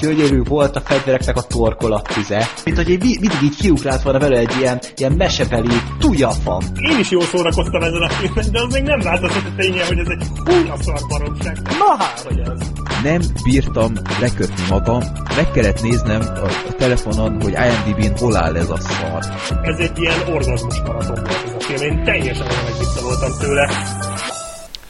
gyönyörű 0.00 0.42
volt 0.42 0.76
a 0.76 0.80
fegyvereknek 0.80 1.36
a 1.36 1.42
torkolattize. 1.42 2.48
Mint 2.64 2.76
hogy 2.76 2.90
egy, 2.90 3.00
mindig 3.00 3.42
így 3.42 3.56
kiugrált 3.56 4.02
volna 4.02 4.18
vele 4.18 4.38
egy 4.38 4.54
ilyen, 4.58 4.80
ilyen 4.96 5.12
mesebeli 5.12 5.80
tujafam. 5.98 6.62
Én 6.90 6.98
is 6.98 7.10
jól 7.10 7.22
szórakoztam 7.22 7.82
ezen 7.82 8.02
a 8.02 8.08
filmen, 8.08 8.50
de 8.52 8.60
az 8.60 8.72
még 8.72 8.82
nem 8.82 9.00
változott 9.00 9.44
a 9.46 9.52
ténye, 9.56 9.86
hogy 9.86 9.98
ez 9.98 10.06
egy 10.08 10.26
kurva 10.44 10.76
szar 10.82 11.00
baromság. 11.08 11.56
Na 11.62 11.96
hát, 11.98 12.20
hogy 12.20 12.38
ez. 12.38 12.68
Nem 13.02 13.20
bírtam 13.44 13.92
lekötni 14.20 14.64
magam, 14.68 15.02
meg 15.36 15.50
kellett 15.50 15.82
néznem 15.82 16.20
a, 16.20 16.44
a 16.68 16.74
telefonon, 16.78 17.42
hogy 17.42 17.52
IMDb-n 17.52 18.18
hol 18.18 18.36
áll 18.36 18.56
ez 18.56 18.70
a 18.70 18.78
szar. 18.80 19.24
Ez 19.62 19.78
egy 19.78 19.98
ilyen 19.98 20.28
orgazmus 20.28 20.80
maraton 20.84 21.14
volt 21.14 21.44
ez 21.44 21.52
a 21.58 21.60
film, 21.60 21.82
én 21.82 22.04
teljesen 22.04 22.46
olyan 22.46 23.02
voltam 23.02 23.38
tőle. 23.38 23.70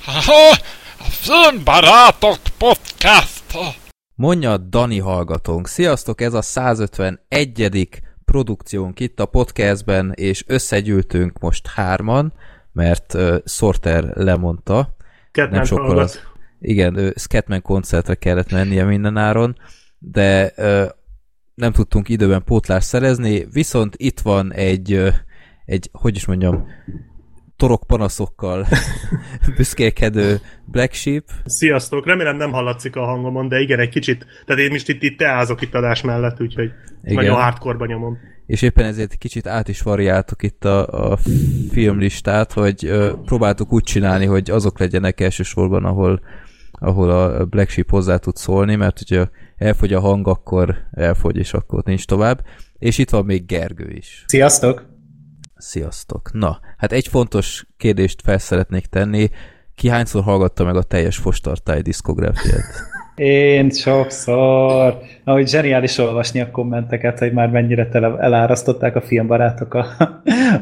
Ha, 0.04 0.50
a 0.98 1.10
Filmbarátok 1.10 2.38
podcast! 2.58 3.79
Mondja 4.20 4.56
Dani 4.56 4.98
hallgatónk. 4.98 5.66
Sziasztok, 5.66 6.20
ez 6.20 6.34
a 6.34 6.42
151. 6.42 8.00
produkciónk 8.24 9.00
itt 9.00 9.20
a 9.20 9.26
podcastben, 9.26 10.12
és 10.14 10.44
összegyűltünk 10.46 11.38
most 11.38 11.66
hárman, 11.66 12.32
mert 12.72 13.14
uh, 13.14 13.36
Sorter 13.44 14.04
lemondta. 14.16 14.96
Catman 15.32 15.54
nem 15.54 15.64
sokkal 15.64 15.98
az, 15.98 16.20
Igen, 16.58 16.96
ő 16.96 17.12
Scatman 17.16 17.62
koncertre 17.62 18.14
kellett 18.14 18.50
mennie 18.50 18.84
mindenáron, 18.84 19.56
de 19.98 20.52
uh, 20.56 20.84
nem 21.54 21.72
tudtunk 21.72 22.08
időben 22.08 22.44
pótlást 22.44 22.86
szerezni, 22.86 23.46
viszont 23.52 23.94
itt 23.96 24.20
van 24.20 24.52
egy, 24.52 24.94
uh, 24.94 25.14
egy 25.64 25.90
hogy 25.92 26.16
is 26.16 26.26
mondjam, 26.26 26.66
torok 27.60 27.84
panaszokkal 27.86 28.66
büszkélkedő 29.56 30.40
Black 30.64 30.92
Sheep. 30.92 31.24
Sziasztok, 31.44 32.06
remélem 32.06 32.36
nem 32.36 32.52
hallatszik 32.52 32.96
a 32.96 33.04
hangomon, 33.04 33.48
de 33.48 33.60
igen, 33.60 33.78
egy 33.78 33.88
kicsit, 33.88 34.26
tehát 34.46 34.62
én 34.62 34.70
most 34.70 34.88
itt, 34.88 35.02
itt 35.02 35.18
teázok 35.18 35.62
itt 35.62 35.74
adás 35.74 36.02
mellett, 36.02 36.40
úgyhogy 36.40 36.70
igen. 37.02 37.14
nagyon 37.14 37.34
hardcore 37.34 37.86
nyomom. 37.86 38.18
És 38.46 38.62
éppen 38.62 38.84
ezért 38.84 39.14
kicsit 39.14 39.46
át 39.46 39.68
is 39.68 39.82
variáltuk 39.82 40.42
itt 40.42 40.64
a, 40.64 41.10
a 41.12 41.18
filmlistát, 41.70 42.52
hogy 42.52 42.84
ö, 42.84 43.12
próbáltuk 43.24 43.72
úgy 43.72 43.82
csinálni, 43.82 44.24
hogy 44.24 44.50
azok 44.50 44.78
legyenek 44.78 45.20
elsősorban, 45.20 45.84
ahol, 45.84 46.20
ahol 46.72 47.10
a 47.10 47.44
Black 47.44 47.70
Sheep 47.70 47.90
hozzá 47.90 48.16
tud 48.16 48.36
szólni, 48.36 48.76
mert 48.76 48.98
hogyha 48.98 49.30
elfogy 49.56 49.92
a 49.92 50.00
hang, 50.00 50.28
akkor 50.28 50.76
elfogy, 50.90 51.36
és 51.36 51.52
akkor 51.52 51.82
nincs 51.84 52.04
tovább. 52.04 52.44
És 52.78 52.98
itt 52.98 53.10
van 53.10 53.24
még 53.24 53.46
Gergő 53.46 53.90
is. 53.90 54.24
Sziasztok! 54.26 54.89
Sziasztok! 55.60 56.30
Na, 56.32 56.58
hát 56.76 56.92
egy 56.92 57.08
fontos 57.08 57.66
kérdést 57.76 58.20
fel 58.22 58.38
szeretnék 58.38 58.86
tenni. 58.86 59.28
Ki 59.74 59.88
hányszor 59.88 60.22
hallgatta 60.22 60.64
meg 60.64 60.76
a 60.76 60.82
teljes 60.82 61.16
fostartály 61.16 61.82
diszkográfiát? 61.82 62.64
Én 63.14 63.70
sokszor. 63.70 64.98
Ahogy 65.24 65.48
zseniális 65.48 65.98
olvasni 65.98 66.40
a 66.40 66.50
kommenteket, 66.50 67.18
hogy 67.18 67.32
már 67.32 67.50
mennyire 67.50 67.88
tele 67.88 68.18
elárasztották 68.18 68.96
a 68.96 69.00
filmbarátok 69.00 69.74
a, 69.74 69.86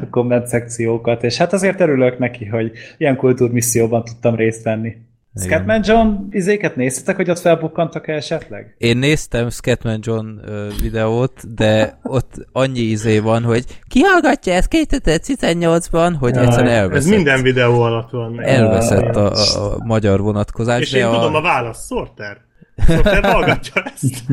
a 0.01 0.09
komment 0.09 0.47
szekciókat, 0.47 1.23
és 1.23 1.37
hát 1.37 1.53
azért 1.53 1.79
örülök 1.79 2.17
neki, 2.17 2.45
hogy 2.45 2.71
ilyen 2.97 3.15
kultúrmisszióban 3.15 4.03
tudtam 4.03 4.35
részt 4.35 4.63
venni. 4.63 4.95
Scatman 5.35 5.81
John 5.83 6.15
izéket 6.29 6.75
néztetek, 6.75 7.15
hogy 7.15 7.29
ott 7.29 7.39
felbukkantak 7.39 8.07
-e 8.07 8.13
esetleg? 8.13 8.75
Én 8.77 8.97
néztem 8.97 9.49
Scatman 9.49 9.99
John 10.01 10.27
videót, 10.81 11.53
de 11.55 11.99
ott 12.03 12.33
annyi 12.51 12.79
izé 12.79 13.19
van, 13.19 13.43
hogy 13.43 13.65
kihallgatja 13.87 14.53
ezt 14.53 14.67
2018-ban, 14.71 16.15
hogy 16.19 16.35
ja, 16.35 16.41
egyszerűen 16.41 16.73
elveszett. 16.73 17.11
Ez 17.11 17.15
minden 17.15 17.41
videó 17.41 17.81
alatt 17.81 18.09
van. 18.09 18.43
Elveszett 18.43 19.15
a, 19.15 19.31
a, 19.31 19.73
a 19.73 19.77
magyar 19.85 20.19
vonatkozás. 20.21 20.81
És 20.81 20.93
én 20.93 21.05
a... 21.05 21.11
tudom 21.11 21.35
a 21.35 21.41
választ, 21.41 21.87
Sorter. 21.87 22.37
Sorter 22.87 23.23
hallgatja 23.23 23.83
ezt. 23.83 24.23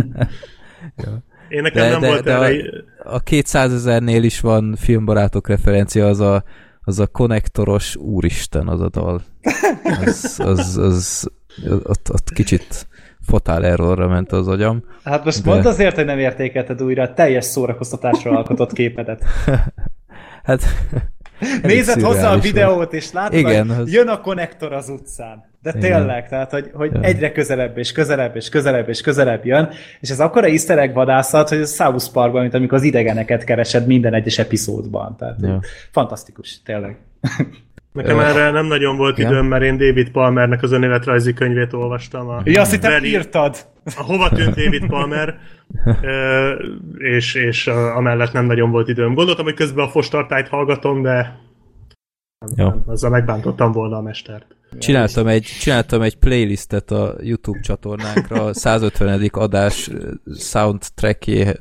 ja. 1.04 1.24
Én 1.48 1.62
nekem 1.62 1.82
de, 1.82 1.90
nem 1.90 2.00
de, 2.00 2.06
volt 2.06 2.24
de 2.24 2.32
erre... 2.32 2.62
A, 3.04 3.14
a 3.14 3.18
200 3.18 3.72
ezernél 3.72 4.22
is 4.22 4.40
van 4.40 4.76
filmbarátok 4.78 5.48
referencia, 5.48 6.06
az 6.06 6.20
a 6.20 6.44
az 6.86 6.98
a 6.98 7.06
konnektoros 7.06 7.96
úristen 7.96 8.68
az 8.68 8.80
a 8.80 8.88
dal. 8.88 9.22
Az, 10.04 10.40
az, 10.44 10.76
az, 10.76 11.30
ott, 11.82 12.10
ott 12.12 12.30
kicsit 12.34 12.88
fatál 13.20 13.64
errorra 13.64 14.08
ment 14.08 14.32
az 14.32 14.48
agyam. 14.48 14.84
Hát 15.04 15.24
most 15.24 15.44
de... 15.44 15.50
mondd 15.50 15.66
azért, 15.66 15.94
hogy 15.94 16.04
nem 16.04 16.18
értékelted 16.18 16.82
újra 16.82 17.02
a 17.02 17.14
teljes 17.14 17.44
szórakoztatásra 17.44 18.36
alkotott 18.36 18.72
képedet. 18.72 19.24
hát... 20.44 20.62
Nézed 21.62 22.00
hozzá 22.00 22.32
a 22.32 22.38
videót, 22.38 22.92
és 22.92 23.12
látod, 23.12 23.38
Igen, 23.38 23.68
hogy 23.68 23.82
az... 23.82 23.92
jön 23.92 24.08
a 24.08 24.20
konnektor 24.20 24.72
az 24.72 24.88
utcán. 24.88 25.44
De 25.62 25.72
Igen. 25.76 25.80
tényleg, 25.80 26.28
tehát, 26.28 26.50
hogy, 26.50 26.70
hogy 26.74 26.90
ja. 26.92 27.00
egyre 27.00 27.32
közelebb, 27.32 27.78
és 27.78 27.92
közelebb, 27.92 28.36
és 28.36 28.48
közelebb, 28.48 28.88
és 28.88 29.00
közelebb 29.00 29.44
jön, 29.44 29.68
és 30.00 30.10
ez 30.10 30.20
akkora 30.20 30.46
easter 30.46 30.78
egg 30.78 30.94
vadászat, 30.94 31.48
hogy 31.48 31.58
ez 31.58 31.74
South 31.74 32.12
Parkban, 32.12 32.40
mint 32.40 32.54
amikor 32.54 32.78
az 32.78 32.84
idegeneket 32.84 33.44
keresed 33.44 33.86
minden 33.86 34.14
egyes 34.14 34.38
epizódban. 34.38 35.16
Tehát 35.16 35.36
ja. 35.42 35.60
fantasztikus, 35.90 36.62
tényleg. 36.62 36.96
Nekem 37.96 38.18
erre 38.18 38.50
nem 38.50 38.66
nagyon 38.66 38.96
volt 38.96 39.18
ja. 39.18 39.28
időm, 39.28 39.46
mert 39.46 39.62
én 39.62 39.76
David 39.76 40.10
Palmernek 40.10 40.62
az 40.62 40.72
önéletrajzi 40.72 41.32
könyvét 41.32 41.72
olvastam. 41.72 42.28
A 42.28 42.40
ja, 42.44 42.60
azt 42.60 42.70
hittem 42.70 43.04
írtad. 43.04 43.56
A 43.84 44.02
Hova 44.02 44.28
tűnt 44.28 44.54
David 44.54 44.86
Palmer, 44.86 45.38
és, 47.16 47.34
és 47.34 47.66
amellett 47.66 48.32
nem 48.32 48.44
nagyon 48.44 48.70
volt 48.70 48.88
időm. 48.88 49.14
Gondoltam, 49.14 49.44
hogy 49.44 49.54
közben 49.54 49.84
a 49.84 49.88
fostartályt 49.88 50.48
hallgatom, 50.48 51.02
de 51.02 51.38
nem, 52.54 52.82
azzal 52.86 53.10
megbántottam 53.10 53.72
volna 53.72 53.96
a 53.96 54.02
mestert. 54.02 54.46
Csináltam 54.78 55.26
egy, 55.26 55.42
csináltam 55.42 56.02
egy 56.02 56.16
playlistet 56.16 56.90
a 56.90 57.14
YouTube 57.20 57.60
csatornánkra, 57.60 58.44
a 58.44 58.54
150. 58.54 59.28
adás 59.32 59.90
soundtrackjé 60.38 61.52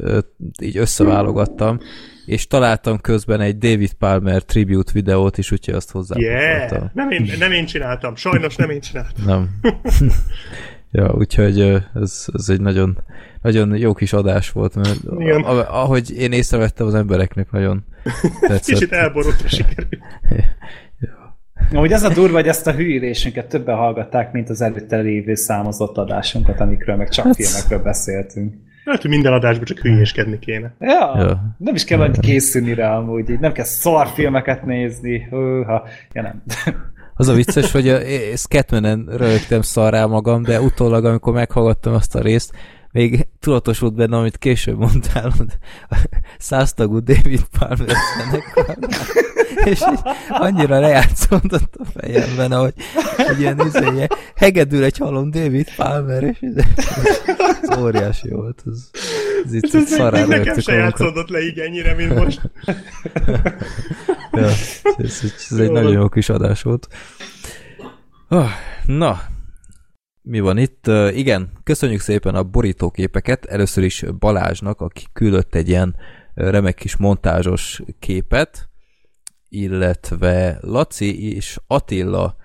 így 0.62 0.78
összeválogattam, 0.78 1.80
és 2.25 2.47
találtam 2.47 3.00
közben 3.00 3.41
egy 3.41 3.58
David 3.58 3.94
Palmer 3.94 4.44
tribute 4.44 4.91
videót 4.94 5.38
is, 5.38 5.52
úgyhogy 5.52 5.74
azt 5.74 5.91
hozzá. 5.91 6.16
Yeah. 6.18 6.84
Nem, 6.94 7.12
én, 7.12 7.31
nem 7.40 7.52
én 7.52 7.66
csináltam, 7.66 8.16
sajnos 8.16 8.56
nem 8.56 8.69
én 8.69 8.80
csináltam. 8.80 9.25
Nem. 9.25 9.50
ja, 10.95 11.13
úgyhogy 11.13 11.59
ez, 11.94 12.25
ez 12.33 12.50
egy 12.50 12.61
nagyon, 12.61 12.97
nagyon 13.41 13.78
jó 13.78 13.94
kis 13.94 14.13
adás 14.13 14.51
volt, 14.51 14.75
mert 14.75 15.00
Igen. 15.17 15.41
ahogy 15.41 16.11
én 16.17 16.31
észrevettem, 16.31 16.88
az 16.88 16.94
embereknek 16.94 17.51
nagyon 17.51 17.83
tetszett. 18.39 18.63
Kicsit 18.63 18.91
elborult 18.91 19.50
sikerült. 19.50 19.97
Amúgy 21.73 21.94
az 21.94 22.03
a 22.03 22.13
durva, 22.13 22.35
hogy 22.35 22.47
ezt 22.47 22.67
a 22.67 22.72
hűlésünket 22.72 23.47
többen 23.47 23.75
hallgatták, 23.75 24.31
mint 24.31 24.50
az 24.50 24.61
előtte 24.61 24.97
lévő 24.97 25.35
számozott 25.35 25.97
adásunkat, 25.97 26.59
amikről 26.59 26.95
meg 26.95 27.09
csak 27.09 27.25
hát... 27.25 27.35
filmekről 27.35 27.79
beszéltünk. 27.79 28.53
Hát, 28.85 29.01
hogy 29.01 29.09
minden 29.09 29.33
adásban 29.33 29.66
csak 29.66 29.79
hülyéskedni 29.79 30.39
kéne. 30.39 30.75
Ja, 30.79 31.13
ja. 31.17 31.56
nem 31.57 31.75
is 31.75 31.83
kell 31.83 32.00
ja. 32.00 32.12
készülni 32.12 32.73
rá 32.73 32.97
amúgy, 32.97 33.29
így 33.29 33.39
nem 33.39 33.51
kell 33.51 33.66
szarfilmeket 33.66 34.66
nézni. 34.66 35.27
Húha. 35.29 35.88
Ja, 36.13 36.22
nem. 36.22 36.44
Az 37.17 37.27
a 37.27 37.33
vicces, 37.33 37.71
hogy 37.71 37.89
a 37.89 37.99
Scatmanen 38.35 39.05
rögtem 39.09 39.61
szarrá 39.61 40.05
magam, 40.05 40.43
de 40.43 40.61
utólag, 40.61 41.05
amikor 41.05 41.33
meghallgattam 41.33 41.93
azt 41.93 42.15
a 42.15 42.21
részt, 42.21 42.51
még 42.91 43.27
tudatosult 43.39 43.93
benne, 43.93 44.17
amit 44.17 44.37
később 44.37 44.77
mondtál, 44.77 45.33
száztagú 46.37 46.99
David 46.99 47.43
Palmer 47.59 47.95
és 49.63 49.81
így 49.91 49.99
annyira 50.29 50.79
lejátszódott 50.79 51.75
a 51.75 51.85
fejemben, 51.99 52.51
ahogy 52.51 52.73
egy 53.17 53.39
ilyen 53.39 53.59
izéje, 53.65 54.07
hegedül 54.35 54.83
egy 54.83 54.97
halom 54.97 55.31
David 55.31 55.75
Palmer, 55.75 56.23
és 56.23 56.37
ez 57.61 57.77
óriási 57.77 58.29
volt. 58.29 58.63
Ez, 58.65 58.89
ez 59.46 59.53
itt 59.53 59.73
ez 59.73 59.88
szarán 59.88 60.28
Nekem 60.28 60.59
se 60.59 60.73
játszódott 60.73 61.29
le 61.29 61.40
így 61.40 61.59
ennyire, 61.59 61.94
mint 61.94 62.16
most. 62.16 62.41
ja, 64.31 64.46
ez, 64.46 64.81
ez, 64.97 65.34
ez 65.50 65.57
egy 65.57 65.72
nagyon 65.72 65.91
jó 65.91 66.09
kis 66.09 66.29
adás 66.29 66.62
volt. 66.62 66.88
Oh, 68.29 68.50
na, 68.85 69.22
mi 70.21 70.39
van 70.39 70.57
itt? 70.57 70.88
Uh, 70.88 71.18
igen, 71.18 71.51
köszönjük 71.63 72.00
szépen 72.00 72.36
a 72.36 72.44
borítóképeket. 72.44 73.45
Először 73.45 73.83
is 73.83 74.04
Balázsnak, 74.19 74.81
aki 74.81 75.04
küldött 75.13 75.56
egy 75.56 75.69
ilyen 75.69 75.95
remek 76.33 76.75
kis 76.75 76.98
montázsos 76.98 77.81
képet, 78.00 78.69
illetve 79.62 80.57
Laci 80.62 81.36
és 81.36 81.57
Attila 81.68 82.36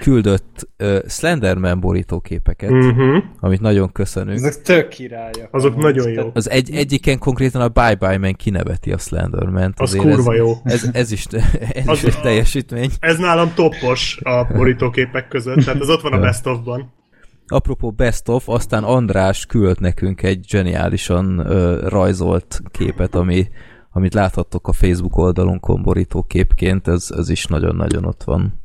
küldött 0.00 0.68
uh, 0.78 0.98
Slenderman 1.08 1.80
borítóképeket, 1.80 2.70
uh-huh. 2.70 3.24
amit 3.40 3.60
nagyon 3.60 3.92
köszönünk. 3.92 4.38
Ezek 4.38 4.62
tök 4.62 4.88
királyak. 4.88 5.48
Azok 5.50 5.76
nagyon 5.76 6.10
jó. 6.10 6.30
Az 6.34 6.50
egy, 6.50 6.70
egyiken 6.70 7.18
konkrétan 7.18 7.60
a 7.60 7.68
Bye 7.68 7.94
Bye 7.94 8.18
Man 8.18 8.34
kineveti 8.34 8.92
a 8.92 8.98
Slenderman-t. 8.98 9.80
Az 9.80 9.94
kurva 9.94 10.32
ez, 10.32 10.38
jó. 10.38 10.52
Ez, 10.64 10.88
ez, 10.92 11.12
is, 11.12 11.26
ez 11.72 11.88
az 11.88 12.04
is 12.04 12.14
egy 12.14 12.20
teljesítmény. 12.20 12.90
Ez 12.98 13.18
nálam 13.18 13.54
toppos 13.54 14.20
a 14.22 14.44
borítóképek 14.44 15.28
között, 15.28 15.64
tehát 15.64 15.80
az 15.80 15.88
ott 15.88 16.00
van 16.00 16.12
a 16.12 16.18
best 16.18 16.46
of-ban. 16.46 16.94
Apropó 17.48 17.90
Best 17.90 18.28
of, 18.28 18.48
aztán 18.48 18.84
András 18.84 19.46
küldött 19.46 19.78
nekünk 19.78 20.22
egy 20.22 20.46
geniálisan 20.50 21.38
uh, 21.38 21.88
rajzolt 21.88 22.62
képet, 22.70 23.14
ami, 23.14 23.48
amit 23.96 24.14
láthattok 24.14 24.68
a 24.68 24.72
Facebook 24.72 25.16
oldalunkon 25.16 25.82
borító 25.82 26.22
képként, 26.22 26.88
ez, 26.88 27.08
ez 27.16 27.28
is 27.28 27.46
nagyon-nagyon 27.46 28.04
ott 28.04 28.22
van. 28.22 28.60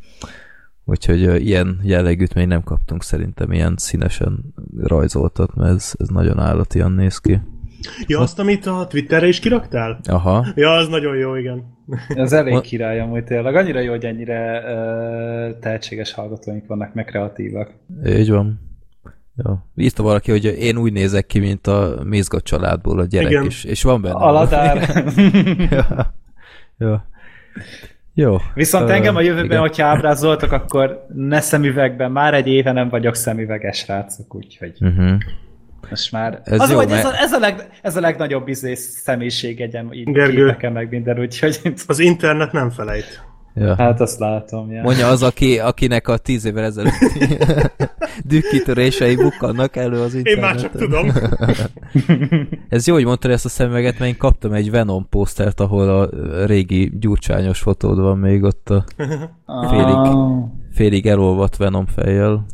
Úgyhogy 0.85 1.25
uh, 1.25 1.45
ilyen 1.45 1.79
jellegűt 1.83 2.33
még 2.33 2.47
nem 2.47 2.63
kaptunk 2.63 3.03
szerintem, 3.03 3.51
ilyen 3.51 3.73
színesen 3.77 4.53
rajzoltat, 4.77 5.55
mert 5.55 5.75
ez, 5.75 5.93
ez 5.97 6.07
nagyon 6.07 6.39
állatian 6.39 6.91
néz 6.91 7.17
ki. 7.17 7.39
Ja, 8.07 8.19
azt, 8.19 8.39
amit 8.39 8.65
a 8.65 8.87
Twitterre 8.89 9.27
is 9.27 9.39
kiraktál? 9.39 9.99
Aha. 10.03 10.45
Ja, 10.55 10.71
az 10.71 10.87
nagyon 10.87 11.15
jó, 11.15 11.35
igen. 11.35 11.63
Ez 12.07 12.33
elég 12.33 12.61
király 12.61 12.99
amúgy 12.99 13.23
tényleg. 13.23 13.55
Annyira 13.55 13.79
jó, 13.79 13.91
hogy 13.91 14.05
ennyire 14.05 14.59
uh, 14.59 15.59
tehetséges 15.59 16.13
hallgatóink 16.13 16.67
vannak, 16.67 16.93
meg 16.93 17.05
kreatívak. 17.05 17.71
Így 18.05 18.29
van. 18.29 18.70
Ja. 19.43 19.65
Írta 19.75 20.03
valaki, 20.03 20.31
hogy 20.31 20.45
én 20.45 20.77
úgy 20.77 20.91
nézek 20.91 21.25
ki, 21.25 21.39
mint 21.39 21.67
a 21.67 22.01
Mézga 22.03 22.41
családból 22.41 22.99
a 22.99 23.05
gyerek 23.05 23.31
Igen. 23.31 23.45
is, 23.45 23.63
és 23.63 23.83
van 23.83 24.01
benne. 24.01 24.15
Aladár. 24.15 25.03
ja. 25.69 26.13
ja. 26.87 27.09
Jó. 28.13 28.37
Viszont 28.53 28.85
uh, 28.85 28.95
engem 28.95 29.15
a 29.15 29.21
jövőben, 29.21 29.45
igen. 29.45 29.59
hogyha 29.59 29.85
ábrázoltak, 29.85 30.51
akkor 30.51 31.05
ne 31.15 31.39
szemüvegben. 31.41 32.11
Már 32.11 32.33
egy 32.33 32.47
éve 32.47 32.71
nem 32.71 32.89
vagyok 32.89 33.15
szemüveges 33.15 33.77
srácok, 33.77 34.35
úgyhogy... 34.35 34.73
Uh-huh. 34.79 35.11
Most 35.89 36.11
már... 36.11 36.41
Ez, 36.43 36.59
az 36.59 36.71
jó, 36.71 36.77
mert... 36.77 36.91
ez, 36.91 37.05
a, 37.05 37.13
ez, 37.19 37.31
a 37.31 37.39
leg, 37.39 37.69
ez 37.81 37.95
a 37.95 37.99
legnagyobb 37.99 38.45
bizés 38.45 38.79
személyiség 38.79 39.61
egyem, 39.61 39.93
így 39.93 40.11
Gergő, 40.11 40.57
meg 40.73 40.89
minden, 40.89 41.19
úgyhogy... 41.19 41.59
Az 41.87 41.99
internet 41.99 42.51
nem 42.51 42.69
felejt. 42.69 43.30
Ja. 43.53 43.75
Hát 43.75 44.01
azt 44.01 44.19
látom, 44.19 44.71
ja. 44.71 44.81
Mondja 44.81 45.07
az, 45.07 45.23
aki, 45.23 45.59
akinek 45.59 46.07
a 46.07 46.17
tíz 46.17 46.45
évvel 46.45 46.63
ezelőtt 46.63 46.93
dükkitörései 48.25 49.15
bukkannak 49.15 49.75
elő 49.75 50.01
az 50.01 50.13
interneten. 50.13 50.33
Én 50.33 50.39
már 50.39 50.55
csak 50.55 50.71
tudom. 50.71 51.11
Ez 52.69 52.87
jó, 52.87 52.93
hogy 52.93 53.05
mondtad 53.05 53.31
ezt 53.31 53.45
a 53.45 53.49
szemüveget, 53.49 53.99
mert 53.99 54.11
én 54.11 54.17
kaptam 54.17 54.53
egy 54.53 54.71
Venom 54.71 55.07
posztert, 55.09 55.59
ahol 55.59 55.89
a 55.89 56.09
régi 56.45 56.91
gyurcsányos 56.99 57.59
fotód 57.59 57.99
van 57.99 58.17
még 58.17 58.43
ott 58.43 58.69
a 59.45 59.67
félig, 59.69 59.95
ah. 59.95 60.43
félig 60.71 61.07
elolvadt 61.07 61.57
Venom 61.57 61.85
fejjel. 61.85 62.45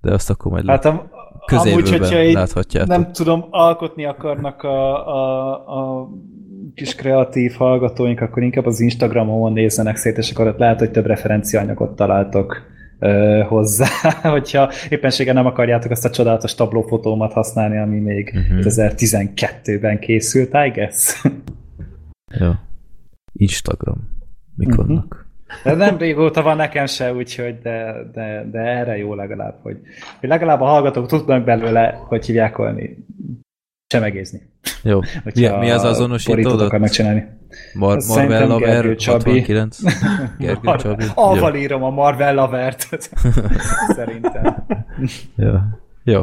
De 0.00 0.12
azt 0.12 0.30
akkor 0.30 0.52
majd 0.52 0.66
hát 0.66 0.84
a, 0.84 1.08
középben 1.46 2.32
láthatjátok. 2.32 2.88
Nem 2.88 3.12
tudom, 3.12 3.46
alkotni 3.50 4.04
akarnak 4.04 4.62
a, 4.62 5.06
a, 5.08 5.52
a 5.52 6.08
kis 6.74 6.94
kreatív 6.94 7.52
hallgatóink, 7.52 8.20
akkor 8.20 8.42
inkább 8.42 8.66
az 8.66 8.80
Instagramon 8.80 9.52
nézzenek 9.52 9.96
szét, 9.96 10.18
és 10.18 10.30
akkor 10.30 10.46
ott 10.46 10.58
lehet, 10.58 10.78
hogy 10.78 10.90
több 10.90 11.06
referenciaanyagot 11.06 11.96
találtok 11.96 12.72
hozzá, 13.48 13.86
hogyha 14.22 14.70
éppenséggel 14.88 15.34
nem 15.34 15.46
akarjátok 15.46 15.90
azt 15.90 16.04
a 16.04 16.10
csodálatos 16.10 16.54
tablófotómat 16.54 17.32
használni, 17.32 17.78
ami 17.78 17.98
még 17.98 18.32
uh-huh. 18.34 18.58
2012-ben 18.62 19.98
készült, 19.98 20.54
I 20.66 20.68
guess. 20.68 21.22
Ja. 22.38 22.60
Instagram. 23.32 24.08
Mik 24.56 24.68
uh-huh. 24.68 24.86
vannak? 24.86 25.26
De 25.64 25.74
nem 25.74 25.98
régóta 25.98 26.42
van 26.42 26.56
nekem 26.56 26.86
se, 26.86 27.12
úgyhogy 27.12 27.58
de, 27.58 27.94
de, 28.12 28.48
de 28.50 28.58
erre 28.58 28.96
jó 28.96 29.14
legalább, 29.14 29.58
hogy, 29.62 29.80
hogy 30.20 30.28
legalább 30.28 30.60
a 30.60 30.64
hallgatók 30.64 31.06
tudnak 31.06 31.44
belőle, 31.44 32.00
hogy 32.08 32.26
hívják 32.26 32.56
volni, 32.56 33.04
csemegézni. 33.94 34.42
Jó. 34.82 35.00
mi, 35.34 35.48
mi 35.48 35.70
az 35.70 35.84
azonosítódot? 35.84 36.78
megcsinálni. 36.78 37.26
Mar 37.74 38.02
Marvel 38.08 38.46
Laver 38.46 38.96
69. 39.04 39.78
Gergő 40.38 40.76
Csabi. 40.76 41.04
Aval 41.14 41.54
írom 41.54 41.82
a 41.82 41.90
Marvel 41.90 42.34
Lavert. 42.34 42.88
Szerintem. 43.96 44.66
Jó. 45.36 45.52
Jó. 46.04 46.22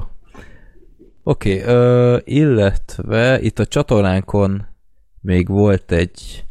Oké, 1.24 1.62
okay, 1.64 2.22
illetve 2.24 3.42
itt 3.42 3.60
a 3.60 3.66
csatornánkon 3.66 4.66
még 5.22 5.48
volt 5.48 5.92
egy 5.92 6.46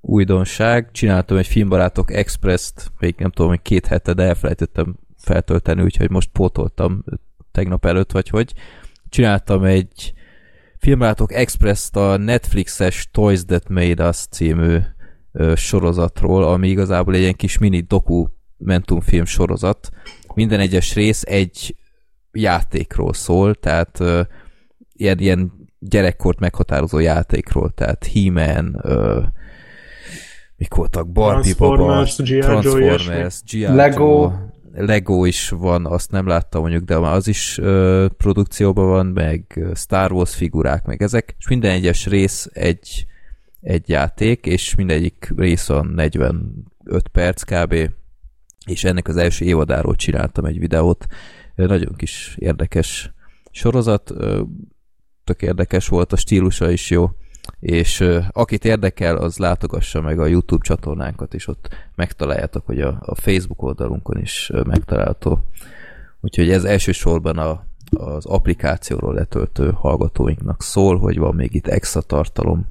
újdonság. 0.00 0.88
Csináltam 0.92 1.36
egy 1.36 1.46
Filmbarátok 1.46 2.12
Express-t, 2.12 2.92
még 2.98 3.14
nem 3.18 3.30
tudom, 3.30 3.50
hogy 3.50 3.62
két 3.62 3.86
hete, 3.86 4.12
de 4.12 4.22
elfelejtettem 4.22 4.96
feltölteni, 5.18 5.82
úgyhogy 5.82 6.10
most 6.10 6.30
pótoltam 6.32 7.04
tegnap 7.52 7.84
előtt, 7.84 8.12
vagy 8.12 8.28
hogy. 8.28 8.52
Csináltam 9.08 9.64
egy 9.64 10.14
Filmbarátok 10.78 11.32
Express-t 11.32 11.96
a 11.96 12.16
Netflixes 12.16 13.08
Toys 13.10 13.44
That 13.44 13.68
Made 13.68 14.08
Us 14.08 14.26
című 14.30 14.78
ö, 15.32 15.54
sorozatról, 15.54 16.44
ami 16.44 16.68
igazából 16.68 17.14
egy 17.14 17.20
ilyen 17.20 17.34
kis 17.34 17.58
mini 17.58 17.80
dokumentumfilm 17.80 19.24
sorozat. 19.24 19.88
Minden 20.34 20.60
egyes 20.60 20.94
rész 20.94 21.22
egy 21.22 21.76
játékról 22.32 23.12
szól, 23.12 23.54
tehát 23.54 24.00
ö, 24.00 24.20
ilyen, 24.92 25.18
ilyen 25.18 25.52
gyerekkort 25.78 26.38
meghatározó 26.38 26.98
játékról, 26.98 27.70
tehát 27.70 28.06
He-Man, 28.12 28.80
ö, 28.82 29.22
mik 30.56 30.74
voltak, 30.74 31.08
Barbie 31.08 31.54
Transformers, 31.54 32.16
Baba, 32.16 32.60
Transformers, 32.60 33.42
G.I. 33.42 33.66
Lego. 33.66 34.32
Lego 34.78 35.24
is 35.24 35.48
van, 35.48 35.86
azt 35.86 36.10
nem 36.10 36.26
láttam 36.26 36.60
mondjuk, 36.60 36.84
de 36.84 36.96
az 36.96 37.28
is 37.28 37.58
ö, 37.58 38.06
produkcióban 38.16 38.88
van, 38.88 39.06
meg 39.06 39.64
Star 39.74 40.12
Wars 40.12 40.34
figurák, 40.34 40.84
meg 40.84 41.02
ezek, 41.02 41.34
és 41.38 41.48
minden 41.48 41.70
egyes 41.70 42.06
rész 42.06 42.48
egy, 42.52 43.06
egy 43.60 43.88
játék, 43.88 44.46
és 44.46 44.74
mindegyik 44.74 45.32
rész 45.36 45.66
van 45.66 45.86
45 45.86 47.08
perc 47.12 47.42
kb. 47.42 47.90
És 48.66 48.84
ennek 48.84 49.08
az 49.08 49.16
első 49.16 49.44
évadáról 49.44 49.94
csináltam 49.94 50.44
egy 50.44 50.58
videót. 50.58 51.06
Nagyon 51.54 51.94
kis 51.96 52.36
érdekes 52.38 53.12
sorozat, 53.50 54.12
tök 55.24 55.42
érdekes 55.42 55.88
volt, 55.88 56.12
a 56.12 56.16
stílusa 56.16 56.70
is 56.70 56.90
jó 56.90 57.10
és 57.60 58.00
uh, 58.00 58.24
akit 58.30 58.64
érdekel, 58.64 59.16
az 59.16 59.38
látogassa 59.38 60.00
meg 60.00 60.20
a 60.20 60.26
YouTube 60.26 60.64
csatornánkat, 60.64 61.34
és 61.34 61.46
ott 61.46 61.68
megtaláljátok, 61.94 62.66
hogy 62.66 62.80
a, 62.80 62.98
a 63.00 63.14
Facebook 63.14 63.62
oldalunkon 63.62 64.20
is 64.20 64.50
uh, 64.52 64.64
megtalálható. 64.64 65.40
Úgyhogy 66.20 66.50
ez 66.50 66.64
elsősorban 66.64 67.38
a, 67.38 67.66
az 67.90 68.26
applikációról 68.26 69.14
letöltő 69.14 69.70
hallgatóinknak 69.70 70.62
szól, 70.62 70.98
hogy 70.98 71.18
van 71.18 71.34
még 71.34 71.54
itt 71.54 71.66
extra 71.66 72.00
tartalom. 72.00 72.66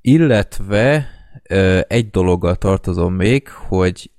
Illetve 0.00 1.08
uh, 1.50 1.80
egy 1.88 2.10
dologgal 2.10 2.56
tartozom 2.56 3.14
még, 3.14 3.48
hogy 3.48 4.10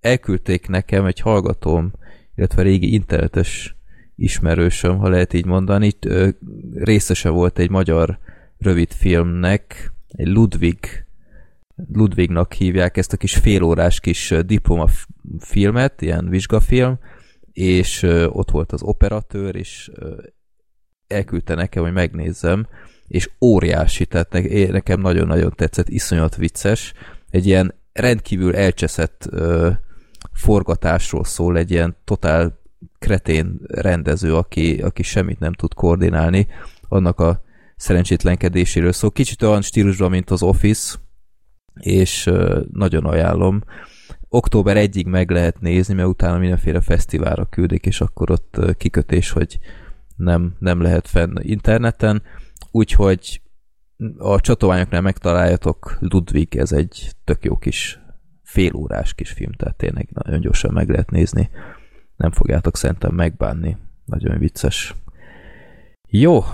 elküldték 0.00 0.68
nekem 0.68 1.04
egy 1.04 1.20
hallgatóm, 1.20 1.92
illetve 2.34 2.62
régi 2.62 2.92
internetes 2.92 3.74
ismerősöm, 4.16 4.98
ha 4.98 5.08
lehet 5.08 5.32
így 5.32 5.46
mondani, 5.46 5.86
itt 5.86 6.08
részese 6.74 7.28
volt 7.28 7.58
egy 7.58 7.70
magyar 7.70 8.18
rövid 8.60 8.92
filmnek, 8.92 9.92
egy 10.08 10.26
Ludwig 10.26 11.04
Ludwignak 11.92 12.52
hívják 12.52 12.96
ezt 12.96 13.12
a 13.12 13.16
kis 13.16 13.34
félórás 13.34 14.00
kis 14.00 14.34
diplomafilmet, 14.46 16.02
ilyen 16.02 16.28
vizsgafilm, 16.28 16.98
és 17.52 18.02
ott 18.26 18.50
volt 18.50 18.72
az 18.72 18.82
operatőr, 18.82 19.56
és 19.56 19.90
elküldte 21.06 21.54
nekem, 21.54 21.82
hogy 21.82 21.92
megnézzem, 21.92 22.66
és 23.08 23.30
óriási, 23.40 24.06
tehát 24.06 24.32
nekem 24.70 25.00
nagyon-nagyon 25.00 25.52
tetszett, 25.56 25.88
iszonyat 25.88 26.36
vicces, 26.36 26.92
egy 27.30 27.46
ilyen 27.46 27.74
rendkívül 27.92 28.56
elcseszett 28.56 29.28
forgatásról 30.32 31.24
szól, 31.24 31.56
egy 31.56 31.70
ilyen 31.70 31.96
totál 32.04 32.58
kretén 32.98 33.60
rendező, 33.66 34.34
aki, 34.34 34.82
aki 34.82 35.02
semmit 35.02 35.38
nem 35.38 35.52
tud 35.52 35.74
koordinálni, 35.74 36.46
annak 36.88 37.20
a 37.20 37.42
szerencsétlenkedéséről 37.80 38.92
szól. 38.92 39.10
Kicsit 39.10 39.42
olyan 39.42 39.62
stílusban, 39.62 40.10
mint 40.10 40.30
az 40.30 40.42
Office, 40.42 40.98
és 41.74 42.30
nagyon 42.72 43.04
ajánlom. 43.04 43.62
Október 44.28 44.76
1-ig 44.78 45.06
meg 45.06 45.30
lehet 45.30 45.60
nézni, 45.60 45.94
mert 45.94 46.08
utána 46.08 46.38
mindenféle 46.38 46.80
fesztiválra 46.80 47.44
küldik, 47.44 47.86
és 47.86 48.00
akkor 48.00 48.30
ott 48.30 48.76
kikötés, 48.76 49.30
hogy 49.30 49.58
nem, 50.16 50.56
nem 50.58 50.80
lehet 50.80 51.08
fenn 51.08 51.36
interneten. 51.40 52.22
Úgyhogy 52.70 53.40
a 54.18 54.40
csatornányoknál 54.40 55.00
megtaláljatok 55.00 55.96
Ludwig, 56.00 56.56
ez 56.56 56.72
egy 56.72 57.10
tök 57.24 57.44
jó 57.44 57.56
kis 57.56 57.98
félórás 58.42 59.14
kis 59.14 59.30
film, 59.30 59.52
tehát 59.52 59.76
tényleg 59.76 60.08
nagyon 60.12 60.40
gyorsan 60.40 60.72
meg 60.72 60.88
lehet 60.88 61.10
nézni. 61.10 61.50
Nem 62.16 62.30
fogjátok 62.30 62.76
szerintem 62.76 63.14
megbánni. 63.14 63.76
Nagyon 64.04 64.38
vicces. 64.38 64.94
Jó, 66.08 66.44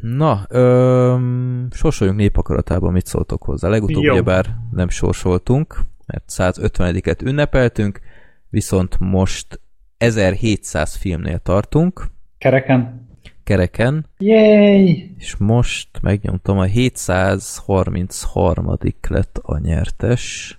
Na, 0.00 0.44
öm, 0.48 1.68
sorsoljunk 1.70 2.18
népakaratában, 2.18 2.92
mit 2.92 3.06
szóltok 3.06 3.42
hozzá. 3.42 3.68
Legutóbb 3.68 4.02
ugyebár 4.02 4.56
nem 4.70 4.88
sorsoltunk, 4.88 5.80
mert 6.06 6.24
150-et 6.28 7.22
ünnepeltünk, 7.22 8.00
viszont 8.48 8.98
most 8.98 9.60
1700 9.98 10.96
filmnél 10.96 11.38
tartunk. 11.38 12.06
Kereken. 12.38 13.08
Kereken. 13.44 14.06
Yay! 14.18 15.14
És 15.18 15.36
most 15.36 15.88
megnyomtam, 16.02 16.58
a 16.58 16.62
733. 16.62 18.76
lett 19.08 19.38
a 19.42 19.58
nyertes. 19.58 20.58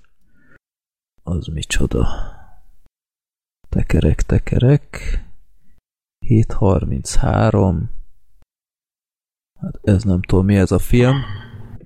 Az 1.23 1.47
micsoda? 1.47 2.07
Tekerek, 3.69 4.21
tekerek. 4.21 5.23
733. 6.19 8.00
Hát 9.61 9.79
ez 9.83 10.03
nem 10.03 10.21
tudom, 10.21 10.45
mi 10.45 10.55
ez 10.55 10.71
a 10.71 10.79
film. 10.79 11.15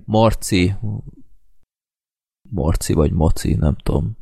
Marci. 0.04 0.74
Marci 2.50 2.92
vagy 2.92 3.12
Maci, 3.12 3.54
nem 3.54 3.76
tudom. 3.82 4.16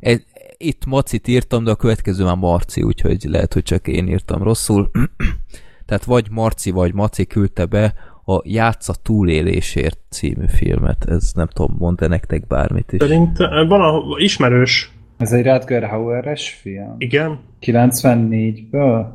Egy, 0.00 0.24
itt 0.56 0.86
Macit 0.86 1.28
írtam, 1.28 1.64
de 1.64 1.70
a 1.70 1.76
következő 1.76 2.24
már 2.24 2.36
Marci, 2.36 2.82
úgyhogy 2.82 3.24
lehet, 3.24 3.52
hogy 3.52 3.62
csak 3.62 3.88
én 3.88 4.08
írtam 4.08 4.42
rosszul. 4.42 4.90
Tehát 5.86 6.04
vagy 6.04 6.30
Marci, 6.30 6.70
vagy 6.70 6.94
Maci 6.94 7.26
küldte 7.26 7.66
be 7.66 7.94
a 8.24 8.40
Játsza 8.44 8.94
túlélésért 9.02 9.98
című 10.08 10.46
filmet. 10.48 11.04
Ez 11.08 11.32
nem 11.34 11.46
tudom, 11.46 11.76
mond-e 11.78 12.06
nektek 12.06 12.46
bármit 12.46 12.92
is? 12.92 13.00
Szerint 13.00 13.36
valahol 13.68 14.20
ismerős. 14.20 14.92
Ez 15.16 15.32
egy 15.32 15.44
Radger 15.44 15.88
Hauer-es 15.88 16.50
film? 16.50 16.94
Igen. 16.98 17.38
94-ből? 17.60 19.06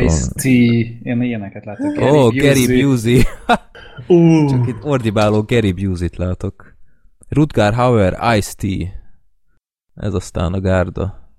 Ice-T, 0.00 0.44
én 1.02 1.22
ilyeneket 1.22 1.64
látok. 1.64 2.00
Ó, 2.00 2.24
oh, 2.24 2.34
Gary 2.34 2.82
Busey. 2.82 3.22
Uh. 4.06 4.50
Csak 4.50 4.66
itt 4.66 4.84
ordibáló 4.84 5.42
Gary 5.42 5.72
Busey-t 5.72 6.16
látok. 6.16 6.76
Rutger 7.28 7.74
Hauer, 7.74 8.36
Ice-T. 8.36 8.88
Ez 9.94 10.14
aztán 10.14 10.52
a 10.52 10.60
gárda. 10.60 11.32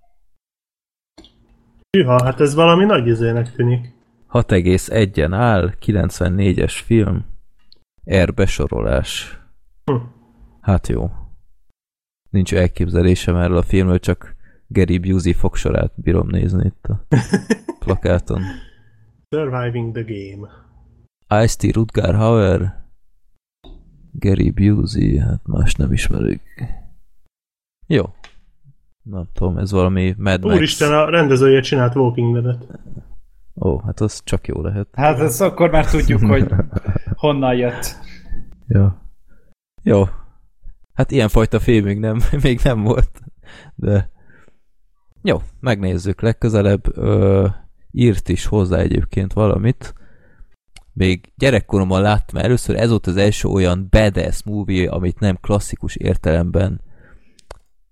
Hűha, 1.91 2.23
hát 2.23 2.39
ez 2.39 2.53
valami 2.53 2.85
nagy 2.85 3.07
izének 3.07 3.51
tűnik. 3.51 3.93
6,1-en 4.31 5.33
áll, 5.33 5.73
94-es 5.85 6.81
film. 6.85 7.25
R 8.11 8.33
besorolás. 8.33 9.39
Hm. 9.85 9.95
Hát 10.61 10.87
jó. 10.87 11.09
Nincs 12.29 12.53
elképzelésem 12.53 13.35
erről 13.35 13.57
a 13.57 13.61
filmről, 13.61 13.99
csak 13.99 14.34
Gary 14.67 14.97
Busey 14.97 15.33
fogsorát 15.33 15.91
bírom 15.95 16.27
nézni 16.27 16.65
itt 16.65 16.85
a 16.85 17.05
plakáton. 17.85 18.41
Surviving 19.29 19.93
the 19.93 20.03
game. 20.03 20.49
Ice-T, 21.43 21.73
Rutger 21.75 22.15
Hauer, 22.15 22.83
Gary 24.11 24.51
Busey, 24.51 25.17
hát 25.17 25.41
más 25.43 25.73
nem 25.75 25.91
ismerők. 25.91 26.41
Jó. 27.87 28.03
Nem 29.03 29.27
tudom, 29.33 29.57
ez 29.57 29.71
valami 29.71 30.15
Mad 30.17 30.43
Max. 30.43 30.55
Úristen, 30.55 30.93
a 30.93 31.09
rendezője 31.09 31.61
csinált 31.61 31.95
Walking 31.95 32.33
Dead-et. 32.33 32.79
Ó, 33.55 33.79
hát 33.79 33.99
az 33.99 34.21
csak 34.23 34.47
jó 34.47 34.61
lehet. 34.61 34.87
Hát 34.93 35.19
ez 35.19 35.41
akkor 35.41 35.69
már 35.69 35.85
tudjuk, 35.85 36.21
hogy 36.21 36.51
honnan 37.23 37.55
jött. 37.55 37.95
Jó. 38.67 38.87
Jó. 39.83 40.03
Hát 40.93 41.11
ilyenfajta 41.11 41.59
film 41.59 41.83
még 41.83 41.99
nem, 41.99 42.21
még 42.43 42.59
nem 42.63 42.81
volt. 42.83 43.21
De 43.75 44.09
jó, 45.25 45.41
megnézzük 45.59 46.21
legközelebb. 46.21 46.97
Ö, 46.97 47.47
írt 47.91 48.29
is 48.29 48.45
hozzá 48.45 48.77
egyébként 48.77 49.33
valamit. 49.33 49.93
Még 50.93 51.33
gyerekkoromban 51.35 52.01
láttam 52.01 52.41
először, 52.41 52.75
ez 52.75 52.89
volt 52.89 53.07
az 53.07 53.17
első 53.17 53.47
olyan 53.47 53.87
badass 53.89 54.43
movie, 54.43 54.89
amit 54.89 55.19
nem 55.19 55.37
klasszikus 55.41 55.95
értelemben 55.95 56.81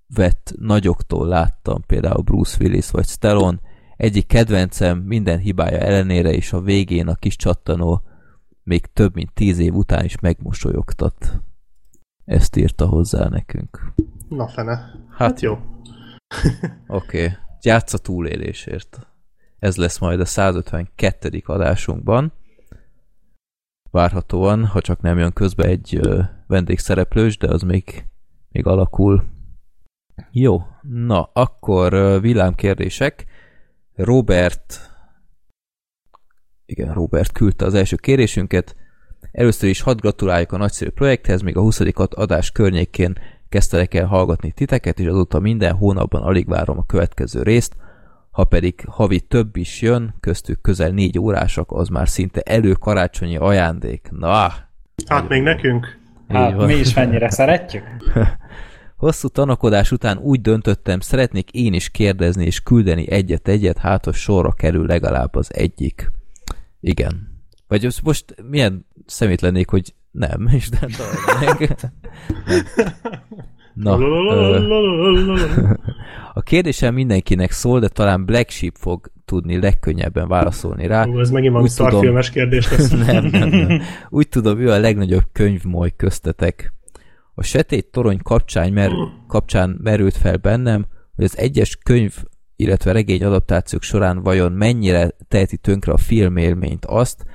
vett 0.08 0.54
nagyoktól 0.60 1.28
láttam, 1.28 1.82
például 1.88 2.24
Bruce 2.24 2.58
Willis 2.60 2.92
vagy 2.92 3.06
Stallone. 3.06 3.60
Egyik 3.98 4.28
kedvencem 4.28 4.98
minden 4.98 5.40
hibája 5.40 5.78
ellenére 5.78 6.34
is 6.34 6.54
a 6.54 6.62
végén 6.62 7.08
a 7.08 7.16
kis 7.16 7.36
csattanó 7.36 8.02
még 8.64 8.86
több 8.86 9.16
mint 9.16 9.34
tíz 9.34 9.60
év 9.60 9.74
után 9.74 10.06
is 10.06 10.20
megmosolyogtat. 10.20 11.42
Ezt 12.26 12.56
írta 12.56 12.86
hozzá 12.86 13.28
nekünk. 13.28 13.94
Na 14.30 14.48
fene. 14.48 14.72
Hát, 14.74 15.18
Hát 15.18 15.42
jó. 15.42 15.58
Oké. 16.88 17.24
Okay. 17.24 17.38
Játsz 17.62 17.94
a 17.94 17.98
túlélésért. 17.98 19.08
Ez 19.60 19.76
lesz 19.76 20.00
majd 20.00 20.20
a 20.20 20.26
152. 20.26 21.42
adásunkban. 21.46 22.34
Várhatóan, 23.92 24.66
ha 24.66 24.82
csak 24.82 25.02
nem 25.02 25.18
jön 25.18 25.34
közbe 25.34 25.64
egy 25.64 26.00
vendégszereplős, 26.48 27.38
de 27.38 27.48
az 27.48 27.62
még, 27.62 28.06
még 28.50 28.66
alakul. 28.66 29.24
Jó, 30.32 30.62
na, 30.82 31.30
akkor 31.34 32.22
villámkérdések. 32.22 33.26
Robert 33.96 34.94
igen, 36.66 36.94
Robert 36.94 37.32
küldte 37.32 37.66
az 37.66 37.74
első 37.74 37.96
kérésünket. 37.96 38.76
Először 39.32 39.70
is 39.70 39.82
hadd 39.82 39.98
gratuláljak 39.98 40.52
a 40.52 40.58
nagyszerű 40.58 40.90
projekthez, 40.90 41.42
még 41.42 41.58
a 41.58 41.62
20. 41.62 41.80
adás 41.96 42.52
környékén 42.52 43.18
kezdtelek 43.54 43.94
el 43.94 44.06
hallgatni 44.06 44.52
titeket, 44.52 45.00
és 45.00 45.08
azóta 45.08 45.40
minden 45.40 45.74
hónapban 45.74 46.22
alig 46.22 46.48
várom 46.48 46.78
a 46.78 46.86
következő 46.86 47.42
részt. 47.42 47.76
Ha 48.32 48.44
pedig 48.44 48.84
havi 48.88 49.20
több 49.20 49.56
is 49.56 49.82
jön, 49.82 50.16
köztük 50.20 50.62
közel 50.62 50.90
négy 50.90 51.20
órásak, 51.20 51.72
az 51.72 51.88
már 51.88 52.10
szinte 52.10 52.42
előkarácsonyi 52.42 53.38
ajándék. 53.38 54.08
Na! 54.12 54.54
Hát 55.08 55.28
még 55.30 55.42
nekünk. 55.42 56.00
Hát 56.28 56.66
mi 56.66 56.74
is 56.74 56.94
mennyire 56.94 57.30
szeretjük. 57.30 57.84
Hosszú 58.98 59.28
tanakodás 59.28 59.92
után 59.92 60.18
úgy 60.18 60.42
döntöttem, 60.42 61.00
szeretnék 61.00 61.52
én 61.52 61.74
is 61.74 61.90
kérdezni 61.90 62.46
és 62.46 62.60
küldeni 62.60 63.12
egyet-egyet, 63.12 63.78
hát 63.78 64.08
a 64.08 64.14
sorra 64.14 64.52
kerül 64.52 64.86
legalább 64.86 65.36
az 65.36 65.54
egyik. 65.56 66.12
Igen. 66.80 67.42
Vagy 67.68 67.88
most 68.04 68.36
milyen 68.50 68.86
szemét 69.06 69.42
lennék, 69.42 69.70
hogy 69.70 69.94
nem, 70.14 70.48
és 70.58 70.70
de 70.70 70.88
Na, 73.74 73.98
a 76.34 76.42
kérdésem 76.42 76.94
mindenkinek 76.94 77.52
szól, 77.52 77.80
de 77.80 77.88
talán 77.88 78.26
Black 78.26 78.50
Sheep 78.50 78.76
fog 78.78 79.12
tudni 79.26 79.60
legkönnyebben 79.60 80.28
válaszolni 80.28 80.88
rá. 80.88 81.06
Ú, 81.06 81.20
ez 81.20 81.30
megint 81.30 81.52
valami 81.52 81.70
szarfilmes 81.70 82.30
kérdés 82.30 82.70
lesz. 82.72 82.90
nem, 82.90 83.26
nem, 83.26 83.50
nem. 83.50 83.82
Úgy 84.10 84.30
tudom, 84.30 84.60
ő 84.60 84.70
a 84.70 84.80
legnagyobb 84.80 85.24
könyvmoly 85.32 85.94
köztetek. 85.96 86.74
A 87.34 87.44
Setét 87.44 87.92
torony 87.92 88.20
kapcsán, 88.24 88.74
mer, 88.74 88.92
kapcsán 89.28 89.80
merült 89.84 90.18
fel 90.18 90.38
bennem, 90.38 90.86
hogy 91.16 91.26
az 91.26 91.38
egyes 91.38 91.76
könyv, 91.76 92.14
illetve 92.56 92.92
regény 92.92 93.24
adaptációk 93.24 93.82
során 93.82 94.22
vajon 94.22 94.52
mennyire 94.52 95.12
teheti 95.28 95.58
tönkre 95.58 95.92
a 95.92 95.98
filmélményt 95.98 96.86
azt, 96.86 97.26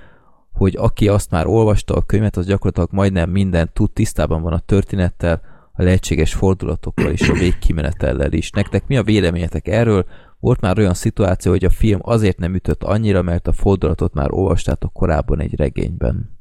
hogy 0.58 0.76
aki 0.76 1.08
azt 1.08 1.30
már 1.30 1.46
olvasta 1.46 1.94
a 1.94 2.02
könyvet, 2.02 2.36
az 2.36 2.46
gyakorlatilag 2.46 2.88
majdnem 2.92 3.30
mindent 3.30 3.72
tud, 3.72 3.90
tisztában 3.90 4.42
van 4.42 4.52
a 4.52 4.58
történettel, 4.58 5.40
a 5.72 5.82
lehetséges 5.82 6.34
fordulatokkal 6.34 7.10
és 7.10 7.28
a 7.28 7.32
végkimenetellel 7.32 8.32
is. 8.32 8.50
Nektek 8.50 8.86
mi 8.86 8.96
a 8.96 9.02
véleményetek 9.02 9.68
erről? 9.68 10.06
Volt 10.40 10.60
már 10.60 10.78
olyan 10.78 10.94
szituáció, 10.94 11.50
hogy 11.50 11.64
a 11.64 11.70
film 11.70 12.00
azért 12.02 12.38
nem 12.38 12.54
ütött 12.54 12.82
annyira, 12.82 13.22
mert 13.22 13.48
a 13.48 13.52
fordulatot 13.52 14.14
már 14.14 14.32
olvastátok 14.32 14.92
korábban 14.92 15.40
egy 15.40 15.56
regényben. 15.56 16.37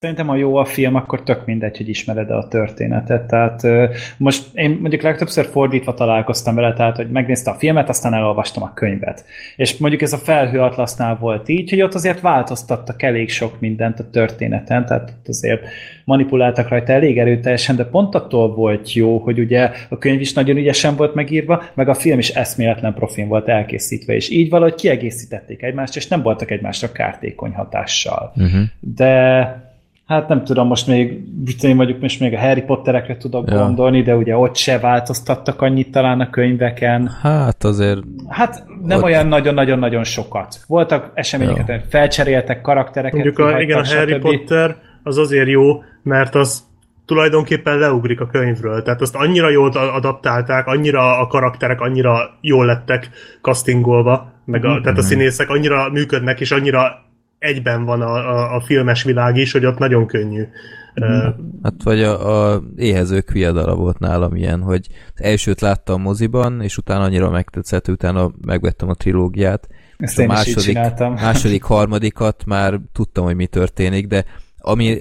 Szerintem, 0.00 0.26
ha 0.26 0.36
jó 0.36 0.56
a 0.56 0.64
film, 0.64 0.94
akkor 0.94 1.22
tök 1.22 1.46
mindegy, 1.46 1.76
hogy 1.76 1.88
ismered-e 1.88 2.36
a 2.36 2.48
történetet. 2.48 3.26
Tehát 3.26 3.62
most 4.16 4.44
én 4.54 4.78
mondjuk 4.80 5.02
legtöbbször 5.02 5.46
fordítva 5.46 5.94
találkoztam 5.94 6.54
vele, 6.54 6.72
tehát 6.72 6.96
hogy 6.96 7.10
megnézte 7.10 7.50
a 7.50 7.54
filmet, 7.54 7.88
aztán 7.88 8.14
elolvastam 8.14 8.62
a 8.62 8.72
könyvet. 8.74 9.24
És 9.56 9.76
mondjuk 9.76 10.02
ez 10.02 10.12
a 10.12 10.16
felhő 10.16 10.60
atlasznál 10.60 11.16
volt 11.16 11.48
így, 11.48 11.70
hogy 11.70 11.82
ott 11.82 11.94
azért 11.94 12.20
változtattak 12.20 13.02
elég 13.02 13.30
sok 13.30 13.60
mindent 13.60 14.00
a 14.00 14.10
történeten, 14.10 14.86
tehát 14.86 15.14
ott 15.18 15.28
azért 15.28 15.62
manipuláltak 16.04 16.68
rajta 16.68 16.92
elég 16.92 17.18
erőteljesen, 17.18 17.76
de 17.76 17.84
pont 17.84 18.14
attól 18.14 18.54
volt 18.54 18.92
jó, 18.92 19.18
hogy 19.18 19.38
ugye 19.38 19.70
a 19.88 19.98
könyv 19.98 20.20
is 20.20 20.32
nagyon 20.32 20.56
ügyesen 20.56 20.96
volt 20.96 21.14
megírva, 21.14 21.62
meg 21.74 21.88
a 21.88 21.94
film 21.94 22.18
is 22.18 22.28
eszméletlen 22.28 22.94
profin 22.94 23.28
volt 23.28 23.48
elkészítve, 23.48 24.14
és 24.14 24.30
így 24.30 24.50
valahogy 24.50 24.74
kiegészítették 24.74 25.62
egymást, 25.62 25.96
és 25.96 26.08
nem 26.08 26.22
voltak 26.22 26.50
egymásra 26.50 26.92
kártékony 26.92 27.52
hatással. 27.52 28.32
Uh-huh. 28.36 28.60
De 28.80 29.66
hát 30.08 30.28
nem 30.28 30.44
tudom, 30.44 30.66
most 30.66 30.86
még, 30.86 31.22
én 31.62 31.74
mondjuk 31.76 32.00
most 32.00 32.20
még 32.20 32.34
a 32.34 32.38
Harry 32.38 32.62
Potterekre 32.62 33.16
tudok 33.16 33.50
Ja. 33.50 33.58
gondolni, 33.58 34.02
de 34.02 34.16
ugye 34.16 34.36
ott 34.36 34.56
se 34.56 34.78
változtattak 34.78 35.62
annyit 35.62 35.90
talán 35.90 36.20
a 36.20 36.30
könyveken. 36.30 37.10
Hát 37.22 37.64
azért 37.64 38.00
Hát 38.28 38.64
nem 38.84 38.98
Ott- 38.98 39.04
olyan 39.04 39.26
nagyon-nagyon-nagyon 39.26 40.04
sokat. 40.04 40.56
Voltak 40.66 41.10
eseményeket, 41.14 41.68
ja. 41.82 41.88
felcseréltek 41.88 42.60
karaktereket. 42.60 43.12
Mondjuk 43.12 43.38
a, 43.38 43.60
igen, 43.60 43.78
a 43.78 43.86
Harry 43.86 44.12
stb. 44.12 44.20
Potter 44.22 44.76
az 45.02 45.18
azért 45.18 45.48
jó, 45.48 45.82
mert 46.02 46.34
az 46.34 46.62
tulajdonképpen 47.06 47.78
leugrik 47.78 48.20
a 48.20 48.26
könyvről. 48.26 48.82
Tehát 48.82 49.00
azt 49.00 49.14
annyira 49.14 49.50
jól 49.50 49.70
adaptálták, 49.70 50.66
annyira 50.66 51.18
a 51.18 51.26
karakterek 51.26 51.80
annyira 51.80 52.18
jól 52.40 52.66
lettek 52.66 53.10
castingolva, 53.42 54.32
meg 54.44 54.64
a, 54.64 54.80
tehát 54.82 54.98
a 54.98 55.02
színészek 55.02 55.48
annyira 55.50 55.88
működnek, 55.90 56.40
és 56.40 56.50
annyira 56.50 57.06
egyben 57.38 57.84
van 57.84 58.00
a, 58.00 58.14
a, 58.14 58.54
a 58.54 58.60
filmes 58.60 59.02
világ 59.02 59.36
is, 59.36 59.52
hogy 59.52 59.66
ott 59.66 59.78
nagyon 59.78 60.06
könnyű. 60.06 60.44
Ö, 60.94 61.28
Hát 61.62 61.82
vagy 61.82 62.02
a, 62.02 62.52
a 62.52 62.62
éhezők 62.76 63.30
viadala 63.30 63.74
volt 63.74 63.98
nálam 63.98 64.36
ilyen, 64.36 64.60
hogy 64.60 64.86
elsőt 65.14 65.60
láttam 65.60 66.02
moziban, 66.02 66.60
és 66.62 66.76
utána 66.76 67.04
annyira 67.04 67.30
megtetszett, 67.30 67.84
hogy 67.84 67.94
utána 67.94 68.30
megvettem 68.46 68.88
a 68.88 68.94
trilógiát. 68.94 69.68
Ezt 69.96 70.18
és 70.18 70.24
én 70.24 70.30
a 70.30 70.32
is 70.32 70.46
így 70.46 70.54
második, 70.54 70.74
csináltam. 70.74 71.12
második, 71.14 71.62
harmadikat 71.62 72.44
már 72.46 72.80
tudtam, 72.92 73.24
hogy 73.24 73.36
mi 73.36 73.46
történik, 73.46 74.06
de 74.06 74.24
ami, 74.58 75.00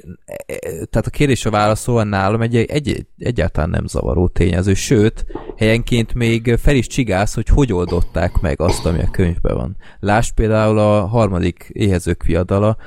tehát 0.90 1.08
a 1.08 1.10
kérdésre 1.10 1.50
válaszolva 1.50 2.04
nálam 2.04 2.42
egy, 2.42 2.56
egy, 2.56 3.06
egyáltalán 3.18 3.70
nem 3.70 3.88
zavaró 3.88 4.28
tényező, 4.28 4.74
sőt, 4.74 5.26
helyenként 5.58 6.14
még 6.14 6.56
fel 6.62 6.76
is 6.76 6.88
csigász, 6.88 7.34
hogy 7.36 7.48
hogy 7.48 7.74
oldották 7.74 8.40
meg 8.40 8.62
azt, 8.62 8.86
ami 8.86 9.00
a 9.00 9.12
könyvben 9.12 9.56
van. 9.56 9.76
Lásd 10.00 10.34
például 10.34 10.80
a 10.80 11.06
harmadik 11.06 11.70
éhezők 11.74 12.24
viadala, 12.24 12.78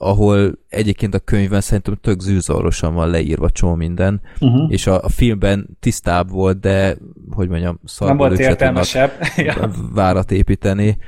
ahol 0.00 0.58
egyébként 0.68 1.14
a 1.14 1.18
könyvben 1.18 1.60
szerintem 1.60 1.98
tök 2.00 2.20
zűrzavarosan 2.20 2.94
van 2.94 3.10
leírva 3.10 3.50
csomó 3.50 3.74
minden, 3.74 4.20
Uh-huh. 4.40 4.72
és 4.72 4.86
a, 4.86 5.02
a 5.04 5.08
filmben 5.08 5.76
tisztább 5.80 6.30
volt, 6.30 6.60
de 6.60 6.96
hogy 7.30 7.48
mondjam, 7.48 7.80
Nem 7.98 8.16
volt 8.16 8.38
értelmesebb. 8.38 9.12
várat 9.94 10.30
építeni. 10.30 10.98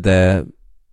de 0.00 0.44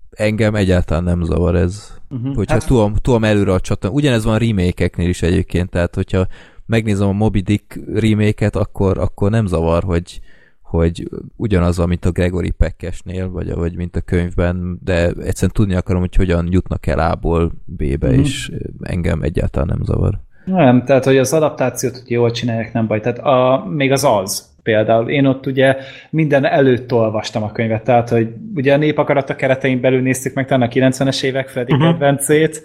engem 0.09 0.55
egyáltalán 0.55 1.03
nem 1.03 1.23
zavar 1.23 1.55
ez. 1.55 1.97
Uh-huh. 2.15 2.35
Hogyha 2.35 2.53
hát... 2.53 2.65
tudom, 2.65 2.93
tudom 2.95 3.23
előre 3.23 3.53
a 3.53 3.59
csatorn. 3.59 3.93
Ugyanez 3.93 4.25
van 4.25 4.33
a 4.33 4.37
remake 4.37 4.89
is 4.97 5.21
egyébként, 5.21 5.69
tehát 5.69 5.95
hogyha 5.95 6.27
megnézem 6.65 7.07
a 7.07 7.11
Moby 7.11 7.41
Dick 7.41 7.79
remake 7.93 8.49
akkor, 8.53 8.97
akkor 8.97 9.29
nem 9.31 9.45
zavar, 9.45 9.83
hogy, 9.83 10.19
hogy 10.61 11.09
ugyanaz, 11.35 11.77
mint 11.77 12.05
a 12.05 12.11
Gregory 12.11 12.49
Peckesnél, 12.49 13.29
vagy, 13.29 13.53
vagy 13.53 13.75
mint 13.75 13.95
a 13.95 14.01
könyvben, 14.01 14.79
de 14.83 15.05
egyszerűen 15.05 15.51
tudni 15.53 15.75
akarom, 15.75 16.01
hogy 16.01 16.15
hogyan 16.15 16.47
jutnak 16.51 16.87
el 16.87 16.99
A-ból 16.99 17.51
B-be, 17.65 18.09
mm. 18.09 18.19
és 18.19 18.51
engem 18.81 19.21
egyáltalán 19.21 19.67
nem 19.67 19.83
zavar. 19.83 20.19
Nem, 20.45 20.83
tehát 20.83 21.05
hogy 21.05 21.17
az 21.17 21.33
adaptációt 21.33 21.97
hogy 21.97 22.11
jól 22.11 22.31
csinálják, 22.31 22.73
nem 22.73 22.87
baj. 22.87 22.99
Tehát 22.99 23.19
a, 23.19 23.65
még 23.69 23.91
az 23.91 24.03
az, 24.03 24.54
például. 24.65 25.09
Én 25.09 25.25
ott 25.25 25.45
ugye 25.45 25.77
minden 26.09 26.45
előtt 26.45 26.93
olvastam 26.93 27.43
a 27.43 27.51
könyvet, 27.51 27.83
tehát 27.83 28.09
hogy 28.09 28.27
ugye 28.55 28.73
a 28.73 28.77
népakarata 28.77 29.35
keretein 29.35 29.81
belül 29.81 30.01
néztük 30.01 30.33
meg 30.33 30.45
talán 30.45 30.69
a 30.69 30.71
90-es 30.71 31.23
évek 31.23 31.49
Freddy 31.49 31.73
uh-huh. 31.73 31.89
kedvencét, 31.89 32.63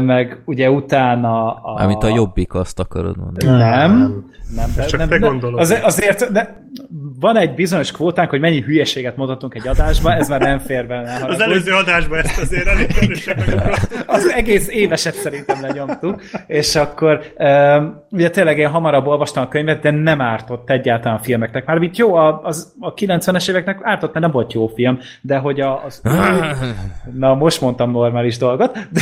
meg 0.00 0.42
ugye 0.44 0.70
utána 0.70 1.52
a... 1.54 1.82
Amit 1.82 2.02
a 2.02 2.08
jobbik 2.08 2.54
azt 2.54 2.78
akarod 2.78 3.16
mondani. 3.16 3.58
Nem, 3.58 4.24
nem, 4.54 4.72
de, 4.76 4.84
Csak 4.84 4.98
nem, 4.98 5.08
te 5.08 5.18
nem, 5.18 5.40
azért, 5.56 5.84
azért 5.84 6.32
de 6.32 6.62
van 7.20 7.36
egy 7.36 7.54
bizonyos 7.54 7.90
kvótánk, 7.90 8.30
hogy 8.30 8.40
mennyi 8.40 8.60
hülyeséget 8.60 9.16
mondhatunk 9.16 9.54
egy 9.54 9.68
adásba, 9.68 10.14
ez 10.14 10.28
már 10.28 10.40
nem 10.40 10.58
fér 10.58 10.86
benne. 10.86 11.24
Az 11.26 11.40
előző 11.40 11.72
adásban 11.72 12.18
ezt 12.18 12.40
azért 12.40 12.66
elég 12.66 12.88
Az 14.06 14.28
egész 14.28 14.68
éveset 14.68 15.14
szerintem 15.14 15.60
lenyomtuk, 15.60 16.22
és 16.46 16.76
akkor 16.76 17.20
ugye 18.12 18.30
tényleg 18.30 18.58
én 18.58 18.68
hamarabb 18.68 19.06
olvastam 19.06 19.42
a 19.42 19.48
könyvet, 19.48 19.80
de 19.80 19.90
nem 19.90 20.20
ártott 20.20 20.70
egyáltalán 20.70 21.18
a 21.18 21.22
filmeknek. 21.22 21.66
Már 21.66 21.82
itt 21.82 21.96
jó, 21.96 22.14
a, 22.14 22.40
az, 22.42 22.74
a 22.80 22.94
90-es 22.94 23.50
éveknek 23.50 23.78
ártott, 23.82 24.12
mert 24.12 24.24
nem 24.24 24.30
volt 24.34 24.52
jó 24.52 24.66
film, 24.66 24.98
de 25.20 25.36
hogy 25.36 25.60
a, 25.60 25.84
az... 25.84 26.02
Na, 27.18 27.34
most 27.34 27.60
mondtam 27.60 27.90
normális 27.90 28.36
dolgot, 28.38 28.78
de, 28.90 29.00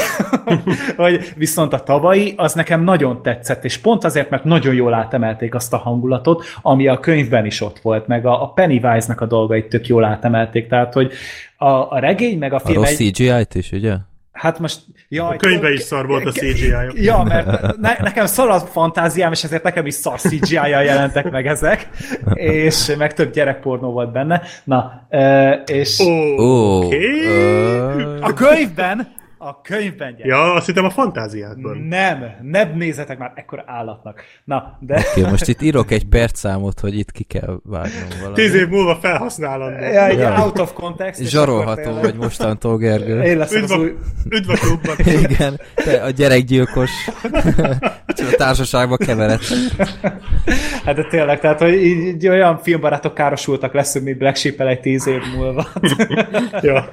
hogy 1.04 1.32
viszont 1.36 1.72
a 1.72 1.82
tavalyi, 1.82 2.34
az 2.36 2.54
nekem 2.54 2.82
nagyon 2.82 3.22
tetszett, 3.22 3.64
és 3.64 3.78
pont 3.78 4.04
azért, 4.04 4.30
mert 4.30 4.44
nagyon 4.44 4.74
jól 4.74 4.94
átemelték 4.94 5.54
azt 5.54 5.72
a 5.72 5.76
hangulatot, 5.76 6.44
ami 6.62 6.88
a 6.88 7.00
könyvben 7.00 7.46
is 7.46 7.60
ott 7.60 7.78
volt, 7.78 8.06
meg 8.06 8.26
a, 8.26 8.42
a 8.42 8.48
Pennywise-nak 8.48 9.20
a 9.20 9.26
dolgait 9.26 9.68
tök 9.68 9.86
jól 9.86 10.04
átemelték, 10.04 10.68
tehát 10.68 10.92
hogy 10.92 11.12
a, 11.56 11.68
a 11.68 11.98
regény, 11.98 12.38
meg 12.38 12.52
a 12.52 12.58
film... 12.58 12.78
A 12.78 12.80
rossz 12.80 12.98
egy... 12.98 13.12
CGI-t 13.14 13.54
is, 13.54 13.72
ugye? 13.72 13.94
Hát 14.32 14.58
most... 14.58 14.80
Jaj, 15.08 15.34
a 15.34 15.38
könyve 15.38 15.72
is 15.72 15.80
szar 15.80 16.06
volt 16.06 16.26
a 16.26 16.30
cgi 16.30 16.74
-ok. 16.74 16.92
Ja, 16.94 17.22
mert 17.22 17.76
ne, 17.76 17.96
nekem 18.00 18.26
szar 18.26 18.48
a 18.48 18.58
fantáziám, 18.58 19.32
és 19.32 19.44
ezért 19.44 19.62
nekem 19.62 19.86
is 19.86 19.94
szar 19.94 20.20
CGI-jal 20.20 20.82
jelentek 20.82 21.30
meg 21.30 21.46
ezek, 21.46 21.88
és 22.34 22.94
meg 22.98 23.14
több 23.14 23.32
gyerekpornó 23.32 23.92
volt 23.92 24.12
benne. 24.12 24.42
Na, 24.64 25.06
és... 25.66 25.98
Oh, 25.98 26.84
okay. 26.84 27.26
A 28.20 28.32
könyvben 28.34 29.08
a 29.42 29.60
könyvben. 29.60 30.14
Ja, 30.18 30.52
azt 30.52 30.66
hittem 30.66 30.84
a 30.84 30.90
fantáziádban. 30.90 31.78
Nem, 31.78 32.24
nem 32.42 32.76
nézzetek 32.76 33.18
már 33.18 33.32
ekkora 33.34 33.64
állatnak. 33.66 34.22
Na, 34.44 34.78
de... 34.80 34.94
Oké, 34.94 35.20
okay, 35.20 35.30
most 35.30 35.48
itt 35.48 35.62
írok 35.62 35.90
egy 35.90 36.04
percszámot, 36.04 36.80
hogy 36.80 36.98
itt 36.98 37.12
ki 37.12 37.24
kell 37.24 37.60
vágnom 37.64 38.08
valamit. 38.18 38.34
Tíz 38.34 38.54
év 38.54 38.68
múlva 38.68 38.96
felhasználandó. 38.96 39.84
Ja, 39.84 40.06
egy 40.06 40.18
ja. 40.18 40.42
out 40.42 40.58
of 40.58 40.72
context. 40.72 41.28
Zsarolható 41.28 41.92
vagy 42.00 42.14
mostantól, 42.14 42.76
Gergő. 42.76 43.22
Én 43.22 43.38
leszem 43.38 43.62
üdv, 43.62 43.72
a, 43.72 43.76
új... 43.76 43.94
üdv 44.30 44.50
a 44.50 44.54
klubban. 44.54 44.96
Igen, 45.30 45.60
te 45.74 46.02
a 46.02 46.10
gyerekgyilkos 46.10 46.90
a 48.32 48.34
társaságba 48.36 48.96
kevered. 48.96 49.40
Hát 50.84 50.94
de 50.94 51.06
tényleg, 51.10 51.40
tehát, 51.40 51.58
hogy 51.58 51.74
így, 51.74 52.06
így 52.06 52.28
olyan 52.28 52.58
filmbarátok 52.58 53.14
károsultak 53.14 53.72
leszünk, 53.72 54.04
mint 54.04 54.18
Black 54.18 54.36
sheep 54.36 54.60
egy 54.60 54.80
tíz 54.80 55.06
év 55.06 55.22
múlva. 55.36 55.66
ja 56.62 56.92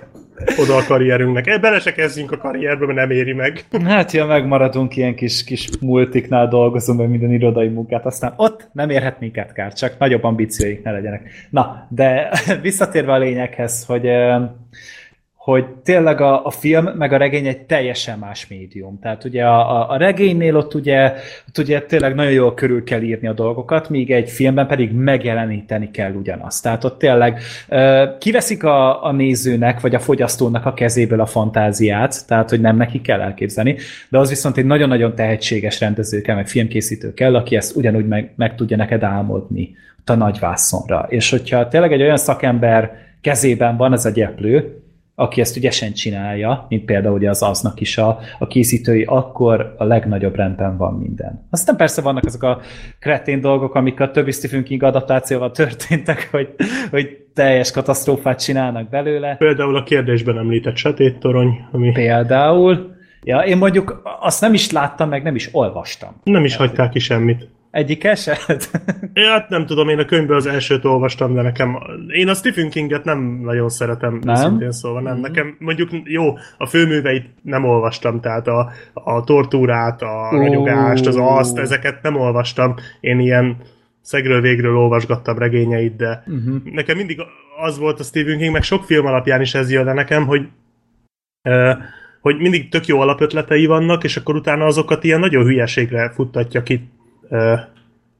oda 0.57 0.75
a 0.75 0.83
karrierünknek. 0.87 1.47
E, 1.47 1.57
bele 1.57 1.79
se 1.79 1.93
kezdjünk 1.93 2.31
a 2.31 2.37
karrierbe, 2.37 2.85
mert 2.85 2.97
nem 2.97 3.11
éri 3.11 3.33
meg. 3.33 3.65
Hát, 3.85 4.11
ja, 4.11 4.25
megmaradunk 4.25 4.95
ilyen 4.95 5.15
kis, 5.15 5.43
kis 5.43 5.69
multiknál 5.79 6.47
dolgozunk, 6.47 6.99
meg 6.99 7.09
minden 7.09 7.33
irodai 7.33 7.67
munkát, 7.67 8.05
aztán 8.05 8.33
ott 8.35 8.69
nem 8.71 8.89
érhet 8.89 9.19
minket 9.19 9.53
kár, 9.53 9.73
csak 9.73 9.97
nagyobb 9.99 10.23
ambícióik 10.23 10.83
ne 10.83 10.91
legyenek. 10.91 11.47
Na, 11.49 11.87
de 11.89 12.29
visszatérve 12.61 13.13
a 13.13 13.17
lényeghez, 13.17 13.85
hogy 13.85 14.09
hogy 15.47 15.65
tényleg 15.83 16.21
a, 16.21 16.45
a 16.45 16.49
film 16.49 16.85
meg 16.97 17.13
a 17.13 17.17
regény 17.17 17.47
egy 17.47 17.61
teljesen 17.61 18.19
más 18.19 18.47
médium. 18.47 18.99
Tehát 19.01 19.23
ugye 19.23 19.43
a, 19.43 19.79
a, 19.79 19.89
a 19.89 19.97
regénynél 19.97 20.55
ott 20.55 20.73
ugye, 20.73 21.13
ott 21.47 21.57
ugye 21.57 21.81
tényleg 21.81 22.15
nagyon 22.15 22.31
jól 22.31 22.53
körül 22.53 22.83
kell 22.83 23.01
írni 23.01 23.27
a 23.27 23.33
dolgokat, 23.33 23.89
míg 23.89 24.11
egy 24.11 24.29
filmben 24.29 24.67
pedig 24.67 24.91
megjeleníteni 24.91 25.91
kell 25.91 26.13
ugyanazt. 26.13 26.63
Tehát 26.63 26.83
ott 26.83 26.99
tényleg 26.99 27.39
uh, 27.69 28.17
kiveszik 28.17 28.63
a, 28.63 29.05
a 29.05 29.11
nézőnek 29.11 29.79
vagy 29.79 29.95
a 29.95 29.99
fogyasztónak 29.99 30.65
a 30.65 30.73
kezéből 30.73 31.21
a 31.21 31.25
fantáziát, 31.25 32.27
tehát 32.27 32.49
hogy 32.49 32.61
nem 32.61 32.77
neki 32.77 33.01
kell 33.01 33.21
elképzelni, 33.21 33.75
de 34.09 34.17
az 34.17 34.29
viszont 34.29 34.57
egy 34.57 34.65
nagyon-nagyon 34.65 35.15
tehetséges 35.15 35.79
rendező 35.79 36.21
kell, 36.21 36.35
meg 36.35 36.47
filmkészítő 36.47 37.13
kell, 37.13 37.35
aki 37.35 37.55
ezt 37.55 37.75
ugyanúgy 37.75 38.07
meg, 38.07 38.31
meg 38.35 38.55
tudja 38.55 38.77
neked 38.77 39.03
álmodni 39.03 39.75
a 40.05 40.13
nagy 40.13 40.39
vászonra. 40.39 41.05
És 41.09 41.29
hogyha 41.29 41.67
tényleg 41.67 41.91
egy 41.91 42.01
olyan 42.01 42.17
szakember 42.17 42.91
kezében 43.21 43.77
van 43.77 43.93
ez 43.93 44.05
a 44.05 44.09
gyeplő, 44.09 44.81
aki 45.19 45.41
ezt 45.41 45.57
ügyesen 45.57 45.93
csinálja, 45.93 46.65
mint 46.69 46.85
például 46.85 47.15
ugye 47.15 47.29
az 47.29 47.41
aznak 47.41 47.79
is 47.79 47.97
a, 47.97 48.19
a 48.39 48.47
készítői, 48.47 49.03
akkor 49.03 49.75
a 49.77 49.83
legnagyobb 49.83 50.35
rendben 50.35 50.77
van 50.77 50.93
minden. 50.93 51.47
Aztán 51.49 51.75
persze 51.75 52.01
vannak 52.01 52.25
azok 52.25 52.43
a 52.43 52.61
kretén 52.99 53.41
dolgok, 53.41 53.75
amik 53.75 53.99
a 53.99 54.11
többi 54.11 54.31
Stephen 54.31 54.63
King 54.63 54.83
adaptációval 54.83 55.51
történtek, 55.51 56.27
hogy, 56.31 56.55
hogy 56.89 57.17
teljes 57.33 57.71
katasztrófát 57.71 58.43
csinálnak 58.43 58.89
belőle. 58.89 59.35
Például 59.35 59.75
a 59.75 59.83
kérdésben 59.83 60.37
említett 60.37 60.75
sötéttorony. 60.75 61.67
Ami... 61.71 61.91
Például. 61.91 62.95
Ja, 63.23 63.39
én 63.39 63.57
mondjuk 63.57 64.01
azt 64.19 64.41
nem 64.41 64.53
is 64.53 64.71
láttam, 64.71 65.09
meg 65.09 65.23
nem 65.23 65.35
is 65.35 65.49
olvastam. 65.51 66.21
Nem 66.23 66.45
is 66.45 66.55
hagyták 66.55 66.89
ki 66.89 66.99
semmit. 66.99 67.47
Egyik 67.71 68.03
eset? 68.03 68.69
Ja, 69.13 69.29
hát 69.29 69.49
nem 69.49 69.65
tudom, 69.65 69.89
én 69.89 69.99
a 69.99 70.05
könyvből 70.05 70.35
az 70.35 70.45
elsőt 70.45 70.85
olvastam, 70.85 71.33
de 71.33 71.41
nekem... 71.41 71.77
Én 72.07 72.27
a 72.27 72.33
Stephen 72.33 72.69
Kinget 72.69 73.03
nem 73.03 73.19
nagyon 73.43 73.69
szeretem, 73.69 74.19
nem? 74.23 74.35
szintén 74.35 74.71
szóval 74.71 75.01
nem. 75.01 75.13
Mm-hmm. 75.13 75.21
Nekem 75.21 75.55
mondjuk 75.59 75.89
jó, 76.03 76.33
a 76.57 76.65
főműveit 76.65 77.29
nem 77.41 77.65
olvastam, 77.65 78.21
tehát 78.21 78.47
a, 78.47 78.71
a 78.93 79.23
tortúrát, 79.23 80.01
a 80.01 80.29
oh. 80.31 80.43
ragyogást, 80.43 81.07
az 81.07 81.15
azt, 81.19 81.57
ezeket 81.57 82.01
nem 82.01 82.15
olvastam. 82.15 82.75
Én 82.99 83.19
ilyen 83.19 83.57
szegről 84.01 84.41
végről 84.41 84.77
olvasgattam 84.77 85.37
regényeit, 85.37 85.95
de 85.95 86.23
uh-huh. 86.27 86.63
nekem 86.63 86.97
mindig 86.97 87.21
az 87.61 87.77
volt 87.77 87.99
a 87.99 88.03
Stephen 88.03 88.37
King, 88.37 88.53
meg 88.53 88.63
sok 88.63 88.83
film 88.83 89.05
alapján 89.05 89.41
is 89.41 89.53
ez 89.53 89.71
jön 89.71 89.85
le 89.85 89.93
nekem, 89.93 90.25
hogy 90.25 90.47
uh, 91.49 91.77
hogy 92.21 92.37
mindig 92.37 92.69
tök 92.69 92.85
jó 92.85 92.99
alapötletei 92.99 93.65
vannak, 93.65 94.03
és 94.03 94.17
akkor 94.17 94.35
utána 94.35 94.65
azokat 94.65 95.03
ilyen 95.03 95.19
nagyon 95.19 95.43
hülyeségre 95.43 96.11
futtatja 96.15 96.63
ki 96.63 96.89
Ö, 97.29 97.55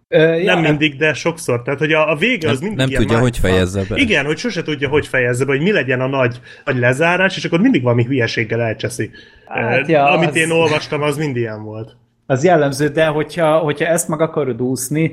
nem 0.09 0.39
ja, 0.39 0.69
mindig, 0.69 0.97
de 0.97 1.13
sokszor. 1.13 1.61
Tehát, 1.61 1.79
hogy 1.79 1.93
a, 1.93 2.11
a 2.11 2.15
vége 2.15 2.49
az 2.49 2.59
mindig 2.59 2.77
Nem 2.77 2.87
tudja, 2.87 3.05
mágfa. 3.05 3.21
hogy 3.21 3.37
fejezze 3.37 3.83
be. 3.89 3.95
Igen, 3.95 4.25
hogy 4.25 4.37
sose 4.37 4.61
tudja, 4.61 4.89
hogy 4.89 5.07
fejezze 5.07 5.45
be, 5.45 5.51
hogy 5.51 5.61
mi 5.61 5.71
legyen 5.71 6.01
a 6.01 6.07
nagy, 6.07 6.39
nagy 6.65 6.77
lezárás, 6.77 7.37
és 7.37 7.45
akkor 7.45 7.59
mindig 7.59 7.81
valami 7.81 8.03
hülyeséggel 8.03 8.61
elcseszi. 8.61 9.09
Hát, 9.47 9.87
ja, 9.87 10.09
Amit 10.09 10.29
az... 10.29 10.35
én 10.35 10.51
olvastam, 10.51 11.01
az 11.01 11.17
mind 11.17 11.35
ilyen 11.35 11.63
volt. 11.63 11.95
Az 12.25 12.43
jellemző, 12.43 12.87
de 12.87 13.05
hogyha, 13.05 13.57
hogyha 13.57 13.85
ezt 13.85 14.07
meg 14.07 14.21
akarod 14.21 14.61
úszni, 14.61 15.11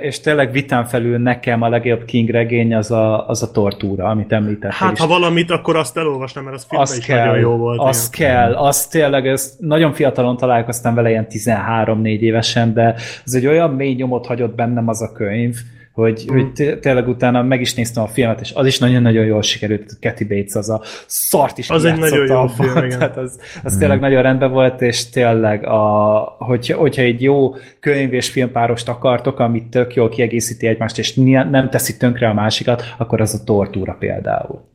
és 0.00 0.20
tényleg 0.20 0.52
vitán 0.52 0.84
felül 0.84 1.18
nekem 1.18 1.62
a 1.62 1.68
legjobb 1.68 2.04
King 2.04 2.28
regény 2.28 2.74
az 2.74 2.90
a, 2.90 3.28
az 3.28 3.42
a 3.42 3.50
tortúra, 3.50 4.04
amit 4.04 4.32
említettél 4.32 4.70
Hát, 4.70 4.92
is. 4.92 4.98
ha 4.98 5.06
valamit, 5.06 5.50
akkor 5.50 5.76
azt 5.76 5.96
elolvasnám, 5.96 6.44
mert 6.44 6.56
az 6.56 6.64
filmben 6.68 6.88
azt 6.88 6.98
is 6.98 7.06
kell, 7.06 7.26
nagyon 7.26 7.40
jó 7.40 7.56
volt. 7.56 7.80
Azt 7.80 8.16
ilyen. 8.16 8.32
kell, 8.32 8.54
azt 8.54 8.90
tényleg, 8.90 9.26
ez 9.26 9.56
nagyon 9.58 9.92
fiatalon 9.92 10.36
találkoztam 10.36 10.94
vele, 10.94 11.10
ilyen 11.10 11.26
13-4 11.30 12.02
évesen, 12.18 12.72
de 12.74 12.94
ez 13.24 13.34
egy 13.34 13.46
olyan 13.46 13.70
mély 13.70 13.94
nyomot 13.94 14.26
hagyott 14.26 14.54
bennem 14.54 14.88
az 14.88 15.02
a 15.02 15.12
könyv, 15.12 15.56
hogy, 15.92 16.24
mm. 16.32 16.36
hogy 16.36 16.78
tényleg 16.80 17.08
utána 17.08 17.42
meg 17.42 17.60
is 17.60 17.74
néztem 17.74 18.02
a 18.02 18.06
filmet, 18.06 18.40
és 18.40 18.52
az 18.54 18.66
is 18.66 18.78
nagyon-nagyon 18.78 19.24
jól 19.24 19.42
sikerült, 19.42 19.98
Kathy 20.00 20.24
Bates 20.24 20.54
az 20.54 20.70
a 20.70 20.82
szart 21.06 21.58
is 21.58 21.70
Az 21.70 21.84
egy 21.84 21.98
nagyon 21.98 22.26
jó 22.26 22.46
film, 22.58 22.84
igen. 22.84 22.98
Tehát 22.98 23.16
az, 23.16 23.40
az 23.64 23.76
mm. 23.76 23.78
tényleg 23.78 24.00
nagyon 24.00 24.22
rendben 24.22 24.50
volt, 24.50 24.80
és 24.80 25.08
tényleg, 25.08 25.66
a, 25.66 26.18
hogyha, 26.38 26.76
hogyha 26.76 27.02
egy 27.02 27.22
jó 27.22 27.54
könyv 27.80 28.12
és 28.12 28.30
filmpárost 28.30 28.88
akartok, 28.88 29.38
amit 29.38 29.68
tök 29.68 29.94
jól 29.94 30.08
kiegészíti 30.08 30.66
egymást, 30.66 30.98
és 30.98 31.14
nem 31.14 31.70
teszi 31.70 31.96
tönkre 31.96 32.28
a 32.28 32.34
másikat, 32.34 32.94
akkor 32.98 33.20
az 33.20 33.34
a 33.40 33.44
tortúra 33.44 33.92
például. 33.92 34.68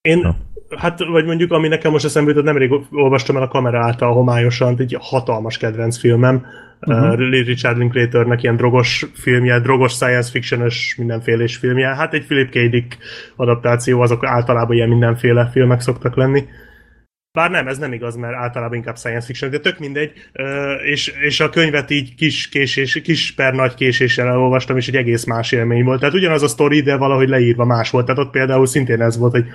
Én, 0.00 0.36
hát, 0.76 0.98
vagy 0.98 1.24
mondjuk, 1.24 1.52
ami 1.52 1.68
nekem 1.68 1.90
most 1.90 2.04
eszembe 2.04 2.30
jutott, 2.30 2.44
nemrég 2.44 2.70
olvastam 2.90 3.36
el 3.36 3.42
a 3.42 3.48
kamera 3.48 3.84
által 3.84 4.12
homályosan, 4.12 4.74
egy 4.78 4.96
hatalmas 5.00 5.58
kedvenc 5.58 5.98
filmem, 5.98 6.46
uh-huh. 6.86 7.12
uh, 7.12 7.44
Richard 7.44 7.78
Linklaternek 7.78 8.42
ilyen 8.42 8.56
drogos 8.56 9.06
filmje, 9.14 9.60
drogos 9.60 9.92
science 9.92 10.30
fiction-ös 10.30 10.94
mindenfélés 10.98 11.56
filmje. 11.56 11.94
Hát 11.94 12.14
egy 12.14 12.26
Philip 12.26 12.50
K. 12.50 12.70
Dick 12.70 12.98
adaptáció, 13.36 14.00
azok 14.00 14.24
általában 14.24 14.76
ilyen 14.76 14.88
mindenféle 14.88 15.48
filmek 15.52 15.80
szoktak 15.80 16.16
lenni. 16.16 16.44
Bár 17.38 17.50
nem, 17.50 17.68
ez 17.68 17.78
nem 17.78 17.92
igaz, 17.92 18.16
mert 18.16 18.34
általában 18.34 18.76
inkább 18.76 18.96
science 18.96 19.26
fiction, 19.26 19.50
de 19.50 19.58
tök 19.58 19.78
mindegy, 19.78 20.12
és, 20.84 21.12
és 21.20 21.40
a 21.40 21.50
könyvet 21.50 21.90
így 21.90 22.14
kis 22.14 22.48
késés, 22.48 23.00
kis 23.02 23.34
per 23.34 23.54
nagy 23.54 23.74
késéssel 23.74 24.28
elolvastam, 24.28 24.76
és 24.76 24.88
egy 24.88 24.96
egész 24.96 25.24
más 25.24 25.52
élmény 25.52 25.84
volt. 25.84 25.98
Tehát 25.98 26.14
ugyanaz 26.14 26.42
a 26.42 26.48
sztori, 26.48 26.80
de 26.80 26.96
valahogy 26.96 27.28
leírva 27.28 27.64
más 27.64 27.90
volt. 27.90 28.06
Tehát 28.06 28.20
ott 28.20 28.30
például 28.30 28.66
szintén 28.66 29.02
ez 29.02 29.18
volt, 29.18 29.32
hogy 29.32 29.46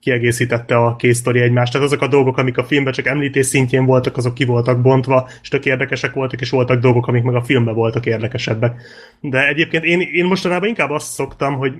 kiegészítette 0.00 0.76
a 0.76 0.96
két 0.96 1.14
sztori 1.14 1.40
egymást. 1.40 1.72
Tehát 1.72 1.86
azok 1.86 2.02
a 2.02 2.08
dolgok, 2.08 2.38
amik 2.38 2.58
a 2.58 2.64
filmben 2.64 2.92
csak 2.92 3.06
említés 3.06 3.46
szintjén 3.46 3.84
voltak, 3.84 4.16
azok 4.16 4.34
ki 4.34 4.44
voltak 4.44 4.80
bontva, 4.80 5.28
és 5.42 5.48
tök 5.48 5.64
érdekesek 5.64 6.14
voltak, 6.14 6.40
és 6.40 6.50
voltak 6.50 6.80
dolgok, 6.80 7.06
amik 7.06 7.22
meg 7.22 7.34
a 7.34 7.42
filmben 7.42 7.74
voltak 7.74 8.06
érdekesebbek. 8.06 8.82
De 9.20 9.48
egyébként 9.48 9.84
én, 9.84 10.00
én 10.00 10.24
mostanában 10.24 10.68
inkább 10.68 10.90
azt 10.90 11.12
szoktam, 11.12 11.54
hogy 11.54 11.72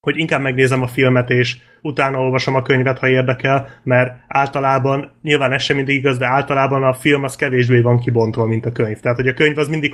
hogy 0.00 0.18
inkább 0.18 0.40
megnézem 0.40 0.82
a 0.82 0.86
filmet, 0.86 1.30
és 1.30 1.56
utána 1.82 2.18
olvasom 2.18 2.54
a 2.54 2.62
könyvet, 2.62 2.98
ha 2.98 3.08
érdekel, 3.08 3.68
mert 3.82 4.14
általában, 4.28 5.10
nyilván 5.22 5.52
ez 5.52 5.62
sem 5.62 5.76
mindig 5.76 5.96
igaz, 5.96 6.18
de 6.18 6.26
általában 6.26 6.82
a 6.82 6.92
film 6.92 7.24
az 7.24 7.36
kevésbé 7.36 7.80
van 7.80 7.98
kibontva, 7.98 8.46
mint 8.46 8.66
a 8.66 8.72
könyv. 8.72 8.98
Tehát, 9.00 9.16
hogy 9.16 9.28
a 9.28 9.34
könyv 9.34 9.58
az 9.58 9.68
mindig, 9.68 9.92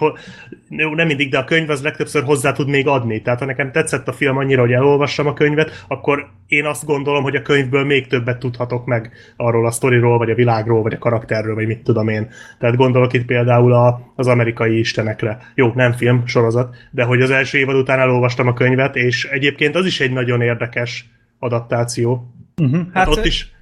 nem 0.68 1.06
mindig, 1.06 1.30
de 1.30 1.38
a 1.38 1.44
könyv 1.44 1.70
az 1.70 1.82
legtöbbször 1.82 2.22
hozzá 2.22 2.52
tud 2.52 2.68
még 2.68 2.86
adni. 2.86 3.22
Tehát, 3.22 3.38
ha 3.38 3.46
nekem 3.46 3.72
tetszett 3.72 4.08
a 4.08 4.12
film 4.12 4.36
annyira, 4.36 4.60
hogy 4.60 4.72
elolvassam 4.72 5.26
a 5.26 5.32
könyvet, 5.32 5.84
akkor 5.88 6.26
én 6.46 6.64
azt 6.64 6.84
gondolom, 6.86 7.22
hogy 7.22 7.36
a 7.36 7.42
könyvből 7.42 7.84
még 7.84 8.06
többet 8.06 8.38
tudhatok 8.38 8.86
meg 8.86 9.10
arról 9.36 9.66
a 9.66 9.70
sztoriról, 9.70 10.18
vagy 10.18 10.30
a 10.30 10.34
világról, 10.34 10.82
vagy 10.82 10.94
a 10.94 10.98
karakterről, 10.98 11.54
vagy 11.54 11.66
mit 11.66 11.82
tudom 11.82 12.08
én. 12.08 12.28
Tehát 12.58 12.76
gondolok 12.76 13.12
itt 13.12 13.26
például 13.26 13.72
a, 13.72 14.12
az 14.16 14.26
amerikai 14.26 14.78
istenekre. 14.78 15.38
Jó, 15.54 15.72
nem 15.74 15.92
film, 15.92 16.26
sorozat, 16.26 16.76
de 16.90 17.04
hogy 17.04 17.20
az 17.20 17.30
első 17.30 17.58
évad 17.58 17.76
után 17.76 17.98
elolvastam 17.98 18.46
a 18.46 18.52
könyvet, 18.52 18.96
és 18.96 19.24
egyébként 19.24 19.76
az 19.76 19.86
is 19.86 20.00
egy 20.00 20.12
nagyon 20.12 20.40
érdekes 20.40 21.15
adaptáció. 21.38 22.34
Uh-huh. 22.56 22.80
Hát, 22.92 23.06
hát 23.06 23.08
ott 23.08 23.24
is 23.24 23.54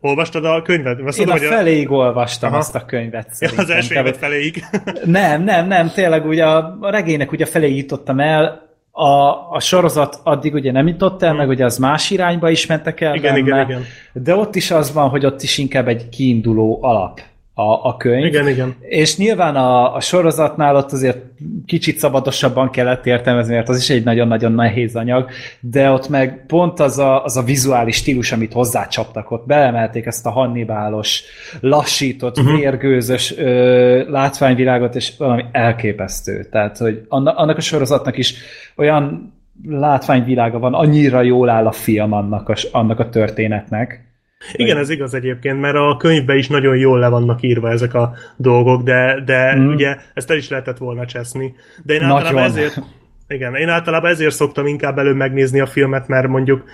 Olvastad 0.00 0.44
a 0.44 0.62
könyvet? 0.62 1.00
Azt 1.00 1.18
én 1.18 1.26
tudom, 1.26 1.42
a 1.42 1.46
feléig 1.46 1.88
a... 1.88 1.94
olvastam 1.94 2.50
Aha. 2.50 2.58
azt 2.58 2.74
a 2.74 2.84
könyvet. 2.84 3.30
Ja, 3.38 3.50
az 3.56 3.70
első 3.70 3.94
évad 3.94 4.16
feléig. 4.16 4.64
nem, 5.04 5.42
nem, 5.42 5.66
nem, 5.66 5.88
tényleg 5.88 6.26
ugye 6.26 6.46
a, 6.46 6.76
a 6.80 6.90
regénynek 6.90 7.32
ugye 7.32 7.44
feléig 7.44 7.76
jutottam 7.76 8.20
el, 8.20 8.68
a, 8.90 9.50
a 9.50 9.60
sorozat 9.60 10.20
addig 10.22 10.54
ugye 10.54 10.72
nem 10.72 10.86
jutott 10.86 11.22
el, 11.22 11.28
hmm. 11.28 11.38
meg 11.38 11.48
ugye 11.48 11.64
az 11.64 11.78
más 11.78 12.10
irányba 12.10 12.50
is 12.50 12.66
mentek 12.66 13.00
el 13.00 13.14
igen, 13.14 13.34
benne, 13.34 13.46
igen, 13.46 13.68
igen. 13.68 13.84
de 14.12 14.34
ott 14.34 14.54
is 14.54 14.70
az 14.70 14.92
van, 14.92 15.08
hogy 15.08 15.26
ott 15.26 15.42
is 15.42 15.58
inkább 15.58 15.88
egy 15.88 16.08
kiinduló 16.08 16.78
alap 16.82 17.20
a, 17.58 17.86
a 17.88 17.96
könyv. 17.96 18.24
Igen, 18.24 18.48
igen. 18.48 18.74
És 18.80 19.16
nyilván 19.16 19.56
a, 19.56 19.94
a 19.94 20.00
sorozatnál 20.00 20.76
ott 20.76 20.92
azért 20.92 21.18
kicsit 21.66 21.98
szabadosabban 21.98 22.70
kellett 22.70 23.06
értelmezni, 23.06 23.54
mert 23.54 23.68
az 23.68 23.78
is 23.78 23.90
egy 23.90 24.04
nagyon-nagyon 24.04 24.52
nehéz 24.52 24.96
anyag, 24.96 25.30
de 25.60 25.90
ott 25.90 26.08
meg 26.08 26.44
pont 26.46 26.80
az 26.80 26.98
a, 26.98 27.24
az 27.24 27.36
a 27.36 27.42
vizuális 27.42 27.96
stílus, 27.96 28.32
amit 28.32 28.52
hozzácsaptak 28.52 29.30
ott, 29.30 29.46
belemelték 29.46 30.06
ezt 30.06 30.26
a 30.26 30.30
hannibálos, 30.30 31.22
lassított, 31.60 32.38
uh-huh. 32.38 32.58
vérgőzös 32.58 33.36
ö, 33.36 34.10
látványvilágot, 34.10 34.94
és 34.94 35.12
valami 35.18 35.44
elképesztő. 35.52 36.46
Tehát, 36.50 36.78
hogy 36.78 37.06
annak 37.08 37.56
a 37.56 37.60
sorozatnak 37.60 38.18
is 38.18 38.34
olyan 38.76 39.32
látványvilága 39.68 40.58
van, 40.58 40.74
annyira 40.74 41.22
jól 41.22 41.48
áll 41.48 41.66
a 41.66 41.72
film 41.72 42.12
annak 42.12 42.48
a, 42.48 42.54
annak 42.72 42.98
a 42.98 43.08
történetnek, 43.08 44.07
igen, 44.52 44.76
ez 44.76 44.90
igaz 44.90 45.14
egyébként, 45.14 45.60
mert 45.60 45.76
a 45.76 45.96
könyvben 45.98 46.36
is 46.36 46.48
nagyon 46.48 46.76
jól 46.76 46.98
le 46.98 47.08
vannak 47.08 47.42
írva 47.42 47.70
ezek 47.70 47.94
a 47.94 48.14
dolgok, 48.36 48.82
de, 48.82 49.22
de 49.24 49.56
mm. 49.56 49.68
ugye 49.68 49.96
ezt 50.14 50.30
el 50.30 50.36
is 50.36 50.48
lehetett 50.48 50.78
volna 50.78 51.06
cseszni. 51.06 51.54
De 51.82 51.94
én 51.94 52.02
általában 52.02 52.32
nagyon. 52.32 52.46
ezért, 52.56 52.82
igen, 53.28 53.54
én 53.54 53.68
általában 53.68 54.10
ezért 54.10 54.34
szoktam 54.34 54.66
inkább 54.66 54.98
előbb 54.98 55.16
megnézni 55.16 55.60
a 55.60 55.66
filmet, 55.66 56.08
mert 56.08 56.28
mondjuk, 56.28 56.64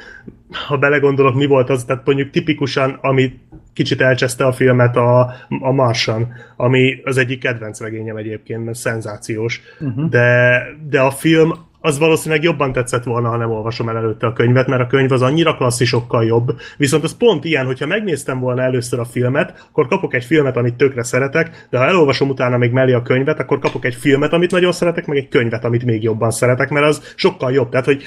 ha 0.67 0.77
belegondolok, 0.77 1.35
mi 1.35 1.47
volt 1.47 1.71
az, 1.71 1.85
tehát 1.85 2.07
mondjuk 2.07 2.31
tipikusan, 2.31 2.99
ami 3.01 3.33
kicsit 3.73 4.01
elcseszte 4.01 4.47
a 4.47 4.53
filmet 4.53 4.97
a, 4.97 5.35
a 5.61 5.73
Marsan, 5.73 6.33
ami 6.57 7.01
az 7.05 7.17
egyik 7.17 7.41
kedvenc 7.41 7.81
regényem 7.81 8.17
egyébként, 8.17 8.65
mert 8.65 8.79
szenzációs, 8.79 9.61
uh-huh. 9.81 10.09
de, 10.09 10.63
de 10.89 11.01
a 11.01 11.11
film 11.11 11.53
az 11.85 11.99
valószínűleg 11.99 12.43
jobban 12.43 12.73
tetszett 12.73 13.05
volna, 13.05 13.29
ha 13.29 13.37
nem 13.37 13.51
olvasom 13.51 13.89
el 13.89 13.97
előtte 13.97 14.27
a 14.27 14.33
könyvet, 14.33 14.67
mert 14.67 14.83
a 14.83 14.87
könyv 14.87 15.13
az 15.13 15.23
annyira 15.23 15.57
klasszisokkal 15.57 16.25
jobb. 16.25 16.57
Viszont 16.77 17.05
az 17.05 17.17
pont 17.17 17.45
ilyen, 17.45 17.67
hogyha 17.67 17.87
megnéztem 17.87 18.41
volna 18.41 18.63
először 18.63 18.99
a 18.99 19.05
filmet, 19.05 19.67
akkor 19.69 19.89
kapok 19.89 20.15
egy 20.15 20.25
filmet, 20.25 20.57
amit 20.57 20.75
tökre 20.75 21.03
szeretek, 21.03 21.67
de 21.71 21.79
ha 21.79 21.85
elolvasom 21.85 22.29
utána 22.29 22.57
még 22.57 22.71
mellé 22.71 22.93
a 22.93 23.03
könyvet, 23.03 23.39
akkor 23.39 23.59
kapok 23.59 23.85
egy 23.85 23.95
filmet, 23.95 24.33
amit 24.33 24.51
nagyon 24.51 24.73
szeretek, 24.73 25.07
meg 25.07 25.17
egy 25.17 25.29
könyvet, 25.29 25.65
amit 25.65 25.85
még 25.85 26.03
jobban 26.03 26.31
szeretek, 26.31 26.71
mert 26.71 26.87
az 26.87 27.13
sokkal 27.17 27.53
jobb. 27.53 27.69
Tehát, 27.69 27.87
hogy 27.87 28.03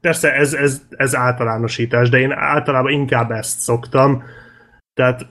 persze 0.00 0.32
ez, 0.34 0.54
ez, 0.54 0.82
ez 0.90 1.16
általánosítás, 1.16 2.08
de 2.08 2.18
én 2.18 2.32
általában 2.32 2.92
inkább 2.92 3.30
ezt 3.30 3.58
szoktam. 3.58 4.22
Tehát 4.94 5.26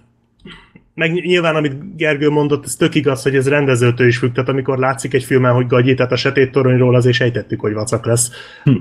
meg 1.02 1.12
nyilván, 1.12 1.56
amit 1.56 1.96
Gergő 1.96 2.30
mondott, 2.30 2.66
ez 2.66 2.76
tök 2.76 2.96
igaz, 2.96 3.24
hogy 3.24 3.36
ez 3.36 3.50
rendezőtől 3.50 4.08
is 4.08 4.18
függ, 4.18 4.32
tehát 4.32 4.50
amikor 4.50 4.78
látszik 4.78 5.14
egy 5.14 5.24
filmen, 5.24 5.54
hogy 5.54 5.68
gagyi, 5.68 5.94
tehát 5.94 6.12
a 6.12 6.16
sötét 6.16 6.52
toronyról 6.52 6.96
azért 6.96 7.16
sejtettük, 7.16 7.60
hogy 7.60 7.74
vacak 7.74 8.06
lesz. 8.06 8.32
Hm. 8.64 8.76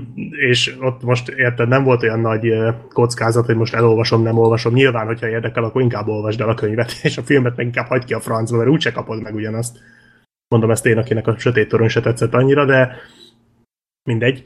És 0.49 0.75
ott 0.79 1.03
most 1.03 1.29
érted, 1.29 1.67
nem 1.67 1.83
volt 1.83 2.03
olyan 2.03 2.19
nagy 2.19 2.53
kockázat, 2.93 3.45
hogy 3.45 3.55
most 3.55 3.73
elolvasom, 3.73 4.21
nem 4.21 4.37
olvasom. 4.37 4.73
Nyilván, 4.73 5.05
hogyha 5.05 5.29
érdekel, 5.29 5.63
akkor 5.63 5.81
inkább 5.81 6.07
olvasd 6.07 6.41
el 6.41 6.49
a 6.49 6.53
könyvet, 6.53 6.91
és 7.03 7.17
a 7.17 7.21
filmet 7.21 7.55
meg 7.55 7.65
inkább 7.65 7.87
hagy 7.87 8.05
ki 8.05 8.13
a 8.13 8.19
francba, 8.19 8.57
mert 8.57 8.69
úgyse 8.69 8.91
kapod 8.91 9.21
meg 9.21 9.35
ugyanazt. 9.35 9.77
Mondom 10.47 10.71
ezt 10.71 10.85
én, 10.85 10.97
akinek 10.97 11.27
a 11.27 11.37
sötét 11.37 11.67
torony 11.67 11.87
se 11.87 12.01
tetszett 12.01 12.33
annyira, 12.33 12.65
de 12.65 12.95
mindegy. 14.03 14.43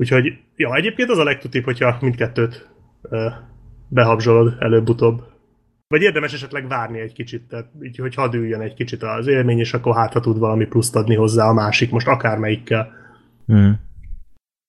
Úgyhogy, 0.00 0.32
ja, 0.56 0.74
egyébként 0.74 1.10
az 1.10 1.18
a 1.18 1.24
legtutibb, 1.24 1.64
hogyha 1.64 1.96
mindkettőt 2.00 2.68
behabzsolod 3.88 4.56
előbb-utóbb. 4.58 5.29
Vagy 5.90 6.02
érdemes 6.02 6.32
esetleg 6.32 6.68
várni 6.68 7.00
egy 7.00 7.12
kicsit, 7.12 7.42
tehát 7.42 7.70
így, 7.82 7.96
hogy 7.96 8.14
hadd 8.14 8.34
üljön 8.34 8.60
egy 8.60 8.74
kicsit 8.74 9.02
az 9.02 9.26
élmény, 9.26 9.58
és 9.58 9.74
akkor 9.74 9.94
hát, 9.94 10.12
ha 10.12 10.20
tud 10.20 10.38
valami 10.38 10.66
pluszt 10.66 10.96
adni 10.96 11.14
hozzá 11.14 11.48
a 11.48 11.52
másik, 11.52 11.90
most 11.90 12.06
akármelyikkel. 12.06 12.92
Hmm. 13.46 13.80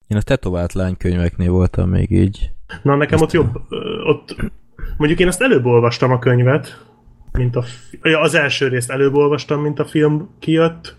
Én 0.08 0.18
a 0.18 0.22
tetovált 0.22 0.74
lánykönyveknél 0.74 1.52
voltam 1.52 1.90
még 1.90 2.12
így. 2.12 2.52
Na, 2.82 2.96
nekem 2.96 3.14
Ezt 3.14 3.24
ott 3.24 3.32
jobb, 3.32 3.62
ott 4.04 4.36
mondjuk 4.98 5.20
én 5.20 5.28
azt 5.28 5.42
előbb 5.42 5.66
olvastam 5.66 6.12
a 6.12 6.20
könyvet, 6.20 6.86
mint 7.32 7.56
a, 7.56 7.64
az 8.02 8.34
első 8.34 8.68
részt 8.68 8.92
előbb 8.92 9.14
olvastam, 9.14 9.62
mint 9.62 9.80
a 9.80 9.86
film 9.86 10.30
kijött. 10.40 10.98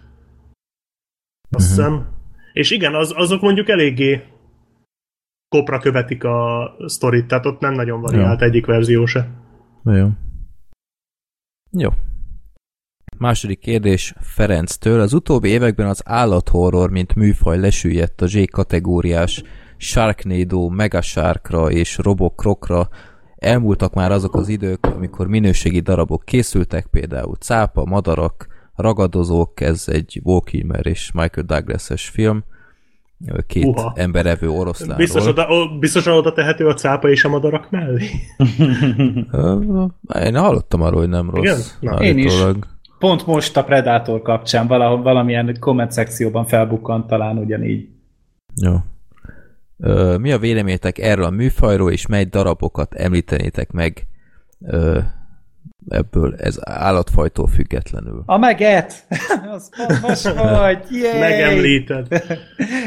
Azt 1.50 1.70
uh-huh. 1.70 1.86
hiszem. 1.86 2.08
És 2.52 2.70
igen, 2.70 2.94
az, 2.94 3.12
azok 3.16 3.40
mondjuk 3.40 3.68
eléggé 3.68 4.22
kopra 5.48 5.78
követik 5.78 6.24
a 6.24 6.70
sztorit, 6.86 7.26
tehát 7.26 7.46
ott 7.46 7.60
nem 7.60 7.74
nagyon 7.74 8.00
variált 8.00 8.40
ja. 8.40 8.46
egyik 8.46 8.66
verzió 8.66 9.06
se. 9.06 9.41
Jó. 9.84 10.08
Jó. 11.70 11.90
Második 13.18 13.58
kérdés 13.58 14.14
Ferenctől. 14.20 15.00
Az 15.00 15.12
utóbbi 15.12 15.48
években 15.48 15.86
az 15.86 16.02
állathorror, 16.04 16.90
mint 16.90 17.14
műfaj 17.14 17.58
lesüllyedt 17.58 18.20
a 18.20 18.26
Z 18.26 18.50
kategóriás 18.50 19.42
Sharknado, 19.76 20.68
Megasharkra 20.68 21.70
és 21.70 21.96
Robokrokra. 21.96 22.88
Elmúltak 23.36 23.94
már 23.94 24.12
azok 24.12 24.34
az 24.34 24.48
idők, 24.48 24.86
amikor 24.86 25.26
minőségi 25.26 25.80
darabok 25.80 26.24
készültek, 26.24 26.86
például 26.86 27.34
Cápa, 27.34 27.84
Madarak, 27.84 28.46
Ragadozók, 28.74 29.60
ez 29.60 29.84
egy 29.88 30.20
Walkimer 30.24 30.86
és 30.86 31.12
Michael 31.12 31.46
Douglas-es 31.46 32.08
film, 32.08 32.44
két 33.46 33.64
Uha. 33.64 33.92
emberevő 33.96 34.48
oroszlánról. 34.48 34.96
Biztos 34.96 35.26
oda, 35.26 35.46
biztosan 35.80 36.16
oda 36.16 36.32
tehető 36.32 36.66
a 36.66 36.74
cápa 36.74 37.08
és 37.08 37.24
a 37.24 37.28
madarak 37.28 37.70
mellé? 37.70 38.06
Én 40.26 40.36
hallottam 40.36 40.82
arról, 40.82 41.00
hogy 41.00 41.08
nem 41.08 41.30
rossz. 41.30 41.76
Igen? 41.80 41.94
Na. 41.94 42.02
Én 42.02 42.18
is. 42.18 42.42
Pont 42.98 43.26
most 43.26 43.56
a 43.56 43.64
Predator 43.64 44.22
kapcsán 44.22 44.66
valahol, 44.66 45.02
valamilyen 45.02 45.56
komment 45.60 45.92
szekcióban 45.92 46.46
felbukkant 46.46 47.06
talán 47.06 47.38
ugyanígy. 47.38 47.88
Jó. 48.62 48.76
Mi 50.16 50.32
a 50.32 50.38
véleményetek 50.38 50.98
erről 50.98 51.24
a 51.24 51.30
műfajról, 51.30 51.90
és 51.90 52.06
mely 52.06 52.24
darabokat 52.24 52.94
említenétek 52.94 53.70
meg 53.70 54.06
ebből 55.88 56.34
ez 56.38 56.58
állatfajtól 56.60 57.46
függetlenül. 57.46 58.22
A 58.26 58.38
meget! 58.38 59.06
az 59.54 59.70
most 60.02 60.34
vagy! 60.34 60.84
Megemlíted. 61.20 62.06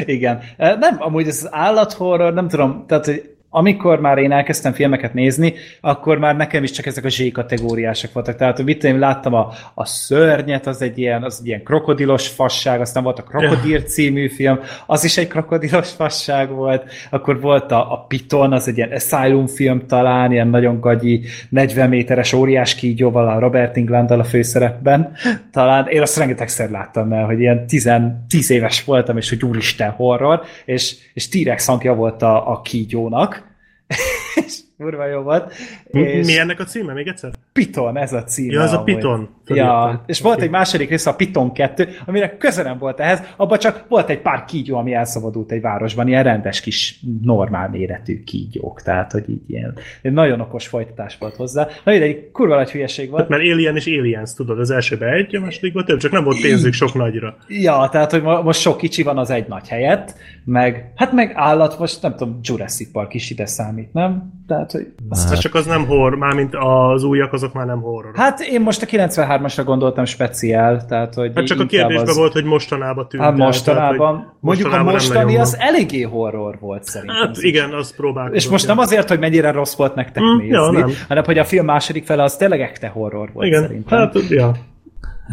Igen. 0.05 0.39
Nem, 0.57 0.95
amúgy 0.99 1.27
ez 1.27 1.37
az 1.43 1.53
állathorror, 1.53 2.33
nem 2.33 2.47
tudom, 2.47 2.85
tehát 2.87 3.05
hogy 3.05 3.34
amikor 3.57 3.99
már 3.99 4.17
én 4.17 4.31
elkezdtem 4.31 4.73
filmeket 4.73 5.13
nézni, 5.13 5.53
akkor 5.81 6.17
már 6.17 6.35
nekem 6.35 6.63
is 6.63 6.71
csak 6.71 6.85
ezek 6.85 7.05
a 7.05 7.09
Z 7.09 7.31
kategóriások 7.31 8.13
voltak. 8.13 8.35
Tehát, 8.35 8.55
hogy 8.55 8.65
mit 8.65 8.83
én 8.83 8.99
láttam 8.99 9.33
a, 9.33 9.51
a 9.73 9.85
szörnyet, 9.85 10.67
az 10.67 10.81
egy 10.81 10.97
ilyen, 10.97 11.23
az 11.23 11.37
egy 11.41 11.47
ilyen 11.47 11.63
krokodilos 11.63 12.27
fasság, 12.27 12.81
aztán 12.81 13.03
volt 13.03 13.19
a 13.19 13.23
Krokodil 13.23 13.79
című 13.79 14.29
film, 14.29 14.59
az 14.85 15.03
is 15.03 15.17
egy 15.17 15.27
krokodilos 15.27 15.89
fasság 15.89 16.49
volt, 16.49 16.83
akkor 17.09 17.41
volt 17.41 17.71
a, 17.71 17.91
a 17.91 18.05
Piton, 18.07 18.53
az 18.53 18.67
egy 18.67 18.77
ilyen 18.77 18.91
Asylum 18.91 19.47
film 19.47 19.87
talán, 19.87 20.31
ilyen 20.31 20.47
nagyon 20.47 20.79
gagyi, 20.79 21.21
40 21.49 21.89
méteres 21.89 22.33
óriás 22.33 22.75
kígyóval, 22.75 23.27
a 23.27 23.39
Robert 23.39 23.77
england 23.77 24.11
a 24.11 24.23
főszerepben. 24.23 25.11
Talán 25.51 25.87
én 25.87 26.01
azt 26.01 26.17
rengetegszer 26.17 26.69
láttam 26.69 27.11
el, 27.11 27.25
hogy 27.25 27.39
ilyen 27.39 27.67
10, 27.67 27.91
10 28.27 28.49
éves 28.49 28.83
voltam, 28.83 29.17
és 29.17 29.29
hogy 29.29 29.45
úristen 29.45 29.89
horror, 29.89 30.41
és, 30.65 30.95
és 31.13 31.27
T-rex 31.29 31.65
hangja 31.65 31.93
volt 31.93 32.21
a, 32.21 32.51
a 32.51 32.61
kígyónak, 32.61 33.44
it's 33.89 34.63
kurva 34.77 35.05
jó 35.05 35.21
volt. 35.21 35.53
És 35.85 36.25
Mi 36.25 36.37
ennek 36.37 36.59
a 36.59 36.63
címe 36.63 36.93
még 36.93 37.07
egyszer? 37.07 37.31
Piton, 37.53 37.97
ez 37.97 38.13
a 38.13 38.23
címe. 38.23 38.53
Ja, 38.53 38.61
ez 38.61 38.73
a 38.73 38.83
Piton. 38.83 39.29
Ja, 39.45 40.03
és 40.05 40.21
volt 40.21 40.41
egy 40.41 40.49
második 40.49 40.89
része, 40.89 41.09
a 41.09 41.15
Piton 41.15 41.53
2, 41.53 41.87
amire 42.05 42.37
közelem 42.37 42.77
volt 42.77 42.99
ehhez, 42.99 43.21
abban 43.37 43.57
csak 43.57 43.85
volt 43.87 44.09
egy 44.09 44.21
pár 44.21 44.45
kígyó, 44.45 44.77
ami 44.77 44.93
elszabadult 44.93 45.51
egy 45.51 45.61
városban, 45.61 46.07
ilyen 46.07 46.23
rendes 46.23 46.61
kis 46.61 46.99
normál 47.21 47.69
méretű 47.69 48.23
kígyók, 48.23 48.81
tehát 48.81 49.11
hogy 49.11 49.29
így 49.29 49.41
ilyen 49.47 49.77
nagyon 50.01 50.39
okos 50.39 50.67
folytatás 50.67 51.17
volt 51.19 51.35
hozzá. 51.35 51.67
Na 51.83 51.93
ide 51.93 52.05
egy 52.05 52.31
kurva 52.31 52.55
nagy 52.55 52.71
hülyeség 52.71 53.09
volt. 53.09 53.21
Hát, 53.21 53.29
mert 53.29 53.41
Alien 53.41 53.75
és 53.75 53.85
Aliens, 53.85 54.33
tudod, 54.33 54.59
az 54.59 54.71
elsőben 54.71 55.13
egy, 55.13 55.35
a 55.35 55.39
másodikban 55.39 55.85
több, 55.85 55.99
csak 55.99 56.11
nem 56.11 56.23
volt 56.23 56.41
pénzük 56.41 56.73
sok 56.73 56.93
nagyra. 56.93 57.37
Ja, 57.47 57.89
tehát 57.91 58.11
hogy 58.11 58.21
most 58.21 58.59
sok 58.59 58.77
kicsi 58.77 59.03
van 59.03 59.17
az 59.17 59.29
egy 59.29 59.47
nagy 59.47 59.67
helyett, 59.67 60.15
meg, 60.45 60.91
hát 60.95 61.11
meg 61.11 61.31
állat, 61.35 61.79
most 61.79 62.01
nem 62.01 62.15
tudom, 62.15 62.39
Jurassic 62.41 62.91
Park 62.91 63.13
is 63.13 63.29
ide 63.29 63.45
számít, 63.45 63.93
nem? 63.93 64.43
Tehát, 64.47 64.71
hogy... 64.71 64.87
Azt 65.09 65.29
hát. 65.29 65.39
csak 65.39 65.55
az 65.55 65.65
nem 65.65 65.85
horror, 65.85 66.17
mármint 66.17 66.55
az 66.59 67.03
újak, 67.03 67.33
azok 67.33 67.53
már 67.53 67.65
nem 67.65 67.81
horror. 67.81 68.11
Hát 68.15 68.39
én 68.39 68.61
most 68.61 68.81
a 68.81 68.85
93-asra 68.85 69.61
gondoltam 69.65 70.05
speciál, 70.05 70.85
tehát 70.85 71.13
hogy... 71.13 71.31
Hát 71.35 71.45
csak 71.45 71.59
a 71.59 71.65
kérdésben 71.65 72.07
az... 72.07 72.17
volt, 72.17 72.33
hogy 72.33 72.43
mostanában 72.43 73.07
tűnt 73.07 73.23
Hát 73.23 73.37
mostanában, 73.37 74.15
tehát, 74.15 74.33
mondjuk 74.39 74.67
mostanában 74.67 74.93
a 74.93 74.97
mostani 74.97 75.37
az 75.37 75.57
eléggé 75.59 76.01
horror 76.01 76.57
volt 76.59 76.83
szerintem. 76.83 77.15
Hát 77.15 77.37
igen, 77.37 77.73
az 77.73 77.95
próbálkozott. 77.95 78.37
És 78.37 78.49
most 78.49 78.67
nem 78.67 78.77
azért, 78.77 79.09
hogy 79.09 79.19
mennyire 79.19 79.51
rossz 79.51 79.75
volt 79.75 79.95
nektek 79.95 80.23
mm, 80.23 80.37
nézni, 80.37 80.53
ja, 80.53 80.71
nem. 80.71 80.89
hanem 81.07 81.23
hogy 81.23 81.37
a 81.37 81.43
film 81.45 81.65
második 81.65 82.05
fele 82.05 82.23
az 82.23 82.35
tényleg 82.35 82.61
ekte 82.61 82.87
horror 82.87 83.29
volt 83.33 83.47
igen, 83.47 83.61
szerintem. 83.61 83.97
hát 83.97 84.29
ja. 84.29 84.51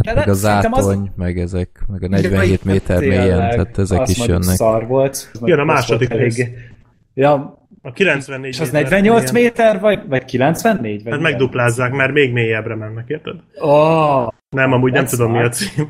Hát 0.04 0.14
meg 0.14 0.28
a 0.28 0.32
zátony, 0.32 0.72
az... 0.72 0.98
meg 1.16 1.38
ezek, 1.38 1.84
meg 1.86 2.02
a 2.02 2.08
47 2.08 2.64
méter 2.64 2.98
mélyen, 2.98 3.38
tehát 3.38 3.78
ezek 3.78 4.08
is 4.08 4.26
jönnek. 4.26 4.42
szar 4.42 4.86
volt. 4.86 5.30
Jön 5.44 5.58
a 5.58 5.64
második 5.64 6.12
rész. 6.12 6.40
Ja, 7.14 7.61
a 7.82 7.92
94 7.92 8.52
És 8.52 8.60
az 8.60 8.70
48 8.70 9.30
méter, 9.30 9.42
méter 9.42 9.80
vagy, 9.80 10.00
vagy 10.08 10.24
94? 10.24 11.02
Vagy 11.02 11.12
hát 11.12 11.22
megduplázzák, 11.22 11.92
mert 11.92 12.12
még 12.12 12.32
mélyebbre 12.32 12.74
mennek, 12.74 13.04
érted? 13.08 13.34
Oh, 13.58 14.28
nem, 14.50 14.72
amúgy 14.72 14.92
nem 14.92 15.04
tudom, 15.04 15.32
mi 15.32 15.42
a 15.42 15.48
cím. 15.48 15.86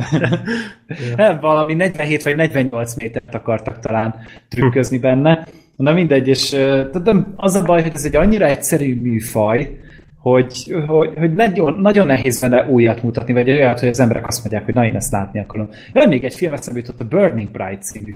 nem, 1.17 1.41
valami 1.41 1.75
47 1.75 2.23
vagy 2.23 2.37
48 2.37 2.95
métert 2.95 3.35
akartak 3.35 3.79
talán 3.79 4.15
trükközni 4.49 4.99
benne. 4.99 5.47
Na 5.77 5.93
mindegy, 5.93 6.29
és 6.29 6.51
de 6.93 7.13
az 7.37 7.55
a 7.55 7.63
baj, 7.63 7.83
hogy 7.83 7.93
ez 7.95 8.05
egy 8.05 8.17
annyira 8.17 8.47
egyszerű 8.47 9.01
műfaj, 9.01 9.81
hogy, 10.19 10.75
hogy, 10.87 11.13
hogy 11.17 11.35
nagyon, 11.35 11.81
nagyon 11.81 12.07
nehéz 12.07 12.41
benne 12.41 12.67
újat 12.69 13.03
mutatni, 13.03 13.33
vagy 13.33 13.51
olyat, 13.51 13.81
hogy 13.81 13.89
az 13.89 14.01
emberek 14.01 14.27
azt 14.27 14.41
mondják, 14.41 14.65
hogy 14.65 14.75
na 14.75 14.85
én 14.85 14.97
ezt 14.97 15.13
látni 15.13 15.41
akarom. 15.41 15.69
Van 15.93 16.09
még 16.09 16.25
egy 16.25 16.35
film 16.35 16.53
eszembe 16.53 16.81
jutott, 16.81 17.01
a 17.01 17.05
Burning 17.05 17.51
Bright 17.51 17.83
című 17.83 18.13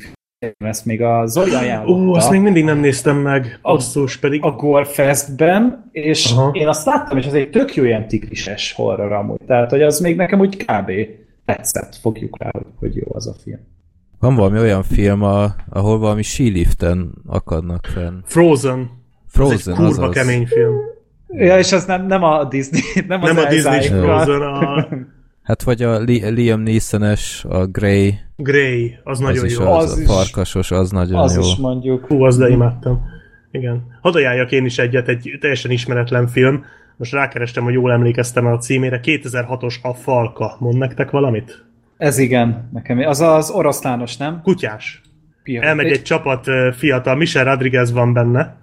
ezt 0.58 0.84
még 0.84 1.02
a 1.02 1.26
Zoli 1.26 1.54
ajánlotta. 1.54 1.92
Ó, 1.92 2.14
azt 2.14 2.30
még 2.30 2.40
mindig 2.40 2.64
nem 2.64 2.78
néztem 2.78 3.16
meg, 3.16 3.58
basszus 3.62 4.16
pedig. 4.16 4.44
A 4.44 4.50
Gorefestben, 4.50 5.88
és 5.92 6.32
Aha. 6.32 6.50
én 6.52 6.68
azt 6.68 6.86
láttam, 6.86 7.18
és 7.18 7.26
az 7.26 7.34
egy 7.34 7.50
tök 7.50 7.74
jó 7.74 7.84
ilyen 7.84 8.08
tigrises 8.08 8.72
horror 8.72 9.12
amúgy. 9.12 9.40
Tehát, 9.46 9.70
hogy 9.70 9.82
az 9.82 10.00
még 10.00 10.16
nekem 10.16 10.40
úgy 10.40 10.56
kb. 10.56 10.90
tetszett, 11.44 11.96
fogjuk 11.96 12.42
rá, 12.42 12.50
hogy 12.78 12.96
jó 12.96 13.06
az 13.08 13.26
a 13.26 13.34
film. 13.42 13.60
Van 14.18 14.34
valami 14.34 14.58
olyan 14.58 14.82
film, 14.82 15.22
a, 15.22 15.54
ahol 15.68 15.98
valami 15.98 16.22
síliften 16.22 17.12
akadnak 17.26 17.86
fenn. 17.86 18.18
Frozen. 18.24 18.90
Frozen, 19.28 19.56
az 19.56 19.68
egy 19.68 19.74
kurva 19.74 20.02
azaz. 20.02 20.14
kemény 20.14 20.46
film. 20.46 20.74
Ja, 21.28 21.58
és 21.58 21.72
az 21.72 21.84
nem, 21.84 22.06
nem 22.06 22.22
a 22.22 22.44
Disney, 22.44 22.80
nem, 23.06 23.20
nem 23.30 23.36
az 23.36 23.44
a 23.44 23.48
Disney 23.48 23.86
Frozen, 23.86 24.40
a... 24.40 24.86
Hát 25.46 25.62
vagy 25.62 25.82
a 25.82 25.98
Li- 25.98 26.28
Liam 26.30 26.60
Neeson-es, 26.60 27.44
a 27.48 27.66
Grey. 27.66 28.14
Grey, 28.36 28.96
az, 29.04 29.12
az 29.12 29.18
nagyon 29.18 29.44
is 29.44 29.56
jó. 29.58 29.72
Az, 29.72 29.84
Az 29.90 29.98
a 29.98 30.00
is- 30.00 30.06
farkasos, 30.06 30.70
az 30.70 30.90
nagyon 30.90 31.18
Az 31.18 31.34
jó. 31.34 31.40
is 31.40 31.56
mondjuk. 31.56 32.06
Hú, 32.06 32.22
az 32.22 32.36
de 32.36 32.48
imádtam. 32.48 33.04
Igen. 33.50 33.82
Hadd 34.00 34.14
ajánljak 34.14 34.52
én 34.52 34.64
is 34.64 34.78
egyet, 34.78 35.08
egy 35.08 35.30
teljesen 35.40 35.70
ismeretlen 35.70 36.26
film. 36.26 36.64
Most 36.96 37.12
rákerestem, 37.12 37.64
hogy 37.64 37.72
jól 37.72 37.92
emlékeztem 37.92 38.46
a 38.46 38.58
címére. 38.58 39.00
2006-os 39.02 39.74
A 39.82 39.94
Falka. 39.94 40.56
Mond 40.58 40.78
nektek 40.78 41.10
valamit? 41.10 41.64
Ez 41.96 42.18
igen, 42.18 42.68
nekem. 42.72 42.98
Az 42.98 43.20
az 43.20 43.50
oroszlános, 43.50 44.16
nem? 44.16 44.40
Kutyás. 44.42 45.00
Pia. 45.42 45.62
Elmegy 45.62 45.90
egy 45.90 46.02
csapat 46.02 46.46
ö, 46.48 46.70
fiatal, 46.76 47.14
Michel 47.16 47.44
Rodriguez 47.44 47.92
van 47.92 48.12
benne. 48.12 48.56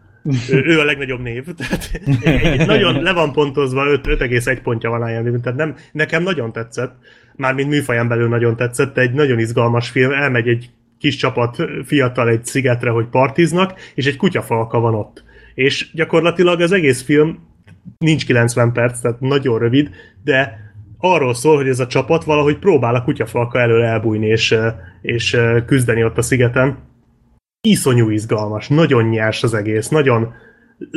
Ő, 0.49 0.79
a 0.79 0.83
legnagyobb 0.83 1.21
név. 1.21 1.45
Tehát 1.57 2.01
nagyon 2.65 3.01
le 3.01 3.13
van 3.13 3.31
pontozva, 3.31 3.85
5, 3.85 4.07
5,1 4.07 4.59
pontja 4.63 4.89
van 4.89 5.09
IMDb, 5.09 5.43
tehát 5.43 5.57
nem, 5.57 5.75
nekem 5.91 6.23
nagyon 6.23 6.51
tetszett. 6.51 6.95
Mármint 7.35 7.69
műfaján 7.69 8.07
belül 8.07 8.27
nagyon 8.27 8.55
tetszett, 8.55 8.97
egy 8.97 9.11
nagyon 9.11 9.39
izgalmas 9.39 9.89
film, 9.89 10.11
elmegy 10.11 10.47
egy 10.47 10.69
kis 10.99 11.15
csapat 11.15 11.57
fiatal 11.85 12.29
egy 12.29 12.45
szigetre, 12.45 12.89
hogy 12.89 13.05
partiznak, 13.05 13.73
és 13.95 14.05
egy 14.05 14.17
kutyafalka 14.17 14.79
van 14.79 14.95
ott. 14.95 15.23
És 15.53 15.93
gyakorlatilag 15.93 16.61
az 16.61 16.71
egész 16.71 17.01
film 17.01 17.39
nincs 17.97 18.25
90 18.25 18.73
perc, 18.73 18.99
tehát 18.99 19.19
nagyon 19.19 19.59
rövid, 19.59 19.89
de 20.23 20.63
arról 20.97 21.33
szól, 21.33 21.55
hogy 21.55 21.67
ez 21.67 21.79
a 21.79 21.87
csapat 21.87 22.23
valahogy 22.23 22.57
próbál 22.57 22.95
a 22.95 23.03
kutyafalka 23.03 23.59
elől 23.59 23.83
elbújni 23.83 24.27
és, 24.27 24.55
és 25.01 25.33
ö, 25.33 25.65
küzdeni 25.65 26.03
ott 26.03 26.17
a 26.17 26.21
szigeten. 26.21 26.77
Iszonyú 27.67 28.09
izgalmas, 28.09 28.67
nagyon 28.67 29.09
nyers 29.09 29.43
az 29.43 29.53
egész, 29.53 29.87
nagyon, 29.87 30.33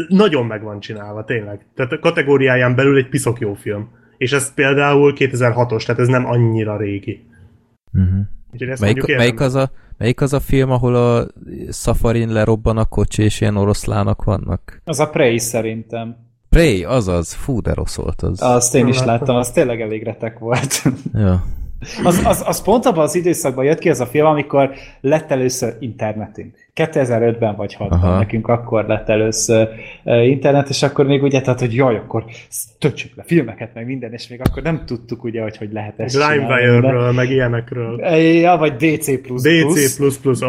nagyon 0.08 0.46
meg 0.46 0.62
van 0.62 0.80
csinálva, 0.80 1.24
tényleg. 1.24 1.66
Tehát 1.74 1.92
a 1.92 1.98
kategóriáján 1.98 2.74
belül 2.74 2.96
egy 2.96 3.08
piszok 3.08 3.40
jó 3.40 3.54
film. 3.54 3.88
És 4.16 4.32
ez 4.32 4.54
például 4.54 5.12
2006-os, 5.16 5.84
tehát 5.84 6.00
ez 6.00 6.08
nem 6.08 6.26
annyira 6.26 6.76
régi. 6.76 7.26
Uh-huh. 7.92 8.18
Úgyhogy 8.52 8.68
ezt 8.68 8.80
Melyik, 8.80 8.96
mondjuk 8.96 9.18
melyik, 9.18 9.40
az 9.40 9.54
a, 9.54 9.70
melyik 9.98 10.20
az 10.20 10.32
a 10.32 10.40
film, 10.40 10.70
ahol 10.70 10.94
a 10.94 11.26
szafarin 11.68 12.32
lerobban 12.32 12.76
a 12.76 12.84
kocsi, 12.84 13.22
és 13.22 13.40
ilyen 13.40 13.56
oroszlának 13.56 14.24
vannak? 14.24 14.80
Az 14.84 15.00
a 15.00 15.08
Prey 15.08 15.38
szerintem. 15.38 16.16
Prey, 16.48 16.84
azaz, 16.84 17.32
fú, 17.32 17.60
de 17.60 17.74
rossz 17.74 17.96
volt 17.96 18.22
az. 18.22 18.42
Azt 18.42 18.74
én 18.74 18.86
is 18.86 19.02
láttam, 19.02 19.36
az 19.36 19.50
tényleg 19.50 19.80
elég 19.80 20.02
retek 20.02 20.38
volt. 20.38 20.82
Ja. 21.12 21.44
Az, 22.04 22.22
az, 22.24 22.42
az 22.46 22.62
pont 22.62 22.86
abban 22.86 23.02
az 23.02 23.14
időszakban 23.14 23.64
jött 23.64 23.78
ki 23.78 23.88
ez 23.88 24.00
a 24.00 24.06
film, 24.06 24.26
amikor 24.26 24.74
lett 25.00 25.30
először 25.30 25.76
internetünk. 25.80 26.65
2005-ben 26.76 27.56
vagy 27.56 27.76
6-ban 27.78 27.90
Aha. 27.90 28.18
nekünk 28.18 28.48
akkor 28.48 28.86
lett 28.86 29.08
először 29.08 29.68
internet, 30.04 30.68
és 30.68 30.82
akkor 30.82 31.06
még 31.06 31.22
ugye, 31.22 31.40
tehát, 31.40 31.60
hogy 31.60 31.74
jaj, 31.74 31.96
akkor 31.96 32.24
töltsük 32.78 33.16
le 33.16 33.22
filmeket, 33.26 33.74
meg 33.74 33.86
minden, 33.86 34.12
és 34.12 34.28
még 34.28 34.40
akkor 34.44 34.62
nem 34.62 34.82
tudtuk 34.86 35.24
ugye, 35.24 35.42
hogy 35.42 35.56
hogy 35.56 35.72
lehet 35.72 36.00
ezt. 36.00 36.14
LimeWire-ről, 36.14 37.12
meg 37.12 37.30
ilyenekről. 37.30 38.00
Ja, 38.16 38.56
vagy 38.56 38.72
DC++. 38.76 39.20
DC++, 39.72 40.00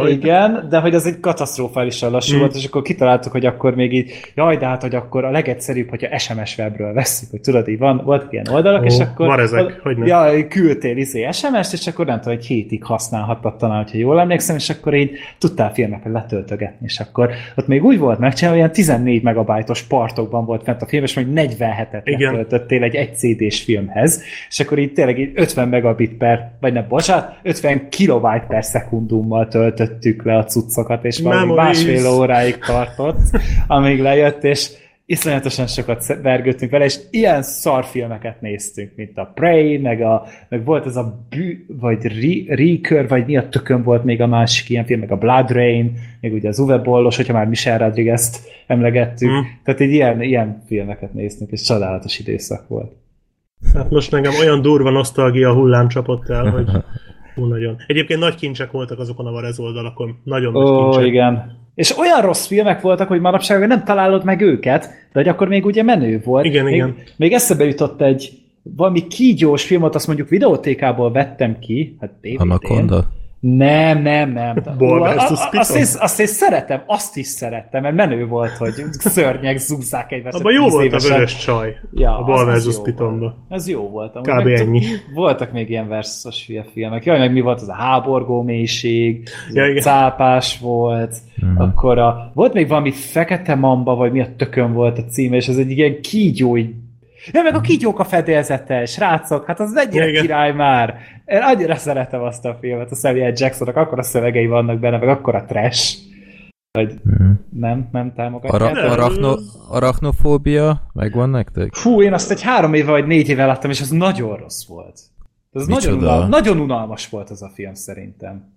Igen, 0.08 0.68
de 0.70 0.80
hogy 0.80 0.96
az 0.96 1.06
egy 1.06 1.20
katasztrofálisan 1.20 2.12
lassú 2.12 2.36
Mm. 2.36 2.40
volt, 2.40 2.56
és 2.56 2.66
akkor 2.66 2.82
kitaláltuk, 2.82 3.32
hogy 3.32 3.46
akkor 3.46 3.76
még 3.76 3.94
így, 3.94 4.12
jaj, 4.36 4.58
de 4.58 4.66
hát, 4.66 4.82
hogy 4.82 4.96
akkor 4.96 5.26
a 5.26 5.32
legegyszerűbb, 5.32 5.90
hogyha 5.90 6.18
SMS 6.18 6.58
webről 6.58 6.94
veszünk, 6.94 7.32
hogy 7.32 7.42
tudod, 7.42 7.68
így 7.68 7.78
van, 7.80 8.02
volt 8.06 8.32
ilyen 8.32 8.48
oldalak, 8.52 8.82
Ó, 8.82 8.86
és 8.86 9.00
akkor... 9.00 9.28
van 9.28 9.40
ezek, 9.40 9.80
hogyne. 9.84 10.06
Ja, 10.06 10.48
küldtél 10.48 10.98
izé 10.98 11.30
SMS-t, 11.32 11.74
és 11.74 11.88
akkor 11.88 12.06
nem 12.06 12.20
tudom, 12.20 12.38
egy 12.38 12.46
hétig 12.46 12.84
használhattad 12.84 13.56
talán, 13.56 13.84
hogyha 13.84 13.98
jól 13.98 14.20
emlékszem, 14.20 14.56
és 14.56 14.70
akkor 14.70 14.94
így 14.94 15.12
tudtál 15.38 15.74
filmeket 15.74 16.16
letöltögetni, 16.18 16.86
és 16.86 17.00
akkor 17.00 17.32
ott 17.56 17.68
még 17.68 17.84
úgy 17.84 17.98
volt 17.98 18.20
megcsinálva, 18.20 18.60
olyan 18.60 18.72
14 18.72 19.24
megabajtos 19.24 19.82
partokban 19.82 20.46
volt 20.46 20.64
fent 20.64 20.82
a 20.82 20.86
film, 20.86 21.04
és 21.04 21.14
még 21.14 21.28
47-et 21.34 22.02
Igen. 22.04 22.32
letöltöttél 22.32 22.84
egy 22.84 22.96
egy 22.96 23.16
CD-s 23.16 23.62
filmhez, 23.62 24.24
és 24.50 24.60
akkor 24.60 24.80
így 24.80 24.94
tényleg 24.94 25.20
így 25.20 25.32
50 25.36 25.68
megabit 25.68 26.18
per, 26.18 26.52
vagy 26.60 26.74
nem, 26.74 26.86
bocsánat, 26.90 27.40
50 27.44 27.90
kilobyte 27.90 28.46
per 28.48 28.64
szekundummal 28.64 29.48
töltöttük 29.48 30.24
le 30.24 30.38
a 30.38 30.44
cuccokat, 30.44 31.06
és 31.06 31.20
valami 31.20 31.54
másfél 31.54 32.08
óráig 32.08 32.58
tartott, 32.58 33.20
amíg 33.68 34.02
lejött, 34.02 34.44
és 34.44 34.70
iszonyatosan 35.10 35.68
sokat 35.68 36.06
vergődtünk 36.22 36.72
vele, 36.72 36.86
és 36.86 36.98
ilyen 37.12 37.42
szarfilmeket 37.42 38.42
néztünk, 38.42 38.92
mint 38.96 39.18
a 39.18 39.32
Prey, 39.34 39.78
meg, 39.78 40.02
a, 40.02 40.24
meg 40.50 40.66
volt 40.66 40.86
ez 40.86 40.96
a 40.96 41.26
bű, 41.30 41.66
vagy 41.68 42.04
Re- 42.04 42.56
Reeker, 42.56 43.08
vagy 43.08 43.26
mi 43.26 43.38
a 43.38 43.50
tökön 43.50 43.84
volt 43.84 44.04
még 44.04 44.22
a 44.22 44.28
másik 44.28 44.70
ilyen 44.70 44.86
film, 44.86 45.00
meg 45.00 45.12
a 45.12 45.18
Blood 45.18 45.52
Rain, 45.52 45.98
még 46.22 46.34
ugye 46.34 46.48
az 46.48 46.60
Uwe 46.60 46.78
Bollos, 46.78 47.16
hogyha 47.16 47.34
már 47.34 47.48
Michel 47.48 47.78
Rodriguez-t 47.78 48.40
emlegettük, 48.68 49.30
Mm. 49.30 49.40
tehát 49.64 49.82
egy 49.82 49.92
ilyen, 49.92 50.22
ilyen 50.22 50.64
filmeket 50.66 51.14
néztünk, 51.14 51.52
és 51.52 51.62
csodálatos 51.62 52.20
időszak 52.20 52.68
volt. 52.68 52.92
Hát 53.74 53.90
most 53.90 54.12
nekem 54.12 54.32
olyan 54.40 54.62
durva 54.62 54.90
nosztalgia 54.90 55.54
hullám 55.54 55.88
csapott 55.88 56.30
el, 56.30 56.50
hogy 56.50 56.66
hú, 57.36 57.46
nagyon. 57.46 57.76
Egyébként 57.88 58.20
nagy 58.20 58.36
kincsek 58.36 58.72
voltak 58.72 59.00
azokon 59.00 59.26
a 59.26 59.32
Varez 59.32 59.60
oldalakon. 59.60 60.20
Nagyon 60.24 60.52
nagy 60.52 60.70
Ó, 60.70 60.82
kincsek. 60.90 61.06
igen. 61.08 61.66
És 61.78 61.98
olyan 61.98 62.22
rossz 62.22 62.48
filmek 62.48 62.82
voltak, 62.82 63.08
hogy 63.08 63.20
manapság 63.20 63.68
nem 63.68 63.84
találod 63.84 64.24
meg 64.24 64.42
őket, 64.42 64.84
de 64.84 65.20
hogy 65.20 65.28
akkor 65.28 65.48
még 65.48 65.66
ugye 65.66 65.84
menő 65.84 66.22
volt. 66.24 66.46
Igen, 66.46 66.64
még, 66.64 66.74
igen. 66.74 66.96
Még 67.16 67.34
eszembe 67.34 67.66
jutott 67.66 68.02
egy 68.02 68.32
valami 68.64 69.08
kígyós 69.08 69.64
filmot, 69.64 69.96
azt 69.96 70.08
mondjuk 70.08 70.30
videótékából 70.30 71.12
vettem 71.12 71.60
ki, 71.60 71.98
hát 72.00 72.12
DVD-n. 72.22 72.42
Anaconda. 72.42 73.06
Nem, 73.40 74.02
nem, 74.02 74.32
nem. 74.32 74.64
Ball 74.78 75.02
a- 75.02 75.04
versus 75.04 75.40
a- 75.40 75.50
Python. 75.50 75.60
azt, 75.60 75.76
is, 75.78 75.94
azt 76.00 76.20
is 76.20 76.30
szeretem, 76.30 76.82
azt 76.86 77.18
is 77.18 77.28
szerettem, 77.28 77.82
mert 77.82 77.96
menő 77.96 78.28
volt, 78.28 78.52
hogy 78.52 78.74
szörnyek 78.92 79.58
zúzzák 79.58 80.12
egymást. 80.12 80.36
Abban 80.38 80.54
jó 80.54 80.68
volt 80.70 80.82
a 80.82 80.86
évesen. 80.86 81.12
vörös 81.12 81.36
csaj. 81.38 81.76
Ja, 81.94 82.18
a 82.18 82.24
Ball 82.24 82.46
versus 82.46 82.76
volt. 82.76 83.34
Ez 83.50 83.68
jó 83.68 83.90
volt. 83.90 84.16
amúgy. 84.16 84.28
Kb. 84.30 84.44
Meg 84.44 84.60
ennyi. 84.60 84.82
Voltak 85.14 85.52
még 85.52 85.70
ilyen 85.70 85.88
versus 85.88 86.48
hülye 86.48 86.66
filmek. 86.74 87.06
Jaj, 87.06 87.20
meg 87.20 87.32
mi 87.34 87.42
volt 87.42 87.62
az 87.62 87.68
a 87.70 87.74
háborgó 87.74 88.42
mélység, 88.42 89.28
Ja, 89.54 89.66
igen. 89.68 89.82
cápás 89.82 90.60
volt, 90.60 91.16
Mhm. 91.36 91.62
akkor 91.62 91.98
a, 92.00 92.32
volt 92.34 92.54
még 92.54 92.68
valami 92.68 92.92
fekete 92.92 93.56
mamba, 93.56 93.96
vagy 93.96 94.12
mi 94.12 94.22
a 94.22 94.36
tökön 94.38 94.74
volt 94.74 94.98
a 94.98 95.04
címe, 95.06 95.36
és 95.36 95.48
ez 95.48 95.58
egy 95.58 95.72
ilyen 95.72 96.02
kígyó, 96.02 96.58
így 96.58 96.74
Ja, 97.32 97.42
meg 97.42 97.56
a 97.56 97.62
kígyók 97.62 98.00
a 98.00 98.04
fedélzete, 98.04 98.86
srácok, 98.86 99.46
hát 99.46 99.60
az 99.60 99.76
ennyire 99.76 100.04
Ja, 100.04 100.10
igen. 100.10 100.22
király 100.22 100.52
már. 100.54 101.00
Én 101.26 101.42
annyira 101.42 101.76
szeretem 101.76 102.22
azt 102.22 102.46
a 102.46 102.58
filmet, 102.62 102.92
a 102.92 102.96
Samuel 102.96 103.34
Jacksonnak 103.36 103.76
akkor 103.76 104.00
a 104.00 104.04
szövegei 104.04 104.48
vannak 104.48 104.80
benne, 104.80 104.98
meg 104.98 105.10
akkor 105.10 105.36
a 105.36 105.46
trash. 105.46 105.98
Hogy 106.78 106.94
Mhm. 107.04 107.32
nem, 107.50 107.90
nem 107.92 108.14
támogatják. 108.14 108.62
Ara- 108.62 108.92
arachno- 108.92 109.38
az- 109.38 109.58
arachnofóbia 109.70 110.90
megvan 110.94 111.30
nektek? 111.30 111.74
Fú, 111.74 112.02
én 112.02 112.14
azt 112.14 112.32
egy 112.32 112.42
három 112.42 112.74
éve 112.74 112.92
vagy 112.92 113.08
négy 113.08 113.30
éve 113.30 113.46
láttam, 113.46 113.70
és 113.70 113.82
az 113.82 113.90
nagyon 113.90 114.36
rossz 114.38 114.68
volt. 114.68 115.00
Ez 115.52 115.68
nagyon, 115.68 115.98
unal- 115.98 116.28
nagyon 116.28 116.60
unalmas 116.60 117.10
volt 117.10 117.30
az 117.30 117.42
a 117.42 117.50
film 117.50 117.74
szerintem. 117.74 118.54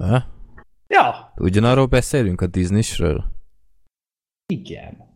Ha? 0.00 0.22
Ja, 0.88 1.32
Ugyanarról 1.36 1.86
beszélünk 1.86 2.40
a 2.40 2.46
Disney-sről? 2.46 3.24
igen. 4.52 5.08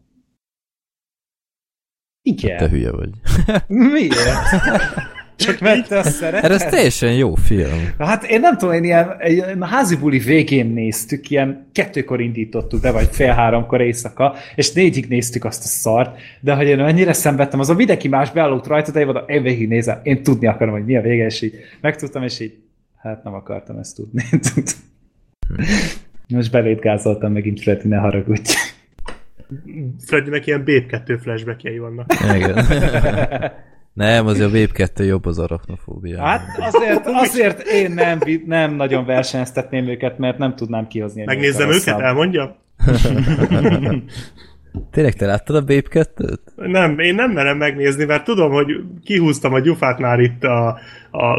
Igen. 2.26 2.56
Te 2.56 2.68
hülye 2.68 2.90
vagy. 2.90 3.10
Miért? 3.92 4.14
Csak 5.36 5.60
mert 5.60 5.88
te 5.88 5.98
azt 5.98 6.22
Erre 6.22 6.36
ez 6.36 6.42
szereted? 6.42 6.70
teljesen 6.70 7.14
jó 7.14 7.34
film. 7.34 7.90
Hát 7.98 8.24
én 8.24 8.40
nem 8.40 8.56
tudom, 8.56 8.74
én 8.74 8.84
ilyen, 8.84 9.16
ilyen 9.24 9.62
a 9.62 9.66
házi 9.66 9.96
buli 9.96 10.18
végén 10.18 10.66
néztük, 10.66 11.30
ilyen 11.30 11.68
kettőkor 11.72 12.20
indítottuk 12.20 12.80
be, 12.80 12.90
vagy 12.90 13.08
fél 13.10 13.32
háromkor 13.32 13.80
éjszaka, 13.80 14.34
és 14.54 14.72
négyig 14.72 15.08
néztük 15.08 15.44
azt 15.44 15.64
a 15.64 15.66
szart, 15.66 16.20
de 16.40 16.54
hogy 16.54 16.66
én 16.66 16.80
annyira 16.80 17.12
szenvedtem, 17.12 17.60
az 17.60 17.70
a 17.70 17.74
mindenki 17.74 18.08
más 18.08 18.30
beállott 18.30 18.66
rajta, 18.66 18.92
de 18.92 19.00
én 19.00 19.06
mondom, 19.06 19.24
én 19.26 19.42
végig 19.42 19.68
nézem, 19.68 20.00
én 20.02 20.22
tudni 20.22 20.46
akarom, 20.46 20.74
hogy 20.74 20.84
mi 20.84 20.96
a 20.96 21.00
vége, 21.00 21.24
és 21.24 21.42
így 21.42 21.54
megtudtam, 21.80 22.22
és 22.22 22.40
így, 22.40 22.54
hát 22.96 23.24
nem 23.24 23.34
akartam 23.34 23.78
ezt 23.78 23.96
tudni. 23.96 24.24
Most 26.28 26.50
belét 26.50 26.80
gázoltam 26.80 27.32
megint, 27.32 27.60
Freddy, 27.60 27.88
ne 27.88 27.96
haragudj. 27.96 28.52
Freddynek 30.06 30.46
ilyen 30.46 30.64
Babe 30.64 30.86
2 30.86 31.16
flashbackjei 31.16 31.78
vannak. 31.78 32.06
Igen. 32.34 32.64
Nem, 33.94 34.26
azért 34.26 34.48
a 34.48 34.58
Vape 34.58 34.72
2 34.72 35.04
jobb 35.04 35.26
az 35.26 35.38
arachnofóbia. 35.38 36.22
Hát 36.22 36.42
azért, 36.58 37.06
azért 37.06 37.68
én 37.68 37.90
nem, 37.90 38.18
nem 38.46 38.74
nagyon 38.74 39.04
versenyeztetném 39.04 39.88
őket, 39.88 40.18
mert 40.18 40.38
nem 40.38 40.54
tudnám 40.54 40.86
kihozni. 40.86 41.24
Megnézzem 41.24 41.70
sokkal 41.70 41.94
őket, 41.94 42.06
elmondja? 42.06 42.56
Tényleg 44.90 45.14
te 45.14 45.26
láttad 45.26 45.56
a 45.56 45.60
Vape 45.60 46.06
2-t? 46.16 46.38
Nem, 46.56 46.98
én 46.98 47.14
nem 47.14 47.30
merem 47.30 47.56
megnézni, 47.56 48.04
mert 48.04 48.24
tudom, 48.24 48.52
hogy 48.52 48.66
kihúztam 49.04 49.52
a 49.52 49.60
gyufát 49.60 49.98
már 49.98 50.20
itt 50.20 50.44
a, 50.44 50.66
a 51.10 51.38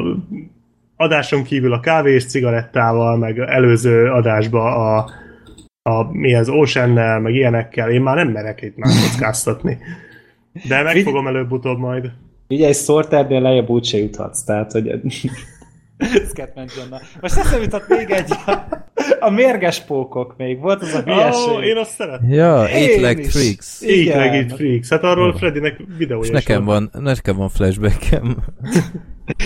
adáson 0.96 1.44
kívül 1.44 1.74
a 1.74 1.80
kávé 1.80 2.14
és 2.14 2.26
cigarettával, 2.26 3.18
meg 3.18 3.40
előző 3.40 4.12
adásba 4.12 4.76
a, 4.76 5.10
a 5.90 6.12
mi 6.12 6.34
ez, 6.34 6.50
ocean 6.50 7.22
meg 7.22 7.34
ilyenekkel. 7.34 7.92
Én 7.92 8.02
már 8.02 8.16
nem 8.16 8.28
merek 8.28 8.62
itt 8.62 8.78
már 8.78 8.94
kockáztatni. 9.02 9.78
De 10.68 10.82
megfogom 10.82 11.28
előbb-utóbb 11.28 11.80
majd. 11.80 12.12
Ugye 12.50 12.68
egy 12.68 12.74
szorternél 12.74 13.42
lejjebb 13.42 13.70
úgyse 13.70 13.98
juthatsz, 13.98 14.44
tehát, 14.44 14.72
hogy 14.72 15.02
Scatman 16.30 16.68
John-nal. 16.78 17.02
Most 17.22 17.38
eszembe 17.38 17.64
jutott 17.64 17.88
még 17.88 18.10
egy, 18.10 18.32
a, 19.20 19.30
mérges 19.30 19.82
pókok 19.82 20.34
még, 20.38 20.60
volt 20.60 20.82
az 20.82 20.94
a 20.94 21.02
hülyeség. 21.02 21.52
Ó, 21.54 21.60
én 21.60 21.78
azt 21.78 21.92
szeretem. 21.92 22.30
Ja, 22.30 22.68
Eight 22.68 23.02
Leg. 23.02 23.24
Freaks. 23.24 23.82
Igen. 23.82 24.34
It 24.34 24.54
Freaks. 24.54 24.90
Hát 24.90 25.04
arról 25.04 25.34
Freddynek 25.38 25.82
videója 25.98 26.24
És 26.24 26.30
nekem 26.30 26.64
van. 26.66 26.90
nekem 27.00 27.36
van 27.36 27.50
flashbackem. 27.50 28.38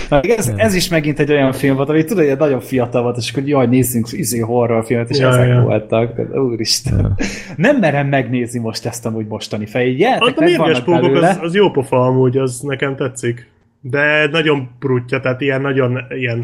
Ez, 0.10 0.52
ez 0.56 0.74
is 0.74 0.88
megint 0.88 1.20
egy 1.20 1.32
olyan 1.32 1.52
film 1.52 1.76
volt, 1.76 1.90
ami 1.90 2.04
tudod, 2.04 2.28
hogy 2.28 2.38
nagyon 2.38 2.60
fiatal 2.60 3.02
volt, 3.02 3.18
és 3.18 3.32
akkor 3.32 3.48
jaj, 3.48 3.68
nézzünk 3.68 4.08
izé 4.12 4.40
horrorfilmet, 4.40 5.10
és 5.10 5.18
Ja, 5.18 5.28
ezek 5.28 5.48
ja. 5.48 5.62
voltak. 5.62 6.20
Úristen. 6.34 7.18
Nem 7.56 7.78
merem 7.78 8.08
megnézni 8.08 8.60
most 8.60 8.86
ezt 8.86 9.06
amúgy 9.06 9.28
mostani 9.28 9.66
fej. 9.66 9.96
Jelentek, 9.96 10.28
Hát 10.28 10.38
a 10.38 10.44
mérges 10.44 10.82
pókok 10.82 11.16
az, 11.16 11.38
az 11.42 11.56
jó 11.56 11.70
pofa 11.72 12.06
amúgy, 12.06 12.38
az 12.38 12.60
nekem 12.60 12.96
tetszik. 12.96 13.50
De 13.82 14.28
nagyon 14.28 14.70
brutja, 14.80 15.20
tehát 15.20 15.42
ilyen 15.42 15.62
nagyon 15.62 16.00
ilyen... 16.10 16.44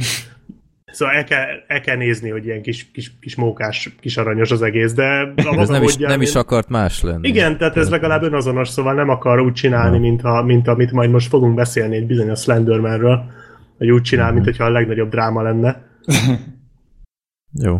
Szóval 0.92 1.16
el 1.16 1.24
kell, 1.24 1.46
el 1.68 1.82
kell 1.82 1.96
nézni, 1.96 2.30
hogy 2.30 2.46
ilyen 2.46 2.62
kis, 2.62 2.92
kis, 2.92 3.12
kis 3.20 3.36
mókás, 3.36 3.96
kis 4.00 4.18
aranyos 4.18 4.52
az 4.52 4.62
egész, 4.62 4.94
de 4.94 5.04
a 5.04 5.34
Ez 5.36 5.46
maga 5.46 5.72
nem 5.72 5.84
is, 5.84 5.96
nem 5.96 6.22
is 6.22 6.30
én- 6.30 6.42
akart 6.42 6.70
más 6.70 7.02
lenni. 7.02 7.28
Igen, 7.28 7.58
tehát 7.58 7.78
ez 7.78 7.90
legalább 7.90 8.24
önazonos, 8.24 8.70
szóval 8.70 8.94
nem 8.94 9.10
akar 9.10 9.40
úgy 9.40 9.54
csinálni, 9.54 10.00
mint, 10.00 10.22
a, 10.24 10.42
mint 10.42 10.68
amit 10.68 10.92
majd 10.92 11.10
most 11.12 11.28
fogunk 11.28 11.56
beszélni 11.56 11.96
egy 11.96 12.06
bizonyos 12.08 12.40
Slendermanről, 12.40 13.24
hogy 13.78 13.92
úgy 13.92 14.02
csinál, 14.02 14.34
mint 14.34 14.46
hogyha 14.46 14.64
a 14.64 14.70
legnagyobb 14.72 15.10
dráma 15.10 15.42
lenne. 15.42 15.82
Jó. 17.64 17.80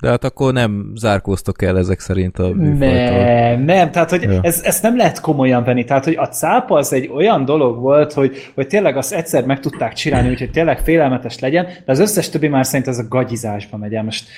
De 0.00 0.08
hát 0.08 0.24
akkor 0.24 0.52
nem 0.52 0.92
zárkóztok 0.94 1.62
el 1.62 1.78
ezek 1.78 2.00
szerint 2.00 2.38
a 2.38 2.48
műfajtól. 2.54 3.18
Nem, 3.18 3.62
nem, 3.62 3.90
tehát 3.90 4.10
hogy 4.10 4.22
Ja. 4.22 4.40
ez, 4.42 4.62
ezt 4.64 4.82
nem 4.82 4.96
lehet 4.96 5.20
komolyan 5.20 5.64
venni. 5.64 5.84
Tehát, 5.84 6.04
hogy 6.04 6.16
a 6.16 6.26
cápa 6.28 6.76
az 6.76 6.92
egy 6.92 7.10
olyan 7.14 7.44
dolog 7.44 7.78
volt, 7.78 8.12
hogy, 8.12 8.36
hogy 8.54 8.66
tényleg 8.66 8.96
azt 8.96 9.12
egyszer 9.12 9.44
meg 9.44 9.60
tudták 9.60 9.92
csinálni, 9.92 10.28
úgyhogy 10.28 10.50
tényleg 10.50 10.78
félelmetes 10.78 11.38
legyen, 11.38 11.64
de 11.64 11.92
az 11.92 11.98
összes 11.98 12.28
többi 12.28 12.48
már 12.48 12.66
szerint 12.66 12.88
ez 12.88 12.98
a 12.98 13.08
gagyizásba 13.08 13.76
megy 13.76 13.94
el. 13.94 14.02
Most 14.04 14.28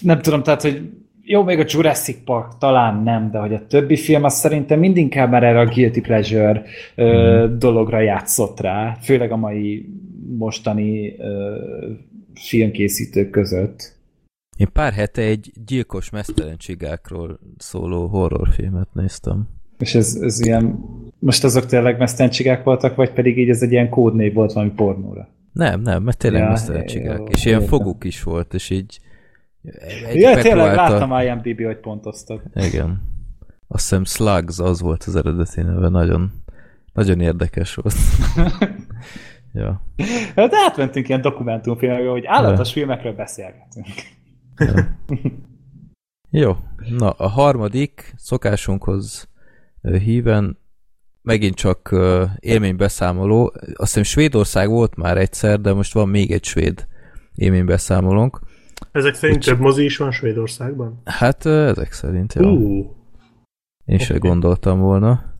nem 0.00 0.20
tudom, 0.20 0.42
tehát, 0.42 0.62
hogy 0.62 0.90
jó, 1.22 1.42
még 1.42 1.58
a 1.58 1.64
Jurassic 1.66 2.24
Park 2.24 2.58
talán 2.58 3.02
nem, 3.02 3.30
de 3.30 3.38
hogy 3.38 3.54
a 3.54 3.66
többi 3.66 3.96
film 3.96 4.24
az 4.24 4.34
szerintem 4.34 4.78
mindinkább 4.78 5.30
már 5.30 5.42
erre 5.42 5.60
a 5.60 5.66
guilty 5.66 6.00
pleasure 6.00 6.62
ö, 6.94 7.46
dologra 7.58 8.00
játszott 8.00 8.60
rá, 8.60 8.96
főleg 9.02 9.32
a 9.32 9.36
mai 9.36 9.88
mostani 10.38 11.14
ö, 11.18 11.56
filmkészítők 12.34 13.30
között. 13.30 13.98
Én 14.60 14.72
pár 14.72 14.92
hete 14.92 15.22
egy 15.22 15.52
gyilkos 15.66 16.10
mesztelen 16.10 16.56
csigákról 16.56 17.38
szóló 17.58 18.06
horrorfilmet 18.06 18.88
néztem. 18.92 19.48
És 19.78 19.94
ez, 19.94 20.18
ez 20.20 20.40
ilyen, 20.40 20.78
most 21.18 21.44
azok 21.44 21.66
tényleg 21.66 21.98
mesztencsigák 21.98 22.62
voltak, 22.64 22.94
vagy 22.94 23.12
pedig 23.12 23.38
így 23.38 23.48
ez 23.48 23.62
egy 23.62 23.72
ilyen 23.72 23.88
kódnév 23.88 24.32
volt 24.32 24.52
valami 24.52 24.72
pornóra? 24.72 25.28
Nem, 25.52 25.80
nem, 25.80 26.02
mert 26.02 26.18
tényleg 26.18 26.42
Ja, 26.42 26.48
mesztelen 26.48 26.84
jó. 26.88 27.24
És 27.24 27.44
ilyen 27.44 27.60
foguk 27.60 28.04
is 28.04 28.22
volt, 28.22 28.54
és 28.54 28.70
így 28.70 29.00
egy 30.08 30.20
ja, 30.20 30.40
tényleg 30.40 30.74
láttam 30.74 31.20
IMDb, 31.20 31.64
hogy 31.64 31.78
pontoztak. 31.78 32.42
Igen. 32.54 33.02
Azt 33.68 33.82
hiszem 33.82 34.04
Slugs 34.04 34.58
az 34.58 34.80
volt 34.80 35.04
az 35.04 35.16
eredeti 35.16 35.62
neve, 35.62 35.88
nagyon, 35.88 36.32
nagyon 36.92 37.20
érdekes 37.20 37.74
volt. 37.74 37.94
ja. 39.52 39.82
Hát 40.36 40.54
átmentünk 40.66 41.08
ilyen 41.08 41.20
dokumentumfilmekre, 41.20 42.08
hogy 42.10 42.24
állatos 42.26 42.72
filmekről 42.72 43.12
beszélgetünk. 43.12 43.86
Jó, 46.30 46.56
na 46.88 47.10
a 47.10 47.28
harmadik 47.28 48.14
szokásunkhoz 48.16 49.28
híven 49.82 50.58
megint 51.22 51.54
csak 51.54 51.96
élménybeszámoló. 52.38 53.52
Azt 53.54 53.76
hiszem 53.76 54.02
Svédország 54.02 54.68
volt 54.68 54.96
már 54.96 55.18
egyszer, 55.18 55.60
de 55.60 55.72
most 55.72 55.92
van 55.92 56.08
még 56.08 56.30
egy 56.30 56.44
svéd 56.44 56.86
élménybeszámolónk. 57.34 58.40
Ezek 58.92 59.14
szerint 59.14 59.44
több 59.44 59.58
mozi 59.58 59.84
is 59.84 59.96
van 59.96 60.10
Svédországban? 60.10 61.00
Hát 61.04 61.46
ezek 61.46 61.92
szerint, 61.92 62.34
jó. 62.34 62.48
Uh, 62.50 62.86
Én 63.84 63.98
se 63.98 64.14
oké. 64.14 64.28
gondoltam 64.28 64.80
volna. 64.80 65.38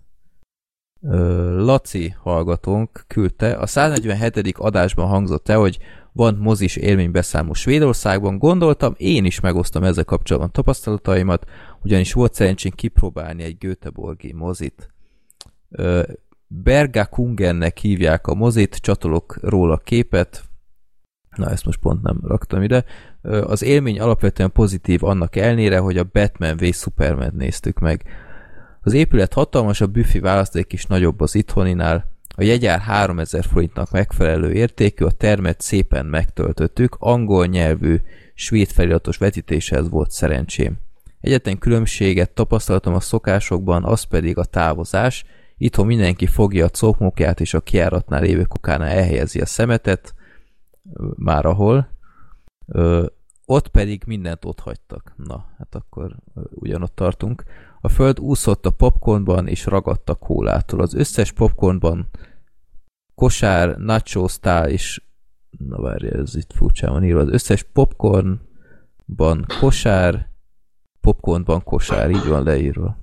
Laci 1.57 2.15
hallgatónk 2.23 3.05
küldte, 3.07 3.53
a 3.53 3.67
147. 3.67 4.57
adásban 4.59 5.09
hangzott 5.09 5.49
el, 5.49 5.59
hogy 5.59 5.79
van 6.13 6.35
mozis 6.35 6.77
élménybeszámoló 6.77 7.53
Svédországban. 7.53 8.39
Gondoltam, 8.39 8.95
én 8.97 9.25
is 9.25 9.41
megosztom 9.41 9.85
ezzel 9.85 10.05
kapcsolatban 10.05 10.53
tapasztalataimat, 10.53 11.47
ugyanis 11.83 12.13
volt 12.13 12.35
szerencsén 12.35 12.73
kipróbálni 12.73 13.43
egy 13.43 13.59
Göteborgi 13.59 14.33
mozit. 14.33 14.93
Berga 16.47 17.07
Kungennek 17.07 17.79
hívják 17.79 18.27
a 18.27 18.35
mozit, 18.35 18.77
csatolok 18.77 19.39
róla 19.43 19.77
képet, 19.77 20.43
na 21.37 21.51
ezt 21.51 21.65
most 21.65 21.81
pont 21.81 22.03
nem 22.03 22.21
raktam 22.23 22.63
ide. 22.63 22.85
Az 23.23 23.63
élmény 23.63 24.01
alapvetően 24.01 24.53
pozitív 24.53 25.05
annak 25.05 25.37
ellenére, 25.37 25.79
hogy 25.79 25.97
a 25.97 26.09
Batman 26.13 26.57
v 26.57 26.65
Superman 26.73 27.33
néztük 27.35 27.79
meg. 27.79 28.05
Az 28.81 28.93
épület 28.93 29.33
hatalmas, 29.33 29.81
a 29.81 29.87
büfi 29.87 30.21
választék 30.21 30.73
is 30.73 30.87
nagyobb 30.87 31.21
az 31.21 31.35
itthoninál, 31.35 32.19
a 32.37 32.43
jegyár 32.43 32.81
3000 32.81 33.45
forintnak 33.45 33.91
megfelelő 33.91 34.53
értékű, 34.53 35.05
a 35.05 35.11
termet 35.11 35.61
szépen 35.61 36.07
megtöltöttük, 36.07 36.97
angol 36.99 37.47
nyelvű, 37.47 37.97
svéd 38.35 38.69
feliratos 38.69 39.17
vetítéshez 39.17 39.89
volt 39.89 40.11
szerencsém. 40.11 40.79
Egyetlen 41.21 41.59
különbséget 41.59 42.31
tapasztaltam 42.31 42.95
a 42.95 43.01
szokásokban, 43.01 43.85
az 43.85 44.03
pedig 44.03 44.39
a 44.39 44.45
távozás. 44.45 45.25
Itthon 45.57 45.87
mindenki 45.87 46.27
fogja 46.27 46.65
a 46.65 46.69
cokmokját 46.69 47.41
és 47.41 47.55
a 47.55 47.61
kiáratnál 47.61 48.21
lévő 48.21 48.43
kukánál 48.43 48.89
elhelyezi 48.89 49.41
a 49.41 49.47
szemetet, 49.47 50.15
már 51.17 51.45
ahol. 51.45 51.89
Ö, 52.67 53.07
ott 53.45 53.69
pedig 53.69 54.03
mindent 54.07 54.45
ott 54.45 54.61
hagytak. 54.61 55.13
Na, 55.17 55.47
hát 55.59 55.75
akkor 55.75 56.17
ugyanott 56.51 56.95
tartunk. 56.95 57.45
A 57.81 57.89
föld 57.89 58.21
úszott 58.21 58.67
a 58.67 58.71
popcornban, 58.71 59.49
és 59.49 59.67
ragadt 59.67 60.11
a 60.11 60.15
kólától. 60.15 60.81
Az 60.81 60.95
összes 60.95 61.33
popcornban 61.33 62.11
kosár, 63.15 63.77
nacho 63.77 64.29
sztál, 64.29 64.69
és 64.69 65.03
na 65.51 65.81
várj, 65.81 66.07
ez 66.07 66.35
itt 66.35 66.53
furcsán 66.53 66.93
van 66.93 67.05
írva. 67.05 67.21
Az 67.21 67.29
összes 67.29 67.63
popcornban 67.63 69.47
kosár, 69.61 70.29
popcornban 71.01 71.63
kosár, 71.63 72.11
így 72.11 72.27
van 72.27 72.43
leírva. 72.43 72.99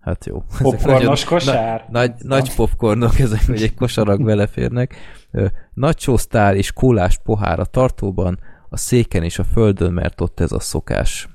Hát 0.00 0.26
jó. 0.26 0.42
Popcornos 0.58 1.24
kosár? 1.24 1.86
Na, 1.90 1.98
nagy, 1.98 2.12
nagy 2.18 2.54
popcornok, 2.54 3.18
ezek 3.18 3.46
hogy 3.46 3.62
egy 3.62 3.74
kosarak 3.74 4.22
beleférnek. 4.22 4.94
Nacho 5.74 6.16
sztál 6.16 6.56
és 6.56 6.72
kólás 6.72 7.18
pohár 7.18 7.60
a 7.60 7.64
tartóban, 7.64 8.38
a 8.68 8.76
széken 8.76 9.22
és 9.22 9.38
a 9.38 9.44
földön, 9.44 9.92
mert 9.92 10.20
ott 10.20 10.40
ez 10.40 10.52
a 10.52 10.60
szokás. 10.60 11.28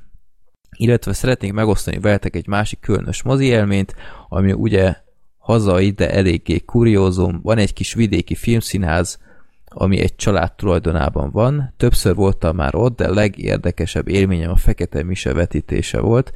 Illetve 0.74 1.14
szeretnék 1.14 1.54
megosztani 1.54 2.00
veletek 2.00 2.36
egy 2.36 2.48
másik 2.48 2.80
különös 2.80 3.22
mozi 3.22 3.46
élményt, 3.46 3.96
ami 4.30 4.52
ugye 4.52 4.96
hazai, 5.38 5.90
de 5.90 6.12
eléggé 6.12 6.60
kuriózum. 6.60 7.40
Van 7.44 7.58
egy 7.58 7.74
kis 7.74 7.94
vidéki 7.94 8.36
filmszínház, 8.36 9.20
ami 9.66 10.00
egy 10.00 10.16
család 10.16 10.54
tulajdonában 10.54 11.32
van. 11.32 11.74
Többször 11.78 12.16
voltam 12.16 12.56
már 12.56 12.76
ott, 12.76 12.98
de 12.98 13.10
legérdekesebb 13.10 14.08
élményem 14.08 14.52
a 14.52 14.56
Fekete 14.56 15.04
Mise 15.04 15.34
vetítése 15.34 16.00
volt. 16.00 16.34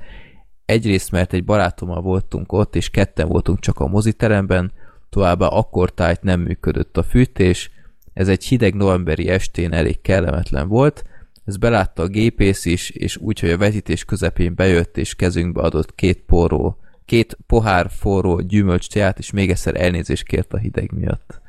Egyrészt, 0.66 1.12
mert 1.12 1.34
egy 1.34 1.44
barátommal 1.44 2.02
voltunk 2.02 2.52
ott, 2.52 2.76
és 2.76 2.90
ketten 2.90 3.28
voltunk 3.28 3.60
csak 3.60 3.80
a 3.80 3.88
moziteremben, 3.88 4.72
továbbá 5.10 5.48
akkor 5.48 5.94
tájt 5.94 6.22
nem 6.22 6.40
működött 6.40 6.98
a 6.98 7.04
fűtés, 7.04 7.72
ez 8.14 8.28
egy 8.28 8.44
hideg 8.44 8.74
novemberi 8.74 9.30
estén 9.30 9.74
elég 9.74 10.02
kellemetlen 10.02 10.68
volt, 10.68 11.04
ez 11.48 11.58
belátta 11.58 12.04
a 12.04 12.08
gépész 12.08 12.66
is, 12.66 12.90
és 12.90 13.18
úgy, 13.18 13.40
hogy 13.40 13.50
a 13.50 13.58
vetítés 13.58 14.06
közepén 14.06 14.56
bejött, 14.56 14.98
és 14.98 15.16
kezünkbe 15.16 15.62
adott 15.62 15.96
két 15.96 16.22
porró, 16.22 16.78
két 17.06 17.38
pohár 17.46 17.90
forró 17.90 18.40
gyümölcs 18.40 18.90
teát, 18.90 19.20
és 19.20 19.32
még 19.32 19.50
egyszer 19.50 19.82
elnézést 19.82 20.24
kért 20.24 20.54
a 20.54 20.58
hideg 20.58 20.92
miatt. 20.92 21.42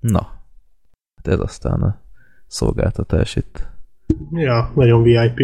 Na, 0.00 0.20
hát 1.16 1.26
ez 1.26 1.38
aztán 1.38 1.82
a 1.82 2.00
szolgáltatás 2.46 3.36
itt. 3.36 3.68
Ja, 4.30 4.72
nagyon 4.74 5.02
VIP. 5.02 5.38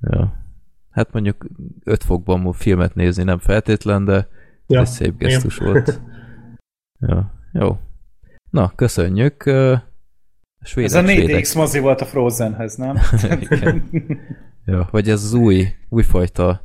Ja. 0.00 0.44
Hát 0.90 1.12
mondjuk 1.12 1.46
5 1.84 2.02
fokban 2.02 2.52
filmet 2.52 2.94
nézni 2.94 3.22
nem 3.22 3.38
feltétlen, 3.38 4.04
de 4.04 4.28
ja, 4.66 4.80
ez 4.80 4.90
szép 4.90 5.18
gesztus 5.18 5.56
igen. 5.56 5.72
volt. 5.72 6.00
Ja, 7.00 7.32
jó. 7.52 7.78
Na, 8.50 8.72
köszönjük. 8.74 9.44
Svédek, 10.66 10.90
ez 10.90 10.94
a 10.94 11.02
4DX 11.02 11.56
mozi 11.56 11.78
volt 11.78 12.00
a 12.00 12.04
Frozenhez, 12.04 12.74
nem? 12.74 12.98
ja, 14.66 14.88
vagy 14.90 15.08
ez 15.08 15.22
az 15.22 15.34
új, 15.34 15.66
újfajta 15.88 16.64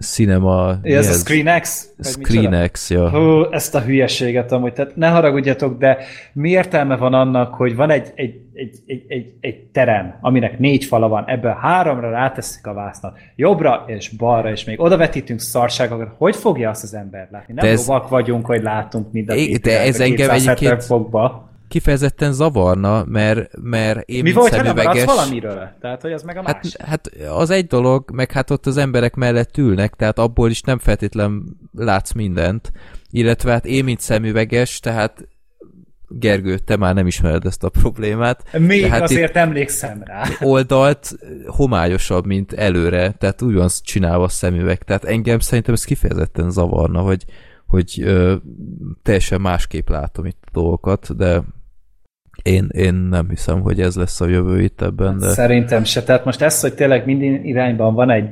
cinema... 0.00 0.78
Ja, 0.82 0.98
ez, 0.98 1.08
ez 1.08 1.14
a 1.14 1.18
ScreenX? 1.18 1.88
ScreenX, 2.00 2.90
ja. 2.90 3.10
Hú, 3.10 3.42
ezt 3.50 3.74
a 3.74 3.80
hülyeséget 3.80 4.52
amúgy, 4.52 4.72
tehát 4.72 4.96
ne 4.96 5.08
haragudjatok, 5.08 5.78
de 5.78 5.98
mi 6.32 6.50
értelme 6.50 6.96
van 6.96 7.14
annak, 7.14 7.54
hogy 7.54 7.76
van 7.76 7.90
egy, 7.90 8.12
egy, 8.14 8.40
egy, 8.54 8.78
egy, 8.86 9.04
egy, 9.08 9.32
egy 9.40 9.58
terem, 9.58 10.18
aminek 10.20 10.58
négy 10.58 10.84
fala 10.84 11.08
van, 11.08 11.24
ebből 11.26 11.56
háromra 11.60 12.10
ráteszik 12.10 12.66
a 12.66 12.74
vásznat, 12.74 13.18
jobbra 13.36 13.84
és 13.86 14.08
balra, 14.08 14.50
és 14.50 14.64
még 14.64 14.80
oda 14.80 14.96
vetítünk 14.96 15.40
szarságokat, 15.40 16.14
hogy 16.18 16.36
fogja 16.36 16.70
azt 16.70 16.82
az 16.82 16.94
ember 16.94 17.28
látni? 17.30 17.54
Nem 17.54 17.68
ez... 17.68 17.86
lovak 17.86 18.08
vagyunk, 18.08 18.46
hogy 18.46 18.62
látunk 18.62 19.12
mindent. 19.12 19.60
De 19.60 19.80
ez 19.80 20.00
engem 20.00 20.30
egyébként... 20.30 20.84
Fogba 20.84 21.54
kifejezetten 21.76 22.32
zavarna, 22.32 23.04
mert, 23.04 23.50
mert 23.62 24.08
én 24.08 24.22
Mi 24.22 24.32
volt, 24.32 24.52
szemüveges... 24.52 25.04
ha 25.04 25.14
valamiről? 25.14 25.68
Tehát, 25.80 26.02
hogy 26.02 26.12
az 26.12 26.22
meg 26.22 26.36
a 26.36 26.42
hát, 26.44 26.62
más. 26.62 26.76
Hát, 26.78 26.88
hát 26.88 27.28
az 27.28 27.50
egy 27.50 27.66
dolog, 27.66 28.10
meg 28.12 28.32
hát 28.32 28.50
ott 28.50 28.66
az 28.66 28.76
emberek 28.76 29.14
mellett 29.14 29.56
ülnek, 29.56 29.94
tehát 29.94 30.18
abból 30.18 30.50
is 30.50 30.60
nem 30.60 30.78
feltétlen 30.78 31.42
látsz 31.72 32.12
mindent. 32.12 32.72
Illetve 33.10 33.52
hát 33.52 33.66
én, 33.66 33.84
mint 33.84 34.00
szemüveges, 34.00 34.80
tehát 34.80 35.28
Gergő, 36.08 36.58
te 36.58 36.76
már 36.76 36.94
nem 36.94 37.06
ismered 37.06 37.46
ezt 37.46 37.64
a 37.64 37.68
problémát. 37.68 38.58
Még 38.58 38.86
hát 38.86 39.02
azért 39.02 39.36
emlékszem 39.36 40.02
rá. 40.04 40.24
Oldalt 40.40 41.16
homályosabb, 41.46 42.26
mint 42.26 42.52
előre, 42.52 43.10
tehát 43.10 43.42
úgy 43.42 43.54
van 43.54 43.68
csinálva 43.82 44.24
a 44.24 44.28
szemüveg. 44.28 44.82
Tehát 44.82 45.04
engem 45.04 45.38
szerintem 45.38 45.74
ez 45.74 45.84
kifejezetten 45.84 46.50
zavarna, 46.50 47.00
hogy, 47.00 47.24
hogy 47.66 48.02
ö, 48.02 48.34
teljesen 49.02 49.40
másképp 49.40 49.88
látom 49.88 50.24
itt 50.24 50.42
a 50.46 50.50
dolgokat, 50.52 51.16
de 51.16 51.42
én, 52.46 52.68
én 52.72 52.94
nem 52.94 53.28
hiszem, 53.28 53.60
hogy 53.60 53.80
ez 53.80 53.96
lesz 53.96 54.20
a 54.20 54.26
jövő 54.26 54.60
itt 54.60 54.82
ebben. 54.82 55.18
De... 55.18 55.28
Szerintem 55.28 55.84
se. 55.84 56.02
Tehát 56.02 56.24
most 56.24 56.42
ez, 56.42 56.60
hogy 56.60 56.74
tényleg 56.74 57.06
minden 57.06 57.44
irányban 57.44 57.94
van 57.94 58.10
egy 58.10 58.28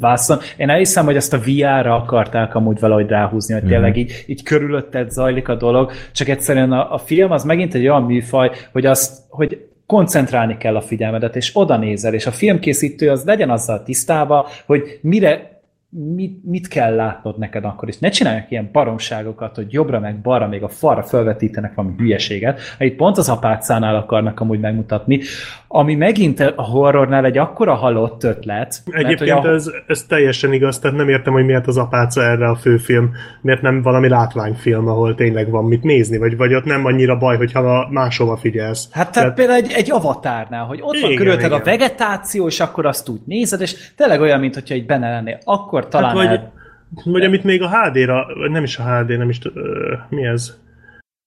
vászon. 0.00 0.38
Én 0.56 0.70
elhiszem, 0.70 1.04
hogy 1.04 1.16
ezt 1.16 1.32
a 1.32 1.38
VR-ra 1.38 1.94
akarták 1.94 2.54
amúgy 2.54 2.80
valahogy 2.80 3.08
ráhúzni, 3.08 3.54
hogy 3.54 3.64
tényleg 3.64 3.90
mm. 3.90 3.98
így, 3.98 4.24
így 4.26 4.42
körülötted 4.42 5.10
zajlik 5.10 5.48
a 5.48 5.54
dolog, 5.54 5.92
csak 6.12 6.28
egyszerűen 6.28 6.72
a, 6.72 6.92
a 6.92 6.98
film 6.98 7.30
az 7.30 7.44
megint 7.44 7.74
egy 7.74 7.88
olyan 7.88 8.02
műfaj, 8.02 8.50
hogy 8.72 8.86
azt, 8.86 9.22
hogy 9.28 9.66
koncentrálni 9.86 10.56
kell 10.56 10.76
a 10.76 10.80
figyelmedet, 10.80 11.36
és 11.36 11.50
oda 11.54 11.76
nézel, 11.76 12.14
és 12.14 12.26
a 12.26 12.30
filmkészítő 12.30 13.10
az 13.10 13.24
legyen 13.24 13.50
azzal 13.50 13.82
tisztába, 13.82 14.48
hogy 14.66 14.98
mire 15.02 15.53
mit, 16.14 16.44
mit 16.44 16.68
kell 16.68 16.94
látnod 16.94 17.38
neked 17.38 17.64
akkor 17.64 17.88
is. 17.88 17.98
Ne 17.98 18.08
csinálják 18.08 18.50
ilyen 18.50 18.68
baromságokat, 18.72 19.54
hogy 19.54 19.72
jobbra 19.72 20.00
meg 20.00 20.20
balra, 20.20 20.48
még 20.48 20.62
a 20.62 20.68
falra 20.68 21.02
felvetítenek 21.02 21.74
valami 21.74 21.94
hülyeséget. 21.98 22.60
Itt 22.78 22.96
pont 22.96 23.18
az 23.18 23.28
apácánál 23.28 23.96
akarnak 23.96 24.40
amúgy 24.40 24.60
megmutatni, 24.60 25.20
ami 25.68 25.94
megint 25.94 26.40
a 26.56 26.62
horrornál 26.62 27.24
egy 27.24 27.38
akkora 27.38 27.74
halott 27.74 28.24
ötlet. 28.24 28.82
Egyébként 28.90 29.30
mert, 29.30 29.44
a... 29.44 29.52
ez, 29.52 29.70
ez 29.86 30.02
teljesen 30.02 30.52
igaz, 30.52 30.78
tehát 30.78 30.96
nem 30.96 31.08
értem, 31.08 31.32
hogy 31.32 31.44
miért 31.44 31.66
az 31.66 31.76
apáca 31.76 32.22
erre 32.22 32.48
a 32.48 32.54
főfilm, 32.54 33.10
miért 33.40 33.62
nem 33.62 33.82
valami 33.82 34.08
látványfilm, 34.08 34.88
ahol 34.88 35.14
tényleg 35.14 35.50
van 35.50 35.64
mit 35.64 35.82
nézni, 35.82 36.18
vagy, 36.18 36.36
vagy 36.36 36.54
ott 36.54 36.64
nem 36.64 36.84
annyira 36.84 37.18
baj, 37.18 37.36
hogyha 37.36 37.88
máshova 37.90 38.36
figyelsz. 38.36 38.88
Hát 38.92 38.92
tehát, 38.92 39.12
tehát 39.12 39.34
például 39.34 39.58
egy, 39.58 39.72
egy 39.72 39.90
avatárnál, 39.90 40.64
hogy 40.64 40.78
ott 40.82 40.94
igen, 40.94 41.08
van 41.08 41.16
körülötted 41.16 41.52
a 41.52 41.62
vegetáció, 41.64 42.46
és 42.46 42.60
akkor 42.60 42.86
azt 42.86 43.08
úgy 43.08 43.20
nézed, 43.24 43.60
és 43.60 43.92
tényleg 43.96 44.20
olyan, 44.20 44.40
mint 44.40 44.54
hogyha 44.54 44.74
egy 44.74 44.86
benne 44.86 45.10
lennél. 45.10 45.38
Akkor 45.44 45.83
akkor 45.84 46.00
talán 46.00 46.16
hát 46.16 46.26
vagy, 46.26 46.36
el... 46.36 46.52
vagy 47.04 47.22
amit 47.22 47.44
még 47.44 47.62
a 47.62 47.68
HD-ra, 47.68 48.26
nem 48.48 48.62
is 48.62 48.78
a 48.78 48.82
HD, 48.82 49.18
nem 49.18 49.28
is, 49.28 49.38
uh, 49.38 49.54
mi 50.08 50.24
ez? 50.24 50.62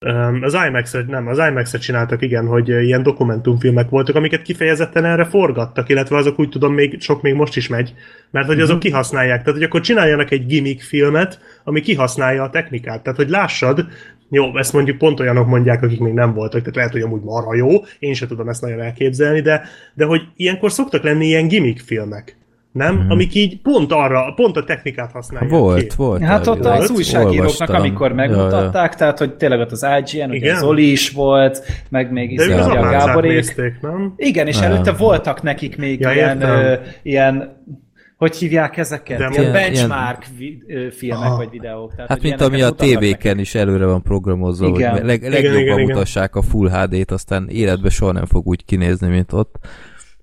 Um, 0.05 0.39
az 0.43 0.57
imax 0.67 0.95
nem, 1.07 1.27
az 1.27 1.37
imax 1.49 1.77
csináltak, 1.77 2.21
igen, 2.21 2.47
hogy 2.47 2.69
ilyen 2.69 3.03
dokumentumfilmek 3.03 3.89
voltak, 3.89 4.15
amiket 4.15 4.41
kifejezetten 4.41 5.05
erre 5.05 5.25
forgattak, 5.25 5.89
illetve 5.89 6.17
azok 6.17 6.39
úgy 6.39 6.49
tudom, 6.49 6.73
még 6.73 7.01
sok 7.01 7.21
még 7.21 7.33
most 7.33 7.57
is 7.57 7.67
megy, 7.67 7.93
mert 8.31 8.47
hogy 8.47 8.59
azok 8.59 8.75
uh-huh. 8.75 8.91
kihasználják. 8.91 9.39
Tehát, 9.39 9.59
hogy 9.59 9.63
akkor 9.63 9.81
csináljanak 9.81 10.31
egy 10.31 10.45
gimmick 10.45 10.81
filmet, 10.81 11.39
ami 11.63 11.81
kihasználja 11.81 12.43
a 12.43 12.49
technikát. 12.49 13.03
Tehát, 13.03 13.17
hogy 13.17 13.29
lássad, 13.29 13.87
jó, 14.29 14.57
ezt 14.57 14.73
mondjuk 14.73 14.97
pont 14.97 15.19
olyanok 15.19 15.47
mondják, 15.47 15.83
akik 15.83 15.99
még 15.99 16.13
nem 16.13 16.33
voltak, 16.33 16.59
tehát 16.59 16.75
lehet, 16.75 16.91
hogy 16.91 17.01
amúgy 17.01 17.21
marha 17.21 17.55
jó, 17.55 17.69
én 17.99 18.13
sem 18.13 18.27
tudom 18.27 18.49
ezt 18.49 18.61
nagyon 18.61 18.81
elképzelni, 18.81 19.41
de, 19.41 19.61
de 19.93 20.05
hogy 20.05 20.21
ilyenkor 20.35 20.71
szoktak 20.71 21.03
lenni 21.03 21.25
ilyen 21.25 21.47
gimmick 21.47 21.79
filmek 21.79 22.37
nem? 22.77 22.99
Hmm. 22.99 23.09
Amik 23.11 23.35
így 23.35 23.61
pont 23.61 23.91
arra, 23.91 24.33
pont 24.35 24.57
a 24.57 24.63
technikát 24.63 25.11
használják 25.11 25.51
Volt, 25.51 25.87
ki. 25.87 25.95
volt. 25.97 26.21
Hát 26.21 26.47
ott 26.47 26.65
az 26.65 26.89
újságíróknak, 26.89 27.69
amikor 27.69 28.13
megmutatták, 28.13 28.73
ja, 28.73 28.89
ja. 28.89 28.97
tehát 28.97 29.17
hogy 29.19 29.33
tényleg 29.33 29.59
ott 29.59 29.71
az 29.71 29.85
IGN, 29.99 30.29
ugye 30.29 30.53
az 30.53 30.63
Oli 30.63 30.91
is 30.91 31.09
volt, 31.11 31.63
meg 31.89 32.11
még 32.11 32.31
is 32.31 32.47
a 32.47 32.89
Gáborék. 32.89 33.31
Nézték, 33.31 33.81
nem? 33.81 34.13
Igen, 34.17 34.47
és 34.47 34.59
előtte 34.59 34.91
voltak 34.91 35.41
nekik 35.41 35.77
még 35.77 35.99
ja, 35.99 36.11
ilyen, 36.11 36.41
ö, 36.41 36.73
ilyen 37.01 37.55
hogy 38.17 38.35
hívják 38.35 38.77
ezeket? 38.77 39.17
De 39.17 39.29
ilyen 39.31 39.51
benchmark 39.51 40.25
ilyen... 40.37 40.91
filmek 40.91 41.25
Aha. 41.25 41.35
vagy 41.35 41.49
videók. 41.49 41.95
Tehát, 41.95 42.09
hát 42.09 42.21
mint 42.21 42.41
ami 42.41 42.61
a 42.61 42.69
tévéken 42.69 43.39
is 43.39 43.55
előre 43.55 43.85
van 43.85 44.01
programozva, 44.01 44.67
igen. 44.67 44.91
hogy 44.91 45.03
leg, 45.03 45.21
legjobban 45.21 45.59
igen, 45.61 45.79
igen, 45.79 45.95
mutassák 45.95 46.29
igen. 46.29 46.43
a 46.43 46.51
Full 46.51 46.69
HD-t, 46.69 47.11
aztán 47.11 47.47
életben 47.49 47.89
soha 47.89 48.11
nem 48.11 48.25
fog 48.25 48.47
úgy 48.47 48.65
kinézni, 48.65 49.07
mint 49.07 49.33
ott. 49.33 49.55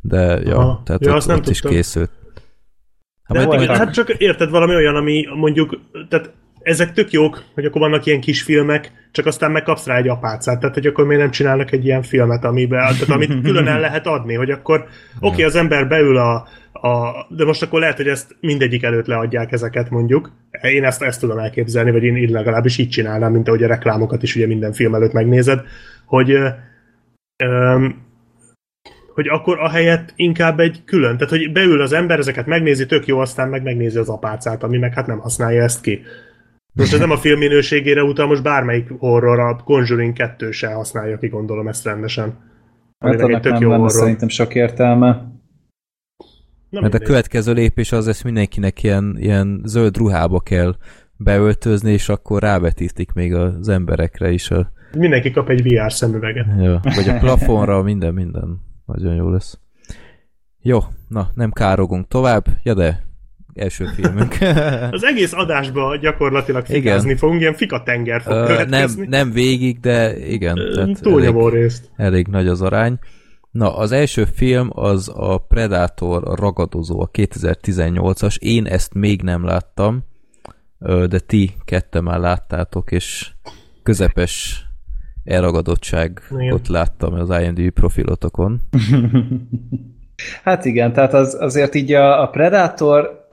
De 0.00 0.40
ja, 0.44 0.56
Aha. 0.56 0.82
tehát 0.84 1.04
ja, 1.04 1.14
ott, 1.14 1.28
ott 1.28 1.48
is 1.48 1.60
készült. 1.60 2.10
Hát, 3.24 3.38
De 3.38 3.46
majd, 3.46 3.70
hát 3.70 3.92
csak 3.92 4.08
érted 4.08 4.50
valami 4.50 4.74
olyan, 4.74 4.96
ami 4.96 5.26
mondjuk, 5.34 5.80
tehát 6.08 6.32
ezek 6.62 6.92
tök 6.92 7.12
jók, 7.12 7.42
hogy 7.54 7.64
akkor 7.64 7.80
vannak 7.80 8.06
ilyen 8.06 8.20
kis 8.20 8.42
filmek, 8.42 8.92
csak 9.12 9.26
aztán 9.26 9.50
megkapsz 9.50 9.86
rá 9.86 9.96
egy 9.96 10.08
apácát, 10.08 10.60
tehát 10.60 10.74
hogy 10.74 10.86
akkor 10.86 11.06
miért 11.06 11.22
nem 11.22 11.30
csinálnak 11.30 11.72
egy 11.72 11.84
ilyen 11.84 12.02
filmet, 12.02 12.44
amiben, 12.44 12.80
tehát 12.80 13.08
amit 13.10 13.40
külön 13.44 13.66
el 13.66 13.80
lehet 13.80 14.06
adni, 14.06 14.34
hogy 14.34 14.50
akkor 14.50 14.78
oké, 15.20 15.26
okay, 15.26 15.44
az 15.44 15.56
ember 15.56 15.88
beül 15.88 16.16
a, 16.16 16.34
a, 16.72 17.26
de 17.28 17.44
most 17.44 17.62
akkor 17.62 17.80
lehet, 17.80 17.96
hogy 17.96 18.08
ezt 18.08 18.36
mindegyik 18.40 18.82
előtt 18.82 19.06
leadják 19.06 19.52
ezeket 19.52 19.90
mondjuk. 19.90 20.32
Én 20.62 20.84
ezt, 20.84 21.02
ezt 21.02 21.20
tudom 21.20 21.38
elképzelni, 21.38 21.90
vagy 21.90 22.02
én 22.02 22.16
így 22.16 22.30
legalábbis 22.30 22.78
így 22.78 22.88
csinálnám, 22.88 23.32
mint 23.32 23.48
ahogy 23.48 23.62
a 23.62 23.66
reklámokat 23.66 24.22
is 24.22 24.36
ugye 24.36 24.46
minden 24.46 24.72
film 24.72 24.94
előtt 24.94 25.12
megnézed, 25.12 25.60
hogy 26.06 26.38
hogy 29.14 29.28
akkor 29.28 29.58
a 29.58 29.68
helyet 29.68 30.12
inkább 30.16 30.60
egy 30.60 30.82
külön, 30.84 31.16
tehát 31.16 31.32
hogy 31.32 31.52
beül 31.52 31.80
az 31.80 31.92
ember, 31.92 32.18
ezeket 32.18 32.46
megnézi, 32.46 32.86
tök 32.86 33.06
jó, 33.06 33.18
aztán 33.18 33.48
meg 33.48 33.62
megnézi 33.62 33.98
az 33.98 34.08
apácát, 34.08 34.62
ami 34.62 34.78
meg 34.78 34.94
hát 34.94 35.06
nem 35.06 35.18
használja 35.18 35.62
ezt 35.62 35.80
ki. 35.80 36.02
Most 36.72 36.92
ez 36.92 36.98
nem 36.98 37.10
a 37.10 37.16
film 37.16 37.38
minőségére 37.38 38.02
utal, 38.02 38.26
most 38.26 38.42
bármelyik 38.42 38.88
horror, 38.98 39.38
a 39.38 39.56
Conjuring 39.64 40.12
2 40.12 40.50
se 40.50 40.72
használja 40.72 41.18
ki, 41.18 41.28
gondolom 41.28 41.68
ezt 41.68 41.84
rendesen. 41.84 42.38
Hát 42.98 43.20
annak 43.20 43.40
tök 43.40 43.52
nem 43.52 43.62
jó 43.62 43.70
lenne 43.70 43.88
szerintem 43.88 44.28
sok 44.28 44.54
értelme. 44.54 45.32
Na, 46.70 46.80
Mert 46.80 46.94
a 46.94 46.98
következő 46.98 47.52
lépés 47.52 47.92
az 47.92 48.06
lesz 48.06 48.22
mindenkinek 48.22 48.82
ilyen, 48.82 49.16
ilyen 49.18 49.60
zöld 49.64 49.96
ruhába 49.96 50.40
kell 50.40 50.76
beöltözni, 51.16 51.92
és 51.92 52.08
akkor 52.08 52.42
rávetítik 52.42 53.12
még 53.12 53.34
az 53.34 53.68
emberekre 53.68 54.30
is. 54.30 54.50
A... 54.50 54.72
Mindenki 54.96 55.30
kap 55.30 55.48
egy 55.48 55.62
VR 55.62 55.92
szemüveget. 55.92 56.46
Ja, 56.58 56.80
vagy 56.82 57.08
a 57.08 57.18
plafonra, 57.18 57.82
minden, 57.82 58.14
minden. 58.14 58.72
Nagyon 58.86 59.14
jó 59.14 59.28
lesz. 59.28 59.58
Jó, 60.62 60.78
na, 61.08 61.30
nem 61.34 61.52
károgunk 61.52 62.08
tovább. 62.08 62.46
Ja, 62.62 62.74
de 62.74 63.04
első 63.54 63.86
filmünk. 63.86 64.36
az 64.90 65.04
egész 65.04 65.32
adásba 65.32 65.96
gyakorlatilag 65.96 66.64
fikázni 66.64 67.06
igen. 67.06 67.18
fogunk, 67.18 67.40
ilyen 67.40 67.54
fika 67.54 67.82
tenger 67.82 68.22
fog 68.22 68.34
uh, 68.34 68.64
nem, 68.64 68.90
nem 68.96 69.32
végig, 69.32 69.80
de 69.80 70.16
igen. 70.26 70.58
Túlnyomó 71.00 71.48
részt. 71.48 71.90
Elég 71.96 72.26
nagy 72.26 72.46
az 72.46 72.62
arány. 72.62 72.98
Na, 73.50 73.76
az 73.76 73.92
első 73.92 74.24
film 74.24 74.70
az 74.72 75.12
a 75.14 75.38
Predator 75.38 76.28
a 76.28 76.34
ragadozó, 76.34 77.00
a 77.00 77.10
2018-as. 77.10 78.38
Én 78.38 78.66
ezt 78.66 78.94
még 78.94 79.22
nem 79.22 79.44
láttam, 79.44 80.04
de 81.08 81.18
ti 81.18 81.54
kette 81.64 82.00
már 82.00 82.18
láttátok, 82.18 82.92
és 82.92 83.32
közepes 83.82 84.63
elragadottságot 85.24 86.22
igen. 86.38 86.60
láttam 86.68 87.14
az 87.14 87.40
IMDb 87.42 87.70
profilotokon. 87.70 88.60
hát 90.44 90.64
igen, 90.64 90.92
tehát 90.92 91.14
az, 91.14 91.36
azért 91.40 91.74
így 91.74 91.92
a, 91.92 92.22
a 92.22 92.26
Predator 92.26 93.28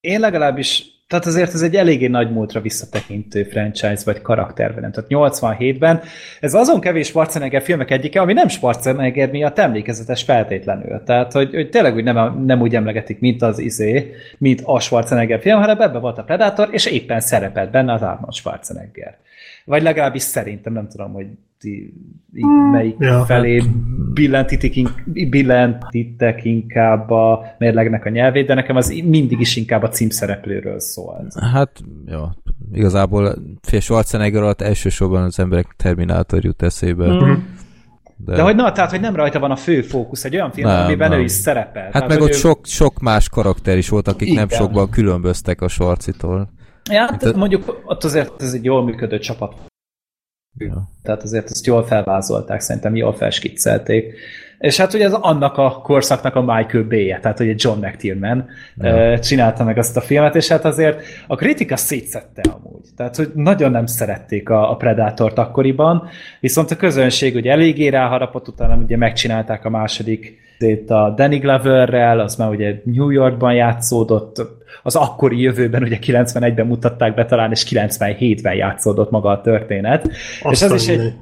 én 0.00 0.20
legalábbis 0.20 0.96
tehát 1.08 1.26
azért 1.26 1.54
ez 1.54 1.62
egy 1.62 1.74
eléggé 1.74 2.06
nagy 2.06 2.30
múltra 2.32 2.60
visszatekintő 2.60 3.42
franchise 3.42 4.02
vagy 4.04 4.22
karaktervelem. 4.22 4.92
Tehát 4.92 5.10
87-ben 5.10 6.00
ez 6.40 6.54
azon 6.54 6.80
kevés 6.80 7.06
Schwarzenegger 7.06 7.62
filmek 7.62 7.90
egyike, 7.90 8.20
ami 8.20 8.32
nem 8.32 8.48
Schwarzenegger 8.48 9.30
miatt 9.30 9.58
emlékezetes 9.58 10.22
feltétlenül. 10.22 11.02
Tehát, 11.04 11.32
hogy, 11.32 11.54
hogy 11.54 11.68
tényleg 11.68 11.94
úgy 11.94 12.04
nem, 12.04 12.44
nem 12.44 12.60
úgy 12.60 12.74
emlegetik, 12.74 13.20
mint 13.20 13.42
az 13.42 13.58
izé, 13.58 14.14
mint 14.38 14.60
a 14.64 14.80
Schwarzenegger 14.80 15.40
film, 15.40 15.60
hanem 15.60 15.80
ebben 15.80 16.00
volt 16.00 16.18
a 16.18 16.24
Predator, 16.24 16.68
és 16.70 16.86
éppen 16.86 17.20
szerepelt 17.20 17.70
benne 17.70 17.92
az 17.92 18.02
Arnold 18.02 18.34
Schwarzenegger. 18.34 19.18
Vagy 19.66 19.82
legalábbis 19.82 20.22
szerintem, 20.22 20.72
nem 20.72 20.88
tudom, 20.88 21.12
hogy 21.12 21.26
ti 21.58 21.94
melyik 22.72 22.96
ja, 22.98 23.24
felé 23.24 23.60
hát. 23.60 23.68
billentitek, 24.12 25.04
billentitek 25.30 26.44
inkább 26.44 27.10
a 27.10 27.44
mérlegnek 27.58 28.04
a 28.04 28.08
nyelvét, 28.08 28.46
de 28.46 28.54
nekem 28.54 28.76
az 28.76 28.88
mindig 29.04 29.40
is 29.40 29.56
inkább 29.56 29.82
a 29.82 29.88
címszereplőről 29.88 30.80
szól. 30.80 31.26
Hát, 31.52 31.70
jó, 32.06 32.24
igazából 32.72 33.34
fél 33.62 33.80
Schwarzenegger 33.80 34.42
alatt 34.42 34.60
elsősorban 34.60 35.22
az 35.22 35.38
emberek 35.38 35.74
Terminátor 35.76 36.44
jut 36.44 36.62
eszébe. 36.62 37.12
Mm. 37.12 37.32
De... 38.16 38.34
de 38.34 38.42
hogy 38.42 38.56
na, 38.56 38.72
tehát, 38.72 38.90
hogy 38.90 39.00
nem 39.00 39.16
rajta 39.16 39.38
van 39.38 39.50
a 39.50 39.56
fő 39.56 39.82
fókusz, 39.82 40.24
egy 40.24 40.34
olyan 40.34 40.50
film, 40.50 40.68
nem, 40.68 40.84
amiben 40.84 41.10
nem. 41.10 41.18
ő 41.18 41.22
is 41.22 41.32
szerepel. 41.32 41.82
Hát 41.82 41.92
tehát, 41.92 42.08
meg 42.08 42.20
ott 42.20 42.28
ő... 42.28 42.32
sok, 42.32 42.66
sok 42.66 43.00
más 43.00 43.28
karakter 43.28 43.76
is 43.76 43.88
volt, 43.88 44.08
akik 44.08 44.28
Igen. 44.28 44.46
nem 44.48 44.58
sokban 44.58 44.90
különböztek 44.90 45.60
a 45.60 45.68
Schwarzitól. 45.68 46.50
Ja, 46.90 47.00
hát 47.00 47.34
mondjuk 47.34 47.82
ott 47.84 48.04
azért 48.04 48.42
ez 48.42 48.52
egy 48.52 48.64
jól 48.64 48.84
működő 48.84 49.18
csapat 49.18 49.54
Ja. 50.58 50.88
Tehát 51.02 51.22
azért 51.22 51.50
ezt 51.50 51.66
jól 51.66 51.84
felvázolták, 51.84 52.60
szerintem 52.60 52.96
jól 52.96 53.14
felskiccelték. 53.14 54.14
És 54.58 54.76
hát 54.76 54.94
ugye 54.94 55.04
ez 55.04 55.12
annak 55.12 55.56
a 55.56 55.80
korszaknak 55.82 56.34
a 56.34 56.40
Michael 56.40 56.84
Bay-je, 56.84 57.18
tehát 57.20 57.40
ugye 57.40 57.54
John 57.56 57.86
McTiernan 57.86 58.48
ja. 58.76 59.18
csinálta 59.18 59.64
meg 59.64 59.78
azt 59.78 59.96
a 59.96 60.00
filmet, 60.00 60.34
és 60.34 60.48
hát 60.48 60.64
azért 60.64 61.02
a 61.26 61.36
kritika 61.36 61.76
szétszette 61.76 62.40
amúgy. 62.50 62.84
Tehát, 62.96 63.16
hogy 63.16 63.30
nagyon 63.34 63.70
nem 63.70 63.86
szerették 63.86 64.48
a, 64.48 64.70
a 64.70 64.76
Predátort 64.76 65.38
akkoriban, 65.38 66.08
viszont 66.40 66.70
a 66.70 66.76
közönség 66.76 67.34
ugye 67.34 67.50
eléggé 67.50 67.88
ráharapott, 67.88 68.48
utána 68.48 68.76
ugye 68.76 68.96
megcsinálták 68.96 69.64
a 69.64 69.70
második 69.70 70.44
a 70.86 71.10
Danny 71.10 71.38
Gloverrel, 71.38 72.20
az 72.20 72.36
már 72.36 72.48
ugye 72.48 72.80
New 72.84 73.10
Yorkban 73.10 73.54
játszódott, 73.54 74.55
az 74.82 74.96
akkori 74.96 75.40
jövőben, 75.40 75.82
ugye 75.82 75.98
91-ben 76.00 76.66
mutatták 76.66 77.14
be 77.14 77.24
talán, 77.24 77.50
és 77.50 77.64
97-ben 77.70 78.54
játszódott 78.54 79.10
maga 79.10 79.30
a 79.30 79.40
történet. 79.40 80.10
Azt 80.42 80.62
és 80.62 80.62
ez 80.62 80.72
is 80.72 80.88
egy, 80.88 81.12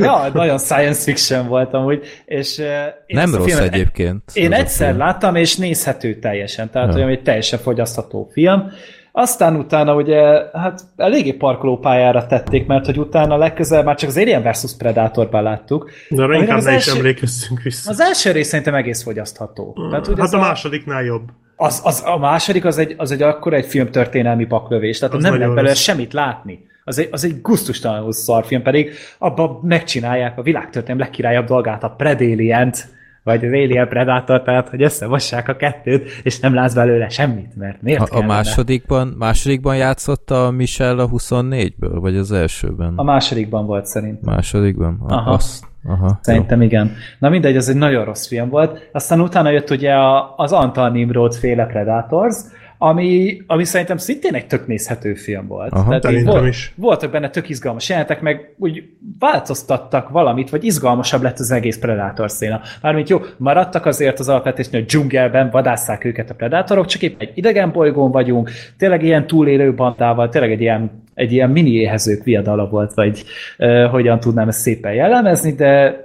Ja, 0.00 0.30
nagyon 0.32 0.58
science 0.58 1.02
fiction 1.02 1.48
volt 1.48 1.74
amúgy. 1.74 2.06
És, 2.24 2.58
én 3.06 3.16
Nem 3.16 3.34
rossz 3.34 3.44
filmet, 3.44 3.74
egyébként. 3.74 4.22
Én 4.32 4.52
egyszer 4.52 4.86
film. 4.86 4.98
láttam, 4.98 5.34
és 5.34 5.56
nézhető 5.56 6.18
teljesen, 6.18 6.70
tehát 6.70 6.88
ja. 6.88 6.94
olyan, 6.94 7.08
egy 7.08 7.22
teljesen 7.22 7.58
fogyasztható 7.58 8.28
film. 8.32 8.70
Aztán 9.12 9.56
utána 9.56 9.94
ugye, 9.94 10.18
hát 10.52 10.80
eléggé 10.96 11.32
parkolópályára 11.32 12.26
tették, 12.26 12.66
mert 12.66 12.86
hogy 12.86 12.98
utána 12.98 13.36
legközelebb 13.36 13.84
már 13.84 13.96
csak 13.96 14.08
az 14.08 14.16
Alien 14.16 14.42
vs. 14.42 14.76
Predatorban 14.78 15.42
láttuk. 15.42 15.90
De 16.08 16.36
inkább 16.36 16.62
ne 16.62 16.74
is 16.74 16.86
emlékeztünk 16.86 17.62
vissza. 17.62 17.90
Az 17.90 18.00
első 18.00 18.30
rész 18.30 18.48
szerintem 18.48 18.74
egész 18.74 19.02
fogyasztható. 19.02 19.76
Tehát, 19.90 20.06
hát 20.18 20.32
a, 20.32 20.36
a 20.36 20.40
másodiknál 20.40 21.04
jobb. 21.04 21.22
Az, 21.56 21.80
az, 21.84 22.02
a 22.06 22.18
második 22.18 22.64
az 22.64 22.78
egy, 22.78 22.94
az 22.96 23.10
egy 23.10 23.22
akkor 23.22 23.54
egy 23.54 23.66
filmtörténelmi 23.66 24.46
paklövés, 24.46 24.98
tehát 24.98 25.14
az 25.14 25.22
nem 25.22 25.38
lehet 25.38 25.54
belőle 25.54 25.74
semmit 25.74 26.12
látni. 26.12 26.66
Az 26.84 26.98
egy, 26.98 27.08
az 27.10 27.24
egy 27.24 27.40
gusztustalanul 27.40 28.12
szarfilm, 28.12 28.62
pedig 28.62 28.90
abban 29.18 29.60
megcsinálják 29.62 30.38
a 30.38 30.42
világtörténelem 30.42 30.98
legkirályabb 30.98 31.46
dolgát, 31.46 31.82
a 31.82 31.88
Predalient, 31.88 32.88
vagy 33.26 33.44
az 33.44 33.52
Alien 33.52 33.88
Predator, 33.88 34.42
tehát 34.42 34.68
hogy 34.68 34.82
összemossák 34.82 35.48
a 35.48 35.56
kettőt, 35.56 36.10
és 36.22 36.40
nem 36.40 36.54
látsz 36.54 36.74
belőle 36.74 37.08
semmit, 37.08 37.56
mert 37.56 37.82
miért 37.82 38.00
A, 38.00 38.16
a 38.16 38.22
másodikban, 38.22 39.14
másodikban 39.18 39.76
játszott 39.76 40.30
a 40.30 40.50
Michelle 40.50 41.02
a 41.02 41.08
24-ből, 41.08 41.96
vagy 42.00 42.16
az 42.16 42.32
elsőben? 42.32 42.92
A 42.96 43.02
másodikban 43.02 43.66
volt 43.66 43.86
szerintem. 43.86 44.34
Másodikban? 44.34 45.00
Aha. 45.08 45.30
Azt, 45.30 45.64
aha 45.88 46.18
szerintem 46.22 46.60
jó. 46.60 46.66
igen. 46.66 46.92
Na 47.18 47.28
mindegy, 47.28 47.56
az 47.56 47.68
egy 47.68 47.76
nagyon 47.76 48.04
rossz 48.04 48.26
film 48.26 48.48
volt. 48.48 48.88
Aztán 48.92 49.20
utána 49.20 49.50
jött 49.50 49.70
ugye 49.70 49.92
a, 49.92 50.34
az 50.36 50.52
Antal 50.52 50.90
Nimrod 50.90 51.34
féle 51.34 51.66
Predators, 51.66 52.36
ami, 52.78 53.42
ami 53.46 53.64
szerintem 53.64 53.96
szintén 53.96 54.34
egy 54.34 54.46
tök 54.46 54.66
nézhető 54.66 55.14
film 55.14 55.46
volt. 55.46 55.72
Aha, 55.72 55.98
Tehát 55.98 56.22
volt, 56.22 56.48
is. 56.48 56.72
Voltak 56.76 57.10
benne 57.10 57.30
tök 57.30 57.48
izgalmas 57.48 57.88
jelenetek, 57.88 58.20
meg 58.20 58.54
úgy 58.58 58.82
változtattak 59.18 60.08
valamit, 60.08 60.50
vagy 60.50 60.64
izgalmasabb 60.64 61.22
lett 61.22 61.38
az 61.38 61.50
egész 61.50 61.78
Predator 61.78 62.30
széna. 62.30 62.60
Mármint 62.82 63.08
jó, 63.08 63.20
maradtak 63.36 63.86
azért 63.86 64.18
az 64.18 64.28
alapvetésnél, 64.28 64.80
hogy 64.80 64.88
dzsungelben 64.88 65.50
vadásszák 65.50 66.04
őket 66.04 66.30
a 66.30 66.34
Predatorok, 66.34 66.86
csak 66.86 67.02
épp 67.02 67.20
egy 67.20 67.32
idegen 67.34 67.72
bolygón 67.72 68.10
vagyunk, 68.10 68.50
tényleg 68.78 69.02
ilyen 69.02 69.26
túlélő 69.26 69.74
bandával, 69.74 70.28
tényleg 70.28 70.52
egy 70.52 70.60
ilyen, 70.60 71.02
egy 71.14 71.32
ilyen 71.32 71.50
mini 71.50 71.70
éhezők 71.70 72.24
viadala 72.24 72.68
volt, 72.68 72.94
vagy 72.94 73.24
uh, 73.58 73.90
hogyan 73.90 74.20
tudnám 74.20 74.48
ezt 74.48 74.60
szépen 74.60 74.94
jellemezni, 74.94 75.52
de 75.52 76.04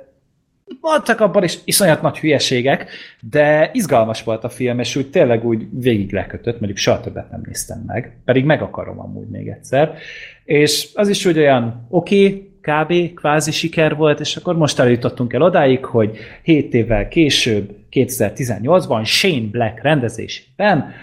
voltak 0.82 1.20
abban 1.20 1.44
is 1.44 1.58
iszonyat 1.66 2.02
nagy 2.02 2.20
hülyeségek, 2.20 2.90
de 3.20 3.70
izgalmas 3.74 4.24
volt 4.24 4.44
a 4.44 4.50
film, 4.50 4.80
és 4.80 4.96
úgy 4.96 5.10
tényleg 5.10 5.46
úgy 5.46 5.68
végig 5.72 6.12
lekötött, 6.12 6.60
mondjuk 6.60 6.78
soha 6.78 7.00
többet 7.00 7.32
nem 7.32 7.42
néztem 7.46 7.84
meg, 7.88 8.18
pedig 8.26 8.46
meg 8.46 8.62
akarom 8.62 9.00
amúgy 9.00 9.28
még 9.28 9.48
egyszer. 9.48 9.98
És 10.44 10.90
az 10.94 11.10
is 11.10 11.26
úgy 11.26 11.38
olyan 11.38 11.88
oké, 11.90 12.26
okay, 12.26 12.50
kb. 12.62 13.14
kvázi 13.14 13.52
siker 13.52 13.96
volt, 13.96 14.20
és 14.20 14.36
akkor 14.36 14.56
most 14.58 14.80
eljutottunk 14.80 15.34
el 15.34 15.42
odáig, 15.42 15.86
hogy 15.86 16.18
7 16.44 16.74
évvel 16.74 17.08
később, 17.08 17.76
2018-ban 17.92 19.06
Shane 19.06 19.50
Black 19.52 19.82
rendezésében 19.82 20.94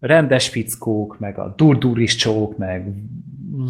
rendes 0.00 0.48
fickók, 0.48 1.18
meg 1.18 1.38
a 1.38 1.54
durduris 1.56 2.14
csók, 2.14 2.58
meg 2.58 2.86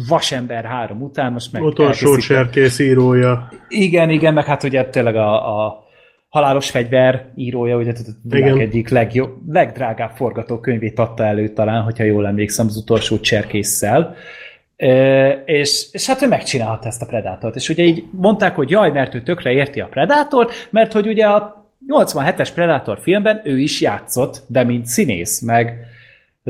Vasember 0.07 0.65
három 0.65 1.01
után, 1.01 1.31
most 1.31 1.51
meg 1.51 1.63
Utolsó 1.63 2.17
cserkész 2.17 2.79
írója. 2.79 3.51
Igen, 3.67 4.09
igen, 4.09 4.33
meg 4.33 4.45
hát 4.45 4.63
ugye 4.63 4.85
tényleg 4.85 5.15
a, 5.15 5.65
a 5.65 5.87
Halálos 6.29 6.69
fegyver 6.69 7.31
írója, 7.35 7.77
ugye 7.77 7.91
a 7.91 8.11
világ 8.23 8.59
egyik 8.59 8.89
legjobb, 8.89 9.35
legdrágább 9.47 10.11
forgatókönyvét 10.15 10.99
adta 10.99 11.25
elő 11.25 11.49
talán, 11.49 11.81
hogyha 11.81 12.03
jól 12.03 12.27
emlékszem, 12.27 12.65
az 12.65 12.77
utolsó 12.77 13.19
cserkésszel. 13.19 14.15
E, 14.75 15.31
és, 15.45 15.87
és 15.91 16.07
hát 16.07 16.21
ő 16.21 16.27
megcsinálta 16.27 16.87
ezt 16.87 17.01
a 17.01 17.05
Predátort. 17.05 17.55
És 17.55 17.69
ugye 17.69 17.83
így 17.83 18.03
mondták, 18.11 18.55
hogy 18.55 18.69
jaj, 18.69 18.91
mert 18.91 19.15
ő 19.15 19.21
tökre 19.21 19.51
érti 19.51 19.79
a 19.79 19.87
Predátort, 19.87 20.67
mert 20.69 20.93
hogy 20.93 21.07
ugye 21.07 21.25
a 21.25 21.67
87-es 21.87 22.49
Predator 22.53 22.99
filmben 23.01 23.41
ő 23.43 23.59
is 23.59 23.81
játszott, 23.81 24.43
de 24.47 24.63
mint 24.63 24.85
színész, 24.85 25.41
meg 25.41 25.85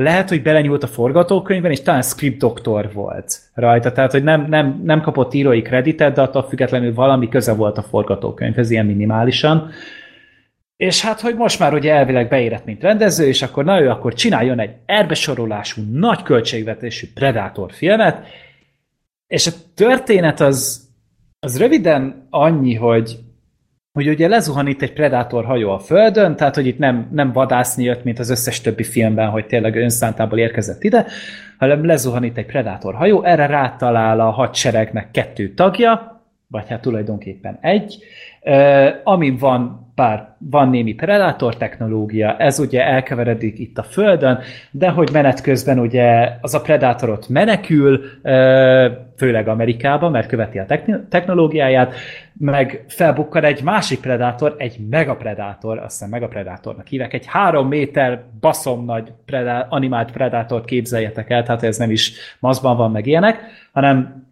lehet, 0.02 0.28
hogy 0.28 0.42
belenyúlt 0.42 0.82
a 0.82 0.86
forgatókönyvben, 0.86 1.70
és 1.70 1.82
talán 1.82 2.02
script 2.02 2.38
doktor 2.38 2.92
volt 2.92 3.40
rajta, 3.54 3.92
tehát 3.92 4.12
hogy 4.12 4.22
nem, 4.22 4.46
nem, 4.48 4.80
nem 4.84 5.00
kapott 5.00 5.34
írói 5.34 5.62
kreditet, 5.62 6.14
de 6.14 6.22
attól 6.22 6.42
függetlenül 6.42 6.94
valami 6.94 7.28
köze 7.28 7.54
volt 7.54 7.78
a 7.78 7.82
forgatókönyvhez, 7.82 8.70
ilyen 8.70 8.86
minimálisan. 8.86 9.70
És 10.76 11.02
hát, 11.02 11.20
hogy 11.20 11.34
most 11.36 11.58
már 11.58 11.74
ugye 11.74 11.94
elvileg 11.94 12.28
beérett, 12.28 12.64
mint 12.64 12.82
rendező, 12.82 13.26
és 13.26 13.42
akkor 13.42 13.64
na 13.64 13.80
ő 13.80 13.88
akkor 13.88 14.14
csináljon 14.14 14.60
egy 14.60 14.74
erbesorolású, 14.86 15.82
nagy 15.92 16.22
költségvetésű 16.22 17.06
Predator 17.14 17.72
filmet, 17.72 18.26
és 19.26 19.46
a 19.46 19.50
történet 19.74 20.40
az, 20.40 20.88
az 21.40 21.58
röviden 21.58 22.26
annyi, 22.30 22.74
hogy 22.74 23.18
hogy 23.92 24.08
ugye 24.08 24.28
lezuhan 24.28 24.66
itt 24.66 24.82
egy 24.82 24.92
predátor 24.92 25.44
hajó 25.44 25.70
a 25.70 25.78
földön, 25.78 26.36
tehát 26.36 26.54
hogy 26.54 26.66
itt 26.66 26.78
nem, 26.78 27.08
nem 27.12 27.32
vadászni 27.32 27.84
jött, 27.84 28.04
mint 28.04 28.18
az 28.18 28.30
összes 28.30 28.60
többi 28.60 28.82
filmben, 28.82 29.28
hogy 29.28 29.46
tényleg 29.46 29.76
önszántából 29.76 30.38
érkezett 30.38 30.82
ide, 30.82 31.06
hanem 31.58 31.84
lezuhan 31.84 32.24
itt 32.24 32.36
egy 32.36 32.46
predátor 32.46 32.94
hajó, 32.94 33.22
erre 33.24 33.46
rátalál 33.46 34.20
a 34.20 34.30
hadseregnek 34.30 35.10
kettő 35.10 35.54
tagja, 35.54 36.22
vagy 36.46 36.68
hát 36.68 36.80
tulajdonképpen 36.80 37.58
egy, 37.60 37.98
amin 39.04 39.36
van 39.36 39.80
pár, 39.94 40.36
van 40.38 40.68
némi 40.68 40.94
predátor 40.94 41.56
technológia, 41.56 42.36
ez 42.36 42.58
ugye 42.58 42.84
elkeveredik 42.84 43.58
itt 43.58 43.78
a 43.78 43.82
Földön, 43.82 44.38
de 44.70 44.88
hogy 44.88 45.08
menet 45.12 45.40
közben 45.40 45.78
ugye 45.78 46.32
az 46.40 46.54
a 46.54 46.60
predátorot 46.60 47.28
menekül, 47.28 48.00
főleg 49.16 49.48
Amerikába, 49.48 50.08
mert 50.08 50.28
követi 50.28 50.58
a 50.58 50.66
technológiáját, 51.08 51.94
meg 52.32 52.84
felbukkan 52.88 53.44
egy 53.44 53.62
másik 53.62 54.00
predátor, 54.00 54.54
egy 54.58 54.76
megapredátor, 54.90 55.78
azt 55.78 55.90
hiszem 55.90 56.08
megapredátornak 56.08 56.86
hívek, 56.86 57.12
egy 57.12 57.26
három 57.26 57.68
méter 57.68 58.22
baszom 58.40 58.84
nagy 58.84 59.12
predá, 59.26 59.66
animált 59.68 60.12
predátort 60.12 60.64
képzeljetek 60.64 61.30
el, 61.30 61.42
tehát 61.42 61.62
ez 61.62 61.78
nem 61.78 61.90
is 61.90 62.12
maszban 62.38 62.76
van 62.76 62.90
meg 62.90 63.06
ilyenek, 63.06 63.38
hanem 63.72 64.28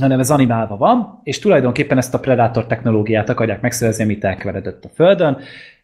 hanem 0.00 0.18
ez 0.20 0.30
animálva 0.30 0.76
van, 0.76 1.20
és 1.22 1.38
tulajdonképpen 1.38 1.98
ezt 1.98 2.14
a 2.14 2.20
Predator 2.20 2.66
technológiát 2.66 3.28
akarják 3.28 3.60
megszerezni, 3.60 4.04
amit 4.04 4.24
elkeveredett 4.24 4.84
a 4.84 4.90
Földön, 4.94 5.38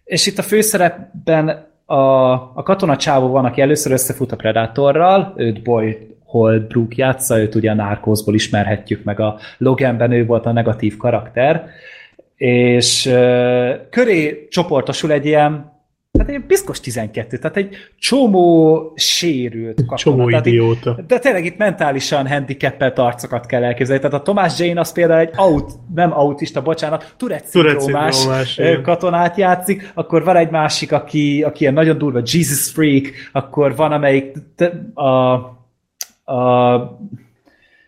és 0.04 0.26
itt 0.26 0.38
a 0.38 0.42
főszerepben 0.42 1.66
a, 1.84 1.94
a 2.54 2.62
katona 2.62 2.96
csávó 2.96 3.28
van, 3.28 3.44
aki 3.44 3.60
először 3.60 3.92
összefut 3.92 4.32
a 4.32 4.36
Predatorral, 4.36 5.34
őt 5.36 5.62
Boy 5.62 6.08
Holbrook 6.24 6.96
játsza, 6.96 7.38
őt 7.38 7.54
ugye 7.54 7.70
a 7.70 7.74
Narcosból 7.74 8.34
ismerhetjük, 8.34 9.04
meg 9.04 9.20
a 9.20 9.38
Loganben 9.58 10.12
ő 10.12 10.26
volt 10.26 10.46
a 10.46 10.52
negatív 10.52 10.96
karakter, 10.96 11.68
és 12.36 13.06
uh, 13.06 13.70
köré 13.90 14.46
csoportosul 14.50 15.12
egy 15.12 15.26
ilyen 15.26 15.72
tehát 16.10 16.28
egy 16.28 16.46
piszkos 16.46 16.80
12, 16.80 17.38
tehát 17.38 17.56
egy 17.56 17.76
csomó 17.98 18.92
sérült 18.96 19.74
katona. 19.74 19.96
Csomó 19.96 20.28
tehát 20.28 20.46
idióta. 20.46 20.96
Itt, 20.98 21.06
de 21.06 21.18
tényleg 21.18 21.44
itt 21.44 21.56
mentálisan 21.56 22.28
handicappelt 22.28 22.98
arcokat 22.98 23.46
kell 23.46 23.64
elképzelni. 23.64 24.02
Tehát 24.02 24.16
a 24.20 24.22
Tomás 24.22 24.58
Jane 24.58 24.80
az 24.80 24.92
például 24.92 25.20
egy 25.20 25.32
aut, 25.36 25.72
nem 25.94 26.12
autista, 26.12 26.62
bocsánat, 26.62 27.14
Tourette-szindrómás 27.16 28.26
katonát 28.82 29.36
játszik, 29.36 29.90
akkor 29.94 30.24
van 30.24 30.36
egy 30.36 30.50
másik, 30.50 30.92
aki, 30.92 31.42
aki 31.42 31.60
ilyen 31.60 31.74
nagyon 31.74 31.98
durva 31.98 32.20
Jesus 32.24 32.70
Freak, 32.70 33.06
akkor 33.32 33.76
van 33.76 33.92
amelyik 33.92 34.36
a, 34.94 35.10
a 36.32 36.98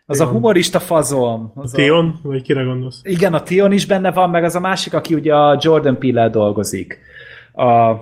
az 0.06 0.20
a 0.20 0.26
humorista 0.26 0.78
fazon. 0.78 1.52
Az 1.54 1.74
a 1.74 1.76
Tion? 1.76 2.20
A... 2.22 2.28
Vagy 2.28 2.42
kire 2.42 2.62
gondolsz? 2.62 3.00
Igen, 3.02 3.34
a 3.34 3.42
Tion 3.42 3.72
is 3.72 3.86
benne 3.86 4.10
van, 4.10 4.30
meg 4.30 4.44
az 4.44 4.54
a 4.54 4.60
másik, 4.60 4.94
aki 4.94 5.14
ugye 5.14 5.34
a 5.34 5.58
Jordan 5.60 5.98
Peele-el 5.98 6.30
dolgozik. 6.30 6.98
A, 7.52 7.94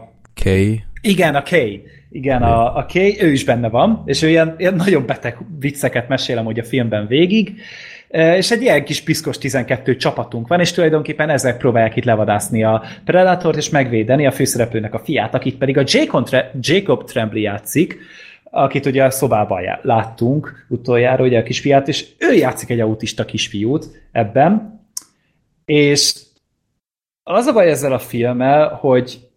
Kay. 0.43 0.85
Igen, 1.01 1.35
a 1.35 1.43
Kay. 1.43 1.83
Igen, 2.11 2.43
a, 2.43 2.77
a 2.77 2.87
Kay, 2.93 3.23
ő 3.23 3.33
is 3.33 3.45
benne 3.45 3.69
van, 3.69 4.03
és 4.07 4.23
ő 4.23 4.29
ilyen, 4.29 4.55
ilyen 4.59 4.75
nagyon 4.75 5.07
beteg 5.07 5.37
vicceket 5.59 6.09
mesélem 6.09 6.45
hogy 6.45 6.59
a 6.59 6.65
filmben 6.65 7.07
végig, 7.07 7.61
e, 8.09 8.37
és 8.37 8.51
egy 8.51 8.63
ilyen 8.63 8.85
kis 8.85 9.03
piszkos 9.03 9.39
12 9.39 9.97
csapatunk 9.97 10.49
van, 10.49 10.61
és 10.61 10.73
tulajdonképpen 10.73 11.31
ezek 11.31 11.57
próbálják 11.57 11.97
itt 11.97 12.05
levadászni 12.05 12.65
a 12.65 12.83
Predatort, 13.05 13.57
és 13.57 13.69
megvédeni 13.69 14.27
a 14.27 14.33
főszereplőnek 14.33 14.95
a 14.95 14.99
fiát, 14.99 15.35
akit 15.35 15.59
pedig 15.59 15.79
a 15.79 15.85
Jacob, 15.85 16.29
Jacob 16.61 17.05
Tremblay 17.05 17.43
játszik, 17.43 17.99
akit 18.51 18.87
ugye 18.87 19.05
a 19.05 19.11
szobában 19.11 19.63
láttunk 19.83 20.67
utoljára, 20.69 21.25
ugye 21.25 21.39
a 21.39 21.43
kisfiát, 21.43 21.89
és 21.89 22.07
ő 22.19 22.35
játszik 22.35 22.71
egy 22.71 22.81
autista 22.81 23.25
kisfiút 23.25 23.87
ebben, 24.13 24.81
és 25.65 26.15
az 27.23 27.47
a 27.47 27.53
baj 27.53 27.71
ezzel 27.71 27.93
a 27.93 27.99
filmmel, 27.99 28.69
hogy 28.69 29.30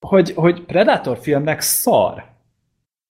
hogy, 0.00 0.32
hogy 0.34 0.64
Predator 0.64 1.18
filmnek 1.18 1.60
szar. 1.60 2.24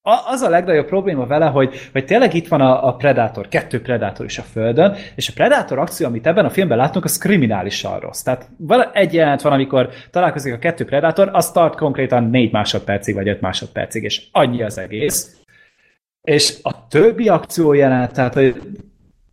A, 0.03 0.19
az 0.27 0.41
a 0.41 0.49
legnagyobb 0.49 0.87
probléma 0.87 1.27
vele, 1.27 1.47
hogy, 1.47 1.75
hogy 1.93 2.05
tényleg 2.05 2.35
itt 2.35 2.49
van 2.49 2.61
a, 2.61 2.87
a 2.87 2.95
Predator, 2.95 3.49
kettő 3.49 3.83
Predator 3.83 4.27
is 4.27 4.39
a 4.39 4.43
Földön, 4.43 4.97
és 5.15 5.29
a 5.29 5.33
Predator 5.35 5.79
akció, 5.79 6.07
amit 6.07 6.27
ebben 6.27 6.45
a 6.45 6.51
filmben 6.51 6.79
látunk, 6.79 7.05
az 7.05 7.19
kriminálisan 7.19 7.99
rossz. 7.99 8.23
Tehát 8.23 8.49
egy 8.93 9.15
jelent 9.15 9.43
van, 9.43 9.53
amikor 9.53 9.89
találkozik 10.11 10.55
a 10.55 10.59
kettő 10.59 10.85
Predator, 10.85 11.31
az 11.33 11.51
tart 11.51 11.77
konkrétan 11.77 12.25
négy 12.25 12.53
másodpercig, 12.53 13.15
vagy 13.15 13.29
öt 13.29 13.41
másodpercig, 13.41 14.03
és 14.03 14.27
annyi 14.33 14.63
az 14.63 14.79
egész. 14.79 15.37
És 16.23 16.59
a 16.63 16.87
többi 16.87 17.29
akció 17.29 17.73
jelent, 17.73 18.13
tehát 18.13 18.35
hogy 18.35 18.63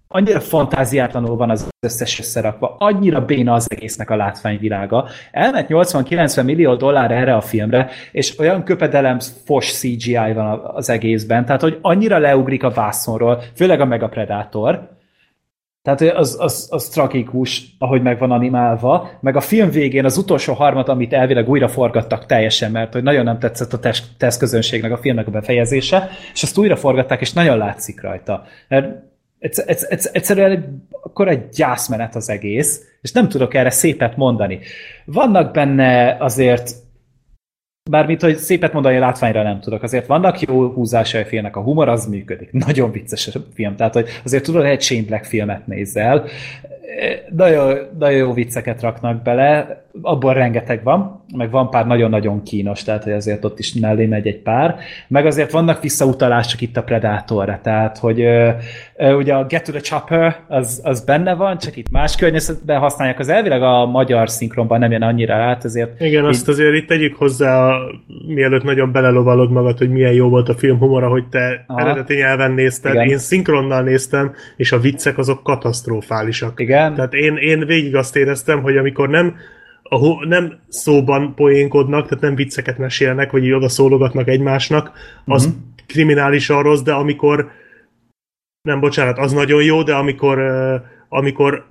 annyira 0.07 0.39
fantáziátlanul 0.39 1.35
van 1.35 1.49
az 1.49 1.67
összes 1.79 2.19
összerakva, 2.19 2.75
annyira 2.79 3.25
béna 3.25 3.53
az 3.53 3.71
egésznek 3.71 4.09
a 4.09 4.15
látványvilága. 4.15 5.07
Elment 5.31 5.67
80-90 5.69 6.43
millió 6.43 6.75
dollár 6.75 7.11
erre 7.11 7.35
a 7.35 7.41
filmre, 7.41 7.89
és 8.11 8.39
olyan 8.39 8.63
köpedelem 8.63 9.19
fos 9.45 9.71
CGI 9.71 10.33
van 10.33 10.61
az 10.73 10.89
egészben, 10.89 11.45
tehát 11.45 11.61
hogy 11.61 11.77
annyira 11.81 12.17
leugrik 12.17 12.63
a 12.63 12.69
vászonról, 12.69 13.41
főleg 13.55 13.81
a 13.81 13.85
Mega 13.85 14.07
Predator, 14.07 14.95
tehát 15.87 16.01
az, 16.17 16.37
az, 16.39 16.67
az 16.71 16.87
tragikus, 16.87 17.75
ahogy 17.79 18.01
meg 18.01 18.19
van 18.19 18.31
animálva, 18.31 19.09
meg 19.19 19.35
a 19.35 19.41
film 19.41 19.69
végén 19.69 20.05
az 20.05 20.17
utolsó 20.17 20.53
harmat, 20.53 20.89
amit 20.89 21.13
elvileg 21.13 21.49
újra 21.49 21.67
forgattak 21.67 22.25
teljesen, 22.25 22.71
mert 22.71 22.93
hogy 22.93 23.03
nagyon 23.03 23.23
nem 23.23 23.39
tetszett 23.39 23.73
a 23.73 23.79
tesztközönségnek 24.17 24.91
a 24.91 24.97
filmnek 24.97 25.27
a 25.27 25.31
befejezése, 25.31 26.09
és 26.33 26.43
azt 26.43 26.57
újra 26.57 26.75
forgatták, 26.75 27.21
és 27.21 27.33
nagyon 27.33 27.57
látszik 27.57 28.01
rajta. 28.01 28.43
Mert 28.67 28.87
egyszerűen 29.39 30.87
akkor 31.01 31.27
egy 31.27 31.49
gyászmenet 31.49 32.15
az 32.15 32.29
egész, 32.29 32.81
és 33.01 33.11
nem 33.11 33.29
tudok 33.29 33.53
erre 33.53 33.69
szépet 33.69 34.17
mondani. 34.17 34.59
Vannak 35.05 35.51
benne 35.51 36.17
azért 36.19 36.71
Bármit, 37.89 38.21
hogy 38.21 38.37
szépet 38.37 38.73
mondani 38.73 38.97
látványra 38.97 39.43
nem 39.43 39.59
tudok. 39.59 39.83
Azért 39.83 40.05
vannak 40.05 40.39
jó 40.39 40.69
húzásai 40.69 41.21
a 41.21 41.25
filmnek, 41.25 41.55
a 41.55 41.61
humor 41.61 41.89
az 41.89 42.05
működik. 42.05 42.51
Nagyon 42.65 42.91
vicces 42.91 43.27
a 43.35 43.39
film. 43.53 43.75
Tehát, 43.75 43.93
hogy 43.93 44.07
azért 44.23 44.43
tudod, 44.43 44.61
hogy 44.61 44.71
egy 44.71 44.81
Shane 44.81 45.05
Black 45.05 45.25
filmet 45.25 45.67
nézzel. 45.67 46.25
Nagyon, 47.29 47.77
nagyon 47.97 48.17
jó 48.17 48.33
vicceket 48.33 48.81
raknak 48.81 49.21
bele, 49.21 49.83
abból 50.01 50.33
rengeteg 50.33 50.83
van, 50.83 51.23
meg 51.35 51.51
van 51.51 51.69
pár 51.69 51.87
nagyon-nagyon 51.87 52.43
kínos, 52.43 52.83
tehát 52.83 53.03
hogy 53.03 53.13
azért 53.13 53.45
ott 53.45 53.59
is 53.59 53.73
mellé 53.73 54.05
megy 54.05 54.27
egy 54.27 54.39
pár, 54.39 54.75
meg 55.07 55.25
azért 55.25 55.51
vannak 55.51 55.81
visszautalások 55.81 56.61
itt 56.61 56.77
a 56.77 56.83
Predatorra, 56.83 57.59
tehát 57.63 57.97
hogy 57.97 58.21
ö, 58.21 58.49
ö, 58.95 59.13
ugye 59.13 59.33
a 59.33 59.45
Get 59.45 59.63
to 59.63 59.71
the 59.71 59.81
Chopper 59.81 60.35
az, 60.47 60.81
az 60.83 61.03
benne 61.03 61.35
van, 61.35 61.57
csak 61.57 61.77
itt 61.77 61.91
más 61.91 62.15
környezetben 62.15 62.79
használják, 62.79 63.19
az 63.19 63.29
elvileg 63.29 63.61
a 63.61 63.85
magyar 63.85 64.29
szinkronban 64.29 64.79
nem 64.79 64.91
jön 64.91 65.01
annyira 65.01 65.33
át, 65.33 65.65
ezért... 65.65 66.01
Igen, 66.01 66.23
így... 66.23 66.29
azt 66.29 66.47
azért 66.47 66.73
itt 66.73 66.87
tegyük 66.87 67.15
hozzá, 67.15 67.71
mielőtt 68.27 68.63
nagyon 68.63 68.91
belelovalod 68.91 69.51
magad, 69.51 69.77
hogy 69.77 69.89
milyen 69.89 70.13
jó 70.13 70.29
volt 70.29 70.49
a 70.49 70.53
film 70.53 70.77
humora, 70.77 71.09
hogy 71.09 71.27
te 71.27 71.63
Aha. 71.67 71.79
eredeti 71.79 72.15
nyelven 72.15 72.51
nézted, 72.51 72.93
Igen. 72.93 73.07
én 73.07 73.17
szinkronnal 73.17 73.81
néztem, 73.81 74.33
és 74.55 74.71
a 74.71 74.79
viccek 74.79 75.17
azok 75.17 75.43
katasztrofálisak. 75.43 76.59
Igen. 76.59 76.95
Tehát 76.95 77.13
én, 77.13 77.35
én 77.35 77.65
végig 77.65 77.95
azt 77.95 78.15
éreztem, 78.15 78.61
hogy 78.61 78.77
amikor 78.77 79.09
nem 79.09 79.35
ahol 79.89 80.25
nem 80.25 80.59
szóban 80.67 81.35
poénkodnak, 81.35 82.07
tehát 82.07 82.23
nem 82.23 82.35
vicceket 82.35 82.77
mesélnek, 82.77 83.31
vagy 83.31 83.43
így 83.43 83.51
oda 83.51 83.69
szólogatnak 83.69 84.27
egymásnak, 84.27 84.91
az 85.25 85.45
uh-huh. 85.45 85.61
kriminálisan 85.85 86.63
rossz, 86.63 86.81
de 86.81 86.93
amikor 86.93 87.51
nem, 88.61 88.79
bocsánat, 88.79 89.17
az 89.17 89.31
nagyon 89.31 89.63
jó, 89.63 89.83
de 89.83 89.95
amikor, 89.95 90.39
amikor 91.09 91.67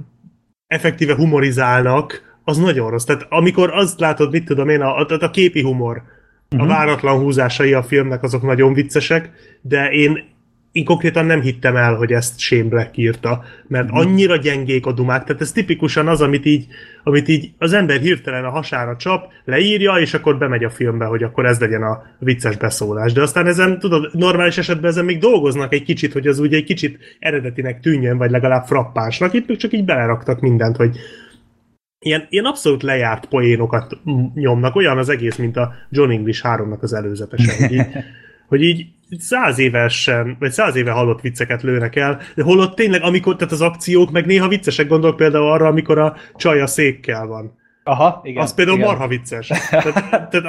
effektíve 0.66 1.14
humorizálnak, 1.14 2.38
az 2.44 2.58
nagyon 2.58 2.90
rossz. 2.90 3.04
Tehát 3.04 3.26
amikor 3.28 3.70
azt 3.70 4.00
látod, 4.00 4.30
mit 4.30 4.44
tudom 4.44 4.68
én, 4.68 4.80
a, 4.80 4.98
a, 4.98 5.06
a 5.20 5.30
képi 5.30 5.62
humor, 5.62 5.96
uh-huh. 5.96 6.60
a 6.60 6.64
mhm. 6.64 6.68
váratlan 6.68 7.18
húzásai 7.18 7.72
a 7.72 7.82
filmnek 7.82 8.22
azok 8.22 8.42
nagyon 8.42 8.72
viccesek, 8.72 9.30
de 9.60 9.90
én 9.90 10.34
én 10.76 10.84
konkrétan 10.84 11.26
nem 11.26 11.40
hittem 11.40 11.76
el, 11.76 11.94
hogy 11.94 12.12
ezt 12.12 12.38
Shane 12.38 12.68
Black 12.68 12.96
írta, 12.96 13.44
mert 13.68 13.86
mhm. 13.86 13.96
annyira 13.96 14.36
gyengék 14.36 14.86
a 14.86 14.92
dumák, 14.92 15.24
tehát 15.24 15.42
ez 15.42 15.52
tipikusan 15.52 16.08
az, 16.08 16.20
amit 16.20 16.46
így, 16.46 16.66
amit 17.02 17.28
így 17.28 17.50
az 17.58 17.72
ember 17.72 18.00
hirtelen 18.00 18.44
a 18.44 18.50
hasára 18.50 18.96
csap, 18.96 19.32
leírja, 19.44 19.92
és 19.92 20.14
akkor 20.14 20.38
bemegy 20.38 20.64
a 20.64 20.70
filmbe, 20.70 21.04
hogy 21.04 21.22
akkor 21.22 21.46
ez 21.46 21.60
legyen 21.60 21.82
a 21.82 22.02
vicces 22.18 22.56
beszólás. 22.56 23.12
De 23.12 23.22
aztán 23.22 23.46
ezen, 23.46 23.78
tudod, 23.78 24.10
normális 24.12 24.58
esetben 24.58 24.90
ezen 24.90 25.04
még 25.04 25.18
dolgoznak 25.18 25.72
egy 25.72 25.82
kicsit, 25.82 26.12
hogy 26.12 26.26
az 26.26 26.38
úgy 26.38 26.54
egy 26.54 26.64
kicsit 26.64 26.98
eredetinek 27.18 27.80
tűnjön, 27.80 28.18
vagy 28.18 28.30
legalább 28.30 28.64
frappánsnak. 28.64 29.32
Itt 29.32 29.48
még 29.48 29.56
csak 29.56 29.72
így 29.72 29.84
beleraktak 29.84 30.40
mindent, 30.40 30.76
hogy 30.76 30.96
ilyen, 31.98 32.26
ilyen 32.28 32.44
abszolút 32.44 32.82
lejárt 32.82 33.26
poénokat 33.26 33.98
nyomnak, 34.34 34.76
olyan 34.76 34.98
az 34.98 35.08
egész, 35.08 35.36
mint 35.36 35.56
a 35.56 35.72
John 35.90 36.10
English 36.10 36.44
3-nak 36.44 36.80
az 36.80 36.92
előzetesen. 36.92 37.70
Így, 37.70 37.86
hogy 38.48 38.62
így 38.62 38.86
száz 39.18 39.58
évesen, 39.58 40.36
vagy 40.38 40.50
száz 40.50 40.76
éve 40.76 40.90
hallott 40.90 41.20
vicceket 41.20 41.62
lőnek 41.62 41.96
el, 41.96 42.20
de 42.34 42.42
holott 42.42 42.74
tényleg, 42.74 43.02
amikor, 43.02 43.36
tehát 43.36 43.52
az 43.52 43.60
akciók 43.60 44.10
meg 44.10 44.26
néha 44.26 44.48
viccesek, 44.48 44.88
gondolok 44.88 45.16
például 45.16 45.50
arra, 45.50 45.66
amikor 45.66 45.98
a 45.98 46.16
csaj 46.36 46.60
a 46.60 46.66
székkel 46.66 47.26
van. 47.26 47.54
Aha, 47.84 48.20
igen. 48.24 48.42
Az 48.42 48.54
például 48.54 48.76
igen. 48.76 48.88
marha 48.88 49.08
vicces. 49.08 49.46
Tehát, 49.70 50.30
tehát 50.30 50.46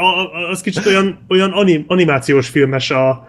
az 0.51 0.61
kicsit 0.61 0.85
olyan, 0.85 1.25
olyan 1.29 1.51
anim, 1.51 1.83
animációs 1.87 2.49
filmes 2.49 2.91
a, 2.91 3.27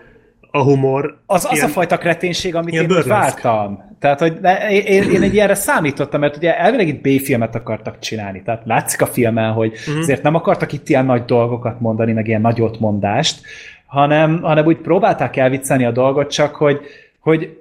a 0.51 0.63
humor. 0.63 1.19
Az, 1.27 1.47
az 1.51 1.63
a 1.63 1.69
fajta 1.69 1.99
kreténség, 1.99 2.55
amit 2.55 2.75
én 2.75 2.93
úgy 2.93 3.07
vártam. 3.07 3.87
Tehát, 3.99 4.21
hogy 4.21 4.39
ne, 4.41 4.71
én, 4.71 5.11
én 5.11 5.23
egy 5.23 5.35
ilyenre 5.35 5.55
számítottam, 5.55 6.21
mert 6.21 6.37
ugye 6.37 6.59
elvileg 6.59 6.89
itt 6.89 7.01
B-filmet 7.01 7.55
akartak 7.55 7.99
csinálni. 7.99 8.43
Tehát 8.43 8.63
látszik 8.65 9.01
a 9.01 9.07
filmen, 9.07 9.53
hogy 9.53 9.73
uh-huh. 9.73 9.99
azért 9.99 10.23
nem 10.23 10.35
akartak 10.35 10.73
itt 10.73 10.89
ilyen 10.89 11.05
nagy 11.05 11.25
dolgokat 11.25 11.81
mondani, 11.81 12.13
meg 12.13 12.27
ilyen 12.27 12.41
nagyot 12.41 12.81
mondást, 12.81 13.41
hanem, 13.89 14.43
hanem 14.43 14.67
úgy 14.67 14.77
próbálták 14.77 15.37
elviccelni 15.37 15.85
a 15.85 15.91
dolgot, 15.91 16.31
csak 16.31 16.55
hogy, 16.55 16.81
hogy 17.21 17.59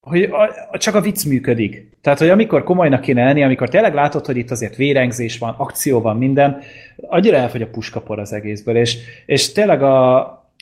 hogy 0.00 0.22
a, 0.22 0.78
csak 0.78 0.94
a 0.94 1.00
vicc 1.00 1.24
működik. 1.24 1.86
Tehát, 2.00 2.18
hogy 2.18 2.28
amikor 2.28 2.64
komolynak 2.64 3.00
kéne 3.00 3.24
lenni, 3.24 3.42
amikor 3.42 3.68
tényleg 3.68 3.94
látod, 3.94 4.26
hogy 4.26 4.36
itt 4.36 4.50
azért 4.50 4.76
vérengzés 4.76 5.38
van, 5.38 5.54
akció 5.56 6.00
van, 6.00 6.16
minden, 6.16 6.58
annyira 6.96 7.36
elfogy 7.36 7.62
a 7.62 7.70
puskapor 7.70 8.18
az 8.18 8.32
egészből, 8.32 8.76
és, 8.76 8.98
és 9.26 9.52
tényleg 9.52 9.82
a, 9.82 10.18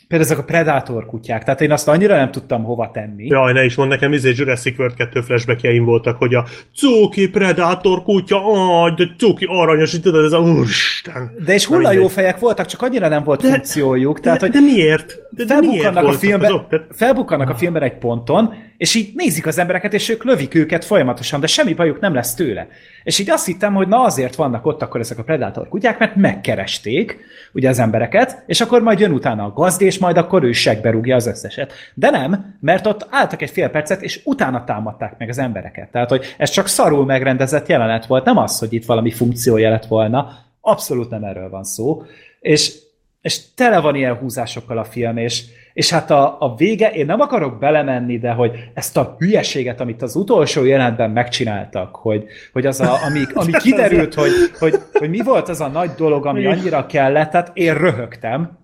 Például 0.09 0.31
ezek 0.31 0.43
a 0.43 0.45
Predator 0.45 1.07
kutyák, 1.07 1.45
tehát 1.45 1.61
én 1.61 1.73
azt 1.73 1.89
annyira 1.89 2.17
nem 2.17 2.31
tudtam 2.31 2.65
hova 2.65 2.91
tenni. 2.91 3.27
Jaj, 3.27 3.53
ne 3.53 3.65
is 3.65 3.75
mond 3.75 3.91
nekem, 3.91 4.13
izé 4.13 4.33
Jurassic 4.37 4.79
World 4.79 4.95
2 4.95 5.21
flashbackjeim 5.21 5.85
voltak, 5.85 6.17
hogy 6.17 6.35
a 6.35 6.45
cuki 6.75 7.29
Predator 7.29 8.03
kutya, 8.03 8.43
aj, 8.83 8.91
de 8.91 9.05
cuki 9.19 9.47
aranyos, 9.49 9.95
így 9.95 10.03
tudod, 10.03 10.25
ez 10.25 10.33
a 10.33 10.39
úristen. 10.39 11.31
De 11.45 11.55
és 11.55 11.65
hulla 11.65 11.93
jó 11.93 12.09
fejek 12.09 12.39
voltak, 12.39 12.67
csak 12.67 12.83
annyira 12.83 13.09
nem 13.09 13.25
volt 13.25 13.43
de, 13.43 13.49
funkciójuk. 13.49 14.21
Tehát, 14.21 14.41
de, 14.41 14.47
hogy 14.47 14.55
de 14.55 14.61
miért? 14.61 15.19
De, 15.31 15.45
de 15.45 15.61
miért 15.61 15.97
a 15.97 16.13
filmben, 16.13 16.67
felbukkannak 16.91 17.51
a 17.51 17.55
filmben 17.55 17.83
egy 17.83 17.99
ponton, 17.99 18.55
és 18.77 18.95
így 18.95 19.11
nézik 19.15 19.47
az 19.47 19.59
embereket, 19.59 19.95
és 19.95 20.09
ők 20.09 20.25
lövik 20.25 20.55
őket 20.55 20.85
folyamatosan, 20.85 21.41
de 21.41 21.47
semmi 21.47 21.75
bajuk 21.75 22.01
nem 22.01 22.15
lesz 22.15 22.35
tőle. 22.35 22.69
És 23.03 23.19
így 23.19 23.31
azt 23.31 23.47
hittem, 23.47 23.75
hogy 23.75 23.89
na 23.89 24.03
azért 24.03 24.35
vannak 24.35 24.67
ott 24.67 24.83
akkor 24.83 25.01
ezek 25.01 25.19
a 25.19 25.23
Predator 25.23 25.69
kutyák, 25.69 25.99
mert 25.99 26.17
megkeresték 26.17 27.19
ugye 27.53 27.69
az 27.69 27.79
embereket, 27.79 28.43
és 28.47 28.61
akkor 28.61 28.83
majd 28.83 29.01
jön 29.01 29.13
utána 29.13 29.45
a 29.45 29.53
gazd, 29.53 29.83
és 29.83 29.99
majd 29.99 30.17
akkor 30.17 30.43
ő 30.43 30.53
segbe 30.53 30.91
rúgja 30.91 31.17
az 31.17 31.27
összeset. 31.27 31.73
De 31.95 32.11
nem, 32.11 32.57
mert 32.61 32.87
ott 32.87 33.07
álltak 33.11 33.43
egy 33.43 33.51
fél 33.51 33.69
percet, 33.69 34.03
és 34.03 34.21
utána 34.25 34.65
támadták 34.65 35.19
meg 35.19 35.29
az 35.29 35.39
embereket. 35.39 35.91
Tehát, 35.91 36.09
hogy 36.09 36.35
ez 36.39 36.51
csak 36.51 36.67
szarul 36.67 37.05
megrendezett 37.05 37.67
jelenet 37.67 38.07
volt, 38.07 38.25
nem 38.25 38.37
az, 38.37 38.59
hogy 38.59 38.73
itt 38.73 38.85
valami 38.85 39.11
funkciója 39.11 39.71
lett 39.71 39.87
volna, 39.87 40.45
abszolút 40.61 41.11
nem 41.11 41.25
erről 41.25 41.49
van 41.49 41.65
szó. 41.65 42.03
És, 42.41 42.73
és 43.21 43.55
tele 43.55 43.81
van 43.81 43.95
ilyen 43.95 44.15
húzásokkal 44.15 44.79
a 44.79 44.85
film, 44.85 45.17
és, 45.17 45.45
és 45.77 45.91
hát 45.91 46.11
a, 46.11 46.37
a 46.39 46.55
vége, 46.55 46.91
én 46.91 47.07
nem 47.07 47.21
akarok 47.21 47.59
belemenni, 47.59 48.19
de 48.19 48.31
hogy 48.31 48.71
ezt 48.75 48.97
a 48.97 49.17
hülyeséget, 49.19 49.81
amit 49.81 50.03
az 50.03 50.17
utolsó 50.17 50.65
jelenetben 50.65 51.11
megcsináltak, 51.11 51.97
hogy, 51.97 52.25
hogy 52.53 52.67
az, 52.67 52.81
a, 52.81 53.05
ami, 53.07 53.21
ami 53.35 53.53
kiderült, 53.53 54.15
hogy, 54.15 54.31
hogy, 54.59 54.75
hogy 54.93 55.11
mi 55.11 55.23
volt 55.23 55.49
az 55.49 55.61
a 55.61 55.69
nagy 55.69 55.91
dolog, 55.97 56.27
ami 56.27 56.47
annyira 56.47 56.87
kellett, 56.87 57.31
tehát 57.31 57.51
én 57.55 57.75
röhögtem, 57.75 58.59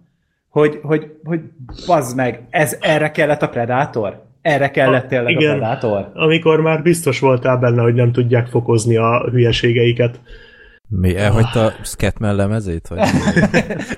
hogy, 0.49 0.79
hogy, 0.83 1.07
hogy 1.25 1.41
bazd 1.87 2.17
meg, 2.17 2.41
ez, 2.51 2.77
erre 2.81 3.11
kellett 3.11 3.43
a 3.43 3.49
Predator? 3.49 4.23
Erre 4.43 4.71
kellett 4.71 5.09
tényleg 5.09 5.33
igen, 5.33 5.55
a 5.55 5.57
Predator? 5.57 6.11
amikor 6.15 6.61
már 6.61 6.83
biztos 6.83 7.21
voltál 7.21 7.57
benne, 7.57 7.83
hogy 7.83 7.95
nem 7.95 8.13
tudják 8.13 8.47
fokozni 8.47 8.97
a 8.97 9.29
hülyeségeiket. 9.31 10.21
Mi, 11.01 11.17
elhagyta 11.17 11.65
a 11.65 11.73
Scatman 11.83 12.35
lemezét? 12.35 12.89
Vagy? 12.89 12.99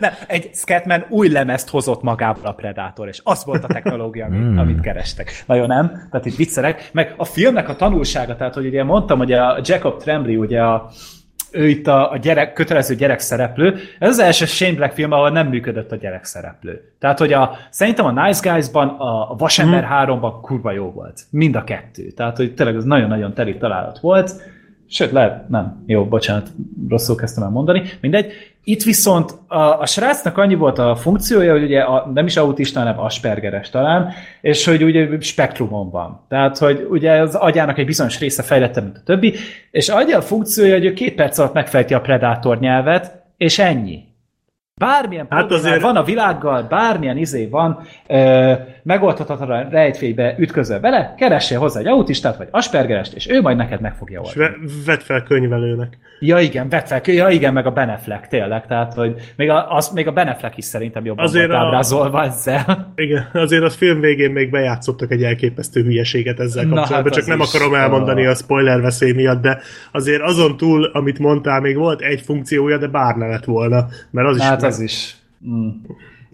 Nem, 0.00 0.12
egy 0.26 0.50
Scatman 0.52 1.04
új 1.08 1.28
lemezt 1.28 1.68
hozott 1.68 2.02
magából 2.02 2.46
a 2.46 2.52
Predator, 2.52 3.08
és 3.08 3.20
az 3.24 3.44
volt 3.44 3.64
a 3.64 3.66
technológia, 3.66 4.26
amit, 4.26 4.40
mm. 4.40 4.58
amit 4.58 4.80
kerestek. 4.80 5.44
Nagyon 5.46 5.66
nem? 5.66 5.88
Tehát 6.10 6.26
itt 6.26 6.36
viccelek. 6.36 6.90
Meg 6.92 7.14
a 7.16 7.24
filmnek 7.24 7.68
a 7.68 7.76
tanulsága, 7.76 8.36
tehát 8.36 8.54
hogy 8.54 8.66
ugye 8.66 8.84
mondtam, 8.84 9.18
hogy 9.18 9.32
a 9.32 9.60
Jacob 9.62 10.02
Tremblay, 10.02 10.36
ugye 10.36 10.62
a, 10.62 10.90
ő 11.52 11.68
itt 11.68 11.86
a, 11.86 12.10
a 12.10 12.16
gyerek, 12.16 12.52
kötelező 12.52 12.94
gyerekszereplő. 12.94 13.78
Ez 13.98 14.08
az 14.08 14.18
első 14.18 14.44
Shane 14.44 14.74
Black 14.74 14.94
film, 14.94 15.12
ahol 15.12 15.30
nem 15.30 15.48
működött 15.48 15.92
a 15.92 15.96
gyerekszereplő. 15.96 16.92
Tehát, 16.98 17.18
hogy 17.18 17.32
a, 17.32 17.56
szerintem 17.70 18.04
a 18.04 18.24
Nice 18.24 18.50
Guys-ban, 18.50 18.88
a 18.88 19.34
Vasember 19.38 19.84
mm. 19.84 19.88
3-ban 19.90 20.32
kurva 20.42 20.72
jó 20.72 20.90
volt. 20.90 21.20
Mind 21.30 21.56
a 21.56 21.64
kettő. 21.64 22.10
Tehát, 22.10 22.36
hogy 22.36 22.54
tényleg 22.54 22.76
ez 22.76 22.84
nagyon-nagyon 22.84 23.34
teli 23.34 23.56
találat 23.56 23.98
volt 24.00 24.52
Sőt, 24.88 25.12
lehet, 25.12 25.48
nem. 25.48 25.82
Jó, 25.86 26.04
bocsánat, 26.04 26.48
rosszul 26.88 27.16
kezdtem 27.16 27.42
el 27.44 27.50
mondani. 27.50 27.82
Mindegy. 28.00 28.32
Itt 28.64 28.82
viszont 28.82 29.34
a, 29.46 29.80
a 29.80 29.86
srácnak 29.86 30.38
annyi 30.38 30.54
volt 30.54 30.78
a 30.78 30.96
funkciója, 30.96 31.52
hogy 31.52 31.62
ugye 31.62 31.80
a, 31.80 32.10
nem 32.14 32.26
is 32.26 32.36
autista, 32.36 32.78
hanem 32.78 32.98
aspergeres 32.98 33.70
talán, 33.70 34.12
és 34.40 34.64
hogy 34.64 34.82
ugye 34.82 35.20
spektrumon 35.20 35.90
van. 35.90 36.24
Tehát, 36.28 36.58
hogy 36.58 36.86
ugye 36.90 37.12
az 37.20 37.34
agyának 37.34 37.78
egy 37.78 37.86
bizonyos 37.86 38.18
része 38.18 38.42
fejlettebb, 38.42 38.84
mint 38.84 38.96
a 38.96 39.02
többi, 39.04 39.34
és 39.70 39.88
adja 39.88 40.18
a 40.18 40.22
funkciója, 40.22 40.72
hogy 40.72 40.84
ő 40.84 40.92
két 40.92 41.14
perc 41.14 41.38
alatt 41.38 41.52
megfejti 41.52 41.94
a 41.94 42.00
predátor 42.00 42.58
nyelvet, 42.58 43.22
és 43.36 43.58
ennyi. 43.58 44.02
Bármilyen 44.80 45.26
hát 45.30 45.50
azért... 45.50 45.80
van 45.80 45.96
a 45.96 46.02
világgal, 46.02 46.62
bármilyen 46.62 47.16
izé 47.16 47.46
van, 47.46 47.80
ö, 48.06 48.52
megoldhatatlan 48.82 49.68
rejtfélybe 49.68 50.34
ütközöl 50.38 50.80
bele, 50.80 51.14
keressél 51.16 51.58
hozzá 51.58 51.80
egy 51.80 51.86
autistát, 51.86 52.36
vagy 52.36 52.48
aspergerest, 52.50 53.14
és 53.14 53.28
ő 53.28 53.40
majd 53.40 53.56
neked 53.56 53.80
meg 53.80 53.94
fogja 53.94 54.20
oldani. 54.20 54.56
És 54.64 54.72
vedd 54.86 54.98
fel 54.98 55.22
könyvelőnek. 55.22 55.98
Ja 56.20 56.38
igen, 56.38 56.68
vedd 56.68 56.84
fel, 56.84 57.00
ja 57.04 57.28
igen, 57.28 57.52
meg 57.52 57.66
a 57.66 57.70
Beneflek 57.70 58.28
tényleg, 58.28 58.66
tehát 58.66 58.94
hogy 58.94 59.32
még 59.36 59.50
a, 59.50 59.70
az, 59.76 59.88
még 59.88 60.06
a 60.06 60.12
Beneflek 60.12 60.56
is 60.56 60.64
szerintem 60.64 61.04
jobban 61.04 61.24
azért 61.24 61.48
volt 61.48 61.60
a... 61.60 61.64
ábrázolva 61.64 62.22
ezzel. 62.22 62.92
Igen, 62.94 63.28
azért 63.32 63.62
a 63.62 63.70
film 63.70 64.00
végén 64.00 64.30
még 64.30 64.50
bejátszottak 64.50 65.10
egy 65.10 65.22
elképesztő 65.22 65.82
hülyeséget 65.82 66.40
ezzel 66.40 66.62
kapcsolatban, 66.64 67.02
hát 67.02 67.12
csak 67.12 67.26
nem 67.26 67.40
is. 67.40 67.54
akarom 67.54 67.74
elmondani 67.74 68.26
a 68.26 68.34
spoiler 68.34 68.80
veszély 68.80 69.12
miatt, 69.12 69.42
de 69.42 69.58
azért 69.92 70.22
azon 70.22 70.56
túl, 70.56 70.84
amit 70.84 71.18
mondtál, 71.18 71.60
még 71.60 71.76
volt 71.76 72.00
egy 72.00 72.20
funkciója, 72.20 72.78
de 72.78 72.86
bár 72.86 73.16
ne 73.16 73.26
lett 73.26 73.44
volna, 73.44 73.86
mert 74.10 74.28
az 74.28 74.40
hát 74.40 74.62
is... 74.62 74.63
az 74.64 74.80
is. 74.80 75.16
Mm. 75.48 75.68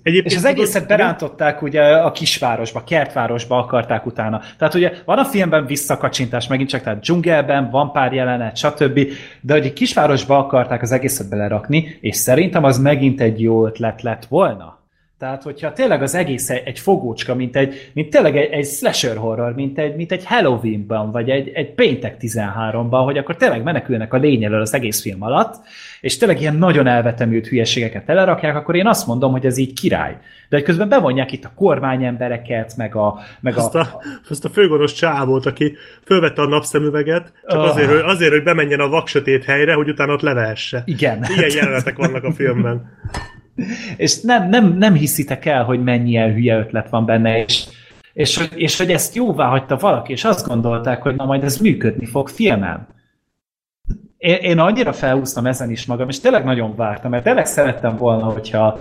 Egyébként 0.03 0.33
és 0.33 0.37
az 0.37 0.45
egészet 0.45 0.87
berántották 0.87 1.63
ugye 1.63 1.83
a 1.83 2.13
kisvárosba, 2.13 2.85
kertvárosba 2.85 3.59
akarták 3.59 4.07
utána. 4.07 4.41
Tehát 4.59 4.75
ugye 4.75 4.93
van 5.05 5.19
a 5.19 5.25
filmben 5.25 5.67
visszakacsintás 5.67 6.47
megint 6.47 6.69
csak, 6.69 6.83
tehát 6.83 7.01
dzsungelben 7.01 7.71
van 7.71 7.93
pár 7.93 8.13
jelenet, 8.13 8.57
stb. 8.57 9.01
De 9.41 9.53
hogy 9.53 9.65
egy 9.65 9.73
kisvárosba 9.73 10.39
akarták 10.39 10.83
az 10.83 10.93
egészet 10.93 11.29
belerakni, 11.29 11.99
és 12.01 12.17
szerintem 12.17 12.65
az 12.65 12.79
megint 12.79 13.21
egy 13.21 13.41
jó 13.41 13.67
ötlet 13.67 14.03
lett 14.03 14.25
volna. 14.25 14.80
Tehát, 15.21 15.43
hogyha 15.43 15.73
tényleg 15.73 16.03
az 16.03 16.15
egész 16.15 16.51
egy 16.51 16.79
fogócska, 16.79 17.35
mint, 17.35 17.57
egy, 17.57 17.91
mint 17.95 18.11
tényleg 18.11 18.37
egy, 18.37 18.53
egy 18.53 18.67
slasher 18.67 19.17
horror, 19.17 19.55
mint 19.55 19.79
egy, 19.79 19.97
mint 19.97 20.13
egy 20.13 20.27
Halloweenban, 20.27 21.11
vagy 21.11 21.31
egy, 21.31 21.49
egy 21.49 21.75
péntek 21.75 22.17
13-ban, 22.21 23.03
hogy 23.05 23.19
akkor 23.19 23.37
tényleg 23.37 23.63
menekülnek 23.63 24.15
a 24.15 24.17
lény 24.17 24.45
elől 24.45 24.61
az 24.61 24.75
egész 24.75 25.01
film 25.01 25.23
alatt, 25.23 25.55
és 26.01 26.17
tényleg 26.17 26.41
ilyen 26.41 26.57
nagyon 26.57 26.87
elvetemült 26.87 27.47
hülyeségeket 27.47 28.05
telerakják, 28.05 28.57
akkor 28.57 28.77
én 28.77 28.87
azt 28.87 29.07
mondom, 29.07 29.33
hogy 29.33 29.47
ez 29.47 29.57
így 29.57 29.73
király. 29.73 30.17
De 30.49 30.57
hogy 30.57 30.65
közben 30.65 30.89
bevonják 30.89 31.33
itt 31.33 31.45
a 31.45 31.53
kormányembereket, 31.55 32.77
meg 32.77 32.97
a... 32.97 33.19
Meg 33.41 33.57
azt, 33.57 33.75
a, 33.75 33.81
a, 33.81 34.03
azt 34.29 34.45
a 34.45 34.49
főgonosz 34.49 34.93
csávót, 34.93 35.47
aki 35.47 35.77
fölvette 36.05 36.43
a 36.43 36.47
napszemüveget, 36.47 37.33
csak 37.47 37.59
oh. 37.59 37.69
azért, 37.69 37.91
hogy, 37.91 38.03
azért, 38.05 38.33
hogy 38.33 38.43
bemenjen 38.43 38.81
a 38.81 38.89
vaksötét 38.89 39.45
helyre, 39.45 39.75
hogy 39.75 39.89
utána 39.89 40.13
ott 40.13 40.21
levehesse. 40.21 40.83
Igen. 40.85 41.25
Ilyen 41.37 41.51
jelenetek 41.55 41.97
vannak 41.97 42.25
a 42.25 42.33
filmben. 42.33 42.83
és 43.97 44.21
nem, 44.21 44.49
nem, 44.49 44.77
nem 44.77 44.95
hiszitek 44.95 45.45
el, 45.45 45.65
hogy 45.65 45.83
mennyi 45.83 46.09
ilyen 46.09 46.33
hülye 46.33 46.59
ötlet 46.59 46.91
van 46.91 47.05
benne, 47.05 47.43
és, 47.45 47.67
és, 48.13 48.49
és 48.55 48.79
hogy 48.79 48.91
ezt 48.91 49.15
jóvá 49.15 49.47
hagyta 49.47 49.77
valaki, 49.77 50.13
és 50.13 50.25
azt 50.25 50.47
gondolták, 50.47 51.03
hogy 51.03 51.15
na 51.15 51.25
majd 51.25 51.45
ez 51.45 51.57
működni 51.57 52.07
fog 52.07 52.29
filmen. 52.29 52.89
Én, 54.17 54.37
én 54.37 54.59
annyira 54.59 54.93
felhúztam 54.93 55.47
ezen 55.47 55.71
is 55.71 55.87
magam, 55.87 56.09
és 56.09 56.21
tényleg 56.21 56.45
nagyon 56.45 56.77
vártam, 56.77 57.11
mert 57.11 57.25
tényleg 57.25 57.47
szerettem 57.47 57.97
volna, 57.97 58.25
hogyha, 58.25 58.79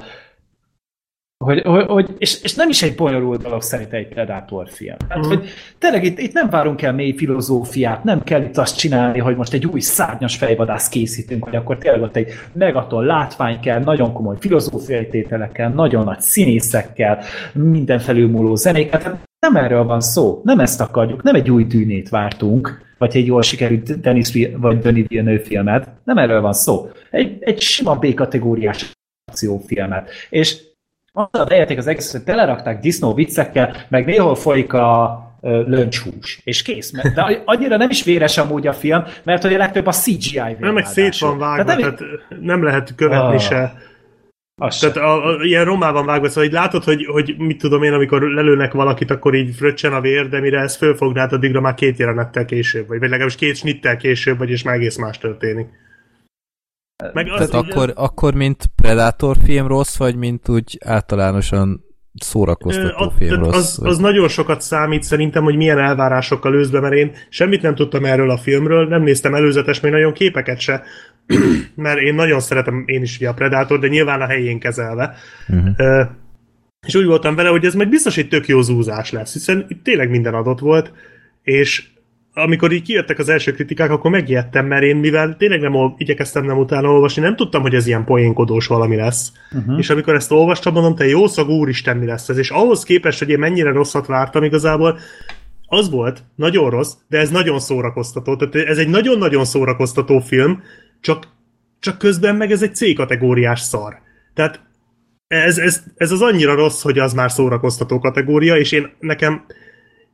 hogy, 1.46 1.62
hogy, 1.62 1.86
hogy 1.86 2.16
és, 2.18 2.42
és 2.42 2.56
nem 2.56 2.70
is 2.70 2.82
egy 2.82 2.96
bonyolult 2.96 3.42
dolog 3.42 3.62
szerint 3.62 3.94
egy 3.94 4.08
Predator 4.08 4.70
film. 4.70 4.96
Hát, 5.10 5.26
mm. 5.26 5.30
hogy 5.30 5.50
tényleg 5.78 6.04
itt, 6.04 6.20
itt 6.20 6.34
nem 6.34 6.50
várunk 6.50 6.82
el 6.82 6.94
mély 6.94 7.16
filozófiát, 7.16 8.04
nem 8.04 8.24
kell 8.24 8.42
itt 8.42 8.58
azt 8.58 8.78
csinálni, 8.78 9.20
hogy 9.20 9.36
most 9.36 9.54
egy 9.54 9.66
új 9.66 9.80
szárnyas 9.80 10.38
fejvadász 10.38 10.90
készítünk, 10.90 11.44
hogy 11.44 11.56
akkor 11.56 11.78
tényleg 11.78 12.02
ott 12.02 12.16
egy 12.16 12.32
megaton 12.54 13.06
látvány 13.06 13.60
kell, 13.60 13.84
nagyon 13.84 14.14
komoly 14.14 14.36
filozófiai 14.40 15.08
tételekkel, 15.08 15.70
nagyon 15.70 16.04
nagy 16.04 16.20
színészekkel, 16.20 17.20
minden 17.54 18.00
felülmúló 18.00 18.56
zenéket. 18.56 19.04
Hát 19.04 19.30
nem 19.40 19.56
erről 19.56 19.84
van 19.84 20.02
szó, 20.02 20.42
nem 20.44 20.60
ezt 20.60 20.82
akarjuk, 20.82 21.24
nem 21.24 21.36
egy 21.36 21.52
új 21.52 21.68
tűnét 21.68 22.10
vártunk, 22.10 22.88
vagy 22.98 23.16
egy 23.16 23.26
jól 23.26 23.42
sikerült 23.42 24.00
Denis 24.00 24.32
vagy 24.58 24.80
Denis 24.80 25.08
Villeneuve 25.08 25.44
filmet, 25.44 25.90
nem 26.04 26.18
erről 26.18 26.42
van 26.42 26.54
szó. 26.54 26.90
Egy, 27.12 27.38
egy 27.40 27.62
sima 27.62 27.96
B-kategóriás 27.96 28.98
akciófilmet. 29.30 30.10
És 30.30 30.68
azzal 31.14 31.45
beérték 31.45 31.78
az 31.78 31.88
egészet, 31.88 32.12
hogy 32.12 32.24
telerakták 32.24 32.80
disznó 32.80 33.14
viccekkel, 33.14 33.76
meg 33.88 34.05
néhol 34.05 34.36
folyik 34.36 34.74
a 34.74 35.24
löncshús, 35.41 36.41
és 36.43 36.62
kész. 36.62 36.91
De 36.91 37.41
annyira 37.45 37.78
nem 37.78 37.89
is 37.89 38.03
véres 38.03 38.38
amúgy 38.38 38.68
a 38.68 38.74
film, 38.74 39.03
mert 39.24 39.41
hogy 39.41 39.53
a 39.53 39.57
legtöbb 39.57 39.86
a 39.86 39.91
CGI 39.91 40.55
Nem, 40.60 40.74
meg 40.74 40.86
szét 40.86 41.18
van 41.18 41.38
vágva, 41.38 41.64
tehát 41.64 41.82
nem, 41.82 41.95
tehát 41.95 42.41
nem 42.41 42.64
lehet 42.64 42.95
követni 42.95 43.36
ah. 43.36 43.41
se. 43.41 43.74
Azt 44.62 44.82
Tehát 44.82 44.97
a, 44.97 45.26
a, 45.26 45.43
ilyen 45.43 45.66
román 45.66 45.93
van 45.93 46.05
vágva, 46.05 46.28
szóval 46.28 46.43
így 46.43 46.51
látod, 46.51 46.84
hogy, 46.84 47.05
hogy 47.05 47.36
mit 47.38 47.57
tudom 47.57 47.84
én, 47.84 47.93
amikor 47.93 48.22
lelőnek 48.22 48.74
valakit, 48.74 49.12
akkor 49.12 49.34
így 49.36 49.55
fröccsen 49.55 49.93
a 49.93 50.01
vér, 50.01 50.30
de 50.30 50.39
mire 50.39 50.60
ezt 50.60 50.78
fölfognád, 50.78 51.32
addigra 51.32 51.62
már 51.62 51.74
két 51.74 51.97
jelenettel 51.97 52.45
később, 52.45 52.88
vagy, 52.88 52.99
vagy 52.99 53.10
legalábbis 53.10 53.36
két 53.36 53.55
snittel 53.55 53.97
később, 53.97 54.38
vagy 54.38 54.49
és 54.49 54.64
már 54.64 54.76
egész 54.76 54.97
más 54.97 55.18
történik. 55.18 55.68
Meg 57.14 57.26
Tehát 57.26 57.41
az, 57.41 57.50
akkor, 57.50 57.84
ugye... 57.84 57.93
akkor, 57.95 58.34
mint 58.34 58.66
Predator 58.76 59.38
film 59.43 59.68
rossz, 59.68 59.97
vagy 59.97 60.16
mint 60.16 60.50
úgy 60.50 60.78
általánosan 60.86 61.84
szórakoztató 62.14 63.06
a, 63.06 63.12
film 63.18 63.43
rossz? 63.43 63.56
Az, 63.56 63.80
az 63.84 63.97
nagyon 63.97 64.28
sokat 64.28 64.62
számít 64.62 65.04
szerintem, 65.04 65.43
hogy 65.43 65.56
milyen 65.56 65.80
elvárásokkal 65.80 66.56
ősz 66.56 66.70
be, 66.70 66.80
mert 66.80 66.93
én 66.93 67.12
semmit 67.30 67.62
nem 67.62 67.76
tudtam 67.76 68.06
erről 68.06 68.30
a 68.30 68.38
filmről, 68.38 68.88
nem 68.88 69.02
néztem 69.02 69.36
előzetes, 69.36 69.80
még 69.80 69.91
nagyon 69.91 70.14
képeket 70.14 70.60
se, 70.60 70.84
mert 71.76 72.00
én 72.00 72.16
nagyon 72.16 72.39
szeretem 72.39 72.84
én 72.86 73.02
is 73.02 73.22
a 73.22 73.34
Predator, 73.34 73.80
de 73.80 73.88
nyilván 73.88 74.22
a 74.22 74.28
helyén 74.28 74.60
kezelve. 74.60 75.16
Uh-huh. 75.47 75.70
Uh, 75.78 76.08
és 76.88 76.95
úgy 76.95 77.06
voltam 77.06 77.36
vele, 77.36 77.50
hogy 77.50 77.66
ez 77.66 77.74
meg 77.74 77.89
biztos 77.89 78.18
egy 78.18 78.28
tök 78.28 78.47
jó 78.47 78.62
zúzás 78.62 79.12
lesz, 79.12 79.34
hiszen 79.34 79.66
itt 79.68 79.84
tényleg 79.84 80.10
minden 80.10 80.34
adott 80.34 80.60
volt, 80.60 80.91
És 81.43 81.88
amikor 82.34 82.72
így 82.72 82.82
kijöttek 82.82 83.20
az 83.20 83.30
első 83.30 83.52
kritikák, 83.52 83.92
akkor 83.92 84.12
megijedtem, 84.12 84.66
mert 84.66 84.84
én 84.84 84.96
mivel 84.96 85.36
tényleg 85.38 85.60
nem 85.60 85.76
ol- 85.76 86.00
igyekeztem 86.00 86.46
nem 86.46 86.58
utána 86.58 86.92
olvasni, 86.92 87.22
nem 87.22 87.36
tudtam, 87.36 87.62
hogy 87.62 87.76
ez 87.76 87.88
ilyen 87.88 88.06
poénkodós 88.06 88.68
valami 88.68 88.96
lesz. 88.96 89.32
Uh-huh. 89.52 89.78
És 89.78 89.90
amikor 89.90 90.16
ezt 90.16 90.32
olvastam, 90.32 90.74
mondom, 90.74 90.96
te 90.96 91.08
jó 91.08 91.28
szag, 91.28 91.50
úristen, 91.50 91.98
mi 91.98 92.06
lesz 92.06 92.30
ez. 92.30 92.38
És 92.38 92.50
ahhoz 92.50 92.84
képest, 92.84 93.20
hogy 93.20 93.30
én 93.30 93.40
mennyire 93.40 93.72
rosszat 93.72 94.06
vártam 94.06 94.44
igazából, 94.44 95.00
az 95.72 95.90
volt, 95.90 96.24
nagyon 96.36 96.70
rossz, 96.70 96.94
de 97.08 97.18
ez 97.18 97.30
nagyon 97.30 97.60
szórakoztató. 97.60 98.36
Tehát 98.36 98.68
ez 98.68 98.78
egy 98.78 98.90
nagyon-nagyon 98.90 99.46
szórakoztató 99.46 100.20
film, 100.20 100.64
csak, 101.02 101.28
csak 101.80 101.98
közben 101.98 102.36
meg 102.36 102.52
ez 102.52 102.62
egy 102.62 102.76
C-kategóriás 102.76 103.60
szar. 103.60 104.02
Tehát 104.34 104.60
ez, 105.28 105.58
ez, 105.58 105.84
ez 105.96 106.12
az 106.12 106.22
annyira 106.22 106.56
rossz, 106.56 106.82
hogy 106.82 107.00
az 107.00 107.14
már 107.14 107.32
szórakoztató 107.32 108.00
kategória, 108.00 108.58
és 108.58 108.72
én 108.72 108.90
nekem, 109.00 109.46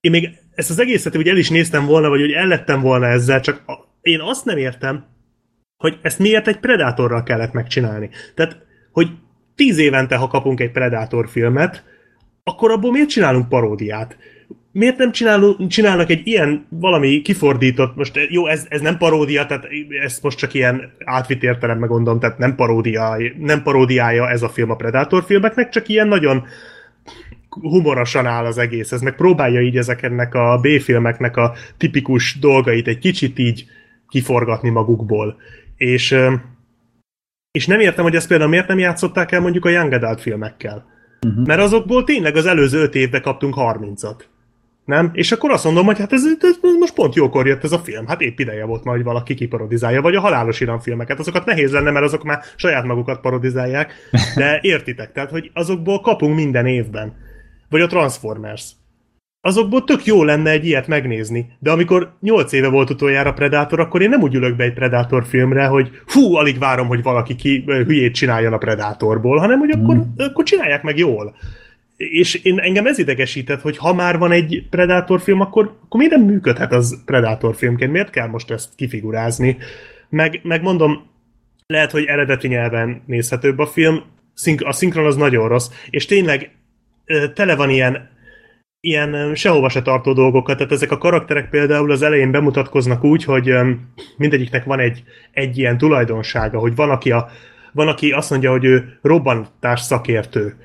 én 0.06 0.12
még 0.12 0.30
ezt 0.56 0.70
az 0.70 0.80
egészet 0.80 1.16
hogy 1.16 1.28
el 1.28 1.38
is 1.38 1.50
néztem 1.50 1.86
volna, 1.86 2.10
vagy 2.10 2.20
hogy 2.20 2.32
ellettem 2.32 2.82
volna 2.82 3.06
ezzel, 3.06 3.40
csak 3.40 3.62
a, 3.68 3.74
én 4.02 4.20
azt 4.20 4.46
nem 4.46 4.58
értem, 4.58 5.06
hogy 5.78 6.00
ezt 6.02 6.20
miért 6.20 6.48
egy 6.48 6.60
Predatorral 6.60 7.24
kellett 7.24 7.54
megcsinálni. 7.54 8.10
Tehát, 8.36 8.58
hogy 8.92 9.08
tíz 9.56 9.78
évente, 9.78 10.16
ha 10.16 10.28
kapunk 10.28 10.60
egy 10.60 10.72
Predator 10.72 11.30
filmet, 11.30 11.84
akkor 12.44 12.72
abból 12.72 12.92
miért 12.92 13.10
csinálunk 13.10 13.50
paródiát? 13.50 14.18
Miért 14.72 14.98
nem 14.98 15.12
csinálunk, 15.12 15.68
csinálnak 15.68 16.10
egy 16.10 16.28
ilyen 16.28 16.68
valami 16.70 17.22
kifordított, 17.22 17.96
most 17.96 18.20
jó, 18.30 18.48
ez, 18.48 18.66
ez 18.70 18.82
nem 18.82 18.98
paródia, 18.98 19.46
tehát 19.46 19.68
ezt 20.04 20.24
most 20.24 20.38
csak 20.38 20.54
ilyen 20.54 20.92
átvitt 21.06 21.44
értelemben 21.44 21.90
gondolom, 21.90 22.20
tehát 22.20 22.38
nem, 22.38 22.56
paródia, 22.56 23.18
nem 23.38 23.64
paródiája 23.64 24.30
ez 24.30 24.42
a 24.42 24.50
film 24.50 24.72
a 24.72 24.76
Predator 24.76 25.24
filmeknek, 25.24 25.70
csak 25.70 25.88
ilyen 25.88 26.08
nagyon 26.08 26.46
humorosan 27.62 28.26
áll 28.26 28.46
az 28.46 28.58
egész, 28.58 28.92
ez 28.92 29.02
meg 29.02 29.16
próbálja 29.16 29.62
így 29.62 29.78
ezeknek 29.78 30.34
a 30.34 30.60
B-filmeknek 30.62 31.38
a 31.38 31.54
tipikus 31.78 32.40
dolgait 32.40 32.88
egy 32.88 33.00
kicsit 33.00 33.40
így 33.40 33.66
kiforgatni 34.10 34.70
magukból. 34.70 35.36
És, 35.78 36.16
és 37.52 37.68
nem 37.68 37.80
értem, 37.80 38.04
hogy 38.04 38.16
ezt 38.16 38.28
például 38.28 38.50
miért 38.50 38.68
nem 38.68 38.80
játszották 38.80 39.32
el 39.32 39.42
mondjuk 39.42 39.66
a 39.66 39.70
Young 39.70 39.94
Adult 39.94 40.22
filmekkel. 40.22 40.86
Uh-huh. 41.28 41.46
Mert 41.46 41.62
azokból 41.62 42.04
tényleg 42.04 42.36
az 42.36 42.46
előző 42.46 42.82
öt 42.82 42.96
évben 42.96 43.22
kaptunk 43.22 43.56
30-at. 43.58 44.20
Nem? 44.86 45.10
És 45.14 45.32
akkor 45.32 45.52
azt 45.52 45.64
mondom, 45.64 45.86
hogy 45.86 46.00
hát 46.00 46.14
ez, 46.14 46.24
ez 46.40 46.58
most 46.80 46.94
pont 46.94 47.16
jókor 47.16 47.48
jött 47.48 47.64
ez 47.64 47.72
a 47.72 47.80
film. 47.80 48.08
Hát 48.08 48.22
épp 48.22 48.40
ideje 48.40 48.66
volt 48.66 48.84
majd 48.84 49.04
valaki 49.04 49.34
kiparodizálja, 49.34 50.02
vagy 50.02 50.16
a 50.16 50.20
halálos 50.20 50.60
iram 50.60 50.80
filmeket. 50.80 51.20
Azokat 51.20 51.46
nehéz 51.46 51.72
lenne, 51.72 51.92
mert 51.92 52.06
azok 52.06 52.24
már 52.24 52.44
saját 52.56 52.86
magukat 52.86 53.22
parodizálják. 53.22 53.94
De 54.36 54.60
értitek, 54.62 55.12
tehát, 55.12 55.30
hogy 55.30 55.52
azokból 55.54 56.00
kapunk 56.00 56.36
minden 56.36 56.66
évben 56.66 57.14
vagy 57.76 57.84
a 57.84 57.88
Transformers. 57.88 58.72
Azokból 59.42 59.84
tök 59.84 60.06
jó 60.06 60.24
lenne 60.24 60.50
egy 60.50 60.66
ilyet 60.66 60.88
megnézni, 60.88 61.48
de 61.60 61.72
amikor 61.72 62.16
8 62.22 62.52
éve 62.52 62.68
volt 62.68 62.90
utoljára 62.90 63.34
Predator, 63.34 63.80
akkor 63.80 64.02
én 64.02 64.10
nem 64.10 64.22
úgy 64.22 64.36
ülök 64.36 64.56
be 64.56 64.64
egy 64.64 64.74
Predator 64.74 65.26
filmre, 65.26 65.66
hogy 65.66 65.90
fú, 66.06 66.36
alig 66.36 66.60
várom, 66.60 66.88
hogy 66.88 67.04
valaki 67.04 67.36
ki 67.36 67.64
hülyét 67.66 68.14
csináljon 68.14 68.54
a 68.54 68.58
Predatorból, 68.58 69.38
hanem 69.38 69.60
hogy 69.60 69.70
akkor, 69.70 69.96
mm. 69.96 70.02
akkor 70.18 70.44
csinálják 70.44 70.84
meg 70.84 70.98
jól. 70.98 71.36
És 71.98 72.36
én, 72.36 72.60
engem 72.60 72.86
ez 72.86 72.98
idegesített, 72.98 73.62
hogy 73.62 73.78
ha 73.78 73.94
már 73.94 74.18
van 74.18 74.32
egy 74.32 74.68
Predator 74.70 75.22
film, 75.22 75.42
akkor, 75.42 75.78
akkor 75.84 76.00
miért 76.00 76.16
nem 76.16 76.26
működhet 76.26 76.72
az 76.72 77.02
Predator 77.06 77.56
filmként? 77.56 77.92
Miért 77.92 78.10
kell 78.10 78.28
most 78.28 78.52
ezt 78.52 78.76
kifigurázni? 78.76 79.58
Meg, 80.10 80.40
meg 80.44 80.62
mondom, 80.62 81.06
lehet, 81.68 81.92
hogy 81.92 82.04
eredeti 82.04 82.48
nyelven 82.48 83.02
nézhetőbb 83.06 83.60
a 83.60 83.66
film, 83.66 84.04
a 84.58 84.74
szinkron 84.74 85.06
az 85.06 85.16
nagyon 85.16 85.48
rossz, 85.48 85.70
és 85.90 86.06
tényleg 86.06 86.55
tele 87.34 87.56
van 87.56 87.70
ilyen 87.70 88.14
ilyen 88.86 89.36
sehova 89.36 89.70
se 89.70 89.82
tartó 89.82 90.14
dolgokat, 90.14 90.58
tehát 90.58 90.72
ezek 90.72 90.92
a 90.92 90.98
karakterek 90.98 91.50
például 91.50 91.92
az 91.92 92.02
elején 92.02 92.32
bemutatkoznak 92.32 93.04
úgy, 93.04 93.24
hogy 93.24 93.54
mindegyiknek 94.18 94.64
van 94.64 94.80
egy, 94.80 95.04
egy 95.32 95.58
ilyen 95.58 95.78
tulajdonsága, 95.78 96.60
hogy 96.60 96.76
van 96.76 96.90
aki, 96.90 97.12
a, 97.12 97.30
van, 97.72 97.88
aki 97.88 98.12
azt 98.12 98.30
mondja, 98.30 98.52
hogy 98.52 98.66
ő 98.66 99.00
robbantás 99.02 99.82
szakértő, 99.82 100.56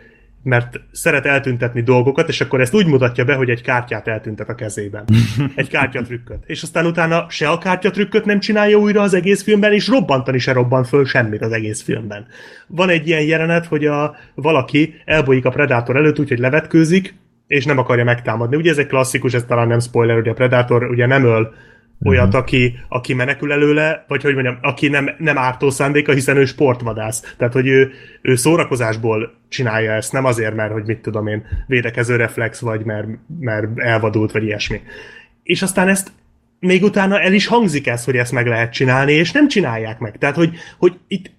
mert 0.42 0.80
szeret 0.92 1.26
eltüntetni 1.26 1.82
dolgokat, 1.82 2.28
és 2.28 2.40
akkor 2.40 2.60
ezt 2.60 2.74
úgy 2.74 2.86
mutatja 2.86 3.24
be, 3.24 3.34
hogy 3.34 3.50
egy 3.50 3.62
kártyát 3.62 4.08
eltüntet 4.08 4.48
a 4.48 4.54
kezében. 4.54 5.04
Egy 5.54 5.68
kártyatrükköt. 5.68 6.42
És 6.46 6.62
aztán 6.62 6.86
utána 6.86 7.26
se 7.28 7.48
a 7.48 7.58
kártyatrükköt 7.58 8.24
nem 8.24 8.40
csinálja 8.40 8.76
újra 8.76 9.02
az 9.02 9.14
egész 9.14 9.42
filmben, 9.42 9.72
és 9.72 9.88
robbantani 9.88 10.38
se 10.38 10.52
robbant 10.52 10.88
föl 10.88 11.04
semmit 11.04 11.42
az 11.42 11.52
egész 11.52 11.82
filmben. 11.82 12.26
Van 12.66 12.88
egy 12.88 13.06
ilyen 13.06 13.22
jelenet, 13.22 13.66
hogy 13.66 13.84
a, 13.84 14.16
valaki 14.34 14.94
elbolyik 15.04 15.44
a 15.44 15.50
Predator 15.50 15.96
előtt, 15.96 16.18
úgyhogy 16.18 16.38
levetkőzik, 16.38 17.14
és 17.46 17.64
nem 17.64 17.78
akarja 17.78 18.04
megtámadni. 18.04 18.56
Ugye 18.56 18.70
ez 18.70 18.78
egy 18.78 18.86
klasszikus, 18.86 19.34
ez 19.34 19.44
talán 19.44 19.68
nem 19.68 19.80
spoiler, 19.80 20.16
hogy 20.16 20.28
a 20.28 20.34
Predator 20.34 20.90
ugye 20.90 21.06
nem 21.06 21.24
öl 21.24 21.54
olyat, 22.04 22.26
uh-huh. 22.26 22.40
aki, 22.40 22.78
aki 22.88 23.14
menekül 23.14 23.52
előle, 23.52 24.04
vagy 24.08 24.22
hogy 24.22 24.34
mondjam, 24.34 24.58
aki 24.62 24.88
nem, 24.88 25.10
nem 25.18 25.38
ártó 25.38 25.70
szándéka, 25.70 26.12
hiszen 26.12 26.36
ő 26.36 26.44
sportvadász. 26.44 27.34
Tehát, 27.36 27.52
hogy 27.52 27.66
ő, 27.66 27.92
ő 28.22 28.36
szórakozásból 28.36 29.32
csinálja 29.48 29.92
ezt, 29.92 30.12
nem 30.12 30.24
azért, 30.24 30.54
mert, 30.54 30.72
hogy 30.72 30.84
mit 30.86 31.02
tudom 31.02 31.26
én, 31.26 31.46
védekező 31.66 32.16
reflex, 32.16 32.60
vagy 32.60 32.84
mert, 32.84 33.06
mert 33.40 33.78
elvadult, 33.78 34.32
vagy 34.32 34.44
ilyesmi. 34.44 34.80
És 35.42 35.62
aztán 35.62 35.88
ezt 35.88 36.12
még 36.58 36.82
utána 36.82 37.20
el 37.20 37.32
is 37.32 37.46
hangzik 37.46 37.86
ez, 37.86 38.04
hogy 38.04 38.16
ezt 38.16 38.32
meg 38.32 38.46
lehet 38.46 38.72
csinálni, 38.72 39.12
és 39.12 39.32
nem 39.32 39.48
csinálják 39.48 39.98
meg. 39.98 40.18
Tehát, 40.18 40.36
hogy, 40.36 40.56
hogy 40.78 40.98
itt, 41.08 41.30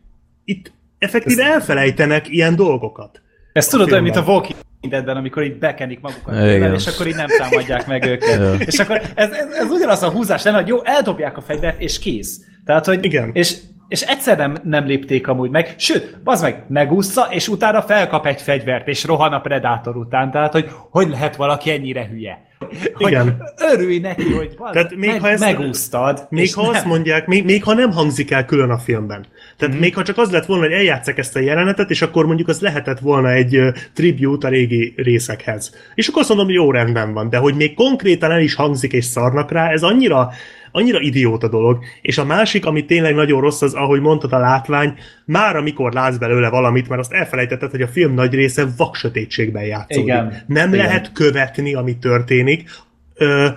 itt 0.46 0.72
effektíve 0.98 1.44
elfelejtenek 1.44 2.30
ilyen 2.30 2.56
dolgokat. 2.56 3.22
Ezt 3.54 3.72
tudod, 3.72 3.92
olyan, 3.92 4.04
mint 4.04 4.16
a 4.16 4.22
Walking 4.22 4.60
Deadben, 4.90 5.18
amikor 5.18 5.44
így 5.44 5.58
bekenik 5.58 6.00
magukat, 6.02 6.34
Igen. 6.34 6.74
és 6.74 6.88
akkor 6.88 7.08
így 7.08 7.16
nem 7.16 7.28
támadják 7.38 7.88
meg 7.88 8.06
őket. 8.06 8.38
Ja. 8.38 8.54
És 8.54 8.80
akkor 8.80 9.02
ez, 9.16 9.32
ez, 9.32 9.52
ez 9.52 9.70
ugyanaz 9.70 10.04
a 10.04 10.10
húzás, 10.10 10.44
nem, 10.44 10.54
hogy 10.54 10.68
jó, 10.68 10.84
eldobják 10.84 11.38
a 11.38 11.42
fegyvert, 11.42 11.82
és 11.82 12.00
kész. 12.00 12.40
Tehát, 12.66 12.86
hogy, 12.86 13.06
Igen. 13.06 13.30
És, 13.34 13.58
és 13.88 14.02
egyszer 14.02 14.38
nem, 14.38 14.58
nem 14.64 14.86
lépték 14.86 15.28
amúgy 15.28 15.50
meg, 15.50 15.74
sőt, 15.78 16.18
az 16.24 16.42
meg 16.42 16.64
megúszza, 16.68 17.28
és 17.30 17.48
utána 17.48 17.82
felkap 17.82 18.26
egy 18.26 18.42
fegyvert, 18.42 18.88
és 18.88 19.04
rohan 19.04 19.34
a 19.34 19.42
Predátor 19.42 19.96
után. 19.96 20.32
Tehát, 20.32 20.52
hogy 20.52 20.70
hogy 20.90 21.10
lehet 21.10 21.36
valaki 21.36 21.72
ennyire 21.72 22.08
hülye? 22.08 22.50
Igen. 22.98 23.44
örülj 23.74 24.00
neki, 24.00 24.34
hogy 24.34 24.56
van, 24.58 24.72
Tehát 24.72 24.96
még 24.96 25.10
meg, 25.10 25.22
ha 25.22 25.30
ezt, 25.30 25.44
megúsztad. 25.44 26.28
Még 26.30 26.54
ha 26.54 26.62
nem. 26.62 26.72
azt 26.72 26.86
mondják, 26.86 27.28
még, 27.28 27.44
még 27.44 27.64
ha 27.64 27.74
nem 27.74 27.92
hangzik 27.92 28.32
el 28.32 28.46
külön 28.46 28.70
a 28.70 28.78
filmben. 28.78 29.26
Tehát 29.58 29.76
mm 29.76 29.80
még 29.80 29.96
ha 29.96 30.04
csak 30.04 30.18
az 30.18 30.32
lett 30.32 30.46
volna, 30.46 30.64
hogy 30.64 30.74
eljátszak 30.74 31.18
ezt 31.18 31.36
a 31.36 31.40
jelenetet, 31.40 31.90
és 31.90 32.02
akkor 32.02 32.26
mondjuk 32.26 32.48
az 32.48 32.60
lehetett 32.60 33.00
volna 33.00 33.32
egy 33.32 33.58
uh, 33.58 33.76
tribute 33.94 34.48
a 34.48 34.50
régi 34.50 34.94
részekhez. 34.96 35.76
És 35.96 36.08
akkor 36.08 36.20
azt 36.20 36.30
mondom, 36.30 36.48
hogy 36.48 36.56
jó 36.56 36.72
rendben 36.72 37.14
van, 37.14 37.30
de 37.30 37.38
hogy 37.38 37.56
még 37.56 37.74
konkrétan 37.74 38.32
el 38.32 38.42
is 38.42 38.56
hangzik 38.56 38.94
és 38.94 39.06
szarnak 39.06 39.52
rá, 39.52 39.70
ez 39.70 39.82
annyira 39.82 40.32
annyira 40.72 41.00
idióta 41.00 41.48
dolog. 41.48 41.84
És 42.02 42.18
a 42.18 42.26
másik, 42.26 42.66
ami 42.66 42.86
tényleg 42.86 43.16
nagyon 43.16 43.42
rossz, 43.42 43.62
az, 43.62 43.74
ahogy 43.74 44.02
mondtad 44.02 44.34
a 44.34 44.40
látvány, 44.40 44.94
már 45.26 45.56
amikor 45.56 45.94
látsz 45.94 46.18
belőle 46.18 46.50
valamit, 46.50 46.90
mert 46.90 47.02
azt 47.02 47.14
elfelejtetted, 47.14 47.72
hogy 47.72 47.82
a 47.82 47.88
film 47.88 48.14
nagy 48.14 48.34
része 48.34 48.66
vaksötétségben 48.78 49.64
játszódik. 49.64 50.04
Igen. 50.04 50.44
Nem 50.48 50.74
Igen. 50.74 50.86
lehet 50.86 51.12
követni, 51.12 51.74
ami 51.74 51.98
történik. 51.98 52.70
Ö, 53.14 53.48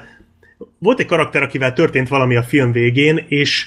volt 0.78 1.00
egy 1.00 1.06
karakter, 1.06 1.42
akivel 1.42 1.72
történt 1.72 2.08
valami 2.08 2.36
a 2.36 2.42
film 2.42 2.72
végén, 2.72 3.24
és 3.28 3.66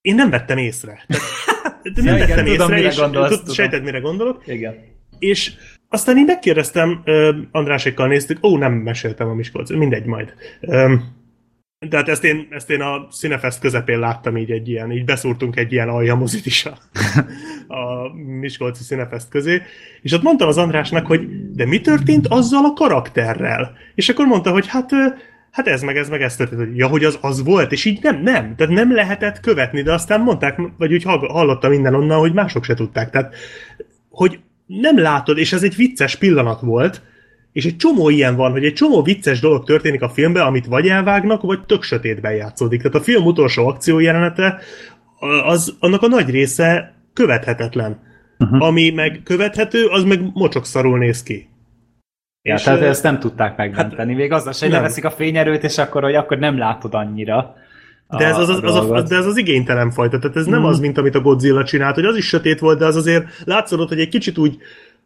én 0.00 0.14
nem 0.14 0.30
vettem 0.30 0.58
észre. 0.58 1.04
Tehát, 1.06 1.82
nem 1.94 2.16
ja, 2.16 2.26
vettem 2.26 2.46
igen, 2.46 2.56
tudom, 2.56 2.72
észre, 2.72 2.88
és 2.88 2.96
gondolsz, 2.96 3.52
sejted, 3.52 3.82
mire 3.82 3.98
gondolok. 3.98 4.42
Igen. 4.46 4.74
És 5.18 5.52
aztán 5.88 6.16
én 6.16 6.24
megkérdeztem, 6.24 7.02
Andrásékkal 7.50 8.06
néztük, 8.06 8.44
ó, 8.44 8.56
nem 8.56 8.72
meséltem 8.72 9.28
a 9.28 9.34
Miskolc, 9.34 9.70
mindegy 9.70 10.04
majd. 10.04 10.34
Tehát 11.88 12.08
ezt 12.08 12.24
én, 12.24 12.46
ezt 12.50 12.70
én 12.70 12.80
a 12.80 13.06
Cinefest 13.10 13.60
közepén 13.60 13.98
láttam 13.98 14.36
így 14.36 14.50
egy 14.50 14.68
ilyen, 14.68 14.92
így 14.92 15.04
beszúrtunk 15.04 15.56
egy 15.56 15.72
ilyen 15.72 15.88
aljamozit 15.88 16.46
is 16.46 16.64
a, 16.66 16.78
a 17.74 18.14
Miskolci 18.40 18.82
Cinefest 18.82 19.28
közé, 19.28 19.62
és 20.02 20.12
ott 20.12 20.22
mondtam 20.22 20.48
az 20.48 20.56
Andrásnak, 20.56 21.06
hogy 21.06 21.52
de 21.52 21.66
mi 21.66 21.80
történt 21.80 22.26
azzal 22.26 22.64
a 22.64 22.72
karakterrel? 22.72 23.72
És 23.94 24.08
akkor 24.08 24.26
mondta, 24.26 24.50
hogy 24.50 24.66
hát 24.66 24.90
hát 25.50 25.66
ez 25.68 25.82
meg 25.82 25.96
ez 25.96 26.08
meg 26.08 26.22
ez 26.22 26.36
történt, 26.36 26.60
hogy 26.60 26.76
ja, 26.76 26.86
hogy 26.86 27.04
az 27.04 27.18
az 27.20 27.44
volt, 27.44 27.72
és 27.72 27.84
így 27.84 28.02
nem, 28.02 28.22
nem, 28.22 28.56
tehát 28.56 28.74
nem 28.74 28.94
lehetett 28.94 29.40
követni, 29.40 29.82
de 29.82 29.92
aztán 29.92 30.20
mondták, 30.20 30.60
vagy 30.78 30.92
úgy 30.92 31.02
hallottam 31.02 31.70
minden 31.70 31.94
onnan, 31.94 32.18
hogy 32.18 32.32
mások 32.32 32.64
se 32.64 32.74
tudták, 32.74 33.10
tehát 33.10 33.34
hogy 34.10 34.38
nem 34.66 34.98
látod, 34.98 35.38
és 35.38 35.52
ez 35.52 35.62
egy 35.62 35.76
vicces 35.76 36.16
pillanat 36.16 36.60
volt, 36.60 37.02
és 37.52 37.64
egy 37.64 37.76
csomó 37.76 38.08
ilyen 38.08 38.36
van, 38.36 38.50
hogy 38.50 38.64
egy 38.64 38.72
csomó 38.72 39.02
vicces 39.02 39.40
dolog 39.40 39.64
történik 39.64 40.02
a 40.02 40.08
filmben, 40.08 40.46
amit 40.46 40.66
vagy 40.66 40.88
elvágnak, 40.88 41.42
vagy 41.42 41.64
tök 41.64 41.82
sötétben 41.82 42.32
játszódik. 42.32 42.82
Tehát 42.82 42.96
a 42.96 43.02
film 43.02 43.24
utolsó 43.24 43.66
akció 43.66 43.98
jelenete, 43.98 44.60
az, 45.44 45.76
annak 45.80 46.02
a 46.02 46.08
nagy 46.08 46.30
része 46.30 46.94
követhetetlen. 47.12 48.08
Uh-huh. 48.38 48.62
Ami 48.62 48.90
meg 48.90 49.20
követhető, 49.24 49.86
az 49.86 50.04
meg 50.04 50.20
mocsok 50.32 50.64
néz 50.98 51.22
ki. 51.22 51.48
Ja, 52.42 52.54
és 52.54 52.62
tehát 52.62 52.80
ezt 52.80 53.02
nem 53.02 53.18
tudták 53.18 53.56
megmenteni. 53.56 54.10
Hát, 54.10 54.20
Még 54.20 54.32
azzal 54.32 54.52
hogy 54.58 54.70
leveszik 54.70 55.04
a 55.04 55.10
fényerőt, 55.10 55.64
és 55.64 55.78
akkor, 55.78 56.02
hogy 56.02 56.14
akkor 56.14 56.38
nem 56.38 56.58
látod 56.58 56.94
annyira. 56.94 57.54
De 58.08 58.24
ez 58.26 58.38
az, 58.38 58.48
az, 58.48 58.62
az, 58.62 58.90
az, 58.90 59.08
de 59.08 59.16
ez 59.16 59.26
az 59.26 59.36
igénytelen 59.36 59.90
fajta, 59.90 60.18
tehát 60.18 60.36
ez 60.36 60.46
mm. 60.46 60.50
nem 60.50 60.60
mhm. 60.60 60.68
az, 60.68 60.80
mint 60.80 60.98
amit 60.98 61.14
a 61.14 61.20
Godzilla 61.20 61.64
csinált, 61.64 61.94
hogy 61.94 62.04
az 62.04 62.16
is 62.16 62.26
sötét 62.26 62.58
volt, 62.58 62.78
de 62.78 62.86
az 62.86 62.96
azért 62.96 63.26
látszott, 63.44 63.88
hogy 63.88 64.00
egy 64.00 64.08
kicsit 64.08 64.38
úgy, 64.38 64.56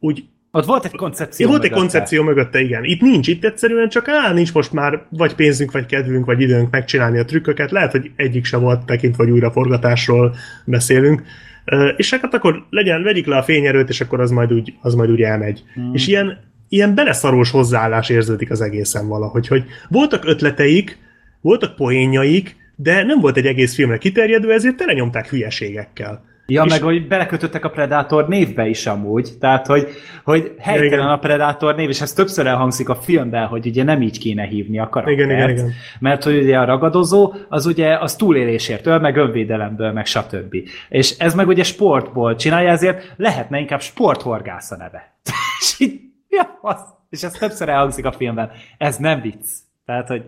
úgy 0.01 0.25
Ott 0.57 0.65
volt 0.65 0.85
egy 0.85 0.97
koncepció 0.97 1.49
Volt 1.49 1.65
egy 1.65 1.71
mögötte. 1.71 1.87
koncepció 1.87 2.23
mögötte, 2.23 2.61
igen. 2.61 2.85
Itt 2.85 3.01
nincs, 3.01 3.29
itt 3.29 3.45
egyszerűen 3.45 3.89
csak 3.89 4.09
áll, 4.09 4.35
nincs 4.35 4.53
most 4.55 4.73
már 4.73 5.03
vagy 5.09 5.35
pénzünk, 5.35 5.73
vagy 5.73 5.87
kedvünk, 5.87 6.25
vagy 6.27 6.41
időnk 6.41 6.71
megcsinálni 6.71 7.19
a 7.19 7.25
trükköket. 7.25 7.71
Lehet, 7.71 7.91
hogy 7.91 8.11
egyik 8.17 8.45
se 8.45 8.57
volt 8.57 8.87
tekintve, 8.87 9.25
vagy 9.25 9.33
újraforgatásról 9.33 10.35
beszélünk. 10.65 11.23
Ö, 11.65 11.89
És 11.89 12.11
hát 12.11 12.35
akkor 12.35 12.67
legyen, 12.71 13.03
vegyük 13.03 13.27
le 13.27 13.37
a 13.37 13.43
fényerőt, 13.43 13.89
és 13.89 14.01
akkor 14.01 14.21
az 14.21 14.31
majd 14.31 14.53
úgy, 14.53 14.75
az 14.81 14.95
majd 14.95 15.11
úgy 15.11 15.23
elmegy. 15.23 15.63
Hmm. 15.75 15.95
És 15.95 16.07
ilyen, 16.07 16.39
ilyen 16.69 16.95
beleszarós 16.95 17.51
hozzáállás 17.51 18.09
érződik 18.09 18.51
az 18.51 18.61
egészen 18.61 19.09
valahogy, 19.09 19.49
hogy 19.49 19.65
voltak 19.89 20.25
ötleteik, 20.25 20.99
voltak 21.41 21.77
poénjaik, 21.77 22.57
de 22.77 23.03
nem 23.03 23.21
volt 23.21 23.37
egy 23.37 23.47
egész 23.47 23.75
filmre 23.75 23.99
kiterjedő, 23.99 24.53
ezért 24.53 24.77
telenyomták 24.77 25.29
hülyeségekkel. 25.29 26.25
Ja, 26.47 26.63
És- 26.65 26.71
meg 26.71 26.83
hogy 26.83 27.09
belekötöttek 27.09 27.65
a 27.65 27.71
Predator 27.71 28.29
névbe 28.29 28.67
is 28.67 28.87
amúgy, 28.87 29.31
tehát 29.41 29.67
hogy, 29.67 29.89
hogy 30.25 30.55
helytelen 30.59 30.93
igen. 30.93 31.09
a 31.09 31.19
Predator 31.19 31.75
név, 31.75 31.89
és 31.89 32.01
ez 32.01 32.13
többször 32.13 32.47
elhangzik 32.47 32.89
a 32.89 32.95
filmben, 32.95 33.47
hogy 33.47 33.67
ugye 33.67 33.83
nem 33.85 34.03
így 34.03 34.19
kéne 34.19 34.45
hívni 34.45 34.79
a 34.79 34.89
karaktert. 34.89 35.19
Igen, 35.19 35.31
igen, 35.31 35.51
igen. 35.51 35.73
Mert 35.99 36.25
hogy 36.25 36.39
ugye 36.39 36.59
a 36.59 36.65
ragadozó, 36.65 37.35
az 37.49 37.67
ugye 37.67 37.99
az 37.99 38.17
túlélésértől, 38.17 38.99
meg 38.99 39.17
önvédelemből, 39.17 39.93
meg 39.93 40.07
stb. 40.07 40.57
És 40.89 41.19
ez 41.19 41.35
meg 41.35 41.49
ugye 41.49 41.63
sportból 41.63 42.37
csinálja, 42.37 42.71
ezért 42.71 43.13
lehetne 43.17 43.59
inkább 43.59 43.81
sporthorgász 43.81 44.71
a 44.71 44.77
neve. 44.77 45.15
és 45.61 45.75
így, 45.79 46.01
ja, 46.29 46.59
az, 46.63 46.81
és 47.11 47.23
ez 47.23 47.33
többször 47.33 47.69
elhangzik 47.69 48.05
a 48.05 48.13
filmben. 48.13 48.51
Ez 48.79 48.97
nem 48.97 49.21
vicc. 49.21 49.47
Tehát, 49.87 50.09
hogy 50.09 50.23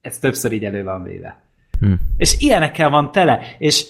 ez 0.00 0.18
többször 0.18 0.52
így 0.52 0.64
elő 0.64 0.84
van 0.84 1.02
véve. 1.02 1.40
Hm. 1.80 1.92
És 2.16 2.34
ilyenekkel 2.38 2.90
van 2.90 3.12
tele, 3.12 3.40
és 3.58 3.86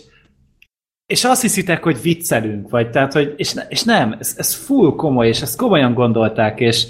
és 1.12 1.24
azt 1.24 1.42
hiszitek, 1.42 1.82
hogy 1.82 2.00
viccelünk, 2.02 2.70
vagy 2.70 2.90
tehát, 2.90 3.12
hogy, 3.12 3.34
és, 3.36 3.52
ne, 3.52 3.62
és 3.68 3.82
nem, 3.82 4.16
ez, 4.18 4.34
ez 4.36 4.54
full 4.54 4.94
komoly, 4.96 5.28
és 5.28 5.42
ezt 5.42 5.56
komolyan 5.56 5.94
gondolták, 5.94 6.60
és, 6.60 6.86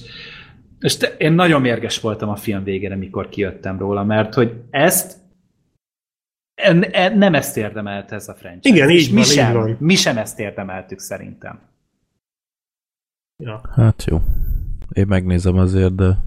és 0.80 0.96
te, 0.96 1.06
én 1.18 1.32
nagyon 1.32 1.60
mérges 1.60 2.00
voltam 2.00 2.28
a 2.28 2.36
film 2.36 2.64
végére, 2.64 2.96
mikor 2.96 3.28
kijöttem 3.28 3.78
róla, 3.78 4.04
mert 4.04 4.34
hogy 4.34 4.62
ezt 4.70 5.16
en, 6.54 6.82
en, 6.82 7.18
nem 7.18 7.34
ezt 7.34 7.56
érdemelt 7.56 8.12
ez 8.12 8.28
a 8.28 8.34
franchise. 8.34 8.74
Igen, 8.74 8.90
és 8.90 9.06
így 9.06 9.12
mi 9.12 9.20
van, 9.20 9.24
így 9.24 9.32
sem, 9.32 9.52
van. 9.52 9.76
Mi 9.78 9.94
sem 9.94 10.18
ezt 10.18 10.38
érdemeltük 10.38 10.98
szerintem. 10.98 11.60
Ja. 13.36 13.60
Hát 13.74 14.04
jó. 14.04 14.20
Én 14.92 15.06
megnézem 15.06 15.56
azért, 15.56 15.94
de 15.94 16.18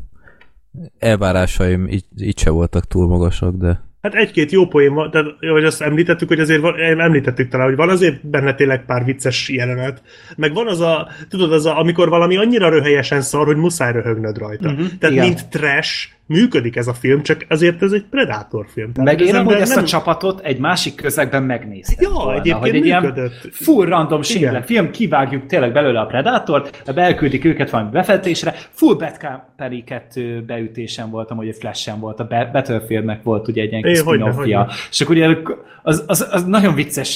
elvárásaim 0.97 1.87
így, 1.87 2.05
így 2.17 2.39
se 2.39 2.49
voltak 2.49 2.87
túl 2.87 3.07
magasak, 3.07 3.55
de 3.55 3.84
Hát 4.05 4.15
egy-két 4.15 4.51
jó 4.51 4.67
poén 4.67 4.93
van, 4.93 5.11
tehát, 5.11 5.27
hogy 5.39 5.63
azt 5.63 5.81
említettük, 5.81 6.27
hogy 6.27 6.39
azért 6.39 6.61
van, 6.61 6.75
említettük 6.99 7.49
talán, 7.49 7.67
hogy 7.67 7.75
van 7.75 7.89
azért 7.89 8.27
benne 8.27 8.53
tényleg 8.53 8.85
pár 8.85 9.05
vicces 9.05 9.49
jelenet, 9.49 10.01
meg 10.35 10.53
van 10.53 10.67
az 10.67 10.79
a, 10.79 11.07
tudod, 11.29 11.53
az 11.53 11.65
a, 11.65 11.79
amikor 11.79 12.09
valami 12.09 12.37
annyira 12.37 12.69
röhelyesen 12.69 13.21
szar, 13.21 13.45
hogy 13.45 13.57
muszáj 13.57 13.91
röhögnöd 13.91 14.37
rajta. 14.37 14.69
Uh-huh, 14.69 14.87
Tehát 14.99 15.15
igen. 15.15 15.27
mint 15.27 15.49
trash, 15.49 16.07
működik 16.27 16.75
ez 16.75 16.87
a 16.87 16.93
film, 16.93 17.21
csak 17.21 17.45
azért 17.49 17.83
ez 17.83 17.91
egy 17.91 18.05
Predator 18.09 18.65
film. 18.69 18.93
Tehát 18.93 19.09
Meg 19.09 19.21
az 19.21 19.27
én 19.27 19.35
amúgy 19.35 19.51
ember 19.51 19.61
ezt 19.61 19.77
a 19.77 19.83
csapatot 19.83 20.39
egy 20.39 20.59
másik 20.59 20.95
közegben 20.95 21.43
megnéztem. 21.43 21.95
Ja, 21.99 22.09
volna, 22.09 22.39
egyébként 22.39 22.57
hogy 22.57 22.75
egy 22.75 22.85
ilyen 22.85 23.01
működött. 23.01 23.47
full 23.51 23.85
random 23.85 24.21
Igen. 24.35 24.63
film, 24.63 24.91
kivágjuk 24.91 25.45
tényleg 25.45 25.71
belőle 25.71 25.99
a 25.99 26.05
Predátort, 26.05 26.93
belküldik 26.93 27.45
őket 27.45 27.69
valami 27.69 27.89
befetésre, 27.89 28.53
full 28.69 28.95
Bad 28.95 29.17
Company 29.17 29.83
2 29.83 30.43
beütésen 30.47 31.09
voltam, 31.09 31.37
hogy 31.37 31.49
a 31.49 31.53
Flash-en 31.53 31.99
volt, 31.99 32.19
a 32.19 32.27
Battlefieldnek 32.51 33.23
volt 33.23 33.47
ugye 33.47 33.61
egy 33.61 33.71
ilyen 33.71 33.83
kis 33.83 34.01
hogyne. 34.01 34.67
És 34.91 35.01
akkor 35.01 35.15
ugye 35.15 35.37
az, 35.83 36.03
az, 36.07 36.27
az 36.31 36.45
nagyon 36.45 36.75
vicces 36.75 37.15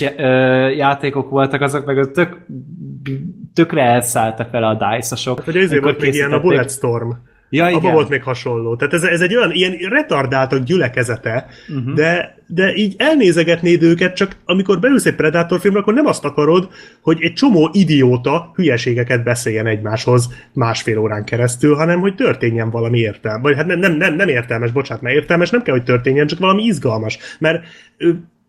játékok 0.77 1.29
voltak 1.29 1.61
azok, 1.61 1.85
meg 1.85 1.97
az 1.97 2.09
tök, 2.13 2.45
tökre 3.53 3.83
elszálltak 3.83 4.51
vele 4.51 4.67
a 4.67 4.73
DICE-osok. 4.73 5.39
Hogy 5.39 5.57
ezért 5.57 5.83
volt 5.83 6.01
még 6.01 6.13
ilyen 6.13 6.31
a. 6.31 6.39
Bulletstorm. 6.39 7.09
Ja, 7.49 7.69
igen. 7.69 7.93
volt 7.93 8.09
még 8.09 8.23
hasonló. 8.23 8.75
Tehát 8.75 8.93
ez, 8.93 9.03
ez 9.03 9.21
egy 9.21 9.35
olyan 9.35 9.51
ilyen 9.51 9.71
retardáltak 9.71 10.63
gyülekezete, 10.63 11.47
uh-huh. 11.67 11.93
de, 11.93 12.37
de 12.47 12.73
így 12.75 12.95
elnézegetnéd 12.97 13.83
őket, 13.83 14.15
csak 14.15 14.35
amikor 14.45 14.79
beülsz 14.79 15.05
egy 15.05 15.15
Predator 15.15 15.59
filmre, 15.59 15.79
akkor 15.79 15.93
nem 15.93 16.05
azt 16.05 16.25
akarod, 16.25 16.69
hogy 17.01 17.17
egy 17.21 17.33
csomó 17.33 17.69
idióta 17.73 18.51
hülyeségeket 18.55 19.23
beszéljen 19.23 19.67
egymáshoz 19.67 20.29
másfél 20.53 20.97
órán 20.97 21.23
keresztül, 21.23 21.75
hanem 21.75 21.99
hogy 21.99 22.15
történjen 22.15 22.69
valami 22.69 22.99
értelmes. 22.99 23.41
Vagy 23.41 23.55
hát 23.55 23.65
nem, 23.65 23.79
nem, 23.79 23.93
nem, 23.93 24.15
nem 24.15 24.27
értelmes, 24.27 24.71
bocsánat, 24.71 25.03
mert 25.03 25.15
értelmes 25.15 25.49
nem 25.49 25.61
kell, 25.61 25.75
hogy 25.75 25.83
történjen, 25.83 26.27
csak 26.27 26.39
valami 26.39 26.63
izgalmas. 26.63 27.17
Mert 27.39 27.63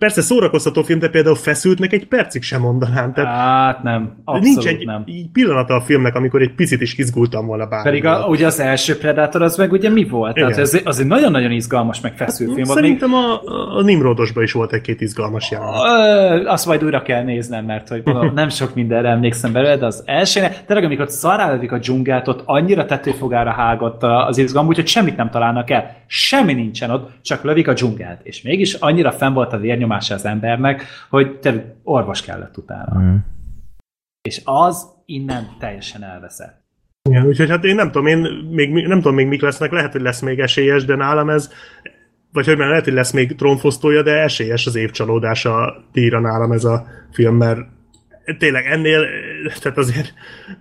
persze 0.01 0.20
szórakoztató 0.20 0.82
film, 0.82 0.98
de 0.98 1.09
például 1.09 1.34
feszültnek 1.34 1.92
egy 1.92 2.07
percig 2.07 2.42
sem 2.42 2.61
mondanám. 2.61 3.12
Tehát 3.12 3.36
Hát 3.36 3.82
nem, 3.82 4.14
abszolút 4.24 4.48
nincs 4.48 4.66
egy 4.66 4.86
nem. 4.86 5.05
pillanata 5.32 5.74
a 5.74 5.80
filmnek, 5.80 6.14
amikor 6.14 6.42
egy 6.42 6.55
picit 6.55 6.80
is 6.80 6.98
izgultam 6.98 7.46
volna 7.46 7.66
bármi. 7.66 7.84
Pedig 7.84 8.05
a, 8.05 8.26
ugye 8.28 8.46
az 8.46 8.61
első 8.61 8.98
Predator 8.98 9.42
az 9.42 9.57
meg 9.57 9.72
ugye 9.72 9.88
mi 9.88 10.05
volt? 10.05 10.36
Igen. 10.36 10.48
Tehát 10.48 10.62
ez, 10.62 10.80
az 10.84 11.01
egy 11.01 11.07
nagyon-nagyon 11.07 11.51
izgalmas, 11.51 12.01
meg 12.01 12.16
feszült 12.16 12.53
film 12.53 12.66
volt. 12.66 12.78
Szerintem 12.78 13.14
a, 13.14 13.40
a 13.76 13.82
Nimrodosban 13.82 14.42
is 14.42 14.53
volt 14.53 14.72
egy-két 14.72 15.01
izgalmas 15.01 15.51
jelenet. 15.51 16.46
Azt 16.46 16.66
majd 16.66 16.84
újra 16.84 17.03
kell 17.03 17.22
néznem, 17.22 17.64
mert 17.64 17.88
hogy 17.88 18.03
nem 18.34 18.48
sok 18.48 18.74
mindenre 18.74 19.09
emlékszem 19.09 19.53
belőle, 19.53 19.76
de 19.76 19.86
az 19.86 20.03
első, 20.07 20.40
tényleg 20.66 20.84
amikor 20.84 21.09
szarálódik 21.09 21.72
a 21.72 21.78
dzsungelt, 21.78 22.28
ott 22.28 22.42
annyira 22.44 22.84
tetőfogára 22.84 23.51
hágott 23.51 24.03
az 24.03 24.38
izgalom, 24.38 24.68
úgyhogy 24.68 24.86
semmit 24.86 25.16
nem 25.16 25.30
találnak 25.30 25.70
el. 25.70 25.96
Semmi 26.07 26.53
nincsen 26.53 26.90
ott, 26.90 27.11
csak 27.22 27.44
lövik 27.44 27.68
a 27.68 27.72
dzsungelt. 27.72 28.20
És 28.22 28.42
mégis 28.42 28.74
annyira 28.74 29.12
fenn 29.12 29.32
volt 29.32 29.53
a 29.53 29.59
vérnyomása 29.91 30.14
az 30.14 30.24
embernek, 30.24 30.84
hogy 31.11 31.38
tényleg 31.38 31.74
orvos 31.82 32.22
kellett 32.22 32.57
utána. 32.57 33.01
mm. 33.01 33.16
És 34.22 34.41
az 34.45 34.86
innen 35.05 35.49
teljesen 35.59 36.03
elveszett. 36.03 36.59
Igen, 37.09 37.26
úgyhogy 37.26 37.49
hát 37.49 37.64
én 37.64 37.74
nem 37.74 37.91
tudom, 37.91 38.07
én 38.07 38.18
még, 38.51 38.86
nem 38.86 38.99
tudom 38.99 39.14
még 39.14 39.26
mik 39.26 39.43
lesznek, 39.43 39.70
lehet, 39.70 39.93
hogy 39.93 40.01
lesz 40.01 40.20
még 40.20 40.38
esélyes, 40.38 40.84
de 40.84 40.97
nálam 40.97 41.30
ez, 41.30 41.51
vagy 42.32 42.47
hogy 42.47 42.57
már 42.57 42.68
lehet, 42.68 42.84
hogy 42.84 42.93
lesz 42.93 43.12
még 43.12 43.36
trónfosztója, 43.36 44.03
de 44.03 44.22
esélyes 44.22 44.66
az 44.66 44.76
évcsalódása 44.76 45.84
díjra 45.93 46.20
nálam 46.20 46.53
ez 46.53 46.64
a 46.64 46.86
film, 47.12 47.36
mert 47.36 47.61
tényleg 48.38 48.64
ennél, 48.66 49.05
tehát 49.61 49.78
azért, 49.78 50.14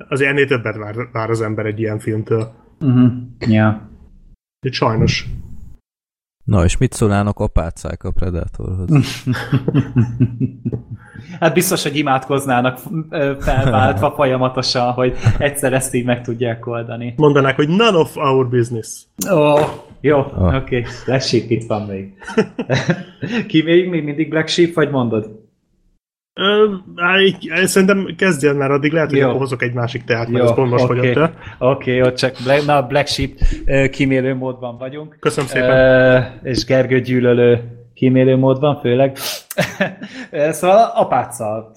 azért 0.10 0.30
ennél 0.30 0.48
többet 0.48 0.76
vár, 0.76 0.96
vár 1.12 1.30
az 1.30 1.42
ember 1.42 1.66
egy 1.66 1.80
ilyen 1.80 2.00
filmtől. 2.00 2.52
Uh-huh. 2.80 3.12
Ja. 3.40 3.90
Úgyhogy 4.62 4.74
sajnos. 4.74 5.26
Na, 6.50 6.64
és 6.64 6.78
mit 6.78 6.94
szólnának 6.94 7.40
apácák 7.40 8.04
a 8.04 8.12
Predatorhoz? 8.12 8.90
Hát 11.40 11.54
biztos, 11.54 11.84
hogy 11.84 11.96
imádkoznának 11.96 12.80
felváltva 13.40 14.12
folyamatosan, 14.18 14.92
hogy 14.92 15.18
egyszer 15.38 15.74
ezt 15.74 15.94
így 15.94 16.06
meg 16.06 16.22
tudják 16.22 16.68
oldani. 16.68 17.14
Mondanák, 17.18 17.56
hogy 17.56 17.68
none 17.68 17.98
of 17.98 18.16
our 18.18 18.48
business. 18.50 18.88
Ó, 19.32 19.36
oh, 19.36 19.70
jó, 20.02 20.18
Ah. 20.18 20.56
oké. 20.56 20.56
Okay. 20.56 20.86
Black 21.06 21.22
Sheep 21.22 21.50
itt 21.50 21.68
van 21.68 21.82
még. 21.82 22.14
Ki 23.48 23.62
még, 23.62 23.90
még 23.90 24.04
mindig 24.04 24.30
Black 24.30 24.48
Sheep, 24.48 24.74
vagy 24.74 24.90
mondod? 24.90 25.49
Ö, 26.40 26.74
á, 26.96 27.20
így- 27.22 27.52
Szerintem 27.68 28.14
kezdjen, 28.18 28.56
mert 28.56 28.72
addig 28.72 28.92
lehet, 28.92 29.10
hogy 29.10 29.20
Jó. 29.20 29.28
akkor 29.28 29.40
hozok 29.40 29.62
egy 29.64 29.74
másik 29.74 30.04
teát, 30.04 30.28
mert 30.28 30.44
az 30.44 30.54
pont 30.54 30.70
most 30.72 30.84
oké. 30.84 30.98
fogyott 30.98 31.16
el. 31.16 31.34
Oké, 31.70 31.96
jó, 31.96 32.12
csak 32.12 32.36
Black, 32.44 32.66
na, 32.66 32.82
Black 32.88 33.08
Sheep 33.08 33.30
ö, 33.66 33.88
kímélő 33.90 34.36
módban 34.36 34.78
vagyunk. 34.78 35.18
Köszönöm 35.20 35.50
szépen. 35.50 35.70
Ö, 35.70 36.20
és 36.44 36.66
Gergő 36.66 37.00
gyűlölő 37.02 37.64
kímélő 37.94 38.36
módban 38.38 38.80
főleg. 38.80 39.18
Szóval 40.52 40.92
apáccal 40.96 41.72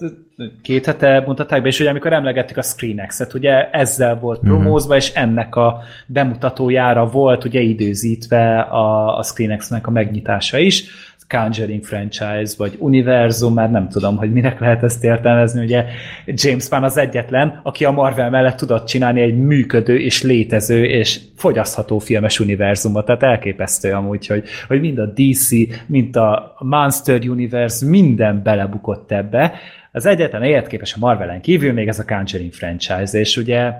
két 0.61 0.85
hete 0.85 1.23
mutatták 1.27 1.61
be, 1.61 1.67
és 1.67 1.79
ugye 1.79 1.89
amikor 1.89 2.13
emlegettük 2.13 2.57
a 2.57 2.61
ScreenX-et, 2.61 3.33
ugye 3.33 3.69
ezzel 3.69 4.19
volt 4.19 4.39
promózva, 4.39 4.95
és 4.95 5.13
ennek 5.13 5.55
a 5.55 5.79
bemutatójára 6.07 7.05
volt 7.05 7.43
ugye 7.43 7.59
időzítve 7.59 8.59
a, 8.59 9.17
a 9.17 9.23
ScreenX-nek 9.23 9.87
a 9.87 9.91
megnyitása 9.91 10.57
is, 10.57 10.85
Conjuring 11.27 11.83
franchise, 11.83 12.53
vagy 12.57 12.75
univerzum, 12.79 13.53
már 13.53 13.71
nem 13.71 13.89
tudom, 13.89 14.17
hogy 14.17 14.31
minek 14.31 14.59
lehet 14.59 14.83
ezt 14.83 15.03
értelmezni, 15.03 15.63
ugye 15.63 15.85
James 16.25 16.69
Wan 16.71 16.83
az 16.83 16.97
egyetlen, 16.97 17.59
aki 17.63 17.85
a 17.85 17.91
Marvel 17.91 18.29
mellett 18.29 18.57
tudott 18.57 18.87
csinálni 18.87 19.21
egy 19.21 19.37
működő 19.37 19.99
és 19.99 20.21
létező 20.21 20.85
és 20.85 21.19
fogyasztható 21.35 21.99
filmes 21.99 22.39
univerzumot, 22.39 23.05
tehát 23.05 23.23
elképesztő 23.23 23.91
amúgy, 23.91 24.27
hogy, 24.27 24.43
hogy 24.67 24.79
mind 24.79 24.97
a 24.97 25.05
DC, 25.05 25.49
mind 25.85 26.15
a 26.15 26.55
Monster 26.59 27.21
Universe, 27.27 27.85
minden 27.85 28.43
belebukott 28.43 29.11
ebbe. 29.11 29.53
Az 29.91 30.05
egyetlen 30.05 30.43
életképes 30.43 30.93
a 30.93 30.97
Marvelen 30.99 31.41
kívül 31.41 31.73
még 31.73 31.87
ez 31.87 31.99
a 31.99 32.05
Conjuring 32.05 32.53
franchise, 32.53 33.19
és 33.19 33.37
ugye 33.37 33.73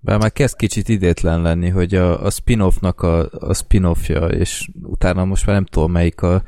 Bár 0.00 0.18
már 0.18 0.32
kezd 0.32 0.56
kicsit 0.56 0.88
idétlen 0.88 1.42
lenni, 1.42 1.68
hogy 1.68 1.94
a, 1.94 2.24
a 2.24 2.30
spin-offnak 2.30 3.02
a, 3.02 3.28
a 3.30 3.54
spin-offja, 3.54 4.26
és 4.26 4.68
utána 4.82 5.24
most 5.24 5.46
már 5.46 5.54
nem 5.54 5.64
tudom 5.64 5.92
melyik 5.92 6.22
a, 6.22 6.42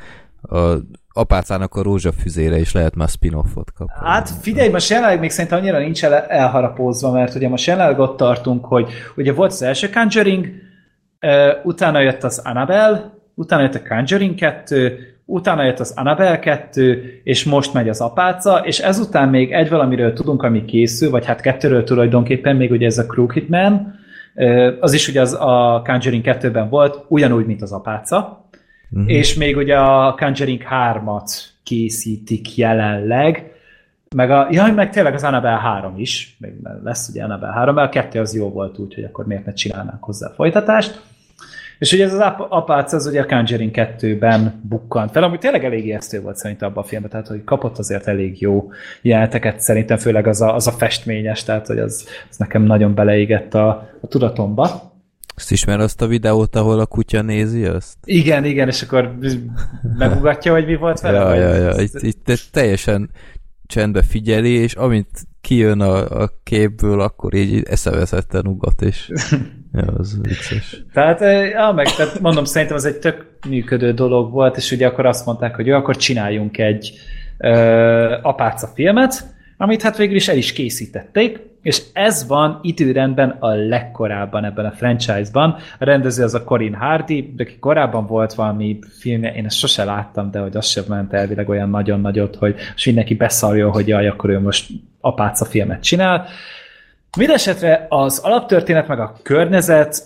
a 0.51 0.77
apácának 1.13 1.75
a 1.75 1.83
rózsafüzére 1.83 2.59
is 2.59 2.73
lehet 2.73 2.95
már 2.95 3.09
spin-offot 3.09 3.73
kapni. 3.73 4.09
Hát 4.09 4.31
figyelj, 4.41 4.69
most 4.69 4.91
jelenleg 4.91 5.21
még 5.21 5.31
szerintem 5.31 5.59
annyira 5.59 5.79
nincs 5.79 6.05
el, 6.05 6.15
elharapózva, 6.15 7.11
mert 7.13 7.35
ugye 7.35 7.49
most 7.49 7.67
jelenleg 7.67 7.99
ott 7.99 8.17
tartunk, 8.17 8.65
hogy 8.65 8.89
ugye 9.17 9.33
volt 9.33 9.51
az 9.51 9.63
első 9.63 9.91
Conjuring, 9.91 10.47
utána 11.65 12.01
jött 12.01 12.23
az 12.23 12.43
Annabelle, 12.45 13.13
utána 13.35 13.63
jött 13.63 13.75
a 13.75 13.89
Conjuring 13.89 14.35
2, 14.35 14.99
utána 15.25 15.65
jött 15.65 15.81
az 15.81 15.93
Annabelle 15.97 16.39
2, 16.39 17.21
és 17.25 17.45
most 17.45 17.73
megy 17.73 17.89
az 17.89 18.01
apáca, 18.01 18.57
és 18.57 18.79
ezután 18.79 19.29
még 19.29 19.53
egy 19.53 19.69
valamiről 19.69 20.13
tudunk, 20.13 20.43
ami 20.43 20.65
készül, 20.65 21.11
vagy 21.11 21.27
hát 21.27 21.41
kettőről 21.41 21.85
tulajdonképpen, 21.85 22.57
még 22.57 22.71
ugye 22.71 22.87
ez 22.87 22.99
a 22.99 23.07
Crooked 23.07 23.49
Man, 23.49 23.99
az 24.81 24.93
is 24.93 25.09
ugye 25.09 25.21
az 25.21 25.35
a 25.41 25.83
Conjuring 25.85 26.25
2-ben 26.27 26.69
volt, 26.69 27.05
ugyanúgy, 27.09 27.47
mint 27.47 27.63
az 27.63 27.73
apáca, 27.73 28.49
uh-huh. 28.93 29.13
és 29.13 29.35
még 29.35 29.57
ugye 29.57 29.79
a 29.79 30.15
Conjuring 30.15 30.63
3-at 30.71 31.31
készítik 31.63 32.57
jelenleg, 32.57 33.53
meg 34.17 34.31
a, 34.31 34.49
jaj, 34.51 34.73
meg 34.73 34.91
tényleg 34.91 35.15
az 35.15 35.25
Annabelle 35.25 35.59
3 35.59 35.99
is, 35.99 36.37
még 36.39 36.53
lesz 36.85 37.09
ugye 37.09 37.23
Annabelle 37.25 37.53
3, 37.53 37.75
mert 37.75 37.89
a 37.89 38.01
kettő 38.01 38.21
az 38.21 38.35
jó 38.35 38.51
volt 38.51 38.79
úgy, 38.79 38.95
hogy 38.95 39.05
akkor 39.05 39.27
miért 39.27 39.45
ne 39.45 39.53
csinálnánk 39.53 40.05
hozzá 40.05 40.33
folytatást. 40.35 41.03
És 41.79 41.93
ugye 41.93 42.05
ez 42.05 42.13
az 42.13 42.21
apác, 42.49 42.93
az 42.93 43.07
ugye 43.07 43.21
a 43.21 43.27
Conjuring 43.27 43.71
2-ben 43.75 44.61
bukkant 44.69 45.11
fel, 45.11 45.23
ami 45.23 45.39
tényleg 45.39 45.65
elég 45.65 45.87
ijesztő 45.87 46.21
volt 46.21 46.37
szerintem 46.37 46.69
abban 46.69 46.83
a 46.83 46.87
filmben, 46.87 47.11
tehát 47.11 47.27
hogy 47.27 47.45
kapott 47.45 47.79
azért 47.79 48.07
elég 48.07 48.41
jó 48.41 48.71
jeleneteket, 49.03 49.61
szerintem 49.61 49.97
főleg 49.97 50.27
az 50.27 50.41
a, 50.41 50.55
az 50.55 50.67
a 50.67 50.71
festményes, 50.71 51.45
tehát 51.45 51.67
hogy 51.67 51.79
az, 51.79 52.09
az 52.31 52.37
nekem 52.37 52.63
nagyon 52.63 52.95
beleégett 52.95 53.55
a, 53.55 53.69
a 54.01 54.07
tudatomba. 54.07 54.93
Ezt 55.41 55.51
ismer 55.51 55.81
azt 55.81 56.03
a 56.03 56.07
videót, 56.07 56.57
ahol 56.57 56.81
a 56.81 56.87
kutya 56.87 57.23
nézi 57.23 57.65
azt? 57.65 57.97
Igen, 58.05 58.45
igen, 58.45 58.69
és 58.69 58.83
akkor 58.83 59.19
megugatja, 59.99 60.53
hogy 60.53 60.67
mi 60.67 60.77
volt 60.77 61.01
vele? 61.01 61.19
Ja, 61.19 61.35
ja, 61.35 61.55
ja. 61.55 61.81
Itt, 61.83 62.03
itt 62.03 62.49
teljesen 62.53 63.11
csendbe 63.67 64.03
figyeli, 64.03 64.51
és 64.51 64.75
amint 64.75 65.09
kijön 65.41 65.81
a, 65.81 66.23
a 66.23 66.31
képből, 66.43 67.01
akkor 67.01 67.35
így 67.35 67.63
eszeveszetten 67.69 68.47
ugat, 68.47 68.83
és 68.83 69.11
ja, 69.73 69.85
az 69.99 70.19
vicces. 70.23 70.85
Tehát, 70.93 71.21
ja, 71.51 71.73
meg, 71.73 71.95
tehát 71.95 72.21
mondom, 72.21 72.45
szerintem 72.45 72.77
az 72.77 72.85
egy 72.85 72.99
tök 72.99 73.27
működő 73.49 73.93
dolog 73.93 74.31
volt, 74.33 74.57
és 74.57 74.73
ugye 74.73 74.87
akkor 74.87 75.07
azt 75.07 75.27
mondták, 75.27 75.55
hogy 75.55 75.67
jó, 75.67 75.77
akkor 75.77 75.97
csináljunk 75.97 76.59
egy 76.59 76.93
ö, 77.39 77.51
apáca 78.23 78.67
filmet, 78.75 79.35
amit 79.57 79.83
hát 79.83 79.97
végül 79.97 80.17
is 80.17 80.29
el 80.29 80.37
is 80.37 80.53
készítették, 80.53 81.50
és 81.63 81.83
ez 81.93 82.27
van 82.27 82.59
időrendben 82.63 83.37
a 83.39 83.49
legkorábban 83.49 84.45
ebben 84.45 84.65
a 84.65 84.71
franchise-ban. 84.71 85.57
A 85.79 85.85
rendező 85.85 86.25
az 86.25 86.35
a 86.35 86.45
Corin 86.45 86.75
Hardy, 86.75 87.33
de 87.37 87.45
ki 87.45 87.59
korábban 87.59 88.07
volt 88.07 88.35
valami 88.35 88.79
filmje, 88.99 89.35
én 89.35 89.45
ezt 89.45 89.57
sose 89.57 89.85
láttam, 89.85 90.31
de 90.31 90.39
hogy 90.39 90.57
az 90.57 90.67
sem 90.67 90.85
ment 90.89 91.13
elvileg 91.13 91.49
olyan 91.49 91.71
nagyon 91.71 92.01
nagyot, 92.01 92.37
hogy 92.37 92.55
most 92.73 92.87
mindenki 92.87 93.15
beszarja, 93.15 93.71
hogy 93.71 93.89
jaj, 93.89 94.09
akkor 94.09 94.31
ő 94.31 94.41
most 94.41 94.71
apáca 95.01 95.45
filmet 95.45 95.83
csinál. 95.83 96.27
Mindenesetre 97.17 97.87
az 97.89 98.19
alaptörténet 98.19 98.89
meg 98.89 99.01
a 99.01 99.17
környezet 99.23 100.03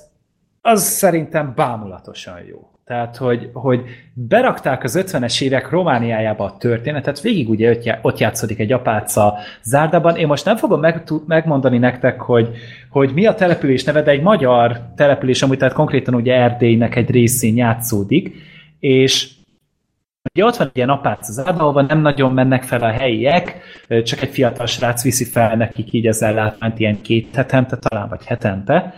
az 0.61 0.83
szerintem 0.83 1.53
bámulatosan 1.57 2.39
jó. 2.49 2.74
Tehát, 2.85 3.17
hogy, 3.17 3.51
hogy 3.53 3.85
berakták 4.13 4.83
az 4.83 5.05
50-es 5.07 5.43
évek 5.43 5.71
Romániájába 5.71 6.45
a 6.45 6.57
történetet, 6.57 7.21
végig 7.21 7.49
ugye 7.49 7.79
ott 8.03 8.19
játszódik 8.19 8.59
egy 8.59 8.73
apáca 8.73 9.39
zárdában. 9.63 10.17
Én 10.17 10.27
most 10.27 10.45
nem 10.45 10.57
fogom 10.57 10.81
meg, 10.81 11.03
megmondani 11.27 11.79
nektek, 11.79 12.21
hogy, 12.21 12.51
hogy 12.91 13.11
mi 13.15 13.27
a 13.27 13.35
település 13.35 13.85
neve, 13.85 14.03
de 14.03 14.11
egy 14.11 14.23
magyar 14.23 14.81
település, 14.97 15.43
amit 15.43 15.59
tehát 15.59 15.75
konkrétan 15.75 16.15
ugye 16.15 16.35
Erdélynek 16.35 16.97
egy 16.97 17.11
részén 17.11 17.57
játszódik, 17.57 18.35
és 18.81 19.33
Ugye 20.35 20.45
ott 20.45 20.57
van 20.57 20.67
egy 20.67 20.77
ilyen 20.77 20.89
apáca 20.89 21.33
zárda, 21.33 21.69
ahol 21.69 21.83
nem 21.83 22.01
nagyon 22.01 22.33
mennek 22.33 22.63
fel 22.63 22.81
a 22.81 22.91
helyiek, 22.91 23.59
csak 24.05 24.21
egy 24.21 24.29
fiatal 24.29 24.67
srác 24.67 25.03
viszi 25.03 25.25
fel 25.25 25.57
nekik 25.57 25.93
így 25.93 26.07
az 26.07 26.23
ellátmányt 26.23 26.79
ilyen 26.79 27.01
két 27.01 27.35
hetente, 27.35 27.77
talán 27.77 28.09
vagy 28.09 28.25
hetente, 28.25 28.95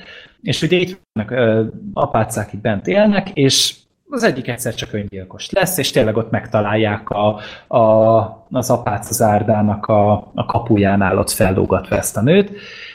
és 0.46 0.62
ugye 0.62 0.76
itt 0.76 1.00
vannak 1.12 1.60
apácák 1.92 2.52
itt 2.52 2.60
bent 2.60 2.86
élnek, 2.86 3.30
és 3.30 3.74
az 4.08 4.22
egyik 4.22 4.48
egyszer 4.48 4.74
csak 4.74 4.92
öngyilkos 4.92 5.50
lesz, 5.50 5.78
és 5.78 5.90
tényleg 5.90 6.16
ott 6.16 6.30
megtalálják 6.30 7.10
a, 7.10 7.40
a, 7.76 8.46
az 8.50 8.70
apác 8.70 9.12
zárdának 9.12 9.86
a, 9.86 10.12
a 10.34 10.44
kapujánál 10.44 11.18
ott 11.18 11.30
fellógatva 11.30 11.96
ezt 11.96 12.16
a 12.16 12.22
nőt, 12.22 12.50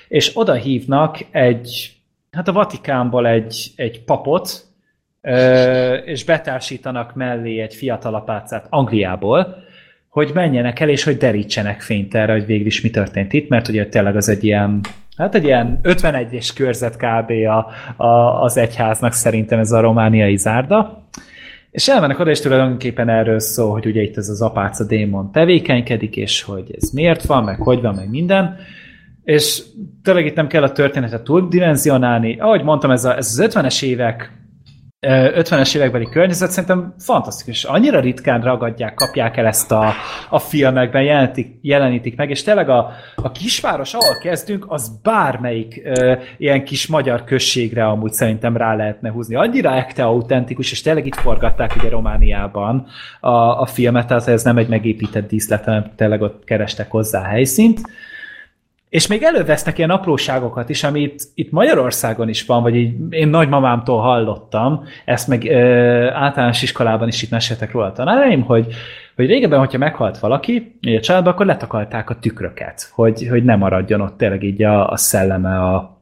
és 0.08 0.32
oda 0.34 0.54
hívnak 0.54 1.26
egy, 1.32 1.95
hát 2.32 2.47
a 2.47 2.54
Vatikánból 2.54 3.28
egy, 3.28 3.72
egy 3.76 4.04
papot, 4.04 4.66
és 6.06 6.26
betársítanak 6.26 7.16
mellé 7.16 7.60
egy 7.60 7.74
fiatal 7.74 8.16
apácát 8.16 8.68
Angliából, 8.70 9.56
hogy 10.12 10.32
menjenek 10.34 10.80
el, 10.80 10.89
és 10.89 11.03
hogy 11.03 11.18
derítsenek 11.18 11.82
fényt 11.82 12.16
erre, 12.16 12.32
hogy 12.32 12.45
végül 12.45 12.66
is 12.66 12.82
mi 12.82 12.89
történt 12.89 13.34
itt, 13.34 13.49
mert 13.49 13.68
ugye 13.68 13.88
tényleg 13.88 14.16
az 14.16 14.30
egy 14.30 14.43
ilyen 14.43 14.82
Hát 15.18 15.36
egy 15.36 15.43
ilyen 15.43 15.80
51-es 15.84 16.49
körzet 16.55 16.95
kb. 16.95 17.32
A, 17.32 17.68
a, 18.03 18.41
az 18.43 18.57
egyháznak 18.57 19.14
szerintem 19.14 19.59
ez 19.59 19.72
a 19.72 19.80
romániai 19.80 20.38
zárda. 20.38 21.07
És 21.72 21.88
elmennek 21.88 22.20
oda, 22.20 22.30
és 22.30 22.39
tulajdonképpen 22.39 23.09
erről 23.09 23.39
szól, 23.39 23.72
hogy 23.72 23.86
ugye 23.86 24.01
itt 24.01 24.18
ez 24.18 24.30
az 24.30 24.41
apáca 24.41 24.86
démon 24.86 25.32
tevékenykedik, 25.32 26.16
és 26.16 26.41
hogy 26.41 26.76
ez 26.78 26.89
miért 26.89 27.26
van, 27.26 27.43
meg 27.43 27.59
hogy 27.62 27.82
van, 27.82 27.95
meg 27.95 28.09
minden. 28.09 28.55
És 29.24 29.62
tényleg 30.03 30.26
itt 30.26 30.36
nem 30.36 30.47
kell 30.47 30.64
a 30.64 30.72
történetet 30.72 31.24
túl 31.24 31.47
dimenzionálni. 31.47 32.39
Ahogy 32.39 32.64
mondtam, 32.64 32.91
ez, 32.91 33.05
a, 33.05 33.18
ez 33.18 33.39
az 33.39 33.51
50-es 33.53 33.84
évek 33.84 34.32
50-es 35.08 35.76
évekbeli 35.76 36.10
környezet 36.10 36.52
szerintem 36.52 36.93
fantasztikus. 36.99 37.64
Annyira 37.64 37.99
ritkán 37.99 38.41
ragadják, 38.41 38.93
kapják 38.93 39.38
el 39.38 39.45
ezt 39.45 39.72
a, 39.72 39.93
a 40.30 40.39
filmekben, 40.39 41.04
jelenítik, 41.04 41.58
jelenítik 41.62 42.16
meg, 42.16 42.30
és 42.30 42.43
tényleg 42.43 42.70
a, 42.70 42.91
a 43.16 43.32
kisváros, 43.32 43.93
ahol 43.93 44.18
kezdünk, 44.22 44.66
az 44.68 44.99
bármelyik 45.04 45.82
ö, 45.84 46.16
ilyen 46.38 46.64
kis 46.64 46.88
magyar 46.88 47.24
községre 47.24 47.86
amúgy 47.86 48.14
szerintem 48.14 48.58
rá 48.58 48.76
lehetne 48.76 49.12
húzni. 49.12 49.36
Annyira 49.36 49.76
ekte 49.76 50.04
autentikus, 50.04 50.72
és 50.72 50.82
tényleg 50.82 51.06
itt 51.06 51.16
forgatták 51.16 51.76
ugye 51.78 51.89
Romániában 51.89 52.88
a, 53.20 53.30
a 53.62 53.66
filmet, 53.66 54.08
tehát 54.08 54.28
ez 54.28 54.43
nem 54.43 54.58
egy 54.58 54.68
megépített 54.68 55.28
díszlet, 55.28 55.64
hanem 55.64 55.91
tényleg 55.95 56.22
ott 56.22 56.43
kerestek 56.43 56.91
hozzá 56.91 57.22
helyszínt. 57.22 57.82
És 58.92 59.08
még 59.08 59.24
elővesznek 59.24 59.78
ilyen 59.78 59.89
apróságokat 59.89 60.70
is, 60.70 60.84
amit 60.84 61.24
itt 61.34 61.52
Magyarországon 61.52 62.30
is 62.30 62.46
van, 62.46 62.62
vagy 62.62 62.76
így 62.76 62.94
én 63.10 63.28
nagymamámtól 63.28 64.02
hallottam, 64.02 64.84
ezt 65.06 65.28
meg 65.28 65.46
ö, 65.46 66.10
általános 66.10 66.62
iskolában 66.62 67.08
is 67.08 67.22
itt 67.22 67.30
meséltek 67.30 67.72
róla 67.72 67.92
tanáraim, 67.92 68.42
hogy, 68.42 68.74
hogy 69.16 69.26
régebben, 69.26 69.60
hogyha 69.60 69.78
meghalt 69.78 70.20
valaki 70.20 70.80
a 70.82 71.00
családban, 71.00 71.34
akkor 71.34 71.46
letakalták 71.46 72.10
a 72.10 72.20
tükröket, 72.20 72.92
hogy, 72.94 73.28
hogy 73.28 73.44
ne 73.44 73.56
maradjon 73.56 74.02
ott 74.02 74.18
tényleg 74.18 74.44
így 74.44 74.64
a, 74.64 74.89
a 74.89 74.98
szelleme 74.98 75.60
a, 75.60 76.02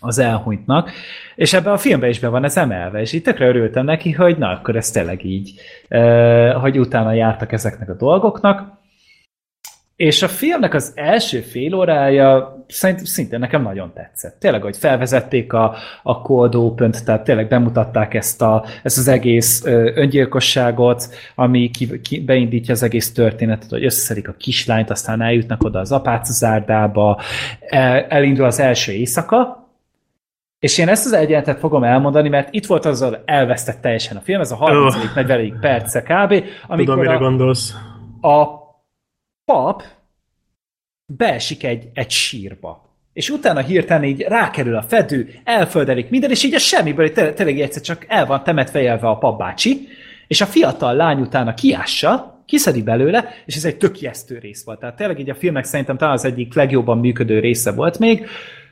az 0.00 0.18
elhunytnak. 0.18 0.90
És 1.34 1.52
ebben 1.52 1.72
a 1.72 1.78
filmben 1.78 2.10
is 2.10 2.18
be 2.18 2.28
van 2.28 2.44
ez 2.44 2.56
emelve, 2.56 3.00
és 3.00 3.12
itt 3.12 3.24
tökre 3.24 3.48
örültem 3.48 3.84
neki, 3.84 4.12
hogy 4.12 4.38
na, 4.38 4.48
akkor 4.48 4.76
ez 4.76 4.90
tényleg 4.90 5.24
így, 5.24 5.52
hogy 6.60 6.78
utána 6.78 7.12
jártak 7.12 7.52
ezeknek 7.52 7.88
a 7.88 7.96
dolgoknak, 7.96 8.80
és 10.02 10.22
a 10.22 10.28
filmnek 10.28 10.74
az 10.74 10.92
első 10.94 11.40
fél 11.40 11.74
órája 11.74 12.64
szerintem 12.68 13.04
szintén 13.04 13.38
nekem 13.38 13.62
nagyon 13.62 13.92
tetszett. 13.94 14.38
Tényleg, 14.38 14.62
hogy 14.62 14.76
felvezették 14.76 15.52
a, 15.52 15.74
a 16.02 16.20
cold 16.20 16.54
open 16.54 16.94
tehát 17.04 17.24
tényleg 17.24 17.48
bemutatták 17.48 18.14
ezt, 18.14 18.42
a, 18.42 18.64
ezt 18.82 18.98
az 18.98 19.08
egész 19.08 19.62
öngyilkosságot, 19.94 21.08
ami 21.34 21.70
ki, 21.70 22.00
ki, 22.00 22.20
beindítja 22.20 22.74
az 22.74 22.82
egész 22.82 23.12
történetet, 23.12 23.70
hogy 23.70 23.84
összeszedik 23.84 24.28
a 24.28 24.34
kislányt, 24.38 24.90
aztán 24.90 25.22
eljutnak 25.22 25.62
oda 25.62 25.78
az 25.78 25.92
apácazárdába, 25.92 27.20
el, 27.60 28.04
elindul 28.08 28.44
az 28.44 28.60
első 28.60 28.92
éjszaka, 28.92 29.68
és 30.58 30.78
én 30.78 30.88
ezt 30.88 31.06
az 31.06 31.12
egyenletet 31.12 31.58
fogom 31.58 31.84
elmondani, 31.84 32.28
mert 32.28 32.54
itt 32.54 32.66
volt 32.66 32.84
az, 32.84 33.02
hogy 33.02 33.18
elvesztett 33.24 33.80
teljesen 33.80 34.16
a 34.16 34.20
film, 34.20 34.40
ez 34.40 34.50
a 34.50 34.56
30-40 34.56 35.52
oh. 35.52 35.60
perce 35.60 36.02
kb. 36.02 36.44
Amikor 36.66 36.76
Tudom, 36.76 36.98
mire 36.98 37.14
a, 37.14 37.18
gondolsz. 37.18 37.74
A 38.20 38.61
pap 39.44 39.82
beesik 41.06 41.64
egy, 41.64 41.88
egy 41.94 42.10
sírba. 42.10 42.90
És 43.12 43.30
utána 43.30 43.60
hirtelen 43.60 44.04
így 44.04 44.20
rákerül 44.20 44.76
a 44.76 44.82
fedő, 44.82 45.40
elföldelik 45.44 46.10
minden, 46.10 46.30
és 46.30 46.44
így 46.44 46.54
a 46.54 46.58
semmiből 46.58 47.12
tényleg 47.12 47.60
egyszer 47.60 47.82
csak 47.82 48.04
el 48.08 48.26
van 48.26 48.44
temetve 48.44 48.80
élve 48.82 49.08
a 49.08 49.18
papbácsi, 49.18 49.88
és 50.26 50.40
a 50.40 50.46
fiatal 50.46 50.94
lány 50.94 51.20
utána 51.20 51.54
kiássa, 51.54 52.42
kiszedi 52.46 52.82
belőle, 52.82 53.28
és 53.46 53.56
ez 53.56 53.64
egy 53.64 53.76
tök 53.76 53.96
rész 54.40 54.64
volt. 54.64 54.78
Tehát 54.78 54.96
tényleg 54.96 55.18
így 55.18 55.30
a 55.30 55.34
filmek 55.34 55.64
szerintem 55.64 55.96
talán 55.96 56.14
az 56.14 56.24
egyik 56.24 56.54
legjobban 56.54 56.98
működő 56.98 57.38
része 57.38 57.72
volt 57.72 57.98
még, 57.98 58.26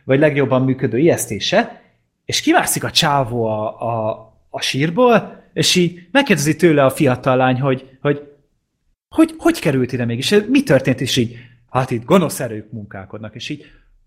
vagy 0.05 0.19
legjobban 0.19 0.63
működő 0.63 0.99
ijesztése, 0.99 1.83
és 2.25 2.41
kivászik 2.41 2.85
a 2.85 2.91
csávó 2.91 3.45
a, 3.45 3.81
a, 3.81 4.11
a 4.51 4.61
sírból, 4.61 5.43
és 5.53 5.75
így 5.75 5.99
megkérdezi 6.11 6.57
tőle 6.57 6.85
a 6.85 6.91
fiatal 6.91 7.37
lány, 7.37 7.61
hogy, 7.61 7.99
hogy 8.01 8.30
hogy, 9.15 9.35
hogy 9.39 9.61
került 9.61 9.93
ide 9.93 10.05
mégis? 10.05 10.35
Mi 10.49 10.63
történt? 10.63 11.01
És 11.01 11.17
így, 11.17 11.37
hát 11.71 11.91
itt 11.91 12.05
gonosz 12.05 12.41
erők 12.41 12.73
munkálkodnak, 12.73 13.35
és 13.35 13.49
így, 13.49 13.65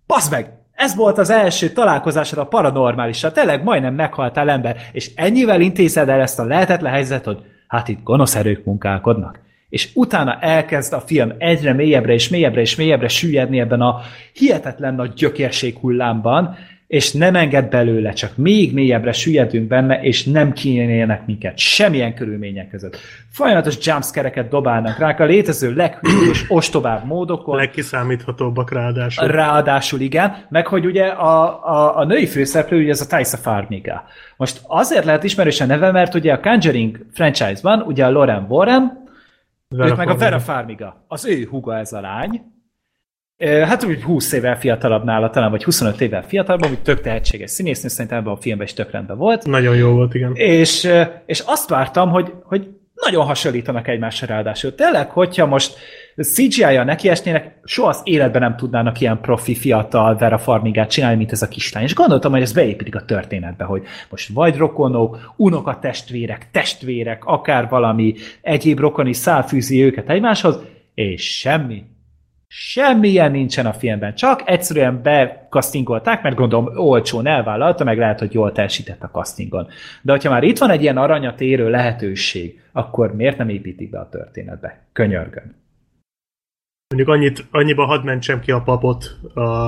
basz 0.08 0.30
meg! 0.30 0.52
Ez 0.74 0.96
volt 0.96 1.18
az 1.18 1.30
első 1.30 1.70
találkozásod 1.70 2.40
a 2.40 2.46
paranormálissal, 2.46 3.32
tényleg 3.32 3.64
majdnem 3.64 3.94
meghaltál 3.94 4.50
ember, 4.50 4.78
és 4.92 5.12
ennyivel 5.16 5.62
intézed 5.62 6.10
el 6.10 6.22
ezt 6.22 6.40
a 6.40 6.46
lehetetlen 6.46 6.92
helyzetet, 6.92 7.26
hogy 7.26 7.38
hát 7.68 7.88
itt 7.88 8.04
gonosz 8.04 8.36
erők 8.36 8.66
munkálkodnak. 8.66 9.40
És 9.70 9.90
utána 9.94 10.40
elkezd 10.40 10.94
a 10.94 11.00
film 11.00 11.34
egyre 11.38 11.74
mélyebbre 11.74 12.14
és 12.14 12.30
mélyebbre 12.30 12.62
és 12.62 12.76
mélyebbre 12.76 13.08
süllyedni 13.08 13.60
ebben 13.60 13.82
a 13.82 14.02
hihetetlen 14.34 14.96
nagy 14.96 15.14
gyökérség 15.14 15.78
hullámban, 15.78 16.56
és 16.94 17.12
nem 17.12 17.36
enged 17.36 17.70
belőle, 17.70 18.12
csak 18.14 18.38
még 18.38 18.74
mélyebbre 18.74 19.12
süllyedünk 19.12 19.68
benne, 19.68 20.02
és 20.02 20.24
nem 20.24 20.54
kínélnek 20.54 21.26
minket 21.26 21.58
semmilyen 21.58 22.14
körülmények 22.14 22.70
között. 22.70 22.98
Folyamatos 23.30 23.78
jumpscare-eket 23.86 24.50
dobálnak 24.50 24.98
rá 24.98 25.16
a 25.18 25.24
létező 25.24 25.74
leghűlőbb 25.74 26.30
és 26.32 26.46
ostobább 26.48 27.06
módokon. 27.06 27.58
Legkiszámíthatóbbak 27.58 28.72
ráadásul. 28.72 29.28
Ráadásul 29.28 30.00
igen, 30.00 30.36
meg 30.50 30.68
hogy 30.68 30.86
ugye 30.86 31.06
a, 31.06 31.66
a, 31.66 31.98
a 31.98 32.06
női 32.06 32.28
főszereplő 32.28 32.82
ugye 32.82 32.92
ez 32.92 33.02
a 33.02 33.08
Taisa 33.08 33.38
Farmiga. 33.38 34.04
Most 34.38 34.62
azért 34.68 35.06
lehet 35.06 35.24
ismerős 35.24 35.62
a 35.62 35.66
neve, 35.66 35.92
mert 35.92 36.14
ugye 36.14 36.34
a 36.34 36.40
Conjuring 36.40 37.06
franchise-ban 37.14 37.82
ugye 37.82 38.06
a 38.06 38.12
Lauren 38.12 38.46
Warren, 38.50 39.04
Vera 39.68 39.90
őt 39.90 39.98
meg 39.98 40.10
a 40.10 40.16
Vera 40.16 40.40
Farmiga. 40.40 41.06
Az 41.08 41.26
ő 41.26 41.48
huga 41.50 41.78
ez 41.78 41.94
a 41.94 42.02
lány, 42.02 42.53
Hát 43.50 43.84
úgy 43.84 44.04
20 44.04 44.32
évvel 44.32 44.60
fiatalabb 44.60 45.04
nála, 45.04 45.30
talán 45.30 45.52
vagy 45.52 45.64
25 45.64 46.02
évvel 46.02 46.24
fiatalabb, 46.24 46.72
úgy 46.72 46.82
tök 46.82 47.02
tehetséges 47.02 47.52
színésznő, 47.52 47.90
szerintem 47.90 48.18
ebben 48.18 48.34
a 48.34 48.38
filmben 48.38 48.66
is 48.66 48.74
tök 48.74 48.92
rendben 48.92 49.18
volt. 49.18 49.46
Nagyon 49.46 49.76
jó 49.76 49.92
volt, 49.92 50.14
igen. 50.14 50.32
És, 50.36 50.90
és 51.26 51.44
azt 51.46 51.70
vártam, 51.70 52.10
hogy, 52.10 52.34
hogy 52.44 52.68
nagyon 53.06 53.26
hasonlítanak 53.26 53.88
egymásra 53.88 54.28
ráadásul. 54.28 54.76
Tényleg, 54.76 55.10
hogyha 55.10 55.46
most 55.46 55.76
CGI-jal 56.22 56.84
nekiesnének, 56.84 57.60
soha 57.64 57.90
az 57.90 58.02
életben 58.04 58.42
nem 58.42 58.56
tudnának 58.56 59.00
ilyen 59.00 59.20
profi 59.22 59.56
fiatal 59.56 60.16
Vera 60.16 60.38
Farmigát 60.38 60.90
csinálni, 60.90 61.18
mint 61.18 61.32
ez 61.32 61.42
a 61.42 61.48
kislány. 61.48 61.84
És 61.84 61.96
gondoltam, 61.96 62.32
hogy 62.32 62.42
ez 62.42 62.54
beépítik 62.54 62.96
a 62.96 63.06
történetbe, 63.06 63.64
hogy 63.64 63.84
most 64.10 64.30
vagy 64.34 64.58
rokonok, 64.58 65.34
unoka 65.36 65.80
testvérek, 65.80 66.48
testvérek, 66.52 67.26
akár 67.26 67.70
valami 67.70 68.14
egyéb 68.42 68.80
rokoni 68.80 69.14
szál 69.14 69.48
fűzi 69.48 69.84
őket 69.84 70.10
egymáshoz, 70.10 70.60
és 70.94 71.38
semmi. 71.38 71.84
Semmilyen 72.56 73.32
nincsen 73.32 73.66
a 73.66 73.74
filmben, 73.74 74.16
csak 74.16 74.42
egyszerűen 74.46 75.02
bekasztingolták, 75.02 76.24
mert 76.24 76.36
gondolom 76.36 76.78
olcsón 76.78 77.28
elvállalta, 77.28 77.84
meg 77.84 77.98
lehet, 77.98 78.20
hogy 78.20 78.34
jól 78.34 78.52
teljesített 78.52 79.04
a 79.04 79.10
castingon. 79.10 79.68
De 80.02 80.12
hogyha 80.12 80.30
már 80.30 80.44
itt 80.44 80.58
van 80.58 80.70
egy 80.70 80.82
ilyen 80.82 80.98
aranyat 80.98 81.42
érő 81.42 81.70
lehetőség, 81.70 82.62
akkor 82.72 83.16
miért 83.16 83.38
nem 83.38 83.50
építik 83.50 83.90
be 83.90 84.00
a 84.00 84.10
történetbe? 84.10 84.86
Könyörgön. 84.92 85.56
Mondjuk 86.88 87.16
annyit, 87.16 87.46
annyiba 87.52 87.86
hadd 87.86 88.04
mentsem 88.04 88.40
ki 88.40 88.52
a 88.52 88.62
papot 88.62 89.04
a, 89.34 89.68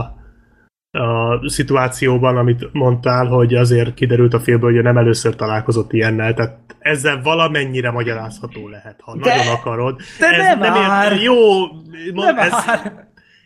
a 0.95 1.41
szituációban, 1.45 2.37
amit 2.37 2.69
mondtál, 2.73 3.25
hogy 3.25 3.53
azért 3.53 3.93
kiderült 3.93 4.33
a 4.33 4.39
filmből, 4.39 4.73
hogy 4.73 4.83
nem 4.83 4.97
először 4.97 5.35
találkozott 5.35 5.93
ilyennel, 5.93 6.33
tehát 6.33 6.57
ezzel 6.79 7.21
valamennyire 7.21 7.91
magyarázható 7.91 8.67
lehet, 8.67 8.99
ha 9.01 9.17
de, 9.17 9.35
nagyon 9.35 9.53
akarod. 9.53 9.99
De 10.19 10.27
ez 10.27 10.57
nem, 10.57 10.59
nem. 10.59 11.11
Ér, 11.11 11.21
jó, 11.21 11.37
nem 12.13 12.37
ez, 12.37 12.53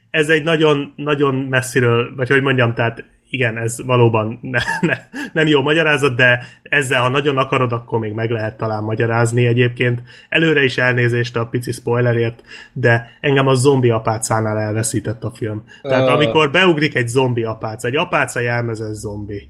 ez 0.10 0.30
egy 0.30 0.44
nagyon, 0.44 0.94
nagyon 0.96 1.36
messziről, 1.36 2.16
vagy 2.16 2.30
hogy 2.30 2.42
mondjam, 2.42 2.74
tehát 2.74 3.06
igen, 3.30 3.58
ez 3.58 3.86
valóban 3.86 4.40
ne, 4.42 4.60
ne, 4.82 4.98
nem 5.34 5.48
jó 5.48 5.62
magyarázat, 5.62 6.16
de 6.16 6.44
ezzel, 6.64 7.02
ha 7.02 7.10
nagyon 7.10 7.38
akarod, 7.38 7.72
akkor 7.72 8.00
még 8.00 8.14
meg 8.14 8.30
lehet 8.30 8.58
talán 8.58 8.84
magyarázni 8.84 9.46
egyébként. 9.46 10.02
Előre 10.30 10.64
is 10.64 10.78
elnézést 10.78 11.36
a 11.36 11.46
pici 11.46 11.72
spoilerért, 11.72 12.44
de 12.74 13.18
engem 13.22 13.48
a 13.48 13.54
zombi 13.54 13.90
apácánál 13.90 14.58
elveszített 14.58 15.24
a 15.24 15.32
film. 15.32 15.64
Tehát 15.82 16.08
uh... 16.08 16.14
amikor 16.14 16.52
beugrik 16.52 16.96
egy 16.96 17.08
zombi 17.08 17.44
apáca, 17.44 17.88
egy 17.88 17.96
apáca 17.96 18.40
jelmezes 18.40 18.96
zombi. 18.96 19.50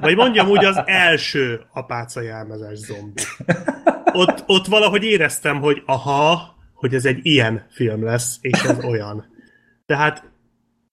Vagy 0.00 0.16
mondjam 0.16 0.48
úgy, 0.48 0.64
az 0.64 0.82
első 0.84 1.60
apáca 1.72 2.20
jelmezes 2.20 2.78
zombi. 2.78 3.22
Ott, 4.12 4.44
ott 4.46 4.66
valahogy 4.66 5.04
éreztem, 5.04 5.60
hogy 5.60 5.82
aha, 5.86 6.56
hogy 6.74 6.94
ez 6.94 7.04
egy 7.04 7.18
ilyen 7.22 7.66
film 7.70 8.04
lesz, 8.04 8.38
és 8.40 8.62
ez 8.62 8.84
olyan. 8.84 9.24
Tehát 9.86 10.30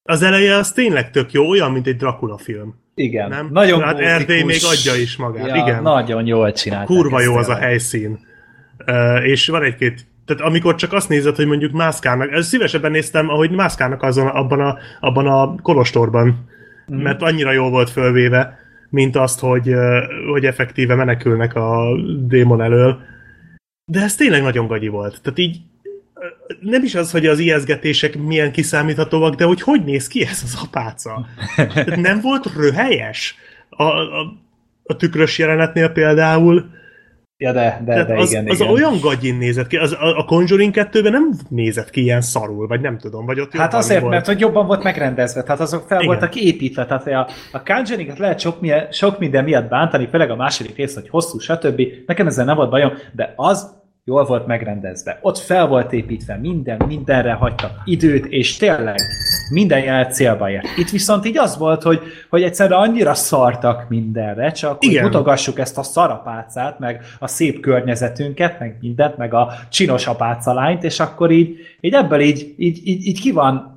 az 0.07 0.21
eleje 0.21 0.55
az 0.55 0.71
tényleg 0.71 1.11
tök 1.11 1.31
jó, 1.31 1.49
olyan, 1.49 1.71
mint 1.71 1.88
egy 1.88 1.95
Dracula 1.95 2.38
film. 2.38 2.75
Igen. 2.95 3.29
Nem? 3.29 3.49
Nagyon 3.51 3.81
hát 3.81 3.99
Erdély 3.99 4.43
még 4.43 4.61
adja 4.71 5.01
is 5.01 5.15
magát. 5.15 5.47
Ja, 5.47 5.55
Igen. 5.55 5.81
Nagyon 5.81 6.25
jól 6.25 6.51
csinálták. 6.51 6.88
Kurva 6.88 7.21
jó 7.21 7.35
az 7.35 7.49
a 7.49 7.55
helyszín. 7.55 8.19
Uh, 8.88 9.27
és 9.27 9.47
van 9.47 9.63
egy-két 9.63 10.05
tehát 10.27 10.41
amikor 10.41 10.75
csak 10.75 10.93
azt 10.93 11.09
nézed, 11.09 11.35
hogy 11.35 11.47
mondjuk 11.47 11.71
mászkálnak, 11.71 12.31
ez 12.31 12.47
szívesebben 12.47 12.91
néztem, 12.91 13.29
ahogy 13.29 13.51
mászkálnak 13.51 14.03
azon, 14.03 14.27
abban, 14.27 14.59
a, 14.59 14.77
abban 14.99 15.27
a 15.27 15.55
kolostorban, 15.61 16.27
mm. 16.93 17.01
mert 17.01 17.21
annyira 17.21 17.51
jól 17.51 17.69
volt 17.69 17.89
fölvéve, 17.89 18.57
mint 18.89 19.15
azt, 19.15 19.39
hogy, 19.39 19.73
hogy 20.31 20.45
effektíve 20.45 20.95
menekülnek 20.95 21.55
a 21.55 21.85
démon 22.19 22.61
elől. 22.61 22.99
De 23.91 24.01
ez 24.01 24.15
tényleg 24.15 24.41
nagyon 24.41 24.67
gagyi 24.67 24.88
volt. 24.88 25.21
Tehát 25.21 25.39
így 25.39 25.57
nem 26.60 26.84
is 26.84 26.95
az, 26.95 27.11
hogy 27.11 27.26
az 27.26 27.39
ijeszgetések 27.39 28.18
milyen 28.18 28.52
kiszámíthatóak, 28.52 29.35
de 29.35 29.45
hogy 29.45 29.61
hogy 29.61 29.84
néz 29.84 30.07
ki 30.07 30.26
ez 30.26 30.41
az 30.44 30.57
apáca? 30.64 31.26
Nem 31.95 32.22
volt 32.22 32.53
röhelyes? 32.56 33.35
A, 33.69 33.84
a, 33.84 34.34
a 34.84 34.95
tükrös 34.95 35.38
jelenetnél 35.38 35.89
például. 35.89 36.76
Ja, 37.39 37.52
de, 37.52 37.81
de, 37.85 38.03
de 38.03 38.18
az, 38.18 38.31
igen, 38.31 38.49
az 38.49 38.60
igen. 38.60 38.72
olyan 38.72 38.99
gagyin 38.99 39.35
nézett 39.35 39.68
ki, 39.68 39.77
az, 39.77 39.91
a, 39.91 40.18
a 40.18 40.26
Conjuring 40.26 40.73
2-ben 40.76 41.11
nem 41.11 41.31
nézett 41.49 41.89
ki 41.89 42.02
ilyen 42.02 42.22
szarul, 42.22 42.68
vagy 42.68 42.81
nem 42.81 42.98
tudom, 42.98 43.26
vagy 43.26 43.39
ott 43.39 43.56
Hát 43.56 43.73
azért, 43.73 44.02
volt. 44.02 44.14
mert 44.14 44.26
hogy 44.26 44.39
jobban 44.39 44.65
volt 44.65 44.84
megrendezve, 44.84 45.44
tehát 45.44 45.60
azok 45.60 45.88
fel 45.88 46.02
igen. 46.02 46.11
voltak 46.11 46.35
építve, 46.35 46.85
tehát 46.85 47.07
a, 47.07 47.27
a 47.52 47.64
conjuring 47.64 48.18
lehet 48.18 48.39
sok, 48.39 48.61
milyen, 48.61 48.91
sok 48.91 49.19
minden 49.19 49.44
miatt 49.44 49.69
bántani, 49.69 50.07
főleg 50.07 50.30
a 50.30 50.35
második 50.35 50.76
rész, 50.76 50.94
hogy 50.94 51.10
hosszú, 51.10 51.39
stb. 51.39 51.81
Nekem 52.06 52.27
ezzel 52.27 52.45
nem 52.45 52.56
volt 52.56 52.69
bajom, 52.69 52.94
de 53.11 53.34
az 53.35 53.76
jól 54.07 54.25
volt 54.25 54.45
megrendezve. 54.45 55.19
Ott 55.21 55.38
fel 55.38 55.67
volt 55.67 55.93
építve 55.93 56.38
minden, 56.38 56.81
mindenre 56.88 57.34
hagytak 57.34 57.81
időt, 57.85 58.25
és 58.25 58.57
tényleg 58.57 58.95
minden 59.49 59.79
jelenet 59.79 60.13
célba 60.13 60.49
ért. 60.49 60.77
Itt 60.77 60.89
viszont 60.89 61.25
így 61.25 61.38
az 61.38 61.57
volt, 61.57 61.84
hogy, 61.84 62.01
hogy 62.29 62.43
egyszerűen 62.43 62.79
annyira 62.79 63.13
szartak 63.13 63.89
mindenre, 63.89 64.51
csak 64.51 64.84
Igen. 64.84 65.03
hogy 65.03 65.11
mutogassuk 65.11 65.59
ezt 65.59 65.77
a 65.77 65.84
szarapácát, 65.84 66.79
meg 66.79 67.01
a 67.19 67.27
szép 67.27 67.59
környezetünket, 67.59 68.59
meg 68.59 68.77
mindent, 68.81 69.17
meg 69.17 69.34
a 69.34 69.53
csinos 69.69 70.07
apácalányt, 70.07 70.84
és 70.84 70.99
akkor 70.99 71.31
így, 71.31 71.57
így 71.81 71.93
ebből 71.93 72.19
így, 72.19 72.53
így, 72.57 72.81
így, 72.84 73.05
így 73.05 73.21
ki 73.21 73.31
van 73.31 73.76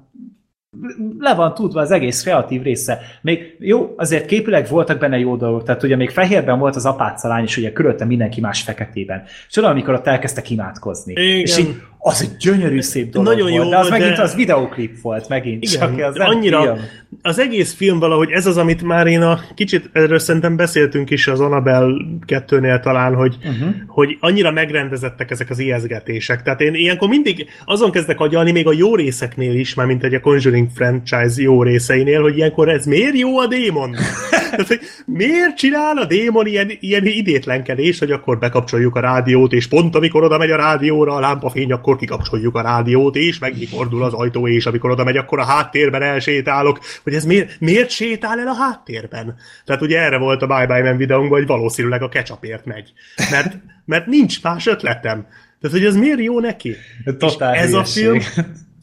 le 1.18 1.34
van 1.34 1.54
tudva 1.54 1.80
az 1.80 1.90
egész 1.90 2.22
kreatív 2.22 2.62
része. 2.62 3.00
Még 3.22 3.56
jó, 3.58 3.94
azért 3.96 4.26
képileg 4.26 4.66
voltak 4.68 4.98
benne 4.98 5.18
jó 5.18 5.36
dolgok, 5.36 5.64
tehát 5.64 5.82
ugye 5.82 5.96
még 5.96 6.10
fehérben 6.10 6.58
volt 6.58 6.76
az 6.76 6.86
apácalány, 6.86 7.42
és 7.42 7.56
ugye 7.56 7.72
körülötte 7.72 8.04
mindenki 8.04 8.40
más 8.40 8.62
feketében. 8.62 9.22
És 9.26 9.54
tudom, 9.54 9.70
amikor 9.70 9.94
ott 9.94 10.06
elkezdtek 10.06 10.50
imádkozni. 10.50 11.12
Igen. 11.12 11.40
És 11.40 11.58
így 11.58 11.74
az 12.02 12.22
egy 12.22 12.36
gyönyörű 12.36 12.80
szép 12.80 13.10
dolog 13.10 13.28
Nagyon 13.28 13.50
volt, 13.50 13.64
jó, 13.64 13.70
de 13.70 13.78
az 13.78 13.88
de... 13.88 13.98
megint 13.98 14.18
az 14.18 14.34
videóklip 14.34 15.00
volt 15.00 15.28
megint, 15.28 15.64
Igen, 15.64 15.96
csak 15.96 16.06
az 16.06 16.16
annyira, 16.18 16.62
film. 16.62 16.78
Az 17.22 17.38
egész 17.38 17.74
film 17.74 17.98
valahogy 17.98 18.30
ez 18.30 18.46
az, 18.46 18.56
amit 18.56 18.82
már 18.82 19.06
én 19.06 19.22
a 19.22 19.40
kicsit, 19.54 19.90
erről 19.92 20.18
szerintem 20.18 20.56
beszéltünk 20.56 21.10
is 21.10 21.26
az 21.26 21.40
Annabelle 21.40 22.04
2-nél 22.26 22.80
talán, 22.80 23.14
hogy, 23.14 23.36
uh-huh. 23.38 23.74
hogy 23.86 24.16
annyira 24.20 24.50
megrendezettek 24.50 25.30
ezek 25.30 25.50
az 25.50 25.58
ijeszgetések. 25.58 26.42
Tehát 26.42 26.60
én 26.60 26.74
ilyenkor 26.74 27.08
mindig 27.08 27.46
azon 27.64 27.90
kezdek 27.90 28.20
agyalni, 28.20 28.50
még 28.50 28.66
a 28.66 28.72
jó 28.72 28.94
részeknél 28.94 29.54
is, 29.54 29.74
már 29.74 29.86
mint 29.86 30.04
egy 30.04 30.14
a 30.14 30.20
Conjuring 30.20 30.68
franchise 30.74 31.42
jó 31.42 31.62
részeinél, 31.62 32.22
hogy 32.22 32.36
ilyenkor 32.36 32.68
ez 32.68 32.86
miért 32.86 33.18
jó 33.18 33.38
a 33.38 33.46
démon? 33.46 33.94
Tehát, 34.50 34.66
hogy 34.66 34.80
miért 35.06 35.56
csinál 35.56 35.96
a 35.96 36.04
démon 36.04 36.46
ilyen, 36.46 36.70
ilyen 36.80 37.06
idétlenkedés, 37.06 37.98
hogy 37.98 38.10
akkor 38.10 38.38
bekapcsoljuk 38.38 38.96
a 38.96 39.00
rádiót, 39.00 39.52
és 39.52 39.66
pont 39.66 39.96
amikor 39.96 40.24
oda 40.24 40.38
megy 40.38 40.50
a 40.50 40.56
rádióra 40.56 41.14
a 41.14 41.20
lámpafény, 41.20 41.72
akkor 41.72 41.89
kikapcsoljuk 41.96 42.56
a 42.56 42.60
rádiót, 42.60 43.16
és 43.16 43.38
megnyitordul 43.38 44.02
az 44.02 44.12
ajtó, 44.12 44.48
és 44.48 44.66
amikor 44.66 44.90
oda 44.90 45.04
megy, 45.04 45.16
akkor 45.16 45.38
a 45.38 45.44
háttérben 45.44 46.02
elsétálok, 46.02 46.78
hogy 47.02 47.14
ez 47.14 47.24
miért, 47.24 47.60
miért 47.60 47.90
sétál 47.90 48.40
el 48.40 48.48
a 48.48 48.54
háttérben? 48.54 49.36
Tehát 49.64 49.82
ugye 49.82 50.00
erre 50.00 50.18
volt 50.18 50.42
a 50.42 50.46
Bye 50.46 50.66
Bye 50.66 50.82
Man 50.82 50.96
videónkban, 50.96 51.38
hogy 51.38 51.46
valószínűleg 51.46 52.02
a 52.02 52.08
ketchupért 52.08 52.64
megy. 52.64 52.92
Mert, 53.30 53.56
mert 53.84 54.06
nincs 54.06 54.42
más 54.42 54.66
ötletem. 54.66 55.26
Tehát, 55.60 55.76
hogy 55.76 55.86
ez 55.86 55.96
miért 55.96 56.20
jó 56.20 56.40
neki? 56.40 56.76
Totál 57.18 57.54
ez 57.54 57.72
a 57.72 57.84
film, 57.84 58.18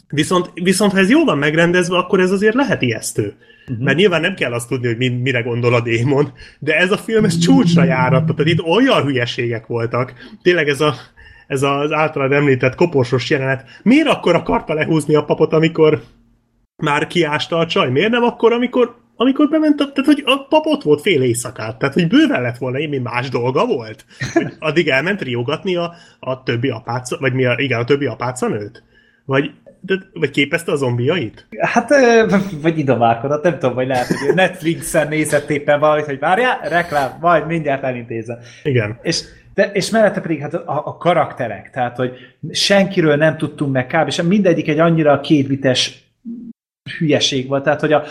Viszont, 0.09 0.51
viszont 0.53 0.91
ha 0.91 0.97
ez 0.97 1.09
jól 1.09 1.25
van 1.25 1.37
megrendezve, 1.37 1.97
akkor 1.97 2.19
ez 2.19 2.31
azért 2.31 2.55
lehet 2.55 2.81
ijesztő. 2.81 3.35
Uh-huh. 3.67 3.85
Mert 3.85 3.97
nyilván 3.97 4.21
nem 4.21 4.35
kell 4.35 4.53
azt 4.53 4.67
tudni, 4.67 4.87
hogy 4.87 4.97
mi, 4.97 5.07
mire 5.07 5.41
gondol 5.41 5.73
a 5.73 5.81
démon, 5.81 6.31
de 6.59 6.75
ez 6.75 6.91
a 6.91 6.97
film, 6.97 7.23
ez 7.23 7.37
csúcsra 7.37 7.83
járatta, 7.83 8.33
tehát 8.33 8.51
itt 8.51 8.61
olyan 8.61 9.03
hülyeségek 9.03 9.65
voltak. 9.65 10.13
Tényleg 10.41 10.67
ez, 10.67 10.81
a, 10.81 10.95
ez 11.47 11.61
az 11.61 11.91
általad 11.91 12.31
említett 12.31 12.75
koporsos 12.75 13.29
jelenet. 13.29 13.65
Miért 13.83 14.07
akkor 14.07 14.35
akarta 14.35 14.73
lehúzni 14.73 15.15
a 15.15 15.23
papot, 15.23 15.53
amikor 15.53 16.01
már 16.83 17.07
kiásta 17.07 17.57
a 17.57 17.65
csaj? 17.65 17.89
Miért 17.89 18.11
nem 18.11 18.23
akkor, 18.23 18.53
amikor 18.53 18.95
amikor 19.19 19.49
bement, 19.49 19.79
a, 19.79 19.91
tehát 19.91 20.05
hogy 20.05 20.23
a 20.25 20.47
pap 20.49 20.65
ott 20.65 20.83
volt 20.83 21.01
fél 21.01 21.21
éjszakát, 21.21 21.77
tehát 21.77 21.93
hogy 21.93 22.07
bőven 22.07 22.41
lett 22.41 22.57
volna 22.57 22.77
mi 22.77 22.97
más 22.97 23.29
dolga 23.29 23.65
volt. 23.65 24.05
Hogy 24.33 24.53
addig 24.59 24.87
elment 24.87 25.21
riogatni 25.21 25.75
a, 25.75 25.93
a 26.19 26.43
többi 26.43 26.69
apáca, 26.69 27.17
vagy 27.19 27.33
mi 27.33 27.45
a, 27.45 27.55
igen, 27.57 27.79
a 27.79 27.83
többi 27.83 28.05
apáca 28.05 28.47
nőt. 28.47 28.83
Vagy 29.25 29.51
de, 29.81 29.95
vagy 30.13 30.29
képezte 30.29 30.71
a 30.71 30.75
zombiait? 30.75 31.47
Hát, 31.59 31.89
vagy 32.61 32.77
idomálkodott, 32.77 33.43
nem 33.43 33.53
tudom, 33.53 33.75
vagy 33.75 33.87
lehet, 33.87 34.07
hogy 34.07 34.35
Netflixen 34.35 35.07
nézett 35.07 35.49
éppen 35.49 35.79
valamit, 35.79 36.05
hogy 36.05 36.19
várjál, 36.19 36.59
reklám, 36.69 37.17
majd 37.21 37.47
mindjárt 37.47 37.83
elintézem. 37.83 38.37
Igen. 38.63 38.99
És, 39.01 39.23
de, 39.57 39.71
és 39.71 39.89
mellette 39.89 40.21
pedig 40.21 40.41
hát 40.41 40.53
a, 40.53 40.81
a 40.85 40.97
karakterek, 40.97 41.69
tehát, 41.69 41.95
hogy 41.95 42.17
senkiről 42.51 43.15
nem 43.15 43.37
tudtunk 43.37 43.71
meg 43.71 43.87
kb. 43.87 44.07
és 44.07 44.21
mindegyik 44.21 44.67
egy 44.67 44.79
annyira 44.79 45.19
kétvites 45.19 46.11
hülyeség 46.97 47.47
volt, 47.47 47.63
tehát, 47.63 47.79
hogy 47.79 47.93
a, 47.93 48.03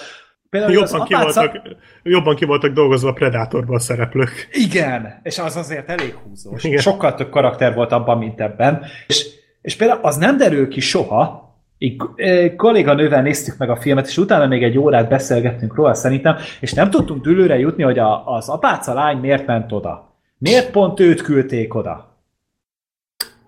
Például 0.51 0.73
Jobban 0.73 1.05
ki, 1.05 1.14
voltak, 1.14 1.60
jobban 2.02 2.35
ki 2.35 2.44
voltak 2.44 2.73
dolgozva 2.73 3.09
a 3.09 3.12
Predatorban 3.12 3.77
a 3.77 3.78
szereplők. 3.78 4.48
Igen, 4.52 5.20
és 5.23 5.39
az 5.39 5.56
azért 5.56 5.90
elég 5.90 6.14
húzós. 6.14 6.59
Igen. 6.59 6.70
Igen. 6.70 6.82
Sokkal 6.82 7.14
több 7.14 7.31
karakter 7.31 7.74
volt 7.74 7.93
abban, 7.93 8.18
mint 8.18 8.40
ebben. 8.40 8.85
És, 9.06 9.27
és 9.62 9.77
például 9.77 10.01
az 10.02 10.16
nem 10.16 10.36
derül 10.36 10.68
ki 10.68 10.81
soha, 10.81 11.55
így 11.78 12.02
eh, 12.16 12.55
kolléganővel 12.56 13.23
néztük 13.23 13.56
meg 13.59 13.70
a 13.70 13.77
filmet, 13.77 14.06
és 14.06 14.18
utána 14.18 14.47
még 14.47 14.62
egy 14.62 14.78
órát 14.78 15.09
beszélgettünk 15.09 15.74
róla 15.74 15.94
szerintem, 15.94 16.36
és 16.60 16.73
nem 16.73 16.90
tudtunk 16.90 17.23
dülőre 17.23 17.59
jutni, 17.59 17.82
hogy 17.82 17.98
a, 17.98 18.35
az 18.35 18.48
apáca 18.48 18.94
lány 18.94 19.16
miért 19.16 19.47
ment 19.47 19.73
oda. 19.73 20.15
Miért 20.38 20.70
pont 20.70 21.00
őt 21.00 21.22
küldték 21.22 21.74
oda? 21.74 22.16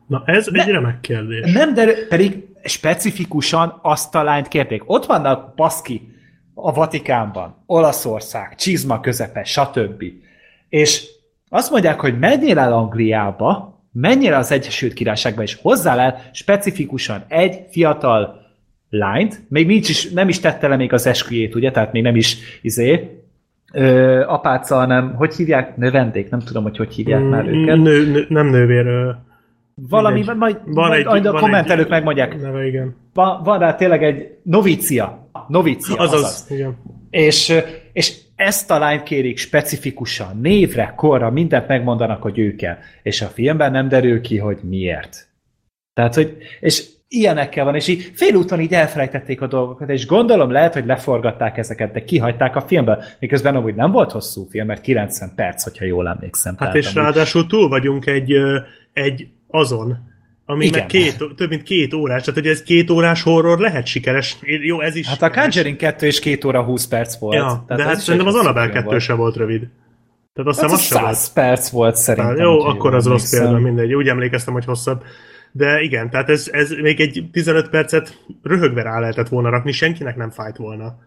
Na 0.06 0.22
ez 0.26 0.48
egy 0.52 0.68
remek 0.68 1.00
kérdés. 1.00 1.52
Nem, 1.52 1.74
de 1.74 2.06
pedig 2.08 2.46
specifikusan 2.64 3.78
azt 3.82 4.14
a 4.14 4.22
lányt 4.22 4.48
kérték. 4.48 4.82
Ott 4.86 5.06
vannak 5.06 5.54
baszki 5.54 6.12
a 6.54 6.72
Vatikánban, 6.72 7.62
Olaszország, 7.66 8.54
Csizma 8.54 9.00
közepe, 9.00 9.44
stb. 9.44 10.04
És 10.68 11.06
azt 11.48 11.70
mondják, 11.70 12.00
hogy 12.00 12.18
menjél 12.18 12.58
el 12.58 12.72
Angliába, 12.72 13.82
menjél 13.92 14.34
az 14.34 14.52
Egyesült 14.52 14.92
Királyságba, 14.92 15.42
és 15.42 15.58
hozzál 15.62 16.00
el 16.00 16.30
specifikusan 16.32 17.24
egy 17.28 17.64
fiatal 17.70 18.46
lányt, 18.90 19.40
még 19.48 19.66
nincs 19.66 19.88
is, 19.88 20.10
nem 20.10 20.28
is 20.28 20.40
tette 20.40 20.68
le 20.68 20.76
még 20.76 20.92
az 20.92 21.06
esküjét, 21.06 21.54
ugye, 21.54 21.70
tehát 21.70 21.92
még 21.92 22.02
nem 22.02 22.16
is 22.16 22.36
izé, 22.62 23.22
ö, 23.72 24.22
apáca, 24.26 24.74
hanem, 24.76 25.14
hogy 25.14 25.34
hívják, 25.34 25.76
növendék, 25.76 26.30
nem 26.30 26.40
tudom, 26.40 26.62
hogy 26.62 26.76
hogy 26.76 26.94
hívják 26.94 27.22
már 27.28 27.46
őket. 27.46 27.76
Nő, 27.76 28.10
nő, 28.10 28.26
nem 28.28 28.46
nővér. 28.46 28.86
Valami, 29.88 30.14
mindegy. 30.18 30.36
majd, 30.36 30.56
Van 30.64 30.88
majd, 30.88 31.00
egy- 31.00 31.06
majd 31.06 31.26
a 31.26 31.32
van 31.32 31.40
kommentelők 31.40 31.84
egy- 31.84 31.90
megmondják. 31.90 32.40
Neve, 32.40 32.66
igen. 32.66 32.96
Van, 33.14 33.42
van 33.42 33.58
rá 33.58 33.74
tényleg 33.74 34.02
egy 34.04 34.36
novícia. 34.42 35.28
Novícia, 35.48 35.96
Azaz, 35.96 36.22
azaz. 36.22 36.46
igen. 36.50 36.76
És, 37.10 37.54
és 37.92 38.16
ezt 38.36 38.70
a 38.70 38.78
lányt 38.78 39.02
kérik 39.02 39.38
specifikusan, 39.38 40.38
névre, 40.42 40.92
korra, 40.96 41.30
mindent 41.30 41.68
megmondanak, 41.68 42.22
hogy 42.22 42.38
ő 42.38 42.54
kell. 42.54 42.76
És 43.02 43.22
a 43.22 43.26
filmben 43.26 43.70
nem 43.70 43.88
derül 43.88 44.20
ki, 44.20 44.38
hogy 44.38 44.58
miért. 44.62 45.28
Tehát, 45.94 46.14
hogy, 46.14 46.36
és 46.60 46.84
ilyenekkel 47.08 47.64
van, 47.64 47.74
és 47.74 47.88
így 47.88 48.10
félúton 48.14 48.60
így 48.60 48.72
elfelejtették 48.72 49.40
a 49.40 49.46
dolgokat, 49.46 49.88
és 49.88 50.06
gondolom 50.06 50.50
lehet, 50.50 50.72
hogy 50.74 50.86
leforgatták 50.86 51.58
ezeket, 51.58 51.92
de 51.92 52.04
kihagyták 52.04 52.56
a 52.56 52.60
filmből, 52.60 53.02
miközben 53.18 53.56
amúgy 53.56 53.74
nem 53.74 53.90
volt 53.90 54.12
hosszú 54.12 54.46
film, 54.50 54.66
mert 54.66 54.80
90 54.80 55.32
perc, 55.34 55.62
hogyha 55.62 55.84
jól 55.84 56.08
emlékszem. 56.08 56.54
Hát 56.58 56.74
és 56.74 56.84
amúgy- 56.84 56.96
ráadásul 57.02 57.46
túl 57.46 57.68
vagyunk 57.68 58.06
egy, 58.06 58.32
egy 58.92 59.28
azon, 59.48 59.96
ami 60.46 60.64
Igen. 60.64 60.78
meg 60.78 60.88
két, 60.88 61.16
több 61.36 61.48
mint 61.48 61.62
két 61.62 61.94
órás, 61.94 62.22
tehát 62.22 62.40
hogy 62.40 62.48
ez 62.50 62.62
két 62.62 62.90
órás 62.90 63.22
horror 63.22 63.58
lehet 63.58 63.86
sikeres. 63.86 64.36
Jó, 64.62 64.80
ez 64.80 64.94
is 64.96 65.08
Hát 65.08 65.22
a. 65.22 65.30
Conjuring 65.30 65.76
2 65.76 66.06
és 66.06 66.18
2 66.20 66.48
óra 66.48 66.62
20 66.62 66.86
perc 66.86 67.18
volt. 67.18 67.34
Ja, 67.34 67.64
de 67.66 67.82
hát 67.84 67.98
szerintem 68.00 68.28
az 68.28 68.34
Annabelle 68.34 68.64
film 68.64 68.74
2 68.76 68.84
volt. 68.86 69.00
sem 69.00 69.16
volt 69.16 69.36
rövid. 69.36 69.68
Tehát 70.32 70.50
azt 70.50 70.60
Hát 70.60 70.70
hiszem 70.70 70.74
az 70.74 70.80
az 70.80 70.86
sem 70.86 71.02
volt. 71.02 71.14
100 71.14 71.32
perc 71.32 71.68
volt 71.68 71.96
szerintem. 71.96 72.30
Hát, 72.36 72.44
jó, 72.44 72.60
akkor 72.60 72.94
az 72.94 73.06
rossz 73.06 73.30
példa, 73.38 73.58
mindegy. 73.58 73.94
Úgy 73.94 74.08
emlékeztem, 74.08 74.54
hogy 74.54 74.64
hosszabb. 74.64 75.02
De 75.52 75.80
igen, 75.80 76.10
tehát 76.10 76.28
ez, 76.28 76.48
ez 76.52 76.70
még 76.70 77.00
egy 77.00 77.28
15 77.32 77.68
percet 77.68 78.24
röhögve 78.42 78.82
rá 78.82 78.98
lehetett 79.00 79.28
volna 79.28 79.48
rakni, 79.48 79.72
senkinek 79.72 80.16
nem 80.16 80.30
fájt 80.30 80.56
volna. 80.56 80.98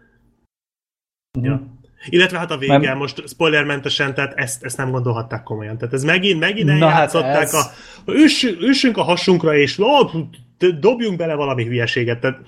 Mhm. 1.38 1.44
Ja. 1.46 1.80
Illetve 2.08 2.38
hát 2.38 2.50
a 2.50 2.58
vége, 2.58 2.78
Nem. 2.78 2.96
most 2.96 3.28
spoilermentesen, 3.28 4.14
tehát 4.14 4.32
ezt, 4.34 4.64
ezt 4.64 4.76
nem 4.76 4.90
gondolhatták 4.90 5.42
komolyan. 5.42 5.78
Tehát 5.78 5.94
ez 5.94 6.04
megint, 6.04 6.40
megint 6.40 6.70
hát 6.70 6.80
eljátszották 6.80 7.42
ez- 7.42 7.54
a... 7.54 7.70
Üssünk, 8.06 8.60
üssünk 8.60 8.96
a 8.96 9.02
hasunkra, 9.02 9.56
és 9.56 9.78
ó, 9.78 9.86
dobjunk 10.80 11.16
bele 11.16 11.34
valami 11.34 11.64
hülyeséget. 11.64 12.20
Tehát 12.20 12.40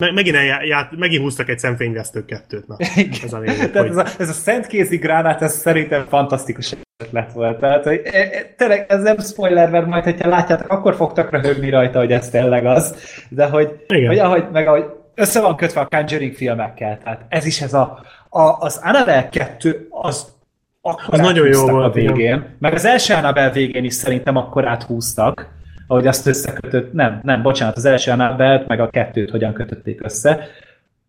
me- 0.00 0.12
megint, 0.12 0.36
eljá, 0.36 0.88
megint 0.96 1.22
húztak 1.22 1.48
egy 1.48 1.58
szemfényvesztő 1.58 2.24
kettőt. 2.24 2.66
Na, 2.66 2.76
ez 3.24 3.32
a 3.32 3.38
lényeg, 3.44 3.70
Tehát 3.70 3.88
hogy... 3.88 3.90
ez 3.90 3.96
a, 3.96 4.06
ez 4.18 4.28
a 4.28 4.32
szentkézi 4.32 4.96
gránát, 4.96 5.42
ez 5.42 5.52
szerintem 5.52 6.06
fantasztikus 6.08 6.74
ötlet 7.02 7.32
volt. 7.32 7.58
Tehát, 7.58 7.84
hogy 7.84 8.00
e, 8.04 8.18
e, 8.18 8.54
tényleg 8.56 8.86
ez 8.88 9.02
nem 9.02 9.18
spoiler, 9.18 9.70
mert 9.70 9.86
majd, 9.86 10.04
hogyha 10.04 10.28
látjátok, 10.28 10.70
akkor 10.70 10.94
fogtak 10.94 11.30
röhögni 11.30 11.70
rajta, 11.70 11.98
hogy 11.98 12.12
ez 12.12 12.28
tényleg 12.28 12.66
az. 12.66 12.94
De 13.28 13.46
hogy, 13.46 13.84
Igen. 13.86 14.08
hogy 14.08 14.18
ahogy, 14.18 14.44
meg 14.52 14.66
ahogy 14.66 14.84
össze 15.14 15.40
van 15.40 15.56
kötve 15.56 15.80
a 15.80 15.86
Conjuring 15.86 16.34
filmekkel, 16.34 16.98
tehát 17.04 17.24
ez 17.28 17.46
is 17.46 17.60
ez 17.60 17.74
a, 17.74 18.04
a 18.28 18.40
az 18.40 18.80
Annabelle 18.82 19.28
2, 19.28 19.86
az 19.90 20.38
akkor 20.82 21.14
Az 21.14 21.20
nagyon 21.20 21.46
jó 21.46 21.66
volt, 21.66 21.84
a 21.84 21.90
végén. 21.90 22.56
Meg 22.58 22.74
az 22.74 22.84
első 22.84 23.14
Annabelle 23.14 23.50
végén 23.50 23.84
is 23.84 23.94
szerintem 23.94 24.36
akkor 24.36 24.66
áthúztak, 24.68 25.48
ahogy 25.90 26.06
azt 26.06 26.26
összekötött, 26.26 26.92
nem, 26.92 27.20
nem, 27.22 27.42
bocsánat, 27.42 27.76
az 27.76 27.84
első 27.84 28.10
Annabelle 28.10 28.64
meg 28.66 28.80
a 28.80 28.90
kettőt 28.90 29.30
hogyan 29.30 29.52
kötötték 29.52 30.04
össze. 30.04 30.46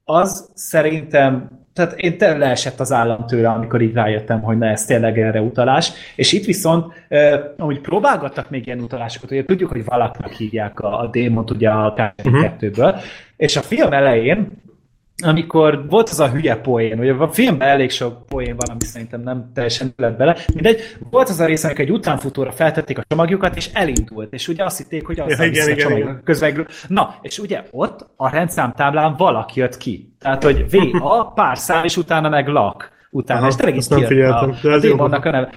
Az 0.04 0.50
szerintem, 0.54 1.50
tehát 1.74 1.94
én 2.00 2.18
tényleg 2.18 2.40
leesett 2.40 2.80
az 2.80 2.92
állam 2.92 3.26
tőle, 3.26 3.50
amikor 3.50 3.82
így 3.82 3.94
rájöttem, 3.94 4.42
hogy 4.42 4.58
na 4.58 4.66
ez 4.66 4.86
tényleg 4.86 5.20
erre 5.20 5.42
utalás, 5.42 5.92
és 6.16 6.32
itt 6.32 6.46
viszont, 6.46 6.94
eh, 7.08 7.40
ahogy 7.58 7.82
próbálgattak 7.82 8.50
még 8.50 8.66
ilyen 8.66 8.80
utalásokat, 8.80 9.32
ugye 9.32 9.46
tudjuk, 9.46 9.72
hogy 9.72 9.86
valaknak 9.86 10.32
hívják 10.32 10.80
a, 10.80 11.00
a 11.00 11.08
démont 11.08 11.52
ugye 11.52 11.70
a 11.70 12.14
Mhm. 12.24 12.36
2-ből, 12.36 13.00
és 13.38 13.56
a 13.56 13.62
film 13.62 13.94
elején 13.94 14.52
amikor 15.22 15.86
volt 15.90 16.10
az 16.10 16.20
a 16.20 16.30
hülye 16.30 16.56
poén, 16.56 17.00
ugye 17.00 17.14
a 17.14 17.28
filmben 17.28 17.68
elég 17.68 17.90
sok 17.92 18.26
poén 18.26 18.56
van, 18.56 18.70
ami 18.70 18.84
szerintem 18.86 19.22
nem 19.22 19.52
teljesen 19.54 19.94
lett 19.98 20.18
bele, 20.18 20.38
mindegy, 20.54 20.98
volt 21.10 21.30
az 21.30 21.40
a 21.40 21.46
rész, 21.46 21.64
amikor 21.64 21.84
egy 21.84 21.92
utánfutóra 21.92 22.52
feltették 22.52 22.98
a 22.98 23.04
csomagjukat, 23.08 23.56
és 23.56 23.70
elindult, 23.74 24.34
és 24.34 24.48
ugye 24.48 24.64
azt 24.64 24.78
hitték, 24.78 25.06
hogy 25.06 25.20
azzal 25.20 25.46
Ja, 25.46 25.52
igen, 25.52 25.66
igen, 25.66 25.78
csomagjukat. 25.78 26.12
igen. 26.14 26.24
Közben, 26.24 26.68
na, 26.88 27.16
és 27.22 27.40
ugye 27.40 27.64
ott 27.72 28.10
a 28.16 28.30
rendszámtáblán 28.30 29.16
valaki 29.18 29.60
jött 29.60 29.78
ki. 29.78 30.16
Tehát, 30.20 30.44
hogy 30.44 30.66
VA, 30.72 31.32
pár 31.36 31.58
szám, 31.58 31.84
és 31.84 31.98
utána 31.98 32.30
meg 32.30 32.48
lak. 32.48 33.00
Utána, 33.14 33.40
Aha, 33.40 33.50
és 33.50 33.56
tényleg 33.56 33.76
így 33.76 34.08
kijött 34.08 34.32
a, 34.32 34.56
de 34.62 34.72
a 34.72 34.80
démonnak 34.80 35.26
a 35.26 35.32
neve. 35.32 35.50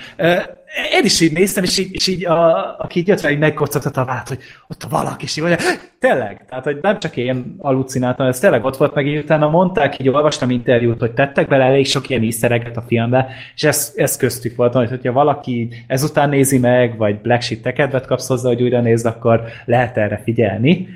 Én 0.92 1.04
is 1.04 1.20
így 1.20 1.32
néztem, 1.32 1.64
és 1.64 1.78
így, 1.78 1.88
és 1.92 2.06
így 2.06 2.26
a, 2.26 2.74
aki 2.78 2.98
így 2.98 3.08
jött 3.08 3.20
fel, 3.20 3.30
így 3.30 3.38
megkocogtatta 3.38 4.00
a 4.00 4.04
vált, 4.04 4.28
hogy 4.28 4.38
ott 4.68 4.82
valaki, 4.90 5.24
és 5.24 5.36
így 5.36 5.44
mondja, 5.44 5.66
tényleg, 5.98 6.44
tehát 6.48 6.64
hogy 6.64 6.78
nem 6.82 6.98
csak 6.98 7.16
én 7.16 7.54
alucináltam, 7.58 8.26
ez 8.26 8.38
tényleg 8.38 8.64
ott 8.64 8.76
volt, 8.76 8.94
meg 8.94 9.06
így 9.06 9.18
utána 9.18 9.48
mondták, 9.48 9.98
így 10.00 10.08
olvastam 10.08 10.50
interjút, 10.50 11.00
hogy 11.00 11.12
tettek 11.12 11.48
bele 11.48 11.64
elég 11.64 11.86
sok 11.86 12.08
ilyen 12.08 12.22
easter 12.22 12.72
a 12.74 12.80
filmbe, 12.80 13.28
és 13.54 13.64
ez, 13.64 13.92
ez 13.96 14.16
köztük 14.16 14.56
volt, 14.56 14.74
hogy 14.74 14.88
hogyha 14.88 15.12
valaki 15.12 15.68
ezután 15.86 16.28
nézi 16.28 16.58
meg, 16.58 16.96
vagy 16.96 17.20
Black 17.20 17.42
Sheep 17.42 17.62
te 17.62 17.72
kedvet 17.72 18.06
kapsz 18.06 18.28
hozzá, 18.28 18.48
hogy 18.48 18.62
újra 18.62 18.80
nézd, 18.80 19.06
akkor 19.06 19.42
lehet 19.64 19.96
erre 19.96 20.20
figyelni. 20.24 20.88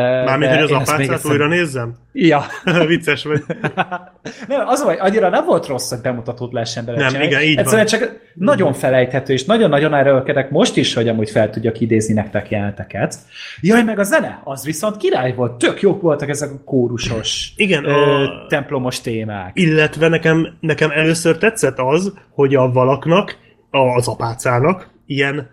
Mármint, 0.00 0.50
hogy 0.54 0.62
az 0.62 0.70
apácát 0.70 1.24
újra 1.24 1.46
nézzem? 1.46 1.94
Ja. 2.12 2.44
Vicces 2.86 3.24
vagy. 3.24 3.42
Nem, 4.48 4.66
az 4.68 4.82
vagy, 4.84 4.96
annyira 5.00 5.28
nem 5.28 5.44
volt 5.44 5.66
rossz, 5.66 5.90
hogy 5.90 6.00
bemutatót 6.00 6.52
lehessen 6.52 6.84
bele 6.84 6.98
Nem, 6.98 7.06
csinálni. 7.08 7.28
igen, 7.28 7.42
így 7.42 7.56
Egyszerűen 7.58 7.86
van. 7.90 8.00
csak 8.00 8.20
nagyon 8.34 8.72
felejthető, 8.72 9.32
és 9.32 9.44
nagyon-nagyon 9.44 9.94
erőlkedek 9.94 10.50
most 10.50 10.76
is, 10.76 10.94
hogy 10.94 11.08
amúgy 11.08 11.30
fel 11.30 11.50
tudjak 11.50 11.80
idézni 11.80 12.14
nektek 12.14 12.50
jeleneteket. 12.50 13.16
Jaj, 13.60 13.82
meg 13.82 13.98
a 13.98 14.02
zene, 14.02 14.40
az 14.44 14.64
viszont 14.64 14.96
király 14.96 15.34
volt. 15.34 15.52
Tök 15.58 15.80
jók 15.80 16.02
voltak 16.02 16.28
ezek 16.28 16.50
a 16.50 16.64
kórusos, 16.64 17.52
Igen, 17.56 17.84
ö, 17.84 17.92
a- 17.92 18.46
templomos 18.48 19.00
témák. 19.00 19.50
Illetve 19.54 20.08
nekem, 20.08 20.56
nekem 20.60 20.90
először 20.90 21.38
tetszett 21.38 21.78
az, 21.78 22.12
hogy 22.30 22.54
a 22.54 22.72
valaknak, 22.72 23.36
az 23.70 24.08
apácának 24.08 24.88
ilyen 25.06 25.48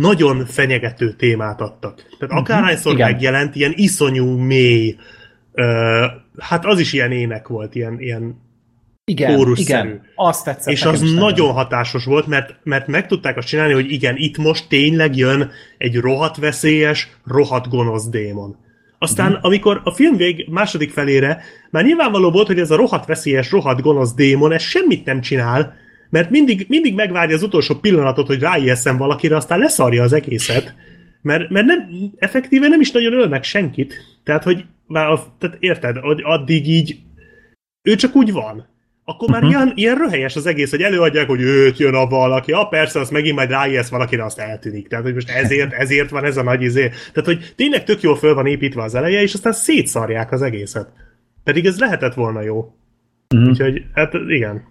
nagyon 0.00 0.46
fenyegető 0.46 1.12
témát 1.12 1.60
adtak. 1.60 2.02
Tehát 2.18 2.42
akárhányszor 2.42 2.92
igen. 2.92 3.10
megjelent, 3.10 3.54
ilyen 3.54 3.72
iszonyú 3.76 4.36
mély, 4.36 4.96
ö, 5.52 6.04
hát 6.38 6.64
az 6.66 6.78
is 6.80 6.92
ilyen 6.92 7.12
ének 7.12 7.48
volt, 7.48 7.74
ilyen, 7.74 8.00
ilyen 8.00 8.40
Igen, 9.04 9.34
kórusszerű. 9.36 9.88
igen, 9.88 10.02
azt 10.14 10.44
tetszett 10.44 10.72
és 10.72 10.84
az 10.84 11.00
nagyon 11.14 11.52
hatásos 11.52 12.04
volt, 12.04 12.26
mert, 12.26 12.54
mert 12.62 12.86
meg 12.86 13.06
tudták 13.06 13.36
azt 13.36 13.46
csinálni, 13.46 13.72
hogy 13.72 13.92
igen, 13.92 14.16
itt 14.16 14.36
most 14.38 14.68
tényleg 14.68 15.16
jön 15.16 15.50
egy 15.78 15.96
rohadt 15.96 16.36
veszélyes, 16.36 17.08
rohadt 17.24 17.68
gonosz 17.68 18.08
démon. 18.08 18.56
Aztán, 18.98 19.30
Mhm. 19.32 19.38
amikor 19.42 19.80
a 19.84 19.90
film 19.94 20.16
vég 20.16 20.46
második 20.50 20.90
felére 20.90 21.42
már 21.70 21.84
nyilvánvaló 21.84 22.30
volt, 22.30 22.46
hogy 22.46 22.58
ez 22.58 22.70
a 22.70 22.76
rohadt 22.76 23.06
veszélyes, 23.06 23.50
rohadt 23.50 23.80
gonosz 23.80 24.14
démon, 24.14 24.52
ez 24.52 24.62
semmit 24.62 25.04
nem 25.04 25.20
csinál, 25.20 25.74
mert 26.10 26.30
mindig, 26.30 26.66
mindig 26.68 26.94
megvárja 26.94 27.34
az 27.34 27.42
utolsó 27.42 27.74
pillanatot, 27.74 28.26
hogy 28.26 28.40
ráijeszem 28.40 28.96
valakire, 28.96 29.36
aztán 29.36 29.58
leszarja 29.58 30.02
az 30.02 30.12
egészet. 30.12 30.74
Mert, 31.22 31.50
mert 31.50 31.66
nem, 31.66 31.78
effektíve 32.18 32.68
nem 32.68 32.80
is 32.80 32.90
nagyon 32.90 33.12
öl 33.12 33.28
meg 33.28 33.42
senkit. 33.42 33.94
Tehát, 34.24 34.42
hogy 34.42 34.64
már 34.86 35.06
a, 35.06 35.34
tehát 35.38 35.56
érted, 35.60 35.96
hogy 35.96 36.20
addig 36.22 36.68
így 36.68 36.98
ő 37.82 37.94
csak 37.94 38.16
úgy 38.16 38.32
van. 38.32 38.68
Akkor 39.04 39.28
már 39.28 39.42
uh-huh. 39.42 39.56
ilyen, 39.56 39.72
ilyen 39.74 39.96
röhelyes 39.96 40.36
az 40.36 40.46
egész, 40.46 40.70
hogy 40.70 40.82
előadják, 40.82 41.26
hogy 41.26 41.40
őt 41.40 41.78
jön 41.78 41.94
a 41.94 42.06
valaki, 42.06 42.50
ja 42.50 42.64
persze, 42.64 43.00
azt 43.00 43.10
megint 43.10 43.36
majd 43.36 43.50
ráijesz 43.50 43.88
valakire, 43.88 44.24
azt 44.24 44.38
eltűnik. 44.38 44.88
Tehát, 44.88 45.04
hogy 45.04 45.14
most 45.14 45.30
ezért, 45.30 45.72
ezért 45.72 46.10
van 46.10 46.24
ez 46.24 46.36
a 46.36 46.42
nagy 46.42 46.62
izé. 46.62 46.88
Tehát, 46.88 47.24
hogy 47.24 47.52
tényleg 47.56 47.84
tök 47.84 48.00
jól 48.00 48.16
föl 48.16 48.34
van 48.34 48.46
építve 48.46 48.82
az 48.82 48.94
eleje, 48.94 49.22
és 49.22 49.34
aztán 49.34 49.52
szétszarják 49.52 50.32
az 50.32 50.42
egészet. 50.42 50.88
Pedig 51.44 51.66
ez 51.66 51.78
lehetett 51.78 52.14
volna 52.14 52.42
jó. 52.42 52.74
Uh-huh. 53.34 53.48
Úgyhogy, 53.48 53.84
hát 53.94 54.14
igen. 54.28 54.62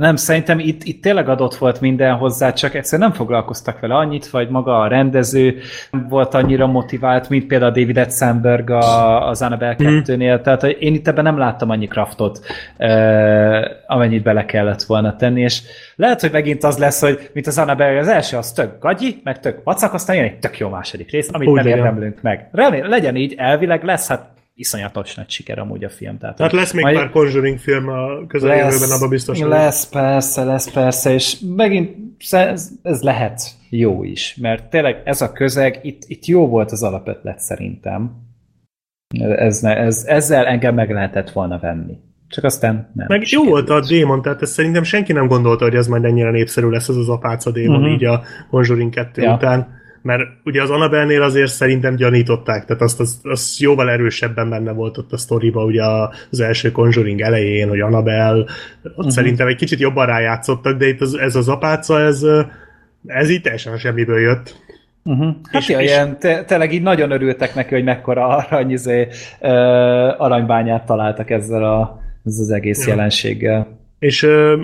Nem, 0.00 0.16
szerintem 0.16 0.58
itt, 0.58 0.84
itt 0.84 1.02
tényleg 1.02 1.28
adott 1.28 1.54
volt 1.54 1.80
minden 1.80 2.14
hozzá, 2.14 2.52
csak 2.52 2.74
egyszerűen 2.74 3.08
nem 3.08 3.18
foglalkoztak 3.18 3.80
vele 3.80 3.94
annyit, 3.94 4.30
vagy 4.30 4.48
maga 4.48 4.80
a 4.80 4.86
rendező 4.86 5.58
nem 5.90 6.08
volt 6.08 6.34
annyira 6.34 6.66
motivált, 6.66 7.28
mint 7.28 7.46
például 7.46 7.70
David 7.70 7.98
Etzenberg 7.98 8.70
a, 8.70 9.28
az 9.28 9.42
Annabelle 9.42 9.74
Mhm. 9.78 9.96
2-nél. 9.96 10.40
Tehát 10.40 10.60
hogy 10.60 10.76
én 10.80 10.94
itt 10.94 11.08
ebben 11.08 11.24
nem 11.24 11.38
láttam 11.38 11.70
annyi 11.70 11.86
kraftot, 11.86 12.40
eh, 12.76 13.62
amennyit 13.86 14.22
bele 14.22 14.44
kellett 14.44 14.82
volna 14.82 15.16
tenni, 15.16 15.40
és 15.40 15.62
lehet, 15.94 16.20
hogy 16.20 16.32
megint 16.32 16.64
az 16.64 16.78
lesz, 16.78 17.00
hogy 17.00 17.30
mint 17.32 17.46
az 17.46 17.58
Annabelle, 17.58 17.98
az 17.98 18.08
első 18.08 18.36
az 18.36 18.52
tök 18.52 18.78
gagyi, 18.80 19.20
meg 19.24 19.40
tök 19.40 19.60
vacak, 19.64 19.94
aztán 19.94 20.16
jön 20.16 20.24
egy 20.24 20.38
tök 20.38 20.58
jó 20.58 20.68
második 20.68 21.10
rész, 21.10 21.28
amit 21.32 21.48
Úgy 21.48 21.56
nem 21.56 21.66
érdemlünk 21.66 22.22
meg. 22.22 22.48
Remélem, 22.52 22.90
legyen 22.90 23.16
így, 23.16 23.34
elvileg 23.36 23.84
lesz, 23.84 24.08
hát 24.08 24.34
iszonyatos 24.58 25.14
nagy 25.14 25.30
siker 25.30 25.58
amúgy 25.58 25.84
a 25.84 25.88
film. 25.88 26.18
Tehát, 26.18 26.36
Tehát 26.36 26.52
lesz 26.52 26.72
még 26.72 26.84
majd- 26.84 26.96
pár 26.96 27.10
Conjuring 27.10 27.58
film 27.58 27.88
a 27.88 28.26
közeljövőben, 28.26 28.90
abban 28.90 29.08
biztos 29.08 29.40
lesz, 29.40 29.88
persze, 29.88 30.44
lesz, 30.44 30.70
persze, 30.72 31.12
és 31.12 31.36
megint 31.56 31.96
ez, 32.30 32.70
ez 32.82 33.02
lehet 33.02 33.40
jó 33.70 34.02
is, 34.04 34.36
mert 34.40 34.64
tényleg 34.70 35.02
ez 35.04 35.20
a 35.20 35.32
közeg, 35.32 35.78
itt, 35.82 36.02
itt 36.06 36.24
jó 36.26 36.48
volt 36.48 36.70
az 36.72 36.82
alapötlet 36.82 37.38
szerintem. 37.38 38.10
Ez, 39.18 39.64
ez, 39.64 40.04
ezzel 40.06 40.46
engem 40.46 40.74
meg 40.74 40.90
lehetett 40.90 41.30
volna 41.30 41.58
venni. 41.58 41.94
Csak 42.28 42.44
aztán 42.44 42.90
nem. 42.94 43.06
Meg 43.08 43.22
jó 43.30 43.44
volt 43.44 43.70
a 43.70 43.80
démon, 43.80 44.22
tehát 44.22 44.42
ezt 44.42 44.52
szerintem 44.52 44.82
senki 44.82 45.12
nem 45.12 45.26
gondolta, 45.26 45.64
hogy 45.64 45.74
ez 45.74 45.86
majd 45.86 46.04
ennyire 46.04 46.30
népszerű 46.30 46.68
lesz 46.68 46.88
ez 46.88 46.96
az 46.96 47.08
apáca 47.08 47.50
démon, 47.50 47.80
Mhm. 47.80 47.90
így 47.90 48.04
a 48.04 48.22
Conjuring 48.50 48.94
2 48.94 49.22
Ja. 49.22 49.34
után. 49.34 49.74
Mert 50.06 50.22
ugye 50.44 50.62
az 50.62 50.70
Annabelle-nél 50.70 51.22
azért 51.22 51.50
szerintem 51.52 51.96
gyanították, 51.96 52.64
tehát 52.64 52.82
azt, 52.82 53.00
az, 53.00 53.20
az 53.22 53.56
jóval 53.58 53.90
erősebben 53.90 54.48
benne 54.50 54.72
volt 54.72 54.98
ott 54.98 55.12
a 55.12 55.16
sztoriba, 55.16 55.64
ugye 55.64 55.82
az 56.30 56.40
első 56.40 56.72
Conjuring 56.72 57.20
elején, 57.20 57.68
hogy 57.68 57.80
Annabelle, 57.80 58.38
ott 58.38 58.48
uh-huh. 58.82 59.08
szerintem 59.08 59.46
egy 59.46 59.56
kicsit 59.56 59.80
jobban 59.80 60.06
rájátszottak, 60.06 60.78
de 60.78 60.88
itt 60.88 61.00
az, 61.00 61.14
ez 61.14 61.34
az 61.34 61.48
apáca, 61.48 62.00
ez, 62.00 62.22
ez 63.06 63.30
így 63.30 63.40
teljesen 63.40 63.72
a 63.72 63.78
semmiből 63.78 64.20
jött. 64.20 64.56
Uh-huh. 65.04 65.34
Hát 65.50 65.62
És- 65.62 65.68
ja, 65.68 65.80
és- 65.80 65.90
ilyen, 65.90 66.18
te, 66.18 66.44
tényleg 66.44 66.72
így 66.72 66.82
nagyon 66.82 67.10
örültek 67.10 67.54
neki, 67.54 67.74
hogy 67.74 67.84
mekkora 67.84 68.26
arany, 68.26 68.70
izé, 68.70 69.08
ö, 69.40 69.48
aranybányát 70.18 70.86
találtak 70.86 71.30
ezzel 71.30 71.64
a, 71.64 72.00
ez 72.24 72.38
az 72.38 72.50
egész 72.50 72.86
Ja. 72.86 72.94
jelenséggel. 72.94 73.78
És 73.98 74.22
ö, 74.22 74.60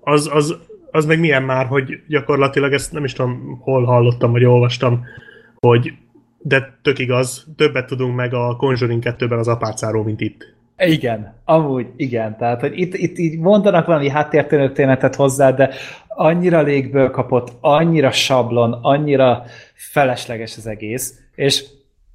az, 0.00 0.30
az, 0.32 0.56
az 0.90 1.06
meg 1.06 1.20
milyen 1.20 1.42
már, 1.42 1.66
hogy 1.66 2.02
gyakorlatilag 2.08 2.72
ezt 2.72 2.92
nem 2.92 3.04
is 3.04 3.12
tudom, 3.12 3.58
hol 3.60 3.84
hallottam, 3.84 4.32
vagy 4.32 4.44
olvastam, 4.44 5.04
hogy 5.60 5.92
de 6.38 6.78
tök 6.82 6.98
igaz, 6.98 7.46
többet 7.56 7.86
tudunk 7.86 8.16
meg 8.16 8.34
a 8.34 8.56
Conjuring 8.56 9.02
2-ben 9.06 9.38
az 9.38 9.48
apácáról, 9.48 10.04
mint 10.04 10.20
itt. 10.20 10.56
Igen, 10.78 11.34
amúgy 11.44 11.86
igen. 11.96 12.36
Tehát, 12.36 12.60
hogy 12.60 12.78
itt, 12.78 12.94
itt 12.94 13.18
így 13.18 13.38
mondanak 13.38 13.86
valami 13.86 14.08
háttértörténetet 14.08 15.14
hozzá, 15.14 15.50
de 15.50 15.70
annyira 16.08 16.62
légből 16.62 17.10
kapott, 17.10 17.52
annyira 17.60 18.10
sablon, 18.10 18.72
annyira 18.72 19.42
felesleges 19.74 20.56
az 20.56 20.66
egész, 20.66 21.20
és 21.34 21.64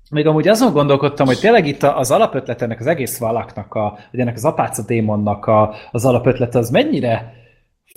még 0.09 0.27
amúgy 0.27 0.47
azon 0.47 0.73
gondolkodtam, 0.73 1.25
hogy 1.25 1.39
tényleg 1.39 1.67
itt 1.67 1.83
az 1.83 2.11
alapötlet 2.11 2.61
ennek 2.61 2.79
az 2.79 2.87
egész 2.87 3.17
valaknak, 3.17 3.73
a, 3.73 3.97
vagy 4.11 4.19
ennek 4.19 4.35
az 4.35 4.45
apáca 4.45 4.83
démonnak 4.85 5.45
a, 5.45 5.73
az 5.91 6.05
alapötlete 6.05 6.57
az 6.57 6.69
mennyire 6.69 7.33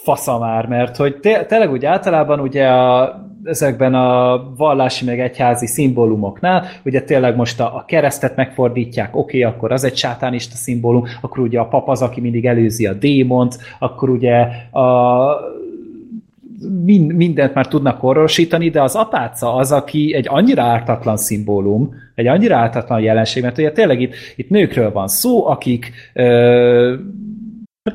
fasza 0.06 0.38
már, 0.38 0.66
mert 0.66 0.96
hogy 0.96 1.16
té- 1.16 1.46
tényleg 1.46 1.70
úgy 1.70 1.84
általában 1.84 2.40
ugye 2.40 2.66
a, 2.66 3.20
ezekben 3.44 3.94
a 3.94 4.42
vallási 4.56 5.04
meg 5.04 5.20
egyházi 5.20 5.66
szimbólumoknál, 5.66 6.64
ugye 6.84 7.02
tényleg 7.02 7.36
most 7.36 7.60
a, 7.60 7.64
a 7.64 7.84
keresztet 7.86 8.36
megfordítják, 8.36 9.16
oké, 9.16 9.38
okay, 9.38 9.54
akkor 9.54 9.72
az 9.72 9.84
egy 9.84 9.96
sátánista 9.96 10.54
szimbólum, 10.54 11.04
akkor 11.20 11.38
ugye 11.38 11.58
a 11.58 11.68
pap 11.68 11.88
az, 11.88 12.02
aki 12.02 12.20
mindig 12.20 12.46
előzi 12.46 12.86
a 12.86 12.92
démont, 12.92 13.58
akkor 13.78 14.10
ugye 14.10 14.40
a 14.80 14.84
mind, 16.84 17.12
mindent 17.12 17.54
már 17.54 17.66
tudnak 17.66 18.02
orvosítani, 18.02 18.68
de 18.68 18.82
az 18.82 18.94
apáca 18.94 19.54
az, 19.54 19.72
aki 19.72 20.14
egy 20.14 20.26
annyira 20.28 20.62
ártatlan 20.62 21.16
szimbólum, 21.16 21.94
egy 22.14 22.26
annyira 22.26 22.56
ártatlan 22.56 23.00
jelenség, 23.00 23.42
mert 23.42 23.58
ugye 23.58 23.72
tényleg 23.72 24.00
itt, 24.00 24.14
itt 24.36 24.50
nőkről 24.50 24.92
van 24.92 25.08
szó, 25.08 25.46
akik 25.46 25.92
ö, 26.14 26.94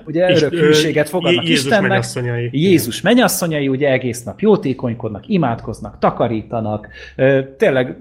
ugye 0.06 0.30
És, 0.30 0.42
örök 0.42 0.60
hűséget 0.60 1.10
fogadnak 1.10 1.44
Jézus 1.44 1.64
Istennek. 1.64 1.90
mennyasszonyai. 1.90 2.50
Jézus 2.52 3.02
mennyasszonyai 3.02 3.68
ugye 3.68 3.92
egész 3.92 4.24
nap 4.24 4.40
jótékonykodnak, 4.40 5.28
imádkoznak, 5.28 6.00
takarítanak, 6.00 6.88
tényleg 7.58 7.98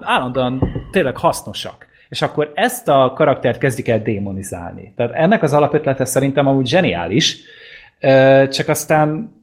állandóan 0.00 0.62
tényleg 0.90 1.16
hasznosak. 1.16 1.88
És 2.08 2.22
akkor 2.22 2.52
ezt 2.54 2.88
a 2.88 3.12
karaktert 3.14 3.58
kezdik 3.58 3.88
el 3.88 4.02
démonizálni. 4.02 4.92
Tehát 4.96 5.12
ennek 5.12 5.42
az 5.42 5.52
alapötlete 5.52 6.04
szerintem 6.04 6.46
amúgy 6.46 6.66
zseniális, 6.66 7.38
csak 8.48 8.68
aztán 8.68 9.38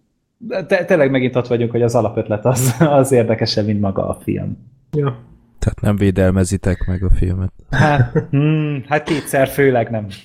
te, 0.67 0.85
tényleg 0.85 1.11
megint 1.11 1.35
ott 1.35 1.47
vagyunk, 1.47 1.71
hogy 1.71 1.81
az 1.81 1.95
alapötlet 1.95 2.45
az, 2.45 2.75
az 2.99 3.11
érdekesebb, 3.11 3.65
mint 3.65 3.81
maga 3.81 4.07
a 4.07 4.17
film. 4.23 4.57
Ja. 4.91 5.25
Tehát 5.59 5.81
nem 5.81 5.95
védelmezitek 5.95 6.85
meg 6.87 7.03
a 7.03 7.09
filmet. 7.09 7.51
Hát, 7.69 8.23
hmm, 8.29 8.83
hát 8.87 9.03
kétszer 9.03 9.47
főleg 9.47 9.89
nem. 9.89 10.07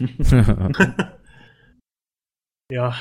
ja. 2.72 2.92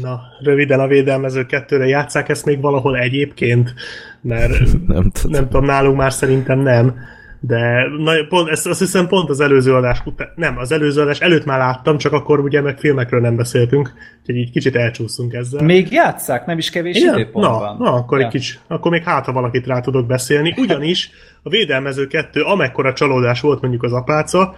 Na, 0.00 0.20
röviden 0.42 0.80
a 0.80 0.86
védelmező 0.86 1.46
kettőre 1.46 1.86
játszák 1.86 2.28
ezt 2.28 2.44
még 2.44 2.60
valahol 2.60 2.98
egyébként, 2.98 3.74
mert 4.20 4.58
nem 4.86 5.10
tudom. 5.10 5.30
nem 5.30 5.48
tudom, 5.48 5.64
nálunk 5.64 5.96
már 5.96 6.12
szerintem 6.12 6.58
nem, 6.58 6.94
de 7.40 7.88
na, 7.98 8.12
pont, 8.28 8.48
ezt 8.48 8.66
azt 8.66 8.78
hiszem 8.78 9.06
pont 9.06 9.30
az 9.30 9.40
előző 9.40 9.74
adás 9.74 10.02
után, 10.04 10.28
nem, 10.34 10.58
az 10.58 10.72
előző 10.72 11.00
adás 11.00 11.20
előtt 11.20 11.44
már 11.44 11.58
láttam, 11.58 11.98
csak 11.98 12.12
akkor 12.12 12.40
ugye 12.40 12.60
meg 12.60 12.78
filmekről 12.78 13.20
nem 13.20 13.36
beszéltünk, 13.36 13.92
úgyhogy 14.20 14.36
így 14.36 14.50
kicsit 14.50 14.76
elcsúszunk 14.76 15.32
ezzel. 15.32 15.64
Még 15.64 15.92
játszák, 15.92 16.46
nem 16.46 16.58
is 16.58 16.70
kevés 16.70 16.96
Igen? 16.96 17.14
időpont 17.14 17.46
Na, 17.46 17.76
na, 17.78 17.92
akkor 17.92 18.18
Ja. 18.18 18.24
egy 18.24 18.30
kicsi, 18.30 18.56
akkor 18.66 18.90
még 18.90 19.02
hát, 19.02 19.24
ha 19.24 19.32
valakit 19.32 19.66
rá 19.66 19.80
tudok 19.80 20.06
beszélni. 20.06 20.54
Ugyanis 20.56 21.10
a 21.42 21.48
Védelmező 21.48 22.06
kettő, 22.06 22.42
amekkora 22.42 22.92
csalódás 22.92 23.40
volt 23.40 23.60
mondjuk 23.60 23.82
az 23.82 23.92
apáca, 23.92 24.56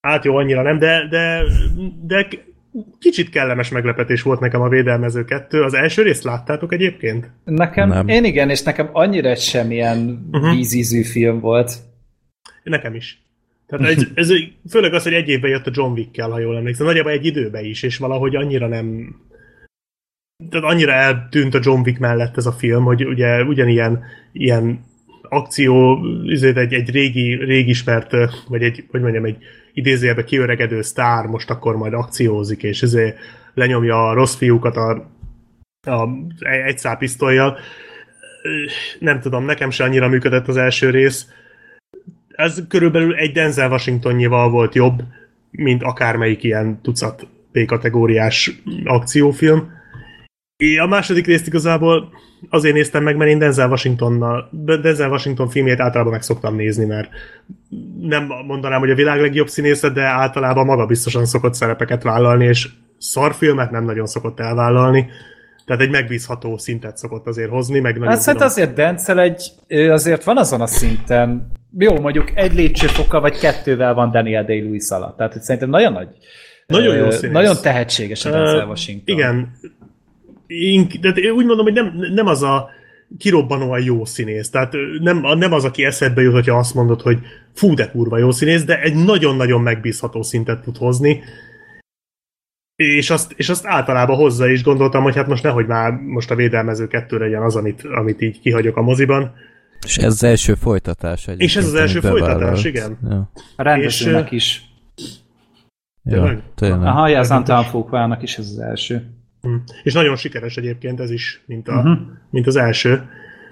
hát 0.00 0.24
jó, 0.24 0.36
annyira 0.36 0.62
nem, 0.62 0.78
de, 0.78 1.08
de, 1.10 1.42
de 2.06 2.28
kicsit 2.98 3.30
kellemes 3.30 3.70
meglepetés 3.70 4.22
volt 4.22 4.40
nekem 4.40 4.60
a 4.60 4.68
Védelmező 4.68 5.24
kettő. 5.24 5.62
Az 5.62 5.74
első 5.74 6.02
részt 6.02 6.24
láttátok 6.24 6.72
egyébként? 6.72 7.30
Nekem, 7.44 7.88
Nem. 7.88 8.08
én 8.08 8.24
igen, 8.24 8.50
és 8.50 8.62
nekem 8.62 8.88
annyira 8.92 9.28
egy 9.28 9.40
semmilyen 9.40 10.28
uh-huh. 10.32 10.54
vízízű 10.54 11.02
film 11.02 11.40
volt. 11.40 11.72
Nekem 12.62 12.94
is. 12.94 13.22
Tehát 13.66 13.96
ez, 13.96 14.06
ez, 14.14 14.30
főleg 14.70 14.94
az, 14.94 15.02
hogy 15.02 15.12
egy 15.12 15.28
évben 15.28 15.50
jött 15.50 15.66
a 15.66 15.70
John 15.74 15.92
Wick-kel, 15.92 16.30
ha 16.30 16.38
jól 16.38 16.56
emlékszem. 16.56 16.86
Nagyjából 16.86 17.12
egy 17.12 17.24
időben 17.24 17.64
is, 17.64 17.82
és 17.82 17.96
valahogy 17.96 18.36
annyira 18.36 18.68
nem... 18.68 19.16
Tehát 20.50 20.66
annyira 20.66 20.92
eltűnt 20.92 21.54
a 21.54 21.60
John 21.62 21.80
Wick 21.80 21.98
mellett 21.98 22.36
ez 22.36 22.46
a 22.46 22.52
film, 22.52 22.84
hogy 22.84 23.06
ugye 23.06 23.42
ugyanilyen 23.42 24.02
ilyen 24.32 24.84
akció, 25.22 26.04
ezért 26.28 26.56
egy, 26.56 26.72
egy 26.72 26.90
régi, 26.90 27.34
régi 27.34 27.70
ismert, 27.70 28.10
vagy 28.48 28.62
egy, 28.62 28.84
hogy 28.90 29.00
mondjam, 29.00 29.24
egy 29.24 29.36
idézőjelbe 29.74 30.24
kiöregedő 30.24 30.82
sztár 30.82 31.26
most 31.26 31.50
akkor 31.50 31.76
majd 31.76 31.92
akciózik, 31.92 32.62
és 32.62 32.82
ezért 32.82 33.18
lenyomja 33.54 34.08
a 34.08 34.14
rossz 34.14 34.34
fiúkat 34.34 34.76
a, 34.76 35.10
a 35.86 36.08
egy 36.38 36.78
szál 36.78 36.96
pisztolyjal. 36.96 37.58
Nem 38.98 39.20
tudom, 39.20 39.44
nekem 39.44 39.70
se 39.70 39.84
annyira 39.84 40.08
működött 40.08 40.48
az 40.48 40.56
első 40.56 40.90
rész 40.90 41.28
ez 42.36 42.62
körülbelül 42.68 43.14
egy 43.14 43.32
Denzel 43.32 43.70
Washingtonnyival 43.70 44.50
volt 44.50 44.74
jobb, 44.74 45.02
mint 45.50 45.82
akármelyik 45.82 46.42
ilyen 46.42 46.80
tucat 46.82 47.26
B-kategóriás 47.52 48.62
akciófilm. 48.84 49.72
É, 50.56 50.76
A 50.78 50.86
második 50.86 51.26
részt 51.26 51.46
igazából 51.46 52.12
azért 52.50 52.74
néztem 52.74 53.02
meg, 53.02 53.16
mert 53.16 53.30
én 53.30 53.38
Denzel 53.38 53.68
Washingtonnal, 53.68 54.48
Denzel 54.82 55.10
Washington 55.10 55.48
filmjét 55.48 55.80
általában 55.80 56.12
meg 56.12 56.22
szoktam 56.22 56.56
nézni, 56.56 56.84
mert 56.84 57.08
nem 58.00 58.26
mondanám, 58.46 58.80
hogy 58.80 58.90
a 58.90 58.94
világ 58.94 59.20
legjobb 59.20 59.48
színésze, 59.48 59.88
de 59.90 60.02
általában 60.02 60.66
maga 60.66 60.86
biztosan 60.86 61.24
szokott 61.24 61.54
szerepeket 61.54 62.02
vállalni, 62.02 62.44
és 62.44 62.68
szarfilmet 62.98 63.70
nem 63.70 63.84
nagyon 63.84 64.06
szokott 64.06 64.40
elvállalni. 64.40 65.06
Tehát 65.66 65.82
egy 65.82 65.90
megbízható 65.90 66.58
szintet 66.58 66.96
szokott 66.96 67.26
azért 67.26 67.50
hozni, 67.50 67.80
meg 67.80 67.98
nagyon 67.98 68.14
Hát 68.14 68.24
tudom- 68.24 68.42
azért 68.42 68.74
Denzel 68.74 69.20
egy, 69.20 69.50
azért 69.68 70.24
van 70.24 70.38
azon 70.38 70.60
a 70.60 70.66
szinten, 70.66 71.50
jó, 71.78 72.00
mondjuk 72.00 72.30
egy 72.34 72.54
lépcsőfokkal 72.54 73.20
vagy 73.20 73.38
kettővel 73.38 73.94
van 73.94 74.10
Daniel 74.10 74.44
Day-Lewis 74.44 74.88
alatt. 74.90 75.16
Tehát 75.16 75.32
hogy 75.32 75.42
szerintem 75.42 75.70
nagyon 75.70 75.92
nagy, 75.92 76.08
Nagyon 76.66 76.96
jó 76.96 77.10
színész. 77.10 77.32
Nagyon 77.32 77.56
tehetséges 77.62 78.24
a 78.24 78.30
Denzel 78.30 78.66
Washington. 78.66 79.16
Igen. 79.16 79.52
Ink, 80.46 80.92
de 80.92 81.08
én 81.08 81.30
úgy 81.30 81.46
mondom, 81.46 81.64
hogy 81.64 81.74
nem, 81.74 81.92
nem 82.14 82.26
az 82.26 82.42
a 82.42 82.70
kirobbanóan 83.18 83.82
jó 83.82 84.04
színész. 84.04 84.50
Tehát 84.50 84.72
nem, 85.00 85.20
nem 85.38 85.52
az, 85.52 85.64
aki 85.64 85.84
eszedbe 85.84 86.22
jut, 86.22 86.32
hogyha 86.32 86.58
azt 86.58 86.74
mondod, 86.74 87.00
hogy 87.00 87.18
fú, 87.52 87.74
de 87.74 87.90
kurva 87.90 88.18
jó 88.18 88.30
színész, 88.30 88.64
de 88.64 88.80
egy 88.80 88.94
nagyon-nagyon 88.94 89.60
megbízható 89.60 90.22
szintet 90.22 90.62
tud 90.62 90.76
hozni. 90.76 91.22
És 92.76 93.10
azt, 93.10 93.32
és 93.36 93.48
azt 93.48 93.66
általában 93.66 94.16
hozza 94.16 94.48
is 94.48 94.62
gondoltam, 94.62 95.02
hogy 95.02 95.14
hát 95.14 95.26
most 95.26 95.42
nehogy 95.42 95.66
már 95.66 95.92
most 95.92 96.30
a 96.30 96.34
védelmező 96.34 96.86
kettő 96.86 97.18
legyen 97.18 97.42
az, 97.42 97.56
amit, 97.56 97.84
amit 97.84 98.20
így 98.20 98.40
kihagyok 98.40 98.76
a 98.76 98.82
moziban. 98.82 99.32
És 99.86 99.96
ez 99.96 100.12
az 100.12 100.22
első 100.22 100.54
folytatás. 100.54 101.28
És 101.36 101.56
ez 101.56 101.66
az 101.66 101.74
első 101.74 102.00
bevállalt. 102.00 102.30
folytatás, 102.30 102.64
igen. 102.64 102.98
Ja. 103.08 103.30
A 103.56 103.62
rendezőnek 103.62 104.30
is. 104.30 104.62
Ja, 106.02 106.42
tényleg. 106.54 106.86
Aha, 106.86 107.08
ja, 107.08 107.18
az 107.18 107.30
Antoine 107.30 108.18
is 108.20 108.38
ez 108.38 108.46
az 108.46 108.58
első. 108.58 109.13
Hm. 109.44 109.54
És 109.82 109.92
nagyon 109.92 110.16
sikeres 110.16 110.56
egyébként 110.56 111.00
ez 111.00 111.10
is, 111.10 111.42
mint, 111.46 111.68
a, 111.68 111.76
uh-huh. 111.76 111.98
mint 112.30 112.46
az 112.46 112.56
első. 112.56 113.08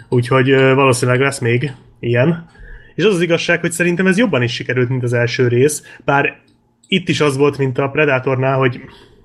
Úgyhogy 0.08 0.50
valószínűleg 0.54 1.20
lesz 1.20 1.38
még 1.38 1.72
ilyen. 2.00 2.46
És 2.94 3.04
az 3.04 3.14
az 3.14 3.20
igazság, 3.20 3.60
hogy 3.60 3.72
szerintem 3.72 4.06
ez 4.06 4.18
jobban 4.18 4.42
is 4.42 4.52
sikerült, 4.52 4.88
mint 4.88 5.02
az 5.02 5.12
első 5.12 5.48
rész, 5.48 5.96
bár 6.04 6.40
itt 6.88 7.08
is 7.08 7.20
az 7.20 7.36
volt, 7.36 7.58
mint 7.58 7.78
a 7.78 7.88
Predatornál, 7.88 8.58
hogy 8.58 8.80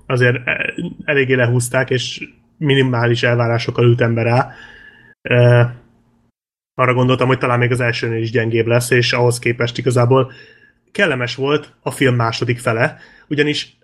azért 0.06 0.46
e, 0.46 0.74
eléggé 1.04 1.34
lehúzták, 1.34 1.90
és 1.90 2.28
minimális 2.56 3.22
elvárásokkal 3.22 3.84
ültem 3.84 4.14
be 4.14 4.22
rá. 4.22 4.52
E, 5.22 5.74
arra 6.74 6.94
gondoltam, 6.94 7.26
hogy 7.26 7.38
talán 7.38 7.58
még 7.58 7.70
az 7.70 7.80
elsőnél 7.80 8.22
is 8.22 8.30
gyengébb 8.30 8.66
lesz, 8.66 8.90
és 8.90 9.12
ahhoz 9.12 9.38
képest 9.38 9.78
igazából 9.78 10.32
kellemes 10.92 11.34
volt 11.34 11.74
a 11.82 11.90
film 11.90 12.14
második 12.14 12.58
fele, 12.58 12.98
ugyanis 13.28 13.77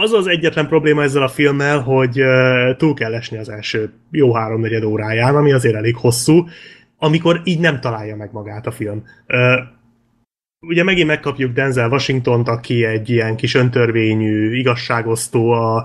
az 0.00 0.12
az 0.12 0.26
egyetlen 0.26 0.68
probléma 0.68 1.02
ezzel 1.02 1.22
a 1.22 1.28
filmmel, 1.28 1.80
hogy 1.80 2.22
túl 2.76 2.94
kell 2.94 3.14
esni 3.14 3.38
az 3.38 3.48
első 3.48 3.92
jó 4.10 4.34
háromnegyed 4.34 4.82
óráján, 4.82 5.36
ami 5.36 5.52
azért 5.52 5.74
elég 5.74 5.96
hosszú, 5.96 6.46
amikor 6.98 7.40
így 7.44 7.60
nem 7.60 7.80
találja 7.80 8.16
meg 8.16 8.32
magát 8.32 8.66
a 8.66 8.70
film. 8.70 9.04
Ugye 10.66 10.82
megint 10.84 11.06
megkapjuk 11.06 11.52
Denzel 11.52 11.90
Washington-t, 11.90 12.48
aki 12.48 12.84
egy 12.84 13.10
ilyen 13.10 13.36
kis 13.36 13.54
öntörvényű 13.54 14.56
igazságosztó 14.56 15.50
a, 15.50 15.76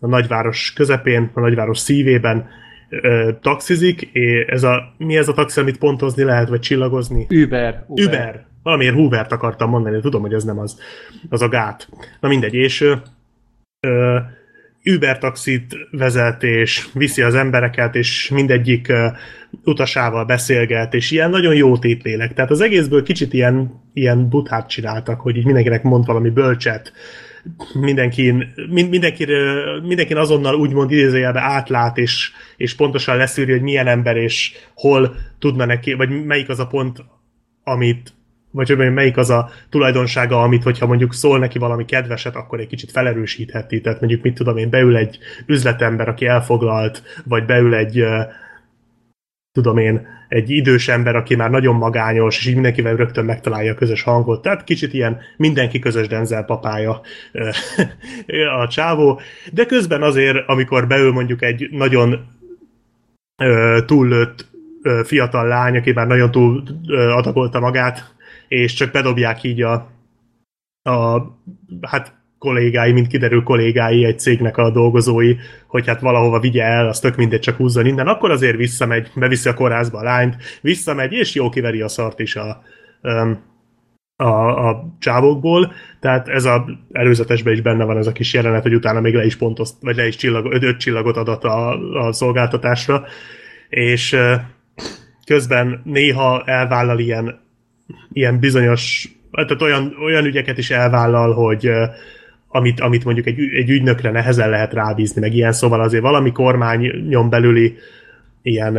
a 0.00 0.06
nagyváros 0.06 0.72
közepén, 0.72 1.30
a 1.34 1.40
nagyváros 1.40 1.78
szívében 1.78 2.46
uh, 2.90 3.38
taxizik, 3.40 4.02
és 4.02 4.44
ez 4.46 4.62
a, 4.62 4.94
mi 4.98 5.16
ez 5.16 5.28
a 5.28 5.32
taxi, 5.32 5.60
amit 5.60 5.78
pontozni 5.78 6.22
lehet, 6.22 6.48
vagy 6.48 6.60
csillagozni? 6.60 7.26
Uber. 7.30 7.84
Uber. 7.88 8.06
Uber. 8.06 8.46
Valamiért 8.62 8.94
Hoovert 8.94 9.32
akartam 9.32 9.70
mondani, 9.70 10.00
tudom, 10.00 10.20
hogy 10.20 10.32
ez 10.32 10.44
nem 10.44 10.58
az, 10.58 10.80
az 11.28 11.42
a 11.42 11.48
gát. 11.48 11.88
Na 12.20 12.28
mindegy, 12.28 12.54
és 12.54 12.94
Uber 14.84 15.18
taxit 15.18 15.76
vezet, 15.90 16.42
és 16.42 16.86
viszi 16.92 17.22
az 17.22 17.34
embereket, 17.34 17.94
és 17.94 18.28
mindegyik 18.28 18.92
utasával 19.64 20.24
beszélget, 20.24 20.94
és 20.94 21.10
ilyen 21.10 21.30
nagyon 21.30 21.54
jó 21.54 21.78
tétlélek. 21.78 22.34
Tehát 22.34 22.50
az 22.50 22.60
egészből 22.60 23.02
kicsit 23.02 23.32
ilyen, 23.32 23.82
ilyen 23.92 24.28
buthát 24.28 24.68
csináltak, 24.68 25.20
hogy 25.20 25.36
így 25.36 25.44
mindenkinek 25.44 25.82
mond 25.82 26.06
valami 26.06 26.30
bölcset, 26.30 26.92
mindenkin, 27.72 28.52
mind, 28.68 28.90
mindenkin, 28.90 29.28
mindenkin 29.82 30.16
azonnal 30.16 30.54
úgymond 30.54 30.90
idézőjelbe 30.90 31.40
átlát, 31.40 31.98
és, 31.98 32.30
és 32.56 32.74
pontosan 32.74 33.16
leszűri, 33.16 33.52
hogy 33.52 33.62
milyen 33.62 33.86
ember, 33.86 34.16
és 34.16 34.52
hol 34.74 35.16
tudna 35.38 35.64
neki, 35.64 35.92
vagy 35.92 36.24
melyik 36.24 36.48
az 36.48 36.58
a 36.58 36.66
pont, 36.66 37.04
amit 37.64 38.12
vagy 38.54 38.68
hogy 38.68 38.92
melyik 38.92 39.16
az 39.16 39.30
a 39.30 39.50
tulajdonsága, 39.68 40.42
amit, 40.42 40.62
hogyha 40.62 40.86
mondjuk 40.86 41.14
szól 41.14 41.38
neki 41.38 41.58
valami 41.58 41.84
kedveset, 41.84 42.36
akkor 42.36 42.60
egy 42.60 42.66
kicsit 42.66 42.90
felerősítheti. 42.90 43.80
Tehát 43.80 44.00
mondjuk, 44.00 44.22
mit 44.22 44.34
tudom 44.34 44.56
én, 44.56 44.70
beül 44.70 44.96
egy 44.96 45.18
üzletember, 45.46 46.08
aki 46.08 46.26
elfoglalt, 46.26 47.02
vagy 47.24 47.44
beül 47.44 47.74
egy 47.74 48.04
tudom 49.52 49.76
én, 49.76 50.06
egy 50.28 50.50
idős 50.50 50.88
ember, 50.88 51.16
aki 51.16 51.34
már 51.34 51.50
nagyon 51.50 51.74
magányos, 51.74 52.38
és 52.38 52.46
így 52.46 52.54
mindenkivel 52.54 52.96
rögtön 52.96 53.24
megtalálja 53.24 53.72
a 53.72 53.74
közös 53.74 54.02
hangot. 54.02 54.42
Tehát 54.42 54.64
kicsit 54.64 54.92
ilyen 54.92 55.20
mindenki 55.36 55.78
közös 55.78 56.06
Denzel 56.06 56.44
papája 56.44 57.00
a 58.60 58.68
csávó. 58.68 59.20
De 59.52 59.66
közben 59.66 60.02
azért, 60.02 60.48
amikor 60.48 60.86
beül 60.86 61.12
mondjuk 61.12 61.42
egy 61.42 61.68
nagyon 61.70 62.26
túllőtt 63.86 64.46
fiatal 65.04 65.46
lány, 65.46 65.76
aki 65.76 65.92
már 65.92 66.06
nagyon 66.06 66.30
túl 66.30 66.62
adagolta 66.92 67.60
magát, 67.60 68.14
és 68.54 68.72
csak 68.72 68.90
bedobják 68.90 69.42
így 69.42 69.62
a, 69.62 69.72
a 70.82 71.22
hát 71.80 72.14
kollégái, 72.38 72.92
mint 72.92 73.06
kiderül 73.06 73.42
kollégái 73.42 74.04
egy 74.04 74.18
cégnek 74.18 74.56
a 74.56 74.70
dolgozói, 74.70 75.36
hogy 75.66 75.86
hát 75.86 76.00
valahova 76.00 76.40
vigye 76.40 76.62
el, 76.62 76.88
az 76.88 77.00
tök 77.00 77.16
mindegy, 77.16 77.40
csak 77.40 77.56
húzza 77.56 77.82
innen, 77.82 78.06
akkor 78.06 78.30
azért 78.30 78.56
visszamegy, 78.56 79.10
beviszi 79.14 79.48
a 79.48 79.54
kórházba 79.54 79.98
a 79.98 80.02
lányt, 80.02 80.36
visszamegy, 80.60 81.12
és 81.12 81.34
jó 81.34 81.48
kiveri 81.48 81.80
a 81.80 81.88
szart 81.88 82.18
is 82.18 82.36
a, 82.36 82.62
a, 84.16 84.68
a 84.68 84.96
csávokból, 84.98 85.72
tehát 86.00 86.28
ez 86.28 86.44
a 86.44 86.64
előzetesben 86.92 87.52
is 87.52 87.60
benne 87.60 87.84
van 87.84 87.96
ez 87.96 88.06
a 88.06 88.12
kis 88.12 88.32
jelenet, 88.32 88.62
hogy 88.62 88.74
utána 88.74 89.00
még 89.00 89.14
le 89.14 89.24
is 89.24 89.36
pontozt, 89.36 89.76
vagy 89.80 89.96
le 89.96 90.06
is 90.06 90.16
csillag, 90.16 90.62
öt 90.62 90.78
csillagot 90.78 91.16
adott 91.16 91.44
a, 91.44 91.78
a 92.06 92.12
szolgáltatásra, 92.12 93.04
és 93.68 94.16
közben 95.26 95.80
néha 95.84 96.42
elvállal 96.44 96.98
ilyen 96.98 97.43
ilyen 98.12 98.38
bizonyos, 98.38 99.08
tehát 99.30 99.62
olyan, 99.62 99.96
olyan 100.04 100.24
ügyeket 100.24 100.58
is 100.58 100.70
elvállal, 100.70 101.32
hogy 101.32 101.70
amit, 102.48 102.80
amit 102.80 103.04
mondjuk 103.04 103.26
egy, 103.26 103.38
egy 103.38 103.70
ügynökre 103.70 104.10
nehezen 104.10 104.50
lehet 104.50 104.72
rábízni, 104.72 105.20
meg 105.20 105.34
ilyen, 105.34 105.52
szóval 105.52 105.80
azért 105.80 106.02
valami 106.02 106.32
kormányon 106.32 107.30
belüli 107.30 107.76
ilyen, 108.42 108.74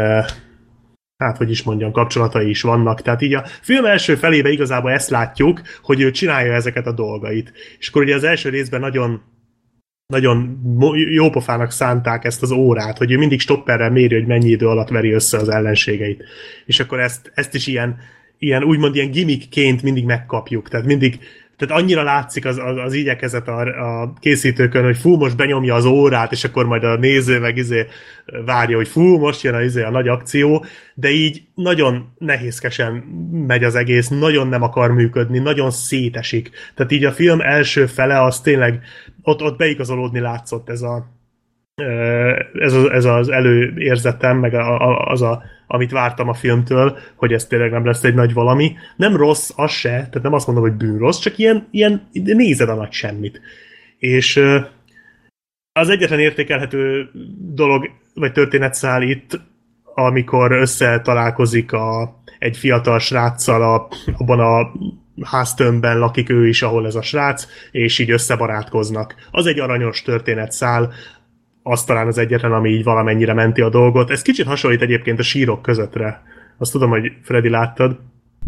hát 1.17 1.37
hogy 1.37 1.49
is 1.49 1.63
mondjam, 1.63 1.91
kapcsolatai 1.91 2.49
is 2.49 2.61
vannak. 2.61 3.01
Tehát 3.01 3.21
így 3.21 3.33
a 3.33 3.43
film 3.61 3.85
első 3.85 4.15
felébe 4.15 4.49
igazából 4.49 4.91
ezt 4.91 5.09
látjuk, 5.09 5.61
hogy 5.81 6.01
ő 6.01 6.11
csinálja 6.11 6.53
ezeket 6.53 6.87
a 6.87 6.91
dolgait. 6.91 7.53
És 7.79 7.87
akkor 7.87 8.01
ugye 8.01 8.15
az 8.15 8.23
első 8.23 8.49
részben 8.49 8.79
nagyon 8.79 9.21
nagyon 10.13 10.61
jópofának 11.13 11.71
szánták 11.71 12.25
ezt 12.25 12.41
az 12.41 12.51
órát, 12.51 12.97
hogy 12.97 13.11
ő 13.11 13.17
mindig 13.17 13.39
stopperrel 13.39 13.91
méri, 13.91 14.15
hogy 14.15 14.27
mennyi 14.27 14.49
idő 14.49 14.67
alatt 14.67 14.89
veri 14.89 15.11
össze 15.11 15.37
az 15.37 15.49
ellenségeit. 15.49 16.23
És 16.65 16.79
akkor 16.79 16.99
ezt, 16.99 17.31
ezt 17.33 17.55
is 17.55 17.67
ilyen 17.67 17.97
ilyen 18.37 18.63
úgymond 18.63 18.95
ilyen 18.95 19.11
gimmickként 19.11 19.83
mindig 19.83 20.05
megkapjuk. 20.05 20.69
Tehát 20.69 20.85
mindig 20.85 21.19
tehát 21.57 21.81
annyira 21.81 22.03
látszik 22.03 22.45
az, 22.45 22.57
az, 22.57 22.77
az 22.77 22.93
igyekezet 22.93 23.47
a, 23.47 23.59
a 24.01 24.13
készítőkön, 24.19 24.83
hogy 24.83 24.97
fú, 24.97 25.15
most 25.15 25.37
benyomja 25.37 25.75
az 25.75 25.85
órát, 25.85 26.31
és 26.31 26.43
akkor 26.43 26.65
majd 26.65 26.83
a 26.83 26.95
néző 26.95 27.39
meg 27.39 27.57
izé 27.57 27.85
várja, 28.45 28.75
hogy 28.75 28.87
fú, 28.87 29.17
most 29.17 29.41
jön 29.41 29.53
a, 29.53 29.61
izé 29.61 29.81
a 29.81 29.89
nagy 29.89 30.07
akció, 30.07 30.65
de 30.93 31.09
így 31.09 31.43
nagyon 31.53 32.13
nehézkesen 32.17 32.93
megy 33.47 33.63
az 33.63 33.75
egész, 33.75 34.07
nagyon 34.07 34.47
nem 34.47 34.61
akar 34.61 34.91
működni, 34.91 35.39
nagyon 35.39 35.71
szétesik. 35.71 36.49
Tehát 36.75 36.91
így 36.91 37.05
a 37.05 37.11
film 37.11 37.41
első 37.41 37.85
fele 37.85 38.23
az 38.23 38.41
tényleg, 38.41 38.81
ott, 39.21 39.41
ott 39.41 39.57
beigazolódni 39.57 40.19
látszott 40.19 40.69
ez 40.69 40.81
a, 40.81 41.11
ez, 42.53 42.73
az, 42.73 42.89
ez 42.89 43.05
az 43.05 43.29
előérzetem, 43.29 44.37
meg 44.37 44.53
az 45.05 45.21
a 45.21 45.43
amit 45.67 45.91
vártam 45.91 46.29
a 46.29 46.33
filmtől, 46.33 46.97
hogy 47.15 47.33
ez 47.33 47.45
tényleg 47.45 47.71
nem 47.71 47.85
lesz 47.85 48.03
egy 48.03 48.13
nagy 48.13 48.33
valami. 48.33 48.75
Nem 48.95 49.15
rossz, 49.15 49.51
az 49.55 49.71
se, 49.71 49.89
tehát 49.89 50.21
nem 50.21 50.33
azt 50.33 50.47
mondom, 50.47 50.63
hogy 50.63 50.73
bűnrossz, 50.73 51.19
csak 51.19 51.37
ilyen, 51.37 51.67
ilyen 51.71 52.07
nézed 52.11 52.69
a 52.69 52.75
nagy 52.75 52.91
semmit. 52.91 53.41
És 53.97 54.41
az 55.71 55.89
egyetlen 55.89 56.19
értékelhető 56.19 57.09
dolog, 57.53 57.89
vagy 58.13 58.31
történetszál 58.31 59.01
itt, 59.01 59.39
amikor 59.83 60.51
összetalálkozik 60.51 61.71
a, 61.71 62.19
egy 62.39 62.57
fiatal 62.57 62.99
sráccal 62.99 63.61
a, 63.61 63.87
abban 64.17 64.39
a 64.39 64.71
háztömbben 65.23 65.99
lakik 65.99 66.29
ő 66.29 66.47
is, 66.47 66.61
ahol 66.61 66.85
ez 66.85 66.95
a 66.95 67.01
srác, 67.01 67.47
és 67.71 67.99
így 67.99 68.11
összebarátkoznak. 68.11 69.15
Az 69.31 69.45
egy 69.45 69.59
aranyos 69.59 70.01
történetszál, 70.01 70.93
az 71.67 71.83
talán 71.83 72.07
az 72.07 72.17
egyetlen, 72.17 72.51
ami 72.51 72.69
így 72.69 72.83
valamennyire 72.83 73.33
menti 73.33 73.61
a 73.61 73.69
dolgot. 73.69 74.09
Ez 74.09 74.21
kicsit 74.21 74.45
hasonlít 74.45 74.81
egyébként 74.81 75.19
a 75.19 75.23
sírok 75.23 75.61
közöttre. 75.61 76.21
Azt 76.57 76.71
tudom, 76.71 76.89
hogy 76.89 77.11
Freddy 77.21 77.49
láttad. 77.49 77.99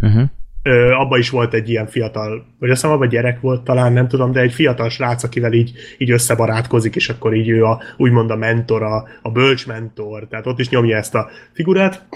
Uh-huh. 0.02 0.24
Ö, 0.64 0.92
abba 0.92 1.18
is 1.18 1.30
volt 1.30 1.54
egy 1.54 1.70
ilyen 1.70 1.88
fiatal, 1.88 2.46
vagy 2.60 2.70
azt 2.70 2.82
hiszem 2.82 2.96
abban 2.96 3.08
gyerek 3.08 3.42
volt 3.42 3.64
talán, 3.64 3.94
nem 3.94 4.08
tudom, 4.08 4.32
de 4.32 4.40
egy 4.40 4.54
fiatal 4.54 4.90
srác, 4.90 5.24
akivel 5.24 5.54
így, 5.54 5.72
így 5.98 6.12
összebarátkozik, 6.12 6.96
és 6.96 7.10
akkor 7.10 7.34
így 7.34 7.50
ő 7.50 7.64
a, 7.64 7.82
úgymond 7.98 8.32
a 8.32 8.36
mentor, 8.36 8.84
a, 8.84 9.08
a 9.22 9.32
bölcs 9.32 9.68
mentor, 9.68 10.28
tehát 10.28 10.46
ott 10.46 10.60
is 10.60 10.70
nyomja 10.70 10.98
ezt 10.98 11.16
a 11.16 11.30
figurát. 11.54 12.08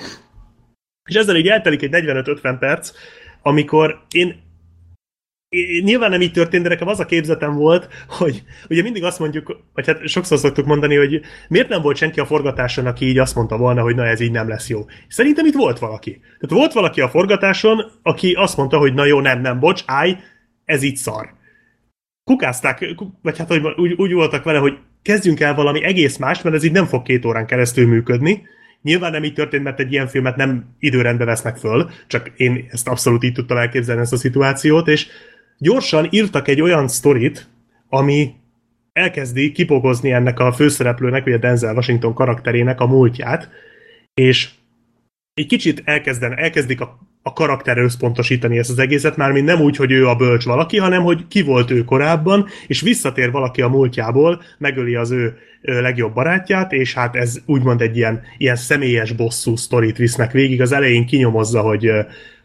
És 1.09 1.15
ezzel 1.15 1.35
így 1.35 1.47
eltelik 1.47 1.81
egy 1.81 1.93
45-50 1.93 2.55
perc, 2.59 2.91
amikor 3.41 3.99
én 4.11 4.35
nyilván 5.83 6.09
nem 6.09 6.21
így 6.21 6.31
történt, 6.31 6.63
de 6.63 6.69
nekem 6.69 6.87
az 6.87 6.99
a 6.99 7.05
képzetem 7.05 7.55
volt, 7.55 7.87
hogy 8.07 8.43
ugye 8.69 8.81
mindig 8.81 9.03
azt 9.03 9.19
mondjuk, 9.19 9.59
vagy 9.73 9.85
hát 9.85 10.07
sokszor 10.07 10.37
szoktuk 10.37 10.65
mondani, 10.65 10.95
hogy 10.95 11.21
miért 11.47 11.69
nem 11.69 11.81
volt 11.81 11.97
senki 11.97 12.19
a 12.19 12.25
forgatáson, 12.25 12.85
aki 12.85 13.05
így 13.05 13.17
azt 13.17 13.35
mondta 13.35 13.57
volna, 13.57 13.81
hogy 13.81 13.95
na 13.95 14.05
ez 14.05 14.19
így 14.19 14.31
nem 14.31 14.47
lesz 14.47 14.69
jó. 14.69 14.85
Szerintem 15.07 15.45
itt 15.45 15.53
volt 15.53 15.79
valaki. 15.79 16.11
Tehát 16.11 16.49
volt 16.49 16.73
valaki 16.73 17.01
a 17.01 17.09
forgatáson, 17.09 17.91
aki 18.01 18.33
azt 18.33 18.57
mondta, 18.57 18.77
hogy 18.77 18.93
na 18.93 19.05
jó, 19.05 19.19
nem, 19.19 19.41
nem, 19.41 19.59
bocs, 19.59 19.83
állj, 19.85 20.17
ez 20.65 20.83
így 20.83 20.95
szar. 20.95 21.33
Kukázták, 22.23 22.95
vagy 23.21 23.37
hát 23.37 23.47
hogy 23.47 23.61
úgy, 23.75 23.93
úgy 23.93 24.13
voltak 24.13 24.43
vele, 24.43 24.59
hogy 24.59 24.77
kezdjünk 25.01 25.39
el 25.39 25.55
valami 25.55 25.83
egész 25.83 26.17
más, 26.17 26.41
mert 26.41 26.55
ez 26.55 26.63
így 26.63 26.71
nem 26.71 26.85
fog 26.85 27.01
két 27.01 27.25
órán 27.25 27.45
keresztül 27.45 27.87
működni. 27.87 28.41
Nyilván 28.81 29.11
nem 29.11 29.23
így 29.23 29.33
történt, 29.33 29.63
mert 29.63 29.79
egy 29.79 29.91
ilyen 29.91 30.07
filmet 30.07 30.35
nem 30.35 30.75
időrendbe 30.79 31.25
vesznek 31.25 31.57
föl, 31.57 31.89
csak 32.07 32.31
én 32.35 32.67
ezt 32.71 32.87
abszolút 32.87 33.23
így 33.23 33.33
tudtam 33.33 33.57
elképzelni 33.57 34.01
ezt 34.01 34.13
a 34.13 34.17
szituációt, 34.17 34.87
és 34.87 35.07
gyorsan 35.61 36.07
írtak 36.09 36.47
egy 36.47 36.61
olyan 36.61 36.87
sztorit, 36.87 37.49
ami 37.89 38.33
elkezdi 38.93 39.51
kipogozni 39.51 40.11
ennek 40.11 40.39
a 40.39 40.53
főszereplőnek, 40.53 41.27
a 41.27 41.37
Denzel 41.37 41.75
Washington 41.75 42.13
karakterének 42.13 42.79
a 42.79 42.87
múltját, 42.87 43.49
és 44.13 44.49
egy 45.33 45.47
kicsit 45.47 45.81
elkezden, 45.85 46.37
elkezdik 46.37 46.81
a 46.81 46.99
a 47.23 47.33
karakterre 47.33 47.81
összpontosítani 47.81 48.57
ezt 48.57 48.69
az 48.69 48.79
egészet, 48.79 49.17
már 49.17 49.31
mint 49.31 49.45
nem 49.45 49.61
úgy, 49.61 49.75
hogy 49.75 49.91
ő 49.91 50.07
a 50.07 50.15
bölcs 50.15 50.45
valaki, 50.45 50.77
hanem 50.77 51.03
hogy 51.03 51.27
ki 51.27 51.41
volt 51.41 51.71
ő 51.71 51.83
korábban, 51.83 52.47
és 52.67 52.81
visszatér 52.81 53.31
valaki 53.31 53.61
a 53.61 53.67
múltjából, 53.67 54.41
megöli 54.57 54.95
az 54.95 55.11
ő 55.11 55.37
legjobb 55.61 56.13
barátját, 56.13 56.71
és 56.71 56.93
hát 56.93 57.15
ez 57.15 57.37
úgymond 57.45 57.81
egy 57.81 57.97
ilyen, 57.97 58.21
ilyen 58.37 58.55
személyes 58.55 59.11
bosszú 59.11 59.55
sztorit 59.55 59.97
visznek 59.97 60.31
végig. 60.31 60.61
Az 60.61 60.71
elején 60.71 61.05
kinyomozza, 61.05 61.61
hogy 61.61 61.91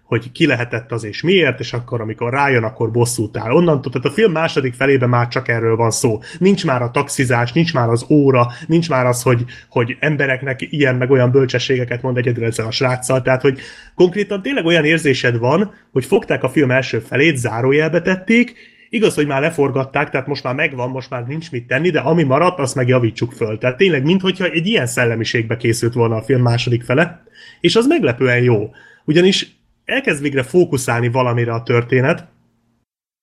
hogy 0.07 0.33
ki 0.33 0.47
lehetett 0.47 0.93
az 0.93 1.05
és 1.05 1.23
miért, 1.23 1.61
és 1.61 1.73
akkor 1.73 2.01
amikor 2.01 2.33
rájön, 2.33 2.63
akkor 2.63 2.91
bosszút 2.91 3.37
áll. 3.37 3.51
Onnantól, 3.51 3.93
tehát 3.93 4.07
a 4.07 4.13
film 4.13 4.33
második 4.33 4.75
felében 4.75 5.09
már 5.09 5.29
csak 5.29 5.49
erről 5.49 5.77
van 5.77 5.91
szó. 5.91 6.21
Nincs 6.39 6.65
már 6.65 6.83
a 6.83 6.91
taxizás, 6.91 7.53
nincs 7.53 7.75
már 7.75 7.89
az 7.89 8.07
óra, 8.09 8.47
nincs 8.67 8.89
már 8.89 9.07
az, 9.07 9.23
hogy, 9.23 9.45
hogy 9.69 9.97
embereknek 10.01 10.61
ilyen 10.61 10.95
meg 10.95 11.11
olyan 11.11 11.31
bölcsességeket 11.31 12.03
mond 12.03 12.17
egyedül 12.17 12.45
ezzel 12.45 12.67
a 12.67 12.71
sráccal, 12.71 13.23
tehát 13.23 13.43
hogy 13.43 13.59
konkrétan 13.95 14.43
tényleg 14.43 14.65
olyan 14.65 14.85
érzésed 14.85 15.39
van, 15.39 15.75
hogy 15.93 16.05
fogták 16.05 16.43
a 16.43 16.49
film 16.49 16.71
első 16.71 16.99
felét, 16.99 17.37
zárójelbe 17.37 18.01
tették, 18.01 18.75
Igaz, 18.89 19.15
hogy 19.15 19.27
már 19.27 19.41
leforgatták, 19.41 20.11
tehát 20.11 20.27
most 20.27 20.43
már 20.43 20.55
megvan, 20.55 20.91
most 20.91 21.11
már 21.11 21.27
nincs 21.27 21.51
mit 21.51 21.67
tenni, 21.67 21.91
de 21.91 21.99
ami 21.99 22.23
maradt, 22.23 22.59
azt 22.59 22.75
meg 22.75 22.89
javítsuk 22.89 23.33
föl. 23.33 23.59
Tehát 23.59 23.77
tényleg, 23.77 24.05
minthogyha 24.05 24.45
egy 24.45 24.67
ilyen 24.67 24.87
szellemiségbe 24.87 25.57
készült 25.57 25.95
volna 25.95 26.17
a 26.17 26.23
film 26.23 26.43
második 26.43 26.83
fele, 26.83 27.23
és 27.61 27.77
az 27.77 27.87
meglepően 27.87 28.43
jó. 28.43 28.71
Ugyanis 29.05 29.56
elkezd 29.87 30.23
végre 30.23 30.43
fókuszálni 30.43 31.09
valamire 31.09 31.53
a 31.53 31.63
történet, 31.63 32.29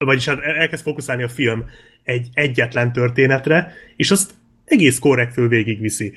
vagyis 0.06 0.26
hát 0.26 0.40
elkezd 0.40 0.84
fókuszálni 0.84 1.24
a 1.24 1.30
film 1.30 1.66
egy 2.04 2.28
egyetlen 2.34 2.94
történetre, 2.94 3.74
és 3.96 4.12
azt 4.12 4.32
egész 4.66 5.00
korrektül 5.00 5.48
végigviszi. 5.48 6.14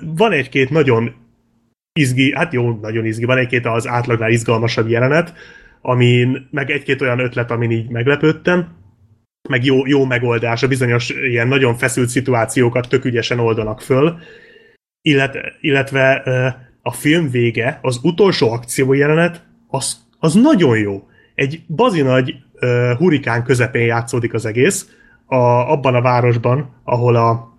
Van 0.00 0.32
egy-két 0.32 0.70
nagyon 0.70 1.14
izgi, 1.92 2.34
hát 2.34 2.52
jó, 2.52 2.78
nagyon 2.80 3.04
izgi, 3.04 3.24
van 3.24 3.38
egy-két 3.38 3.66
az 3.66 3.86
átlagnál 3.86 4.30
izgalmasabb 4.30 4.88
jelenet, 4.88 5.32
amin, 5.80 6.48
meg 6.50 6.70
egy-két 6.70 7.00
olyan 7.00 7.18
ötlet, 7.18 7.50
amin 7.50 7.70
így 7.70 7.88
meglepődtem, 7.88 8.68
meg 9.48 9.64
jó, 9.64 9.86
jó 9.86 10.04
megoldás, 10.04 10.62
a 10.62 10.68
bizonyos 10.68 11.10
ilyen 11.10 11.48
nagyon 11.48 11.76
feszült 11.76 12.08
szituációkat 12.08 12.88
tök 12.88 13.04
ügyesen 13.04 13.38
oldanak 13.38 13.80
föl, 13.80 14.18
illet, 15.00 15.38
illetve 15.60 16.22
a 16.82 16.92
film 16.92 17.30
vége, 17.30 17.78
az 17.82 18.00
utolsó 18.02 18.50
akciójelenet, 18.50 19.45
az, 19.76 19.96
az 20.18 20.34
nagyon 20.34 20.78
jó. 20.78 21.08
Egy 21.34 21.62
bazinagy 21.68 22.34
uh, 22.60 22.90
hurikán 22.96 23.44
közepén 23.44 23.86
játszódik 23.86 24.34
az 24.34 24.46
egész, 24.46 24.88
a, 25.26 25.36
abban 25.72 25.94
a 25.94 26.02
városban, 26.02 26.80
ahol 26.84 27.16
a 27.16 27.58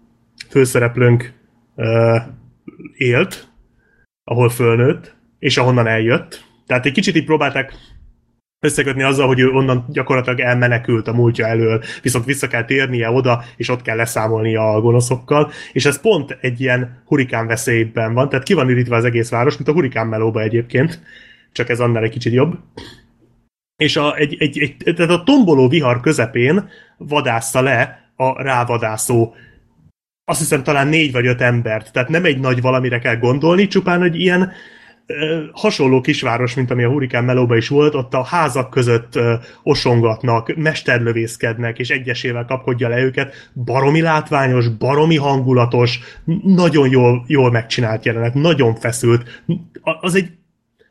főszereplőnk 0.50 1.34
uh, 1.76 2.22
élt, 2.98 3.48
ahol 4.24 4.50
fölnőtt, 4.50 5.16
és 5.40 5.58
ahonnan 5.58 5.88
eljött. 5.88 6.46
Tehát 6.66 6.86
egy 6.86 6.92
kicsit 6.92 7.16
így 7.16 7.26
próbálták 7.26 7.74
összekötni 8.60 9.04
azzal, 9.04 9.28
hogy 9.28 9.40
ő 9.40 9.50
onnan 9.50 9.86
gyakorlatilag 9.90 10.40
elmenekült 10.40 11.08
a 11.08 11.14
múltja 11.14 11.48
elől, 11.48 11.84
viszont 12.02 12.26
vissza 12.26 12.48
kell 12.48 12.66
térnie 12.66 13.10
oda, 13.10 13.44
és 13.58 13.70
ott 13.70 13.82
kell 13.82 13.96
leszámolnia 13.96 14.74
a 14.74 14.82
gonoszokkal, 14.82 15.52
és 15.72 15.86
ez 15.86 16.02
pont 16.02 16.38
egy 16.42 16.62
ilyen 16.62 17.02
hurikán 17.06 17.48
veszélyben 17.48 18.14
van, 18.14 18.30
tehát 18.30 18.46
ki 18.46 18.54
van 18.54 18.70
ürítve 18.70 18.96
az 18.96 19.06
egész 19.06 19.30
város, 19.30 19.58
mint 19.58 19.70
a 19.70 19.74
hurikán 19.74 20.08
melóba 20.08 20.42
egyébként, 20.42 21.02
csak 21.52 21.70
ez 21.70 21.80
annál 21.80 22.04
egy 22.04 22.12
kicsit 22.12 22.34
jobb. 22.34 22.58
És 23.76 23.96
a, 23.96 24.16
egy, 24.16 24.36
egy, 24.40 24.60
egy, 24.60 24.96
tehát 24.96 25.12
a 25.12 25.24
tomboló 25.24 25.68
vihar 25.68 26.02
közepén 26.02 26.70
vadásza 26.98 27.62
le 27.62 28.12
a 28.16 28.42
rávadászó 28.42 29.34
azt 30.30 30.40
hiszem 30.40 30.64
talán 30.64 30.88
négy 30.88 31.12
vagy 31.12 31.28
öt 31.28 31.42
embert, 31.42 31.92
tehát 31.92 32.10
nem 32.10 32.26
egy 32.26 32.40
nagy 32.40 32.62
valamire 32.62 33.00
kell 33.00 33.18
gondolni, 33.18 33.68
csupán 33.68 34.04
egy 34.04 34.20
ilyen 34.20 34.52
hasonló 35.52 36.02
kisváros, 36.02 36.54
mint 36.54 36.72
ami 36.72 36.84
a 36.84 36.90
Hurikán 36.90 37.24
Melóba 37.24 37.56
is 37.56 37.68
volt, 37.68 37.96
ott 37.96 38.14
a 38.14 38.24
házak 38.24 38.70
között 38.70 39.20
osongatnak, 39.64 40.56
mesterlövészkednek, 40.56 41.80
és 41.80 41.90
egyesével 41.90 42.46
kapkodja 42.46 42.88
le 42.88 43.02
őket. 43.02 43.52
Baromi 43.66 44.02
látványos, 44.02 44.70
baromi 44.70 45.16
hangulatos, 45.16 46.00
nagyon 46.44 46.90
jól, 46.90 47.24
jól 47.28 47.52
megcsinált 47.52 48.06
jelenet, 48.06 48.34
nagyon 48.34 48.76
feszült. 48.76 49.44
Az 50.02 50.16
egy 50.16 50.30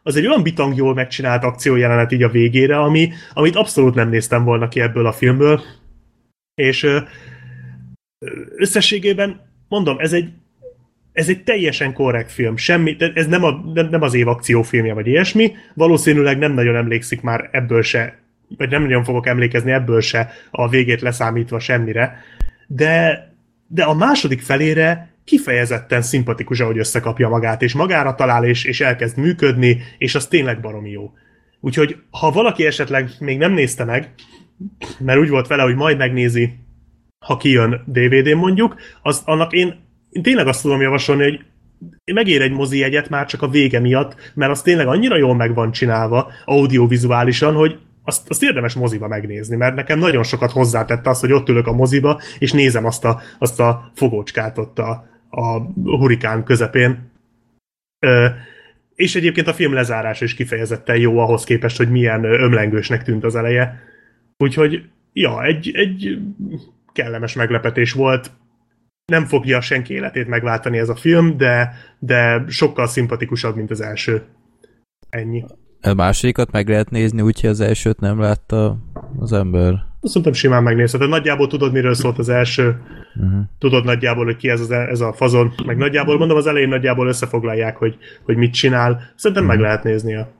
az 0.06 0.16
egy 0.16 0.26
olyan 0.26 0.42
bitang 0.42 0.76
jól 0.76 0.94
megcsinált 0.94 1.44
akciójelenet 1.44 2.12
így 2.12 2.22
a 2.22 2.28
végére, 2.28 2.78
ami, 2.78 3.12
amit 3.32 3.56
abszolút 3.56 3.94
nem 3.94 4.08
néztem 4.08 4.44
volna 4.44 4.68
ki 4.68 4.80
ebből 4.80 5.06
a 5.06 5.12
filmből. 5.12 5.60
És 6.54 6.86
összességében 8.56 9.40
mondom, 9.68 9.98
ez 9.98 10.12
egy 10.12 10.28
ez 11.12 11.28
egy 11.28 11.42
teljesen 11.42 11.92
korrekt 11.92 12.32
film, 12.32 12.56
semmi, 12.56 12.96
ez 13.14 13.26
nem, 13.26 13.44
a, 13.44 13.62
nem 13.74 14.02
az 14.02 14.14
év 14.14 14.28
akciófilmje, 14.28 14.94
vagy 14.94 15.06
ilyesmi, 15.06 15.52
valószínűleg 15.74 16.38
nem 16.38 16.52
nagyon 16.52 16.76
emlékszik 16.76 17.20
már 17.20 17.48
ebből 17.52 17.82
se, 17.82 18.18
vagy 18.56 18.70
nem 18.70 18.82
nagyon 18.82 19.04
fogok 19.04 19.26
emlékezni 19.26 19.72
ebből 19.72 20.00
se 20.00 20.30
a 20.50 20.68
végét 20.68 21.00
leszámítva 21.00 21.58
semmire, 21.58 22.18
de, 22.66 23.26
de 23.66 23.84
a 23.84 23.94
második 23.94 24.40
felére 24.40 25.15
kifejezetten 25.26 26.02
szimpatikus, 26.02 26.60
ahogy 26.60 26.78
összekapja 26.78 27.28
magát, 27.28 27.62
és 27.62 27.74
magára 27.74 28.14
talál, 28.14 28.44
és, 28.44 28.64
és 28.64 28.80
elkezd 28.80 29.18
működni, 29.18 29.82
és 29.98 30.14
az 30.14 30.26
tényleg 30.26 30.60
baromi 30.60 30.90
jó. 30.90 31.10
Úgyhogy, 31.60 31.96
ha 32.10 32.30
valaki 32.30 32.66
esetleg 32.66 33.10
még 33.18 33.38
nem 33.38 33.52
nézte 33.52 33.84
meg, 33.84 34.14
mert 34.98 35.18
úgy 35.18 35.28
volt 35.28 35.46
vele, 35.46 35.62
hogy 35.62 35.76
majd 35.76 35.98
megnézi, 35.98 36.54
ha 37.26 37.36
kijön 37.36 37.82
DVD-n 37.86 38.36
mondjuk, 38.36 38.76
az, 39.02 39.22
annak 39.24 39.52
én 39.52 39.84
én 40.16 40.22
tényleg 40.22 40.46
azt 40.46 40.62
tudom 40.62 40.80
javasolni, 40.80 41.22
hogy 41.22 41.44
megér 42.14 42.42
egy 42.42 42.52
mozi 42.52 42.82
egyet 42.82 43.08
már 43.08 43.26
csak 43.26 43.42
a 43.42 43.48
vége 43.48 43.80
miatt, 43.80 44.32
mert 44.34 44.50
az 44.50 44.62
tényleg 44.62 44.86
annyira 44.86 45.16
jól 45.16 45.34
meg 45.34 45.54
van 45.54 45.72
csinálva 45.72 46.32
audiovizuálisan, 46.44 47.54
hogy 47.54 47.78
azt, 48.04 48.30
azt 48.30 48.42
érdemes 48.42 48.74
moziba 48.74 49.08
megnézni, 49.08 49.56
mert 49.56 49.74
nekem 49.74 49.98
nagyon 49.98 50.22
sokat 50.22 50.50
hozzátette 50.50 51.10
az, 51.10 51.20
hogy 51.20 51.32
ott 51.32 51.48
ülök 51.48 51.66
a 51.66 51.72
moziba, 51.72 52.20
és 52.38 52.52
nézem 52.52 52.84
azt 52.84 53.04
a, 53.04 53.20
azt 53.38 53.60
a 53.60 53.90
fogócskát 53.94 54.58
ott 54.58 54.78
a, 54.78 55.06
a 55.30 55.58
hurikán 55.82 56.44
közepén. 56.44 57.10
Ö, 57.98 58.26
és 58.94 59.16
egyébként 59.16 59.46
a 59.46 59.54
film 59.54 59.72
lezárása 59.72 60.24
is 60.24 60.34
kifejezetten 60.34 60.96
jó 60.96 61.18
ahhoz 61.18 61.44
képest, 61.44 61.76
hogy 61.76 61.90
milyen 61.90 62.24
ömlengősnek 62.24 63.02
tűnt 63.02 63.24
az 63.24 63.34
eleje. 63.34 63.80
Úgyhogy, 64.36 64.88
ja, 65.12 65.44
egy, 65.44 65.70
egy 65.74 66.18
kellemes 66.92 67.34
meglepetés 67.34 67.92
volt 67.92 68.30
nem 69.12 69.24
fogja 69.24 69.60
senki 69.60 69.94
életét 69.94 70.26
megváltani 70.26 70.78
ez 70.78 70.88
a 70.88 70.96
film, 70.96 71.36
de, 71.36 71.72
de 71.98 72.44
sokkal 72.48 72.86
szimpatikusabb, 72.86 73.56
mint 73.56 73.70
az 73.70 73.80
első. 73.80 74.22
Ennyi. 75.10 75.44
A 75.80 75.94
másodikat 75.94 76.50
meg 76.50 76.68
lehet 76.68 76.90
nézni, 76.90 77.22
úgyhogy 77.22 77.50
az 77.50 77.60
elsőt 77.60 78.00
nem 78.00 78.20
látta 78.20 78.78
az 79.18 79.32
ember. 79.32 79.85
Mondtam, 80.00 80.32
simán 80.32 80.62
megnézheted. 80.62 81.08
Nagyjából 81.08 81.46
tudod, 81.46 81.72
miről 81.72 81.94
szólt 81.94 82.18
az 82.18 82.28
első. 82.28 82.82
Uh-huh. 83.14 83.40
Tudod 83.58 83.84
nagyjából, 83.84 84.24
hogy 84.24 84.36
ki 84.36 84.48
ez, 84.48 84.60
az, 84.60 84.70
ez 84.70 85.00
a 85.00 85.12
fazon. 85.12 85.52
Meg 85.66 85.76
nagyjából, 85.76 86.18
mondom, 86.18 86.36
az 86.36 86.46
elején 86.46 86.68
nagyjából 86.68 87.08
összefoglalják, 87.08 87.76
hogy, 87.76 87.98
hogy 88.22 88.36
mit 88.36 88.52
csinál. 88.52 89.12
Szerintem 89.16 89.44
uh-huh. 89.44 89.60
meg 89.60 89.68
lehet 89.68 89.84
néznie. 89.84 90.32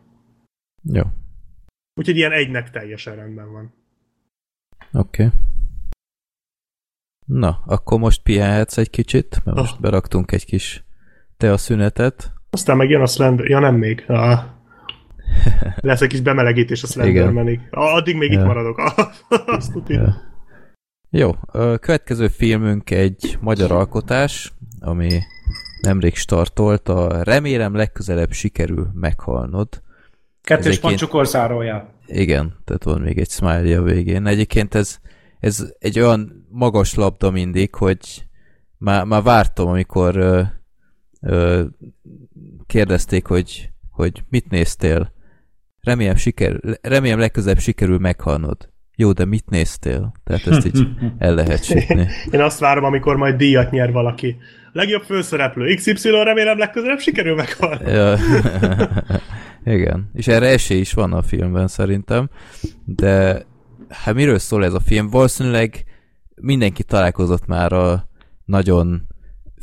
Jó. 0.83 1.03
Úgyhogy 1.95 2.17
ilyen 2.17 2.33
egynek 2.33 2.71
teljesen 2.71 3.15
rendben 3.15 3.53
van. 3.53 3.75
Oké. 4.93 5.25
Okay. 5.25 5.39
Na, 7.27 7.63
akkor 7.67 7.99
most 7.99 8.23
pihenhetsz 8.23 8.77
egy 8.77 8.91
kicsit, 8.91 9.41
mert 9.45 9.57
most 9.57 9.75
oh. 9.75 9.81
beraktunk 9.81 10.33
egy 10.33 10.45
kis 10.45 10.85
szünetet. 11.39 12.33
Aztán 12.51 12.77
meg 12.77 12.91
jön 12.91 13.03
a 13.03 13.07
Slender... 13.07 13.47
Ja, 13.47 13.59
nem 13.59 13.75
még. 13.75 14.05
Ah. 14.09 14.41
Lesz 15.81 16.01
egy 16.01 16.09
kis 16.09 16.21
bemelegítés 16.21 16.83
a 16.83 16.87
Slendermanig. 16.87 17.61
Addig 17.71 18.17
még 18.17 18.33
ja. 18.33 18.41
itt 18.41 18.47
maradok. 18.47 18.79
Azt 19.47 19.73
ja. 19.87 20.15
Jó, 21.11 21.31
a 21.47 21.77
következő 21.77 22.29
filmünk 22.29 22.91
egy 22.91 23.39
magyar 23.41 23.73
alkotás, 23.73 24.53
ami 24.81 25.21
nemrég 25.81 26.17
startolt, 26.17 26.89
a 26.89 27.23
Remélem 27.23 27.75
legközelebb 27.75 28.33
sikerül 28.33 28.91
meghalnod. 28.95 29.69
Kettős 30.43 30.79
pont 30.79 30.97
csukorzárója. 30.97 31.95
Igen, 32.07 32.57
tehát 32.65 32.85
van 32.85 33.01
még 33.01 33.19
egy 33.19 33.31
smiley 33.31 33.81
a 33.81 33.83
végén. 33.83 34.27
Egyébként 34.27 34.75
ez 34.75 34.99
ez 35.41 35.73
egy 35.79 36.01
olyan 36.01 36.47
magas 36.51 36.95
labda 36.95 37.31
mindig, 37.31 37.75
hogy 37.75 38.27
már, 38.79 39.05
már 39.05 39.23
vártam, 39.23 39.69
amikor 39.69 40.17
ö, 40.17 40.43
ö, 41.21 41.65
kérdezték, 42.67 43.27
hogy, 43.27 43.71
hogy 43.91 44.25
mit 44.29 44.51
néztél. 44.51 45.13
Remélem, 45.87 46.17
siker, 46.17 46.61
remélem 46.83 47.19
legközelebb 47.19 47.59
sikerül 47.59 47.99
meghalnod. 47.99 48.69
Jó, 48.97 49.13
de 49.13 49.25
mit 49.25 49.51
néztél? 49.51 50.13
Tehát 50.25 50.47
ezt 50.47 50.67
így 50.67 50.89
el 51.19 51.35
lehet 51.35 51.65
sütni. 51.65 52.07
Én 52.31 52.41
azt 52.41 52.59
várom, 52.59 52.85
amikor 52.85 53.17
majd 53.17 53.37
díjat 53.37 53.71
nyer 53.71 53.93
valaki. 53.93 54.37
Legjobb 54.73 55.03
főszereplő 55.03 55.75
XY, 55.75 56.11
remélem 56.11 56.59
legközelebb 56.59 56.99
sikerül 56.99 57.35
meghalni. 57.35 57.91
Ja. 57.91 58.17
Igen, 59.77 60.11
és 60.15 60.27
erre 60.27 60.47
esély 60.47 60.79
is 60.79 60.93
van 60.93 61.13
a 61.13 61.23
filmben 61.23 61.69
szerintem, 61.69 62.31
de 62.85 63.43
hát 63.89 64.15
miről 64.15 64.39
szól 64.39 64.65
ez 64.65 64.75
a 64.75 64.81
film? 64.81 65.11
Valószínűleg 65.11 65.85
mindenki 66.35 66.83
találkozott 66.83 67.47
már 67.47 67.73
a 67.73 68.09
nagyon 68.45 69.07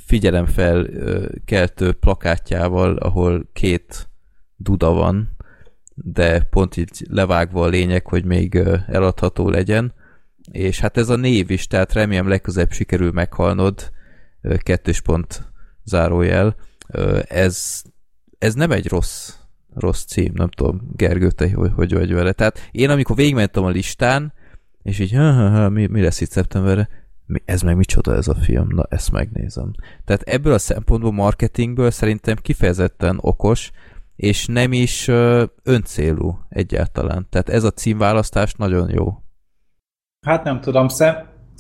figyelemfelkeltő 0.06 1.92
plakátjával, 1.92 2.96
ahol 2.96 3.50
két 3.54 4.10
duda 4.56 4.92
van, 4.92 5.34
de 5.96 6.42
pont 6.42 6.78
így 6.78 7.06
levágva 7.10 7.64
a 7.64 7.68
lényeg, 7.68 8.08
hogy 8.08 8.26
még 8.26 8.56
eladható 8.88 9.50
legyen. 9.50 9.94
És 10.52 10.80
hát 10.80 10.98
ez 10.98 11.10
a 11.10 11.16
név 11.16 11.50
is, 11.50 11.68
tehát 11.68 11.94
remélem 11.94 12.28
legközebb 12.28 12.72
sikerül 12.72 13.12
meghalnod, 13.12 13.92
kettős 14.58 15.02
pont 15.02 15.52
zárójel. 15.84 16.56
Ez, 17.28 17.82
ez 18.38 18.54
nem 18.54 18.72
egy 18.72 18.88
rossz, 18.88 19.34
rossz 19.74 20.04
cím, 20.04 20.32
nem 20.36 20.50
tudom, 20.50 20.82
Gergő, 20.96 21.32
te 21.32 21.54
hogy, 21.54 21.72
hogy 21.76 21.94
vagy 21.94 22.14
vele. 22.14 22.32
Tehát 22.32 22.70
én 22.72 22.90
amikor 22.90 23.16
végigmentem 23.16 23.64
a 23.64 23.70
listán, 23.70 24.34
és 24.84 25.00
így, 25.00 25.14
ha, 25.14 25.32
ha, 25.32 25.50
ha, 25.50 25.70
mi, 25.70 25.86
mi 25.86 26.02
lesz 26.02 26.22
itt 26.22 26.30
szeptemberre, 26.30 26.90
mi, 27.26 27.42
ez 27.46 27.62
meg 27.62 27.76
micsoda 27.76 28.16
ez 28.16 28.28
a 28.28 28.36
film, 28.36 28.68
na 28.70 28.86
ezt 28.90 29.12
megnézem. 29.12 29.74
Tehát 30.06 30.22
ebből 30.22 30.54
a 30.54 30.58
szempontból 30.58 31.12
marketingből 31.12 31.92
szerintem 31.92 32.36
kifejezetten 32.36 33.18
okos, 33.22 33.72
és 34.24 34.46
nem 34.46 34.74
is 34.74 35.08
öncélú 35.64 36.40
egyáltalán. 36.50 37.28
Tehát 37.30 37.50
ez 37.50 37.64
a 37.64 37.72
címválasztás 37.72 38.54
nagyon 38.54 38.90
jó. 38.90 39.18
Hát 40.26 40.44
nem 40.44 40.62
tudom, 40.62 40.88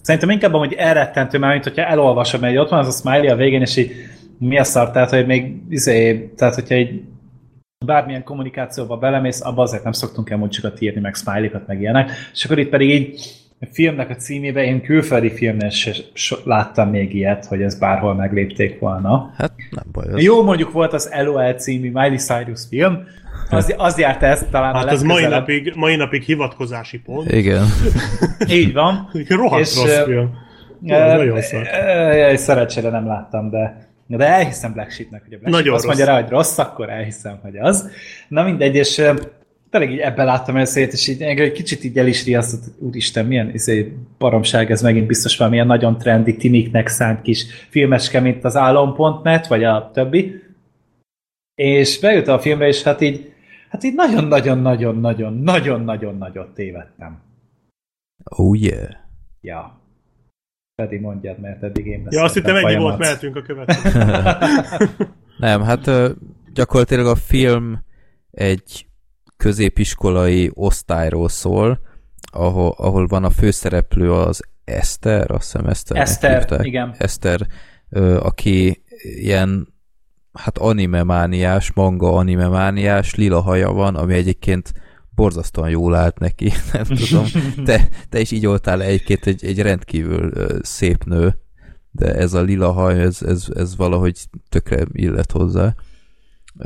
szerintem 0.01 0.29
inkább 0.29 0.51
hogy 0.51 0.73
elrettentő 0.73 1.37
már, 1.37 1.51
mint 1.51 1.63
hogyha 1.63 1.85
elolvasom, 1.85 2.41
mert 2.41 2.57
ott 2.57 2.69
van 2.69 2.79
az 2.79 2.87
a 2.87 2.91
smiley 2.91 3.31
a 3.31 3.35
végén, 3.35 3.61
és 3.61 3.77
így 3.77 3.91
mi 4.37 4.59
a 4.59 4.63
szar, 4.63 4.91
tehát 4.91 5.09
hogy 5.09 5.25
még 5.25 5.61
izé, 5.69 6.31
tehát 6.37 6.55
hogyha 6.55 6.75
egy 6.75 7.03
bármilyen 7.85 8.23
kommunikációba 8.23 8.97
belemész, 8.97 9.41
abba 9.41 9.61
azért 9.61 9.83
nem 9.83 9.91
szoktunk 9.91 10.29
emojikat 10.29 10.81
írni, 10.81 11.01
meg 11.01 11.15
smiley-kat, 11.15 11.67
meg 11.67 11.81
ilyenek, 11.81 12.11
és 12.33 12.45
akkor 12.45 12.59
itt 12.59 12.69
pedig 12.69 12.89
így 12.89 13.35
a 13.59 13.65
filmnek 13.71 14.09
a 14.09 14.15
címébe 14.15 14.63
én 14.63 14.81
külföldi 14.81 15.31
filmnél 15.31 15.69
se 15.69 16.35
láttam 16.43 16.89
még 16.89 17.15
ilyet, 17.15 17.45
hogy 17.45 17.61
ez 17.61 17.79
bárhol 17.79 18.15
meglépték 18.15 18.79
volna. 18.79 19.33
Hát 19.37 19.51
nem 19.69 19.85
baj. 19.91 20.05
Az... 20.13 20.23
Jó, 20.23 20.43
mondjuk 20.43 20.71
volt 20.71 20.93
az 20.93 21.11
LOL 21.23 21.53
című 21.53 21.91
Miley 21.91 22.17
Cyrus 22.17 22.61
film, 22.69 23.03
az, 23.49 23.73
az 23.77 23.97
járt 23.97 24.23
ezt 24.23 24.49
talán 24.49 24.73
hát 24.75 24.85
a 24.85 24.89
az 24.89 25.03
mai 25.03 25.25
napig, 25.25 25.73
mai 25.75 25.95
napig 25.95 26.21
hivatkozási 26.21 26.99
pont. 26.99 27.31
Igen. 27.31 27.65
Így 28.49 28.73
van. 28.73 29.09
Rohadt 29.27 29.61
és, 29.61 29.75
rossz 29.75 30.03
film. 30.03 30.29
Jó, 30.81 30.97
nagyon 30.97 31.41
szar. 31.41 31.67
Szerencsére 32.35 32.89
nem 32.89 33.07
láttam, 33.07 33.49
de 33.49 33.91
de 34.07 34.27
elhiszem 34.27 34.73
Black 34.73 34.91
Sheepnek, 34.91 35.23
hogy 35.23 35.33
a 35.33 35.37
Black 35.37 35.51
Nagyon 35.51 35.63
Sheep 35.63 35.75
azt 35.75 35.85
mondja 35.85 36.05
rá, 36.05 36.21
hogy 36.21 36.29
rossz, 36.29 36.57
akkor 36.57 36.89
elhiszem, 36.89 37.39
hogy 37.41 37.57
az. 37.57 37.89
Na 38.27 38.43
mindegy, 38.43 38.75
és 38.75 39.01
tényleg 39.73 39.91
így 39.91 39.99
ebben 39.99 40.25
láttam 40.25 40.57
ezt, 40.57 40.77
és 40.77 41.07
így 41.07 41.21
egy 41.21 41.51
kicsit 41.51 41.83
így 41.83 41.97
el 41.97 42.07
is 42.07 42.25
riasztott, 42.25 42.63
úristen, 42.79 43.25
milyen 43.25 43.53
izé, 43.53 43.93
baromság, 44.17 44.71
ez 44.71 44.81
megint 44.81 45.07
biztos 45.07 45.37
valamilyen 45.37 45.67
nagyon 45.67 45.97
trendi, 45.97 46.35
tiniknek 46.35 46.87
szánt 46.87 47.21
kis 47.21 47.45
filmeske, 47.69 48.19
mint 48.19 48.43
az 48.43 48.55
álom.net, 48.55 49.47
vagy 49.47 49.63
a 49.63 49.91
többi. 49.93 50.41
És 51.55 51.99
bejött 51.99 52.27
a 52.27 52.39
filmre, 52.39 52.67
és 52.67 52.83
hát 52.83 53.01
így, 53.01 53.33
hát 53.69 53.83
így 53.83 53.93
nagyon-nagyon-nagyon-nagyon-nagyon-nagyon 53.93 56.17
nagyot 56.17 56.53
tévedtem. 56.53 57.21
Oh 58.37 58.59
yeah. 58.59 58.89
Ja. 59.41 59.81
Pedig 60.75 61.01
mondjad, 61.01 61.39
mert 61.39 61.63
eddig 61.63 61.85
én 61.85 62.07
Ja, 62.09 62.23
azt 62.23 62.33
hittem 62.33 62.55
ennyi 62.55 62.75
volt, 62.75 62.97
mehetünk 62.97 63.35
a 63.35 63.41
következő. 63.41 63.99
Nem, 65.37 65.61
hát 65.61 65.89
gyakorlatilag 66.53 67.07
a 67.07 67.15
film 67.15 67.83
egy 68.31 68.87
középiskolai 69.43 70.51
osztályról 70.53 71.29
szól, 71.29 71.79
ahol, 72.31 72.73
ahol 72.77 73.07
van 73.07 73.23
a 73.23 73.29
főszereplő 73.29 74.13
az 74.13 74.41
Eszter, 74.63 75.31
azt 75.31 75.51
hiszem 75.51 75.67
Eszter. 75.67 75.97
Eszter, 75.97 76.65
igen. 76.65 76.95
Eszter, 76.97 77.47
aki 78.19 78.83
ilyen 79.01 79.73
hát 80.33 80.57
anime 80.57 81.03
mániás, 81.03 81.71
manga 81.73 82.13
anime 82.13 82.47
mániás, 82.47 83.15
lila 83.15 83.41
haja 83.41 83.71
van, 83.71 83.95
ami 83.95 84.13
egyébként 84.13 84.73
borzasztóan 85.15 85.69
jól 85.69 85.95
állt 85.95 86.19
neki, 86.19 86.51
nem 86.73 86.83
tudom. 86.83 87.25
Te, 87.65 87.87
te 88.09 88.19
is 88.19 88.31
így 88.31 88.45
voltál 88.45 88.81
egyébként 88.81 89.25
egy, 89.25 89.45
egy 89.45 89.61
rendkívül 89.61 90.31
szép 90.61 91.03
nő, 91.03 91.37
de 91.91 92.13
ez 92.15 92.33
a 92.33 92.41
lila 92.41 92.71
haj, 92.71 93.01
ez, 93.01 93.21
ez, 93.21 93.47
ez 93.55 93.75
valahogy 93.75 94.19
tökre 94.49 94.85
illet 94.91 95.31
hozzá. 95.31 95.75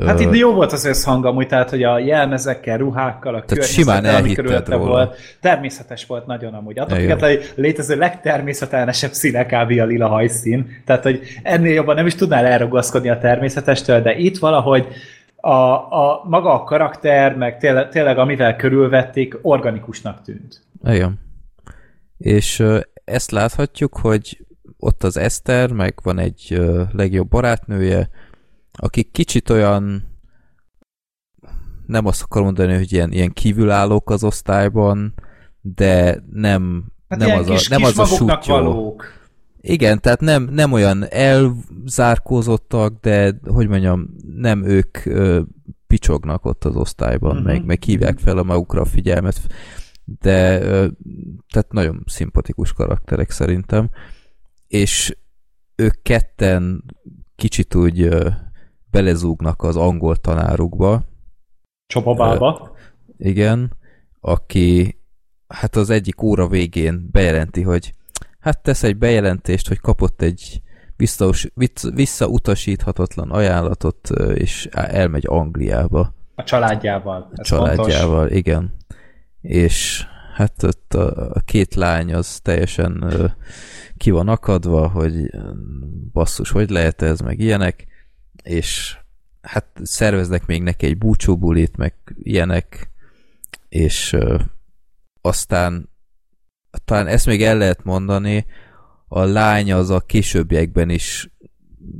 Hát 0.06 0.20
itt 0.20 0.36
jó 0.36 0.52
volt 0.52 0.72
az 0.72 0.84
összhang 0.84 1.24
amúgy, 1.24 1.46
tehát 1.46 1.70
hogy 1.70 1.82
a 1.82 1.98
jelmezekkel, 1.98 2.78
ruhákkal, 2.78 3.34
a 3.34 3.44
tehát 3.44 3.64
simán 3.64 4.04
ami 4.04 4.32
körülötte 4.34 4.74
róla. 4.74 4.88
volt, 4.88 5.16
természetes 5.40 6.06
volt 6.06 6.26
nagyon 6.26 6.54
amúgy. 6.54 6.78
Attól 6.78 6.98
függetlenül, 6.98 7.36
hogy 7.36 7.52
létező 7.54 7.96
legtermészetelnesebb 7.96 9.12
színe 9.12 9.46
kb. 9.46 9.80
a 9.80 9.84
lila 9.84 10.08
hajszín, 10.08 10.82
tehát 10.84 11.02
hogy 11.02 11.20
ennél 11.42 11.72
jobban 11.72 11.94
nem 11.94 12.06
is 12.06 12.14
tudnál 12.14 12.44
elragaszkodni 12.44 13.08
a 13.08 13.18
természetestől, 13.18 14.00
de 14.00 14.16
itt 14.16 14.38
valahogy 14.38 14.86
a, 15.36 15.50
a 15.50 16.22
maga 16.24 16.52
a 16.52 16.64
karakter, 16.64 17.36
meg 17.36 17.58
tényleg, 17.58 17.88
tényleg 17.88 18.18
amivel 18.18 18.56
körülvették, 18.56 19.38
organikusnak 19.42 20.22
tűnt. 20.22 20.62
Igen. 20.84 21.18
És 22.18 22.62
ezt 23.04 23.30
láthatjuk, 23.30 23.96
hogy 23.96 24.38
ott 24.78 25.04
az 25.04 25.16
Eszter, 25.16 25.72
meg 25.72 25.94
van 26.02 26.18
egy 26.18 26.60
legjobb 26.92 27.28
barátnője, 27.28 28.08
akik 28.78 29.10
kicsit 29.10 29.50
olyan 29.50 30.16
nem 31.86 32.06
azt 32.06 32.22
akarom 32.22 32.46
mondani, 32.46 32.74
hogy 32.74 32.92
ilyen, 32.92 33.12
ilyen 33.12 33.32
kívülállók 33.32 34.10
az 34.10 34.24
osztályban, 34.24 35.14
de 35.60 36.22
nem, 36.32 36.84
hát 37.08 37.18
nem, 37.18 37.38
az 37.38 37.48
a, 37.48 37.52
kis, 37.52 37.68
nem 37.68 37.78
kis 37.78 37.88
az 37.88 37.98
a 37.98 38.04
sútyó. 38.04 38.54
Valók. 38.54 39.04
Igen, 39.60 40.00
tehát 40.00 40.20
nem, 40.20 40.42
nem 40.42 40.72
olyan 40.72 41.04
elzárkózottak, 41.08 43.00
de 43.00 43.40
hogy 43.44 43.68
mondjam, 43.68 44.08
nem 44.36 44.64
ők 44.64 45.04
ö, 45.04 45.40
picsognak 45.86 46.44
ott 46.44 46.64
az 46.64 46.76
osztályban, 46.76 47.30
uh-huh. 47.30 47.46
meg, 47.46 47.64
meg 47.64 47.82
hívják 47.82 48.18
fel 48.18 48.38
a 48.38 48.42
magukra 48.42 48.80
a 48.80 48.84
figyelmet, 48.84 49.40
de 50.04 50.60
ö, 50.60 50.86
tehát 51.52 51.72
nagyon 51.72 52.02
szimpatikus 52.06 52.72
karakterek 52.72 53.30
szerintem, 53.30 53.90
és 54.66 55.16
ők 55.76 56.02
ketten 56.02 56.84
kicsit 57.36 57.74
úgy 57.74 58.00
ö, 58.00 58.28
belezúgnak 58.90 59.62
az 59.62 59.76
angol 59.76 60.16
tanárukba. 60.16 61.02
Csopabába. 61.86 62.76
Igen, 63.18 63.76
aki 64.20 64.98
hát 65.48 65.76
az 65.76 65.90
egyik 65.90 66.22
óra 66.22 66.48
végén 66.48 67.08
bejelenti, 67.12 67.62
hogy 67.62 67.94
hát 68.38 68.62
tesz 68.62 68.82
egy 68.82 68.96
bejelentést, 68.96 69.68
hogy 69.68 69.80
kapott 69.80 70.22
egy 70.22 70.62
visszaus, 70.96 71.50
visszautasíthatatlan 71.94 73.30
ajánlatot, 73.30 74.10
és 74.34 74.66
elmegy 74.72 75.24
Angliába. 75.26 76.14
A 76.34 76.42
családjával. 76.42 77.30
A 77.34 77.42
családjával, 77.42 78.18
fontos. 78.18 78.36
igen. 78.36 78.74
És 79.40 80.06
hát 80.34 80.62
ott 80.62 80.94
a, 80.94 81.30
a 81.34 81.40
két 81.40 81.74
lány 81.74 82.14
az 82.14 82.40
teljesen 82.40 83.04
ki 83.96 84.10
van 84.10 84.28
akadva, 84.28 84.88
hogy 84.88 85.30
basszus, 86.12 86.50
hogy 86.50 86.70
lehet 86.70 87.02
ez, 87.02 87.20
meg 87.20 87.38
ilyenek, 87.38 87.86
és 88.48 88.98
hát 89.40 89.66
szerveznek 89.82 90.46
még 90.46 90.62
neki 90.62 90.86
egy 90.86 90.98
búcsúbulit, 90.98 91.76
meg 91.76 91.94
ilyenek, 92.22 92.90
és 93.68 94.12
uh, 94.12 94.40
aztán 95.20 95.88
talán 96.84 97.06
ezt 97.06 97.26
még 97.26 97.42
el 97.42 97.56
lehet 97.58 97.84
mondani, 97.84 98.46
a 99.08 99.22
lány 99.22 99.72
az 99.72 99.90
a 99.90 100.00
későbbiekben 100.00 100.90
is 100.90 101.30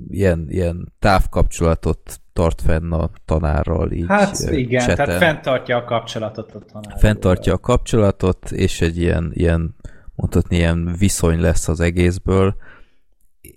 ilyen, 0.08 0.46
ilyen 0.48 0.92
távkapcsolatot 0.98 2.20
tart 2.32 2.60
fenn 2.60 2.92
a 2.92 3.10
tanárral. 3.24 3.92
Így 3.92 4.04
hát 4.08 4.38
igen, 4.50 4.86
cseten. 4.86 5.06
tehát 5.06 5.20
fenntartja 5.20 5.76
a 5.76 5.84
kapcsolatot 5.84 6.54
a 6.54 6.58
tanárral. 6.58 6.98
Fenntartja 6.98 7.52
a 7.52 7.58
kapcsolatot, 7.58 8.50
és 8.50 8.80
egy 8.80 8.96
ilyen, 8.96 9.30
ilyen 9.34 9.74
mondhatni, 10.14 10.56
ilyen 10.56 10.94
viszony 10.98 11.40
lesz 11.40 11.68
az 11.68 11.80
egészből, 11.80 12.56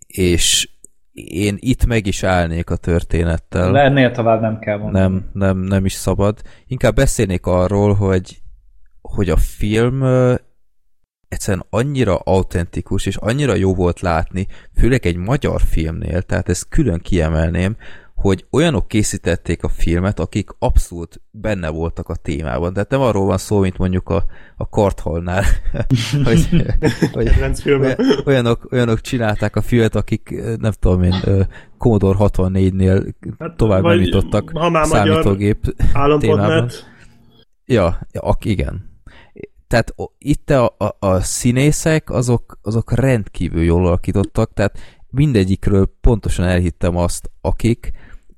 és 0.07 0.69
én 1.27 1.57
itt 1.59 1.85
meg 1.85 2.07
is 2.07 2.23
állnék 2.23 2.69
a 2.69 2.75
történettel. 2.75 3.71
Lennél 3.71 4.11
tovább 4.11 4.41
nem 4.41 4.59
kell 4.59 4.77
mondani. 4.77 5.03
Nem, 5.03 5.29
nem, 5.33 5.57
nem 5.57 5.85
is 5.85 5.93
szabad. 5.93 6.41
Inkább 6.67 6.95
beszélnék 6.95 7.45
arról, 7.45 7.93
hogy, 7.93 8.41
hogy 9.01 9.29
a 9.29 9.37
film 9.37 10.03
egyszerűen 11.27 11.65
annyira 11.69 12.15
autentikus, 12.15 13.05
és 13.05 13.15
annyira 13.15 13.55
jó 13.55 13.73
volt 13.73 13.99
látni, 13.99 14.47
főleg 14.75 15.05
egy 15.05 15.15
magyar 15.15 15.61
filmnél, 15.61 16.21
tehát 16.21 16.49
ezt 16.49 16.69
külön 16.69 16.99
kiemelném, 16.99 17.75
hogy 18.21 18.45
olyanok 18.51 18.87
készítették 18.87 19.63
a 19.63 19.67
filmet, 19.67 20.19
akik 20.19 20.49
abszolút 20.59 21.21
benne 21.31 21.69
voltak 21.69 22.09
a 22.09 22.15
témában. 22.15 22.73
Tehát 22.73 22.89
nem 22.89 23.01
arról 23.01 23.25
van 23.25 23.37
szó, 23.37 23.59
mint 23.59 23.77
mondjuk 23.77 24.09
a, 24.09 24.25
a 24.57 24.69
karthalnál, 24.69 25.43
hogy, 26.23 26.47
hogy 27.13 27.29
olyanok, 28.25 28.67
olyanok 28.71 29.01
csinálták 29.01 29.55
a 29.55 29.61
filmet, 29.61 29.95
akik 29.95 30.43
nem 30.59 30.71
tudom 30.79 31.03
én, 31.03 31.15
Commodore 31.77 32.17
64-nél 32.19 33.13
hát, 33.39 33.55
tovább 33.55 33.83
nem 33.83 34.01
jutottak 34.01 34.51
számítógép 34.83 35.75
témában. 36.19 36.69
Ja, 37.65 38.07
ja, 38.11 38.37
igen 38.39 38.89
tehát 39.71 39.95
itt 40.17 40.49
a, 40.49 40.75
a, 40.77 40.95
a 40.99 41.19
színészek 41.19 42.09
azok, 42.09 42.59
azok 42.61 42.91
rendkívül 42.91 43.63
jól 43.63 43.87
alakítottak, 43.87 44.53
tehát 44.53 44.77
mindegyikről 45.09 45.93
pontosan 46.01 46.45
elhittem 46.45 46.97
azt, 46.97 47.31
akik, 47.41 47.91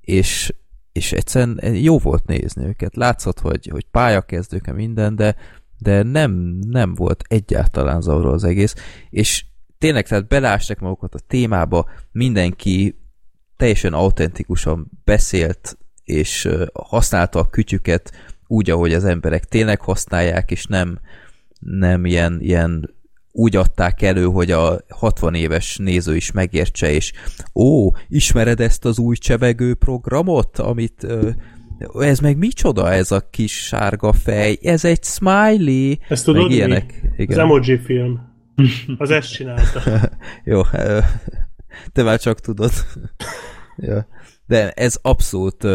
és 0.03 0.53
és 0.93 1.11
egyszerűen 1.11 1.75
jó 1.75 1.97
volt 1.97 2.25
nézni 2.25 2.65
őket. 2.65 2.95
Látszott, 2.95 3.39
hogy, 3.39 3.67
hogy 3.67 3.85
pályakezdők, 3.91 4.73
minden, 4.73 5.15
de, 5.15 5.35
de 5.77 6.03
nem, 6.03 6.31
nem 6.67 6.93
volt 6.93 7.23
egyáltalán 7.27 8.01
zavaró 8.01 8.31
az 8.31 8.43
egész, 8.43 8.75
és 9.09 9.45
tényleg 9.77 10.07
tehát 10.07 10.27
belástak 10.27 10.80
magukat 10.80 11.15
a 11.15 11.19
témába, 11.27 11.89
mindenki 12.11 12.99
teljesen 13.57 13.93
autentikusan 13.93 14.91
beszélt, 15.03 15.77
és 16.03 16.49
használta 16.73 17.39
a 17.39 17.49
kütyüket 17.49 18.11
úgy, 18.47 18.69
ahogy 18.69 18.93
az 18.93 19.05
emberek 19.05 19.45
tényleg 19.45 19.81
használják, 19.81 20.51
és 20.51 20.65
nem, 20.65 20.99
nem 21.59 22.05
ilyen, 22.05 22.41
ilyen 22.41 22.95
úgy 23.35 23.55
adták 23.55 24.01
elő, 24.01 24.23
hogy 24.26 24.51
a 24.51 24.81
60 24.89 25.34
éves 25.34 25.77
néző 25.77 26.15
is 26.15 26.31
megértse, 26.31 26.91
és 26.91 27.14
ó, 27.55 27.91
ismered 28.07 28.60
ezt 28.60 28.85
az 28.85 28.99
új 28.99 29.15
csevegő 29.15 29.73
programot, 29.73 30.60
amit 30.60 31.07
ez 31.99 32.19
meg 32.19 32.38
micsoda 32.38 32.91
ez 32.91 33.11
a 33.11 33.30
kis 33.30 33.65
sárga 33.65 34.14
fej? 34.14 34.57
Ez 34.61 34.85
egy 34.85 35.03
smiley. 35.03 35.93
Ezt 36.07 36.26
tudod 36.26 36.41
meg 36.41 36.51
ilyenek. 36.51 36.99
Mi? 37.01 37.10
Igen. 37.18 37.38
Az 37.38 37.43
emoji 37.43 37.77
film. 37.77 38.19
Az 38.97 39.11
ezt 39.11 39.34
csinálta. 39.34 39.81
Jó, 40.43 40.61
te 41.91 42.03
már 42.03 42.19
csak 42.19 42.39
tudod. 42.39 42.72
ja. 43.77 44.07
De 44.45 44.72
ez 44.72 44.99
abszolút 45.01 45.68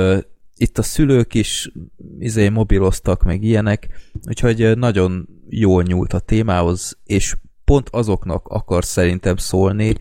itt 0.57 0.79
a 0.79 0.83
szülők 0.83 1.35
is 1.35 1.73
izé 2.19 2.49
mobiloztak, 2.49 3.23
meg 3.23 3.43
ilyenek, 3.43 3.89
úgyhogy 4.29 4.79
nagyon 4.79 5.29
jól 5.49 5.83
nyúlt 5.83 6.13
a 6.13 6.19
témához, 6.19 6.99
és 7.05 7.37
pont 7.69 7.89
azoknak 7.89 8.47
akar 8.47 8.85
szerintem 8.85 9.37
szólni, 9.37 9.95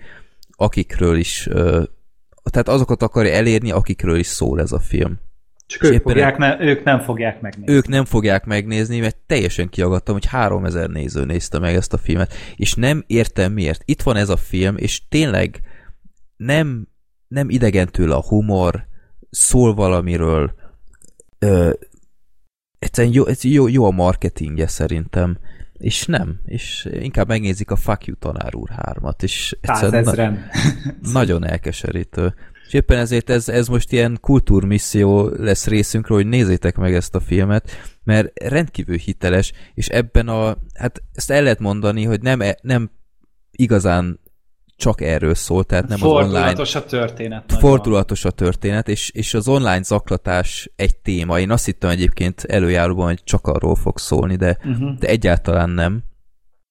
akikről 0.51 1.17
is, 1.17 1.47
tehát 2.43 2.67
azokat 2.67 3.01
akarja 3.01 3.33
elérni, 3.33 3.71
akikről 3.71 4.17
is 4.17 4.27
szól 4.27 4.59
ez 4.61 4.71
a 4.71 4.79
film. 4.79 5.19
Csak 5.65 5.83
ők, 5.83 6.01
fogják, 6.01 6.37
ne, 6.37 6.59
ők 6.59 6.83
nem 6.83 6.99
fogják 6.99 7.41
megnézni. 7.41 7.73
Ők 7.73 7.87
nem 7.87 8.05
fogják 8.05 8.45
megnézni, 8.45 8.99
mert 8.99 9.17
teljesen 9.25 9.69
kiagadtam, 9.69 10.13
hogy 10.13 10.25
3000 10.25 10.89
néző 10.89 11.25
nézte 11.25 11.59
meg 11.59 11.75
ezt 11.75 11.93
a 11.93 11.97
filmet, 11.97 12.33
és 12.55 12.73
nem 12.73 13.03
értem 13.07 13.51
miért. 13.51 13.81
Itt 13.85 14.01
van 14.01 14.15
ez 14.15 14.29
a 14.29 14.37
film, 14.37 14.77
és 14.77 15.07
tényleg 15.07 15.61
nem, 16.37 16.87
nem 17.27 17.49
idegen 17.49 17.87
tőle 17.87 18.15
a 18.15 18.23
humor, 18.27 18.87
szól 19.29 19.73
valamiről, 19.73 20.53
ö, 21.39 21.71
egyszerűen 22.79 23.13
jó, 23.13 23.23
jó, 23.41 23.67
jó 23.67 23.85
a 23.85 23.91
marketingje 23.91 24.67
szerintem, 24.67 25.37
és 25.77 26.05
nem, 26.05 26.39
és 26.45 26.89
inkább 26.91 27.27
megnézik 27.27 27.71
a 27.71 27.75
Fuck 27.75 28.05
You 28.05 28.15
tanár 28.15 28.55
úr 28.55 28.69
hármat, 28.69 29.23
és 29.23 29.57
na, 31.01 31.11
nagyon 31.11 31.45
elkeserítő. 31.45 32.33
És 32.67 32.73
éppen 32.73 32.97
ezért 32.97 33.29
ez, 33.29 33.49
ez 33.49 33.67
most 33.67 33.91
ilyen 33.91 34.17
kultúrmisszió 34.21 35.27
lesz 35.27 35.67
részünkről, 35.67 36.17
hogy 36.17 36.27
nézzétek 36.27 36.75
meg 36.75 36.93
ezt 36.93 37.15
a 37.15 37.19
filmet, 37.19 37.71
mert 38.03 38.43
rendkívül 38.43 38.97
hiteles, 38.97 39.51
és 39.73 39.87
ebben 39.87 40.27
a, 40.27 40.57
hát 40.73 41.03
ezt 41.13 41.31
el 41.31 41.43
lehet 41.43 41.59
mondani, 41.59 42.03
hogy 42.03 42.21
nem, 42.21 42.41
e, 42.41 42.57
nem 42.61 42.91
igazán 43.51 44.19
csak 44.77 45.01
erről 45.01 45.35
szól, 45.35 45.63
tehát 45.63 45.87
nem 45.87 45.97
Fordulatos 45.97 46.75
az 46.75 46.83
online... 46.83 47.03
a 47.03 47.07
történet. 47.07 47.53
Fordulatos 47.59 48.25
a 48.25 48.31
történet, 48.31 48.87
és, 48.87 49.09
és 49.09 49.33
az 49.33 49.47
online 49.47 49.83
zaklatás 49.83 50.71
egy 50.75 50.97
téma. 50.97 51.39
Én 51.39 51.51
azt 51.51 51.65
hittem 51.65 51.89
egyébként 51.89 52.43
előjáróban, 52.43 53.05
hogy 53.05 53.23
csak 53.23 53.47
arról 53.47 53.75
fog 53.75 53.97
szólni, 53.99 54.35
de, 54.35 54.57
uh-huh. 54.63 54.97
de 54.97 55.07
egyáltalán 55.07 55.69
nem. 55.69 56.03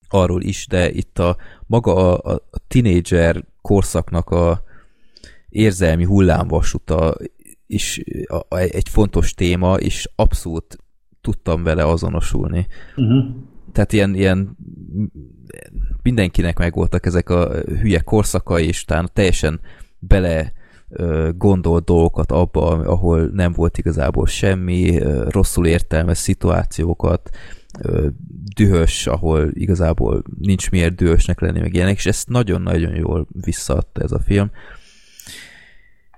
Arról 0.08 0.42
is, 0.42 0.66
de 0.66 0.90
itt 0.90 1.18
a 1.18 1.36
maga 1.66 1.94
a, 1.94 2.32
a, 2.32 2.34
a 2.50 2.58
tinédzser 2.68 3.44
korszaknak 3.60 4.30
a 4.30 4.62
érzelmi 5.48 6.04
hullámvasuta 6.04 7.14
is 7.66 8.00
a, 8.26 8.36
a, 8.54 8.56
egy 8.56 8.88
fontos 8.88 9.34
téma, 9.34 9.74
és 9.74 10.10
abszolút 10.14 10.78
tudtam 11.20 11.62
vele 11.62 11.86
azonosulni. 11.86 12.66
Uh-huh. 12.96 13.24
Tehát 13.76 13.92
ilyen, 13.92 14.14
ilyen 14.14 14.56
mindenkinek 16.02 16.58
megvoltak 16.58 17.06
ezek 17.06 17.28
a 17.28 17.48
hülye 17.54 18.00
korszakai, 18.00 18.66
és 18.66 18.84
talán 18.84 19.10
teljesen 19.12 19.60
bele 19.98 20.52
gondolt 21.36 21.84
dolgokat 21.84 22.32
abba, 22.32 22.66
ahol 22.68 23.30
nem 23.32 23.52
volt 23.52 23.78
igazából 23.78 24.26
semmi, 24.26 24.98
rosszul 25.28 25.66
értelmes 25.66 26.18
szituációkat, 26.18 27.30
dühös, 28.54 29.06
ahol 29.06 29.50
igazából 29.52 30.22
nincs 30.38 30.70
miért 30.70 30.94
dühösnek 30.94 31.40
lenni, 31.40 31.60
meg 31.60 31.74
ilyenek, 31.74 31.96
és 31.96 32.06
ezt 32.06 32.28
nagyon-nagyon 32.28 32.94
jól 32.94 33.26
visszaadta 33.44 34.02
ez 34.02 34.12
a 34.12 34.20
film. 34.20 34.50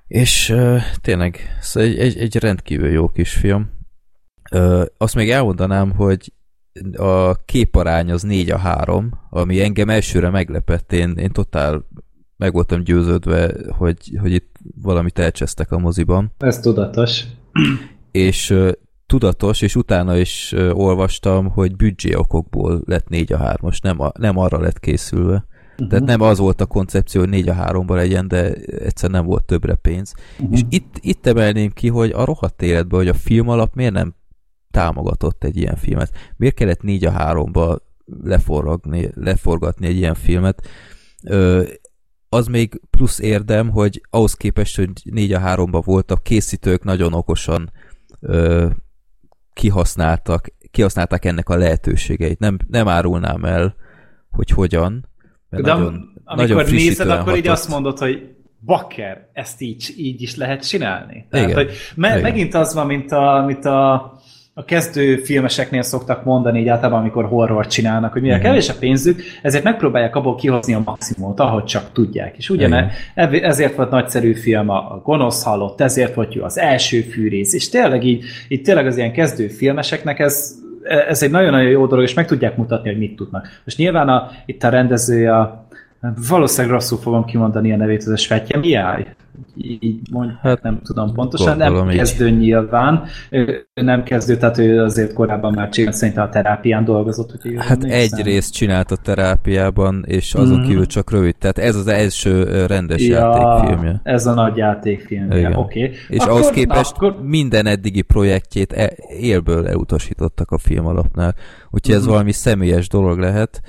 És 0.06 0.54
tényleg, 1.00 1.58
szóval 1.60 1.88
egy, 1.88 1.98
egy, 1.98 2.18
egy 2.18 2.36
rendkívül 2.36 2.90
jó 2.90 3.08
kis 3.08 3.32
film. 3.32 3.70
Azt 4.96 5.14
még 5.14 5.30
elmondanám, 5.30 5.90
hogy 5.90 6.32
a 6.96 7.34
képarány 7.44 8.10
az 8.10 8.22
4 8.22 8.50
a 8.50 8.58
3, 8.58 9.10
ami 9.30 9.60
engem 9.60 9.90
elsőre 9.90 10.30
meglepett. 10.30 10.92
Én, 10.92 11.14
én 11.16 11.30
totál 11.30 11.86
meg 12.36 12.52
voltam 12.52 12.82
győződve, 12.82 13.54
hogy, 13.68 14.16
hogy 14.20 14.32
itt 14.32 14.56
valamit 14.82 15.18
elcsesztek 15.18 15.72
a 15.72 15.78
moziban. 15.78 16.32
Ez 16.38 16.60
tudatos. 16.60 17.24
És 18.10 18.50
uh, 18.50 18.70
tudatos, 19.06 19.60
és 19.60 19.76
utána 19.76 20.16
is 20.16 20.52
uh, 20.56 20.70
olvastam, 20.78 21.48
hogy 21.48 21.76
büdzsé 21.76 22.14
okokból 22.14 22.82
lett 22.84 23.08
4 23.08 23.32
a 23.32 23.38
3-os, 23.38 23.82
nem, 23.82 24.00
a, 24.00 24.12
nem 24.18 24.38
arra 24.38 24.60
lett 24.60 24.80
készülve. 24.80 25.46
Uh-huh. 25.72 25.88
Tehát 25.88 26.04
nem 26.04 26.20
az 26.20 26.38
volt 26.38 26.60
a 26.60 26.66
koncepció, 26.66 27.20
hogy 27.20 27.30
4 27.30 27.48
a 27.48 27.52
3 27.52 27.88
legyen, 27.88 28.28
de 28.28 28.52
egyszer 28.78 29.10
nem 29.10 29.24
volt 29.24 29.44
többre 29.44 29.74
pénz. 29.74 30.14
Uh-huh. 30.38 30.52
És 30.52 30.60
itt, 30.68 30.96
itt 31.00 31.26
emelném 31.26 31.70
ki, 31.70 31.88
hogy 31.88 32.10
a 32.10 32.24
rohadt 32.24 32.62
életben, 32.62 32.98
hogy 32.98 33.08
a 33.08 33.14
film 33.14 33.48
alap 33.48 33.74
miért 33.74 33.92
nem 33.92 34.14
támogatott 34.70 35.44
egy 35.44 35.56
ilyen 35.56 35.76
filmet. 35.76 36.12
Miért 36.36 36.54
kellett 36.54 36.82
4 36.82 37.04
a 37.04 37.12
3-ba 37.12 37.78
leforgatni, 39.14 39.86
egy 39.86 39.96
ilyen 39.96 40.14
filmet? 40.14 40.66
Ö, 41.24 41.62
az 42.28 42.46
még 42.46 42.80
plusz 42.90 43.18
érdem, 43.18 43.70
hogy 43.70 44.00
ahhoz 44.10 44.34
képest, 44.34 44.76
hogy 44.76 44.90
4 45.04 45.32
a 45.32 45.40
3-ba 45.40 45.82
voltak, 45.84 46.22
készítők 46.22 46.84
nagyon 46.84 47.12
okosan 47.12 47.72
ö, 48.20 48.66
kihasználtak, 49.52 50.46
kihasználták 50.70 51.24
ennek 51.24 51.48
a 51.48 51.56
lehetőségeit. 51.56 52.38
Nem, 52.38 52.56
nem 52.68 52.88
árulnám 52.88 53.44
el, 53.44 53.74
hogy 54.30 54.50
hogyan, 54.50 55.08
mert 55.48 55.64
De 55.64 55.72
nagyon, 55.72 56.12
amikor 56.24 56.48
nagyon 56.48 56.70
nézed, 56.70 57.06
akkor 57.08 57.18
hatott. 57.22 57.36
így 57.36 57.46
azt 57.46 57.68
mondod, 57.68 57.98
hogy 57.98 58.36
bakker, 58.64 59.28
ezt 59.32 59.60
így, 59.60 59.94
így 59.96 60.22
is 60.22 60.36
lehet 60.36 60.68
csinálni. 60.68 61.26
Tehát, 61.30 61.48
Igen. 61.48 61.64
hogy 61.64 61.72
me- 61.94 62.10
Igen. 62.18 62.22
megint 62.30 62.54
az 62.54 62.74
van, 62.74 62.86
mint 62.86 63.12
a, 63.12 63.44
mint 63.46 63.64
a, 63.64 64.12
a 64.58 64.64
kezdő 64.64 65.16
filmeseknél 65.16 65.82
szoktak 65.82 66.24
mondani, 66.24 66.60
így 66.60 66.68
általában, 66.68 67.00
amikor 67.00 67.24
horror 67.24 67.66
csinálnak, 67.66 68.12
hogy 68.12 68.22
mivel 68.22 68.36
uh-huh. 68.36 68.52
kevés 68.52 68.68
a 68.68 68.74
pénzük, 68.78 69.22
ezért 69.42 69.64
megpróbálják 69.64 70.16
abból 70.16 70.34
kihozni 70.34 70.74
a 70.74 70.82
maximumot, 70.84 71.40
ahogy 71.40 71.64
csak 71.64 71.92
tudják. 71.92 72.36
És 72.36 72.50
ugyan 72.50 72.90
ezért 73.14 73.76
volt 73.76 73.90
nagyszerű 73.90 74.34
film 74.34 74.68
a 74.68 75.00
Gonosz 75.04 75.42
halott, 75.42 75.80
ezért 75.80 76.14
volt 76.14 76.34
jó 76.34 76.44
az 76.44 76.58
első 76.58 77.00
fűrész, 77.00 77.54
és 77.54 77.68
tényleg 77.68 78.04
így, 78.04 78.24
így 78.48 78.62
tényleg 78.62 78.86
az 78.86 78.96
ilyen 78.96 79.12
kezdő 79.12 79.48
filmeseknek 79.48 80.18
ez 80.18 80.56
ez 81.08 81.22
egy 81.22 81.30
nagyon-nagyon 81.30 81.70
jó 81.70 81.86
dolog, 81.86 82.04
és 82.04 82.14
meg 82.14 82.26
tudják 82.26 82.56
mutatni, 82.56 82.88
hogy 82.88 82.98
mit 82.98 83.16
tudnak. 83.16 83.48
Most 83.64 83.78
nyilván 83.78 84.08
a, 84.08 84.30
itt 84.46 84.62
a 84.62 84.68
rendezője, 84.68 85.36
a, 85.36 85.66
valószínűleg 86.28 86.76
rosszul 86.76 86.98
fogom 86.98 87.24
kimondani 87.24 87.72
a 87.72 87.76
nevét, 87.76 87.98
az 87.98 88.08
a 88.08 88.16
Svetje 88.16 88.58
Miáj. 88.58 89.06
Így 89.60 90.00
mond, 90.10 90.30
hát 90.42 90.62
nem 90.62 90.80
tudom 90.82 91.12
pontosan, 91.12 91.56
nem 91.56 91.86
kezdő 91.86 92.26
így. 92.26 92.38
nyilván. 92.38 93.04
Ő 93.30 93.66
nem 93.74 94.02
kezdő, 94.02 94.36
tehát 94.36 94.58
ő 94.58 94.82
azért 94.82 95.12
korábban 95.12 95.52
már 95.52 95.68
csinált, 95.68 95.94
szerintem 95.94 96.24
a 96.24 96.28
terápián 96.28 96.84
dolgozott. 96.84 97.30
Hogy 97.42 97.54
hát 97.58 97.84
egy 97.84 98.22
részt 98.22 98.52
csinált 98.52 98.90
a 98.90 98.96
terápiában, 98.96 100.04
és 100.06 100.34
azon 100.34 100.58
mm. 100.58 100.62
kívül 100.62 100.86
csak 100.86 101.10
rövid. 101.10 101.36
Tehát 101.36 101.58
ez 101.58 101.76
az 101.76 101.86
első 101.86 102.66
rendes 102.66 103.02
ja, 103.02 103.18
játékfilmje. 103.18 104.00
Ez 104.02 104.26
a 104.26 104.34
nagy 104.34 104.56
játékfilmje, 104.56 105.48
oké. 105.48 105.84
Okay. 105.84 105.96
És 106.08 106.18
akkor, 106.18 106.32
ahhoz 106.32 106.50
képest 106.50 106.94
akkor... 106.94 107.22
minden 107.22 107.66
eddigi 107.66 108.02
projektjét 108.02 108.72
e- 108.72 108.96
élből 109.20 109.68
elutasítottak 109.68 110.50
a 110.50 110.58
film 110.58 110.86
alapnál. 110.86 111.34
Úgyhogy 111.70 111.94
mm. 111.94 111.98
ez 111.98 112.02
mhm. 112.02 112.10
valami 112.10 112.32
személyes 112.32 112.88
dolog 112.88 113.18
lehet 113.18 113.60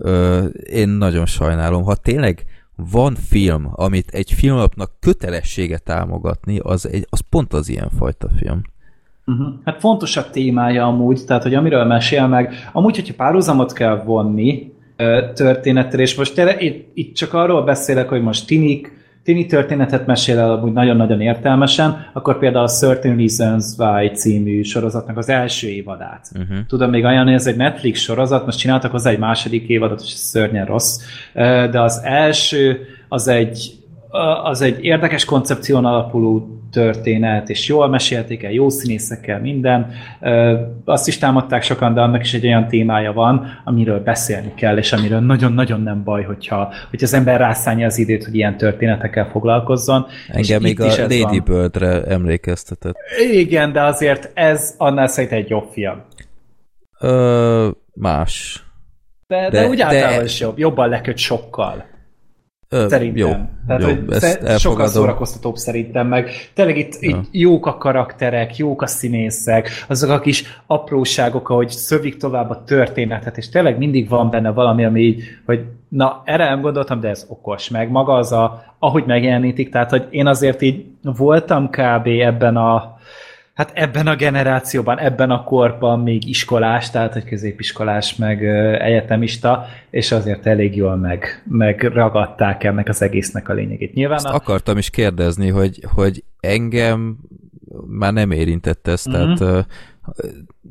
Ö, 0.00 0.44
én 0.70 0.88
nagyon 0.88 1.26
sajnálom. 1.26 1.82
Ha 1.82 1.94
tényleg 1.94 2.44
van 2.90 3.14
film, 3.14 3.68
amit 3.72 4.10
egy 4.10 4.32
filmlapnak 4.32 4.90
kötelessége 5.00 5.78
támogatni, 5.78 6.58
az, 6.58 6.88
egy, 6.88 7.06
az 7.10 7.20
pont 7.30 7.52
az 7.52 7.68
ilyen 7.68 7.90
fajta 7.98 8.28
film. 8.36 8.62
Uh-huh. 9.26 9.54
Hát 9.64 9.80
fontos 9.80 10.16
a 10.16 10.30
témája 10.30 10.86
amúgy, 10.86 11.24
tehát 11.26 11.42
hogy 11.42 11.54
amiről 11.54 11.84
mesél 11.84 12.26
meg, 12.26 12.54
amúgy, 12.72 12.94
hogyha 12.96 13.14
párhuzamot 13.16 13.72
kell 13.72 14.02
vonni 14.02 14.72
történettel, 15.34 16.00
és 16.00 16.14
most 16.14 16.34
tényleg 16.34 16.62
itt, 16.62 16.90
itt 16.94 17.14
csak 17.14 17.34
arról 17.34 17.62
beszélek, 17.64 18.08
hogy 18.08 18.22
most 18.22 18.46
tinik, 18.46 18.97
tini 19.28 19.46
történetet 19.46 20.06
mesél 20.06 20.38
el 20.38 20.50
amúgy 20.50 20.72
nagyon-nagyon 20.72 21.20
értelmesen, 21.20 22.06
akkor 22.12 22.38
például 22.38 22.64
a 22.64 22.68
Certain 22.68 23.16
Reasons 23.16 23.64
Why 23.78 24.08
című 24.08 24.62
sorozatnak 24.62 25.16
az 25.16 25.28
első 25.28 25.68
évadát. 25.68 26.30
Uh-huh. 26.34 26.66
Tudom 26.66 26.90
még 26.90 27.04
ajánlani, 27.04 27.34
ez 27.34 27.46
egy 27.46 27.56
Netflix 27.56 28.00
sorozat, 28.00 28.44
most 28.44 28.58
csináltak 28.58 28.90
hozzá 28.90 29.10
egy 29.10 29.18
második 29.18 29.68
évadot, 29.68 30.00
és 30.00 30.08
szörnyen 30.08 30.66
rossz, 30.66 31.00
de 31.70 31.80
az 31.80 32.00
első 32.04 32.80
az 33.08 33.28
egy, 33.28 33.72
az 34.42 34.60
egy 34.60 34.84
érdekes 34.84 35.24
koncepción 35.24 35.84
alapuló 35.84 36.57
történet, 36.70 37.48
és 37.48 37.68
jól 37.68 37.88
mesélték 37.88 38.42
el, 38.42 38.50
jó 38.50 38.68
színészekkel, 38.68 39.40
minden. 39.40 39.90
Azt 40.84 41.08
is 41.08 41.18
támadták 41.18 41.62
sokan, 41.62 41.94
de 41.94 42.00
annak 42.00 42.22
is 42.22 42.34
egy 42.34 42.46
olyan 42.46 42.68
témája 42.68 43.12
van, 43.12 43.60
amiről 43.64 44.02
beszélni 44.02 44.54
kell, 44.54 44.76
és 44.76 44.92
amiről 44.92 45.20
nagyon-nagyon 45.20 45.80
nem 45.80 46.04
baj, 46.04 46.22
hogyha, 46.22 46.72
hogy 46.90 47.02
az 47.02 47.14
ember 47.14 47.40
rászánja 47.40 47.86
az 47.86 47.98
időt, 47.98 48.24
hogy 48.24 48.34
ilyen 48.34 48.56
történetekkel 48.56 49.28
foglalkozzon. 49.28 50.06
Engem 50.28 50.62
még 50.62 50.80
a 50.80 50.86
Lady 50.86 51.40
Birdre 51.40 52.02
emlékeztetett. 52.02 52.96
Igen, 53.32 53.72
de 53.72 53.82
azért 53.82 54.30
ez 54.34 54.74
annál 54.78 55.06
szerintem 55.06 55.38
egy 55.38 55.48
jobb 55.48 55.68
film. 55.72 56.02
Ö, 57.00 57.68
más. 57.94 58.62
De, 59.26 59.50
de, 59.50 59.60
de 59.60 59.68
úgy 59.68 59.80
általában 59.80 60.18
de... 60.18 60.24
is 60.24 60.40
jobb. 60.40 60.58
Jobban 60.58 60.88
leköt 60.88 61.16
sokkal. 61.16 61.84
Ö, 62.70 62.86
szerintem. 62.88 63.28
Jó, 63.28 63.34
Tehát, 63.66 63.82
jó, 63.82 63.88
hogy 63.88 64.04
ezt 64.08 64.58
sokkal 64.58 64.86
szórakoztatóbb 64.86 65.56
szerintem, 65.56 66.06
meg 66.06 66.30
tényleg 66.54 66.76
itt, 66.76 66.96
ja. 67.00 67.08
itt 67.08 67.28
jók 67.30 67.66
a 67.66 67.76
karakterek, 67.76 68.56
jók 68.56 68.82
a 68.82 68.86
színészek, 68.86 69.70
azok 69.88 70.10
a 70.10 70.20
kis 70.20 70.44
apróságok, 70.66 71.48
ahogy 71.48 71.68
szövik 71.68 72.16
tovább 72.16 72.50
a 72.50 72.64
történetet, 72.64 73.36
és 73.36 73.48
tényleg 73.48 73.78
mindig 73.78 74.08
van 74.08 74.30
benne 74.30 74.50
valami, 74.50 74.84
ami 74.84 75.00
így, 75.00 75.22
hogy 75.46 75.64
na, 75.88 76.22
erre 76.24 76.48
nem 76.48 76.60
gondoltam, 76.60 77.00
de 77.00 77.08
ez 77.08 77.26
okos, 77.28 77.68
meg 77.68 77.90
maga 77.90 78.12
az 78.12 78.32
a, 78.32 78.64
ahogy 78.78 79.04
megjelenítik, 79.06 79.70
tehát, 79.70 79.90
hogy 79.90 80.06
én 80.10 80.26
azért 80.26 80.62
így 80.62 80.84
voltam 81.02 81.68
kb. 81.68 82.06
ebben 82.06 82.56
a 82.56 82.97
hát 83.58 83.70
ebben 83.74 84.06
a 84.06 84.16
generációban, 84.16 84.98
ebben 84.98 85.30
a 85.30 85.44
korban 85.44 86.00
még 86.00 86.28
iskolás, 86.28 86.90
tehát 86.90 87.12
hogy 87.12 87.24
középiskolás, 87.24 88.16
meg 88.16 88.44
egyetemista, 88.80 89.66
és 89.90 90.12
azért 90.12 90.46
elég 90.46 90.76
jól 90.76 90.96
meg, 90.96 91.42
megragadták 91.48 92.64
ennek 92.64 92.88
az 92.88 93.02
egésznek 93.02 93.48
a 93.48 93.52
lényegét. 93.52 93.94
Nyilván 93.94 94.24
a... 94.24 94.34
akartam 94.34 94.78
is 94.78 94.90
kérdezni, 94.90 95.48
hogy, 95.48 95.84
hogy 95.94 96.24
engem 96.40 97.18
már 97.86 98.12
nem 98.12 98.30
érintett 98.30 98.86
ez, 98.86 99.06
uh-huh. 99.06 99.38
tehát 99.38 99.66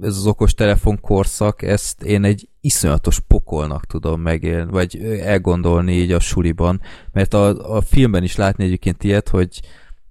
ez 0.02 0.16
az 0.16 0.28
okos 0.28 0.54
telefon 0.54 1.00
korszak, 1.02 1.62
ezt 1.62 2.04
én 2.04 2.24
egy 2.24 2.50
iszonyatos 2.62 3.20
pokolnak 3.20 3.86
tudom 3.86 4.22
megélni, 4.22 4.72
vagy 4.72 5.20
elgondolni 5.24 5.94
így 5.94 6.12
a 6.12 6.20
suliban, 6.20 6.82
mert 7.12 7.34
a, 7.34 7.76
a 7.76 7.82
filmben 7.82 8.24
is 8.24 8.36
látni 8.36 8.64
egyébként 8.64 9.04
ilyet, 9.04 9.30
hogy 9.30 9.60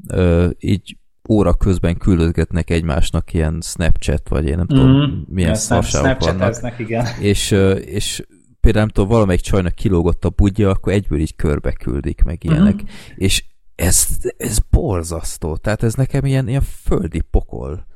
uh, 0.08 0.50
így 0.58 0.96
óra 1.28 1.54
közben 1.54 1.96
küldözgetnek 1.96 2.70
egymásnak 2.70 3.32
ilyen 3.32 3.60
Snapchat, 3.62 4.28
vagy 4.28 4.46
én 4.46 4.56
nem 4.56 4.66
tudom, 4.66 4.90
mm, 4.90 5.20
milyen 5.28 5.54
szarságok 5.54 6.20
vannak. 6.20 6.78
igen. 6.78 7.06
És, 7.20 7.50
és 7.84 8.26
például 8.60 8.84
nem 8.84 8.94
tudom, 8.94 9.10
valamelyik 9.10 9.40
csajnak 9.40 9.74
kilógott 9.74 10.24
a 10.24 10.30
budja, 10.30 10.70
akkor 10.70 10.92
egyből 10.92 11.18
így 11.18 11.36
körbe 11.36 11.72
küldik, 11.72 12.22
meg 12.22 12.44
ilyenek. 12.44 12.82
Mm. 12.82 12.86
És 13.14 13.44
ez, 13.74 14.06
ez 14.36 14.58
borzasztó. 14.70 15.56
Tehát 15.56 15.82
ez 15.82 15.94
nekem 15.94 16.24
ilyen, 16.24 16.48
ilyen 16.48 16.64
földi 16.84 17.20
pokol. 17.20 17.86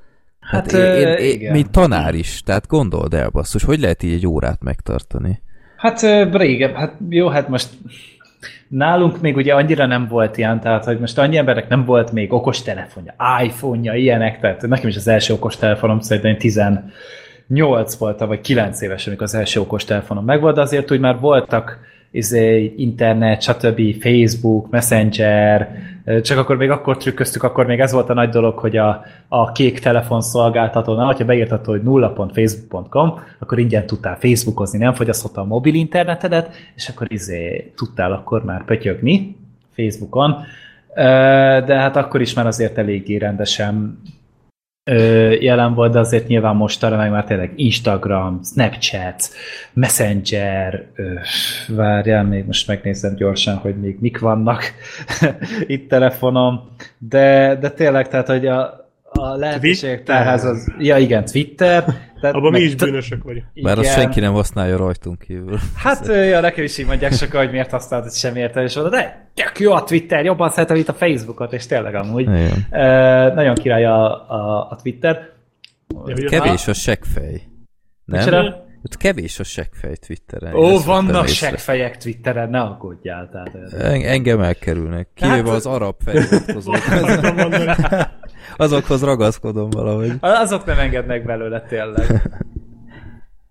Hát, 0.40 0.70
hát 0.70 0.97
én, 0.97 1.07
én, 1.07 1.32
igen. 1.32 1.52
mint 1.52 1.70
tanár 1.70 2.15
is, 2.15 2.43
tehát 2.43 2.66
gondold 2.66 3.15
el, 3.15 3.28
basszus, 3.28 3.62
hogy 3.62 3.81
lehet 3.81 4.02
így 4.02 4.12
egy 4.12 4.27
órát 4.27 4.62
megtartani? 4.62 5.43
Hát 5.77 6.01
régen, 6.32 6.74
hát 6.74 6.97
jó, 7.09 7.28
hát 7.28 7.48
most 7.48 7.69
Nálunk 8.69 9.21
még 9.21 9.37
ugye 9.37 9.55
annyira 9.55 9.87
nem 9.87 10.07
volt 10.09 10.37
ilyen, 10.37 10.61
tehát 10.61 10.85
hogy 10.85 10.99
most 10.99 11.19
annyi 11.19 11.37
embernek 11.37 11.69
nem 11.69 11.85
volt 11.85 12.12
még 12.12 12.33
okos 12.33 12.62
telefonja, 12.62 13.15
iPhone-ja, 13.43 13.95
ilyenek, 13.95 14.41
tehát 14.41 14.67
nekem 14.67 14.89
is 14.89 14.97
az 14.97 15.09
első 15.09 15.33
okos 15.33 15.57
telefonom 15.57 16.01
szerintem 16.01 16.37
18 16.37 17.95
voltam, 17.99 18.29
vagy 18.29 18.41
9 18.41 18.81
éves, 18.81 19.07
amikor 19.07 19.25
az 19.25 19.35
első 19.35 19.61
okos 19.61 19.85
telefonom 19.85 20.25
megvolt, 20.25 20.55
de 20.55 20.61
azért 20.61 20.91
úgy 20.91 21.01
már 21.01 21.19
voltak 21.19 21.79
izé, 22.11 22.74
internet, 22.77 23.43
stb., 23.43 23.81
Facebook, 24.01 24.70
Messenger, 24.70 25.69
csak 26.23 26.39
akkor 26.39 26.57
még 26.57 26.70
akkor 26.70 26.97
trükköztük, 26.97 27.43
akkor 27.43 27.66
még 27.66 27.81
ez 27.81 27.93
volt 27.93 28.11
a 28.11 28.15
nagy 28.15 28.28
dolog, 28.28 28.59
hogy 28.59 28.77
a, 28.77 29.05
a 29.28 29.53
kék 29.53 29.78
telefon 29.78 30.20
szolgáltatónál, 30.20 31.15
ha 31.15 31.24
beírtad, 31.24 31.65
hogy 31.65 31.81
0.facebook.com, 31.85 33.20
akkor 33.39 33.59
ingyen 33.59 33.87
tudtál 33.87 34.19
Facebookozni, 34.19 34.78
nem 34.78 34.95
fogyasztotta 34.95 35.41
a 35.41 35.45
mobil 35.45 35.74
internetedet, 35.74 36.55
és 36.74 36.89
akkor 36.89 37.12
izé 37.12 37.73
tudtál 37.77 38.12
akkor 38.12 38.45
már 38.45 38.65
pötyögni 38.65 39.37
Facebookon, 39.74 40.37
de 41.65 41.74
hát 41.78 41.97
akkor 41.97 42.20
is 42.20 42.35
már 42.35 42.47
azért 42.47 42.78
eléggé 42.78 43.16
rendesen 43.16 44.01
jelen 45.40 45.74
volt, 45.74 45.93
de 45.93 45.98
azért 45.98 46.27
nyilván 46.27 46.57
most 46.57 46.82
arra 46.82 46.97
meg 46.97 47.11
már 47.11 47.24
tényleg 47.24 47.52
Instagram, 47.57 48.40
Snapchat, 48.44 49.28
Messenger, 49.73 50.86
várjál, 51.69 52.24
még 52.24 52.47
most 52.47 52.66
megnézem 52.66 53.15
gyorsan, 53.15 53.57
hogy 53.57 53.81
még 53.81 53.97
mik 54.01 54.19
vannak 54.19 54.62
itt 55.66 55.89
telefonom, 55.89 56.70
de, 56.98 57.57
de 57.61 57.70
tényleg, 57.70 58.09
tehát, 58.09 58.27
hogy 58.27 58.47
a, 58.47 58.89
a 59.02 59.35
lehetőségek 59.36 60.02
tárház 60.02 60.44
az... 60.44 60.73
Ja 60.78 60.98
igen, 60.98 61.24
Twitter. 61.24 61.85
Tehát 62.21 62.37
Abban 62.37 62.53
mi 62.53 62.61
is 62.61 62.75
bűnösök 62.75 63.23
vagyunk. 63.23 63.45
Bár 63.63 63.79
azt 63.79 63.93
senki 63.93 64.21
nem 64.21 64.33
használja 64.33 64.77
rajtunk 64.77 65.19
kívül. 65.19 65.59
Hát 65.77 66.07
ja, 66.07 66.41
nekem 66.41 66.65
is 66.65 66.79
így 66.79 66.87
mondják 66.87 67.13
sokan, 67.13 67.41
hogy 67.41 67.51
miért 67.51 67.71
használod, 67.71 68.13
sem 68.13 68.37
értem, 68.37 68.65
és 68.65 68.77
oda, 68.77 68.89
de 68.89 69.31
tök 69.35 69.59
jó 69.59 69.73
a 69.73 69.85
Twitter, 69.85 70.25
jobban 70.25 70.51
szeretem 70.51 70.77
itt 70.77 70.89
a 70.89 70.95
Facebookot, 70.95 71.53
és 71.53 71.67
tényleg 71.67 71.95
amúgy. 71.95 72.23
Igen. 72.23 72.67
Uh, 72.71 73.35
nagyon 73.35 73.55
király 73.55 73.85
a, 73.85 74.31
a, 74.31 74.69
a 74.71 74.77
Twitter. 74.83 75.29
Kevés 76.29 76.69
a 76.69 76.73
seggfej. 76.73 77.43
Nem? 78.05 78.19
Micsoda? 78.19 78.69
Ott 78.85 78.97
kevés 78.97 79.39
a 79.39 79.44
seggfej 79.44 79.97
Twitteren. 79.97 80.55
Ó, 80.55 80.78
vannak 80.78 81.27
seggfejek 81.27 81.97
Twitteren, 81.97 82.51
ne 82.51 82.61
aggódjál. 82.61 83.28
Tehát, 83.28 83.73
en, 83.73 84.05
engem 84.05 84.40
elkerülnek. 84.40 85.09
Kivéve 85.15 85.48
hát, 85.48 85.57
az 85.57 85.66
arab 85.66 85.97
feliratkozók. 86.05 86.77
Azokhoz 88.57 89.02
ragaszkodom 89.02 89.70
valahogy. 89.70 90.12
Azok 90.20 90.65
nem 90.65 90.78
engednek 90.78 91.24
belőle 91.24 91.61
tényleg. 91.61 92.07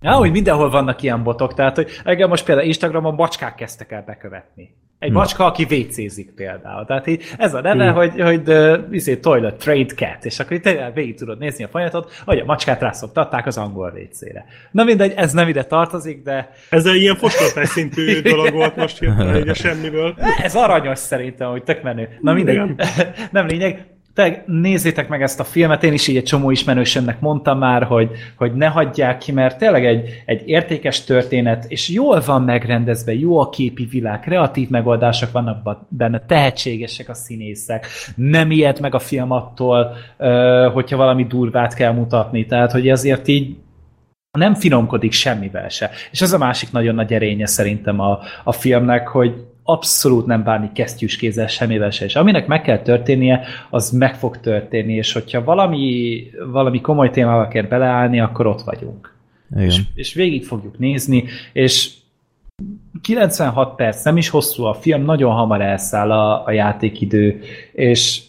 Ja, 0.02 0.12
hogy 0.12 0.32
mindenhol 0.32 0.70
vannak 0.70 1.02
ilyen 1.02 1.24
botok, 1.24 1.54
tehát 1.54 1.76
hogy 1.76 1.90
engem 2.04 2.30
most 2.30 2.46
például 2.46 2.68
Instagramon 2.68 3.16
bacskák 3.16 3.56
kezdtek 3.56 3.92
el 3.92 4.04
bekövetni. 4.04 4.76
Egy 5.00 5.12
macska, 5.12 5.46
aki 5.46 5.66
vécézik 5.66 6.32
például. 6.32 6.86
Tehát 6.86 7.08
így 7.08 7.24
ez 7.38 7.54
a 7.54 7.62
neve, 7.62 7.86
hmm. 7.86 7.96
hogy, 7.96 8.22
hogy 8.22 8.44
the, 8.44 8.88
izé, 8.92 9.18
toilet 9.18 9.56
trade 9.56 9.94
cat, 9.96 10.26
és 10.26 10.40
akkor 10.40 10.52
itt 10.52 10.70
végig 10.94 11.16
tudod 11.16 11.38
nézni 11.38 11.64
a 11.64 11.68
folyatot, 11.68 12.12
hogy 12.26 12.40
a 12.40 12.46
macskát 12.46 12.82
rászoktatták 12.82 13.46
az 13.46 13.58
angol 13.58 13.92
vécére. 13.92 14.46
Na 14.72 14.84
mindegy, 14.84 15.14
ez 15.16 15.34
nem 15.34 15.48
ide 15.48 15.64
tartozik, 15.64 16.24
de... 16.24 16.52
Ez 16.70 16.86
egy 16.86 17.02
ilyen 17.02 17.16
fosgatás 17.16 17.68
szintű 17.68 18.22
dolog 18.22 18.52
volt 18.52 18.76
most 18.76 19.00
hirtelen, 19.00 19.54
semmiből. 19.54 20.16
Ez 20.42 20.56
aranyos 20.56 21.00
szerintem, 21.00 21.50
hogy 21.50 21.64
tök 21.64 21.82
menő. 21.82 22.18
Na 22.22 22.34
mindegy, 22.34 22.62
nem 23.32 23.48
lényeg 23.48 23.99
te 24.20 24.44
nézzétek 24.46 25.08
meg 25.08 25.22
ezt 25.22 25.40
a 25.40 25.44
filmet, 25.44 25.84
én 25.84 25.94
is 25.94 26.08
így 26.08 26.18
egy 26.18 26.24
csomó 26.24 26.52
ismerősömnek 26.52 27.20
mondtam 27.20 27.58
már, 27.58 27.84
hogy, 27.84 28.12
hogy 28.36 28.54
ne 28.54 28.68
hagyják 28.68 29.18
ki, 29.18 29.32
mert 29.32 29.58
tényleg 29.58 29.86
egy, 29.86 30.24
egy 30.26 30.42
értékes 30.46 31.04
történet, 31.04 31.66
és 31.68 31.90
jól 31.90 32.22
van 32.26 32.44
megrendezve, 32.44 33.14
jó 33.14 33.40
a 33.40 33.50
képi 33.50 33.86
világ, 33.86 34.20
kreatív 34.20 34.70
megoldások 34.70 35.32
vannak 35.32 35.86
benne, 35.90 36.20
tehetségesek 36.26 37.10
a 37.10 37.14
színészek, 37.14 37.88
nem 38.16 38.52
ilyet 38.52 38.80
meg 38.80 38.96
a 38.96 39.00
film 39.00 39.32
attól, 39.32 39.96
hogyha 40.74 40.98
valami 40.98 41.26
durvát 41.26 41.74
kell 41.74 41.92
mutatni, 41.92 42.46
tehát 42.46 42.72
hogy 42.72 42.88
ezért 42.88 43.28
így 43.28 43.56
nem 44.32 44.54
finomkodik 44.54 45.12
semmivel 45.12 45.70
se. 45.70 45.90
És 46.12 46.22
ez 46.22 46.34
a 46.34 46.38
másik 46.38 46.72
nagyon 46.72 46.96
nagy 46.96 47.14
erénye 47.14 47.46
szerintem 47.46 48.00
a, 48.00 48.20
a 48.44 48.52
filmnek, 48.52 49.08
hogy 49.08 49.34
abszolút 49.70 50.26
nem 50.26 50.44
bánni 50.44 50.70
kesztyűs 50.74 51.18
kézzel 51.18 51.48
semmivel 51.48 51.90
se. 51.90 52.06
És 52.06 52.16
aminek 52.16 52.48
meg 52.48 52.62
kell 52.62 52.80
történnie, 52.80 53.46
az 53.70 53.92
meg 53.92 54.16
fog 54.16 54.40
történni, 54.40 54.94
és 54.94 55.14
hogyha 55.14 55.44
valami, 55.44 56.24
valami 56.52 56.82
komoly 56.82 57.10
témával 57.10 57.48
kell 57.48 57.64
beleállni, 57.64 58.20
akkor 58.20 58.48
ott 58.48 58.62
vagyunk. 58.62 59.14
Igen. 59.52 59.66
És, 59.66 59.82
és 59.96 60.14
végig 60.14 60.46
fogjuk 60.46 60.80
nézni, 60.80 61.24
és 61.54 61.92
96 63.02 63.76
perc, 63.76 64.04
nem 64.04 64.18
is 64.18 64.30
hosszú 64.30 64.64
a 64.64 64.74
film, 64.74 65.06
nagyon 65.06 65.34
hamar 65.34 65.62
elszáll 65.62 66.12
a, 66.12 66.46
a 66.46 66.52
játékidő, 66.52 67.42
és 67.74 68.22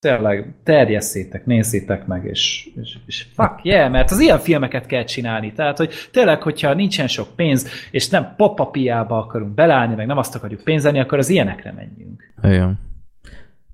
tényleg 0.00 0.54
terjesszétek, 0.62 1.46
nézzétek 1.46 2.06
meg, 2.06 2.24
és, 2.24 2.70
és, 2.80 2.98
és 3.06 3.26
fuck 3.34 3.64
yeah, 3.64 3.90
mert 3.90 4.10
az 4.10 4.20
ilyen 4.20 4.38
filmeket 4.38 4.86
kell 4.86 5.04
csinálni. 5.04 5.52
Tehát, 5.52 5.76
hogy 5.76 5.92
tényleg, 6.10 6.42
hogyha 6.42 6.74
nincsen 6.74 7.06
sok 7.06 7.28
pénz, 7.36 7.68
és 7.90 8.08
nem 8.08 8.34
popapiába 8.36 9.18
akarunk 9.18 9.54
belállni, 9.54 9.94
meg 9.94 10.06
nem 10.06 10.18
azt 10.18 10.34
akarjuk 10.34 10.60
pénzelni, 10.60 11.00
akkor 11.00 11.18
az 11.18 11.28
ilyenekre 11.28 11.72
menjünk. 11.72 12.32
Igen. 12.42 12.78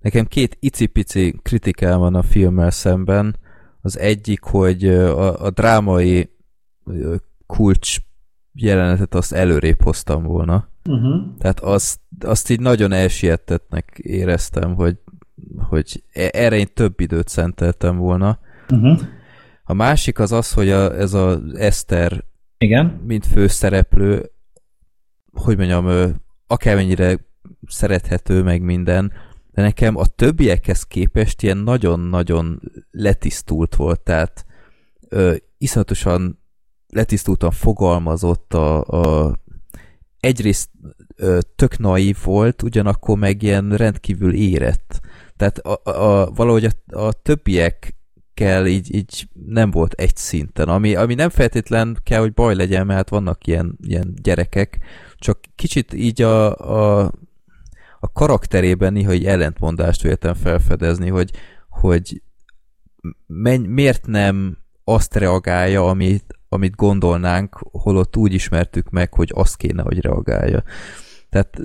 Nekem 0.00 0.24
két 0.24 0.56
icipici 0.60 1.34
kritikám 1.42 1.98
van 1.98 2.14
a 2.14 2.22
filmmel 2.22 2.70
szemben. 2.70 3.36
Az 3.80 3.98
egyik, 3.98 4.42
hogy 4.42 4.88
a, 4.88 5.44
a 5.44 5.50
drámai 5.50 6.30
kulcs 7.46 7.96
jelenetet 8.52 9.14
azt 9.14 9.32
előrébb 9.32 9.82
hoztam 9.82 10.22
volna. 10.22 10.68
Uh-huh. 10.88 11.36
Tehát 11.38 11.60
azt, 11.60 12.00
azt 12.20 12.50
így 12.50 12.60
nagyon 12.60 12.92
elsiettetnek 12.92 13.98
éreztem, 14.02 14.74
hogy 14.74 14.96
hogy 15.58 16.02
e- 16.12 16.30
erre 16.32 16.56
én 16.56 16.68
több 16.74 17.00
időt 17.00 17.28
szenteltem 17.28 17.96
volna. 17.96 18.38
Uh-huh. 18.70 19.00
A 19.64 19.72
másik 19.72 20.18
az 20.18 20.32
az, 20.32 20.52
hogy 20.52 20.70
a, 20.70 20.98
ez 20.98 21.14
az 21.14 21.54
Eszter 21.54 22.24
Igen? 22.58 22.86
mint 22.86 23.26
főszereplő, 23.26 24.30
hogy 25.32 25.56
mondjam, 25.56 26.14
akármennyire 26.46 27.18
szerethető 27.66 28.42
meg 28.42 28.62
minden, 28.62 29.12
de 29.50 29.62
nekem 29.62 29.96
a 29.96 30.06
többiekhez 30.06 30.82
képest 30.82 31.42
ilyen 31.42 31.56
nagyon-nagyon 31.56 32.60
letisztult 32.90 33.74
volt, 33.74 34.00
tehát 34.00 34.46
ö, 35.08 35.34
iszonyatosan 35.58 36.38
letisztultan 36.86 37.50
fogalmazott 37.50 38.54
a, 38.54 38.82
a 38.82 39.34
egyrészt 40.20 40.70
ö, 41.16 41.38
tök 41.56 41.78
naív 41.78 42.16
volt, 42.24 42.62
ugyanakkor 42.62 43.18
meg 43.18 43.42
ilyen 43.42 43.76
rendkívül 43.76 44.34
érett. 44.34 45.00
Tehát 45.44 45.58
a, 45.84 45.90
a, 45.90 46.30
valahogy 46.30 46.64
a, 46.64 46.98
a 46.98 47.12
többiekkel 47.12 48.66
így, 48.66 48.94
így 48.94 49.28
nem 49.46 49.70
volt 49.70 49.92
egy 49.92 50.16
szinten, 50.16 50.68
ami, 50.68 50.94
ami 50.94 51.14
nem 51.14 51.28
feltétlen 51.28 51.98
kell, 52.02 52.20
hogy 52.20 52.32
baj 52.32 52.54
legyen, 52.54 52.86
mert 52.86 52.98
hát 52.98 53.08
vannak 53.08 53.46
ilyen, 53.46 53.78
ilyen 53.82 54.14
gyerekek, 54.22 54.78
csak 55.16 55.38
kicsit 55.54 55.92
így 55.92 56.22
a, 56.22 56.56
a, 56.56 57.12
a 58.00 58.12
karakterében 58.12 58.92
néha 58.92 59.10
egy 59.10 59.24
ellentmondást 59.24 60.02
véltem 60.02 60.34
felfedezni, 60.34 61.08
hogy, 61.08 61.30
hogy 61.68 62.22
menj, 63.26 63.66
miért 63.66 64.06
nem 64.06 64.58
azt 64.84 65.14
reagálja, 65.14 65.88
amit, 65.88 66.38
amit 66.48 66.76
gondolnánk, 66.76 67.58
holott 67.72 68.16
úgy 68.16 68.32
ismertük 68.32 68.90
meg, 68.90 69.14
hogy 69.14 69.30
azt 69.34 69.56
kéne, 69.56 69.82
hogy 69.82 70.00
reagálja. 70.00 70.62
Tehát 71.34 71.58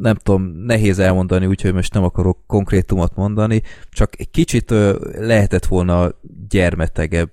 nem 0.00 0.14
tudom, 0.14 0.42
nehéz 0.42 0.98
elmondani, 0.98 1.46
úgyhogy 1.46 1.72
most 1.72 1.94
nem 1.94 2.04
akarok 2.04 2.38
konkrétumot 2.46 3.16
mondani, 3.16 3.62
csak 3.90 4.12
egy 4.18 4.30
kicsit 4.30 4.74
lehetett 5.18 5.64
volna 5.64 6.10
gyermetegebb 6.48 7.30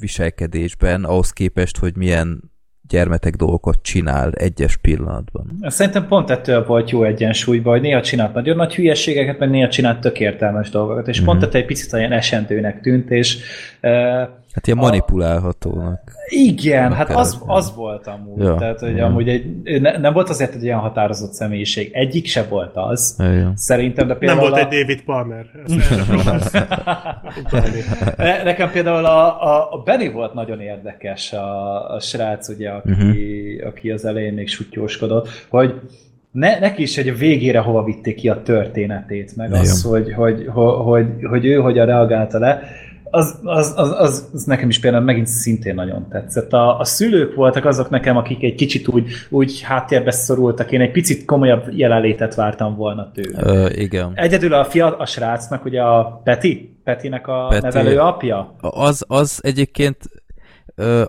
viselkedésben, 0.00 1.04
ahhoz 1.04 1.30
képest, 1.30 1.76
hogy 1.78 1.96
milyen 1.96 2.50
gyermetek 2.88 3.34
dolgokat 3.34 3.82
csinál 3.82 4.32
egyes 4.32 4.76
pillanatban. 4.76 5.58
Szerintem 5.62 6.06
pont 6.06 6.30
ettől 6.30 6.64
volt 6.64 6.90
jó 6.90 7.04
egyensúlyban, 7.04 7.72
hogy 7.72 7.82
néha 7.82 8.02
csinált 8.02 8.34
nagyon 8.34 8.56
nagy 8.56 8.74
hülyeségeket, 8.74 9.38
meg 9.38 9.50
néha 9.50 9.68
csinált 9.68 10.00
tök 10.00 10.20
értelmes 10.20 10.70
dolgokat, 10.70 11.08
és 11.08 11.16
mm-hmm. 11.16 11.26
pont 11.26 11.42
ettől 11.42 11.60
egy 11.60 11.66
picit 11.66 11.92
olyan 11.92 12.12
esendőnek 12.12 12.80
tűnt, 12.80 13.10
és 13.10 13.38
uh, 13.82 14.28
Hát 14.58 14.66
ilyen 14.66 14.78
manipulálhatónak. 14.78 16.12
Igen, 16.28 16.92
hát 16.92 17.10
az, 17.10 17.42
az 17.46 17.74
volt 17.74 18.06
amúgy. 18.06 18.42
Ja, 18.42 18.54
Tehát, 18.54 18.80
hogy 18.80 18.96
ja. 18.96 19.06
amúgy 19.06 19.28
egy, 19.28 19.80
ne, 19.80 19.98
nem 19.98 20.12
volt 20.12 20.28
azért 20.28 20.54
egy 20.54 20.62
ilyen 20.62 20.78
határozott 20.78 21.32
személyiség. 21.32 21.90
Egyik 21.92 22.26
se 22.26 22.46
volt 22.48 22.70
az. 22.74 23.16
Ja. 23.18 23.52
Szerintem, 23.54 24.06
de 24.06 24.14
például... 24.14 24.40
Nem 24.40 24.50
volt 24.50 24.62
a... 24.62 24.68
egy 24.68 24.80
David 24.80 25.02
Palmer. 25.02 25.46
Nekem 28.44 28.70
például 28.70 29.04
a, 29.04 29.42
a, 29.42 29.72
a 29.72 29.82
Benny 29.84 30.12
volt 30.12 30.34
nagyon 30.34 30.60
érdekes, 30.60 31.32
a, 31.32 31.94
a 31.94 32.00
srác, 32.00 32.48
ugye, 32.48 32.70
aki, 32.70 32.90
uh-huh. 32.90 33.66
aki 33.66 33.90
az 33.90 34.04
elején 34.04 34.32
még 34.32 34.48
sutyóskodott, 34.48 35.28
hogy 35.48 35.74
ne, 36.30 36.58
neki 36.58 36.82
is 36.82 36.98
egy 36.98 37.08
a 37.08 37.14
végére 37.14 37.58
hova 37.58 37.84
vitték 37.84 38.16
ki 38.16 38.28
a 38.28 38.42
történetét, 38.42 39.36
meg 39.36 39.50
ja. 39.50 39.58
az, 39.58 39.82
hogy, 39.82 40.12
hogy, 40.12 40.46
hogy, 40.52 40.74
hogy, 40.84 41.06
hogy 41.28 41.44
ő 41.44 41.54
hogyan 41.54 41.86
reagálta 41.86 42.38
le 42.38 42.62
az, 43.10 43.38
az, 43.42 43.72
az, 43.76 43.90
az, 43.90 44.28
az 44.32 44.44
nekem 44.44 44.68
is 44.68 44.80
például 44.80 45.04
megint 45.04 45.26
szintén 45.26 45.74
nagyon 45.74 46.08
tetszett. 46.08 46.52
A, 46.52 46.78
a 46.78 46.84
szülők 46.84 47.34
voltak 47.34 47.64
azok 47.64 47.90
nekem, 47.90 48.16
akik 48.16 48.42
egy 48.42 48.54
kicsit 48.54 48.88
úgy, 48.88 49.10
úgy 49.28 49.60
háttérbe 49.60 50.10
szorultak. 50.10 50.72
Én 50.72 50.80
egy 50.80 50.90
picit 50.90 51.24
komolyabb 51.24 51.64
jelenlétet 51.70 52.34
vártam 52.34 52.76
volna 52.76 53.10
tőle. 53.14 53.40
Ö, 53.42 53.68
igen. 53.70 54.12
Egyedül 54.14 54.52
a 54.52 54.64
fia, 54.64 54.96
a 54.96 55.06
srácnak, 55.06 55.64
ugye 55.64 55.82
a 55.82 56.20
Peti, 56.24 56.78
Petinek 56.84 57.26
a 57.26 57.46
Peti. 57.48 57.62
nevelő 57.62 57.98
apja. 57.98 58.54
Az, 58.60 59.04
az 59.08 59.38
egyébként 59.42 59.96
ö, 60.74 61.04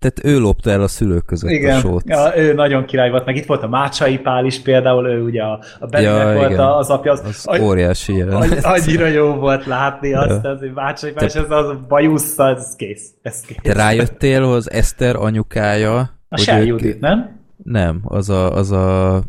tehát 0.00 0.24
ő 0.24 0.38
lopta 0.38 0.70
el 0.70 0.82
a 0.82 0.88
szülők 0.88 1.24
között 1.24 1.50
igen. 1.50 1.76
a 1.76 1.80
sót. 1.80 2.02
Ja, 2.06 2.36
ő 2.36 2.54
nagyon 2.54 2.84
király 2.84 3.10
volt, 3.10 3.24
meg 3.24 3.36
itt 3.36 3.46
volt 3.46 3.62
a 3.62 3.68
Mácsai 3.68 4.18
Pál 4.18 4.44
is 4.44 4.60
például, 4.60 5.06
ő 5.06 5.22
ugye 5.22 5.42
a, 5.42 5.60
a 5.80 5.86
Bennek 5.86 6.26
ja, 6.26 6.34
volt 6.34 6.50
igen. 6.50 6.60
az 6.60 6.90
apja. 6.90 7.12
Az, 7.12 7.22
az 7.24 7.46
agy, 7.46 7.60
óriási 7.60 8.16
jelenet. 8.16 8.64
Annyira 8.64 9.06
jó 9.06 9.34
volt 9.34 9.66
látni 9.66 10.14
azt, 10.14 10.44
ja. 10.44 10.50
az, 10.50 10.58
hogy 10.58 10.72
Mácsai 10.72 11.12
Pál, 11.12 11.24
és 11.24 11.34
az, 11.34 11.50
az 11.50 11.68
a 11.68 11.84
bajussza, 11.88 12.48
ez 12.48 12.74
kész. 12.76 13.10
Ez 13.22 13.40
kész. 13.40 13.56
Te 13.62 13.72
rájöttél, 13.72 14.42
hogy 14.44 14.56
az 14.56 14.70
Eszter 14.70 15.16
anyukája... 15.16 16.18
A 16.28 16.36
Sel 16.36 16.62
Judit, 16.62 17.00
nem? 17.00 17.40
Nem, 17.64 18.00
az 18.04 18.28
a, 18.30 18.54
az 18.54 18.70
a 18.72 19.22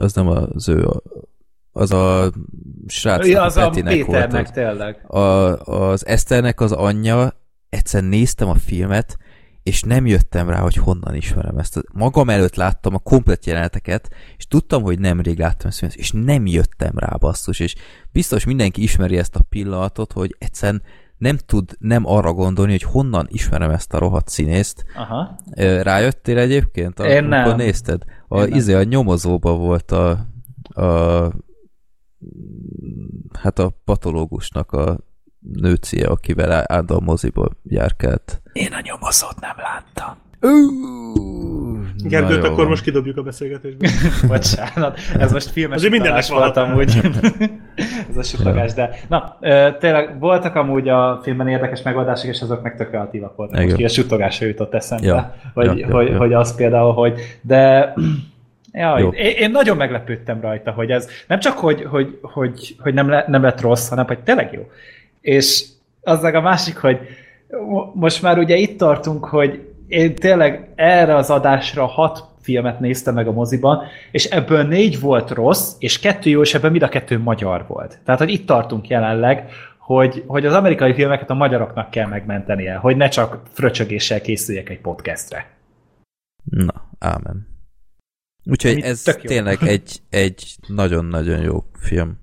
az 0.00 0.12
nem 0.12 0.28
az 0.28 0.68
ő, 0.68 0.86
az 1.72 1.92
a 1.92 2.32
srác, 2.86 3.26
ja, 3.26 3.42
az 3.42 3.56
a, 3.56 3.66
a 3.66 3.70
Péternek, 3.70 4.30
volt. 4.30 4.52
tényleg. 4.52 5.04
A, 5.06 5.18
az 5.58 6.06
Eszternek 6.06 6.60
az 6.60 6.72
anyja, 6.72 7.32
egyszer 7.68 8.02
néztem 8.02 8.48
a 8.48 8.54
filmet, 8.54 9.16
és 9.62 9.82
nem 9.82 10.06
jöttem 10.06 10.48
rá, 10.48 10.60
hogy 10.60 10.74
honnan 10.74 11.14
ismerem 11.14 11.58
ezt. 11.58 11.80
Magam 11.92 12.30
előtt 12.30 12.54
láttam 12.54 12.94
a 12.94 12.98
komplet 12.98 13.46
jeleneteket, 13.46 14.10
és 14.36 14.46
tudtam, 14.46 14.82
hogy 14.82 14.98
nemrég 14.98 15.38
láttam 15.38 15.70
ezt, 15.70 15.96
és 15.96 16.10
nem 16.10 16.46
jöttem 16.46 16.92
rá, 16.94 17.16
basszus, 17.18 17.60
és 17.60 17.74
biztos 18.12 18.44
mindenki 18.44 18.82
ismeri 18.82 19.18
ezt 19.18 19.36
a 19.36 19.44
pillanatot, 19.48 20.12
hogy 20.12 20.36
egyszerűen 20.38 20.82
nem 21.18 21.36
tud 21.36 21.70
nem 21.78 22.06
arra 22.06 22.32
gondolni, 22.32 22.70
hogy 22.70 22.82
honnan 22.82 23.26
ismerem 23.28 23.70
ezt 23.70 23.92
a 23.94 23.98
rohadt 23.98 24.28
színészt. 24.28 24.84
Aha. 24.94 25.38
Rájöttél 25.82 26.38
egyébként? 26.38 26.98
Én 26.98 27.24
nem. 27.24 27.56
nézted? 27.56 28.02
A, 28.28 28.42
Én 28.42 28.54
izé, 28.54 28.74
a 28.74 28.82
nyomozóba 28.82 29.56
volt 29.56 29.90
a, 29.90 30.10
a 30.82 31.32
hát 33.38 33.58
a 33.58 33.72
patológusnak 33.84 34.72
a 34.72 34.98
nőcie, 35.40 36.06
akivel 36.06 36.52
állandóan 36.52 37.02
moziba 37.02 37.50
járkált. 37.62 38.42
Én 38.52 38.72
a 38.72 38.80
nyomozót 38.82 39.40
nem 39.40 39.56
láttam. 39.56 40.28
Gergőt, 42.04 42.44
akkor 42.44 42.68
most 42.68 42.82
kidobjuk 42.82 43.16
a 43.16 43.22
beszélgetésbe. 43.22 43.88
Bocsánat, 44.28 44.98
ez 45.18 45.32
most 45.32 45.50
filmes 45.50 45.82
utalás 45.82 46.30
volt 46.30 46.56
amúgy. 46.56 47.00
ez 48.10 48.16
a 48.16 48.22
sutogás, 48.22 48.72
de 48.72 48.90
na, 49.08 49.38
tényleg 49.78 50.18
voltak 50.18 50.54
amúgy 50.54 50.88
a 50.88 51.20
filmben 51.22 51.48
érdekes 51.48 51.82
megoldások, 51.82 52.30
és 52.30 52.40
azok 52.40 52.62
meg 52.62 52.76
tök 52.76 52.88
kreatívak 52.88 53.36
voltak. 53.36 53.56
Igen. 53.56 53.66
Most 53.66 53.76
ki 53.76 53.84
a 53.84 53.88
sutogásra 53.88 54.46
jutott 54.46 54.74
eszembe, 54.74 55.06
ja. 55.06 55.34
hogy, 55.54 55.78
ja, 55.78 55.90
hogy, 55.90 56.08
ja. 56.08 56.16
hogy 56.16 56.32
az 56.32 56.54
például, 56.54 56.92
hogy 56.92 57.20
de 57.42 57.92
Jaj, 58.72 59.02
én, 59.02 59.36
én 59.38 59.50
nagyon 59.50 59.76
meglepődtem 59.76 60.40
rajta, 60.40 60.70
hogy 60.70 60.90
ez 60.90 61.08
nem 61.26 61.38
csak, 61.38 61.58
hogy, 61.58 61.84
hogy, 61.84 62.18
hogy, 62.22 62.76
hogy 62.78 62.94
nem, 62.94 63.08
le, 63.08 63.24
nem 63.26 63.42
lett 63.42 63.60
rossz, 63.60 63.88
hanem 63.88 64.06
hogy 64.06 64.18
tényleg 64.18 64.52
jó. 64.52 64.62
És 65.20 65.64
az 66.02 66.22
a 66.22 66.40
másik, 66.40 66.76
hogy 66.76 66.98
most 67.94 68.22
már 68.22 68.38
ugye 68.38 68.56
itt 68.56 68.78
tartunk, 68.78 69.24
hogy 69.24 69.68
én 69.88 70.14
tényleg 70.14 70.68
erre 70.74 71.14
az 71.14 71.30
adásra 71.30 71.86
hat 71.86 72.28
filmet 72.40 72.80
néztem 72.80 73.14
meg 73.14 73.26
a 73.26 73.32
moziban, 73.32 73.82
és 74.10 74.24
ebből 74.24 74.62
négy 74.62 75.00
volt 75.00 75.30
rossz, 75.30 75.74
és 75.78 75.98
kettő 75.98 76.30
jó, 76.30 76.40
és 76.40 76.54
ebben 76.54 76.70
mind 76.70 76.82
a 76.82 76.88
kettő 76.88 77.18
magyar 77.18 77.64
volt. 77.66 77.98
Tehát, 78.04 78.20
hogy 78.20 78.30
itt 78.30 78.46
tartunk 78.46 78.88
jelenleg, 78.88 79.50
hogy, 79.78 80.24
hogy 80.26 80.46
az 80.46 80.52
amerikai 80.52 80.94
filmeket 80.94 81.30
a 81.30 81.34
magyaroknak 81.34 81.90
kell 81.90 82.06
megmentenie, 82.06 82.74
hogy 82.74 82.96
ne 82.96 83.08
csak 83.08 83.42
fröcsögéssel 83.52 84.20
készüljek 84.20 84.68
egy 84.68 84.80
podcastre. 84.80 85.50
Na, 86.44 86.88
ámen. 86.98 87.46
Úgyhogy 88.44 88.72
Ami 88.72 88.82
ez 88.82 89.02
tényleg 89.22 89.58
egy, 89.62 90.00
egy 90.10 90.56
nagyon-nagyon 90.66 91.40
jó 91.40 91.64
film. 91.78 92.19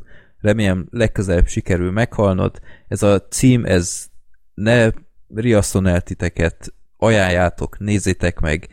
Remélem 0.48 0.88
legközelebb 0.90 1.48
sikerül 1.48 1.92
meghalnod. 1.92 2.60
Ez 2.88 3.04
a 3.04 3.28
cím, 3.28 3.66
ez 3.66 4.08
ne 4.54 4.90
riasszon 5.36 5.88
el 5.88 6.02
titeket, 6.02 6.74
ajánljátok, 6.98 7.80
nézzétek 7.80 8.40
meg. 8.40 8.68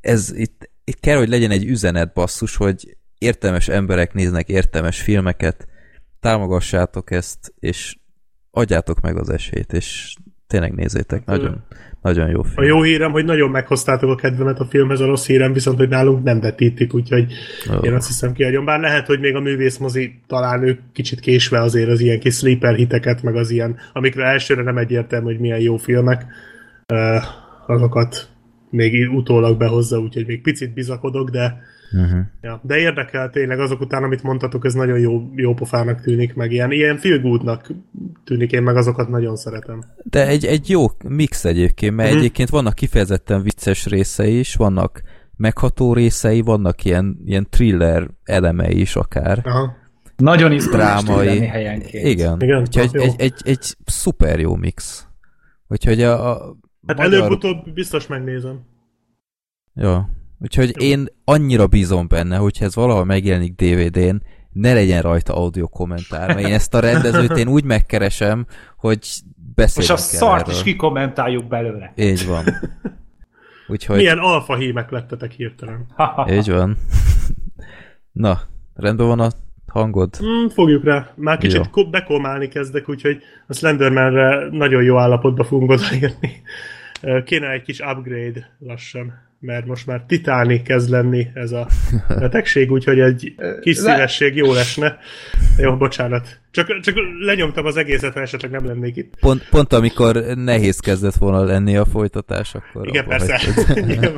Ez 0.00 0.32
itt, 0.32 0.70
itt 0.84 1.00
kell, 1.00 1.16
hogy 1.16 1.28
legyen 1.28 1.50
egy 1.50 1.64
üzenet 1.64 2.12
basszus, 2.12 2.56
hogy 2.56 2.96
értelmes 3.18 3.68
emberek 3.68 4.14
néznek 4.14 4.48
értelmes 4.48 5.00
filmeket, 5.00 5.66
támogassátok 6.20 7.10
ezt, 7.10 7.54
és 7.58 7.96
adjátok 8.50 9.00
meg 9.00 9.16
az 9.16 9.28
esélyt, 9.28 9.72
és 9.72 10.16
tényleg 10.46 10.74
nézzétek, 10.74 11.24
nagyon, 11.24 11.64
nagyon 12.02 12.28
jó 12.28 12.42
film. 12.42 12.56
A 12.56 12.62
jó 12.62 12.82
hírem, 12.82 13.10
hogy 13.10 13.24
nagyon 13.24 13.50
meghoztátok 13.50 14.10
a 14.10 14.14
kedvemet 14.14 14.58
a 14.58 14.64
filmhez, 14.64 15.00
a 15.00 15.06
rossz 15.06 15.26
hírem 15.26 15.52
viszont, 15.52 15.78
hogy 15.78 15.88
nálunk 15.88 16.22
nem 16.22 16.40
vetítik, 16.40 16.94
úgyhogy 16.94 17.32
oh. 17.70 17.84
én 17.84 17.92
azt 17.92 18.06
hiszem 18.06 18.32
kiadjon. 18.32 18.64
Bár 18.64 18.80
lehet, 18.80 19.06
hogy 19.06 19.20
még 19.20 19.34
a 19.34 19.40
művészmozi 19.40 20.20
talán 20.26 20.62
ők 20.62 20.80
kicsit 20.92 21.20
késve 21.20 21.60
azért 21.60 21.88
az 21.88 22.00
ilyen 22.00 22.20
kis 22.20 22.34
sleeper 22.34 22.74
hiteket, 22.74 23.22
meg 23.22 23.36
az 23.36 23.50
ilyen, 23.50 23.76
amikre 23.92 24.24
elsőre 24.24 24.62
nem 24.62 24.78
egyértelmű, 24.78 25.26
hogy 25.26 25.40
milyen 25.40 25.60
jó 25.60 25.76
filmek, 25.76 26.26
uh, 26.92 27.22
azokat 27.66 28.28
még 28.70 29.10
utólag 29.10 29.58
behozza, 29.58 29.98
úgyhogy 29.98 30.26
még 30.26 30.42
picit 30.42 30.74
bizakodok, 30.74 31.30
de 31.30 31.60
Uh-huh. 31.92 32.20
Ja, 32.40 32.60
de 32.62 32.76
érdekel 32.76 33.30
tényleg 33.30 33.60
azok 33.60 33.80
után, 33.80 34.02
amit 34.02 34.22
mondtatok, 34.22 34.64
ez 34.64 34.74
nagyon 34.74 34.98
jó, 34.98 35.30
jó 35.34 35.54
pofának 35.54 36.00
tűnik, 36.00 36.34
meg 36.34 36.52
ilyen, 36.52 36.72
ilyen 36.72 36.96
feel 36.96 37.18
goodnak 37.18 37.66
tűnik, 38.24 38.52
én 38.52 38.62
meg 38.62 38.76
azokat 38.76 39.08
nagyon 39.08 39.36
szeretem. 39.36 39.84
De 40.02 40.26
egy, 40.26 40.44
egy 40.44 40.68
jó 40.68 40.86
mix 41.04 41.44
egyébként, 41.44 41.94
mert 41.94 42.08
uh-huh. 42.08 42.22
egyébként 42.24 42.48
vannak 42.48 42.74
kifejezetten 42.74 43.42
vicces 43.42 43.86
részei 43.86 44.38
is, 44.38 44.54
vannak 44.54 45.02
megható 45.36 45.92
részei, 45.92 46.40
vannak 46.40 46.84
ilyen, 46.84 47.18
ilyen 47.24 47.46
thriller 47.50 48.08
elemei 48.24 48.80
is 48.80 48.96
akár. 48.96 49.40
Aha. 49.44 49.76
Nagyon 50.16 50.56
drámai. 50.56 51.46
helyenként. 51.46 52.06
Igen, 52.06 52.40
Igen 52.40 52.60
úgyhogy 52.60 52.90
egy, 52.92 53.02
egy, 53.02 53.14
egy, 53.18 53.34
egy 53.44 53.76
szuper 53.84 54.40
jó 54.40 54.54
mix. 54.54 55.06
Úgyhogy 55.68 56.02
a, 56.02 56.30
a 56.30 56.56
Hát 56.86 56.96
magyar... 56.96 57.12
előbb-utóbb 57.12 57.72
biztos 57.74 58.06
megnézem. 58.06 58.60
Jó. 59.74 59.98
Úgyhogy 60.42 60.72
Jó. 60.80 60.86
én 60.86 61.06
annyira 61.24 61.66
bízom 61.66 62.08
benne, 62.08 62.36
hogyha 62.36 62.64
ez 62.64 62.74
valahol 62.74 63.04
megjelenik 63.04 63.54
DVD-n, 63.54 64.22
ne 64.52 64.72
legyen 64.72 65.02
rajta 65.02 65.34
audio 65.34 65.68
kommentár, 65.68 66.34
mert 66.34 66.46
én 66.46 66.54
ezt 66.54 66.74
a 66.74 66.80
rendezőt 66.80 67.36
én 67.36 67.48
úgy 67.48 67.64
megkeresem, 67.64 68.46
hogy 68.76 68.98
beszélünk 69.54 69.92
És 69.92 70.04
a 70.04 70.06
szart 70.06 70.48
is 70.48 70.62
kikommentáljuk 70.62 71.48
belőle. 71.48 71.92
Így 71.96 72.26
van. 72.26 72.44
Úgyhogy... 73.68 73.96
Milyen 73.96 74.18
alfa 74.18 74.56
hímek 74.56 74.90
lettetek 74.90 75.32
hirtelen. 75.32 75.86
Így 76.38 76.50
van. 76.50 76.76
Na, 78.12 78.40
rendben 78.74 79.06
van 79.06 79.20
a 79.20 79.30
hangod? 79.66 80.18
Mm, 80.24 80.46
fogjuk 80.46 80.84
rá. 80.84 81.12
Már 81.16 81.38
kicsit 81.38 81.68
jó. 81.74 81.86
bekolmálni 81.86 82.48
kezdek, 82.48 82.88
úgyhogy 82.88 83.22
a 83.46 83.52
Slendermanre 83.52 84.48
nagyon 84.50 84.82
jó 84.82 84.98
állapotba 84.98 85.44
fogunk 85.44 85.70
odaérni. 85.70 86.42
Kéne 87.24 87.50
egy 87.50 87.62
kis 87.62 87.80
upgrade 87.80 88.56
lassan 88.58 89.29
mert 89.40 89.66
most 89.66 89.86
már 89.86 90.04
titáni 90.06 90.62
kezd 90.62 90.90
lenni 90.90 91.26
ez 91.34 91.52
a 91.52 91.66
betegség, 92.08 92.70
úgyhogy 92.70 93.00
egy 93.00 93.34
kis 93.60 93.76
szívesség 93.76 94.36
jó 94.36 94.52
lesne. 94.52 94.98
Jó, 95.58 95.76
bocsánat. 95.76 96.40
Csak, 96.50 96.80
csak 96.80 96.94
lenyomtam 97.18 97.66
az 97.66 97.76
egészet, 97.76 98.12
ha 98.12 98.20
esetleg 98.20 98.50
nem 98.50 98.66
lennék 98.66 98.96
itt. 98.96 99.14
Pont, 99.20 99.48
pont 99.48 99.72
amikor 99.72 100.16
nehéz 100.34 100.78
kezdett 100.78 101.14
volna 101.14 101.44
lenni 101.44 101.76
a 101.76 101.84
folytatás, 101.84 102.54
akkor... 102.54 102.88
Igen, 102.88 103.06
persze. 103.06 103.40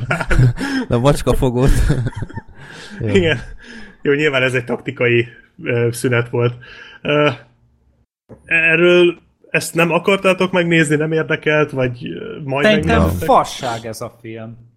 Na, 0.88 0.98
macska 0.98 1.34
fogott. 1.34 1.70
Igen. 3.14 3.38
Jó, 4.02 4.12
nyilván 4.12 4.42
ez 4.42 4.54
egy 4.54 4.64
taktikai 4.64 5.26
uh, 5.58 5.90
szünet 5.90 6.28
volt. 6.28 6.54
Uh, 7.02 7.32
erről 8.44 9.18
ezt 9.50 9.74
nem 9.74 9.90
akartátok 9.90 10.52
megnézni, 10.52 10.96
nem 10.96 11.12
érdekelt, 11.12 11.70
vagy 11.70 12.06
majd 12.44 12.64
Szerintem 12.64 13.08
fasság 13.08 13.86
ez 13.86 14.00
a 14.00 14.18
film. 14.20 14.70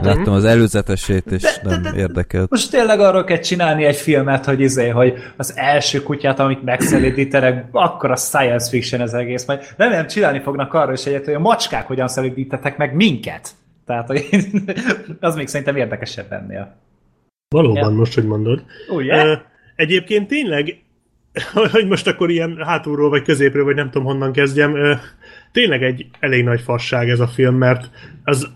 Tehát, 0.00 0.16
Láttam 0.16 0.34
az 0.34 0.44
előzetesét, 0.44 1.26
és 1.26 1.42
de, 1.42 1.70
nem 1.70 1.82
de, 1.82 1.90
de, 1.90 1.96
érdekelt. 1.96 2.50
Most 2.50 2.70
tényleg 2.70 3.00
arról 3.00 3.24
kell 3.24 3.38
csinálni 3.38 3.84
egy 3.84 3.96
filmet, 3.96 4.44
hogy 4.44 4.60
izé, 4.60 4.88
hogy 4.88 5.14
az 5.36 5.52
első 5.56 6.02
kutyát, 6.02 6.38
amit 6.38 6.62
megszelítítenek, 6.64 7.64
akkor 7.70 8.10
a 8.10 8.16
science 8.16 8.68
fiction 8.68 9.00
ez 9.00 9.12
egész. 9.12 9.46
Majd 9.46 9.74
remélem 9.76 10.06
csinálni 10.06 10.40
fognak 10.40 10.74
arról 10.74 10.92
is 10.92 11.04
egyet, 11.04 11.24
hogy 11.24 11.34
a 11.34 11.38
macskák 11.38 11.86
hogyan 11.86 12.08
szelítítettek 12.08 12.76
meg 12.76 12.94
minket. 12.94 13.50
Tehát, 13.86 14.06
hogy 14.06 14.28
az 15.20 15.34
még 15.34 15.46
szerintem 15.48 15.76
érdekesebb 15.76 16.32
ennél. 16.32 16.76
Valóban, 17.48 17.90
ja. 17.90 17.96
most, 17.96 18.14
hogy 18.14 18.26
mondod. 18.26 18.64
Ugye? 18.88 19.24
Uh, 19.24 19.38
egyébként 19.76 20.28
tényleg, 20.28 20.82
hogy 21.72 21.86
most 21.86 22.06
akkor 22.06 22.30
ilyen 22.30 22.62
hátulról, 22.64 23.10
vagy 23.10 23.22
középről, 23.22 23.64
vagy 23.64 23.74
nem 23.74 23.90
tudom 23.90 24.06
honnan 24.06 24.32
kezdjem, 24.32 24.72
uh, 24.72 24.98
tényleg 25.52 25.82
egy 25.82 26.06
elég 26.20 26.44
nagy 26.44 26.60
fasság 26.60 27.08
ez 27.08 27.20
a 27.20 27.26
film, 27.26 27.54
mert 27.54 27.90
az 28.24 28.48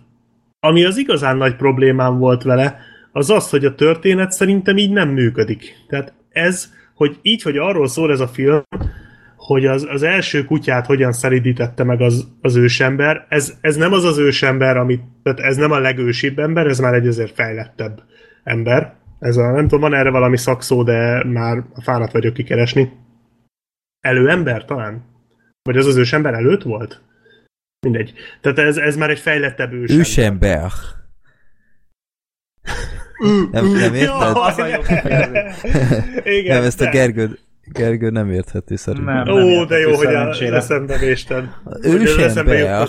ami 0.66 0.84
az 0.84 0.96
igazán 0.96 1.36
nagy 1.36 1.56
problémám 1.56 2.18
volt 2.18 2.42
vele, 2.42 2.78
az 3.12 3.30
az, 3.30 3.50
hogy 3.50 3.64
a 3.64 3.74
történet 3.74 4.32
szerintem 4.32 4.76
így 4.76 4.92
nem 4.92 5.08
működik. 5.08 5.74
Tehát 5.88 6.12
ez, 6.28 6.72
hogy 6.94 7.18
így, 7.22 7.42
hogy 7.42 7.56
arról 7.56 7.88
szól 7.88 8.10
ez 8.10 8.20
a 8.20 8.28
film, 8.28 8.62
hogy 9.36 9.66
az, 9.66 9.86
az 9.90 10.02
első 10.02 10.44
kutyát 10.44 10.86
hogyan 10.86 11.12
szeridítette 11.12 11.84
meg 11.84 12.00
az, 12.00 12.28
az 12.40 12.56
ősember, 12.56 13.26
ez, 13.28 13.52
ez 13.60 13.76
nem 13.76 13.92
az 13.92 14.04
az 14.04 14.18
ősember, 14.18 14.76
amit, 14.76 15.02
tehát 15.22 15.40
ez 15.40 15.56
nem 15.56 15.70
a 15.70 15.78
legősibb 15.78 16.38
ember, 16.38 16.66
ez 16.66 16.78
már 16.78 16.94
egy 16.94 17.06
azért 17.06 17.34
fejlettebb 17.34 18.02
ember. 18.44 18.94
Ez 19.18 19.36
a, 19.36 19.50
nem 19.50 19.62
tudom, 19.62 19.80
van 19.80 19.94
erre 19.94 20.10
valami 20.10 20.36
szakszó, 20.36 20.82
de 20.82 21.24
már 21.24 21.64
fáradt 21.82 22.12
vagyok 22.12 22.34
kikeresni. 22.34 22.92
Előember 24.00 24.64
talán? 24.64 25.04
Vagy 25.62 25.76
az 25.76 25.86
az 25.86 25.96
ősember 25.96 26.34
előtt 26.34 26.62
volt? 26.62 27.00
Mindegy. 27.86 28.12
Tehát 28.40 28.58
ez, 28.58 28.76
ez 28.76 28.96
már 28.96 29.10
egy 29.10 29.18
fejlettebb 29.18 29.72
ősember. 29.72 29.98
Ősember. 29.98 30.70
nem, 33.50 33.66
nem 33.66 33.94
érted? 33.94 34.36
Igen, 36.24 36.56
nem, 36.56 36.64
ezt 36.64 36.80
a 36.80 36.90
Gergő, 36.90 37.38
Gergő 37.64 38.10
nem 38.10 38.30
értheti 38.30 38.76
szerintem. 38.76 39.14
Nem, 39.14 39.24
nem 39.24 39.34
Ó, 39.34 39.64
de 39.64 39.78
jó, 39.78 39.94
hogy 39.94 40.14
a 40.14 40.30
eszembe 40.40 40.98
vésted. 40.98 41.48
Ősember. 41.82 42.88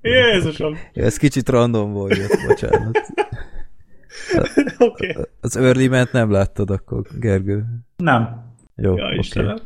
Jézusom. 0.00 0.78
Ez 0.92 1.16
kicsit 1.16 1.48
random 1.48 1.92
volt, 1.92 2.46
bocsánat. 2.46 2.98
okay. 4.78 5.16
Az 5.40 5.56
early 5.56 5.86
nem 6.12 6.30
láttad 6.30 6.70
akkor, 6.70 7.02
Gergő? 7.18 7.64
Nem. 7.96 8.50
Jó, 8.76 8.96
ja, 8.96 9.04
okay. 9.04 9.60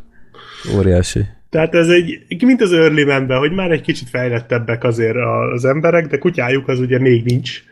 Óriási. 0.77 1.27
Tehát 1.57 1.75
ez 1.75 1.89
egy, 1.89 2.25
mint 2.45 2.61
az 2.61 2.73
early 2.73 3.05
man 3.05 3.37
hogy 3.37 3.53
már 3.53 3.71
egy 3.71 3.81
kicsit 3.81 4.09
fejlettebbek 4.09 4.85
azért 4.85 5.17
az 5.53 5.65
emberek, 5.65 6.07
de 6.07 6.19
kutyájuk 6.19 6.69
az 6.69 6.81
ugye 6.81 6.99
még 6.99 7.25
nincs. 7.25 7.63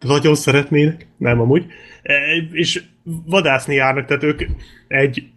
Nagyon 0.00 0.34
szeretnének, 0.34 1.06
nem 1.16 1.40
amúgy. 1.40 1.66
E, 2.02 2.14
és 2.52 2.82
vadászni 3.04 3.74
járnak, 3.74 4.04
tehát 4.04 4.22
ők 4.22 4.42
egy, 4.88 5.28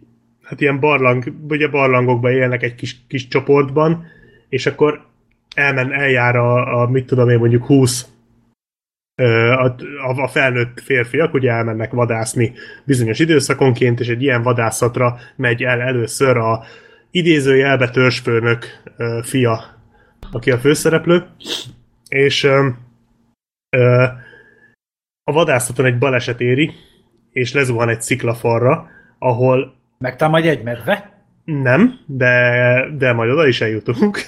hát 0.42 0.60
ilyen 0.60 0.80
barlang, 0.80 1.32
ugye 1.48 1.68
barlangokban 1.68 2.32
élnek 2.32 2.62
egy 2.62 2.74
kis, 2.74 2.96
kis 3.08 3.28
csoportban, 3.28 4.06
és 4.48 4.66
akkor 4.66 5.00
elmen, 5.54 5.92
eljár 5.92 6.36
a, 6.36 6.82
a 6.82 6.88
mit 6.88 7.06
tudom 7.06 7.28
én, 7.28 7.38
mondjuk 7.38 7.66
20 7.66 8.06
a, 9.14 9.74
a 10.22 10.28
felnőtt 10.28 10.80
férfiak 10.80 11.34
ugye 11.34 11.50
elmennek 11.50 11.92
vadászni 11.92 12.52
bizonyos 12.84 13.18
időszakonként, 13.18 14.00
és 14.00 14.08
egy 14.08 14.22
ilyen 14.22 14.42
vadászatra 14.42 15.18
megy 15.36 15.62
el 15.62 15.80
először 15.80 16.36
a, 16.36 16.64
idézőjelbe 17.10 17.90
törzsfőnök 17.90 18.82
uh, 18.98 19.22
fia, 19.22 19.64
aki 20.32 20.50
a 20.50 20.58
főszereplő, 20.58 21.26
és 22.08 22.44
uh, 22.44 22.66
uh, 23.76 24.02
a 25.24 25.32
vadászaton 25.32 25.84
egy 25.84 25.98
baleset 25.98 26.40
éri, 26.40 26.74
és 27.30 27.52
lezuhan 27.52 27.88
egy 27.88 28.02
sziklafalra, 28.02 28.88
ahol... 29.18 29.74
Megtámadj 29.98 30.48
egy 30.48 30.62
medve? 30.62 31.24
Nem, 31.44 32.00
de, 32.06 32.86
de 32.96 33.12
majd 33.12 33.30
oda 33.30 33.46
is 33.46 33.60
eljutunk. 33.60 34.18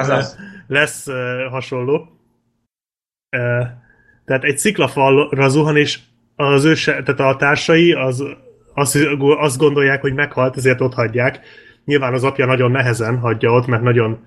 Ez 0.00 0.08
az. 0.08 0.38
Lesz 0.66 1.06
uh, 1.06 1.50
hasonló. 1.50 1.94
Uh, 3.36 3.66
tehát 4.24 4.44
egy 4.44 4.58
sziklafalra 4.58 5.48
zuhan, 5.48 5.76
és 5.76 5.98
az 6.36 6.64
ő, 6.64 6.74
tehát 6.74 7.20
a 7.20 7.36
társai 7.36 7.92
az, 7.92 8.24
azt, 8.74 8.98
azt 9.18 9.58
gondolják, 9.58 10.00
hogy 10.00 10.14
meghalt, 10.14 10.56
ezért 10.56 10.80
ott 10.80 10.94
hagyják, 10.94 11.40
Nyilván 11.84 12.12
az 12.12 12.24
apja 12.24 12.46
nagyon 12.46 12.70
nehezen 12.70 13.18
hagyja 13.18 13.50
ott, 13.50 13.66
mert 13.66 13.82
nagyon 13.82 14.18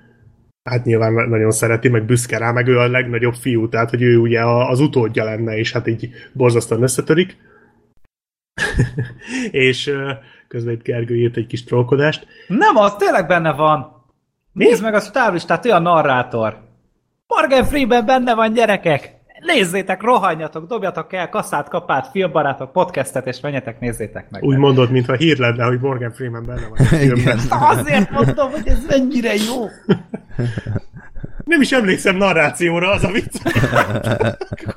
hát 0.69 0.85
nyilván 0.85 1.13
nagyon 1.13 1.51
szereti, 1.51 1.89
meg 1.89 2.05
büszke 2.05 2.38
rá, 2.38 2.51
meg 2.51 2.67
ő 2.67 2.77
a 2.77 2.88
legnagyobb 2.88 3.34
fiú, 3.34 3.69
tehát 3.69 3.89
hogy 3.89 4.01
ő 4.01 4.17
ugye 4.17 4.45
az 4.45 4.79
utódja 4.79 5.23
lenne, 5.23 5.57
és 5.57 5.71
hát 5.71 5.88
így 5.88 6.09
borzasztóan 6.34 6.84
összetörik. 6.84 7.38
és 9.51 9.93
közben 10.47 10.73
itt 10.73 10.84
Gergő 10.84 11.15
írt 11.15 11.38
egy 11.38 11.47
kis 11.47 11.63
trollkodást. 11.63 12.27
Nem, 12.47 12.75
az 12.75 12.95
tényleg 12.95 13.27
benne 13.27 13.53
van. 13.53 14.05
Nézd 14.53 14.84
meg 14.84 14.93
a 14.93 15.11
táblistát, 15.11 15.65
olyan 15.65 15.81
narrátor. 15.81 16.57
Morgan 17.27 17.65
Freeman 17.65 18.05
benne 18.05 18.35
van, 18.35 18.53
gyerekek! 18.53 19.16
Nézzétek, 19.39 20.01
rohanjatok, 20.01 20.68
dobjatok 20.68 21.14
el 21.14 21.30
kasszát, 21.30 21.69
kapát, 21.69 22.07
filmbarátok, 22.11 22.72
podcastet, 22.72 23.27
és 23.27 23.39
menjetek, 23.39 23.80
nézzétek 23.80 24.30
meg. 24.30 24.43
Úgy 24.43 24.57
mondod, 24.57 24.91
mintha 24.91 25.14
hír 25.14 25.38
lenne, 25.38 25.64
hogy 25.64 25.80
Morgan 25.80 26.11
Freeman 26.11 26.43
benne 26.45 26.68
van 26.69 26.77
a 26.80 26.84
filmben. 26.84 27.39
Azért 27.49 28.11
mondom, 28.11 28.51
hogy 28.51 28.68
ez 28.68 28.85
mennyire 28.88 29.34
jó. 29.34 29.65
Nem 31.43 31.61
is 31.61 31.72
emlékszem 31.72 32.15
narrációra, 32.15 32.91
az 32.91 33.03
a 33.03 33.11
vicc. 33.11 33.35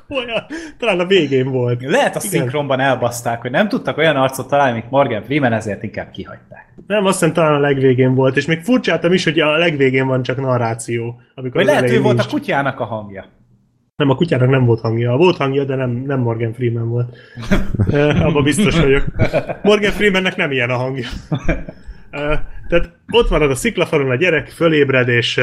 olyan, 0.09 0.45
talán 0.77 0.99
a 0.99 1.05
végén 1.05 1.51
volt. 1.51 1.81
Lehet 1.81 2.15
a 2.15 2.19
Igen. 2.23 2.31
szinkronban 2.31 2.79
elbaszták, 2.79 3.41
hogy 3.41 3.51
nem 3.51 3.67
tudtak 3.67 3.97
olyan 3.97 4.15
arcot 4.15 4.47
találni, 4.49 4.73
mint 4.73 4.91
Morgan 4.91 5.23
Freeman, 5.23 5.53
ezért 5.53 5.83
inkább 5.83 6.11
kihagyták. 6.11 6.73
Nem, 6.87 7.05
azt 7.05 7.19
hiszem 7.19 7.33
talán 7.33 7.53
a 7.53 7.59
legvégén 7.59 8.15
volt, 8.15 8.37
és 8.37 8.45
még 8.45 8.61
furcsáltam 8.61 9.13
is, 9.13 9.23
hogy 9.23 9.39
a 9.39 9.57
legvégén 9.57 10.07
van 10.07 10.23
csak 10.23 10.37
narráció. 10.37 11.21
Amikor 11.35 11.55
Vagy 11.55 11.65
lehet, 11.65 11.89
hogy 11.89 12.01
volt 12.01 12.19
a 12.19 12.27
kutyának 12.29 12.79
a 12.79 12.85
hangja. 12.85 13.25
Nem, 14.01 14.09
a 14.09 14.15
kutyának 14.15 14.49
nem 14.49 14.65
volt 14.65 14.79
hangja. 14.79 15.15
Volt 15.15 15.37
hangja, 15.37 15.63
de 15.63 15.75
nem, 15.75 15.89
nem 15.89 16.19
Morgan 16.19 16.53
Freeman 16.53 16.89
volt. 16.89 17.17
Abba 18.27 18.41
biztos 18.41 18.79
vagyok. 18.79 19.05
Morgan 19.63 19.91
Freemannek 19.91 20.35
nem 20.35 20.51
ilyen 20.51 20.69
a 20.69 20.75
hangja. 20.75 21.07
Tehát 22.67 22.91
ott 23.11 23.29
marad 23.29 23.51
a 23.51 23.55
sziklafaron 23.55 24.09
a 24.09 24.15
gyerek, 24.15 24.49
fölébred, 24.49 25.07
és, 25.07 25.41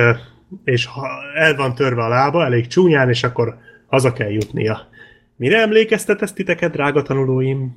és 0.65 0.89
el 1.35 1.57
van 1.57 1.75
törve 1.75 2.03
a 2.03 2.09
lába, 2.09 2.45
elég 2.45 2.67
csúnyán, 2.67 3.09
és 3.09 3.25
akkor 3.25 3.59
haza 3.87 4.13
kell 4.13 4.31
jutnia. 4.31 4.89
Mire 5.37 5.61
emlékeztet 5.61 6.23
ezt 6.23 6.35
titeket, 6.35 6.73
drága 6.73 7.03
tanulóim? 7.03 7.77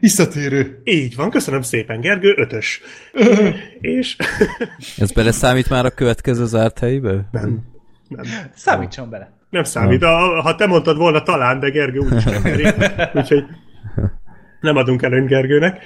Visszatérő. 0.00 0.80
Így 0.84 1.16
van, 1.16 1.30
köszönöm 1.30 1.62
szépen, 1.62 2.00
Gergő, 2.00 2.34
ötös. 2.36 2.80
és... 3.80 4.16
Ez 4.98 5.12
beleszámít 5.12 5.68
már 5.68 5.84
a 5.84 5.90
következő 5.90 6.46
zárt 6.46 6.78
helybe? 6.78 7.28
Nem. 7.30 7.60
nem. 8.08 8.24
Számítson 8.54 9.10
bele. 9.10 9.39
Nem 9.50 9.62
számít. 9.62 10.04
Ha, 10.04 10.42
ha 10.42 10.54
te 10.54 10.66
mondtad 10.66 10.96
volna 10.96 11.22
talán, 11.22 11.60
de 11.60 11.68
Gergő 11.68 11.98
úgyis 11.98 12.24
nem 12.24 12.44
éri. 12.44 12.66
Úgyhogy 13.14 13.44
nem 14.60 14.76
adunk 14.76 15.02
előnyt 15.02 15.28
Gergőnek. 15.28 15.84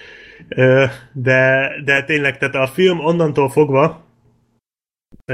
De, 1.13 1.71
de 1.85 2.05
tényleg, 2.05 2.39
tehát 2.39 2.55
a 2.55 2.67
film 2.67 3.01
onnantól 3.01 3.49
fogva 3.49 4.05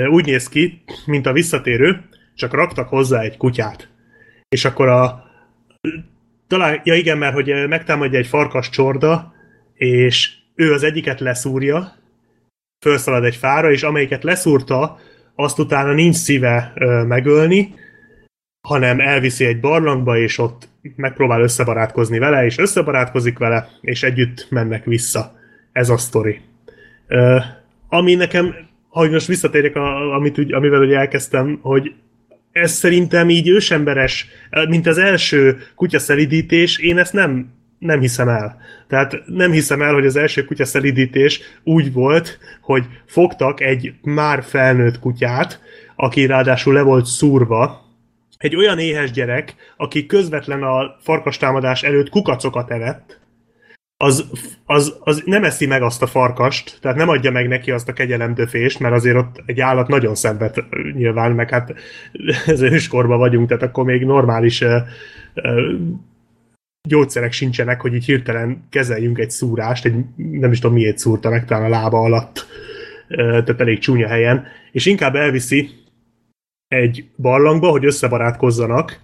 úgy 0.08 0.24
néz 0.24 0.48
ki, 0.48 0.82
mint 1.06 1.26
a 1.26 1.32
visszatérő, 1.32 2.04
csak 2.34 2.52
raktak 2.52 2.88
hozzá 2.88 3.20
egy 3.20 3.36
kutyát. 3.36 3.88
És 4.48 4.64
akkor 4.64 4.88
a 4.88 5.24
talán, 6.46 6.80
ja 6.84 6.94
igen, 6.94 7.18
mert 7.18 7.34
hogy 7.34 7.68
megtámadja 7.68 8.18
egy 8.18 8.26
farkas 8.26 8.68
csorda, 8.68 9.34
és 9.74 10.30
ő 10.54 10.72
az 10.72 10.82
egyiket 10.82 11.20
leszúrja, 11.20 11.92
felszalad 12.84 13.24
egy 13.24 13.36
fára, 13.36 13.70
és 13.70 13.82
amelyiket 13.82 14.22
leszúrta, 14.22 14.98
azt 15.34 15.58
utána 15.58 15.92
nincs 15.92 16.16
szíve 16.16 16.72
ö, 16.74 17.02
megölni, 17.04 17.74
hanem 18.60 19.00
elviszi 19.00 19.44
egy 19.44 19.60
barlangba, 19.60 20.18
és 20.18 20.38
ott 20.38 20.68
megpróbál 20.96 21.40
összebarátkozni 21.40 22.18
vele, 22.18 22.44
és 22.44 22.58
összebarátkozik 22.58 23.38
vele, 23.38 23.68
és 23.80 24.02
együtt 24.02 24.46
mennek 24.50 24.84
vissza. 24.84 25.38
Ez 25.72 25.88
a 25.88 25.96
sztori. 25.96 26.40
Ö, 27.06 27.38
ami 27.88 28.14
nekem, 28.14 28.54
hogy 28.88 29.10
most 29.10 29.26
visszatérjek, 29.26 29.76
a, 29.76 30.14
amit, 30.14 30.52
amivel 30.52 30.80
ugye 30.80 30.98
elkezdtem, 30.98 31.58
hogy 31.62 31.94
ez 32.52 32.72
szerintem 32.72 33.30
így 33.30 33.48
ősemberes, 33.48 34.26
mint 34.68 34.86
az 34.86 34.98
első 34.98 35.58
kutyaszelidítés, 35.74 36.78
én 36.78 36.98
ezt 36.98 37.12
nem, 37.12 37.52
nem 37.78 38.00
hiszem 38.00 38.28
el. 38.28 38.60
Tehát 38.88 39.22
nem 39.26 39.50
hiszem 39.50 39.82
el, 39.82 39.94
hogy 39.94 40.06
az 40.06 40.16
első 40.16 40.44
kutyaszelidítés 40.44 41.40
úgy 41.64 41.92
volt, 41.92 42.38
hogy 42.60 42.84
fogtak 43.06 43.60
egy 43.60 43.92
már 44.02 44.42
felnőtt 44.42 44.98
kutyát, 44.98 45.60
aki 45.96 46.26
ráadásul 46.26 46.72
le 46.72 46.82
volt 46.82 47.04
szúrva, 47.04 47.89
egy 48.40 48.56
olyan 48.56 48.78
éhes 48.78 49.10
gyerek, 49.10 49.54
aki 49.76 50.06
közvetlen 50.06 50.62
a 50.62 50.96
farkastámadás 51.00 51.82
előtt 51.82 52.08
kukacokat 52.08 52.70
evett, 52.70 53.20
az, 54.02 54.26
az, 54.64 54.96
az 55.00 55.22
nem 55.24 55.44
eszi 55.44 55.66
meg 55.66 55.82
azt 55.82 56.02
a 56.02 56.06
farkast, 56.06 56.78
tehát 56.80 56.96
nem 56.96 57.08
adja 57.08 57.30
meg 57.30 57.48
neki 57.48 57.70
azt 57.70 57.88
a 57.88 57.92
kegyelemdöfést, 57.92 58.78
mert 58.78 58.94
azért 58.94 59.16
ott 59.16 59.42
egy 59.46 59.60
állat 59.60 59.88
nagyon 59.88 60.14
szenved 60.14 60.54
nyilván, 60.94 61.32
meg 61.32 61.50
hát 61.50 61.74
ez 62.46 62.60
őskorban 62.60 63.18
vagyunk, 63.18 63.48
tehát 63.48 63.62
akkor 63.62 63.84
még 63.84 64.04
normális 64.04 64.60
uh, 64.60 64.74
uh, 65.34 65.80
gyógyszerek 66.88 67.32
sincsenek, 67.32 67.80
hogy 67.80 67.94
így 67.94 68.04
hirtelen 68.04 68.66
kezeljünk 68.70 69.18
egy 69.18 69.30
szúrást, 69.30 69.84
egy, 69.84 69.94
nem 70.16 70.52
is 70.52 70.58
tudom 70.58 70.76
miért 70.76 70.98
szúrta 70.98 71.30
meg, 71.30 71.44
talán 71.44 71.64
a 71.64 71.68
lába 71.68 71.98
alatt, 71.98 72.46
uh, 73.08 73.16
tehát 73.16 73.60
elég 73.60 73.78
csúnya 73.78 74.08
helyen, 74.08 74.46
és 74.72 74.86
inkább 74.86 75.14
elviszi 75.14 75.79
egy 76.70 77.10
barlangba, 77.16 77.70
hogy 77.70 77.84
összebarátkozzanak, 77.84 79.00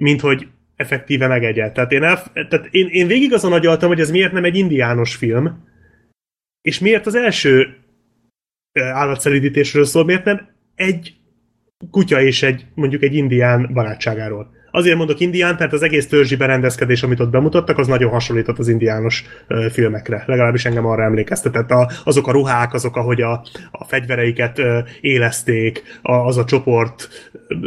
mint 0.00 0.20
hogy 0.20 0.48
effektíve 0.76 1.26
megegyel. 1.26 1.72
Tehát 1.72 1.92
én, 1.92 2.02
elf- 2.02 2.32
tehát 2.32 2.68
én, 2.70 2.88
én 2.88 3.06
végig 3.06 3.32
azon 3.32 3.52
agyaltam, 3.52 3.88
hogy 3.88 4.00
ez 4.00 4.10
miért 4.10 4.32
nem 4.32 4.44
egy 4.44 4.56
indiános 4.56 5.14
film, 5.14 5.64
és 6.60 6.78
miért 6.78 7.06
az 7.06 7.14
első 7.14 7.76
állatszelidítésről 8.72 9.84
szól, 9.84 10.04
miért 10.04 10.24
nem 10.24 10.48
egy 10.74 11.16
kutya 11.90 12.20
és 12.20 12.42
egy, 12.42 12.66
mondjuk 12.74 13.02
egy 13.02 13.14
indián 13.14 13.70
barátságáról. 13.72 14.55
Azért 14.76 14.96
mondok 14.96 15.20
indián, 15.20 15.56
mert 15.58 15.72
az 15.72 15.82
egész 15.82 16.08
törzsi 16.08 16.36
berendezkedés, 16.36 17.02
amit 17.02 17.20
ott 17.20 17.30
bemutattak, 17.30 17.78
az 17.78 17.86
nagyon 17.86 18.10
hasonlított 18.10 18.58
az 18.58 18.68
indiános 18.68 19.24
filmekre. 19.70 20.22
Legalábbis 20.26 20.64
engem 20.64 20.86
arra 20.86 21.02
emlékeztetett. 21.02 21.70
A, 21.70 21.90
azok 22.04 22.26
a 22.26 22.32
ruhák, 22.32 22.74
azok, 22.74 22.96
ahogy 22.96 23.22
a, 23.22 23.42
a 23.70 23.84
fegyvereiket 23.84 24.58
ö, 24.58 24.78
élezték, 25.00 25.82
a, 26.02 26.12
az 26.12 26.36
a 26.36 26.44
csoport 26.44 27.08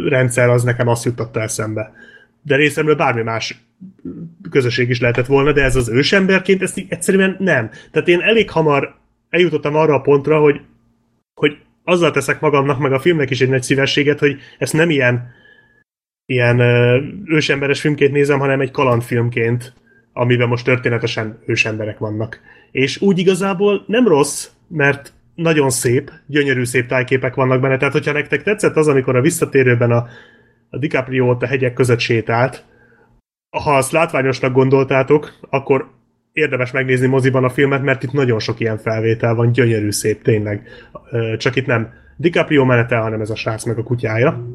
rendszer, 0.08 0.48
az 0.48 0.62
nekem 0.62 0.88
azt 0.88 1.04
juttatta 1.04 1.40
eszembe 1.40 1.92
de 2.42 2.56
részemről 2.56 2.94
bármi 2.94 3.22
más 3.22 3.60
közösség 4.50 4.88
is 4.88 5.00
lehetett 5.00 5.26
volna, 5.26 5.52
de 5.52 5.62
ez 5.62 5.76
az 5.76 5.88
ősemberként, 5.88 6.62
ezt 6.62 6.84
egyszerűen 6.88 7.36
nem. 7.38 7.70
Tehát 7.90 8.08
én 8.08 8.20
elég 8.20 8.50
hamar 8.50 8.94
eljutottam 9.30 9.74
arra 9.74 9.94
a 9.94 10.00
pontra, 10.00 10.38
hogy, 10.38 10.60
hogy 11.34 11.56
azzal 11.84 12.10
teszek 12.10 12.40
magamnak, 12.40 12.78
meg 12.78 12.92
a 12.92 12.98
filmnek 12.98 13.30
is 13.30 13.40
egy 13.40 13.48
nagy 13.48 13.62
szívességet, 13.62 14.18
hogy 14.18 14.36
ezt 14.58 14.72
nem 14.72 14.90
ilyen, 14.90 15.38
ilyen 16.30 16.60
ősemberes 17.24 17.80
filmként 17.80 18.12
nézem, 18.12 18.38
hanem 18.38 18.60
egy 18.60 18.70
kalandfilmként, 18.70 19.72
amiben 20.12 20.48
most 20.48 20.64
történetesen 20.64 21.38
ősemberek 21.46 21.98
vannak. 21.98 22.40
És 22.70 23.00
úgy 23.00 23.18
igazából 23.18 23.84
nem 23.86 24.08
rossz, 24.08 24.48
mert 24.68 25.12
nagyon 25.34 25.70
szép, 25.70 26.10
gyönyörű 26.26 26.64
szép 26.64 26.86
tájképek 26.86 27.34
vannak 27.34 27.60
benne. 27.60 27.76
Tehát, 27.76 27.92
hogyha 27.92 28.12
nektek 28.12 28.42
tetszett 28.42 28.76
az, 28.76 28.88
amikor 28.88 29.16
a 29.16 29.20
visszatérőben 29.20 29.90
a 29.90 30.06
a 30.70 30.78
DiCaprio 30.78 31.28
ott 31.28 31.42
a 31.42 31.46
hegyek 31.46 31.72
között 31.72 31.98
sétált. 31.98 32.64
Ha 33.50 33.76
azt 33.76 33.92
látványosnak 33.92 34.52
gondoltátok, 34.52 35.38
akkor 35.50 35.90
érdemes 36.32 36.70
megnézni 36.70 37.06
moziban 37.06 37.44
a 37.44 37.48
filmet, 37.48 37.82
mert 37.82 38.02
itt 38.02 38.12
nagyon 38.12 38.38
sok 38.38 38.60
ilyen 38.60 38.78
felvétel 38.78 39.34
van, 39.34 39.52
gyönyörű 39.52 39.90
szép 39.90 40.22
tényleg. 40.22 40.68
Csak 41.36 41.56
itt 41.56 41.66
nem 41.66 41.92
DiCaprio 42.16 42.64
menetel, 42.64 43.02
hanem 43.02 43.20
ez 43.20 43.30
a 43.30 43.36
srác 43.36 43.64
meg 43.64 43.78
a 43.78 43.82
kutyája. 43.82 44.46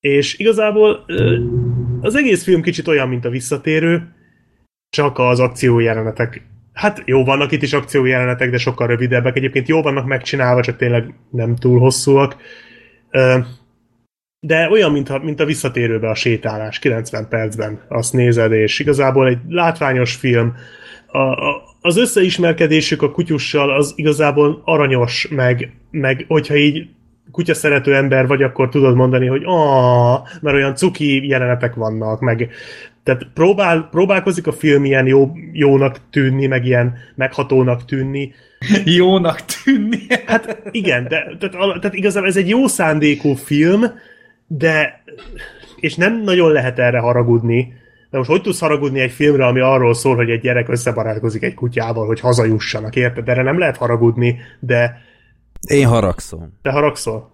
És 0.00 0.38
igazából 0.38 1.04
az 2.00 2.14
egész 2.14 2.42
film 2.42 2.62
kicsit 2.62 2.88
olyan, 2.88 3.08
mint 3.08 3.24
a 3.24 3.30
visszatérő, 3.30 4.12
csak 4.90 5.18
az 5.18 5.40
akciójelenetek. 5.40 6.42
Hát 6.72 7.02
jó, 7.04 7.24
vannak 7.24 7.52
itt 7.52 7.62
is 7.62 7.72
akciójelenetek, 7.72 8.50
de 8.50 8.58
sokkal 8.58 8.86
rövidebbek. 8.86 9.36
Egyébként 9.36 9.68
jó 9.68 9.82
vannak 9.82 10.06
megcsinálva, 10.06 10.62
csak 10.62 10.76
tényleg 10.76 11.14
nem 11.30 11.56
túl 11.56 11.78
hosszúak. 11.78 12.36
De 14.40 14.68
olyan, 14.70 14.92
mint 14.92 15.08
a, 15.08 15.18
mint 15.18 15.40
a 15.40 15.44
visszatérőbe 15.44 16.08
a 16.08 16.14
sétálás 16.14 16.78
90 16.78 17.28
percben, 17.28 17.84
azt 17.88 18.12
nézed, 18.12 18.52
és 18.52 18.78
igazából 18.78 19.28
egy 19.28 19.38
látványos 19.48 20.14
film, 20.14 20.54
a, 21.06 21.18
a, 21.18 21.62
az 21.80 21.96
összeismerkedésük 21.96 23.02
a 23.02 23.10
kutyussal 23.10 23.70
az 23.70 23.92
igazából 23.96 24.62
aranyos, 24.64 25.28
meg, 25.28 25.72
meg 25.90 26.24
hogyha 26.28 26.56
így 26.56 26.88
kutya 27.38 27.54
szerető 27.54 27.94
ember 27.94 28.26
vagy, 28.26 28.42
akkor 28.42 28.68
tudod 28.68 28.94
mondani, 28.94 29.26
hogy 29.26 29.42
ah, 29.44 30.20
mert 30.40 30.56
olyan 30.56 30.74
cuki 30.74 31.28
jelenetek 31.28 31.74
vannak, 31.74 32.20
meg 32.20 32.50
tehát 33.02 33.26
próbál, 33.34 33.88
próbálkozik 33.90 34.46
a 34.46 34.52
film 34.52 34.84
ilyen 34.84 35.06
jó, 35.06 35.32
jónak 35.52 35.96
tűnni, 36.10 36.46
meg 36.46 36.64
ilyen 36.64 36.94
meghatónak 37.14 37.84
tűnni. 37.84 38.32
Jónak 38.98 39.44
tűnni? 39.44 39.98
Hát 40.26 40.62
igen, 40.70 41.08
de 41.08 41.36
tehát, 41.38 41.80
tehát 41.80 41.94
igazából 41.94 42.28
ez 42.28 42.36
egy 42.36 42.48
jó 42.48 42.66
szándékú 42.66 43.34
film, 43.34 43.84
de 44.46 45.02
és 45.76 45.94
nem 45.94 46.22
nagyon 46.22 46.52
lehet 46.52 46.78
erre 46.78 46.98
haragudni. 46.98 47.74
De 48.10 48.18
most 48.18 48.30
hogy 48.30 48.42
tudsz 48.42 48.60
haragudni 48.60 49.00
egy 49.00 49.12
filmre, 49.12 49.46
ami 49.46 49.60
arról 49.60 49.94
szól, 49.94 50.16
hogy 50.16 50.30
egy 50.30 50.40
gyerek 50.40 50.68
összebarátkozik 50.68 51.42
egy 51.42 51.54
kutyával, 51.54 52.06
hogy 52.06 52.20
hazajussanak, 52.20 52.96
érted? 52.96 53.28
Erre 53.28 53.42
nem 53.42 53.58
lehet 53.58 53.76
haragudni, 53.76 54.38
de... 54.60 55.06
Én 55.68 55.86
haragszom. 55.86 56.58
Te 56.62 56.70
haragszol? 56.70 57.30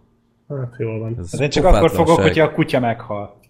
Hát 0.49 0.75
jól 0.79 0.99
van. 0.99 1.17
Ez 1.19 1.41
én 1.41 1.51
csak 1.51 1.65
akkor 1.65 1.91
fogok, 1.91 2.21
hogyha 2.21 2.45
a 2.45 2.53
kutya 2.53 2.81
meghal. 2.81 3.41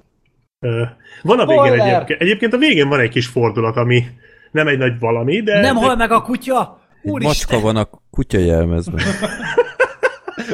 Van 1.22 1.38
a 1.38 1.46
végén 1.46 1.80
egyébként. 1.80 2.20
Egyébként 2.20 2.52
a 2.52 2.58
végén 2.58 2.88
van 2.88 3.00
egy 3.00 3.10
kis 3.10 3.26
fordulat, 3.26 3.76
ami 3.76 4.04
nem 4.50 4.68
egy 4.68 4.78
nagy 4.78 4.98
valami, 4.98 5.40
de... 5.40 5.60
Nem 5.60 5.76
hal 5.76 5.96
meg 5.96 6.10
a 6.10 6.22
kutya! 6.22 6.78
Úristen! 7.02 7.26
Macska 7.26 7.60
van 7.60 7.76
a 7.76 7.88
kutya 8.10 8.38
jelmezben. 8.38 9.04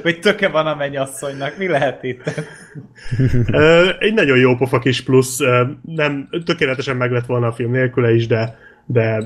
Vagy 0.02 0.20
töke 0.20 0.48
van 0.48 0.66
a 0.66 0.74
mennyasszonynak, 0.74 1.59
mi 1.59 1.69
lehet 1.69 2.02
itt? 2.02 2.23
egy 3.98 4.15
nagyon 4.15 4.39
jó 4.39 4.55
pofa 4.57 4.78
kis 4.78 5.02
plusz, 5.02 5.39
nem 5.82 6.28
tökéletesen 6.44 6.97
meg 6.97 7.11
lett 7.11 7.27
volna 7.27 7.47
a 7.47 7.52
film 7.52 7.70
nélküle 7.70 8.15
is, 8.15 8.27
de 8.27 8.59
de 8.86 9.23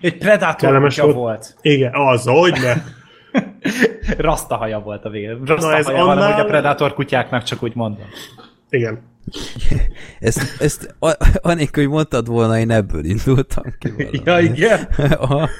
egy 0.00 0.18
Predator 0.18 0.80
kutya 0.80 1.02
volt. 1.02 1.14
volt. 1.14 1.56
Igen, 1.60 1.90
az, 1.94 2.24
hogy 2.24 2.52
ne. 2.52 2.74
Rasta 4.18 4.56
haja 4.56 4.80
volt 4.80 5.04
a 5.04 5.08
végén. 5.10 5.44
Rasta 5.44 5.66
Na 5.66 5.76
ez 5.76 5.84
haja 5.84 6.02
annál... 6.02 6.16
van, 6.16 6.32
hogy 6.32 6.40
a 6.40 6.44
Predator 6.44 6.94
kutyáknak 6.94 7.42
csak 7.42 7.62
úgy 7.62 7.74
mondom. 7.74 8.06
Igen. 8.70 9.02
ezt, 10.20 10.60
ezt 10.60 10.94
anélkül, 11.42 11.84
hogy 11.84 11.92
mondtad 11.92 12.26
volna, 12.26 12.58
én 12.58 12.70
ebből 12.70 13.04
indultam 13.04 13.64
ki 13.78 13.90
valami. 13.90 14.20
Ja, 14.24 14.38
igen? 14.38 14.88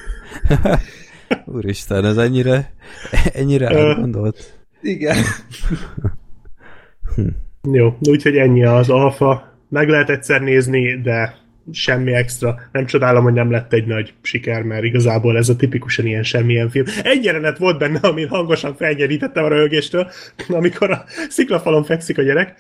Úristen, 1.57 2.05
ez 2.05 2.17
ennyire, 2.17 2.73
ennyire 3.33 3.69
elgondolt. 3.69 4.59
Igen. 4.81 5.17
hm. 7.15 7.29
Jó, 7.73 7.97
úgyhogy 8.01 8.37
ennyi 8.37 8.65
az 8.65 8.91
alfa. 8.91 9.53
Meg 9.69 9.89
lehet 9.89 10.11
egyszer 10.11 10.41
nézni, 10.41 11.01
de 11.01 11.35
semmi 11.73 12.13
extra. 12.13 12.61
Nem 12.73 12.87
csodálom, 12.87 13.23
hogy 13.23 13.33
nem 13.33 13.51
lett 13.51 13.73
egy 13.73 13.87
nagy 13.87 14.15
siker, 14.23 14.63
mert 14.63 14.85
igazából 14.85 15.37
ez 15.37 15.49
a 15.49 15.57
tipikusan 15.57 16.07
ilyen 16.07 16.23
semmilyen 16.23 16.71
film. 16.71 16.85
Egy 17.03 17.25
jelenet 17.25 17.59
volt 17.59 17.79
benne, 17.79 17.99
amin 18.03 18.29
hangosan 18.29 18.77
felnyerítettem 18.77 19.45
a 19.45 19.49
röhögéstől, 19.49 20.11
amikor 20.49 20.91
a 20.91 21.05
sziklafalon 21.29 21.85
fekszik 21.85 22.19
a 22.19 22.23
gyerek. 22.23 22.55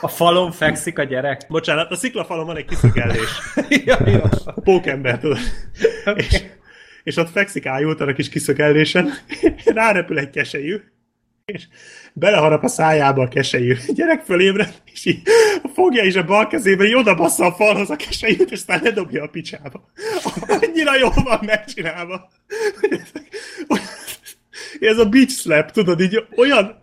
A 0.00 0.08
falon 0.08 0.52
fekszik 0.52 0.98
a 0.98 1.02
gyerek? 1.02 1.46
Bocsánat, 1.48 1.90
a 1.90 1.96
sziklafalon 1.96 2.46
van 2.46 2.56
egy 2.56 2.64
kiszögellés. 2.64 3.40
ja, 3.86 3.98
ja. 4.06 4.28
Pókember, 4.54 5.18
tudod. 5.18 5.38
Okay. 6.04 6.24
És 6.24 6.42
és 7.02 7.16
ott 7.16 7.30
fekszik 7.30 7.66
ájultan 7.66 8.08
a 8.08 8.12
kis 8.12 8.28
kiszögellésen, 8.28 9.08
rárepül 9.64 10.18
egy 10.18 10.30
keselyű, 10.30 10.80
és 11.52 11.62
beleharap 12.12 12.64
a 12.64 12.68
szájába 12.68 13.22
a 13.22 13.28
keselyű. 13.28 13.74
A 13.88 13.92
gyerek 13.92 14.24
fölébred, 14.24 14.74
és 14.92 15.04
így 15.04 15.22
fogja 15.74 16.02
is 16.02 16.16
a 16.16 16.24
bal 16.24 16.46
kezébe, 16.46 16.84
így 16.84 16.94
oda 16.94 17.14
bassza 17.14 17.44
a 17.44 17.52
falhoz 17.52 17.90
a 17.90 17.96
keselyűt, 17.96 18.50
és 18.50 18.58
aztán 18.58 18.80
ledobja 18.82 19.22
a 19.22 19.28
picsába. 19.28 19.90
Annyira 20.60 20.96
jól 20.96 21.14
van 21.24 21.40
megcsinálva. 21.42 22.28
ez 24.80 24.98
a 24.98 25.08
beach 25.08 25.30
slap, 25.30 25.70
tudod, 25.70 26.00
így 26.00 26.24
olyan, 26.36 26.82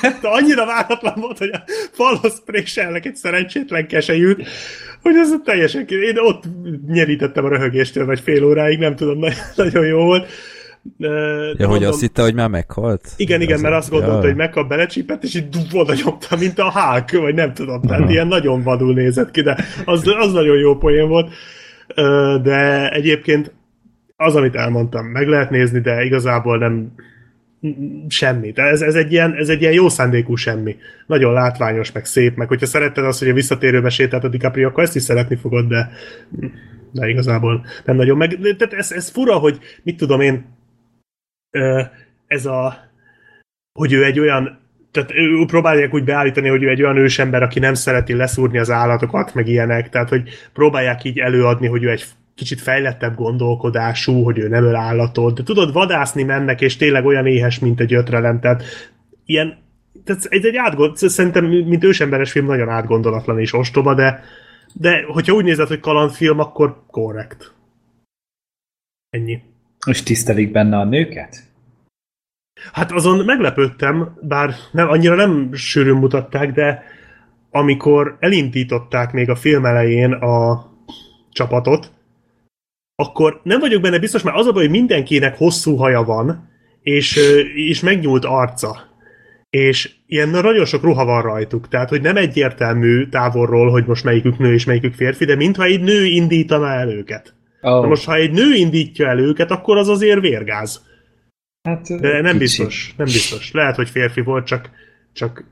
de 0.00 0.28
annyira 0.28 0.66
váratlan 0.66 1.14
volt, 1.16 1.38
hogy 1.38 1.50
a 1.52 1.64
falhoz 1.92 2.42
préselnek 2.44 3.06
egy 3.06 3.16
szerencsétlen 3.16 3.86
keselyűt, 3.86 4.48
hogy 5.02 5.16
ez 5.16 5.34
teljesen, 5.44 5.86
én 5.88 6.18
ott 6.18 6.44
nyerítettem 6.86 7.44
a 7.44 7.48
röhögéstől, 7.48 8.06
vagy 8.06 8.20
fél 8.20 8.44
óráig, 8.44 8.78
nem 8.78 8.96
tudom, 8.96 9.24
nagyon 9.54 9.86
jó 9.86 10.04
volt. 10.04 10.30
De 10.96 11.08
ja, 11.08 11.54
mondom, 11.58 11.68
hogy 11.68 11.84
azt 11.84 12.00
hitte, 12.00 12.22
hogy 12.22 12.34
már 12.34 12.48
meghalt? 12.48 13.08
Igen, 13.16 13.40
igen, 13.40 13.60
mert 13.60 13.74
azt 13.74 13.90
gondolta, 13.90 14.20
ja. 14.20 14.26
hogy 14.26 14.36
meghal, 14.36 14.64
belecsípett, 14.64 15.24
és 15.24 15.34
így 15.34 15.46
oda 15.72 15.94
nyomta, 16.04 16.36
mint 16.36 16.58
a 16.58 16.70
hák, 16.70 17.12
vagy 17.12 17.34
nem 17.34 17.54
tudom, 17.54 17.80
tehát 17.80 17.98
uh-huh. 17.98 18.12
ilyen 18.12 18.26
nagyon 18.26 18.62
vadul 18.62 18.94
nézett 18.94 19.30
ki, 19.30 19.42
de 19.42 19.64
az, 19.84 20.02
az 20.18 20.32
nagyon 20.32 20.56
jó 20.58 20.76
poén 20.76 21.08
volt. 21.08 21.32
De 22.42 22.90
egyébként 22.90 23.54
az, 24.16 24.36
amit 24.36 24.54
elmondtam, 24.54 25.06
meg 25.06 25.28
lehet 25.28 25.50
nézni, 25.50 25.80
de 25.80 26.04
igazából 26.04 26.58
nem 26.58 26.92
semmi. 28.08 28.50
De 28.50 28.62
ez, 28.62 28.80
ez, 28.80 28.94
egy 28.94 29.12
ilyen, 29.12 29.34
ez 29.34 29.48
egy 29.48 29.60
ilyen 29.60 29.72
jó 29.72 29.88
szándékú 29.88 30.34
semmi. 30.34 30.76
Nagyon 31.06 31.32
látványos, 31.32 31.92
meg 31.92 32.04
szép, 32.04 32.36
meg 32.36 32.48
hogyha 32.48 32.66
szeretted 32.66 33.04
azt, 33.04 33.18
hogy 33.18 33.28
a 33.28 33.34
visszatérőbe 33.34 33.88
sétált 33.88 34.24
a 34.24 34.28
DiCaprio, 34.28 34.68
akkor 34.68 34.82
ezt 34.82 34.96
is 34.96 35.02
szeretni 35.02 35.36
fogod, 35.36 35.68
de, 35.68 35.90
de 36.92 37.08
igazából 37.08 37.64
nem 37.84 37.96
nagyon 37.96 38.16
meg. 38.16 38.38
Tehát 38.58 38.74
ez, 38.74 38.92
ez 38.92 39.08
fura, 39.08 39.34
hogy 39.34 39.58
mit 39.82 39.96
tudom 39.96 40.20
én, 40.20 40.55
ez 42.26 42.46
a 42.46 42.76
hogy 43.78 43.92
ő 43.92 44.04
egy 44.04 44.20
olyan 44.20 44.64
tehát 44.96 45.10
ő 45.12 45.44
próbálják 45.46 45.94
úgy 45.94 46.04
beállítani, 46.04 46.48
hogy 46.48 46.62
ő 46.62 46.68
egy 46.68 46.82
olyan 46.82 46.96
ősember, 46.96 47.42
aki 47.42 47.58
nem 47.58 47.74
szereti 47.74 48.14
leszúrni 48.14 48.58
az 48.58 48.70
állatokat, 48.70 49.34
meg 49.34 49.48
ilyenek, 49.48 49.88
tehát 49.88 50.08
hogy 50.08 50.28
próbálják 50.52 51.04
így 51.04 51.18
előadni, 51.18 51.66
hogy 51.66 51.82
ő 51.82 51.90
egy 51.90 52.04
kicsit 52.34 52.60
fejlettebb 52.60 53.14
gondolkodású, 53.14 54.22
hogy 54.22 54.38
ő 54.38 54.48
nem 54.48 54.64
öl 54.64 54.74
állatot, 54.74 55.36
de 55.36 55.42
tudod, 55.42 55.72
vadászni 55.72 56.22
mennek, 56.22 56.60
és 56.60 56.76
tényleg 56.76 57.04
olyan 57.04 57.26
éhes, 57.26 57.58
mint 57.58 57.80
egy 57.80 57.94
ötrelem, 57.94 58.40
tehát 58.40 58.62
ilyen, 59.24 59.58
tehát 60.04 60.26
ez 60.28 60.44
egy 60.44 60.56
átgond, 60.56 60.96
szerintem, 60.96 61.44
mint 61.44 61.84
ősemberes 61.84 62.32
film, 62.32 62.46
nagyon 62.46 62.68
átgondolatlan 62.68 63.38
és 63.38 63.52
ostoba, 63.52 63.94
de, 63.94 64.22
de 64.74 65.04
hogyha 65.06 65.34
úgy 65.34 65.44
nézed, 65.44 65.68
hogy 65.68 65.80
kalandfilm, 65.80 66.38
akkor 66.38 66.82
korrekt. 66.86 67.52
Ennyi. 69.10 69.40
És 69.86 70.02
tisztelik 70.02 70.52
benne 70.52 70.78
a 70.78 70.84
nőket? 70.84 71.44
Hát 72.72 72.92
azon 72.92 73.24
meglepődtem, 73.24 74.18
bár 74.22 74.54
nem, 74.72 74.88
annyira 74.88 75.14
nem 75.14 75.54
sűrűn 75.54 75.96
mutatták, 75.96 76.52
de 76.52 76.82
amikor 77.50 78.16
elindították 78.20 79.12
még 79.12 79.30
a 79.30 79.36
film 79.36 79.64
elején 79.64 80.12
a 80.12 80.66
csapatot, 81.32 81.92
akkor 82.94 83.40
nem 83.42 83.60
vagyok 83.60 83.82
benne 83.82 83.98
biztos, 83.98 84.22
mert 84.22 84.36
az 84.36 84.46
a 84.46 84.52
baj, 84.52 84.62
hogy 84.62 84.70
mindenkinek 84.70 85.36
hosszú 85.36 85.76
haja 85.76 86.02
van, 86.02 86.48
és, 86.82 87.18
és 87.54 87.80
megnyúlt 87.80 88.24
arca. 88.24 88.94
És 89.50 89.94
ilyen 90.06 90.28
nagyon 90.28 90.64
sok 90.64 90.82
ruha 90.82 91.04
van 91.04 91.22
rajtuk, 91.22 91.68
tehát 91.68 91.88
hogy 91.88 92.00
nem 92.00 92.16
egyértelmű 92.16 93.08
távolról, 93.08 93.70
hogy 93.70 93.86
most 93.86 94.04
melyikük 94.04 94.38
nő 94.38 94.52
és 94.52 94.64
melyikük 94.64 94.94
férfi, 94.94 95.24
de 95.24 95.34
mintha 95.34 95.64
egy 95.64 95.80
nő 95.80 96.04
indítaná 96.04 96.78
el 96.78 96.90
őket. 96.90 97.35
Oh. 97.60 97.80
Na 97.82 97.86
most, 97.86 98.04
ha 98.04 98.14
egy 98.14 98.30
nő 98.30 98.54
indítja 98.54 99.08
el 99.08 99.18
őket, 99.18 99.50
akkor 99.50 99.76
az 99.76 99.88
azért 99.88 100.20
vérgáz. 100.20 100.86
Hát, 101.62 102.00
De 102.00 102.12
nem 102.12 102.24
kicsi. 102.24 102.38
biztos, 102.38 102.94
nem 102.96 103.06
biztos. 103.06 103.52
Lehet, 103.52 103.76
hogy 103.76 103.88
férfi 103.90 104.20
volt, 104.20 104.46
csak, 104.46 104.70
csak 105.12 105.44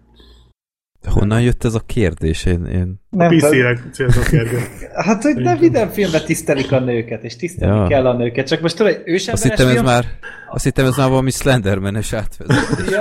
honnan 1.11 1.41
jött 1.41 1.65
ez 1.65 1.75
a 1.75 1.81
kérdés? 1.87 2.45
Én, 2.45 2.65
én... 2.65 3.03
Nem, 3.11 3.27
a 3.27 3.37
PC-re 3.37 3.79
célzott 3.93 4.29
kérdés. 4.29 4.63
Hát, 4.95 5.23
hogy 5.23 5.37
nem 5.37 5.59
minden 5.59 5.89
filmben 5.91 6.25
tisztelik 6.25 6.73
a 6.73 6.81
nőket, 6.81 7.25
és 7.25 7.37
tisztelni 7.37 7.79
ja. 7.79 7.87
kell 7.87 8.07
a 8.07 8.13
nőket, 8.13 8.47
csak 8.47 8.61
most 8.61 8.77
tudod, 8.77 9.03
ősemberes 9.05 9.29
azt 9.29 9.43
hittem, 9.43 9.67
film... 9.67 9.79
ez 9.79 9.93
már, 9.93 10.05
azt 10.51 10.65
hittem, 10.65 10.87
ez 10.87 10.97
már 10.97 11.09
valami 11.09 11.31
Slenderman-es 11.31 12.13
átvezetés 12.13 12.91
ja, 12.91 13.01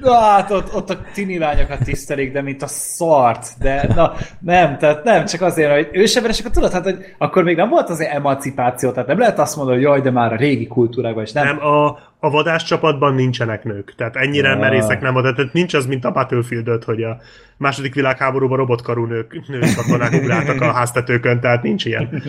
na, 0.00 0.14
hát 0.14 0.50
ott, 0.50 0.74
ott 0.74 0.90
a 0.90 1.00
tini 1.14 1.38
lányokat 1.38 1.78
tisztelik, 1.84 2.32
de 2.32 2.42
mint 2.42 2.62
a 2.62 2.66
szart, 2.66 3.46
de 3.58 3.92
na, 3.94 4.12
nem, 4.40 4.78
tehát 4.78 5.04
nem, 5.04 5.24
csak 5.24 5.40
azért, 5.40 5.72
hogy 5.72 5.88
ősemberesek, 5.92 6.50
tudod, 6.50 6.72
hát, 6.72 6.84
hogy 6.84 7.14
akkor 7.18 7.42
még 7.42 7.56
nem 7.56 7.68
volt 7.68 7.88
az 7.88 8.00
emancipáció, 8.00 8.90
tehát 8.90 9.08
nem 9.08 9.18
lehet 9.18 9.38
azt 9.38 9.56
mondani, 9.56 9.76
hogy 9.76 9.86
jaj, 9.86 10.00
de 10.00 10.10
már 10.10 10.32
a 10.32 10.36
régi 10.36 10.66
kultúrákban 10.66 11.22
is 11.22 11.32
nem. 11.32 11.44
Nem, 11.44 11.66
a, 11.66 11.98
a 12.24 12.30
vadász 12.30 12.64
csapatban 12.64 13.14
nincsenek 13.14 13.64
nők, 13.64 13.94
tehát 13.96 14.16
ennyire 14.16 14.48
ja. 14.48 14.56
merészek 14.56 15.00
nem 15.00 15.14
oda, 15.14 15.32
tehát 15.32 15.52
nincs 15.52 15.74
az, 15.74 15.86
mint 15.86 16.04
a 16.04 16.10
battlefield 16.10 16.84
hogy 16.84 17.02
a 17.02 17.18
második 17.56 17.94
világháborúban 17.94 18.56
robotkarú 18.56 19.04
nők, 19.04 19.48
nők 19.48 19.74
katonák 19.76 20.12
ugráltak 20.12 20.60
a 20.60 20.72
háztetőkön, 20.72 21.40
tehát 21.40 21.62
nincs 21.62 21.84
ilyen. 21.84 22.22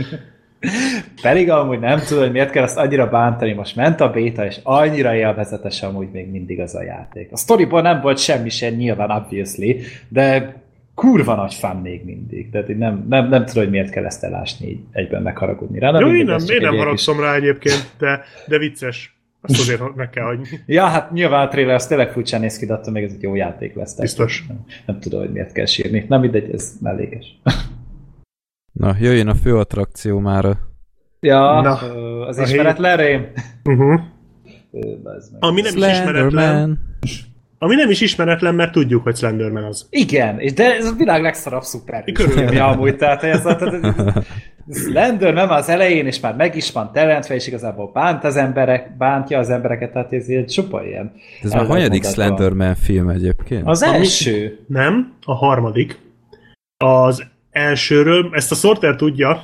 Pedig 1.22 1.49
amúgy 1.49 1.80
nem 1.80 1.99
tudom, 1.99 2.24
hogy 2.24 2.32
miért 2.32 2.52
kell 2.52 2.64
azt 2.64 2.78
annyira 2.78 3.10
bántani, 3.10 3.53
most 3.53 3.76
ment 3.76 4.02
a 4.02 4.10
béta, 4.10 4.45
és 4.45 4.60
annyira 4.64 5.15
élvezetes 5.15 5.84
amúgy 5.84 6.07
még 6.11 6.32
mindig 6.32 6.60
az 6.60 6.76
a 6.76 6.84
játék. 6.84 7.32
A 7.32 7.38
sztoriból 7.38 7.82
nem 7.82 8.02
volt 8.02 8.18
semmi 8.18 8.49
sem 8.49 8.74
nyilván, 8.74 9.11
obviously, 9.11 9.80
de 10.07 10.56
kurva 10.95 11.36
nagy 11.36 11.53
fan 11.53 11.76
még 11.76 12.06
mindig. 12.06 12.49
Tehát 12.49 12.70
én 12.70 12.78
nem, 12.78 13.06
nem, 13.10 13.30
nem 13.30 13.45
tudom, 13.45 13.64
hogy 13.64 13.72
miért 13.72 13.90
kell 13.90 14.06
ezt 14.06 14.24
elásni 14.24 14.68
így 14.68 14.80
egyben 14.91 15.22
megharagudni 15.22 15.80
rá. 15.80 15.99
Jó, 15.99 16.14
én 16.14 16.26
nem, 16.26 16.40
én 16.48 16.61
nem 16.61 16.78
haragszom 16.78 17.20
rá 17.20 17.36
egyébként, 17.36 17.91
de, 17.98 18.24
de 18.48 18.57
vicces. 18.57 19.12
Azt 19.48 19.60
azért 19.60 19.95
meg 19.95 20.10
kell 20.10 20.24
hagyni. 20.24 20.48
ja, 20.65 20.86
hát 20.86 21.11
nyilván 21.11 21.48
a 21.48 21.49
trailer 21.49 21.76
az 21.76 21.88
tényleg 21.88 22.11
furcsán 22.11 22.40
néz 22.40 22.57
ki, 22.57 22.65
de 22.65 22.74
attól 22.74 22.94
még 22.94 23.03
ez 23.03 23.11
egy 23.11 23.22
jó 23.22 23.36
játék 23.36 23.76
lesz. 23.76 23.99
Biztos. 23.99 24.45
Nem, 24.48 24.65
nem 24.86 24.99
tudom, 24.99 25.20
hogy 25.20 25.32
miért 25.32 25.52
kell 25.52 25.65
sírni. 25.65 26.06
Nem 26.07 26.20
mindegy, 26.20 26.53
ez 26.53 26.72
mellékes. 26.82 27.26
Na, 28.72 28.95
jöjjön 28.99 29.28
a 29.28 29.36
fő 29.36 29.57
attrakció 29.57 30.20
már. 30.20 30.57
Ja, 31.20 31.61
Na, 31.61 31.74
az 32.28 32.38
ismeretlen 32.38 32.98
rém. 32.98 33.28
Uh-huh. 33.64 34.02
Ami 35.40 35.61
nem 35.61 35.78
is 35.78 35.86
ismeretlen. 35.88 36.80
Ami 37.64 37.76
nem 37.76 37.90
is 37.90 38.02
ismeretlen, 38.02 38.56
mert 38.56 38.72
tudjuk, 38.72 39.03
hogy 39.03 39.15
Slenderman 39.15 39.64
az. 39.64 39.88
Igen, 39.90 40.40
és 40.40 40.53
de 40.53 40.76
ez 40.76 40.85
a 40.85 40.94
világ 40.98 41.22
legszarabb 41.22 41.61
szuper 41.61 42.03
filmje 42.14 42.64
amúgy, 42.64 42.95
tehát 42.95 43.23
ez, 43.23 43.41
tehát, 43.41 44.26
Slenderman 44.72 45.49
az 45.49 45.69
elején, 45.69 46.06
és 46.06 46.19
már 46.19 46.35
meg 46.35 46.56
is 46.56 46.72
van 46.72 46.91
teremtve, 46.94 47.35
és 47.35 47.48
igazából 47.48 47.91
bánt 47.94 48.23
az 48.23 48.35
emberek, 48.35 48.98
bántja 48.98 49.40
az 49.40 49.49
embereket, 49.49 49.91
tehát 49.91 50.14
ez 50.14 50.27
egy 50.27 50.45
csupa 50.45 50.85
ilyen. 50.85 51.11
Ez 51.44 51.52
már 51.52 51.65
hanyadik 51.65 52.03
Slenderman 52.03 52.76
film 52.76 53.10
egyébként? 53.10 53.68
Az 53.68 53.84
első. 53.84 54.60
Nem, 54.68 55.14
a 55.26 55.34
harmadik. 55.34 55.99
Az 56.77 57.23
elsőről, 57.52 58.30
ezt 58.34 58.52
a 58.52 58.56
Sorter 58.56 58.95
tudja, 58.95 59.41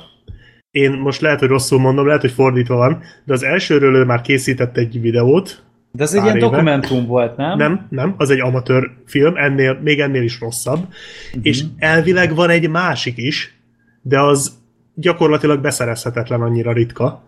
én 0.70 0.90
most 0.90 1.20
lehet, 1.20 1.38
hogy 1.38 1.48
rosszul 1.48 1.78
mondom, 1.78 2.06
lehet, 2.06 2.20
hogy 2.20 2.32
fordítva 2.32 2.76
van, 2.76 3.02
de 3.24 3.32
az 3.32 3.42
elsőről 3.42 3.94
ő 3.94 4.04
már 4.04 4.20
készített 4.20 4.76
egy 4.76 5.00
videót. 5.00 5.62
De 5.92 6.02
ez 6.02 6.14
egy 6.14 6.22
ilyen 6.22 6.36
éve. 6.36 6.46
dokumentum 6.48 7.06
volt, 7.06 7.36
nem? 7.36 7.58
Nem, 7.58 7.86
nem, 7.88 8.14
az 8.16 8.30
egy 8.30 8.40
amatőr 8.40 8.90
film, 9.06 9.36
ennél, 9.36 9.78
még 9.82 10.00
ennél 10.00 10.22
is 10.22 10.40
rosszabb. 10.40 10.78
Uh-huh. 10.78 11.40
És 11.42 11.64
elvileg 11.78 12.34
van 12.34 12.50
egy 12.50 12.68
másik 12.68 13.16
is, 13.16 13.58
de 14.02 14.20
az 14.20 14.58
gyakorlatilag 14.94 15.60
beszerezhetetlen 15.60 16.40
annyira 16.40 16.72
ritka. 16.72 17.22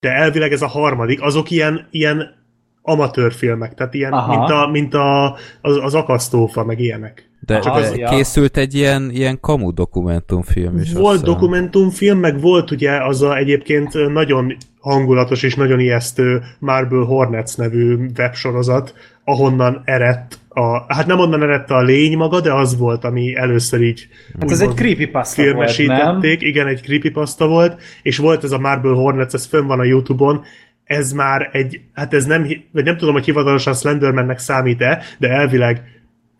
De 0.00 0.10
elvileg 0.10 0.52
ez 0.52 0.62
a 0.62 0.66
harmadik, 0.66 1.22
azok 1.22 1.50
ilyen, 1.50 1.86
ilyen 1.90 2.34
amatőr 2.82 3.32
filmek, 3.32 3.74
tehát 3.74 3.94
ilyen, 3.94 4.12
Aha. 4.12 4.38
mint, 4.38 4.50
a, 4.50 4.66
mint 4.66 4.94
a, 4.94 5.36
az, 5.60 5.76
az 5.82 5.94
akasztófa, 5.94 6.64
meg 6.64 6.80
ilyenek. 6.80 7.30
De, 7.46 7.58
Csak 7.58 7.74
az, 7.74 7.96
ja. 7.96 8.08
készült 8.08 8.56
egy 8.56 8.74
ilyen, 8.74 9.10
ilyen 9.10 9.40
kamu 9.40 9.72
dokumentumfilm 9.72 10.78
is. 10.78 10.92
Volt 10.92 11.22
dokumentumfilm, 11.22 12.18
meg 12.18 12.40
volt 12.40 12.70
ugye 12.70 13.04
az 13.04 13.22
a 13.22 13.36
egyébként 13.36 14.12
nagyon 14.12 14.56
hangulatos 14.80 15.42
és 15.42 15.54
nagyon 15.54 15.80
ijesztő 15.80 16.42
Marble 16.58 17.04
Hornets 17.04 17.56
nevű 17.56 17.98
websorozat, 18.16 18.94
ahonnan 19.24 19.82
eredt 19.84 20.38
a, 20.48 20.94
hát 20.94 21.06
nem 21.06 21.18
onnan 21.18 21.42
eredt 21.42 21.70
a 21.70 21.82
lény 21.82 22.16
maga, 22.16 22.40
de 22.40 22.52
az 22.52 22.78
volt, 22.78 23.04
ami 23.04 23.36
először 23.36 23.80
így 23.80 24.08
hát 24.40 24.50
ez 24.50 24.60
egy 24.60 24.74
creepypasta 24.74 25.54
volt, 25.54 25.86
nem? 25.86 26.18
Igen, 26.22 26.66
egy 26.66 26.80
creepypasta 26.82 27.46
volt, 27.46 27.80
és 28.02 28.18
volt 28.18 28.44
ez 28.44 28.52
a 28.52 28.58
Marble 28.58 28.94
Hornets, 28.94 29.34
ez 29.34 29.46
fönn 29.46 29.66
van 29.66 29.78
a 29.78 29.84
Youtube-on, 29.84 30.44
ez 30.84 31.12
már 31.12 31.48
egy, 31.52 31.80
hát 31.92 32.14
ez 32.14 32.24
nem, 32.24 32.46
vagy 32.72 32.84
nem 32.84 32.96
tudom, 32.96 33.14
hogy 33.14 33.24
hivatalosan 33.24 33.74
Slendermannek 33.74 34.38
számít-e, 34.38 35.02
de 35.18 35.28
elvileg 35.28 35.82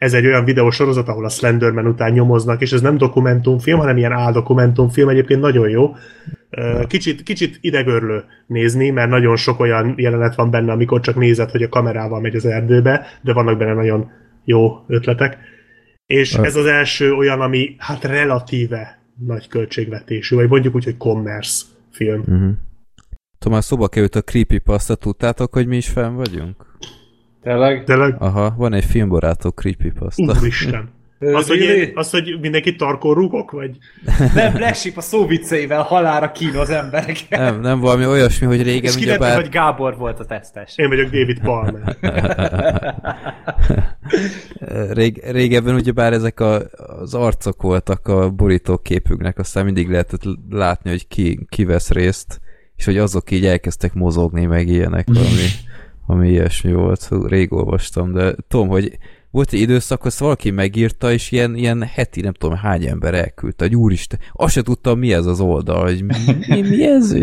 ez 0.03 0.13
egy 0.13 0.27
olyan 0.27 0.45
videósorozat, 0.45 1.09
ahol 1.09 1.25
a 1.25 1.29
Slenderman 1.29 1.87
után 1.87 2.13
nyomoznak, 2.13 2.61
és 2.61 2.73
ez 2.73 2.81
nem 2.81 2.97
dokumentumfilm, 2.97 3.79
hanem 3.79 3.97
ilyen 3.97 4.13
áldokumentumfilm, 4.13 5.09
egyébként 5.09 5.41
nagyon 5.41 5.69
jó. 5.69 5.95
Kicsit, 6.87 7.23
kicsit 7.23 7.59
idegörlő 7.61 8.25
nézni, 8.47 8.91
mert 8.91 9.11
nagyon 9.11 9.37
sok 9.37 9.61
olyan 9.61 9.95
jelenet 9.97 10.35
van 10.35 10.51
benne, 10.51 10.73
amikor 10.73 11.01
csak 11.01 11.17
nézed, 11.17 11.51
hogy 11.51 11.63
a 11.63 11.69
kamerával 11.69 12.21
megy 12.21 12.35
az 12.35 12.45
erdőbe, 12.45 13.07
de 13.21 13.33
vannak 13.33 13.59
benne 13.59 13.75
nagyon 13.75 14.11
jó 14.45 14.85
ötletek. 14.87 15.39
És 16.07 16.35
ez 16.35 16.57
az 16.57 16.67
első 16.67 17.13
olyan, 17.13 17.41
ami 17.41 17.75
hát 17.79 18.05
relatíve 18.05 19.03
nagy 19.27 19.49
költségvetésű, 19.49 20.37
vagy 20.37 20.49
mondjuk 20.49 20.75
úgy, 20.75 20.85
hogy 20.85 20.97
commerce 20.97 21.65
film. 21.91 22.21
Uh-huh. 22.21 22.51
Tomás, 23.39 23.65
szóba 23.65 23.89
került 23.89 24.15
a 24.15 24.23
creepypasta, 24.23 24.95
tudtátok, 24.95 25.53
hogy 25.53 25.67
mi 25.67 25.77
is 25.77 25.89
fenn 25.89 26.15
vagyunk? 26.15 26.71
Tényleg? 27.43 27.85
Tényleg? 27.85 28.15
Aha, 28.19 28.55
van 28.57 28.73
egy 28.73 28.85
filmbarátok 28.85 29.55
creepypasta. 29.55 30.37
Úristen. 30.41 31.01
Az, 31.31 31.49
hogy, 31.49 31.61
én, 31.61 31.91
az, 31.95 32.11
hogy 32.11 32.39
mindenki 32.41 32.77
tarkon 32.77 33.15
rúgok, 33.15 33.51
vagy? 33.51 33.77
Nem, 34.35 34.53
Black 34.53 34.75
Sheep 34.75 34.97
a 34.97 35.01
szó 35.01 35.27
vicceivel 35.27 35.83
halára 35.83 36.33
kínoz 36.33 36.71
embereket. 36.71 37.29
Nem, 37.29 37.61
nem 37.61 37.81
valami 37.81 38.07
olyasmi, 38.07 38.47
hogy 38.47 38.63
régen 38.63 38.83
És 38.83 38.97
kiderült, 38.97 39.21
ugyebár... 39.21 39.41
hogy 39.41 39.51
Gábor 39.51 39.97
volt 39.97 40.21
a 40.21 40.25
tesztes. 40.25 40.73
Én 40.77 40.89
vagyok 40.89 41.11
David 41.11 41.41
Palmer. 41.41 41.97
Rég, 44.99 45.23
régebben 45.31 45.75
ugyebár 45.75 46.13
ezek 46.13 46.41
a, 46.41 46.63
az 47.01 47.15
arcok 47.15 47.63
voltak 47.63 48.09
a 48.09 48.31
borítóképünknek, 48.31 49.39
aztán 49.39 49.65
mindig 49.65 49.91
lehetett 49.91 50.23
látni, 50.51 50.91
hogy 50.91 51.09
ki, 51.09 51.47
ki 51.49 51.65
vesz 51.65 51.91
részt, 51.91 52.41
és 52.77 52.85
hogy 52.85 52.99
azok 52.99 53.31
így 53.31 53.47
elkezdtek 53.47 53.95
mozogni, 53.95 54.45
meg 54.45 54.69
ilyenek, 54.69 55.09
ami, 55.09 55.47
ami 56.13 56.29
ilyesmi 56.29 56.73
volt. 56.73 57.09
Rég 57.27 57.53
olvastam, 57.53 58.13
de 58.13 58.35
tudom, 58.49 58.69
hogy 58.69 58.99
volt 59.31 59.53
egy 59.53 59.61
időszak, 59.61 60.05
azt 60.05 60.19
valaki 60.19 60.51
megírta, 60.51 61.13
és 61.13 61.31
ilyen, 61.31 61.55
ilyen 61.55 61.83
heti, 61.83 62.21
nem 62.21 62.33
tudom 62.33 62.57
hány 62.57 62.87
ember 62.87 63.15
elküldte, 63.15 63.65
hogy 63.65 63.77
úristen, 63.77 64.19
azt 64.33 64.53
se 64.55 64.63
tudtam, 64.63 64.99
mi 64.99 65.13
ez 65.13 65.27
az 65.27 65.41
oldal, 65.41 65.83
hogy 65.83 66.05
mi, 66.05 66.15
mi, 66.49 66.61
mi 66.69 66.87
ez? 66.87 67.17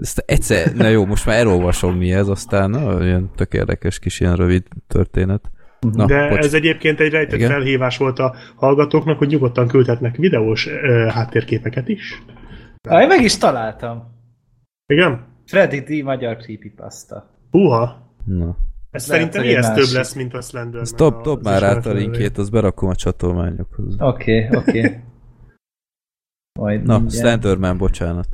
Ezt 0.00 0.18
egyszer, 0.26 0.74
na 0.74 0.88
jó, 0.88 1.06
most 1.06 1.26
már 1.26 1.36
elolvasom 1.36 1.96
mi 1.96 2.12
ez, 2.12 2.28
aztán 2.28 2.70
na, 2.70 3.04
ilyen 3.04 3.30
tök 3.34 3.52
érdekes 3.52 3.98
kis 3.98 4.20
ilyen 4.20 4.36
rövid 4.36 4.62
történet. 4.86 5.50
Na, 5.92 6.06
De 6.06 6.28
bocs. 6.28 6.44
ez 6.44 6.54
egyébként 6.54 7.00
egy 7.00 7.10
rejtett 7.10 7.38
Igen. 7.38 7.50
felhívás 7.50 7.96
volt 7.96 8.18
a 8.18 8.34
hallgatóknak, 8.56 9.18
hogy 9.18 9.28
nyugodtan 9.28 9.68
küldhetnek 9.68 10.16
videós 10.16 10.66
ö, 10.66 11.06
háttérképeket 11.10 11.88
is. 11.88 12.22
Ah, 12.88 13.00
én 13.02 13.06
meg 13.06 13.22
is 13.22 13.36
találtam. 13.38 14.02
Igen? 14.86 15.26
Freddy 15.46 15.80
D. 15.80 16.04
magyar 16.04 16.36
creepypasta. 16.36 17.30
Húha! 17.50 18.03
Na. 18.24 18.56
Ez 18.90 19.08
Lehet, 19.08 19.32
szerintem 19.32 19.42
egy 19.42 19.64
ez 19.64 19.70
több 19.70 19.96
lesz, 19.96 20.14
mint 20.14 20.34
a 20.34 20.40
Slender. 20.40 20.80
Ezt 20.80 20.96
dob, 20.96 21.42
már 21.42 21.62
át 21.62 21.86
a 21.86 21.92
linkjét, 21.92 22.38
azt 22.38 22.50
berakom 22.50 22.88
a 22.88 22.94
csatolmányokhoz. 22.94 23.94
Oké, 23.98 24.48
oké. 24.52 25.00
Majd 26.60 26.82
Na, 26.82 26.98
mindjárt. 26.98 27.24
Slenderman, 27.24 27.78
bocsánat. 27.78 28.26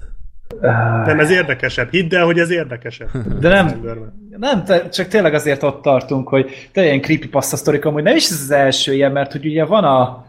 Nem, 1.04 1.20
ez 1.20 1.30
érdekesebb. 1.30 1.90
Hidd 1.90 2.14
el, 2.14 2.24
hogy 2.24 2.38
ez 2.38 2.50
érdekesebb. 2.50 3.08
De 3.40 3.48
nem, 3.48 3.68
Slenderman. 3.68 4.28
nem, 4.36 4.64
te, 4.64 4.88
csak 4.88 5.06
tényleg 5.08 5.34
azért 5.34 5.62
ott 5.62 5.82
tartunk, 5.82 6.28
hogy 6.28 6.68
te 6.72 6.84
ilyen 6.84 7.00
creepypasta 7.00 7.56
sztorik, 7.56 7.84
amúgy 7.84 8.02
nem 8.02 8.16
is 8.16 8.30
ez 8.30 8.40
az 8.42 8.50
első 8.50 8.94
ilyen, 8.94 9.12
mert 9.12 9.32
hogy 9.32 9.46
ugye 9.46 9.64
van 9.64 9.84
a 9.84 10.28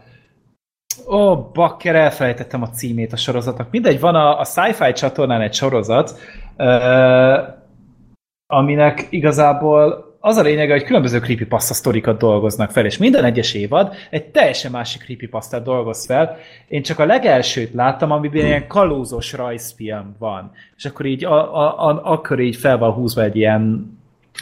Ó, 1.08 1.36
bakker, 1.36 1.94
elfelejtettem 1.94 2.62
a 2.62 2.68
címét 2.68 3.12
a 3.12 3.16
sorozatnak. 3.16 3.70
Mindegy, 3.70 4.00
van 4.00 4.14
a, 4.14 4.40
a 4.40 4.44
Sci-Fi 4.44 4.92
csatornán 4.92 5.40
egy 5.40 5.54
sorozat, 5.54 6.18
ö, 6.56 7.38
aminek 8.52 9.06
igazából 9.10 10.10
az 10.20 10.36
a 10.36 10.42
lényege, 10.42 10.72
hogy 10.72 10.84
különböző 10.84 11.18
creepypasta 11.18 11.74
sztorikat 11.74 12.18
dolgoznak 12.18 12.70
fel, 12.70 12.84
és 12.84 12.98
minden 12.98 13.24
egyes 13.24 13.54
évad 13.54 13.94
egy 14.10 14.24
teljesen 14.24 14.70
másik 14.70 15.02
creepypastát 15.02 15.62
dolgoz 15.62 16.06
fel. 16.06 16.36
Én 16.68 16.82
csak 16.82 16.98
a 16.98 17.04
legelsőt 17.04 17.72
láttam, 17.74 18.10
amiben 18.10 18.46
ilyen 18.46 18.66
kalózos 18.66 19.32
rajzfilm 19.32 20.16
van. 20.18 20.50
És 20.76 20.84
akkor 20.84 21.06
így, 21.06 21.24
a, 21.24 21.56
a, 21.56 21.88
a, 21.88 22.00
akkor 22.04 22.40
így 22.40 22.56
fel 22.56 22.78
van 22.78 22.92
húzva 22.92 23.22
egy 23.22 23.36
ilyen 23.36 23.92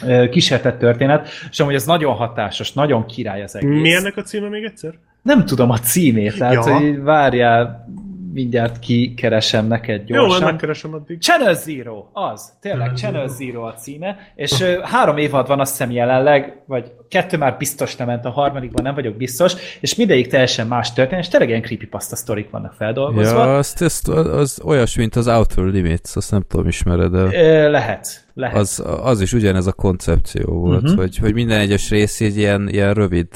ö, 0.05 0.29
kísértett 0.29 0.79
történet, 0.79 1.29
és 1.49 1.59
amúgy 1.59 1.73
ez 1.73 1.85
nagyon 1.85 2.13
hatásos, 2.13 2.73
nagyon 2.73 3.05
király 3.05 3.43
az 3.43 3.55
egész. 3.55 3.81
Mi 3.81 3.93
ennek 3.93 4.17
a 4.17 4.21
címe 4.21 4.49
még 4.49 4.63
egyszer? 4.63 4.93
Nem 5.21 5.45
tudom 5.45 5.69
a 5.69 5.77
címét, 5.77 6.37
tehát 6.37 6.53
Ja. 6.53 6.73
hogy 6.73 7.01
várjál, 7.01 7.87
mindjárt 8.33 8.79
kikeresem 8.79 9.67
neked 9.67 10.09
Jó, 10.09 10.15
gyorsan. 10.15 10.43
megkeresem 10.43 10.93
addig. 10.93 11.19
Channel 11.21 11.53
Zero, 11.53 12.05
az, 12.13 12.53
tényleg 12.61 12.93
Channel 12.95 13.27
Zero 13.27 13.61
a 13.63 13.73
címe, 13.73 14.17
és 14.35 14.63
három 14.83 15.17
évad 15.17 15.47
van 15.47 15.59
azt 15.59 15.71
hiszem 15.71 15.91
jelenleg, 15.91 16.61
vagy 16.65 16.91
kettő 17.09 17.37
már 17.37 17.57
biztos 17.57 17.95
nem 17.95 18.07
ment, 18.07 18.25
a 18.25 18.29
harmadikban 18.29 18.83
nem 18.83 18.93
vagyok 18.93 19.15
biztos, 19.15 19.53
és 19.79 19.95
mindegyik 19.95 20.27
teljesen 20.27 20.67
más 20.67 20.93
történet, 20.93 21.23
és 21.23 21.29
tényleg 21.29 21.49
ilyen 21.49 21.61
creepypasta 21.61 22.15
sztorik 22.15 22.49
vannak 22.49 22.73
feldolgozva. 22.73 23.43
Ja, 23.45 23.57
azt, 23.57 23.81
azt, 23.81 24.07
az 24.07 24.61
olyas, 24.63 24.95
mint 24.95 25.15
az 25.15 25.27
Outer 25.27 25.63
Limits, 25.63 26.15
azt 26.15 26.31
nem 26.31 26.43
tudom, 26.47 26.67
ismered 26.67 27.11
de 27.11 27.69
lehet, 27.69 28.25
lehet. 28.33 28.57
az, 28.57 28.83
az 29.03 29.21
is 29.21 29.33
ugyanez 29.33 29.67
a 29.67 29.73
koncepció 29.73 30.45
volt, 30.53 30.81
Mhm. 30.81 30.97
hogy, 30.97 31.17
hogy 31.17 31.33
minden 31.33 31.59
egyes 31.59 31.89
rész 31.89 32.21
egy 32.21 32.37
ilyen, 32.37 32.69
ilyen 32.69 32.93
rövid 32.93 33.27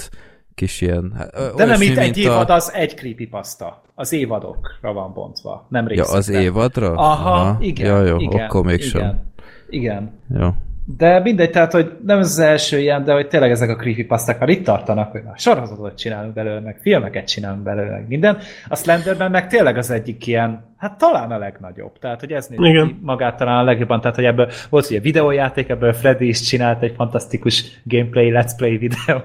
kis 0.56 0.82
ilyen... 0.82 1.14
hát, 1.18 1.56
De 1.56 1.66
nem 1.66 1.82
itt 1.82 1.98
egy 1.98 2.18
évad, 2.18 2.50
az 2.50 2.72
egy 2.74 2.96
creepypasta. 2.96 3.84
Az 3.98 4.14
évadokra 4.14 4.94
van 4.94 5.14
bontva, 5.14 5.66
nem 5.70 5.84
Ja, 5.84 5.90
részekre. 5.90 6.18
az 6.18 6.30
évadra? 6.30 6.94
Aha, 6.96 7.58
igen. 7.60 7.86
Ja, 7.88 8.04
jó, 8.06 8.18
igen, 8.20 8.46
akkor 8.46 8.66
mégsem. 8.66 9.02
Igen, 9.02 9.22
igen. 9.70 10.12
Jó. 10.40 10.50
De 10.98 11.20
mindegy, 11.20 11.50
tehát, 11.50 11.72
hogy 11.72 11.98
nem 12.06 12.20
ez 12.20 12.28
az 12.28 12.40
első 12.40 12.80
ilyen, 12.80 13.04
de 13.04 13.14
hogy 13.14 13.28
tényleg 13.28 13.52
ezek 13.52 13.70
a 13.70 13.76
creepypasták 13.76 14.40
már 14.40 14.50
itt 14.50 14.66
tartanak, 14.66 15.12
hogy 15.12 15.24
már 15.24 15.38
sorozatot 15.38 15.98
csinálunk 15.98 16.34
belőle, 16.34 16.60
meg 16.60 16.78
filmeket 16.82 17.28
csinálunk 17.28 17.64
belőle, 17.64 17.92
meg 17.92 18.08
minden. 18.08 18.38
A 18.68 18.76
Slenderman 18.76 19.32
meg 19.32 19.48
tényleg 19.48 19.78
az 19.78 19.90
egyik 19.90 20.28
ilyen, 20.28 20.75
hát 20.78 20.98
talán 20.98 21.32
a 21.32 21.38
legnagyobb. 21.38 22.00
Tehát, 22.00 22.20
hogy 22.20 22.32
ez 22.32 22.48
nézi 22.48 22.96
magát 23.02 23.38
talán 23.38 23.58
a 23.58 23.64
legjobban, 23.64 24.02
tehát, 24.02 24.16
hogy 24.16 24.26
ebből 24.26 24.50
volt 24.70 24.90
ugye 24.90 25.00
videójáték, 25.00 25.70
ebből 25.70 25.94
Freddy 25.94 26.28
is 26.28 26.42
csinált 26.42 26.84
egy 26.84 26.94
fantasztikus 26.96 27.82
gameplay, 27.84 28.32
let's 28.34 28.52
play 28.58 28.78
videó. 28.78 29.22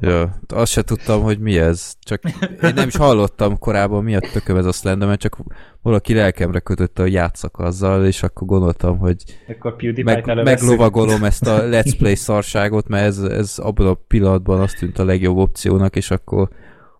Ja, 0.00 0.34
azt 0.54 0.72
se 0.72 0.82
tudtam, 0.82 1.22
hogy 1.22 1.38
mi 1.38 1.58
ez. 1.58 1.94
Csak 2.00 2.22
én 2.62 2.72
nem 2.74 2.88
is 2.88 2.96
hallottam 2.96 3.58
korábban, 3.58 4.04
mi 4.04 4.14
a 4.14 4.20
tököm 4.32 4.56
ez 4.56 4.66
a 4.66 4.72
Slenderman, 4.72 5.16
csak 5.16 5.36
valaki 5.82 6.14
lelkemre 6.14 6.58
kötötte, 6.58 7.02
hogy 7.02 7.12
játszak 7.12 7.58
azzal, 7.58 8.06
és 8.06 8.22
akkor 8.22 8.46
gondoltam, 8.46 8.98
hogy 8.98 9.16
Akkor 9.48 9.76
meg, 10.04 10.42
meglovagolom 10.44 11.24
ezt 11.24 11.46
a 11.46 11.62
Let's 11.62 11.94
Play 11.98 12.14
szarságot, 12.14 12.88
mert 12.88 13.04
ez, 13.04 13.18
ez 13.18 13.58
abban 13.58 13.86
a 13.86 13.94
pillanatban 13.94 14.60
azt 14.60 14.78
tűnt 14.78 14.98
a 14.98 15.04
legjobb 15.04 15.36
opciónak, 15.36 15.96
és 15.96 16.10
akkor 16.10 16.48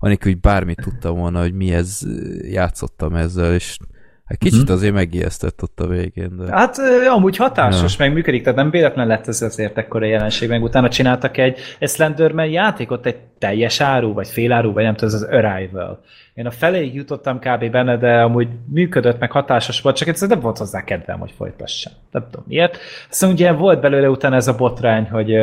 anélkül, 0.05 0.32
hogy 0.32 0.40
bármit 0.40 0.81
tudtam 0.82 1.18
volna, 1.18 1.40
hogy 1.40 1.52
mi 1.55 1.74
ez, 1.74 2.01
játszottam 2.43 3.14
ezzel, 3.14 3.55
és 3.55 3.76
hát 4.24 4.39
kicsit 4.39 4.70
azért 4.70 4.94
megijesztett 4.94 5.62
ott 5.62 5.81
a 5.81 5.86
végén, 5.86 6.36
de... 6.36 6.56
Hát 6.56 6.76
amúgy 7.14 7.36
hatásos, 7.36 7.98
Ja. 7.98 8.05
meg 8.05 8.14
működik, 8.14 8.43
tehát 8.43 8.59
nem 8.59 8.70
véletlen 8.70 9.06
lett 9.06 9.28
ez 9.28 9.43
azért 9.43 9.78
ekkora 9.78 10.05
jelenség, 10.05 10.48
meg 10.48 10.62
utána 10.62 10.89
csináltak 10.89 11.36
egy, 11.36 11.59
egy 11.78 11.89
Slenderman 11.89 12.47
játékot, 12.47 13.06
egy 13.06 13.16
teljes 13.39 13.81
áru, 13.81 14.12
vagy 14.12 14.28
féláru, 14.28 14.72
vagy 14.72 14.85
nem 14.85 14.94
tudom, 14.94 15.14
ez 15.14 15.22
az 15.22 15.28
Arrival. 15.28 16.01
Én 16.35 16.47
a 16.47 16.51
feléig 16.51 16.94
jutottam 16.94 17.39
kb. 17.39 17.70
benne, 17.70 17.97
de 17.97 18.22
amúgy 18.22 18.48
működött, 18.72 19.18
meg 19.18 19.31
hatásos 19.31 19.81
volt, 19.81 19.97
csak 19.97 20.09
egyszerűen 20.09 20.36
nem 20.36 20.47
volt 20.47 20.59
hozzá 20.59 20.85
kedvem, 20.85 21.18
hogy 21.18 21.32
folytassam. 21.36 21.93
Nem 22.10 22.26
tudom 22.31 22.44
miért. 22.48 22.78
Aztán 23.10 23.31
ugye 23.31 23.52
volt 23.52 23.81
belőle 23.81 24.09
utána 24.09 24.36
ez 24.36 24.48
a 24.48 24.55
botrány, 24.55 25.09
hogy 25.10 25.36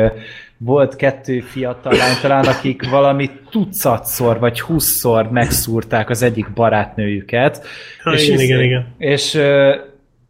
volt 0.64 0.96
kettő 0.96 1.40
fiatal 1.40 1.92
lány 1.92 2.16
talán, 2.20 2.44
akik 2.44 2.90
valami 2.90 3.30
tucatszor 3.50 4.38
vagy 4.38 4.60
húszszor 4.60 5.30
megszúrták 5.30 6.10
az 6.10 6.22
egyik 6.22 6.52
barátnőjüket. 6.52 7.66
Ha, 8.02 8.12
igen, 8.12 8.34
izé- 8.34 8.44
igen, 8.44 8.62
igen. 8.62 8.94
És, 8.98 9.40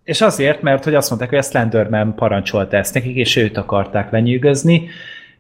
és 0.05 0.21
azért, 0.21 0.63
mert 0.63 0.85
hogy 0.85 0.95
azt 0.95 1.09
mondták, 1.09 1.31
hogy 1.31 1.39
a 1.39 1.43
Slenderman 1.43 2.15
parancsolta 2.15 2.77
ezt 2.77 2.95
nekik, 2.95 3.17
és 3.17 3.37
őt 3.37 3.57
akarták 3.57 4.11
lenyűgözni, 4.11 4.89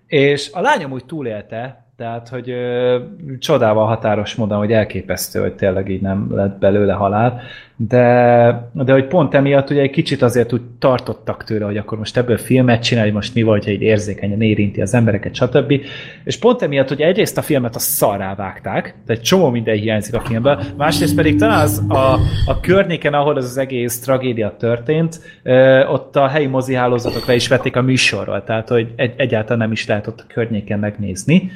és 0.06 0.50
a 0.52 0.60
lányom 0.60 0.92
úgy 0.92 1.04
túlélte, 1.04 1.91
tehát, 2.02 2.28
hogy 2.28 2.50
ö, 2.50 2.98
csodával 3.38 3.86
határos 3.86 4.34
módon, 4.34 4.58
hogy 4.58 4.72
elképesztő, 4.72 5.40
hogy 5.40 5.52
tényleg 5.52 5.88
így 5.88 6.00
nem 6.00 6.26
lett 6.30 6.58
belőle 6.58 6.92
halál, 6.92 7.40
de, 7.88 8.70
de 8.72 8.92
hogy 8.92 9.06
pont 9.06 9.34
emiatt 9.34 9.70
ugye 9.70 9.80
egy 9.80 9.90
kicsit 9.90 10.22
azért 10.22 10.52
úgy 10.52 10.60
tartottak 10.78 11.44
tőle, 11.44 11.64
hogy 11.64 11.76
akkor 11.76 11.98
most 11.98 12.16
ebből 12.16 12.36
filmet 12.36 12.82
csinálj, 12.82 13.10
most 13.10 13.34
mi 13.34 13.42
vagy, 13.42 13.64
hogy 13.64 13.72
így 13.72 13.82
érzékenyen 13.82 14.42
érinti 14.42 14.80
az 14.80 14.94
embereket, 14.94 15.34
stb. 15.34 15.80
És 16.24 16.38
pont 16.38 16.62
emiatt, 16.62 16.88
hogy 16.88 17.00
egyrészt 17.00 17.38
a 17.38 17.42
filmet 17.42 17.74
a 17.74 17.78
szarrá 17.78 18.34
vágták, 18.34 18.82
tehát 18.82 19.06
egy 19.06 19.20
csomó 19.20 19.50
minden 19.50 19.76
hiányzik 19.76 20.14
a 20.14 20.20
filmből, 20.20 20.62
másrészt 20.76 21.14
pedig 21.14 21.38
talán 21.38 21.60
az 21.60 21.84
a, 21.88 22.18
a 22.46 22.60
környéken, 22.60 23.14
ahol 23.14 23.36
ez 23.36 23.44
az 23.44 23.58
egész 23.58 24.00
tragédia 24.00 24.56
történt, 24.58 25.20
ö, 25.42 25.86
ott 25.86 26.16
a 26.16 26.26
helyi 26.26 26.46
mozihálózatok 26.46 27.26
le 27.26 27.34
is 27.34 27.48
vették 27.48 27.76
a 27.76 27.82
műsorról, 27.82 28.44
tehát 28.44 28.68
hogy 28.68 28.92
egy, 28.96 29.14
egyáltalán 29.16 29.58
nem 29.58 29.72
is 29.72 29.86
lehet 29.86 30.06
ott 30.06 30.20
a 30.20 30.32
környéken 30.32 30.78
megnézni. 30.78 31.50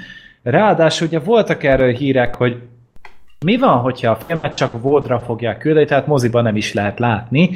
Ráadásul 0.47 1.07
ugye 1.07 1.19
voltak 1.19 1.65
erről 1.65 1.93
hírek, 1.93 2.35
hogy 2.35 2.57
mi 3.45 3.57
van, 3.57 3.79
hogyha 3.79 4.11
a 4.11 4.19
filmet 4.27 4.55
csak 4.55 4.83
Vodra 4.83 5.21
fogják 5.21 5.59
küldeni, 5.59 5.87
tehát 5.87 6.07
moziban 6.07 6.43
nem 6.43 6.57
is 6.57 6.73
lehet 6.73 6.99
látni, 6.99 7.51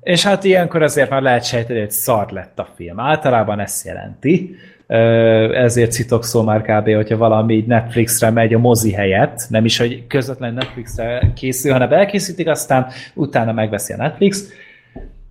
és 0.00 0.24
hát 0.24 0.44
ilyenkor 0.44 0.82
azért 0.82 1.10
már 1.10 1.22
lehet 1.22 1.44
sejteni, 1.44 1.78
hogy 1.78 1.90
szar 1.90 2.30
lett 2.30 2.58
a 2.58 2.68
film. 2.76 3.00
Általában 3.00 3.60
ezt 3.60 3.86
jelenti. 3.86 4.56
Ezért 5.52 5.92
szitokszó 5.92 6.42
már 6.42 6.62
kb., 6.62 6.94
hogyha 6.94 7.16
valami 7.16 7.64
Netflixre 7.66 8.30
megy 8.30 8.54
a 8.54 8.58
mozi 8.58 8.92
helyett, 8.92 9.40
nem 9.48 9.64
is, 9.64 9.78
hogy 9.78 10.06
közvetlen 10.06 10.54
Netflixre 10.54 11.32
készül, 11.34 11.72
hanem 11.72 11.92
elkészítik, 11.92 12.48
aztán 12.48 12.86
utána 13.14 13.52
megveszi 13.52 13.92
a 13.92 13.96
Netflix. 13.96 14.48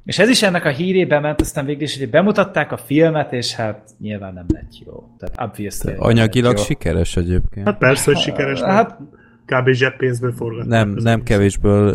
És 0.06 0.20
ez 0.20 0.30
is 0.30 0.42
ennek 0.44 0.66
a 0.66 0.70
hírében 0.70 1.22
ment, 1.22 1.42
aztán 1.42 1.66
végül 1.66 1.82
is, 1.82 1.98
hogy 1.98 2.10
bemutatták 2.10 2.72
a 2.72 2.78
filmet, 2.78 3.34
és 3.34 3.56
hát 3.56 3.90
nyilván 4.00 4.34
nem 4.34 4.46
lett 4.48 4.72
jó. 4.86 5.10
Tehát 5.18 5.50
obviously. 5.50 5.92
nem 5.92 6.02
Anyagilag 6.02 6.58
jó. 6.58 6.64
sikeres 6.64 7.18
egyébként. 7.18 7.66
Hát 7.68 7.78
persze, 7.78 8.04
hogy 8.12 8.22
sikeres. 8.22 8.62
Hát, 8.62 8.72
Hát 8.72 9.00
kb. 9.46 9.70
zseppénzből 9.70 10.32
forgatták. 10.32 10.70
Nem, 10.70 10.90
nem 10.90 11.24
kevésből, 11.24 11.88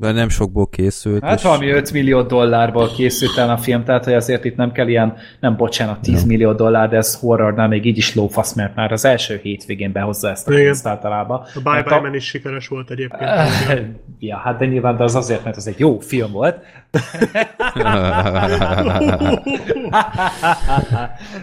ö, 0.00 0.12
nem 0.12 0.28
sokból 0.28 0.68
készült. 0.68 1.24
Hát 1.24 1.38
és- 1.38 1.44
valami 1.44 1.70
5 1.70 1.92
millió 1.92 2.22
dollárból 2.22 2.88
készült 2.96 3.38
el 3.38 3.50
a 3.50 3.56
film, 3.56 3.84
tehát 3.84 4.04
hogy 4.04 4.12
azért 4.12 4.44
itt 4.44 4.56
nem 4.56 4.72
kell 4.72 4.88
ilyen, 4.88 5.14
nem 5.40 5.56
bocsánat, 5.56 6.00
10 6.00 6.24
millió 6.24 6.52
dollár, 6.52 6.88
de 6.88 6.96
ez 6.96 7.20
horrornál 7.20 7.68
még 7.68 7.84
így 7.84 7.96
is 7.96 8.14
lófasz, 8.14 8.54
mert 8.54 8.74
már 8.74 8.92
az 8.92 9.04
első 9.04 9.40
hétvégén 9.42 9.92
behozza 9.92 10.30
ezt 10.30 10.48
a 10.48 10.54
pénzt 10.54 10.86
általában. 10.86 11.38
A 11.54 11.60
Bye 11.62 11.72
Mert 11.72 11.88
Bye 11.88 12.00
Man 12.00 12.14
is 12.14 12.24
sikeres 12.26 12.68
volt 12.68 12.90
egyébként. 12.90 13.30
Ja, 14.18 14.36
hát 14.36 14.58
de 14.58 14.66
nyilván 14.66 14.96
de 14.96 15.04
az 15.04 15.14
azért, 15.14 15.44
mert 15.44 15.56
az 15.56 15.66
egy 15.66 15.78
jó 15.78 15.98
film 15.98 16.32
volt. 16.32 16.56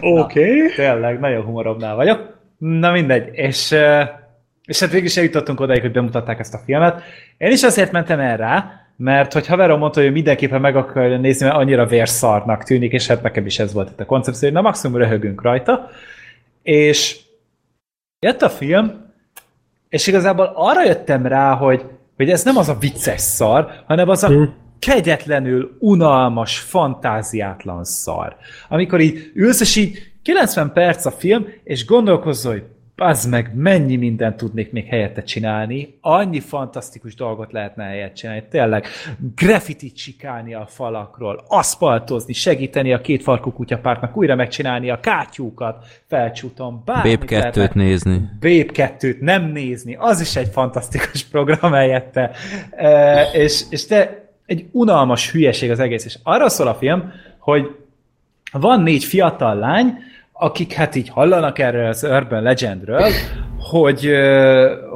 Okay. 0.00 0.72
Tényleg, 0.76 1.20
nagyon 1.20 1.44
humoromnál 1.44 1.94
vagyok. 1.94 2.38
Na 2.58 2.90
mindegy, 2.90 3.28
és, 3.32 3.72
eh, 3.72 4.08
és 4.70 4.80
hát 4.80 4.90
végül 4.90 5.06
is 5.06 5.16
eljutottunk 5.16 5.60
odáig, 5.60 5.80
hogy 5.80 5.92
bemutatták 5.92 6.38
ezt 6.38 6.54
a 6.54 6.60
filmet. 6.64 7.02
Én 7.38 7.50
is 7.50 7.62
azért 7.62 7.92
mentem 7.92 8.20
el 8.20 8.36
rá, 8.36 8.86
mert 8.96 9.32
hogy 9.32 9.46
haverom 9.46 9.78
mondta, 9.78 10.00
hogy 10.00 10.12
mindenképpen 10.12 10.60
meg 10.60 10.76
akarja 10.76 11.18
nézni, 11.18 11.46
mert 11.46 11.56
annyira 11.56 11.86
vérszarnak 11.86 12.64
tűnik, 12.64 12.92
és 12.92 13.06
hát 13.06 13.22
nekem 13.22 13.46
is 13.46 13.58
ez 13.58 13.72
volt 13.72 13.90
itt 13.90 14.00
a 14.00 14.04
koncepció, 14.04 14.48
hogy 14.48 14.56
na 14.56 14.62
maximum 14.62 14.96
röhögünk 14.96 15.42
rajta. 15.42 15.90
És 16.62 17.20
jött 18.26 18.42
a 18.42 18.48
film, 18.50 19.12
és 19.88 20.06
igazából 20.06 20.52
arra 20.54 20.84
jöttem 20.84 21.26
rá, 21.26 21.54
hogy, 21.54 21.84
hogy 22.16 22.30
ez 22.30 22.44
nem 22.44 22.56
az 22.56 22.68
a 22.68 22.78
vicces 22.80 23.20
szar, 23.20 23.72
hanem 23.86 24.08
az 24.08 24.22
a 24.22 24.28
Hm. 24.28 24.42
kegyetlenül 24.78 25.76
unalmas, 25.78 26.58
fantáziátlan 26.58 27.84
szar. 27.84 28.36
Amikor 28.68 29.00
így 29.00 29.30
ülsz, 29.34 29.60
és 29.60 29.76
így 29.76 30.12
90 30.22 30.72
perc 30.72 31.04
a 31.04 31.10
film, 31.10 31.46
és 31.64 31.84
gondolkozol, 31.86 32.52
hogy 32.52 32.64
az 33.00 33.24
meg 33.24 33.54
mennyi 33.54 33.96
mindent 33.96 34.36
tudnék 34.36 34.72
még 34.72 34.86
helyette 34.86 35.22
csinálni, 35.22 35.98
annyi 36.00 36.40
fantasztikus 36.40 37.14
dolgot 37.14 37.52
lehetne 37.52 37.84
helyett 37.84 38.14
csinálni, 38.14 38.44
tényleg 38.50 38.86
graffitit 39.36 39.96
csikálni 39.96 40.54
a 40.54 40.66
falakról, 40.68 41.44
aszfaltozni, 41.48 42.32
segíteni 42.32 42.92
a 42.92 43.00
két 43.00 43.22
farkú 43.22 43.52
kutyapártnak 43.52 44.16
újra 44.16 44.34
megcsinálni 44.34 44.90
a 44.90 45.00
kátyúkat, 45.00 45.84
felcsúton, 46.06 46.82
bármit 46.84 47.22
2-t 47.26 47.30
lehetne- 47.30 47.74
nézni. 47.74 48.20
Babe 48.40 48.64
2-t 48.72 49.20
nem 49.20 49.44
nézni, 49.44 49.96
az 49.98 50.20
is 50.20 50.36
egy 50.36 50.48
fantasztikus 50.48 51.24
program 51.24 51.72
helyette. 51.72 52.30
E, 52.70 53.22
és, 53.32 53.62
és 53.70 53.86
te 53.86 54.28
egy 54.46 54.66
unalmas 54.72 55.30
hülyeség 55.30 55.70
az 55.70 55.78
egész. 55.78 56.04
És 56.04 56.18
arra 56.22 56.48
szól 56.48 56.66
a 56.66 56.74
film, 56.74 57.12
hogy 57.38 57.76
van 58.52 58.82
négy 58.82 59.04
fiatal 59.04 59.54
lány, 59.54 59.98
akik 60.40 60.72
hát 60.72 60.94
így 60.94 61.08
hallanak 61.08 61.58
erről 61.58 61.86
az 61.86 62.04
Urban 62.04 62.42
Legendről, 62.42 63.08
hogy 63.58 64.10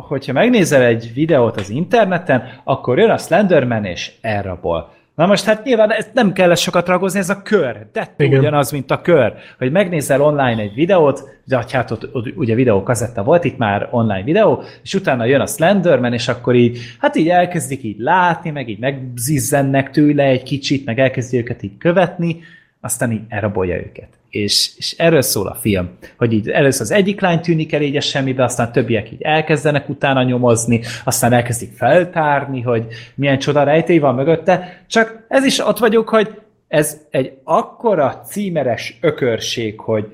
hogyha 0.09 0.33
megnézel 0.33 0.83
egy 0.83 1.11
videót 1.15 1.61
az 1.61 1.71
interneten, 1.71 2.43
akkor 2.65 2.99
jön 2.99 3.11
a 3.11 3.19
Slenderman 3.19 3.85
és 3.85 4.12
elrabol. 4.21 4.93
Na 5.15 5.27
most 5.27 5.45
hát 5.45 5.65
nyilván 5.65 5.91
ezt 5.91 6.11
nem 6.15 6.33
kell 6.33 6.55
sokat 6.55 6.89
ragozni, 6.89 7.19
ez 7.19 7.31
a 7.31 7.43
kör. 7.43 7.87
De 7.93 8.15
Igen. 8.16 8.39
ugyanaz, 8.39 8.71
mint 8.73 8.91
a 8.91 9.01
kör. 9.01 9.33
Hogy 9.59 9.71
megnézel 9.71 10.23
online 10.23 10.62
egy 10.62 10.75
videót, 10.75 11.23
de 11.45 11.65
hát 11.71 11.91
ott, 11.91 12.15
ott 12.15 12.37
ugye 12.37 12.55
videókazetta 12.55 13.23
volt, 13.23 13.45
itt 13.45 13.59
már 13.59 13.89
online 13.91 14.23
videó, 14.23 14.62
és 14.83 14.95
utána 14.95 15.25
jön 15.25 15.41
a 15.41 15.47
Slenderman, 15.47 16.12
és 16.12 16.29
akkor 16.29 16.55
így, 16.55 16.79
hát 16.99 17.16
így 17.16 17.29
elkezdik 17.29 17.83
így 17.83 17.99
látni, 17.99 18.51
meg 18.51 18.69
így 18.69 18.79
megzizzennek 18.79 19.91
tőle 19.91 20.25
egy 20.25 20.43
kicsit, 20.43 20.85
meg 20.85 20.99
elkezdi 20.99 21.39
őket 21.39 21.62
így 21.62 21.79
követni, 21.79 22.39
aztán 22.81 23.12
így 23.12 23.23
elrabolja 23.29 23.77
őket. 23.77 24.09
És, 24.35 24.70
és 24.77 24.94
erről 24.98 25.23
szól 25.23 25.47
a 25.47 25.55
film, 25.55 25.90
hogy 26.16 26.32
így 26.32 26.48
először 26.48 26.82
az 26.82 26.90
egyik 26.90 27.20
lány 27.20 27.40
tűnik 27.40 27.73
el 27.73 27.82
így 27.82 27.97
a 27.97 28.01
semmibe, 28.01 28.44
aztán 28.44 28.73
többiek 28.73 29.12
így 29.12 29.23
elkezdenek 29.23 29.89
utána 29.89 30.23
nyomozni, 30.23 30.81
aztán 31.05 31.32
elkezdik 31.32 31.73
feltárni, 31.77 32.61
hogy 32.61 32.86
milyen 33.15 33.39
csoda 33.39 33.62
rejtély 33.62 33.98
van 33.98 34.15
mögötte, 34.15 34.85
csak 34.86 35.27
ez 35.28 35.44
is 35.44 35.59
ott 35.59 35.78
vagyok, 35.78 36.09
hogy 36.09 36.43
ez 36.69 37.01
egy 37.11 37.32
akkora 37.44 38.20
címeres 38.27 38.98
ökörség, 39.01 39.81
hogy 39.81 40.05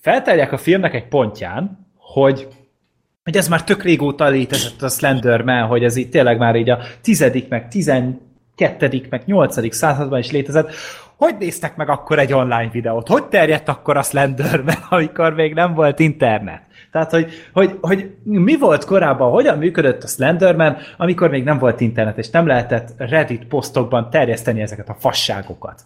feltárják 0.00 0.52
a 0.52 0.58
filmnek 0.58 0.94
egy 0.94 1.08
pontján, 1.08 1.86
hogy 1.96 2.48
hogy 3.24 3.36
ez 3.36 3.48
már 3.48 3.64
tök 3.64 3.82
régóta 3.82 4.28
létezett 4.28 4.82
a 4.82 4.88
Slenderman, 4.88 5.66
hogy 5.66 5.84
ez 5.84 5.96
így 5.96 6.08
tényleg 6.08 6.38
már 6.38 6.56
így 6.56 6.70
a 6.70 6.78
tizedik, 7.00 7.48
meg 7.48 7.68
tizenkettedik, 7.68 9.08
meg 9.08 9.22
nyolcadik 9.24 9.72
században 9.72 10.18
is 10.18 10.30
létezett. 10.30 10.72
Hogy 11.16 11.36
néztek 11.38 11.76
meg 11.76 11.88
akkor 11.88 12.18
egy 12.18 12.32
online 12.32 12.68
videót? 12.72 13.08
Hogy 13.08 13.24
terjedt 13.24 13.68
akkor 13.68 13.96
a 13.96 14.02
Slenderman, 14.02 14.76
amikor 14.90 15.34
még 15.34 15.54
nem 15.54 15.74
volt 15.74 15.98
internet? 15.98 16.62
Tehát, 16.92 17.10
hogy, 17.10 17.32
hogy, 17.52 17.78
hogy 17.80 18.14
mi 18.22 18.56
volt 18.58 18.84
korábban, 18.84 19.30
hogyan 19.30 19.58
működött 19.58 20.02
a 20.02 20.06
Slenderman, 20.06 20.76
amikor 20.96 21.30
még 21.30 21.44
nem 21.44 21.58
volt 21.58 21.80
internet, 21.80 22.18
és 22.18 22.30
nem 22.30 22.46
lehetett 22.46 22.88
Reddit 22.96 23.46
posztokban 23.46 24.10
terjeszteni 24.10 24.60
ezeket 24.60 24.88
a 24.88 24.96
fasságokat. 24.98 25.82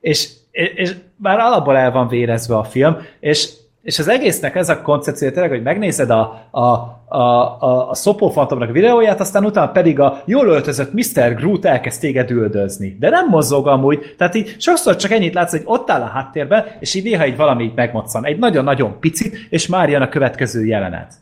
És, 0.00 0.28
és, 0.50 0.72
és 0.74 0.94
már 1.16 1.38
alapból 1.38 1.76
el 1.76 1.90
van 1.90 2.08
vérezve 2.08 2.56
a 2.56 2.64
film, 2.64 2.96
és 3.20 3.50
és 3.90 3.98
az 3.98 4.08
egésznek 4.08 4.54
ez 4.54 4.68
a 4.68 4.82
koncepció 4.82 5.30
tényleg, 5.30 5.50
hogy 5.50 5.62
megnézed 5.62 6.10
a, 6.10 6.48
a, 6.50 6.60
a, 6.60 7.18
a, 7.18 7.90
a 7.90 7.94
Szopó 7.94 8.28
Fantomnak 8.28 8.70
videóját, 8.70 9.20
aztán 9.20 9.44
utána 9.44 9.70
pedig 9.70 10.00
a 10.00 10.22
jól 10.24 10.48
öltözött 10.48 10.92
Mr. 10.92 11.34
Groot 11.34 11.64
elkezd 11.64 12.00
téged 12.00 12.30
üldözni. 12.30 12.96
De 13.00 13.08
nem 13.08 13.28
mozog 13.28 13.66
amúgy, 13.66 14.14
tehát 14.18 14.34
így 14.34 14.56
sokszor 14.58 14.96
csak 14.96 15.10
ennyit 15.10 15.34
látsz, 15.34 15.50
hogy 15.50 15.62
ott 15.64 15.90
áll 15.90 16.00
a 16.00 16.06
háttérben, 16.06 16.64
és 16.80 16.94
így 16.94 17.04
néha 17.04 17.26
így 17.26 17.36
valami 17.36 17.72
így. 17.74 18.24
Egy 18.24 18.38
nagyon-nagyon 18.38 18.98
picit, 19.00 19.36
és 19.48 19.66
már 19.66 19.88
jön 19.88 20.02
a 20.02 20.08
következő 20.08 20.64
jelenet. 20.64 21.12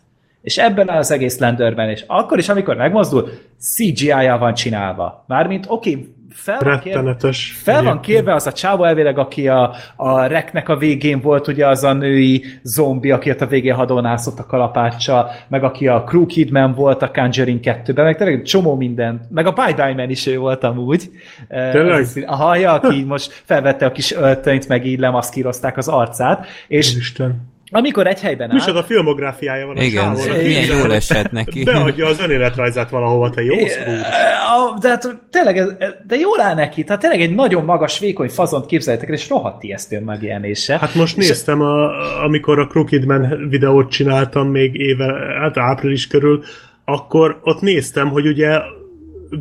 És 0.43 0.59
ebben 0.59 0.91
áll 0.91 0.99
az 0.99 1.11
egész 1.11 1.37
Slenderman, 1.37 1.89
és 1.89 2.05
akkor 2.07 2.39
is, 2.39 2.49
amikor 2.49 2.77
megmozdul, 2.77 3.29
CGI-jal 3.61 4.39
van 4.39 4.55
csinálva. 4.55 5.25
Mármint, 5.27 5.65
oké, 5.69 5.91
okay, 5.91 6.15
fel 6.39 6.59
van 6.65 6.81
kérve, 6.81 6.99
Rettenetes. 6.99 7.59
fel 7.63 7.83
van 7.83 8.01
kérve 8.01 8.35
az 8.35 8.47
a 8.47 8.53
csávó 8.53 8.85
elvileg, 8.85 9.19
aki 9.19 9.49
a, 9.49 9.75
a 9.97 10.27
reknek 10.27 10.69
a 10.69 10.77
végén 10.77 11.21
volt, 11.21 11.49
ugye 11.49 11.67
az 11.67 11.85
a 11.85 11.93
női 11.93 12.45
zombi, 12.63 13.11
aki 13.11 13.31
ott 13.31 13.41
a 13.41 13.47
végén 13.47 13.75
hadonászott 13.75 14.39
a 14.39 14.47
kalapáccsal, 14.47 15.31
meg 15.49 15.65
aki 15.65 15.89
a 15.89 16.05
Crew 16.05 16.27
Kidman 16.27 16.75
volt 16.75 17.03
a 17.03 17.11
Conjuring 17.11 17.61
2-ben, 17.63 18.05
meg 18.05 18.17
tényleg 18.17 18.43
csomó 18.43 18.77
minden, 18.77 19.27
meg 19.31 19.47
a 19.47 19.53
Bye 19.53 19.75
Bye 19.75 19.95
Man 19.95 20.11
is 20.11 20.27
ő 20.27 20.39
volt 20.39 20.65
amúgy. 20.65 21.11
Eh, 21.49 21.73
Tényleg? 21.73 22.01
az 22.01 22.25
A 22.27 22.35
haja, 22.35 22.73
aki 22.73 22.97
így 22.97 23.07
most 23.07 23.43
felvette 23.45 23.87
a 23.87 23.93
kis 23.93 24.13
öltönyt, 24.13 24.69
meg 24.69 24.87
így 24.87 24.99
lemaszkírozták 24.99 25.77
az 25.77 25.89
arcát, 25.89 26.47
és 26.69 26.97
Isten. 26.97 27.57
Amikor 27.71 28.07
egy 28.07 28.21
helyben 28.21 28.49
áll, 28.51 28.55
Micsoda 28.57 28.83
filmográfiája 28.83 29.67
van 29.67 29.77
a 29.77 29.83
Igen, 29.83 30.03
csávónak. 30.15 30.43
milyen 30.43 30.63
Igen. 30.63 30.79
jól 30.79 30.95
esett 30.95 31.31
neki. 31.33 31.65
Beadja 31.65 32.07
az 32.07 32.21
önéletrajzát 32.21 32.91
valahova, 32.91 33.31
te 33.31 33.43
jó. 33.43 33.55
A- 33.55 34.79
De 34.81 34.89
hát 34.89 35.19
tényleg, 35.31 35.57
ez- 35.59 35.75
de 36.07 36.17
jól 36.17 36.41
áll 36.41 36.55
neki, 36.55 36.85
tehát 36.85 37.01
tényleg 37.01 37.21
egy 37.21 37.35
nagyon 37.35 37.65
magas, 37.65 37.99
vékony 37.99 38.29
fazont 38.29 38.67
képzeljétek 38.67 39.09
el, 39.09 39.15
és 39.15 39.29
rohadt 39.29 39.63
ijesztő 39.63 40.01
megjelenése. 40.01 40.79
Hát 40.79 40.95
most 40.95 41.17
néztem, 41.17 41.61
a, 41.61 41.91
amikor 42.25 42.59
a 42.59 42.67
Crookedman 42.67 43.47
videót 43.49 43.91
csináltam 43.91 44.49
még 44.49 44.75
éve, 44.75 45.15
hát 45.41 45.57
április 45.59 46.07
körül, 46.07 46.43
akkor 46.85 47.39
ott 47.43 47.61
néztem, 47.61 48.09
hogy 48.09 48.27
ugye 48.27 48.59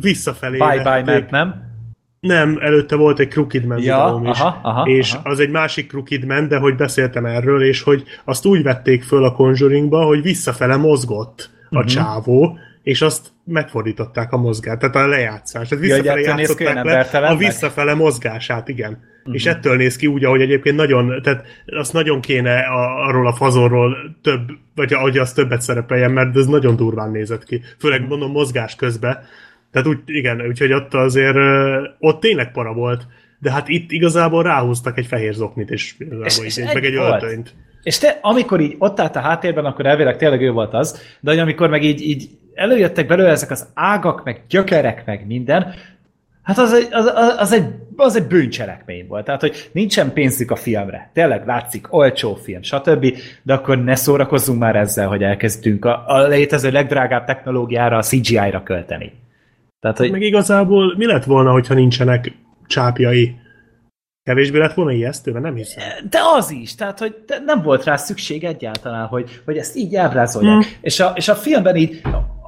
visszafelé 0.00 0.56
Bye 0.58 0.68
bye, 0.68 0.82
vették. 0.82 1.04
ment, 1.04 1.30
nem? 1.30 1.66
Nem, 2.20 2.58
előtte 2.60 2.96
volt 2.96 3.18
egy 3.18 3.28
Crookedman 3.28 3.78
Ja, 3.82 4.20
is. 4.24 4.38
aha, 4.40 4.58
aha, 4.62 4.86
és 4.88 5.12
aha. 5.12 5.28
az 5.30 5.40
egy 5.40 5.50
másik 5.50 5.88
Crookedman, 5.88 6.48
de 6.48 6.56
hogy 6.58 6.76
beszéltem 6.76 7.24
erről, 7.26 7.62
és 7.62 7.82
hogy 7.82 8.02
azt 8.24 8.46
úgy 8.46 8.62
vették 8.62 9.02
föl 9.02 9.24
a 9.24 9.32
Conjuringba, 9.32 10.04
hogy 10.04 10.22
visszafele 10.22 10.76
mozgott 10.76 11.50
a 11.70 11.78
Mhm. 11.78 11.86
csávó, 11.86 12.58
és 12.82 13.02
azt 13.02 13.26
megfordították 13.44 14.32
a 14.32 14.36
mozgást, 14.36 14.78
tehát 14.78 14.96
a 14.96 15.06
lejátszást. 15.06 15.70
Tehát 15.70 15.84
Ja, 15.84 15.94
visszafele 15.94 16.20
olyan 16.20 16.38
játszották 16.38 16.84
le 17.12 17.26
a 17.28 17.36
visszafele 17.36 17.94
mozgását, 17.94 18.68
igen. 18.68 18.90
Uh-huh. 19.18 19.34
És 19.34 19.46
ettől 19.46 19.76
néz 19.76 19.96
ki 19.96 20.06
úgy, 20.06 20.24
ahogy 20.24 20.40
egyébként 20.40 20.76
nagyon, 20.76 21.22
tehát 21.22 21.44
azt 21.66 21.92
nagyon 21.92 22.20
kéne 22.20 22.58
a, 22.58 23.06
arról 23.06 23.26
a 23.26 23.32
fazonról 23.32 23.96
több, 24.22 24.40
vagy 24.74 24.92
ahogy 24.92 25.18
az 25.18 25.32
többet 25.32 25.60
szerepeljen, 25.62 26.10
mert 26.10 26.36
ez 26.36 26.46
nagyon 26.46 26.76
durván 26.76 27.10
nézett 27.10 27.44
ki. 27.44 27.62
Főleg 27.78 28.00
Mhm. 28.00 28.08
mondom 28.08 28.30
mozgás 28.30 28.74
közben. 28.76 29.18
Tehát 29.72 29.88
úgy, 29.88 29.98
igen, 30.06 30.46
úgyhogy 30.46 30.72
ott 30.72 30.94
azért, 30.94 31.36
ott 31.98 32.20
tényleg 32.20 32.52
para 32.52 32.72
volt, 32.72 33.06
de 33.38 33.52
hát 33.52 33.68
itt 33.68 33.90
igazából 33.90 34.42
ráhúztak 34.42 34.98
egy 34.98 35.06
fehér 35.06 35.32
zoknit, 35.32 35.70
és, 35.70 35.94
És- 36.24 36.38
és, 36.38 36.56
és 36.56 36.72
meg 36.72 36.84
egy 36.84 36.96
volt. 36.96 37.22
öltönyt. 37.22 37.54
És 37.82 37.98
te, 37.98 38.18
amikor 38.22 38.60
így 38.60 38.74
ott 38.78 39.00
állt 39.00 39.16
a 39.16 39.20
háttérben, 39.20 39.64
akkor 39.64 39.86
elvileg 39.86 40.16
tényleg 40.16 40.42
ő 40.42 40.50
volt 40.50 40.74
az, 40.74 41.02
de 41.20 41.30
hogy 41.30 41.40
amikor 41.40 41.68
meg 41.68 41.82
így, 41.84 42.00
így 42.00 42.28
előjöttek 42.54 43.06
belőle 43.06 43.30
ezek 43.30 43.50
az 43.50 43.68
ágak, 43.74 44.24
meg 44.24 44.42
gyökerek, 44.48 45.06
meg 45.06 45.26
minden, 45.26 45.74
hát 46.42 46.58
az 46.58 46.72
egy, 46.72 46.88
az, 46.90 47.12
az 47.38 47.52
egy, 47.52 47.64
az 47.96 48.16
egy 48.16 48.26
bűncselekmény 48.26 49.06
volt. 49.06 49.24
Tehát, 49.24 49.40
hogy 49.40 49.68
nincsen 49.72 50.12
pénzük 50.12 50.50
a 50.50 50.56
filmre. 50.56 51.10
Tényleg 51.14 51.46
látszik, 51.46 51.92
olcsó 51.92 52.34
film, 52.34 52.62
stb. 52.62 53.16
De 53.42 53.52
akkor 53.54 53.84
ne 53.84 53.94
szórakozzunk 53.94 54.58
már 54.58 54.76
ezzel, 54.76 55.08
hogy 55.08 55.22
elkezdtünk 55.22 55.84
a, 55.84 56.02
a 56.06 56.26
létező 56.26 56.70
legdrágább 56.70 57.24
technológiára, 57.24 57.96
a 57.96 58.02
CGI-ra 58.02 58.62
költeni. 58.62 59.12
Tehát, 59.80 59.98
hogy 59.98 60.10
Meg 60.10 60.22
igazából 60.22 60.94
mi 60.96 61.06
lett 61.06 61.24
volna, 61.24 61.52
hogyha 61.52 61.74
nincsenek 61.74 62.32
csápjai? 62.66 63.36
Kevésbé 64.22 64.58
lett 64.58 64.74
volna 64.74 64.92
ijesztő, 64.92 65.32
mert 65.32 65.44
nem 65.44 65.54
hiszem. 65.54 65.82
De 66.10 66.18
az 66.36 66.50
is, 66.50 66.74
tehát 66.74 66.98
hogy 66.98 67.14
nem 67.44 67.62
volt 67.62 67.84
rá 67.84 67.96
szükség 67.96 68.44
egyáltalán, 68.44 69.06
hogy, 69.06 69.40
hogy 69.44 69.56
ezt 69.56 69.76
így 69.76 69.96
ábrázolják. 69.96 70.62
Hmm. 70.62 70.72
És, 70.80 71.00
a, 71.00 71.12
és 71.14 71.28
a 71.28 71.34
filmben 71.34 71.76
így 71.76 72.00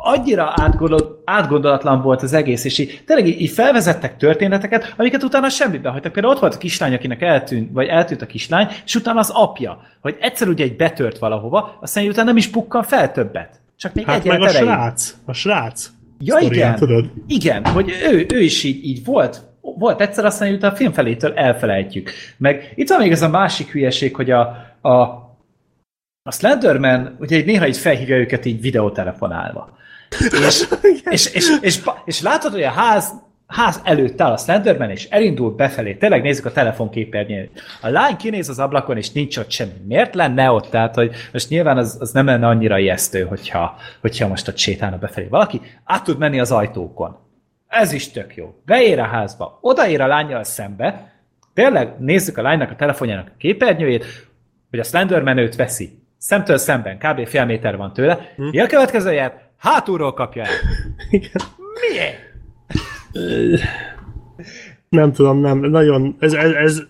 annyira 0.02 0.52
átgondol, 0.57 1.23
átgondolatlan 1.25 2.02
volt 2.02 2.23
az 2.23 2.33
egész, 2.33 2.65
és 2.65 2.78
így, 2.78 3.02
tényleg 3.07 3.26
így, 3.26 3.41
így 3.41 3.50
felvezettek 3.50 4.17
történeteket, 4.17 4.94
amiket 4.97 5.23
utána 5.23 5.49
semmiben 5.49 5.92
hagytak. 5.92 6.12
Például 6.12 6.34
ott 6.34 6.41
volt 6.41 6.55
a 6.55 6.59
kislány, 6.59 6.94
akinek 6.94 7.23
eltűnt, 7.23 7.70
vagy 7.73 7.86
eltűnt 7.86 8.23
a 8.23 8.26
kislány, 8.26 8.68
és 8.84 8.94
utána 8.94 9.18
az 9.18 9.31
apja, 9.34 9.81
hogy 10.00 10.17
egyszer 10.20 10.49
ugye 10.49 10.65
egy 10.65 10.76
betört 10.76 11.18
valahova, 11.18 11.78
aztán 11.81 12.07
utána 12.07 12.26
nem 12.26 12.36
is 12.36 12.49
bukkan 12.49 12.83
fel 12.83 13.12
többet. 13.12 13.60
Csak 13.76 13.94
még 13.94 14.05
Hát 14.05 14.18
egy 14.18 14.26
meg 14.26 14.41
a 14.41 14.47
erejéig. 14.47 14.68
srác. 14.68 15.15
A 15.25 15.33
srác. 15.33 15.91
Ja, 16.24 16.39
igen. 16.39 16.74
Tudod? 16.74 17.10
Igen, 17.26 17.65
hogy 17.65 17.90
ő, 18.12 18.26
ő 18.34 18.40
is 18.40 18.65
így, 18.65 18.84
így 18.84 19.05
volt, 19.05 19.42
volt 19.60 20.00
egyszer, 20.00 20.24
aztán 20.24 20.52
utána 20.52 20.73
a 20.73 20.76
film 20.76 20.92
felétől 20.92 21.32
elfelejtjük. 21.34 22.10
Meg 22.36 22.73
itt 22.74 22.89
van 22.89 22.99
még 22.99 23.10
ez 23.10 23.23
a 23.23 23.28
másik 23.28 23.70
hülyeség, 23.70 24.15
hogy 24.15 24.31
a, 24.31 24.40
a, 24.81 24.90
a 26.23 26.32
Slenderman, 26.32 27.16
ugye 27.20 27.44
néha 27.44 27.66
így 27.66 27.76
felhívja 27.76 28.16
őket 28.16 28.44
így 28.44 28.60
videótelefonálva. 28.60 29.78
És, 30.47 30.66
és, 31.15 31.34
és, 31.34 31.57
és, 31.60 31.81
ba- 31.81 32.02
és 32.05 32.20
látod, 32.20 32.52
hogy 32.52 32.62
a 32.62 32.70
ház, 32.70 33.12
ház 33.50 33.80
előtt 33.84 34.20
áll 34.20 34.32
a 34.32 34.36
Slenderman, 34.36 34.90
és 34.90 35.08
elindul 35.08 35.54
befelé. 35.54 35.94
Tényleg 35.94 36.22
nézzük 36.22 36.44
a 36.44 36.52
telefonképernyőt. 36.52 37.62
A 37.80 37.88
lány 37.88 38.16
kinéz 38.16 38.48
az 38.48 38.58
ablakon, 38.58 38.96
és 38.96 39.12
nincs 39.12 39.36
ott 39.36 39.50
semmi. 39.50 39.72
Miért 39.86 40.14
lenne 40.14 40.50
ott? 40.50 40.70
Tehát, 40.70 40.94
hogy 40.94 41.14
most 41.32 41.48
nyilván 41.48 41.76
az, 41.76 41.96
az 42.00 42.12
nem 42.12 42.26
lenne 42.26 42.46
annyira 42.46 42.78
ijesztő, 42.78 43.22
hogyha, 43.22 43.76
hogyha 44.00 44.28
most 44.28 44.48
ott 44.48 44.56
sétálna 44.56 44.98
befelé 44.98 45.26
valaki. 45.26 45.60
Át 45.84 46.04
tud 46.04 46.18
menni 46.18 46.40
az 46.40 46.52
ajtókon. 46.52 47.16
Ez 47.68 47.92
is 47.92 48.10
tök 48.10 48.36
jó. 48.36 48.54
Beér 48.64 48.98
a 48.98 49.04
házba, 49.04 49.58
odaér 49.60 50.00
a 50.00 50.06
lányjal 50.06 50.44
szembe, 50.44 51.12
tényleg 51.54 51.94
nézzük 51.98 52.38
a 52.38 52.42
lánynak 52.42 52.70
a 52.70 52.76
telefonjának 52.76 53.26
a 53.28 53.36
képernyőjét, 53.38 54.04
hogy 54.70 54.78
a 54.78 54.84
Slenderman 54.84 55.38
őt 55.38 55.56
veszi. 55.56 55.98
Szemtől 56.18 56.58
szemben, 56.58 56.98
kb. 56.98 57.26
fél 57.26 57.44
méter 57.44 57.76
van 57.76 57.92
tőle. 57.92 58.32
Hm. 58.36 58.42
Mi 58.42 58.60
a 58.60 58.66
következő 58.66 59.12
jel? 59.12 59.42
Hátulról 59.58 60.14
kapja 60.14 60.42
el. 60.42 60.50
Miért? 61.90 62.30
Nem 64.89 65.12
tudom, 65.12 65.40
nem. 65.40 65.58
Nagyon, 65.58 66.16
ez, 66.18 66.32
ez, 66.32 66.50
ez 66.52 66.82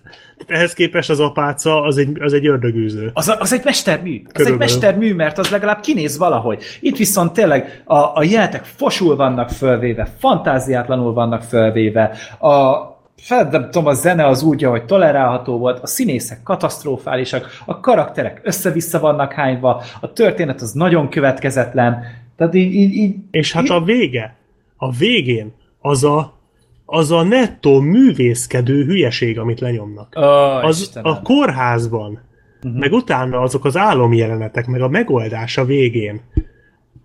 ehhez 0.47 0.73
képest 0.73 1.11
az 1.11 1.21
apáca 1.21 1.83
az 1.83 1.97
egy, 1.99 2.17
az 2.21 2.33
egy 2.33 2.47
ördögűző. 2.47 3.11
Az, 3.13 3.35
az 3.39 3.53
egy 3.53 3.65
mestermű. 3.65 4.23
Az 4.35 4.47
egy 4.47 4.57
mestermű, 4.57 5.15
mert 5.15 5.39
az 5.39 5.51
legalább 5.51 5.81
kinéz 5.81 6.19
valahogy. 6.19 6.63
Itt 6.81 6.97
viszont 6.97 7.33
tényleg 7.33 7.83
a, 7.85 7.95
a 7.97 8.23
jelenetek 8.23 8.65
fosul 8.65 9.17
vannak 9.17 9.51
fölvéve, 9.51 10.09
fantáziátlanul 10.19 11.13
vannak 11.13 11.43
fölvéve, 11.43 12.17
a 12.41 12.89
nem 13.29 13.71
tudom, 13.71 13.87
a 13.87 13.93
zene 13.93 14.27
az 14.27 14.43
úgy, 14.43 14.65
ahogy 14.65 14.85
tolerálható 14.85 15.59
volt, 15.59 15.79
a 15.83 15.87
színészek 15.87 16.43
katasztrofálisak, 16.43 17.49
a 17.65 17.81
karakterek 17.81 18.41
össze-vissza 18.43 18.99
vannak 19.01 19.33
hányva, 19.33 19.83
a 20.01 20.13
történet 20.13 20.61
az 20.61 20.73
nagyon 20.73 21.09
következetlen, 21.09 22.03
tehát 22.37 22.55
így, 22.55 22.73
így, 22.75 22.95
így 22.95 23.17
És 23.31 23.53
hát 23.53 23.69
a 23.69 23.81
vége, 23.81 24.35
a 24.77 24.91
végén 24.91 25.53
az 25.81 26.05
a, 26.05 26.39
az 26.85 27.11
a 27.11 27.23
nettó 27.23 27.81
művészkedő 27.81 28.85
hülyeség, 28.85 29.39
amit 29.39 29.61
lenyomnak. 29.61 30.15
Ó, 30.17 30.23
Az 30.67 30.81
Istenem. 30.81 31.13
a 31.13 31.23
kórházban, 31.23 32.21
uh-huh. 32.63 32.81
meg 32.81 32.93
utána 32.93 33.41
azok 33.41 33.65
az 33.65 33.77
álomjelenetek, 33.77 34.67
meg 34.67 34.81
a 34.81 34.89
megoldás 34.89 35.57
a 35.57 35.65
végén, 35.65 36.21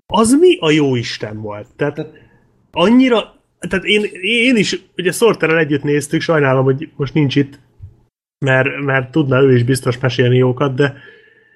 az 0.07 0.37
mi 0.39 0.57
a 0.59 0.71
jó 0.71 0.95
Isten 0.95 1.41
volt? 1.41 1.67
Tehát 1.75 2.07
annyira, 2.71 3.33
tehát 3.59 3.85
én, 3.85 4.03
én 4.21 4.55
is, 4.55 4.81
ugye 4.97 5.11
Sorterrel 5.11 5.57
együtt 5.57 5.83
néztük, 5.83 6.21
sajnálom, 6.21 6.63
hogy 6.63 6.89
most 6.95 7.13
nincs 7.13 7.35
itt, 7.35 7.59
mert, 8.45 8.79
mert 8.79 9.11
tudna 9.11 9.41
ő 9.41 9.53
is 9.53 9.63
biztos 9.63 9.99
mesélni 9.99 10.37
jókat, 10.37 10.75
de, 10.75 10.93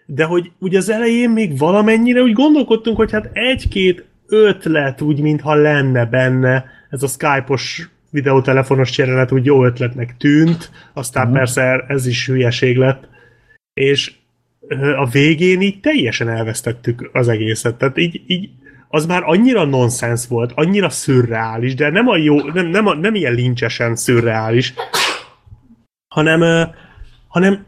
de 0.06 0.23
hogy 0.23 0.51
ugye 0.59 0.77
az 0.77 0.89
elején 0.89 1.30
még 1.30 1.57
valamennyire 1.57 2.22
úgy 2.22 2.33
gondolkodtunk, 2.33 2.98
hogy 2.98 3.11
hát 3.11 3.30
egy-két 3.33 4.06
ötlet 4.27 5.01
úgy, 5.01 5.22
mintha 5.22 5.53
lenne 5.53 6.06
benne, 6.06 6.65
ez 6.90 7.03
a 7.03 7.08
Skype-os 7.08 7.90
videótelefonos 8.09 8.98
jelenet 8.98 9.32
úgy 9.32 9.45
jó 9.45 9.66
ötletnek 9.66 10.18
tűnt, 10.18 10.72
aztán 10.93 11.27
mm. 11.27 11.34
persze 11.34 11.85
ez 11.88 12.06
is 12.06 12.26
hülyeség 12.26 12.77
lett, 12.77 13.08
és 13.74 14.14
a 14.98 15.09
végén 15.09 15.61
így 15.61 15.80
teljesen 15.80 16.30
elvesztettük 16.30 17.09
az 17.14 17.27
egészet. 17.27 17.76
Tehát 17.76 17.98
így, 17.98 18.22
így 18.27 18.50
az 18.88 19.06
már 19.06 19.24
annyira 19.26 19.66
nonsens 19.66 20.27
volt, 20.27 20.51
annyira 20.56 20.90
szürreális, 20.90 21.76
de 21.76 21.90
nem 21.90 22.08
a 22.08 22.18
jó, 22.18 22.42
nem, 22.42 22.68
nem, 22.68 22.88
a, 22.88 22.93
nem 22.93 23.16
ilyen 23.16 23.34
lincsesen 23.34 23.95
szürreális, 23.95 24.74
hanem, 26.08 26.69
hanem 27.27 27.66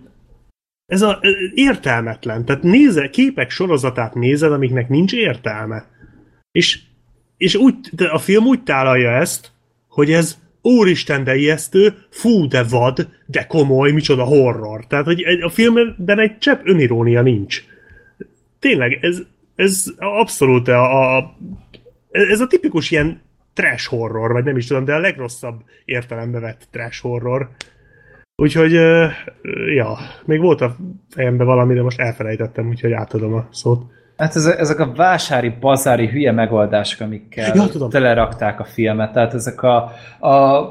ez 0.85 1.01
a 1.01 1.19
értelmetlen. 1.53 2.45
Tehát 2.45 2.63
néze, 2.63 3.09
képek 3.09 3.49
sorozatát 3.49 4.13
nézed, 4.13 4.51
amiknek 4.51 4.89
nincs 4.89 5.13
értelme. 5.13 5.85
És, 6.51 6.79
és 7.41 7.55
úgy, 7.55 7.75
de 7.91 8.07
a 8.07 8.17
film 8.17 8.45
úgy 8.45 8.63
tálalja 8.63 9.09
ezt, 9.09 9.51
hogy 9.87 10.11
ez 10.11 10.37
úristen, 10.61 11.23
de 11.23 11.35
ijesztő, 11.35 11.93
fú, 12.09 12.47
de 12.47 12.63
vad, 12.63 13.07
de 13.25 13.45
komoly, 13.45 13.91
micsoda 13.91 14.23
horror. 14.23 14.87
Tehát, 14.87 15.05
hogy 15.05 15.23
a 15.41 15.49
filmben 15.49 16.19
egy 16.19 16.37
csepp 16.37 16.59
önirónia 16.63 17.21
nincs. 17.21 17.63
Tényleg, 18.59 18.97
ez, 19.01 19.21
ez 19.55 19.85
abszolút 19.97 20.67
a, 20.67 21.17
a, 21.17 21.37
ez 22.11 22.39
a 22.39 22.47
tipikus 22.47 22.91
ilyen 22.91 23.21
trash 23.53 23.87
horror, 23.87 24.31
vagy 24.31 24.43
nem 24.43 24.57
is 24.57 24.67
tudom, 24.67 24.85
de 24.85 24.93
a 24.93 24.99
legrosszabb 24.99 25.61
értelembe 25.85 26.39
vett 26.39 26.67
trash 26.71 27.01
horror. 27.01 27.49
Úgyhogy, 28.35 28.71
ja, 29.75 29.97
még 30.25 30.39
volt 30.39 30.61
a 30.61 30.75
fejemben 31.09 31.45
valami, 31.45 31.73
de 31.73 31.81
most 31.81 31.99
elfelejtettem, 31.99 32.67
úgyhogy 32.67 32.91
átadom 32.91 33.33
a 33.33 33.47
szót. 33.51 33.83
Hát 34.21 34.35
ezek, 34.35 34.59
ezek 34.59 34.79
a 34.79 34.91
vásári, 34.95 35.53
bazári 35.59 36.07
hülye 36.07 36.31
megoldások, 36.31 36.99
amikkel 37.01 37.55
Ja, 37.55 37.67
tudom. 37.67 37.89
telerakták 37.89 38.59
a 38.59 38.63
filmet. 38.63 39.13
Tehát 39.13 39.33
ezek 39.33 39.63
a, 39.63 39.75
a 40.19 40.61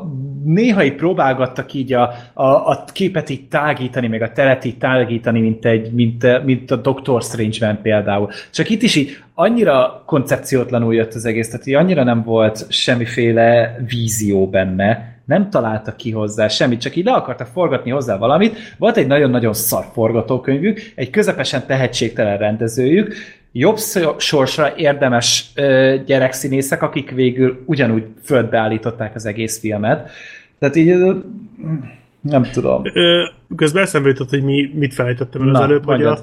néha 0.44 0.84
így 0.84 0.94
próbálgattak 0.94 1.72
így 1.72 1.92
a, 1.92 2.12
a, 2.32 2.44
a 2.44 2.84
képet 2.92 3.28
így 3.30 3.48
tágítani, 3.48 4.08
meg 4.08 4.22
a 4.22 4.32
teret 4.32 4.64
így 4.64 4.78
tágítani, 4.78 5.40
mint, 5.40 5.64
egy, 5.64 5.92
mint, 5.92 6.44
mint 6.44 6.70
a 6.70 6.76
Doctor 6.76 7.22
Strange-ben 7.22 7.78
például. 7.82 8.30
Csak 8.50 8.70
itt 8.70 8.82
is 8.82 8.96
így 8.96 9.16
annyira 9.34 10.02
koncepciótlanul 10.06 10.94
jött 10.94 11.14
az 11.14 11.24
egész, 11.24 11.50
tehát 11.50 11.66
így 11.66 11.74
annyira 11.74 12.04
nem 12.04 12.22
volt 12.22 12.66
semmiféle 12.68 13.76
vízió 13.86 14.48
benne, 14.48 15.18
nem 15.24 15.50
találtak 15.50 15.96
ki 15.96 16.10
hozzá 16.10 16.48
semmit, 16.48 16.80
csak 16.80 16.96
így 16.96 17.04
le 17.04 17.12
akartak 17.12 17.46
forgatni 17.46 17.90
hozzá 17.90 18.16
valamit. 18.16 18.56
Volt 18.78 18.96
egy 18.96 19.06
nagyon-nagyon 19.06 19.52
szar 19.52 19.84
forgatókönyvük, 19.92 20.92
egy 20.94 21.10
közepesen 21.10 21.66
tehetségtelen 21.66 22.38
rendezőjük, 22.38 23.14
jobb 23.52 23.78
sorsra 24.18 24.76
érdemes 24.76 25.50
ö, 25.54 25.96
gyerekszínészek, 26.06 26.82
akik 26.82 27.10
végül 27.10 27.62
ugyanúgy 27.66 28.04
földbe 28.24 28.58
állították 28.58 29.14
az 29.14 29.26
egész 29.26 29.58
filmet. 29.58 30.10
Tehát 30.58 30.76
így 30.76 30.88
ö, 30.88 31.14
nem 32.20 32.42
tudom. 32.42 32.82
Ö, 32.94 33.24
közben 33.56 33.82
eszembe 33.82 34.08
jutott, 34.08 34.30
hogy 34.30 34.42
mi, 34.42 34.70
mit 34.74 34.94
felejtettem 34.94 35.42
el 35.42 35.48
az 35.48 35.58
Na, 35.58 35.62
előbb, 35.62 35.84
hogy, 35.84 36.02
a, 36.02 36.18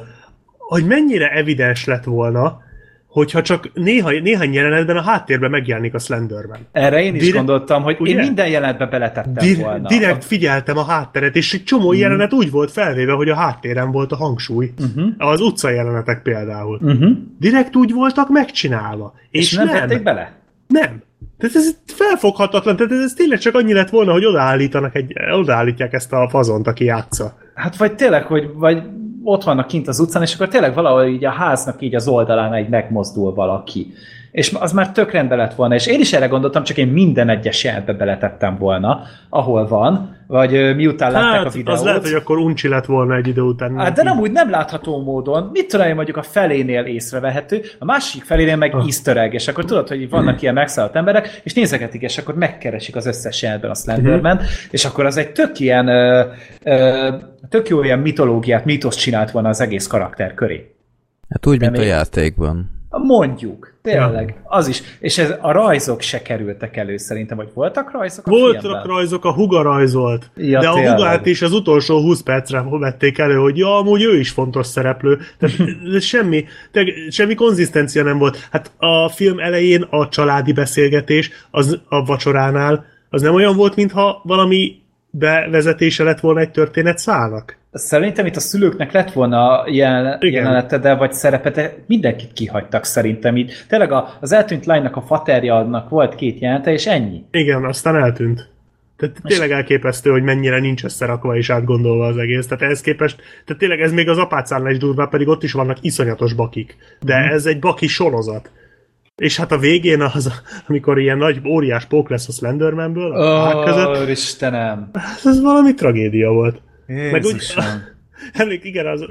hogy 0.58 0.86
mennyire 0.86 1.30
evidens 1.30 1.86
lett 1.86 2.04
volna, 2.04 2.62
hogyha 3.08 3.42
csak 3.42 3.70
néha, 3.74 4.10
néhány 4.10 4.54
jelenetben 4.54 4.98
a 4.98 5.02
háttérben 5.02 5.50
megjelenik 5.50 5.94
a 5.94 6.00
Slenderman. 6.00 6.58
Erre 6.72 7.04
én 7.04 7.16
is 7.16 7.22
Direkt- 7.22 7.38
gondoltam, 7.38 7.84
hogy 7.84 7.98
ugye? 8.00 8.12
én 8.12 8.18
minden 8.18 8.48
jelenetbe 8.48 8.86
beletettem 8.86 9.34
Dir- 9.34 9.62
volna. 9.62 9.88
direkt 9.88 10.26
figyeltem 10.26 10.78
a 10.78 10.84
hátteret, 10.84 11.36
és 11.36 11.54
egy 11.54 11.64
csomó 11.64 11.92
mm. 11.92 11.96
jelenet 11.96 12.34
úgy 12.34 12.52
volt 12.52 12.72
felvéve, 12.72 13.12
hogy 13.12 13.30
a 13.30 13.36
háttéren 13.36 13.92
volt 13.92 14.12
a 14.12 14.16
hangsúly. 14.16 14.74
Uh-huh. 14.80 15.14
Az 15.18 15.42
utca 15.42 15.70
jelenetek 15.70 16.22
például. 16.22 16.80
Uh-huh. 16.84 17.10
Direkt 17.40 17.76
úgy 17.76 17.94
voltak 17.94 18.30
megcsinálva. 18.30 19.14
És, 19.32 19.52
És 19.52 19.58
nem 19.58 19.68
tették 19.68 20.04
bele? 20.04 20.34
Nem. 20.68 21.02
Tehát 21.38 21.56
ez 21.56 21.76
felfoghatatlan, 21.86 22.76
tehát 22.76 22.92
ez, 22.92 23.00
ez 23.04 23.14
tényleg 23.14 23.40
csak 23.40 23.56
annyi 23.56 23.74
lett 23.74 23.90
volna, 23.90 24.12
hogy 24.12 24.26
odaállítanak 24.26 24.96
egy, 24.96 25.14
odaállítják 25.32 25.94
ezt 25.94 26.14
a 26.14 26.28
fazont, 26.30 26.68
aki 26.68 26.84
játsza. 26.84 27.38
Hát 27.54 27.76
vagy 27.76 27.96
tényleg, 27.96 28.24
hogy 28.24 28.50
vagy 28.54 28.84
ott 29.30 29.44
vannak 29.44 29.68
kint 29.68 29.88
az 29.88 30.00
utcán, 30.00 30.22
és 30.22 30.34
akkor 30.34 30.48
tényleg 30.48 30.74
valahol 30.74 31.06
így 31.06 31.26
a 31.26 31.30
háznak 31.30 31.82
így 31.82 31.96
az 31.96 32.08
oldalán 32.08 32.54
egy 32.54 32.70
megmozdul 32.70 33.34
valaki. 33.34 33.94
És 34.32 34.54
az 34.60 34.72
már 34.72 34.92
tök 34.92 35.12
rendben 35.12 35.38
lett 35.38 35.54
volna, 35.54 35.76
és 35.76 35.88
én 35.88 36.00
is 36.00 36.14
erre 36.14 36.28
gondoltam, 36.28 36.64
csak 36.64 36.78
én 36.78 36.88
minden 36.88 37.30
egyes 37.30 37.64
jelentbe 37.64 37.94
beletettem 37.94 38.58
volna, 38.58 39.02
ahol 39.30 39.68
van, 39.68 40.16
vagy 40.28 40.76
miután 40.76 41.12
látták 41.12 41.32
Hát, 41.38 41.46
a 41.46 41.50
videót. 41.50 41.78
az 41.78 41.84
lehet, 41.84 42.02
hogy 42.04 42.14
akkor 42.14 42.38
uncsi 42.38 42.68
lett 42.68 42.86
volna 42.86 43.16
egy 43.16 43.28
idő 43.28 43.42
után. 43.42 43.78
Hát, 43.78 43.94
de 43.96 44.04
nem 44.04 44.20
úgy 44.20 44.32
nem 44.32 44.50
látható 44.50 45.04
módon. 45.04 45.50
Mit 45.54 45.68
tudom 45.68 45.88
én, 45.88 45.96
mondjuk 45.96 46.18
a 46.18 46.22
felénél 46.22 46.84
észrevehető, 46.84 47.62
a 47.80 47.86
másik 47.86 48.24
felénél 48.24 48.56
meg 48.56 48.76
Ah. 48.76 48.84
easter 48.84 49.18
egg, 49.18 49.34
és 49.34 49.48
akkor 49.48 49.66
tudod, 49.66 49.88
hogy 49.88 50.10
vannak 50.10 50.42
ilyen 50.42 50.54
megszállt 50.54 50.96
emberek, 50.96 51.42
és 51.44 51.54
nézegetik, 51.54 52.02
és 52.02 52.18
akkor 52.18 52.36
megkeresik 52.36 52.96
az 52.96 53.06
összes 53.06 53.42
jelentben 53.42 53.70
a 53.72 53.76
Slenderman, 53.76 54.36
Mhm. 54.36 54.46
és 54.72 54.86
akkor 54.86 55.06
az 55.06 55.18
egy 55.18 55.32
tök 55.32 55.60
ilyen, 55.60 55.88
ö, 55.88 56.24
ö, 56.64 57.10
tök 57.50 57.68
jó 57.70 57.84
ilyen 57.84 58.00
mitológiát, 58.00 58.66
mítosz 58.66 58.96
csinált 58.96 59.32
volna 59.32 59.50
az 59.50 59.62
egész 59.62 59.88
karakter 59.88 60.34
köré. 60.34 60.76
Hát 61.30 61.46
úgy, 61.48 61.60
mint 61.60 61.72
még- 61.72 61.82
a 61.82 61.84
játékban. 61.86 62.76
Mondjuk, 62.98 63.74
tényleg, 63.82 64.42
az 64.44 64.68
is. 64.68 64.82
És 65.00 65.18
ez, 65.18 65.34
a 65.42 65.52
rajzok 65.52 66.02
se 66.02 66.22
kerültek 66.22 66.78
elő 66.78 66.98
szerintem, 66.98 67.38
vagy 67.38 67.50
voltak 67.54 67.92
rajzok 67.92 68.28
a 68.28 68.30
Voltak 68.30 68.62
filmben? 68.62 68.84
rajzok, 68.84 69.26
a 69.26 69.34
Huga 69.34 69.62
rajzolt. 69.62 70.30
Ja, 70.36 70.60
de 70.60 70.68
a 70.68 70.74
tényleg. 70.74 70.96
Hugát 70.96 71.26
is 71.26 71.42
az 71.42 71.54
utolsó 71.54 72.02
20 72.02 72.22
percre 72.22 72.64
vették 72.70 73.18
elő, 73.18 73.36
hogy 73.36 73.58
ja, 73.58 73.78
amúgy 73.78 74.04
ő 74.04 74.20
is 74.20 74.30
fontos 74.30 74.68
szereplő. 74.68 75.20
Tehát 75.40 75.58
semmi, 76.02 76.46
te, 76.72 76.84
semmi 77.10 77.36
konzisztencia 77.36 78.04
nem 78.04 78.18
volt. 78.18 78.48
Hát 78.52 78.72
a 78.78 79.10
film 79.10 79.40
elején 79.40 79.82
a 79.82 80.10
családi 80.10 80.54
beszélgetés 80.54 81.32
az 81.52 81.80
a 81.90 82.06
vacsoránál, 82.06 82.86
az 83.10 83.22
nem 83.22 83.34
olyan 83.34 83.56
volt, 83.56 83.76
mintha 83.76 84.22
valami 84.24 84.76
bevezetése 85.10 86.04
lett 86.04 86.20
volna 86.20 86.40
egy 86.40 86.52
történet 86.52 86.98
szálnak. 86.98 87.58
Szerintem 87.78 88.26
itt 88.26 88.36
a 88.36 88.40
szülőknek 88.40 88.92
lett 88.92 89.12
volna 89.12 89.64
jelen, 89.68 90.18
jelenete, 90.22 90.78
de 90.78 90.96
vagy 90.96 91.14
szerepe, 91.14 91.50
de 91.50 91.74
mindenkit 91.88 92.34
kihagytak 92.34 92.84
szerintem 92.84 93.38
így. 93.38 93.52
Tényleg 93.68 93.92
az 94.20 94.32
eltűnt 94.32 94.66
lánynak 94.66 94.96
a 94.96 95.02
faterja 95.02 95.56
annak 95.56 95.90
volt 95.90 96.16
két 96.16 96.40
jelente, 96.40 96.72
és 96.72 96.86
ennyi. 96.86 97.24
Igen, 97.32 97.66
aztán 97.66 97.96
eltűnt. 97.96 98.50
Tehát 98.98 99.16
tényleg 99.24 99.52
elképesztő, 99.52 100.10
hogy 100.10 100.24
mennyire 100.24 100.60
nincs 100.60 100.84
összerakva 100.84 101.36
és 101.36 101.50
átgondolva 101.50 102.06
az 102.06 102.18
egész. 102.18 102.48
Tehát 102.48 102.64
ehhez 102.64 102.82
képest, 102.82 103.16
tehát 103.46 103.62
tényleg 103.62 103.82
ez 103.82 103.92
még 103.92 104.10
az 104.10 104.18
apácánál 104.18 104.72
is 104.72 104.78
durvá, 104.78 105.06
pedig 105.06 105.28
ott 105.28 105.44
is 105.44 105.52
vannak 105.52 105.78
iszonyatos 105.82 106.34
bakik. 106.34 106.78
De 107.02 107.20
Mhm. 107.20 107.34
ez 107.34 107.46
egy 107.46 107.60
baki 107.60 107.88
sorozat. 107.88 108.52
És 109.16 109.38
hát 109.38 109.52
a 109.52 109.58
végén 109.58 110.02
az, 110.02 110.42
amikor 110.68 111.00
ilyen 111.00 111.18
nagy, 111.18 111.42
óriás 111.48 111.86
pók 111.86 112.10
lesz 112.10 112.28
a 112.28 112.32
Slendermanből, 112.32 113.12
a 113.12 113.56
oh. 113.56 113.66
között, 113.66 114.10
Istenem! 114.10 114.90
ez 115.24 115.42
valami 115.42 115.74
tragédia 115.74 116.30
volt. 116.32 116.62
Meg 116.88 117.26
úgy, 117.26 117.54
emlék, 118.34 118.64
igen, 118.64 118.88
az 118.88 119.06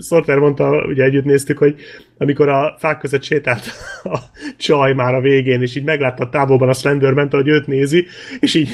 Sorter 0.00 0.38
mondta, 0.38 0.84
ugye 0.86 1.04
együtt 1.04 1.24
néztük, 1.24 1.58
hogy 1.58 1.74
amikor 2.18 2.48
a 2.48 2.76
fák 2.78 2.98
között 2.98 3.22
sétált 3.22 3.64
a 4.04 4.18
csaj 4.56 4.92
már 4.92 5.14
a 5.14 5.20
végén, 5.20 5.62
és 5.62 5.76
így 5.76 5.84
meglátta 5.84 6.24
a 6.24 6.28
távolban 6.28 6.68
a 6.68 6.72
Slenderman, 6.72 7.28
hogy 7.30 7.48
őt 7.48 7.66
nézi, 7.66 8.06
és 8.40 8.54
így 8.54 8.70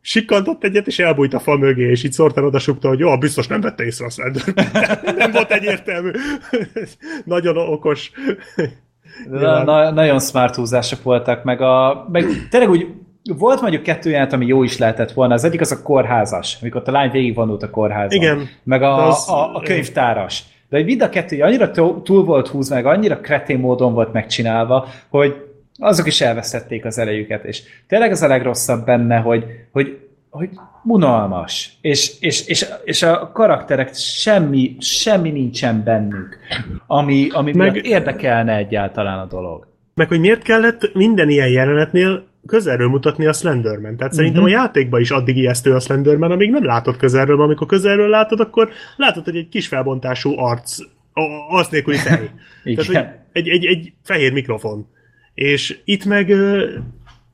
sikkantott 0.00 0.64
egyet, 0.64 0.86
és 0.86 0.98
elbújt 0.98 1.34
a 1.34 1.40
fa 1.40 1.56
mögé, 1.56 1.90
és 1.90 2.04
így 2.04 2.12
Sorter 2.12 2.44
odasukta, 2.44 2.88
hogy 2.88 2.98
jó, 2.98 3.18
biztos 3.18 3.46
nem 3.46 3.60
vette 3.60 3.84
észre 3.84 4.06
a 4.06 4.10
Slenderman. 4.10 4.66
nem 5.16 5.30
volt 5.30 5.50
egyértelmű. 5.50 6.10
Nagyon 7.24 7.56
okos. 7.56 8.10
Na, 9.30 9.64
na, 9.64 9.90
nagyon 9.90 10.20
smart 10.20 10.54
húzások 10.54 11.02
voltak, 11.02 11.44
meg, 11.44 11.60
a, 11.60 12.06
meg 12.12 12.24
tényleg 12.50 12.70
úgy 12.70 12.86
volt 13.24 13.60
mondjuk 13.60 13.82
kettő 13.82 14.10
jelent, 14.10 14.32
ami 14.32 14.46
jó 14.46 14.62
is 14.62 14.78
lehetett 14.78 15.12
volna. 15.12 15.34
Az 15.34 15.44
egyik 15.44 15.60
az 15.60 15.72
a 15.72 15.82
kórházas, 15.82 16.58
amikor 16.60 16.80
ott 16.80 16.88
a 16.88 16.92
lány 16.92 17.10
végigvonult 17.10 17.62
a 17.62 17.70
kórházon. 17.70 18.22
Igen. 18.22 18.48
Meg 18.62 18.82
a, 18.82 19.06
Az- 19.06 19.28
a, 19.28 19.54
a 19.54 19.60
könyvtáras. 19.60 20.44
De 20.68 20.76
hogy 20.76 20.86
mind 20.86 21.02
a 21.02 21.08
kettő 21.08 21.42
annyira 21.42 21.70
túl 22.02 22.24
volt 22.24 22.48
húzva, 22.48 22.74
meg 22.74 22.86
annyira 22.86 23.20
kretén 23.20 23.58
módon 23.58 23.94
volt 23.94 24.12
megcsinálva, 24.12 24.88
hogy 25.08 25.34
azok 25.78 26.06
is 26.06 26.20
elvesztették 26.20 26.84
az 26.84 26.98
elejüket. 26.98 27.44
És 27.44 27.62
tényleg 27.88 28.10
az 28.10 28.22
a 28.22 28.26
legrosszabb 28.26 28.84
benne, 28.84 29.16
hogy, 29.16 29.44
hogy, 29.72 29.98
hogy 30.30 30.48
unalmas. 30.84 31.72
És, 31.80 32.12
és, 32.20 32.46
és, 32.46 32.66
és 32.84 33.02
a 33.02 33.30
karakterek 33.32 33.94
semmi, 33.94 34.76
semmi 34.78 35.30
nincsen 35.30 35.82
bennük, 35.84 36.38
ami, 36.86 37.28
ami 37.32 37.52
meg... 37.52 37.86
érdekelne 37.86 38.56
egyáltalán 38.56 39.18
a 39.18 39.26
dolog. 39.26 39.66
Meg 39.94 40.08
hogy 40.08 40.20
miért 40.20 40.42
kellett 40.42 40.94
minden 40.94 41.28
ilyen 41.28 41.48
jelenetnél 41.48 42.26
közelről 42.46 42.88
mutatni 42.88 43.26
a 43.26 43.32
Slenderman. 43.32 43.96
Tehát 43.96 44.12
szerintem 44.12 44.42
a 44.44 44.48
játékban 44.48 45.00
is 45.00 45.10
addig 45.10 45.36
ijesztő 45.36 45.74
a 45.74 45.80
Slenderman, 45.80 46.30
amíg 46.30 46.50
nem 46.50 46.64
látod 46.64 46.96
közelről, 46.96 47.36
mert 47.36 47.46
amikor 47.46 47.66
közelről 47.66 48.08
látod, 48.08 48.40
akkor 48.40 48.70
látod, 48.96 49.24
hogy 49.24 49.36
egy 49.36 49.48
kis 49.48 49.66
felbontású 49.66 50.38
arc, 50.38 50.78
a- 51.12 51.56
arc 51.56 51.68
nélküli 51.70 51.96
fej. 51.96 52.30
Tehát, 52.64 52.86
hogy 52.86 52.96
egy, 53.32 53.48
egy, 53.48 53.64
egy 53.64 53.92
fehér 54.02 54.32
mikrofon. 54.32 54.86
És 55.34 55.78
itt 55.84 56.04
meg 56.04 56.28
ö, 56.30 56.68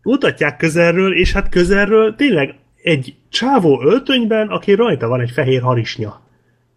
mutatják 0.03 0.57
közelről, 0.57 1.17
és 1.17 1.33
hát 1.33 1.49
közelről 1.49 2.15
tényleg 2.15 2.55
egy 2.83 3.15
csávó 3.29 3.83
öltönyben, 3.83 4.49
aki 4.49 4.75
rajta 4.75 5.09
van 5.09 5.21
egy 5.21 5.31
fehér 5.31 5.61
harisnya. 5.63 6.23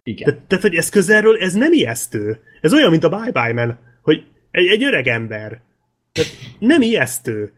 Igen. 0.02 0.34
Te, 0.34 0.40
tehát, 0.46 0.64
hogy 0.64 0.74
ez 0.74 0.88
közelről, 0.88 1.36
ez 1.36 1.52
nem 1.54 1.72
ijesztő. 1.72 2.38
Ez 2.60 2.72
olyan, 2.72 2.90
mint 2.90 3.04
a 3.04 3.08
Bye 3.08 3.30
Bye 3.32 3.52
Man, 3.52 3.78
hogy 4.02 4.24
egy, 4.50 4.66
egy 4.66 4.84
öreg 4.84 5.06
ember. 5.06 5.60
Tehát 6.12 6.30
nem 6.58 6.82
ijesztő. 6.82 7.52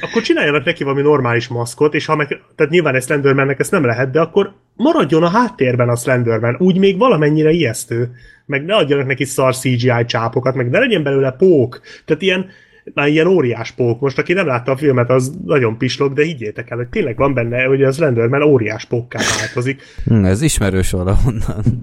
Akkor 0.00 0.22
csináljanak 0.22 0.64
neki 0.64 0.84
valami 0.84 1.02
normális 1.02 1.48
maszkot, 1.48 1.94
és 1.94 2.06
ha 2.06 2.16
meg, 2.16 2.26
tehát 2.54 2.72
nyilván 2.72 2.94
egy 2.94 3.02
Slendermannek 3.02 3.58
ezt 3.58 3.70
nem 3.70 3.84
lehet, 3.84 4.10
de 4.10 4.20
akkor 4.20 4.54
maradjon 4.74 5.22
a 5.22 5.28
háttérben 5.28 5.88
a 5.88 5.96
Slenderman, 5.96 6.56
úgy 6.58 6.78
még 6.78 6.98
valamennyire 6.98 7.50
ijesztő. 7.50 8.10
Meg 8.46 8.64
ne 8.64 8.74
adjanak 8.74 9.06
neki 9.06 9.24
szar 9.24 9.56
CGI 9.56 10.04
csápokat, 10.06 10.54
meg 10.54 10.70
ne 10.70 10.78
legyen 10.78 11.02
belőle 11.02 11.30
pók. 11.30 11.80
Tehát 12.04 12.22
ilyen, 12.22 12.50
már 12.94 13.08
ilyen 13.08 13.26
óriás 13.26 13.70
pók. 13.70 14.00
Most 14.00 14.18
aki 14.18 14.32
nem 14.32 14.46
látta 14.46 14.72
a 14.72 14.76
filmet, 14.76 15.10
az 15.10 15.32
nagyon 15.44 15.78
pislog, 15.78 16.12
de 16.12 16.24
higgyétek 16.24 16.70
el, 16.70 16.76
hogy 16.76 16.88
tényleg 16.88 17.16
van 17.16 17.34
benne, 17.34 17.64
hogy 17.64 17.82
a 17.82 17.92
Slenderman 17.92 18.42
óriás 18.42 18.84
pókká 18.84 19.20
változik. 19.38 19.82
Hm, 20.04 20.24
ez 20.24 20.42
ismerős 20.42 20.90
valahonnan. 20.90 21.64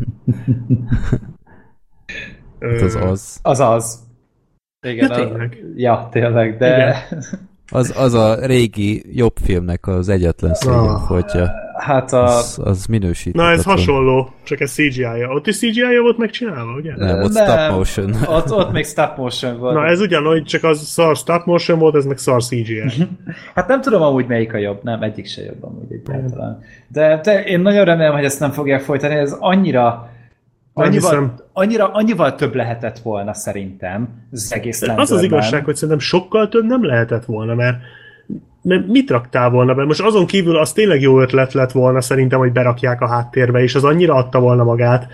Hát 2.59 2.81
az 2.81 2.95
az. 2.95 3.39
Az 3.41 3.59
az. 3.59 4.06
Igen, 4.87 5.09
Ja, 5.09 5.15
a- 5.15 5.17
tényleg. 5.27 5.63
Ja, 5.75 6.07
tényleg, 6.11 6.57
de 6.57 6.95
Az, 7.71 7.93
az 7.97 8.13
a 8.13 8.45
régi 8.45 9.03
jobb 9.17 9.33
filmnek 9.43 9.87
az 9.87 10.09
egyetlen 10.09 10.53
szégyenfotja. 10.53 11.51
hát 11.77 12.13
a... 12.13 12.23
Az, 12.23 12.59
az 12.63 12.85
minősített. 12.85 13.41
Na 13.41 13.49
ez 13.51 13.63
hasonló, 13.63 14.29
csak 14.43 14.59
ez 14.59 14.71
CGI-ja. 14.71 15.29
Ott 15.29 15.47
is 15.47 15.57
CGI-ja 15.57 16.01
volt 16.01 16.17
megcsinálva, 16.17 16.71
ugye? 16.73 16.93
Nem, 16.95 17.21
ott 17.21 17.31
Nem, 17.33 17.45
stop 17.45 17.77
motion. 17.77 18.13
Ott, 18.27 18.51
ott 18.51 18.71
még 18.71 18.85
stop 18.85 19.17
motion 19.17 19.57
volt. 19.59 19.73
Na 19.73 19.85
ez 19.85 19.99
ugyanúgy, 20.01 20.43
csak 20.43 20.63
az 20.63 20.79
szar 20.79 21.15
stop 21.15 21.45
motion 21.45 21.79
volt, 21.79 21.95
ez 21.95 22.05
meg 22.05 22.17
szar 22.17 22.43
CGI. 22.43 22.83
Hát 23.55 23.67
nem 23.67 23.81
tudom 23.81 24.01
amúgy 24.01 24.25
melyik 24.27 24.53
a 24.53 24.57
jobb, 24.57 24.79
nem, 24.83 25.01
egyik 25.01 25.25
se 25.27 25.43
jobb 25.43 25.63
amúgy 25.63 25.91
egyáltalán. 25.91 26.59
De, 26.87 27.19
de 27.23 27.43
én 27.43 27.59
nagyon 27.59 27.85
remélem, 27.85 28.13
hogy 28.13 28.25
ezt 28.25 28.39
nem 28.39 28.51
fogják 28.51 28.81
folytani, 28.81 29.15
ez 29.15 29.35
annyira 29.39 30.09
annyival, 30.85 31.09
hiszem. 31.09 31.33
annyira, 31.53 31.91
annyival 31.91 32.35
több 32.35 32.55
lehetett 32.55 32.99
volna 32.99 33.33
szerintem 33.33 34.09
az 34.31 34.53
egész 34.53 34.81
az 34.81 34.87
az 34.89 34.95
Slenderman. 34.95 35.23
igazság, 35.23 35.65
hogy 35.65 35.73
szerintem 35.75 35.99
sokkal 35.99 36.47
több 36.49 36.65
nem 36.65 36.85
lehetett 36.85 37.25
volna, 37.25 37.55
mert, 37.55 37.77
mert 38.61 38.87
mit 38.87 39.09
raktál 39.09 39.49
volna 39.49 39.73
be? 39.73 39.85
Most 39.85 40.01
azon 40.01 40.25
kívül 40.25 40.57
az 40.57 40.73
tényleg 40.73 41.01
jó 41.01 41.21
ötlet 41.21 41.53
lett 41.53 41.71
volna 41.71 42.01
szerintem, 42.01 42.39
hogy 42.39 42.51
berakják 42.51 43.01
a 43.01 43.07
háttérbe, 43.07 43.61
és 43.61 43.75
az 43.75 43.83
annyira 43.83 44.13
adta 44.13 44.39
volna 44.39 44.63
magát. 44.63 45.07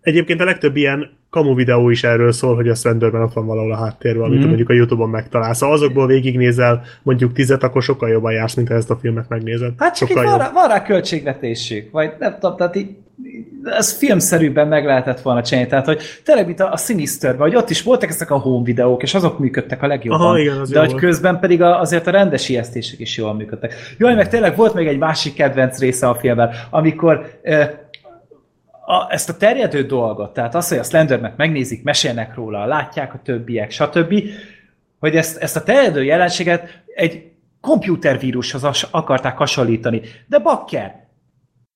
Egyébként 0.00 0.40
a 0.40 0.44
legtöbb 0.44 0.76
ilyen 0.76 1.10
kamu 1.30 1.54
videó 1.54 1.90
is 1.90 2.04
erről 2.04 2.32
szól, 2.32 2.54
hogy 2.54 2.68
a 2.68 2.74
Slenderman 2.74 3.22
ott 3.22 3.32
van 3.32 3.46
valahol 3.46 3.72
a 3.72 3.76
háttérben, 3.76 4.24
amit 4.24 4.38
Mhm. 4.38 4.46
mondjuk 4.46 4.68
a 4.68 4.72
Youtube-on 4.72 5.08
megtalálsz. 5.10 5.60
Ha 5.60 5.72
azokból 5.72 6.06
végignézel 6.06 6.82
mondjuk 7.02 7.32
tizet, 7.32 7.62
akkor 7.62 7.82
sokkal 7.82 8.08
jobban 8.08 8.32
jársz, 8.32 8.54
mint 8.54 8.68
ha 8.68 8.74
ezt 8.74 8.90
a 8.90 8.96
filmet 8.96 9.28
megnézed. 9.28 9.72
Hát 9.76 9.96
csak 9.96 10.08
itt 10.08 10.16
sokkal 10.16 10.30
van 10.30 10.38
rá, 10.46 10.50
van 10.52 10.68
rá 10.68 10.82
költségvetésük, 10.82 11.90
vagy 11.90 12.12
nem 12.18 12.34
tudom, 12.40 12.56
tehát 12.56 12.76
így, 12.76 12.96
ez 13.64 13.92
filmszerűbben 13.92 14.68
meg 14.68 14.84
lehetett 14.84 15.20
volna 15.20 15.42
csinálni, 15.42 15.68
tehát 15.68 15.86
hogy 15.86 16.02
tényleg, 16.24 16.46
mint 16.46 16.60
a, 16.60 16.72
a 16.72 16.76
Sinisterben, 16.76 17.40
hogy 17.40 17.56
ott 17.56 17.70
is 17.70 17.82
voltak 17.82 18.08
ezek 18.08 18.30
a 18.30 18.38
home 18.38 18.64
videók, 18.64 19.02
és 19.02 19.14
azok 19.14 19.38
működtek 19.38 19.82
a 19.82 19.86
legjobban, 19.86 20.20
Aha, 20.20 20.38
igen, 20.38 20.58
az 20.58 20.70
de 20.70 20.78
hogy 20.78 20.90
volt. 20.90 21.00
közben 21.00 21.40
pedig 21.40 21.62
a, 21.62 21.80
azért 21.80 22.06
a 22.06 22.10
rendes 22.10 22.48
ijesztések 22.48 22.98
is 22.98 23.16
jól 23.16 23.34
működtek. 23.34 23.74
Jaj, 23.98 24.14
meg 24.14 24.28
tényleg 24.28 24.56
volt 24.56 24.74
még 24.74 24.86
egy 24.86 24.98
másik 24.98 25.34
kedvenc 25.34 25.78
része 25.78 26.08
a 26.08 26.14
filmben, 26.14 26.50
amikor 26.70 27.38
eh, 27.42 27.70
a, 28.86 29.06
ezt 29.12 29.28
a 29.28 29.36
terjedő 29.36 29.82
dolgot, 29.82 30.32
tehát 30.32 30.54
az, 30.54 30.68
hogy 30.68 30.78
a 30.78 30.82
Slendermet 30.82 31.36
megnézik, 31.36 31.82
mesélnek 31.82 32.34
róla, 32.34 32.66
látják 32.66 33.14
a 33.14 33.20
többiek, 33.24 33.70
stb., 33.70 34.22
hogy 34.98 35.16
ezt, 35.16 35.36
ezt 35.36 35.56
a 35.56 35.62
terjedő 35.62 36.04
jelenséget 36.04 36.82
egy 36.94 37.30
komputervírushoz 37.60 38.86
akarták 38.90 39.36
hasonlítani. 39.36 40.00
De 40.26 40.38
bakker, 40.38 40.99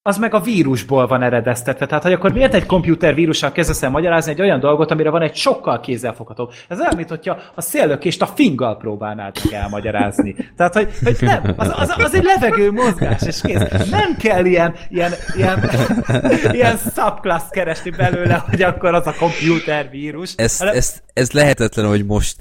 az 0.07 0.19
meg 0.19 0.35
a 0.35 0.41
vírusból 0.41 1.07
van 1.07 1.23
eredeztetve. 1.23 1.87
Tehát, 1.87 2.03
hogy 2.03 2.13
akkor 2.13 2.33
miért 2.33 2.55
egy 2.55 2.67
komputervírussal 2.67 3.53
kezdesz 3.53 3.83
el 3.83 3.91
magyarázni 3.91 4.33
egy 4.33 4.41
olyan 4.41 4.61
dolgot, 4.61 4.91
amire 4.91 5.11
van 5.11 5.23
egy 5.23 5.35
sokkal 5.35 5.81
kézzelfogható. 5.81 6.51
Ez 6.69 6.81
olyan, 6.81 6.97
mint 6.97 7.09
hogyha 7.09 7.39
a 7.55 7.61
széllökést 7.61 8.23
a 8.23 8.27
finggal 8.27 8.77
próbálnád 8.77 9.37
meg 9.45 9.61
elmagyarázni. 9.61 10.37
Tehát, 10.57 10.75
hogy, 10.75 10.89
hogy 11.05 11.17
nem, 11.21 11.55
az, 11.57 11.73
az, 11.77 11.95
az, 11.97 12.15
egy 12.15 12.25
levegő 12.25 12.71
mozgás, 12.71 13.23
és 13.23 13.41
kész. 13.41 13.91
Nem 13.91 14.17
kell 14.19 14.45
ilyen, 14.45 14.75
ilyen, 14.89 15.13
ilyen, 15.37 15.71
ilyen 16.59 16.77
subclass 16.77 17.43
keresni 17.51 17.91
belőle, 17.91 18.45
hogy 18.49 18.63
akkor 18.63 18.95
az 18.95 19.07
a 19.07 19.15
komputervírus. 19.19 20.33
Ez, 20.37 20.59
hanem- 20.59 20.75
ez, 20.75 21.03
ez 21.13 21.31
lehetetlen, 21.31 21.87
hogy 21.87 22.07
most, 22.07 22.37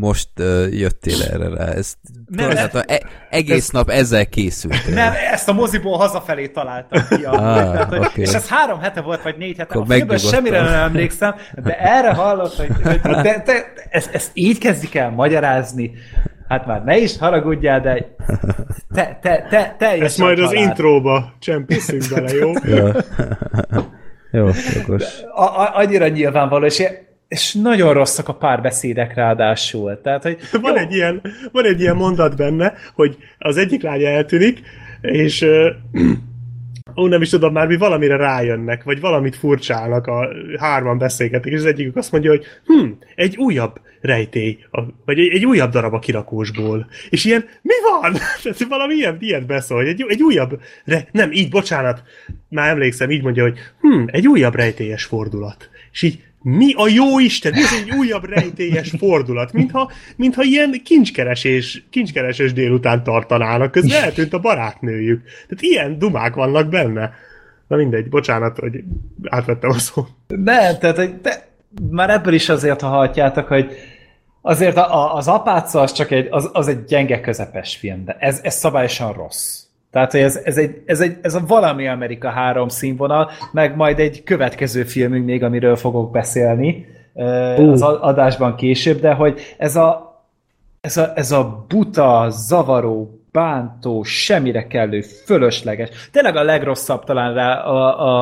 most 0.00 0.28
uh, 0.38 0.78
jöttél 0.78 1.22
erre 1.22 1.48
rá. 1.48 1.64
Ez, 1.64 1.94
Nem, 2.26 2.48
nem, 2.48 2.56
ez- 2.86 3.00
egész 3.34 3.68
nap 3.70 3.90
ezzel 3.90 4.26
készült. 4.26 4.94
Nem, 4.94 5.12
ezt 5.32 5.48
a 5.48 5.52
moziból 5.52 5.98
hazafelé 5.98 6.48
találtam 6.48 7.02
ki. 7.08 7.24
Ah, 7.24 7.36
Tehát, 7.36 7.88
hogy, 7.88 7.98
oké. 7.98 8.20
És 8.22 8.32
ez 8.34 8.48
három 8.48 8.80
hete 8.80 9.00
volt, 9.00 9.22
vagy 9.22 9.36
négy 9.36 9.56
hete. 9.56 9.70
Akkor 9.70 9.82
A 9.82 9.88
megnyugodtam. 9.88 10.30
semmire 10.30 10.60
nem 10.62 10.72
emlékszem, 10.82 11.34
de 11.54 11.78
erre 11.78 12.12
hallott, 12.12 12.54
hogy, 12.56 12.68
hogy 12.82 13.00
te, 13.00 13.40
te, 13.40 13.72
ezt, 13.90 14.14
ezt 14.14 14.30
így 14.34 14.58
kezdik 14.58 14.94
el 14.94 15.10
magyarázni. 15.10 15.92
Hát 16.48 16.66
már 16.66 16.84
ne 16.84 16.96
is 16.96 17.18
haragudjál, 17.18 17.80
de 17.80 18.06
te, 18.94 19.18
te, 19.22 19.46
te, 19.50 19.74
te 19.78 19.86
Ezt 19.90 20.18
majd 20.18 20.38
az 20.38 20.52
intróba 20.52 21.32
csempészünk 21.38 22.04
bele, 22.14 22.32
jó? 22.34 22.52
Jó, 24.32 24.48
jogos. 24.74 25.04
a, 25.34 25.42
a, 25.42 25.70
annyira 25.74 26.08
nyilvánvaló, 26.08 26.64
és 26.64 26.78
én 26.78 26.88
és 27.34 27.54
nagyon 27.54 27.92
rosszak 27.92 28.28
a 28.28 28.34
párbeszédek 28.34 29.14
ráadásul. 29.14 30.00
Tehát, 30.02 30.22
hogy 30.22 30.38
van, 30.60 30.76
egy 30.76 30.94
ilyen, 30.94 31.22
van 31.52 31.64
egy 31.64 31.80
ilyen 31.80 31.96
mondat 31.96 32.36
benne, 32.36 32.74
hogy 32.94 33.16
az 33.38 33.56
egyik 33.56 33.82
lánya 33.82 34.08
eltűnik, 34.08 34.60
és 35.00 35.42
uh, 35.42 35.66
ó, 37.00 37.06
nem 37.06 37.22
is 37.22 37.28
tudom, 37.28 37.52
már 37.52 37.66
mi 37.66 37.76
valamire 37.76 38.16
rájönnek, 38.16 38.82
vagy 38.82 39.00
valamit 39.00 39.36
furcsálnak, 39.36 40.06
a 40.06 40.28
hárman 40.58 40.98
beszélgetik, 40.98 41.52
és 41.52 41.58
az 41.58 41.64
egyikük 41.64 41.96
azt 41.96 42.12
mondja, 42.12 42.30
hogy 42.30 42.44
hm, 42.66 42.88
egy 43.14 43.36
újabb 43.36 43.80
rejtély, 44.00 44.58
a, 44.70 44.80
vagy 45.04 45.18
egy, 45.18 45.34
egy 45.34 45.46
újabb 45.46 45.70
darab 45.70 45.94
a 45.94 45.98
kirakósból. 45.98 46.86
És 47.10 47.24
ilyen, 47.24 47.44
mi 47.62 47.74
van? 47.90 48.12
Tehát 48.42 48.64
valami 48.68 48.94
ilyen, 48.94 49.16
ilyet 49.20 49.46
beszól, 49.46 49.76
hogy 49.76 49.88
egy, 49.88 50.04
egy 50.08 50.22
újabb, 50.22 50.60
re, 50.84 51.08
nem, 51.12 51.32
így, 51.32 51.50
bocsánat, 51.50 52.02
már 52.48 52.68
emlékszem, 52.68 53.10
így 53.10 53.22
mondja, 53.22 53.42
hogy 53.42 53.58
hm, 53.80 54.02
egy 54.06 54.28
újabb 54.28 54.54
rejtélyes 54.54 55.04
fordulat. 55.04 55.70
És 55.92 56.02
így, 56.02 56.22
mi 56.44 56.72
a 56.72 56.88
jó 56.88 57.18
Isten? 57.18 57.52
Ez 57.52 57.72
egy 57.82 57.90
újabb 57.98 58.24
rejtélyes 58.24 58.90
fordulat, 58.98 59.52
mintha, 59.52 59.90
mintha 60.16 60.42
ilyen 60.42 60.80
kincskeresés, 60.84 61.84
kincskeresés 61.90 62.52
délután 62.52 63.02
tartanának, 63.02 63.70
közben 63.70 64.02
eltűnt 64.02 64.32
a 64.32 64.38
barátnőjük. 64.38 65.22
Tehát 65.22 65.62
ilyen 65.62 65.98
dumák 65.98 66.34
vannak 66.34 66.68
benne. 66.68 67.12
Na 67.68 67.76
mindegy, 67.76 68.08
bocsánat, 68.08 68.58
hogy 68.58 68.84
átvettem 69.24 69.70
a 69.70 69.78
szót. 69.78 70.08
De, 70.26 70.76
tehát 70.76 71.20
de, 71.20 71.48
már 71.90 72.10
ebből 72.10 72.34
is 72.34 72.48
azért, 72.48 72.80
ha 72.80 72.88
halljátok, 72.88 73.46
hogy 73.46 73.72
azért 74.40 74.76
a, 74.76 74.94
a, 74.94 75.14
az 75.14 75.28
apáca 75.28 75.80
az 75.80 75.92
csak 75.92 76.10
egy, 76.10 76.26
az, 76.30 76.50
az 76.52 76.68
egy 76.68 76.84
gyenge 76.84 77.20
közepes 77.20 77.76
film, 77.76 78.04
de 78.04 78.16
ez, 78.18 78.40
ez 78.42 78.54
szabályosan 78.54 79.12
rossz. 79.12 79.63
Tehát, 79.94 80.10
hogy 80.10 80.20
ez, 80.20 80.40
ez, 80.44 80.56
egy, 80.56 80.82
ez, 80.86 81.00
egy, 81.00 81.16
ez 81.22 81.34
a 81.34 81.44
valami 81.46 81.88
Amerika 81.88 82.28
három 82.28 82.68
színvonal, 82.68 83.30
meg 83.52 83.76
majd 83.76 83.98
egy 83.98 84.22
következő 84.24 84.82
filmünk 84.82 85.24
még, 85.24 85.42
amiről 85.42 85.76
fogok 85.76 86.10
beszélni 86.10 86.86
uh. 87.12 87.70
az 87.70 87.82
adásban 87.82 88.56
később, 88.56 89.00
de 89.00 89.12
hogy 89.12 89.40
ez 89.58 89.76
a, 89.76 90.18
ez 90.80 90.96
a, 90.96 91.12
ez 91.14 91.32
a 91.32 91.64
buta, 91.68 92.26
zavaró, 92.30 93.20
bántó, 93.32 94.02
semmire 94.02 94.66
kellő, 94.66 95.00
fölösleges. 95.00 95.88
Tényleg 96.12 96.36
a 96.36 96.42
legrosszabb 96.42 97.04
talán 97.04 97.34
rá 97.34 97.54
a, 97.54 98.08
a, 98.08 98.20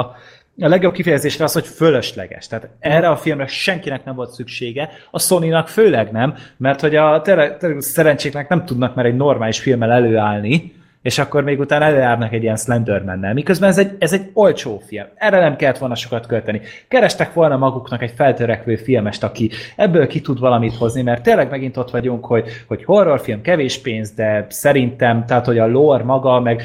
a 0.60 0.68
legjobb 0.68 0.92
kifejezésre 0.92 1.44
az, 1.44 1.52
hogy 1.52 1.67
fölösleges. 1.67 2.47
Tehát 2.47 2.68
erre 2.78 3.09
a 3.09 3.17
filmre 3.17 3.47
senkinek 3.47 4.05
nem 4.05 4.15
volt 4.15 4.31
szüksége, 4.31 4.91
a 5.10 5.18
Sony-nak 5.18 5.68
főleg 5.68 6.10
nem, 6.10 6.34
mert 6.57 6.81
hogy 6.81 6.97
a 6.97 7.20
tényleg, 7.20 7.57
tényleg 7.57 7.81
szerencséknek 7.81 8.49
nem 8.49 8.65
tudnak 8.65 8.94
már 8.94 9.07
egy 9.07 9.17
normális 9.17 9.59
filmmel 9.59 9.91
előállni, 9.91 10.81
és 11.02 11.18
akkor 11.18 11.42
még 11.42 11.60
utána 11.60 11.84
előjárnak 11.84 12.32
egy 12.32 12.42
ilyen 12.42 12.56
Slendermannel. 12.56 13.32
Miközben 13.32 13.68
ez 13.68 13.78
egy, 13.78 13.97
ez 13.98 14.12
egy 14.12 14.31
olcsó 14.32 14.82
film. 14.86 15.06
Erre 15.14 15.40
nem 15.40 15.56
kellett 15.56 15.78
volna 15.78 15.94
sokat 15.94 16.26
költeni. 16.26 16.60
Kerestek 16.89 17.32
volna 17.32 17.56
maguknak 17.56 18.02
egy 18.02 18.12
feltörekvő 18.16 18.76
filmest, 18.76 19.22
aki 19.22 19.50
ebből 19.76 20.06
ki 20.06 20.20
tud 20.20 20.39
valamit 20.39 20.76
hozni, 20.76 21.02
mert 21.02 21.22
tényleg 21.22 21.50
megint 21.50 21.76
ott 21.76 21.90
vagyunk, 21.90 22.24
hogy, 22.24 22.48
hogy 22.66 22.84
horrorfilm 22.84 23.42
kevés 23.42 23.78
pénz, 23.78 24.10
de 24.10 24.47
szerintem, 24.48 25.26
tehát 25.26 25.47
hogy 25.47 25.58
a 25.58 25.66
lore 25.66 26.05
maga, 26.05 26.40
meg 26.40 26.62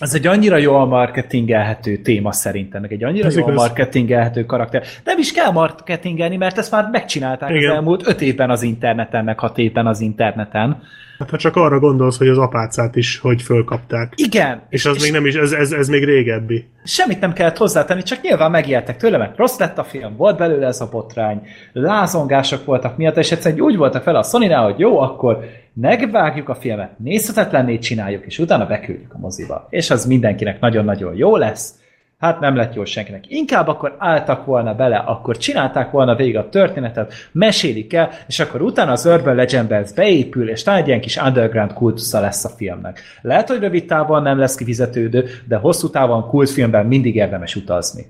ez 0.00 0.14
egy 0.14 0.26
annyira 0.26 0.56
jól 0.56 0.86
marketingelhető 0.86 1.96
téma 1.96 2.32
szerintem, 2.32 2.80
meg 2.80 2.92
egy 2.92 3.04
annyira 3.04 3.26
ez 3.26 3.36
jól 3.36 3.50
igaz. 3.50 3.62
marketingelhető 3.62 4.46
karakter. 4.46 4.84
Nem 5.04 5.18
is 5.18 5.32
kell 5.32 5.50
marketingelni, 5.50 6.36
mert 6.36 6.58
ezt 6.58 6.70
már 6.70 6.88
megcsinálták 6.92 7.50
Igen. 7.50 7.70
az 7.70 7.76
elmúlt 7.76 8.06
öt 8.06 8.20
évben 8.20 8.50
az 8.50 8.62
interneten, 8.62 9.24
meg 9.24 9.38
hat 9.38 9.58
évben 9.58 9.86
az 9.86 10.00
interneten. 10.00 10.82
Hát 11.18 11.30
ha 11.30 11.36
csak 11.36 11.56
arra 11.56 11.78
gondolsz, 11.78 12.18
hogy 12.18 12.28
az 12.28 12.38
apácát 12.38 12.96
is 12.96 13.18
hogy 13.18 13.42
fölkapták. 13.42 14.12
Igen. 14.16 14.62
És 14.68 14.86
az 14.86 14.96
és 14.96 15.02
még 15.02 15.12
nem 15.12 15.26
is, 15.26 15.34
ez, 15.34 15.52
ez, 15.52 15.72
ez 15.72 15.88
még 15.88 16.04
régebbi. 16.04 16.68
Semmit 16.84 17.20
nem 17.20 17.32
kellett 17.32 17.56
hozzátenni, 17.56 18.02
csak 18.02 18.22
nyilván 18.22 18.50
megijedtek 18.50 18.96
tőle, 18.96 19.18
mert 19.18 19.36
rossz 19.36 19.58
lett 19.58 19.78
a 19.78 19.84
film, 19.84 20.16
volt 20.16 20.38
belőle 20.38 20.66
ez 20.66 20.80
a 20.80 20.88
botrány, 20.88 21.46
lázongások 21.72 22.64
voltak 22.64 22.96
miatt, 22.96 23.16
és 23.16 23.32
egyszerűen 23.32 23.60
úgy 23.60 23.76
voltak 23.76 24.02
fel 24.02 24.16
a 24.16 24.22
sony 24.22 24.54
hogy 24.54 24.78
jó, 24.78 25.00
akkor 25.00 25.44
megvágjuk 25.72 26.48
a 26.48 26.54
filmet, 26.54 26.98
nézhetetlenné 26.98 27.78
csináljuk, 27.78 28.24
és 28.26 28.38
utána 28.38 28.66
beküldjük 28.66 29.14
a 29.14 29.18
moziba. 29.18 29.66
És 29.70 29.90
az 29.90 30.06
mindenkinek 30.06 30.60
nagyon-nagyon 30.60 31.14
jó 31.16 31.36
lesz, 31.36 31.74
hát 32.22 32.40
nem 32.40 32.56
lett 32.56 32.74
jó 32.74 32.84
senkinek. 32.84 33.30
Inkább 33.30 33.68
akkor 33.68 33.94
álltak 33.98 34.44
volna 34.44 34.74
bele, 34.74 34.96
akkor 34.96 35.36
csinálták 35.36 35.90
volna 35.90 36.14
végig 36.14 36.36
a 36.36 36.48
történetet, 36.48 37.14
mesélik 37.32 37.92
el, 37.92 38.10
és 38.26 38.40
akkor 38.40 38.62
utána 38.62 38.92
az 38.92 39.06
Urban 39.06 39.34
Legend 39.34 39.92
beépül, 39.94 40.48
és 40.48 40.62
talán 40.62 40.80
egy 40.80 40.86
ilyen 40.86 41.00
kis 41.00 41.16
underground 41.16 41.72
kultusza 41.72 42.20
lesz 42.20 42.44
a 42.44 42.48
filmnek. 42.48 43.00
Lehet, 43.22 43.48
hogy 43.48 43.58
rövid 43.58 43.86
távon 43.86 44.22
nem 44.22 44.38
lesz 44.38 44.54
kifizetődő, 44.54 45.24
de 45.48 45.56
hosszú 45.56 45.90
távon 45.90 46.28
kultfilmben 46.28 46.86
mindig 46.86 47.14
érdemes 47.14 47.56
utazni. 47.56 48.06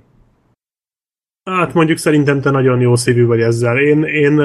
Hát 1.51 1.75
mondjuk 1.75 1.99
szerintem 1.99 2.41
te 2.41 2.51
nagyon 2.51 2.81
jó 2.81 2.97
szívű 2.97 3.27
vagy 3.27 3.41
ezzel. 3.41 3.79
Én, 3.79 4.03
én 4.03 4.41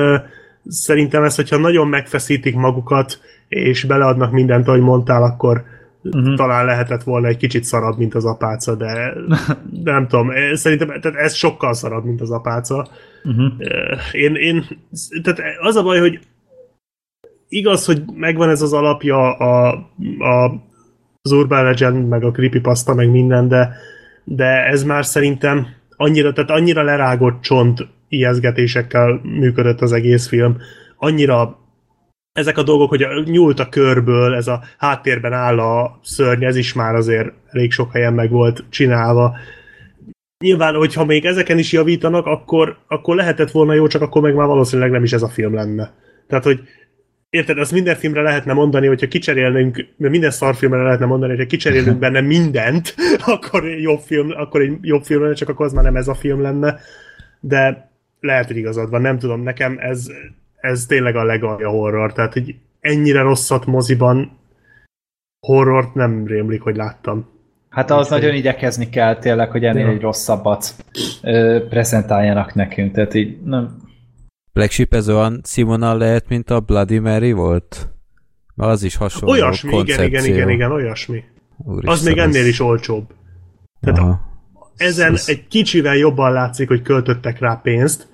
szerintem 0.67 1.23
ezt, 1.23 1.35
hogyha 1.35 1.57
nagyon 1.57 1.87
megfeszítik 1.87 2.55
magukat, 2.55 3.19
és 3.47 3.83
beleadnak 3.83 4.31
mindent, 4.31 4.67
ahogy 4.67 4.81
mondtál, 4.81 5.23
akkor 5.23 5.63
uh-huh. 6.11 6.35
talán 6.35 6.65
lehetett 6.65 7.03
volna 7.03 7.27
egy 7.27 7.37
kicsit 7.37 7.63
szarabb, 7.63 7.97
mint 7.97 8.15
az 8.15 8.25
apáca, 8.25 8.75
de, 8.75 9.13
de 9.69 9.91
nem 9.91 10.07
tudom, 10.07 10.31
szerintem 10.53 10.87
tehát 10.87 11.17
ez 11.17 11.33
sokkal 11.33 11.73
szarabb, 11.73 12.05
mint 12.05 12.21
az 12.21 12.31
apáca. 12.31 12.87
Uh-huh. 13.23 13.51
Én, 14.11 14.35
én, 14.35 14.65
tehát 15.23 15.41
az 15.59 15.75
a 15.75 15.83
baj, 15.83 15.99
hogy 15.99 16.19
igaz, 17.49 17.85
hogy 17.85 18.03
megvan 18.13 18.49
ez 18.49 18.61
az 18.61 18.73
alapja 18.73 19.37
a, 19.37 19.67
a 20.19 20.65
az 21.21 21.33
Urban 21.33 21.63
Legend, 21.63 22.07
meg 22.07 22.23
a 22.23 22.31
Creepypasta, 22.31 22.93
meg 22.93 23.11
minden, 23.11 23.47
de, 23.47 23.75
de 24.23 24.65
ez 24.65 24.83
már 24.83 25.05
szerintem 25.05 25.67
annyira, 25.97 26.33
tehát 26.33 26.49
annyira 26.49 26.83
lerágott 26.83 27.41
csont 27.41 27.87
ijeszgetésekkel 28.07 29.21
működött 29.23 29.81
az 29.81 29.91
egész 29.91 30.27
film, 30.27 30.57
annyira 30.97 31.59
ezek 32.37 32.57
a 32.57 32.63
dolgok, 32.63 32.89
hogy 32.89 33.05
nyúlt 33.25 33.59
a 33.59 33.69
körből, 33.69 34.35
ez 34.35 34.47
a 34.47 34.63
háttérben 34.77 35.33
áll 35.33 35.59
a 35.59 35.99
szörny, 36.03 36.43
ez 36.43 36.55
is 36.55 36.73
már 36.73 36.95
azért 36.95 37.31
elég 37.51 37.71
sok 37.71 37.91
helyen 37.91 38.13
meg 38.13 38.29
volt 38.29 38.63
csinálva. 38.69 39.37
Nyilván, 40.43 40.75
hogyha 40.75 41.05
még 41.05 41.25
ezeken 41.25 41.57
is 41.57 41.71
javítanak, 41.71 42.25
akkor, 42.25 42.77
akkor 42.87 43.15
lehetett 43.15 43.51
volna 43.51 43.73
jó, 43.73 43.87
csak 43.87 44.01
akkor 44.01 44.21
meg 44.21 44.35
már 44.35 44.47
valószínűleg 44.47 44.91
nem 44.91 45.03
is 45.03 45.13
ez 45.13 45.21
a 45.21 45.27
film 45.27 45.53
lenne. 45.53 45.93
Tehát, 46.27 46.43
hogy 46.43 46.59
érted, 47.29 47.57
azt 47.57 47.71
minden 47.71 47.95
filmre 47.95 48.21
lehetne 48.21 48.53
mondani, 48.53 48.87
hogyha 48.87 49.07
kicserélnénk, 49.07 49.85
minden 49.97 50.31
szarfilmre 50.31 50.81
lehetne 50.81 51.05
mondani, 51.05 51.31
hogyha 51.31 51.47
kicserélünk 51.47 51.99
benne 51.99 52.21
mindent, 52.35 52.95
akkor 53.25 53.65
egy 53.65 53.81
jobb 53.81 53.99
film, 53.99 54.31
akkor 54.35 54.61
egy 54.61 54.77
jobb 54.81 55.03
film 55.03 55.21
lenne, 55.21 55.33
csak 55.33 55.49
akkor 55.49 55.65
az 55.65 55.73
már 55.73 55.83
nem 55.83 55.95
ez 55.95 56.07
a 56.07 56.15
film 56.15 56.41
lenne. 56.41 56.79
De 57.39 57.91
lehet, 58.19 58.47
hogy 58.47 58.57
igazad 58.57 58.89
van, 58.89 59.01
nem 59.01 59.19
tudom, 59.19 59.43
nekem 59.43 59.77
ez 59.79 60.07
ez 60.67 60.85
tényleg 60.85 61.15
a 61.15 61.23
legalja 61.23 61.69
horror, 61.69 62.13
tehát 62.13 62.33
hogy 62.33 62.55
ennyire 62.79 63.21
rosszat 63.21 63.65
moziban 63.65 64.39
horrort 65.39 65.93
nem 65.93 66.25
rémlik, 66.25 66.61
hogy 66.61 66.75
láttam. 66.75 67.27
Hát 67.69 67.91
az 67.91 68.09
nagyon 68.09 68.33
igyekezni 68.33 68.89
kell 68.89 69.19
tényleg, 69.19 69.51
hogy 69.51 69.63
ennél 69.63 69.87
egy 69.87 70.01
rosszabbat 70.01 70.75
ö, 71.21 71.65
prezentáljanak 71.69 72.53
nekünk, 72.53 72.93
tehát 72.93 73.13
így 73.13 73.41
nem... 73.43 73.85
Black 74.53 74.71
Sheep 74.71 74.93
ez 74.93 75.09
olyan 75.09 75.39
színvonal 75.43 75.97
lehet, 75.97 76.29
mint 76.29 76.49
a 76.49 76.59
Bloody 76.59 76.99
Mary 76.99 77.31
volt? 77.31 77.89
Mert 78.55 78.71
az 78.71 78.83
is 78.83 78.95
hasonló 78.95 79.33
Olyasmi, 79.33 79.71
koncepció. 79.71 80.05
igen, 80.05 80.23
igen, 80.23 80.35
igen, 80.35 80.49
igen, 80.49 80.71
olyasmi. 80.71 81.23
Úristen, 81.57 81.93
az 81.93 82.03
még 82.03 82.17
ennél 82.17 82.45
is 82.45 82.59
olcsóbb. 82.59 83.13
Tehát 83.79 83.99
Aha. 83.99 84.19
ezen 84.75 85.13
ez... 85.13 85.29
egy 85.29 85.47
kicsivel 85.47 85.95
jobban 85.95 86.31
látszik, 86.31 86.67
hogy 86.67 86.81
költöttek 86.81 87.39
rá 87.39 87.59
pénzt, 87.63 88.07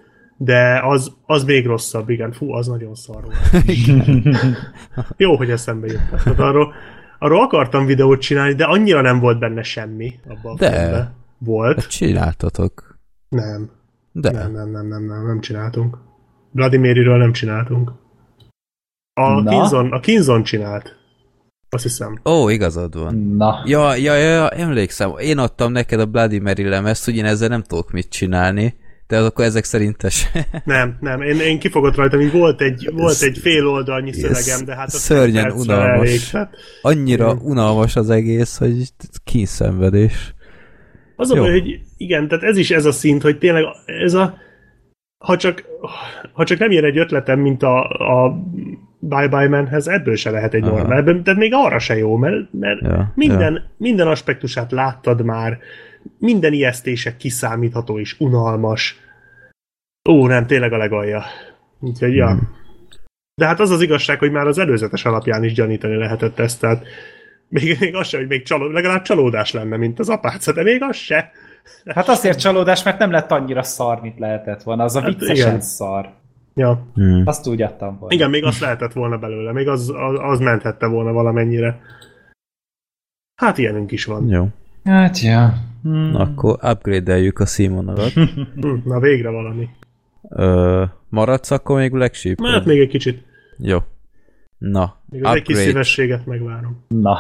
de 0.44 0.80
az, 0.84 1.12
az 1.26 1.44
még 1.44 1.66
rosszabb, 1.66 2.10
igen. 2.10 2.32
Fú, 2.32 2.54
az 2.54 2.68
nagyon 2.68 2.96
szar. 2.96 3.24
Jó, 5.18 5.36
hogy 5.36 5.50
eszembe 5.50 5.88
jutott. 5.88 6.24
Tehát 6.24 6.40
arról, 6.40 6.74
arról 7.20 7.42
akartam 7.42 7.86
videót 7.86 8.22
csinálni, 8.22 8.54
de 8.54 8.64
annyira 8.64 9.02
nem 9.02 9.20
volt 9.20 9.40
benne 9.40 9.64
semmi 9.64 10.20
abban 10.28 10.56
de, 10.56 10.68
a 10.68 10.72
filmben. 10.72 11.14
Volt. 11.38 11.76
Hát 11.76 11.90
csináltatok. 11.90 13.00
Nem. 13.30 13.70
De. 14.12 14.32
Nem, 14.32 14.52
nem, 14.52 14.72
nem, 14.72 14.88
nem, 14.88 15.06
nem, 15.06 15.26
nem 15.26 15.40
csináltunk. 15.40 15.98
Vladimiriről 16.52 17.18
nem 17.18 17.32
csináltunk. 17.32 17.92
A 19.14 19.44
Kinzon, 19.44 19.92
a 19.92 20.00
Kinzon 20.00 20.44
csinált. 20.44 20.96
Azt 21.70 21.84
hiszem. 21.84 22.20
Ó, 22.26 22.50
igazad 22.50 23.00
van. 23.00 23.16
Na. 23.16 23.62
Ja, 23.66 23.96
ja, 23.96 24.16
ja, 24.16 24.30
ja, 24.30 24.50
emlékszem. 24.50 25.12
Én 25.18 25.38
adtam 25.38 25.72
neked 25.72 26.00
a 26.00 26.06
Bloody 26.06 26.40
Mary 26.40 26.70
lemezt, 26.70 27.06
hogy 27.06 27.16
én 27.16 27.26
ezzel 27.26 27.48
nem 27.48 27.62
tudok 27.62 27.92
mit 27.92 28.10
csinálni 28.10 28.82
de 29.08 29.20
akkor 29.20 29.46
ezek 29.46 29.64
szerintes. 29.64 30.32
nem, 30.66 30.98
nem, 31.00 31.22
én, 31.22 31.40
én 31.40 31.60
kifogott 31.60 31.96
rajta, 31.96 32.16
hogy 32.16 32.32
volt 32.32 32.62
egy, 32.62 32.90
volt 32.94 33.22
egy 33.22 33.38
fél 33.38 33.68
oldalnyi 33.68 34.12
szövegem, 34.12 34.66
de 34.66 34.76
hát 34.76 34.88
az 34.88 34.94
szörnyen 34.94 35.52
unalmas. 35.52 36.08
Elég, 36.08 36.30
tehát... 36.32 36.56
Annyira 36.82 37.34
unalmas 37.34 37.96
az 37.96 38.10
egész, 38.10 38.58
hogy 38.58 38.88
kínszenvedés. 39.24 40.34
Az 41.16 41.32
a 41.32 41.36
baj, 41.36 41.52
hogy 41.52 41.80
igen, 41.98 42.28
tehát 42.28 42.44
ez 42.44 42.58
is 42.58 42.72
ez 42.72 42.86
a 42.86 42.92
szint, 42.92 43.22
hogy 43.22 43.38
tényleg 43.38 43.64
ez 43.86 44.14
a 44.14 44.42
ha 45.24 45.38
csak, 45.38 45.64
ha 46.34 46.44
csak 46.44 46.60
nem 46.60 46.72
jön 46.72 46.84
egy 46.84 46.98
ötletem, 46.98 47.40
mint 47.40 47.64
a, 47.64 47.84
a 47.90 48.44
Bye 49.00 49.28
Bye 49.28 49.50
Manhez, 49.50 49.88
ebből 49.88 50.16
se 50.16 50.30
lehet 50.30 50.54
egy 50.54 50.64
normál, 50.64 51.04
tehát 51.04 51.40
még 51.40 51.52
arra 51.54 51.80
se 51.80 51.98
jó, 51.98 52.16
mert, 52.16 52.54
mert 52.54 52.82
ja, 52.82 53.12
minden, 53.16 53.54
ja. 53.54 53.62
minden 53.78 54.08
aspektusát 54.08 54.72
láttad 54.72 55.24
már, 55.24 55.58
minden 56.18 56.54
ijesztése 56.54 57.16
kiszámítható 57.18 58.00
és 58.00 58.20
unalmas. 58.20 59.00
Ó, 60.10 60.28
nem, 60.28 60.48
tényleg 60.48 60.74
a 60.74 60.78
legalja. 60.78 61.24
Úgyhogy, 61.80 62.16
ja. 62.16 62.30
Hmm. 62.30 62.50
De 63.36 63.46
hát 63.46 63.60
az 63.60 63.70
az 63.70 63.82
igazság, 63.82 64.20
hogy 64.20 64.32
már 64.32 64.48
az 64.48 64.58
előzetes 64.58 65.06
alapján 65.06 65.44
is 65.44 65.54
gyanítani 65.54 65.96
lehetett 65.96 66.40
ezt, 66.40 66.60
tehát 66.60 66.86
még, 67.48 67.78
még 67.80 67.96
az 67.96 68.08
se, 68.08 68.18
hogy 68.18 68.28
még 68.28 68.44
csaló, 68.44 68.68
legalább 68.68 69.02
csalódás 69.02 69.52
lenne, 69.52 69.78
mint 69.78 70.00
az 70.00 70.10
apáca, 70.10 70.52
de 70.52 70.64
még 70.64 70.82
az 70.82 70.96
se. 70.96 71.32
Hát 71.86 72.08
azért 72.08 72.40
csalódás, 72.40 72.84
mert 72.84 73.00
nem 73.00 73.12
lett 73.12 73.32
annyira 73.32 73.64
szar, 73.64 74.02
mint 74.02 74.20
lehetett 74.20 74.64
volna. 74.64 74.84
Az 74.84 74.96
a 74.96 75.02
Hát 75.02 75.10
viccesen 75.10 75.48
igen. 75.48 75.62
szar. 75.62 76.14
Ja. 76.56 76.86
Hmm. 76.94 77.22
Azt 77.26 77.48
úgy 77.48 77.62
adtam 77.62 77.98
volna. 78.00 78.16
Igen, 78.16 78.30
még 78.30 78.44
azt 78.44 78.60
lehetett 78.60 78.94
volna 78.94 79.18
belőle, 79.18 79.52
még 79.52 79.68
az, 79.68 79.90
az, 79.90 80.20
az 80.20 80.40
menthette 80.40 80.88
volna 80.88 81.12
valamennyire. 81.12 81.82
Hát 83.36 83.58
ilyenünk 83.58 83.92
is 83.92 84.06
van. 84.06 84.30
Jó. 84.30 84.48
Hát, 84.84 85.20
ja. 85.20 85.54
Hmm. 85.84 86.10
Na, 86.12 86.20
akkor 86.20 86.58
upgrade-eljük 86.62 87.40
a 87.40 87.46
színvonalat. 87.46 88.14
Na 88.86 89.00
végre 89.00 89.30
valami. 89.30 89.70
Ö, 90.30 90.84
maradsz 91.10 91.52
akkor 91.52 91.80
még 91.80 91.92
Black 91.92 92.14
Sheep? 92.14 92.38
Hát 92.46 92.66
még 92.66 92.80
egy 92.80 92.88
kicsit. 92.88 93.24
Jó. 93.58 93.78
Na, 94.58 94.96
Még 95.10 95.26
az 95.26 95.36
egy 95.36 95.42
kis 95.42 95.56
upgrade, 95.56 95.70
szívességet 95.70 96.26
megvárom. 96.26 96.84
Na. 96.88 97.20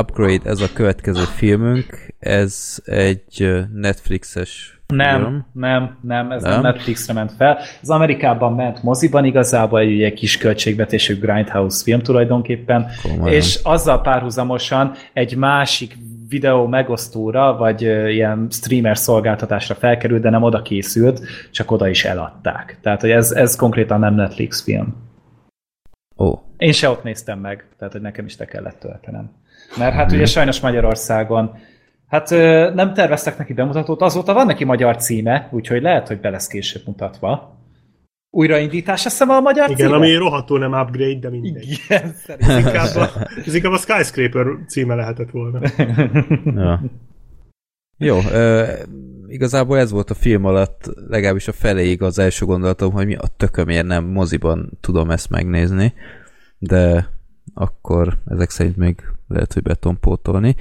upgrade, 0.00 0.50
ez 0.50 0.60
a 0.60 0.72
következő 0.74 1.22
filmünk, 1.22 2.14
ez 2.18 2.82
egy 2.84 3.66
Netflixes 3.74 4.80
Nem, 4.86 5.20
film. 5.20 5.46
nem, 5.52 5.98
nem, 6.02 6.30
ez 6.32 6.42
nem, 6.42 6.52
Nem? 6.52 6.60
nem 6.62 6.72
Netflixre 6.72 7.12
ment 7.12 7.32
fel. 7.32 7.58
Az 7.82 7.90
Amerikában 7.90 8.52
ment 8.54 8.82
moziban 8.82 9.24
igazából 9.24 9.80
egy 9.80 9.92
ugye 9.94 10.12
kis 10.12 10.38
költségvetésű 10.38 11.18
Grindhouse 11.18 11.82
film 11.82 12.00
tulajdonképpen, 12.00 12.86
Komolyan. 13.02 13.34
és 13.36 13.60
azzal 13.62 14.00
párhuzamosan 14.00 14.92
egy 15.12 15.36
másik 15.36 15.96
videó 16.28 16.66
megosztóra, 16.66 17.56
vagy 17.56 17.82
ilyen 17.82 18.46
streamer 18.50 18.98
szolgáltatásra 18.98 19.74
felkerült, 19.74 20.22
de 20.22 20.30
nem 20.30 20.42
oda 20.42 20.62
készült, 20.62 21.20
csak 21.50 21.70
oda 21.70 21.88
is 21.88 22.04
eladták. 22.04 22.78
Tehát, 22.82 23.00
hogy 23.00 23.10
ez, 23.10 23.30
ez 23.32 23.56
konkrétan 23.56 24.00
nem 24.00 24.14
Netflix 24.14 24.62
film. 24.62 24.96
Ó, 26.16 26.38
Én 26.56 26.72
se 26.72 26.88
ott 26.88 27.02
néztem 27.02 27.38
meg, 27.38 27.68
tehát 27.78 27.92
hogy 27.92 28.02
nekem 28.02 28.24
is 28.24 28.36
te 28.36 28.44
kellett 28.44 28.78
töltenem. 28.78 29.30
Mert 29.78 29.94
hát 29.94 30.12
ugye 30.12 30.26
sajnos 30.26 30.60
Magyarországon 30.60 31.54
Hát 32.08 32.30
nem 32.74 32.92
terveztek 32.94 33.38
neki 33.38 33.52
bemutatót, 33.52 34.02
azóta 34.02 34.32
van 34.32 34.46
neki 34.46 34.64
magyar 34.64 34.96
címe, 34.96 35.48
úgyhogy 35.50 35.82
lehet, 35.82 36.08
hogy 36.08 36.20
be 36.20 36.30
lesz 36.30 36.46
később 36.46 36.82
mutatva. 36.86 37.57
Újraindítás, 38.38 39.04
azt 39.06 39.18
hiszem 39.18 39.28
a 39.30 39.40
magyar 39.40 39.70
Igen, 39.70 39.86
címe? 39.86 39.96
ami 39.96 40.14
rohadtul 40.14 40.58
nem 40.58 40.72
upgrade, 40.72 41.18
de 41.18 41.30
mindegy. 41.30 41.80
Igen, 41.84 42.02
Ez 42.02 42.20
szerintem. 42.20 42.58
inkább, 42.58 42.96
a, 42.96 43.28
ez 43.46 43.54
inkább 43.54 43.72
a 43.72 43.76
Skyscraper 43.76 44.46
címe 44.66 44.94
lehetett 44.94 45.30
volna. 45.30 45.60
ja. 46.62 46.82
Jó, 47.96 48.18
ö, 48.32 48.64
igazából 49.26 49.78
ez 49.78 49.90
volt 49.90 50.10
a 50.10 50.14
film 50.14 50.44
alatt, 50.44 50.90
legalábbis 51.08 51.48
a 51.48 51.52
feléig 51.52 52.02
az 52.02 52.18
első 52.18 52.44
gondolatom, 52.44 52.92
hogy 52.92 53.06
mi 53.06 53.14
a 53.14 53.26
tökömért 53.36 53.86
nem 53.86 54.04
moziban 54.04 54.78
tudom 54.80 55.10
ezt 55.10 55.30
megnézni, 55.30 55.92
de 56.58 57.08
akkor 57.54 58.18
ezek 58.26 58.50
szerint 58.50 58.76
még 58.76 59.02
lehet, 59.28 59.52
hogy 59.52 59.62
be 59.62 59.74
tudom 59.74 60.00
pótolni. 60.00 60.56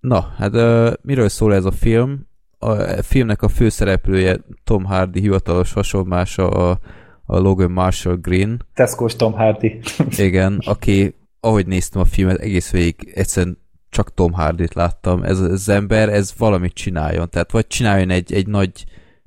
Na, 0.00 0.32
hát 0.36 0.54
ö, 0.54 0.92
miről 1.02 1.28
szól 1.28 1.54
ez 1.54 1.64
a 1.64 1.70
film? 1.70 2.26
A 2.64 3.02
filmnek 3.02 3.42
a 3.42 3.48
főszereplője 3.48 4.36
Tom 4.64 4.84
Hardy 4.84 5.20
hivatalos 5.20 5.72
hasonlása 5.72 6.48
a, 6.48 6.78
a 7.24 7.38
Logan 7.38 7.70
Marshall 7.70 8.16
Green, 8.16 8.66
Tesco-s 8.74 9.16
Tom 9.16 9.32
Hardy. 9.32 9.80
igen, 10.16 10.58
aki, 10.64 11.14
ahogy 11.40 11.66
néztem 11.66 12.00
a 12.00 12.04
filmet, 12.04 12.38
egész 12.38 12.70
végig 12.70 13.12
egyszerűen 13.14 13.58
csak 13.88 14.14
Tom 14.14 14.32
Hardy-t 14.32 14.74
láttam. 14.74 15.22
Ez 15.22 15.40
az 15.40 15.68
ember, 15.68 16.08
ez 16.08 16.34
valamit 16.38 16.72
csináljon. 16.72 17.30
Tehát 17.30 17.52
vagy 17.52 17.66
csináljon 17.66 18.10
egy, 18.10 18.32
egy 18.32 18.46
nagy 18.46 18.84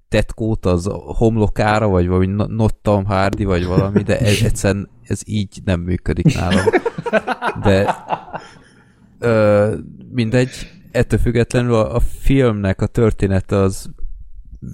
tetkót 0.09 0.65
az 0.65 0.89
homlokára, 0.91 1.87
vagy 1.87 2.07
valami 2.07 2.25
no- 2.25 2.49
not 2.49 2.75
Tom 2.75 3.05
Hardy, 3.05 3.43
vagy 3.43 3.65
valami, 3.65 4.01
de 4.01 4.19
ez, 4.19 4.41
egyszerűen 4.43 4.89
ez 5.03 5.21
így 5.25 5.59
nem 5.65 5.79
működik 5.79 6.35
nálam. 6.35 6.65
De 7.63 7.95
ö, 9.19 9.73
mindegy, 10.11 10.74
ettől 10.95 11.19
függetlenül 11.19 11.73
a, 11.73 11.95
a 11.95 11.99
filmnek 11.99 12.81
a 12.81 12.87
története 12.87 13.55
az 13.55 13.89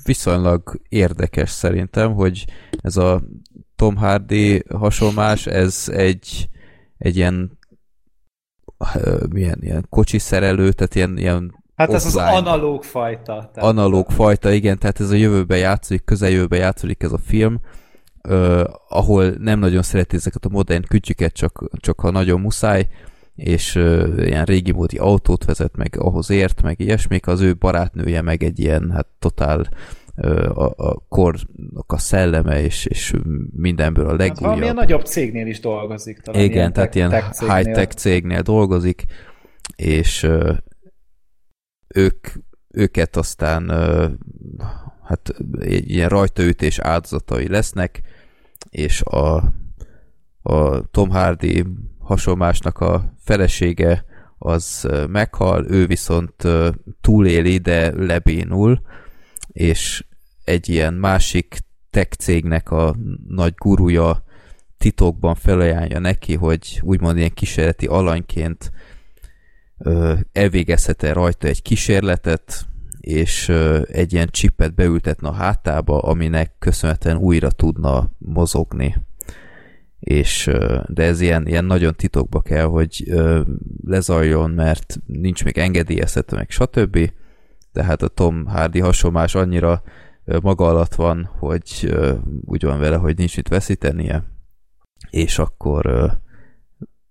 viszonylag 0.03 0.81
érdekes 0.89 1.49
szerintem, 1.49 2.13
hogy 2.13 2.45
ez 2.81 2.97
a 2.97 3.21
Tom 3.75 3.95
Hardy 3.95 4.63
hasonlás, 4.69 5.47
ez 5.47 5.85
egy, 5.91 6.49
egy 6.97 7.15
ilyen 7.15 7.59
milyen 9.29 9.57
ilyen 9.61 9.85
kocsiszerelő, 9.89 10.71
tehát 10.71 10.95
ilyen, 10.95 11.17
ilyen 11.17 11.59
Hát 11.75 11.93
ez 11.93 12.05
az 12.05 12.15
analóg 12.15 12.83
fajta. 12.83 13.49
Tehát 13.53 13.69
analóg 13.69 14.09
fajta, 14.09 14.51
igen, 14.51 14.79
tehát 14.79 14.99
ez 14.99 15.09
a 15.09 15.15
jövőben 15.15 15.57
játszódik, 15.57 16.03
közeljövőben 16.03 16.59
játszódik 16.59 17.03
ez 17.03 17.11
a 17.11 17.17
film, 17.17 17.59
ö, 18.21 18.63
ahol 18.89 19.29
nem 19.29 19.59
nagyon 19.59 19.81
szereti 19.81 20.15
ezeket 20.15 20.45
a 20.45 20.49
modern 20.49 20.83
kütyüket, 20.87 21.33
csak, 21.33 21.63
csak 21.77 21.99
ha 21.99 22.11
nagyon 22.11 22.39
muszáj, 22.39 22.87
és 23.35 23.75
ö, 23.75 24.21
ilyen 24.23 24.45
régi 24.45 24.71
módi 24.71 24.97
autót 24.97 25.45
vezet, 25.45 25.75
meg 25.75 25.95
ahhoz 25.99 26.29
ért, 26.29 26.61
meg 26.61 26.79
ilyesmik, 26.79 27.27
az 27.27 27.41
ő 27.41 27.55
barátnője 27.55 28.21
meg 28.21 28.43
egy 28.43 28.59
ilyen, 28.59 28.91
hát 28.91 29.07
totál 29.19 29.67
a, 30.53 30.63
a 30.63 31.05
kornak 31.09 31.85
a 31.87 31.97
szelleme, 31.97 32.61
és, 32.61 32.85
és 32.85 33.13
mindenből 33.55 34.05
a 34.05 34.09
Hát 34.09 34.17
legújabb. 34.17 34.41
valamilyen 34.41 34.75
nagyobb 34.75 35.05
cégnél 35.05 35.47
is 35.47 35.59
dolgozik. 35.59 36.19
Talán 36.21 36.41
Igen, 36.41 36.73
tehát 36.73 36.89
tech- 36.91 36.95
ilyen 36.95 37.09
tech 37.09 37.55
high-tech 37.55 37.95
cégnél 37.95 38.41
dolgozik, 38.41 39.05
és 39.75 40.27
ők, 41.87 42.27
őket 42.67 43.15
aztán 43.15 43.69
hát 45.03 45.33
egy 45.59 45.89
ilyen 45.89 46.09
rajtaütés 46.09 46.79
áldozatai 46.79 47.47
lesznek, 47.47 48.01
és 48.69 49.01
a, 49.01 49.35
a 50.41 50.81
Tom 50.91 51.09
Hardy 51.09 51.65
hasonlásnak 51.99 52.79
a 52.79 53.13
felesége 53.31 54.05
az 54.37 54.87
meghal, 55.09 55.65
ő 55.69 55.85
viszont 55.85 56.47
túléli, 57.01 57.57
de 57.57 57.91
lebénul, 57.95 58.81
és 59.47 60.05
egy 60.43 60.69
ilyen 60.69 60.93
másik 60.93 61.57
tech 61.89 62.17
cégnek 62.17 62.71
a 62.71 62.95
nagy 63.27 63.53
gurúja 63.57 64.23
titokban 64.77 65.35
felajánlja 65.35 65.99
neki, 65.99 66.35
hogy 66.35 66.79
úgymond 66.83 67.17
ilyen 67.17 67.33
kísérleti 67.33 67.85
alanyként 67.85 68.71
elvégezhet-e 70.31 71.13
rajta 71.13 71.47
egy 71.47 71.61
kísérletet, 71.61 72.65
és 72.99 73.49
egy 73.87 74.13
ilyen 74.13 74.29
csipet 74.31 74.75
beültetne 74.75 75.27
a 75.27 75.33
hátába, 75.33 75.99
aminek 75.99 76.55
köszönhetően 76.59 77.17
újra 77.17 77.51
tudna 77.51 78.11
mozogni. 78.17 78.95
És, 80.01 80.49
de 80.87 81.03
ez 81.03 81.21
ilyen, 81.21 81.47
ilyen 81.47 81.65
nagyon 81.65 81.95
titokba 81.95 82.41
kell, 82.41 82.65
hogy 82.65 83.13
lezajjon, 83.85 84.51
mert 84.51 84.99
nincs 85.05 85.43
még 85.43 85.57
engedélyeztetve, 85.57 86.37
meg 86.37 86.49
stb. 86.49 87.11
De 87.71 87.83
hát 87.83 88.01
a 88.01 88.07
Tom 88.07 88.45
Hardy 88.45 88.79
hasonlás 88.79 89.35
annyira 89.35 89.83
maga 90.41 90.67
alatt 90.67 90.95
van, 90.95 91.29
hogy 91.39 91.95
úgy 92.41 92.63
van 92.63 92.79
vele, 92.79 92.95
hogy 92.95 93.17
nincs 93.17 93.35
mit 93.35 93.47
veszítenie, 93.47 94.23
és 95.09 95.39
akkor 95.39 96.11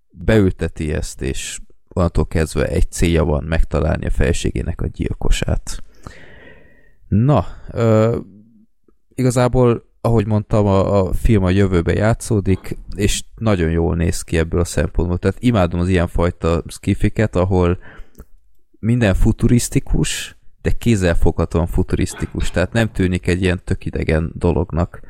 beülteti 0.09 0.93
ezt, 0.93 1.21
és 1.21 1.59
onnantól 1.87 2.27
kezdve 2.27 2.67
egy 2.67 2.91
célja 2.91 3.23
van 3.23 3.43
megtalálni 3.43 4.05
a 4.05 4.09
felségének 4.09 4.81
a 4.81 4.87
gyilkosát. 4.87 5.83
Na, 7.07 7.45
igazából, 9.13 9.90
ahogy 10.01 10.25
mondtam, 10.25 10.65
a, 10.65 10.99
a 10.99 11.13
film 11.13 11.43
a 11.43 11.49
jövőbe 11.49 11.93
játszódik, 11.93 12.77
és 12.95 13.23
nagyon 13.35 13.69
jól 13.69 13.95
néz 13.95 14.21
ki 14.21 14.37
ebből 14.37 14.59
a 14.59 14.65
szempontból. 14.65 15.17
Tehát 15.17 15.37
imádom 15.39 15.79
az 15.79 15.87
ilyenfajta 15.87 16.63
skifiket, 16.67 17.35
ahol 17.35 17.77
minden 18.79 19.13
futurisztikus, 19.13 20.37
de 20.61 20.71
kézzelfoghatóan 20.71 21.67
futurisztikus. 21.67 22.51
Tehát 22.51 22.73
nem 22.73 22.91
tűnik 22.91 23.27
egy 23.27 23.41
ilyen 23.41 23.61
tök 23.63 23.85
idegen 23.85 24.31
dolognak 24.35 25.01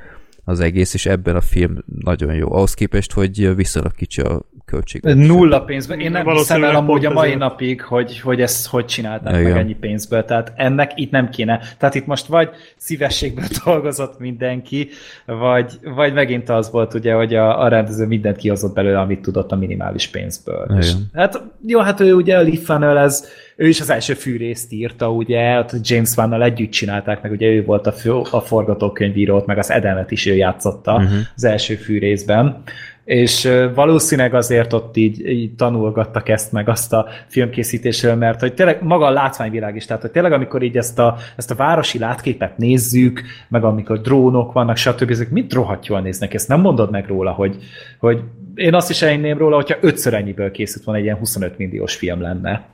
az 0.43 0.59
egész, 0.59 0.93
és 0.93 1.05
ebben 1.05 1.35
a 1.35 1.41
film 1.41 1.77
nagyon 1.85 2.33
jó. 2.33 2.53
Ahhoz 2.53 2.73
képest, 2.73 3.11
hogy 3.11 3.55
viszonylag 3.55 3.93
kicsi 3.95 4.21
a 4.21 4.45
költség. 4.71 5.01
Nulla 5.03 5.61
pénzben. 5.63 5.99
Én 5.99 6.11
nem 6.11 6.27
hiszem 6.27 6.63
el 6.63 6.75
amúgy 6.75 7.05
a 7.05 7.11
mai 7.11 7.25
ezért. 7.25 7.39
napig, 7.39 7.81
hogy, 7.81 8.19
hogy 8.19 8.41
ezt 8.41 8.67
hogy 8.67 8.85
csinálták 8.85 9.33
Igen. 9.33 9.51
meg 9.51 9.61
ennyi 9.61 9.75
pénzből. 9.75 10.25
Tehát 10.25 10.53
ennek 10.55 10.91
itt 10.95 11.11
nem 11.11 11.29
kéne. 11.29 11.59
Tehát 11.77 11.95
itt 11.95 12.05
most 12.05 12.25
vagy 12.25 12.49
szívességből 12.77 13.45
dolgozott 13.65 14.19
mindenki, 14.19 14.89
vagy, 15.25 15.79
vagy 15.95 16.13
megint 16.13 16.49
az 16.49 16.71
volt 16.71 16.93
ugye, 16.93 17.13
hogy 17.13 17.35
a, 17.35 17.61
a 17.63 17.67
rendező 17.67 18.05
mindent 18.05 18.37
kihozott 18.37 18.73
belőle, 18.73 18.99
amit 18.99 19.21
tudott 19.21 19.51
a 19.51 19.55
minimális 19.55 20.07
pénzből. 20.07 20.65
Igen. 20.69 20.77
És, 20.81 20.91
hát 21.13 21.43
jó, 21.65 21.79
hát 21.79 21.99
ő 21.99 22.13
ugye 22.13 22.37
a 22.37 22.41
Lee 22.41 22.99
ez, 23.01 23.27
ő 23.55 23.67
is 23.67 23.79
az 23.81 23.89
első 23.89 24.13
fűrészt 24.13 24.71
írta, 24.71 25.11
ugye, 25.11 25.59
ott 25.59 25.71
James 25.81 26.15
Van-nal 26.15 26.43
együtt 26.43 26.71
csinálták, 26.71 27.21
meg 27.21 27.31
ugye 27.31 27.47
ő 27.47 27.63
volt 27.63 27.87
a, 27.87 27.91
fő, 27.91 28.11
a 28.31 28.39
forgatókönyvíró, 28.39 29.35
ott 29.35 29.45
meg 29.45 29.57
az 29.57 29.71
Edemet 29.71 30.11
is 30.11 30.25
ő 30.25 30.35
játszotta 30.35 30.99
Mhm. 30.99 31.13
az 31.35 31.43
első 31.43 31.75
fűrészben. 31.75 32.61
És 33.03 33.49
valószínűleg 33.75 34.33
azért 34.33 34.73
ott 34.73 34.97
így, 34.97 35.29
így 35.29 35.55
tanulgattak 35.55 36.29
ezt 36.29 36.51
meg 36.51 36.69
azt 36.69 36.93
a 36.93 37.07
filmkészítésről, 37.27 38.15
mert 38.15 38.39
hogy 38.39 38.53
tényleg 38.53 38.83
maga 38.83 39.05
a 39.05 39.11
látványvilág 39.11 39.75
is, 39.75 39.85
tehát 39.85 40.01
hogy 40.01 40.11
tényleg 40.11 40.31
amikor 40.31 40.61
így 40.61 40.77
ezt 40.77 40.99
a, 40.99 41.17
ezt 41.35 41.51
a 41.51 41.55
városi 41.55 41.99
látképet 41.99 42.57
nézzük, 42.57 43.21
meg 43.47 43.63
amikor 43.63 44.01
drónok 44.01 44.51
vannak, 44.51 44.75
stb. 44.75 45.09
ezek 45.09 45.29
mind 45.29 45.53
rohadt 45.53 45.85
jól 45.85 46.01
néznek, 46.01 46.33
ezt 46.33 46.47
nem 46.47 46.59
mondod 46.59 46.91
meg 46.91 47.07
róla, 47.07 47.31
hogy, 47.31 47.57
hogy 47.99 48.23
én 48.55 48.73
azt 48.73 48.89
is 48.89 49.01
elhinném 49.01 49.37
róla, 49.37 49.55
hogyha 49.55 49.77
ötször 49.81 50.13
ennyiből 50.13 50.51
készült 50.51 50.85
van 50.85 50.95
egy 50.95 51.03
ilyen 51.03 51.17
25 51.17 51.57
milliós 51.57 51.95
film 51.95 52.21
lenne. 52.21 52.65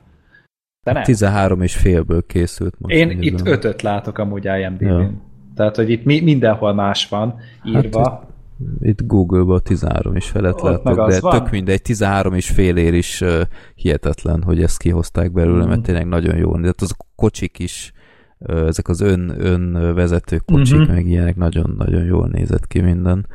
De 0.84 0.92
nem. 0.92 1.04
13 1.04 1.62
és 1.62 1.76
félből 1.76 2.26
készült. 2.26 2.76
Most 2.80 2.96
Én 2.96 3.08
nézem. 3.08 3.22
itt 3.22 3.48
ötöt 3.48 3.82
látok 3.82 4.18
amúgy 4.18 4.46
IMDb-n. 4.46 4.86
Ja. 4.86 5.12
Tehát, 5.56 5.76
hogy 5.76 5.90
itt 5.90 6.06
mi, 6.06 6.20
mindenhol 6.20 6.74
más 6.74 7.08
van 7.08 7.40
írva. 7.66 8.10
Hát 8.10 8.36
itt, 8.80 9.06
Google-ban 9.06 9.61
13 9.64 10.16
is 10.16 10.30
felett 10.30 10.60
látok, 10.60 11.10
de 11.10 11.19
van? 11.19 11.40
tök 11.40 11.52
mindegy, 11.52 11.82
13 11.82 12.34
és 12.34 12.50
fél 12.50 12.77
ér 12.77 12.94
is 12.94 13.22
uh, 13.22 13.42
hihetetlen, 13.76 14.44
hogy 14.44 14.61
ezt 14.61 14.77
kihozták 14.77 15.32
belőle, 15.32 15.66
mm. 15.66 15.68
mert 15.68 15.82
tényleg 15.82 16.08
nagyon 16.08 16.38
jó. 16.38 16.58
De 16.58 16.74
az 16.77 16.94
a 16.98 17.06
kocsik 17.16 17.60
is, 17.60 17.92
uh, 18.38 18.68
ezek 18.68 18.88
az 18.88 19.02
ön, 19.02 19.34
ön 19.38 19.94
vezető 19.94 20.38
kocsik, 20.38 20.77
mm-hmm. 20.77 20.94
meg 20.94 21.08
ilyenek 21.08 21.36
nagyon-nagyon 21.36 22.03
jól 22.03 22.27
nézett 22.27 22.68
ki 22.68 22.80
minden. 22.80 23.27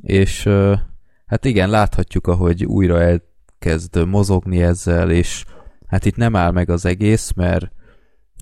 És 0.00 0.46
uh, 0.46 0.78
hát 1.26 1.44
igen, 1.44 1.70
láthatjuk, 1.70 2.26
ahogy 2.26 2.64
újra 2.64 3.00
elkezd 3.00 4.06
mozogni 4.06 4.62
ezzel, 4.62 5.10
és 5.10 5.44
hát 5.86 6.04
itt 6.04 6.16
nem 6.16 6.36
áll 6.36 6.50
meg 6.50 6.70
az 6.70 6.86
egész, 6.86 7.32
mert 7.32 7.72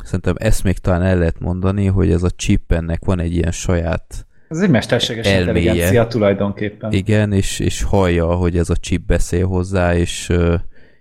szerintem 0.02 0.34
ezt 0.38 0.64
még 0.64 0.78
talán 0.78 1.02
el 1.02 1.18
lehet 1.18 1.40
mondani, 1.40 1.86
hogy 1.86 2.10
ez 2.10 2.22
a 2.22 2.30
chip 2.30 2.72
ennek 2.72 3.04
van 3.04 3.20
egy 3.20 3.32
ilyen 3.32 3.52
saját 3.52 4.26
ez 4.52 4.60
egy 4.60 4.70
mesterséges 4.70 5.26
elméje. 5.26 5.40
intelligencia 5.40 6.06
tulajdonképpen. 6.06 6.92
Igen, 6.92 7.32
és, 7.32 7.58
és 7.58 7.82
hallja, 7.82 8.26
hogy 8.26 8.56
ez 8.56 8.70
a 8.70 8.76
chip 8.76 9.06
beszél 9.06 9.46
hozzá, 9.46 9.94
és, 9.94 10.32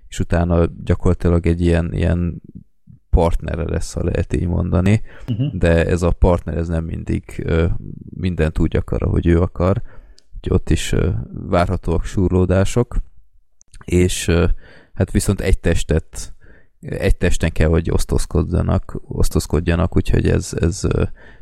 és 0.07 0.19
utána 0.19 0.65
gyakorlatilag 0.83 1.45
egy 1.45 1.61
ilyen, 1.61 1.93
ilyen 1.93 2.41
partnere 3.09 3.63
lesz, 3.63 3.93
ha 3.93 4.03
lehet 4.03 4.33
így 4.33 4.47
mondani, 4.47 5.01
uh-huh. 5.27 5.53
de 5.53 5.85
ez 5.85 6.01
a 6.01 6.11
partner 6.11 6.57
ez 6.57 6.67
nem 6.67 6.83
mindig 6.83 7.45
mindent 8.09 8.59
úgy 8.59 8.75
akar, 8.75 9.03
ahogy 9.03 9.27
ő 9.27 9.41
akar, 9.41 9.81
úgyhogy 10.35 10.53
ott 10.53 10.69
is 10.69 10.95
várhatóak 11.29 12.05
súrlódások, 12.05 12.95
és 13.85 14.31
hát 14.93 15.11
viszont 15.11 15.41
egy 15.41 15.59
testet 15.59 16.33
egy 16.81 17.17
testen 17.17 17.51
kell, 17.51 17.67
hogy 17.67 17.91
osztozkodjanak, 17.91 19.01
osztozkodjanak 19.07 19.95
úgyhogy 19.95 20.29
ez, 20.29 20.53
ez 20.59 20.81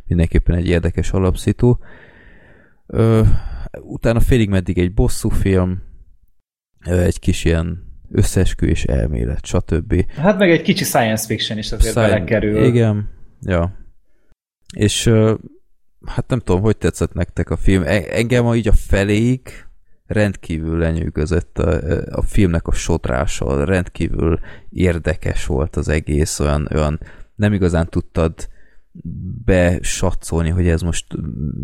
mindenképpen 0.10 0.56
egy 0.56 0.68
érdekes 0.68 1.12
alapszitu. 1.12 1.76
Utána 3.82 4.20
félig 4.20 4.50
meddig 4.50 4.78
egy 4.78 4.94
bosszú 4.94 5.30
film, 5.30 5.82
egy 6.80 7.20
kis 7.20 7.46
ilyen 7.46 7.88
összeesküvés 8.12 8.84
elmélet, 8.84 9.46
stb. 9.46 10.06
Hát 10.16 10.38
meg 10.38 10.52
egy 10.52 10.62
kicsi 10.62 10.84
science 10.84 11.26
fiction 11.26 11.58
is 11.58 11.72
azért 11.72 11.94
Sci- 11.96 12.02
belekerül. 12.02 12.64
Igen, 12.64 13.10
ja. 13.42 13.78
És 14.76 15.12
hát 16.06 16.28
nem 16.28 16.40
tudom, 16.40 16.62
hogy 16.62 16.78
tetszett 16.78 17.14
nektek 17.14 17.50
a 17.50 17.58
film. 17.58 17.84
E, 17.84 18.04
engem 18.10 18.46
a 18.46 18.56
így 18.56 18.68
a 18.68 18.74
feléig 18.74 19.42
rendkívül 20.06 20.78
lenyűgözött 20.78 21.60
a, 21.60 22.02
a 22.12 22.22
filmnek 22.22 22.68
a 22.68 22.72
sodrása, 22.72 23.66
rendkívül 23.66 24.40
érdekes 24.70 25.46
volt 25.46 25.76
az 25.76 25.90
egész, 25.90 26.40
olyan, 26.40 26.68
olyan 26.74 27.00
nem 27.36 27.54
igazán 27.54 27.90
tudtad 27.90 28.34
besatszolni, 29.45 30.50
hogy 30.50 30.68
ez 30.68 30.82
most 30.82 31.06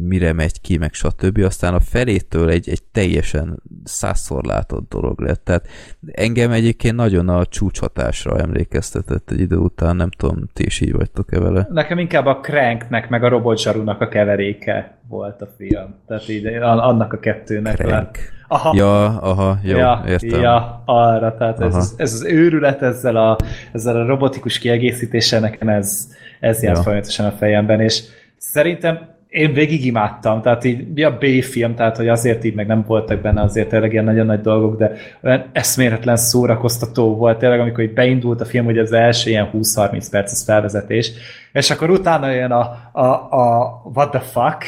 mire 0.07 0.33
megy 0.33 0.61
ki, 0.61 0.77
meg 0.77 0.93
stb. 0.93 1.37
Aztán 1.37 1.73
a 1.73 1.79
felétől 1.79 2.49
egy, 2.49 2.69
egy 2.69 2.83
teljesen 2.83 3.61
százszor 3.83 4.43
látott 4.43 4.89
dolog 4.89 5.19
lett. 5.19 5.43
Tehát 5.43 5.67
engem 6.11 6.51
egyébként 6.51 6.95
nagyon 6.95 7.29
a 7.29 7.45
csúcshatásra 7.45 8.37
emlékeztetett 8.37 9.31
egy 9.31 9.39
idő 9.39 9.55
után, 9.55 9.95
nem 9.95 10.09
tudom, 10.09 10.49
ti 10.53 10.65
is 10.65 10.81
így 10.81 10.93
vagytok-e 10.93 11.39
vele? 11.39 11.67
Nekem 11.71 11.99
inkább 11.99 12.25
a 12.25 12.39
Cranknek, 12.39 13.09
meg 13.09 13.23
a 13.23 13.29
Robotzsarunak 13.29 14.01
a 14.01 14.07
keveréke 14.07 14.97
volt 15.07 15.41
a 15.41 15.47
film. 15.57 15.95
Tehát 16.07 16.29
így 16.29 16.45
annak 16.45 17.13
a 17.13 17.19
kettőnek 17.19 17.75
Crank. 17.75 17.91
lett. 17.91 18.17
Aha. 18.47 18.73
Ja, 18.75 19.05
aha, 19.05 19.59
jó, 19.63 19.77
ja, 19.77 20.03
értem. 20.07 20.41
Ja, 20.41 20.81
arra, 20.85 21.35
tehát 21.37 21.61
ez, 21.61 21.93
ez 21.97 22.13
az 22.13 22.23
őrület 22.23 22.81
ezzel 22.81 23.15
a, 23.15 23.37
ezzel 23.71 23.95
a 23.95 24.05
robotikus 24.05 24.59
kiegészítéssel 24.59 25.39
nekem 25.39 25.67
ez, 25.67 26.07
ez 26.45 26.63
járt 26.63 26.77
ja. 26.77 26.83
folyamatosan 26.83 27.25
a 27.25 27.31
fejemben, 27.31 27.81
és 27.81 28.03
szerintem 28.37 29.13
én 29.27 29.53
végig 29.53 29.85
imádtam, 29.85 30.41
tehát 30.41 30.63
így 30.63 30.93
mi 30.93 31.03
a 31.03 31.17
B-film, 31.17 31.75
tehát 31.75 31.97
hogy 31.97 32.07
azért 32.07 32.43
így 32.43 32.55
meg 32.55 32.67
nem 32.67 32.83
voltak 32.87 33.21
benne 33.21 33.41
azért 33.41 33.69
tényleg 33.69 33.91
ilyen 33.91 34.03
nagyon 34.03 34.25
nagy 34.25 34.41
dolgok, 34.41 34.77
de 34.77 34.91
olyan 35.23 35.45
eszméletlen 35.51 36.15
szórakoztató 36.15 37.15
volt 37.15 37.37
tényleg, 37.37 37.59
amikor 37.59 37.83
így 37.83 37.93
beindult 37.93 38.41
a 38.41 38.45
film, 38.45 38.65
hogy 38.65 38.77
az 38.77 38.91
első 38.91 39.29
ilyen 39.29 39.49
20-30 39.53 40.07
perces 40.11 40.43
felvezetés, 40.45 41.11
és 41.53 41.71
akkor 41.71 41.89
utána 41.89 42.31
jön 42.31 42.51
a, 42.51 42.89
a, 42.91 43.05
a 43.29 43.81
what 43.93 44.09
the 44.09 44.19
fuck, 44.19 44.63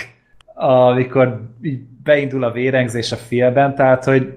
amikor 0.53 1.41
így 1.61 1.79
beindul 2.03 2.43
a 2.43 2.51
vérengzés 2.51 3.11
a 3.11 3.15
filmben, 3.15 3.75
tehát 3.75 4.03
hogy 4.03 4.33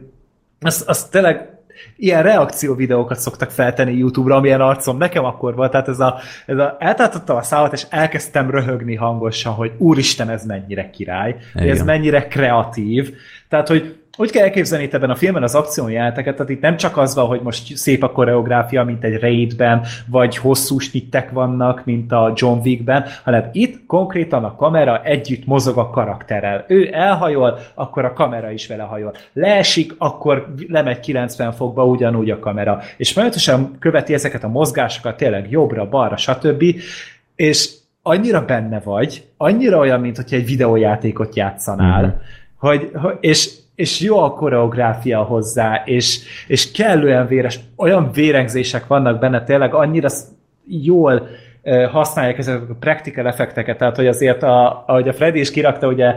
az, 0.61 0.85
az 0.87 1.09
tényleg 1.09 1.50
ilyen 1.97 2.23
reakció 2.23 2.75
videókat 2.75 3.19
szoktak 3.19 3.51
feltenni 3.51 3.97
YouTube-ra, 3.97 4.37
amilyen 4.37 4.61
arcom 4.61 4.97
nekem 4.97 5.25
akkor 5.25 5.55
volt, 5.55 5.71
tehát 5.71 5.89
ez 5.89 6.01
a, 6.01 6.19
ez 6.47 6.59
a 6.59 6.77
eltartottam 6.79 7.37
a 7.37 7.43
szávat, 7.43 7.73
és 7.73 7.87
elkezdtem 7.91 8.51
röhögni 8.51 8.95
hangosan, 8.95 9.53
hogy 9.53 9.73
úristen, 9.79 10.31
ez 10.31 10.45
mennyire 10.45 10.91
király, 10.91 11.37
Igen. 11.55 11.69
ez 11.69 11.83
mennyire 11.83 12.29
kreatív, 12.29 13.15
tehát, 13.49 13.69
hogy 13.69 13.99
úgy 14.21 14.31
kell 14.31 14.43
elképzelni 14.43 14.85
itt 14.85 14.95
ebben 14.95 15.11
a 15.11 15.15
filmben 15.15 15.43
az 15.43 15.55
akciójelteket, 15.55 16.35
tehát 16.35 16.51
itt 16.51 16.61
nem 16.61 16.77
csak 16.77 16.97
az 16.97 17.15
van, 17.15 17.27
hogy 17.27 17.41
most 17.41 17.77
szép 17.77 18.03
a 18.03 18.13
koreográfia, 18.13 18.85
mint 18.85 19.05
egy 19.05 19.21
raidben, 19.21 19.85
vagy 20.07 20.37
hosszú 20.37 20.79
snittek 20.79 21.31
vannak, 21.31 21.85
mint 21.85 22.13
a 22.13 22.33
John 22.37 22.61
Wickben, 22.65 23.05
hanem 23.25 23.49
itt 23.53 23.87
konkrétan 23.87 24.45
a 24.45 24.57
kamera 24.57 25.03
együtt 25.03 25.47
mozog 25.47 25.79
a 25.79 25.91
karakterrel. 25.91 26.65
Ő 26.69 26.89
elhajol, 26.93 27.59
akkor 27.75 28.05
a 28.05 28.13
kamera 28.13 28.51
is 28.51 28.67
vele 28.67 28.83
hajol. 28.83 29.15
Leesik, 29.33 29.95
akkor 29.99 30.55
lemegy 30.69 31.01
90 31.01 31.53
fokba 31.53 31.85
ugyanúgy 31.85 32.31
a 32.31 32.39
kamera. 32.39 32.81
És 32.97 33.13
folyamatosan 33.13 33.77
követi 33.79 34.15
ezeket 34.15 34.45
a 34.45 34.49
mozgásokat, 34.49 35.17
tényleg 35.17 35.51
jobbra, 35.51 35.89
balra, 35.89 36.17
stb. 36.17 36.65
És 37.37 37.71
annyira 38.03 38.45
benne 38.45 38.81
vagy, 38.81 39.25
annyira 39.37 39.79
olyan, 39.79 40.01
mint 40.01 40.17
hogyha 40.17 40.37
egy 40.37 40.47
videójátékot 40.47 41.37
játszanál, 41.37 42.03
mm-hmm. 42.03 42.17
hogy, 42.57 42.91
és 43.21 43.59
és 43.81 44.01
jó 44.01 44.19
a 44.19 44.33
koreográfia 44.33 45.23
hozzá, 45.23 45.83
és, 45.85 46.19
és 46.47 46.71
kellően 46.71 47.27
véres, 47.27 47.61
olyan 47.77 48.11
vérengzések 48.13 48.87
vannak 48.87 49.19
benne, 49.19 49.45
tényleg 49.45 49.75
annyira 49.75 50.09
jól 50.67 51.29
használják 51.91 52.39
ezeket 52.39 52.71
a 52.71 52.77
practical 52.81 53.27
effekteket, 53.27 53.79
tehát 53.79 53.97
hogy 53.97 54.07
azért, 54.07 54.43
a, 54.43 54.85
ahogy 54.87 55.09
a 55.09 55.13
Freddy 55.13 55.41
is 55.41 55.51
kirakta 55.51 55.87
ugye 55.87 56.15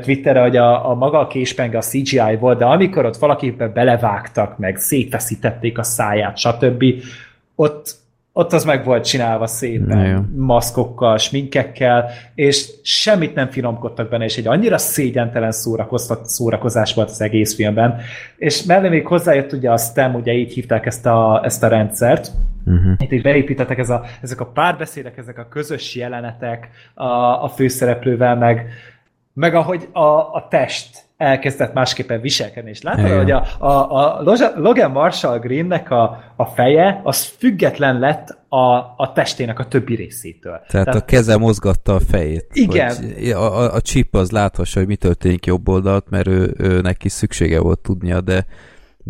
Twitterre, 0.00 0.40
hogy 0.40 0.56
a, 0.56 0.90
a 0.90 0.94
maga 0.94 1.18
a 1.18 1.26
késpenge 1.26 1.78
a 1.78 1.80
CGI 1.80 2.36
volt, 2.40 2.58
de 2.58 2.64
amikor 2.64 3.04
ott 3.04 3.16
valakibe 3.16 3.68
belevágtak, 3.68 4.58
meg 4.58 4.76
szétfeszítették 4.76 5.78
a 5.78 5.82
száját, 5.82 6.36
stb., 6.36 6.84
ott, 7.54 7.94
ott 8.38 8.52
az 8.52 8.64
meg 8.64 8.84
volt 8.84 9.04
csinálva 9.04 9.46
szépen, 9.46 10.32
maszkokkal, 10.36 11.18
sminkekkel, 11.18 12.10
és 12.34 12.70
semmit 12.82 13.34
nem 13.34 13.50
finomkodtak 13.50 14.08
benne, 14.08 14.24
és 14.24 14.36
egy 14.36 14.46
annyira 14.46 14.78
szégyentelen 14.78 15.52
szórakozás 16.22 16.94
volt 16.94 17.10
az 17.10 17.20
egész 17.20 17.54
filmben. 17.54 18.00
És 18.36 18.62
mellé 18.62 18.88
még 18.88 19.06
hozzájött 19.06 19.52
ugye 19.52 19.70
a 19.70 19.76
STEM, 19.76 20.14
ugye 20.14 20.32
így 20.32 20.52
hívták 20.52 20.86
ezt 20.86 21.06
a, 21.06 21.40
ezt 21.44 21.62
a 21.62 21.68
rendszert, 21.68 22.30
Uh-huh. 22.64 22.92
Itt 22.98 23.12
így 23.12 23.22
beépítettek 23.22 23.78
ez 23.78 23.90
a, 23.90 24.04
ezek 24.22 24.40
a 24.40 24.46
párbeszédek, 24.46 25.16
ezek 25.16 25.38
a 25.38 25.48
közös 25.48 25.94
jelenetek 25.94 26.68
a, 26.94 27.04
a 27.42 27.48
főszereplővel, 27.48 28.36
meg, 28.36 28.66
meg 29.32 29.54
ahogy 29.54 29.88
a, 29.92 30.06
a 30.34 30.46
test 30.50 31.07
elkezdett 31.18 31.72
másképpen 31.72 32.20
viselkedni. 32.20 32.70
És 32.70 32.82
látod, 32.82 33.10
hogy 33.10 33.30
a, 33.30 33.46
a, 33.58 33.68
a 33.68 34.22
Logan 34.56 34.90
Marshall 34.90 35.38
Greennek 35.38 35.90
a, 35.90 36.32
a 36.36 36.44
feje, 36.44 37.00
az 37.02 37.24
független 37.24 37.98
lett 37.98 38.38
a, 38.48 38.74
a 38.96 39.12
testének 39.14 39.58
a 39.58 39.66
többi 39.66 39.94
részétől. 39.94 40.60
Tehát, 40.68 40.86
Tehát 40.86 41.02
a 41.02 41.04
keze 41.04 41.36
mozgatta 41.36 41.94
a 41.94 42.00
fejét. 42.00 42.46
Igen. 42.52 42.94
Hogy 42.96 43.30
a, 43.30 43.58
a, 43.58 43.74
a 43.74 43.80
chip 43.80 44.14
az 44.14 44.30
láthassa, 44.30 44.78
hogy 44.78 44.88
mi 44.88 44.96
történik 44.96 45.46
jobb 45.46 45.68
oldalt, 45.68 46.10
mert 46.10 46.26
ő, 46.26 46.54
ő 46.58 46.80
neki 46.80 47.08
szüksége 47.08 47.60
volt 47.60 47.78
tudnia, 47.78 48.20
de 48.20 48.46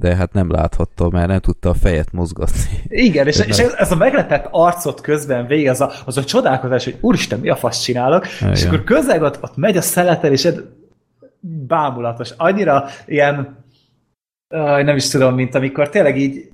de 0.01 0.15
hát 0.15 0.33
nem 0.33 0.51
láthatta, 0.51 1.09
mert 1.09 1.28
nem 1.28 1.39
tudta 1.39 1.69
a 1.69 1.75
fejet 1.75 2.12
mozgatni. 2.12 2.83
Igen, 2.89 3.27
és, 3.27 3.39
és 3.39 3.59
ez 3.59 3.93
a 3.93 3.97
meglepett 3.97 4.49
arcot 4.51 5.01
közben 5.01 5.47
végig, 5.47 5.69
az 5.69 5.81
a, 5.81 5.91
az 6.05 6.17
a 6.17 6.25
csodálkozás, 6.25 6.85
hogy 6.85 6.97
úristen, 7.01 7.39
mi 7.39 7.49
a 7.49 7.57
fasz 7.57 7.81
csinálok, 7.83 8.27
Igen. 8.41 8.53
és 8.53 8.65
akkor 8.65 8.85
közben 8.85 9.23
ott, 9.23 9.43
ott 9.43 9.57
megy 9.57 9.77
a 9.77 9.81
szeletel, 9.81 10.33
és 10.33 10.49
bámulatos. 11.41 12.31
Annyira 12.36 12.84
ilyen, 13.07 13.65
uh, 14.55 14.83
nem 14.83 14.97
is 14.97 15.08
tudom, 15.08 15.34
mint 15.34 15.55
amikor 15.55 15.89
tényleg 15.89 16.18
így 16.18 16.49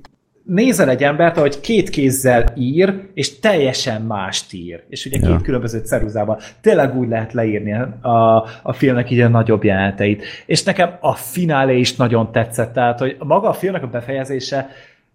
nézel 0.44 0.88
egy 0.88 1.02
embert, 1.02 1.36
ahogy 1.36 1.60
két 1.60 1.90
kézzel 1.90 2.52
ír, 2.56 3.08
és 3.14 3.38
teljesen 3.38 4.02
mást 4.02 4.52
ír. 4.52 4.84
És 4.88 5.06
ugye 5.06 5.18
két 5.18 5.28
Ja. 5.28 5.40
különböző 5.42 5.78
ceruzában. 5.78 6.38
Tényleg 6.60 6.96
úgy 6.96 7.08
lehet 7.08 7.32
leírni 7.32 7.72
a, 8.00 8.36
a 8.62 8.72
filmnek 8.72 9.10
így 9.10 9.20
a 9.20 9.28
nagyobb 9.28 9.64
jeleneteit. 9.64 10.24
És 10.46 10.62
nekem 10.62 10.96
a 11.00 11.14
finálé 11.14 11.78
is 11.78 11.96
nagyon 11.96 12.32
tetszett, 12.32 12.72
tehát, 12.72 12.98
hogy 12.98 13.16
maga 13.18 13.48
a 13.48 13.52
filmnek 13.52 13.82
a 13.82 13.86
befejezése 13.86 14.68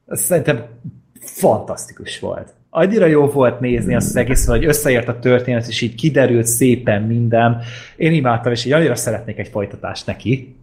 szerintem 0.07 0.65
fantasztikus 1.19 2.19
volt. 2.19 2.53
Annyira 2.69 3.05
jó 3.05 3.25
volt 3.27 3.59
nézni 3.59 3.95
azt 3.95 4.07
az 4.07 4.15
egész, 4.15 4.47
hogy 4.47 4.65
összeért 4.65 5.07
a 5.07 5.19
történet, 5.19 5.67
és 5.67 5.81
így 5.81 5.95
kiderült 5.95 6.45
szépen 6.45 7.01
minden. 7.01 7.61
Én 7.95 8.13
imádtam, 8.13 8.51
és 8.51 8.65
így 8.65 8.71
annyira 8.71 8.95
szeretnék 8.95 9.37
egy 9.37 9.47
folytatást 9.47 10.05
neki. 10.05 10.55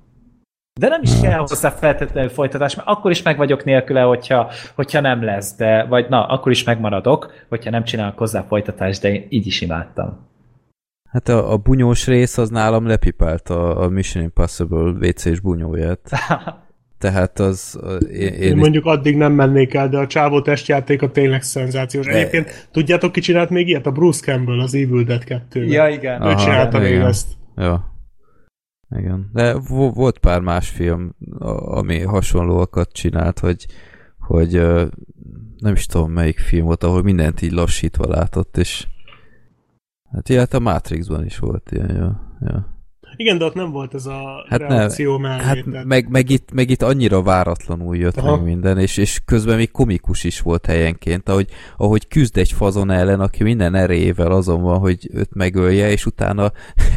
De 0.81 0.89
nem 0.89 1.02
is 1.02 1.20
kell 1.20 1.39
hozzá 1.39 1.70
feltétlenül 1.70 2.31
folytatás, 2.31 2.75
mert 2.75 2.89
akkor 2.89 3.10
is 3.10 3.23
meg 3.23 3.36
vagyok 3.36 3.65
nélküle, 3.65 4.02
hogyha, 4.02 4.51
hogyha 4.75 5.01
nem 5.01 5.23
lesz, 5.23 5.57
de, 5.57 5.85
vagy 5.85 6.09
na, 6.09 6.26
akkor 6.26 6.52
is 6.52 6.65
megmaradok, 6.65 7.33
hogyha 7.49 7.70
nem 7.70 7.85
csinálok 7.85 8.18
hozzá 8.18 8.43
folytatást, 8.43 9.02
de 9.02 9.12
én 9.12 9.26
így 9.28 9.47
is 9.47 9.60
imádtam. 9.60 10.18
Hát 11.10 11.28
a, 11.28 11.52
a 11.52 11.57
bunyós 11.57 12.07
rész 12.07 12.39
az 12.39 12.51
nálam 12.51 12.86
lepipált 12.86 13.49
a, 13.49 13.83
a 13.83 13.89
Mission 13.89 14.25
Impossible 14.25 15.09
WC-s 15.09 15.41
bunyóját. 15.41 16.10
Tehát 16.99 17.39
az... 17.39 17.78
a- 17.83 17.91
Én, 17.92 18.33
Én 18.33 18.33
én 18.42 18.57
mondjuk 18.57 18.84
addig 18.84 19.16
nem 19.16 19.33
mennék 19.33 19.75
el, 19.75 19.89
de 19.89 19.99
a 19.99 20.07
csávó 20.07 20.41
testjátéka 20.42 21.10
tényleg 21.10 21.42
szenzációs. 21.42 22.07
Egyébként 22.07 22.68
tudjátok, 22.73 23.12
ki 23.12 23.20
csinált 23.20 23.50
még 23.50 23.68
ilyet? 23.68 23.86
A 23.86 23.91
Bruce 23.92 24.33
Campbell 24.33 24.60
az 24.60 24.75
Evil 24.75 25.05
Dead 25.05 25.25
2 25.25 25.65
ja, 25.65 25.89
igen. 25.89 26.23
Ő 26.23 26.34
csinálta 26.34 26.78
még 26.78 26.91
igen. 26.92 27.07
ezt. 27.07 27.28
Ja. 27.57 27.94
Igen. 28.99 29.31
De 29.33 29.52
vo- 29.68 29.94
volt 29.94 30.18
pár 30.18 30.41
más 30.41 30.68
film, 30.68 31.15
a- 31.39 31.76
ami 31.78 32.00
hasonlóakat 32.00 32.92
csinált, 32.92 33.39
hogy, 33.39 33.66
hogy 34.18 34.52
nem 35.58 35.73
is 35.75 35.86
tudom 35.86 36.10
melyik 36.12 36.39
film 36.39 36.65
volt, 36.65 36.84
ahol 36.84 37.02
mindent 37.02 37.42
így 37.42 37.52
lassítva 37.52 38.08
látott, 38.08 38.57
és 38.57 38.86
hát 40.12 40.28
ilyet 40.28 40.55
a 40.55 40.58
Matrixban 40.60 41.25
is 41.25 41.39
volt 41.39 41.70
ilyen, 41.73 41.97
ja. 41.97 42.36
ja. 42.41 42.76
Igen, 43.17 43.39
de 43.39 43.45
ott 43.45 43.55
nem 43.55 43.70
volt 43.70 43.95
ez 43.95 44.07
a 44.07 44.45
Hát 44.49 44.61
nem, 44.61 44.69
reakció 44.69 45.19
mellé. 45.19 45.43
Hát 45.43 45.65
tehát- 45.65 45.85
meg, 45.85 46.09
meg, 46.09 46.31
itt, 46.31 46.53
meg 46.53 46.70
itt 46.70 46.83
annyira 46.83 47.23
váratlanul 47.23 47.97
jött 47.97 48.17
Aha. 48.17 48.36
meg 48.36 48.45
minden, 48.45 48.78
és, 48.78 48.97
és 48.97 49.20
közben 49.25 49.57
még 49.57 49.70
komikus 49.70 50.25
is 50.25 50.41
volt 50.41 50.67
helyenként, 50.67 51.28
ahogy, 51.28 51.49
ahogy 51.77 52.09
küzd 52.09 52.36
egy 52.36 52.53
fazon 52.53 52.91
ellen, 52.91 53.20
aki 53.20 53.43
minden 53.43 53.75
erejével 53.75 54.31
azon 54.31 54.62
van, 54.62 54.78
hogy 54.78 55.09
őt 55.12 55.35
megölje, 55.35 55.91
és 55.91 56.07
utána, 56.07 56.53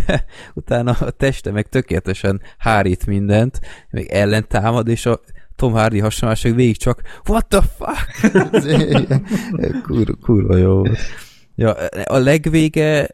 utána 0.53 0.91
a 0.99 1.11
teste 1.11 1.51
meg 1.51 1.69
tökéletesen 1.69 2.41
hárít 2.57 3.05
mindent, 3.05 3.59
meg 3.89 4.05
ellentámad, 4.05 4.87
és 4.87 5.05
a 5.05 5.19
Tom 5.55 5.73
Hardy 5.73 5.99
hasonlások 5.99 6.55
végig 6.55 6.77
csak 6.77 7.01
what 7.25 7.47
the 7.47 7.61
fuck? 7.61 8.31
kurva, 9.87 10.13
kurva 10.21 10.55
jó 10.57 10.73
volt. 10.75 10.97
Ja, 11.59 11.71
a 12.03 12.17
legvége, 12.17 13.07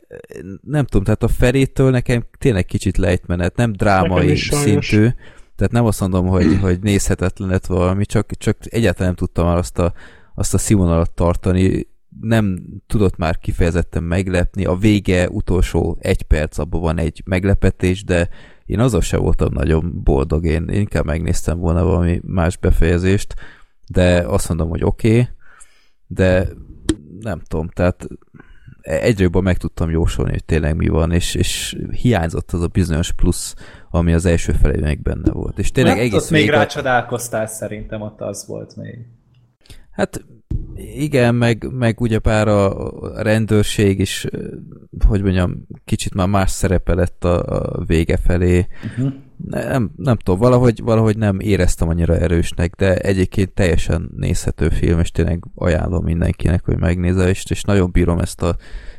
nem 0.62 0.86
tudom, 0.86 1.04
tehát 1.04 1.24
a 1.24 1.28
felétől 1.28 1.90
nekem 1.90 2.26
tényleg 2.38 2.66
kicsit 2.66 2.98
lejtmenet, 2.98 3.56
nem 3.56 3.72
drámai 3.72 4.36
szintű, 4.36 5.08
tehát 5.56 5.72
nem 5.72 5.86
azt 5.86 6.00
mondom, 6.00 6.28
hogy, 6.28 6.58
hogy 6.62 6.80
nézhetetlen 6.80 7.50
lett 7.50 7.66
valami, 7.66 8.06
csak, 8.06 8.32
csak 8.38 8.58
egyáltalán 8.60 9.08
nem 9.08 9.16
tudtam 9.16 9.46
már 9.46 9.58
azt 9.58 9.80
a, 9.80 9.94
azt 10.36 10.54
a 10.54 10.58
színvonalat 10.58 11.12
tartani, 11.12 11.88
nem 12.22 12.60
tudott 12.88 13.18
már 13.18 13.38
kifejezetten 13.38 14.04
meglepni, 14.04 14.66
a 14.66 14.76
vége 14.76 15.30
utolsó 15.30 15.98
egy 16.00 16.24
perc, 16.24 16.58
abban 16.58 16.82
van 16.82 16.98
egy 16.98 17.22
meglepetés, 17.26 18.04
de 18.04 18.30
én 18.66 18.80
azzal 18.80 19.02
sem 19.02 19.22
voltam 19.22 19.54
nagyon 19.54 20.02
boldog, 20.04 20.46
én 20.46 20.70
inkább 20.70 21.06
megnéztem 21.06 21.60
volna 21.60 21.84
valami 21.84 22.22
más 22.24 22.58
befejezést, 22.58 23.34
de 23.88 24.20
azt 24.28 24.48
mondom, 24.48 24.70
hogy 24.70 24.84
oké, 24.84 25.10
okay, 25.10 25.28
de 26.08 26.48
nem 27.20 27.42
tudom, 27.48 27.68
tehát 27.68 28.08
egyre 28.86 29.24
jobban 29.24 29.44
meg 29.44 29.58
tudtam 29.58 29.90
jósolni, 29.90 30.32
hogy 30.32 30.46
tényleg 30.46 30.76
mi 30.76 30.88
van, 30.88 31.12
és, 31.12 31.36
és 31.36 31.78
hiányzott 32.02 32.52
az 32.52 32.62
a 32.62 32.68
bizonyos 32.68 33.12
plusz, 33.12 33.56
ami 33.90 34.14
az 34.14 34.26
első 34.26 34.52
felében 34.52 34.88
még 34.88 35.02
benne 35.02 35.32
volt. 35.32 35.60
És 35.60 35.72
tényleg 35.72 35.94
Hát 35.94 36.02
egész 36.02 36.24
ott 36.24 36.30
még 36.30 36.50
rácsodálkoztál 36.50 37.48
szerintem, 37.48 38.02
ott 38.02 38.22
az 38.22 38.46
volt 38.48 38.76
még. 38.76 38.98
Hát 39.92 40.26
igen, 40.96 41.36
meg, 41.36 41.68
meg 41.72 42.02
ugyebár 42.02 42.48
a 42.48 43.22
rendőrség 43.22 44.00
is, 44.00 44.28
hogy 45.08 45.22
mondjam, 45.22 45.68
kicsit 45.86 46.14
már 46.14 46.28
más 46.28 46.52
szerepe 46.52 46.94
lett 46.94 47.24
a, 47.24 47.44
a 47.44 47.84
vége 47.86 48.18
felé. 48.18 48.68
Uh-huh. 48.84 49.14
Nem, 49.38 49.92
nem 49.96 50.18
tudom, 50.18 50.40
valahogy, 50.40 50.82
valahogy 50.84 51.18
nem 51.18 51.40
éreztem 51.40 51.90
annyira 51.90 52.18
erősnek, 52.18 52.76
de 52.76 52.96
egyébként 52.96 53.54
teljesen 53.54 54.10
nézhető 54.18 54.70
film, 54.70 55.00
és 55.00 55.12
tényleg 55.12 55.44
ajánlom 55.56 56.04
mindenkinek, 56.04 56.66
hogy 56.66 56.78
megnézze, 56.78 57.30
és, 57.30 57.44
és 57.50 57.62
nagyon 57.62 57.92
bírom 57.92 58.20
ezt 58.20 58.42
a, 58.42 58.56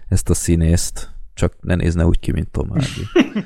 ezt 0.08 0.30
a 0.30 0.34
színészt, 0.34 1.15
csak 1.36 1.52
ne 1.60 1.74
nézne 1.74 2.04
úgy 2.04 2.18
ki, 2.18 2.32
mint 2.32 2.48
Tom 2.50 2.68
Hardy. 2.68 2.84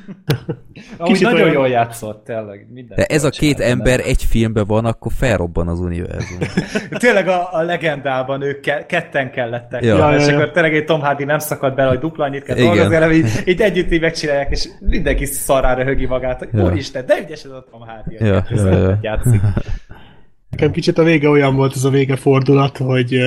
Amúgy 0.98 1.12
Kicsit 1.12 1.22
nagyon 1.26 1.40
olyan- 1.40 1.52
jól 1.54 1.68
játszott, 1.68 2.24
tényleg. 2.24 2.66
Minden 2.72 2.96
De 2.96 3.04
ez 3.04 3.24
a 3.24 3.30
két 3.30 3.60
ember 3.60 4.00
egy 4.00 4.24
filmben 4.24 4.66
van, 4.66 4.84
akkor 4.84 5.12
felrobban 5.16 5.68
az 5.68 5.80
univerzum. 5.80 6.38
Tényleg 6.98 7.28
a, 7.28 7.48
a 7.52 7.62
legendában 7.62 8.42
ők 8.42 8.60
ke- 8.60 8.86
ketten 8.86 9.30
kellettek. 9.30 9.84
Ja. 9.84 9.96
Ja, 9.96 10.10
Ja, 10.10 10.16
és 10.18 10.26
ja, 10.26 10.30
ja. 10.32 10.38
akkor 10.38 10.50
tényleg 10.50 10.74
egy 10.74 10.84
Tom 10.84 11.00
Hardy 11.00 11.24
nem 11.24 11.38
szakad 11.38 11.74
bele, 11.74 11.88
hogy 11.88 11.98
dupla 11.98 12.24
annyit 12.24 12.42
kell 12.42 12.56
Igen. 12.56 12.68
dolgozni, 12.68 12.94
hanem 12.94 13.12
így, 13.12 13.26
így 13.44 13.60
együtt 13.60 13.92
így 13.92 14.00
megcsinálják, 14.00 14.50
és 14.50 14.68
mindenki 14.80 15.24
szarára 15.24 15.84
högi 15.84 16.06
magát, 16.06 16.38
hogy 16.38 16.48
Ja. 16.52 16.64
úristen, 16.64 17.06
de 17.06 17.14
ügyes 17.24 17.42
ez 17.44 17.50
a 17.50 17.64
Tom 17.70 17.80
Hardy, 17.80 18.14
Ja, 18.18 18.26
ja, 18.26 18.44
szerepet 18.56 18.80
ja. 18.82 18.98
játszik. 19.00 19.40
Nekem 20.50 20.70
kicsit 20.70 20.98
a 20.98 21.02
vége 21.02 21.28
olyan 21.28 21.56
volt, 21.56 21.74
ez 21.76 21.84
a 21.84 21.90
vége 21.90 22.16
fordulat, 22.16 22.76
hogy 22.76 23.18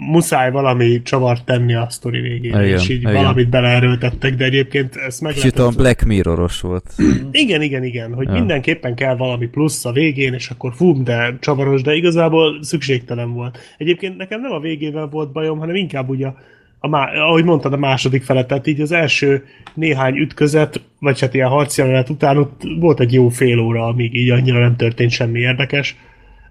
muszáj 0.00 0.50
valami 0.50 1.02
csavart 1.02 1.44
tenni 1.44 1.74
a 1.74 1.86
sztori 1.90 2.20
végére, 2.20 2.64
Igen, 2.64 2.78
és 2.78 2.88
így 2.88 3.00
igen. 3.00 3.12
valamit 3.12 3.48
beleerőltettek, 3.48 4.34
de 4.34 4.44
egyébként 4.44 4.96
ezt 4.96 5.20
meg 5.20 5.32
Kicsit 5.32 5.58
olyan 5.58 5.74
Black 5.76 6.04
Mirroros 6.04 6.60
volt. 6.60 6.92
Igen, 7.32 7.62
igen, 7.62 7.84
igen, 7.84 8.14
hogy 8.14 8.26
ja. 8.26 8.32
mindenképpen 8.32 8.94
kell 8.94 9.16
valami 9.16 9.46
plusz 9.46 9.84
a 9.84 9.92
végén, 9.92 10.34
és 10.34 10.48
akkor 10.48 10.72
fú, 10.74 11.02
de 11.02 11.36
csavaros, 11.40 11.82
de 11.82 11.94
igazából 11.94 12.62
szükségtelen 12.62 13.32
volt. 13.32 13.58
Egyébként 13.78 14.16
nekem 14.16 14.40
nem 14.40 14.52
a 14.52 14.60
végével 14.60 15.06
volt 15.06 15.32
bajom, 15.32 15.58
hanem 15.58 15.74
inkább 15.74 16.08
ugye 16.08 16.26
a, 16.26 16.36
a 16.78 16.88
má, 16.88 17.12
ahogy 17.12 17.44
mondtad, 17.44 17.72
a 17.72 17.76
második 17.76 18.22
felet, 18.22 18.46
tehát 18.46 18.66
így 18.66 18.80
az 18.80 18.92
első 18.92 19.44
néhány 19.74 20.16
ütközet, 20.16 20.80
vagy 21.00 21.20
hát 21.20 21.34
ilyen 21.34 21.48
harcjelenet 21.48 22.08
után 22.10 22.36
ott 22.36 22.62
volt 22.78 23.00
egy 23.00 23.12
jó 23.12 23.28
fél 23.28 23.58
óra, 23.58 23.86
amíg 23.86 24.14
így 24.14 24.30
annyira 24.30 24.58
nem 24.58 24.76
történt 24.76 25.10
semmi 25.10 25.38
érdekes. 25.38 25.96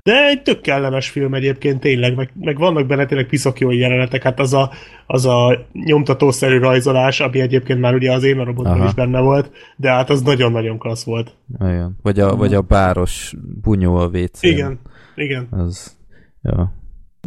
De 0.06 0.28
egy 0.28 0.42
tök 0.42 0.62
kellemes 0.62 1.10
film 1.10 1.34
egyébként 1.34 1.80
tényleg, 1.80 2.16
meg, 2.16 2.32
meg 2.40 2.58
vannak 2.58 2.88
benne 2.88 3.06
tényleg 3.06 3.28
piszok 3.28 3.60
jó 3.60 3.72
jelenetek, 3.72 4.24
hát 4.24 4.40
az 4.40 4.54
a, 4.54 4.72
az 5.08 5.26
a 5.26 5.66
nyomtatószerű 5.74 6.58
rajzolás, 6.58 7.20
ami 7.20 7.40
egyébként 7.40 7.80
már 7.80 7.94
ugye 7.94 8.12
az 8.12 8.24
én 8.24 8.44
robotban 8.44 8.76
Aha. 8.76 8.86
is 8.86 8.94
benne 8.94 9.20
volt, 9.20 9.52
de 9.76 9.90
hát 9.90 10.10
az 10.10 10.22
nagyon-nagyon 10.22 10.78
klassz 10.78 11.04
volt. 11.06 11.36
Igen. 11.60 11.98
Vagy 12.02 12.20
a, 12.20 12.36
vagy 12.36 12.54
a 12.54 12.62
báros 12.62 13.34
bunyó 13.62 13.96
a 13.96 14.08
wc 14.08 14.44
Igen, 14.44 14.80
igen. 15.16 15.48
Az, 15.52 15.98
ja. 16.42 16.74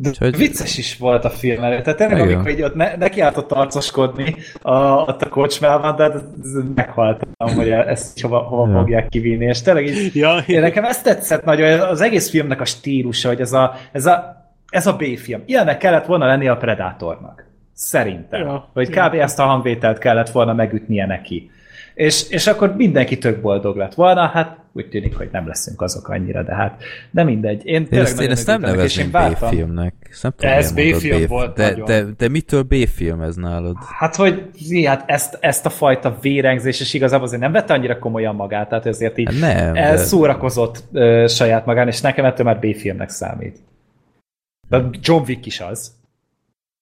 De 0.01 0.09
Úgyhogy- 0.09 0.36
vicces 0.36 0.78
is 0.78 0.97
volt 0.97 1.25
a 1.25 1.31
film 1.31 1.62
előtt. 1.62 1.83
Tehát 1.83 1.99
tényleg, 1.99 2.18
Igen. 2.18 2.33
amikor 2.35 2.51
így 2.51 2.62
ott 2.62 2.75
ne, 2.75 2.97
nekiálltott 2.97 3.52
arcoskodni 3.52 4.35
a, 4.62 4.73
ott 4.81 5.23
a 5.23 5.28
kocsmában, 5.28 5.97
de 5.97 6.02
hát 6.02 6.23
meghaltam, 6.75 7.28
hogy 7.36 7.70
ezt 7.70 8.20
hova, 8.20 8.39
hova 8.39 8.70
Ja. 8.73 8.78
fogják 8.78 9.09
kivinni. 9.09 9.44
És 9.44 9.62
tényleg 9.62 9.86
így, 9.86 10.15
Ja, 10.17 10.36
én 10.47 10.60
nekem 10.60 10.85
ezt 10.85 11.05
tetszett 11.05 11.44
nagyon, 11.44 11.81
az 11.81 12.01
egész 12.01 12.31
filmnek 12.31 12.60
a 12.60 12.65
stílusa, 12.65 13.28
hogy 13.28 13.41
ez 13.41 13.52
a, 13.52 13.75
ez 13.93 14.07
a, 14.07 14.47
ez 14.70 14.86
a 14.86 14.97
B-film. 14.97 15.43
Ilyennek 15.47 15.78
kellett 15.78 16.07
volna 16.07 16.27
lenni 16.27 16.49
a 16.49 16.57
Predatornak. 16.57 17.44
Szerintem. 17.75 18.41
Ja. 18.41 18.70
Hogy 18.73 18.89
kb. 18.89 19.15
ezt 19.15 19.39
a 19.39 19.44
hangvételt 19.44 19.99
kellett 19.99 20.31
volna 20.31 20.52
megütnie 20.52 21.07
neki. 21.07 21.51
És, 21.94 22.28
és 22.31 22.47
akkor 22.47 22.77
mindenki 22.77 23.18
tök 23.18 23.41
boldog 23.41 23.77
lett 23.77 23.94
volna, 23.94 24.27
hát 24.27 24.57
úgy 24.78 24.89
tűnik, 24.89 25.16
hogy 25.16 25.28
nem 25.32 25.47
leszünk 25.47 25.81
azok 25.82 26.08
annyira, 26.08 26.42
de 26.42 26.55
hát 26.55 26.82
de 27.10 27.24
mindegy. 27.24 27.66
Én, 27.66 27.86
Én 27.90 28.00
ezt, 28.00 28.20
én 28.20 28.31
ezt 28.31 28.47
nem 28.47 28.60
nevezném. 28.60 29.10
B-filmnek. 29.10 29.94
Ez 30.39 30.73
B-film 30.73 31.26
volt 31.26 31.57
de, 31.57 31.70
nagyon. 31.70 31.84
de, 31.84 32.05
de 32.16 32.28
mitől 32.28 32.62
B-film 32.62 33.20
ez 33.20 33.34
nálad? 33.36 33.76
Hát, 33.98 34.16
hogy 34.16 34.50
hát 34.84 35.05
ezt, 35.07 35.39
ezt 35.40 35.66
a 35.66 35.70
fajta 35.70 36.18
vérengzés, 36.20 36.81
és 36.81 36.94
igazából 36.94 37.26
azért 37.26 37.40
nem 37.42 37.52
vette 37.52 37.74
annyira 37.74 37.98
komolyan 37.98 38.34
magát, 38.34 38.68
tehát 38.68 38.86
ezért 38.86 39.18
így 39.18 39.26
Hát 39.26 39.55
nem, 39.55 39.73
de- 39.73 39.81
elszórakozott 39.81 40.84
ö, 40.92 41.24
saját 41.28 41.66
magán, 41.66 41.89
és 41.89 42.00
nekem 42.00 42.24
ettől 42.24 42.47
már 42.47 42.58
B-filmnek 42.58 43.08
számít. 43.08 43.58
De 44.68 44.84
John 45.02 45.23
Wick 45.26 45.47
is 45.47 45.60
az. 45.60 45.98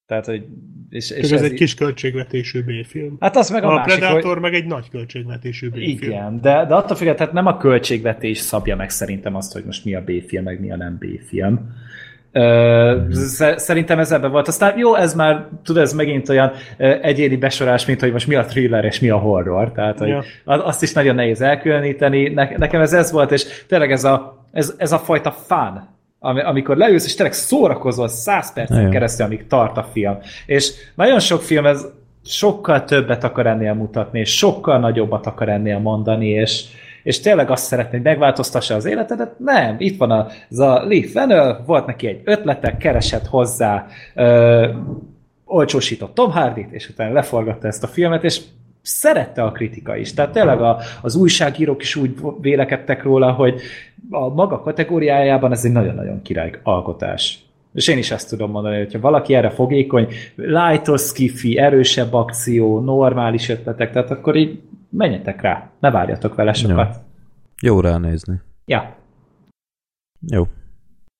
Tehát, 0.07 0.27
hogy... 0.27 0.45
És, 0.91 1.11
és 1.11 1.29
Csak 1.29 1.39
ez 1.39 1.45
egy 1.45 1.53
kis 1.53 1.75
költségvetésű 1.75 2.63
B-film. 2.63 3.17
Hát 3.21 3.37
az 3.37 3.51
meg 3.51 3.65
a, 3.65 3.71
A, 3.71 3.75
másik, 3.75 3.99
Predator 3.99 4.33
hogy... 4.33 4.43
meg 4.43 4.55
egy 4.55 4.67
nagy 4.67 4.91
költségvetésű 4.91 5.69
B-film. 5.69 5.89
Igen, 5.89 6.41
de, 6.41 6.65
de 6.69 6.75
attól 6.75 6.97
függetlenül 6.97 7.17
tehát 7.17 7.33
nem 7.33 7.47
a 7.47 7.57
költségvetés 7.57 8.39
szabja 8.39 8.77
meg 8.77 8.91
szerintem 8.91 9.35
azt, 9.35 9.53
hogy 9.53 9.65
most 9.65 9.85
mi 9.85 9.95
a 9.95 10.01
B-film, 10.01 10.45
meg 10.45 10.61
mi 10.61 10.73
a 10.73 10.77
nem 10.77 10.99
B-film. 10.99 11.75
Szerintem 13.57 13.99
ez 13.99 14.13
ebben 14.13 14.31
volt. 14.31 14.49
Aztán 14.49 14.79
jó, 14.79 14.95
ez 14.95 15.15
már, 15.15 15.49
tudod, 15.65 15.83
ez 15.83 15.93
megint 15.93 16.29
olyan 16.29 16.53
egyéni 16.79 17.37
besorás, 17.37 17.87
mint 17.87 18.01
hogy 18.01 18.13
most 18.13 18.27
mi 18.27 18.35
a 18.35 18.45
thriller 18.45 18.85
és 18.85 19.01
mi 19.01 19.09
a 19.11 19.17
horror. 19.17 19.73
Tehát, 19.73 19.99
hogy 19.99 20.09
Ja. 20.09 20.23
azt 20.45 20.83
is 20.83 20.93
nagyon 20.93 21.15
nehéz 21.15 21.41
elkülöníteni. 21.41 22.29
Ne, 22.29 22.49
nekem 22.57 22.81
ez 22.81 22.93
ez 22.93 23.13
volt, 23.13 23.33
és 23.33 23.65
tényleg 23.67 23.93
ez 23.93 24.05
a, 24.05 24.47
ez, 24.53 24.75
ez 24.77 24.93
a 24.93 24.99
fajta 24.99 25.31
fán, 25.31 25.96
amikor 26.21 26.77
leülsz, 26.77 27.05
és 27.05 27.15
tényleg 27.15 27.35
szórakozol 27.35 28.09
száz 28.09 28.53
percen 28.53 28.79
Igen. 28.79 28.91
keresztül, 28.91 29.27
amíg 29.27 29.47
tart 29.47 29.77
a 29.77 29.89
film. 29.93 30.19
És 30.47 30.73
nagyon 30.95 31.21
sok 31.21 31.43
film 31.43 31.67
ez 31.67 31.87
sokkal 32.25 32.85
többet 32.85 33.25
akar 33.25 33.47
ennél 33.47 33.75
mutatni, 33.75 34.21
és 34.21 34.37
sokkal 34.37 34.79
nagyobbat 34.79 35.27
akar 35.27 35.49
ennél 35.49 35.79
mondani, 35.79 36.29
és, 36.29 36.65
és 37.03 37.21
tényleg 37.21 37.51
azt 37.51 37.65
szeretné, 37.65 37.97
hogy 37.97 38.07
megváltoztassa 38.07 38.75
az 38.75 38.85
életedet. 38.85 39.39
Nem, 39.39 39.77
itt 39.79 39.99
van 39.99 40.11
a, 40.11 40.27
ez 40.51 40.59
a 40.59 40.85
Lee 40.85 41.09
Fennel, 41.09 41.63
volt 41.67 41.87
neki 41.87 42.07
egy 42.07 42.21
ötlete, 42.25 42.77
keresett 42.77 43.27
hozzá, 43.27 43.87
ö, 44.15 44.69
olcsósított 45.45 46.15
Tom 46.15 46.31
Hardy-t, 46.31 46.73
és 46.73 46.89
utána 46.89 47.13
leforgatta 47.13 47.67
ezt 47.67 47.83
a 47.83 47.87
filmet, 47.87 48.25
és 48.25 48.41
szerette 48.87 49.43
a 49.43 49.53
kritika 49.53 49.97
is. 49.97 50.15
Tehát 50.15 50.33
tényleg 50.33 50.61
a, 50.61 50.79
az 51.03 51.17
újságírók 51.17 51.83
is 51.83 51.97
úgy 51.97 52.15
vélekedtek 52.41 53.03
róla, 53.03 53.33
hogy 53.33 53.61
a 54.11 54.29
maga 54.29 54.61
kategóriájában 54.61 55.53
ez 55.53 55.65
egy 55.65 55.73
nagyon-nagyon 55.73 56.23
király 56.23 56.53
alkotás. 56.63 57.45
És 57.73 57.89
én 57.89 57.99
is 57.99 58.11
ezt 58.11 58.29
tudom 58.29 58.51
mondani, 58.51 58.77
hogyha 58.77 59.01
valaki 59.01 59.35
erre 59.35 59.51
fogékony, 59.51 60.09
lightos 60.35 61.01
skifi, 61.01 61.59
erősebb 61.59 62.13
akció, 62.13 62.81
normális 62.81 63.49
ötletek, 63.49 63.93
tehát 63.93 64.11
akkor 64.11 64.37
így 64.37 64.61
menjetek 64.91 65.41
rá, 65.41 65.71
ne 65.81 65.91
várjatok 65.91 66.35
vele 66.35 66.53
sokat. 66.53 66.97
Jó 67.63 67.81
ránézni. 67.81 68.41
Ja. 68.65 68.97
Jó. 70.27 70.47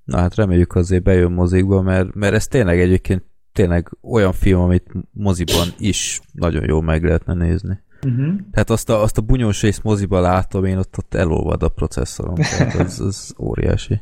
Na 0.05 0.19
hát 0.19 0.35
reméljük 0.35 0.75
azért 0.75 1.03
bejön 1.03 1.33
mozikba, 1.33 1.83
mert, 1.83 2.15
mert 2.15 2.35
ez 2.35 2.47
tényleg 2.47 2.81
egyébként 2.81 3.25
tényleg 3.57 3.97
olyan 4.03 4.33
film, 4.33 4.61
amit 4.61 4.93
moziban 5.13 5.69
is 5.79 6.21
nagyon 6.33 6.65
jól 6.65 6.83
meg 6.83 7.05
lehetne 7.05 7.35
nézni. 7.35 7.83
Uh-huh. 8.07 8.35
Tehát 8.51 8.71
azt 8.71 8.91
a, 8.91 9.03
azt 9.03 9.19
a 9.19 9.21
bunyós 9.23 9.63
részt 9.63 9.83
moziban 9.83 10.23
látom, 10.23 10.65
én 10.65 10.79
ott, 10.79 10.99
ott 10.99 11.15
elolvad 11.15 11.63
a 11.63 11.69
processzorom. 11.69 12.35
Tehát 12.35 12.75
ez, 12.75 13.01
ez 13.01 13.33
óriási. 13.39 14.01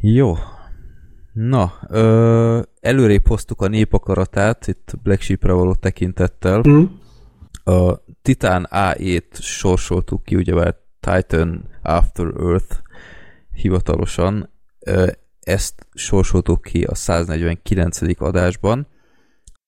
Jó. 0.00 0.34
Na, 1.32 1.72
ö, 1.88 2.60
előrébb 2.80 3.26
hoztuk 3.26 3.60
a 3.60 3.68
népakaratát, 3.68 4.66
itt 4.66 4.94
Black 5.02 5.20
Sheep-re 5.20 5.52
való 5.52 5.74
tekintettel. 5.74 6.62
Mm. 6.68 6.84
A 7.64 8.00
Titan 8.22 8.64
A-ét 8.64 9.38
sorsoltuk 9.40 10.24
ki, 10.24 10.36
ugyebár 10.36 10.74
Titan 11.00 11.64
After 11.82 12.26
Earth 12.38 12.76
hivatalosan. 13.52 14.50
Ö, 14.78 15.06
ezt 15.48 15.86
sorsoltuk 15.94 16.62
ki 16.62 16.84
a 16.84 16.94
149. 16.94 18.00
adásban, 18.18 18.86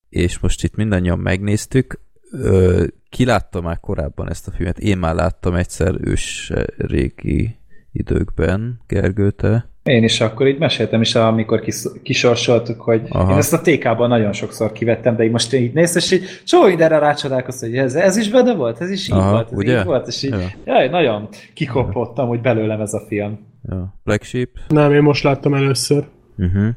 és 0.09 0.39
most 0.39 0.65
itt 0.65 0.75
mindannyian 0.76 1.18
megnéztük. 1.18 2.00
Ö, 2.33 2.84
ki 3.09 3.25
látta 3.25 3.60
már 3.60 3.81
korábban 3.81 4.31
ezt 4.31 4.49
a 4.49 4.50
filmet? 4.50 4.78
Én 4.78 4.99
már 4.99 5.15
láttam 5.15 5.55
egyszer 5.55 5.94
ős 6.00 6.52
régi 6.76 7.59
időkben, 7.92 8.81
Gergő, 8.86 9.31
te? 9.31 9.68
Én 9.83 10.05
is 10.05 10.20
akkor 10.20 10.47
így 10.47 10.59
meséltem 10.59 11.00
is, 11.00 11.15
amikor 11.15 11.60
kis, 11.60 11.83
kisorsoltuk, 12.02 12.81
hogy 12.81 13.02
Aha. 13.09 13.33
én 13.33 13.39
ezt 13.39 13.52
a 13.52 13.60
TK-ban 13.60 14.09
nagyon 14.09 14.33
sokszor 14.33 14.73
kivettem, 14.73 15.17
de 15.17 15.25
így 15.25 15.31
most 15.31 15.52
így 15.52 15.73
nézsz, 15.73 15.94
és 15.94 16.10
így 16.10 16.42
csomó 16.44 16.67
mindenre 16.67 16.99
rácsodálkoztam, 16.99 17.68
hogy 17.68 17.78
ez, 17.78 17.94
ez 17.94 18.17
is 18.17 18.31
benne 18.31 18.55
volt, 18.55 18.81
ez 18.81 18.91
is 18.91 19.09
így 19.09 19.15
Aha, 19.15 19.31
volt, 19.31 19.52
ez 19.52 19.59
ugye? 19.59 19.78
így 19.78 19.84
volt, 19.84 20.07
és 20.07 20.23
így, 20.23 20.31
Ja. 20.31 20.49
jaj, 20.65 20.89
nagyon 20.89 21.28
kikopottam, 21.55 22.28
hogy 22.28 22.41
belőlem 22.41 22.81
ez 22.81 22.92
a 22.94 23.05
film. 23.09 23.49
Ja. 23.62 24.00
Black 24.05 24.22
Sheep? 24.22 24.48
Nem, 24.68 24.92
én 24.92 25.02
most 25.02 25.22
láttam 25.22 25.55
először. 25.55 26.08
Uh-huh. 26.36 26.68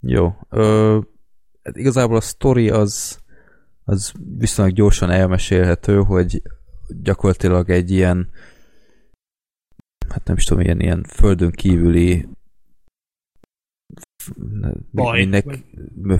Jó. 0.00 0.36
Ö, 0.48 0.98
hát 1.62 1.76
igazából 1.76 2.16
a 2.16 2.20
sztori 2.20 2.70
az, 2.70 3.18
az 3.84 4.12
viszonylag 4.38 4.74
gyorsan 4.74 5.10
elmesélhető, 5.10 6.02
hogy 6.02 6.42
gyakorlatilag 7.02 7.70
egy 7.70 7.90
ilyen 7.90 8.30
hát 10.08 10.24
nem 10.24 10.36
is 10.36 10.44
tudom, 10.44 10.62
ilyen, 10.62 10.80
ilyen 10.80 11.02
földön 11.02 11.50
kívüli 11.50 12.28
Faj. 14.94 15.24
Minek, 15.24 15.44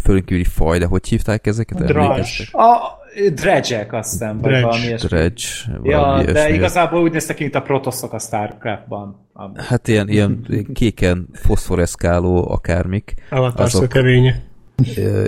földön 0.01 0.25
kívüli 0.25 0.45
faj, 0.45 0.79
de 0.79 0.87
hogy 0.87 1.07
hívták 1.07 1.47
ezeket? 1.47 1.81
Emlékeztek? 1.81 2.55
A 2.55 2.99
dredge 3.35 3.87
azt 3.91 4.11
hiszem, 4.11 4.39
vagy 4.39 4.51
Dredge. 4.51 4.67
valami 4.67 4.85
ilyesmi. 4.85 5.09
Dredge. 5.09 5.43
Ja, 5.83 5.99
valami 5.99 6.25
de 6.25 6.31
ilyesmi. 6.31 6.55
igazából 6.55 7.03
úgy 7.03 7.13
néztek 7.13 7.37
ki, 7.37 7.43
mint 7.43 7.55
a 7.55 7.63
protoszok 7.63 8.13
a 8.13 8.19
Starcraftban. 8.19 9.29
Hát 9.57 9.89
ilyen, 9.89 10.09
ilyen 10.09 10.47
kéken 10.73 11.29
foszforeszkáló 11.33 12.51
akármik. 12.51 13.15
Avatar 13.31 13.65
Azok- 13.65 13.95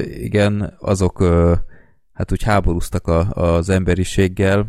igen, 0.04 0.76
azok 0.78 1.22
hát 2.12 2.32
úgy 2.32 2.42
háborúztak 2.42 3.06
a, 3.06 3.30
az 3.30 3.68
emberiséggel, 3.68 4.66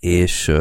és 0.00 0.52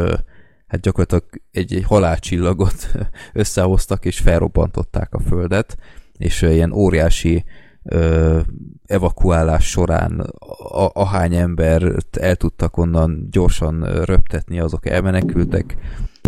hát 0.67 0.81
gyakorlatilag 0.81 1.23
egy, 1.51 1.73
egy 1.73 1.83
halálcsillagot 1.83 2.87
összehoztak, 3.33 4.05
és 4.05 4.19
felrobbantották 4.19 5.13
a 5.13 5.19
földet, 5.19 5.77
és 6.17 6.41
ilyen 6.41 6.71
óriási 6.71 7.43
ö, 7.89 8.39
evakuálás 8.85 9.69
során 9.69 10.19
a, 10.19 10.89
ahány 10.93 11.35
embert 11.35 12.17
el 12.17 12.35
tudtak 12.35 12.77
onnan 12.77 13.27
gyorsan 13.31 14.03
röptetni, 14.03 14.59
azok 14.59 14.85
elmenekültek, 14.85 15.77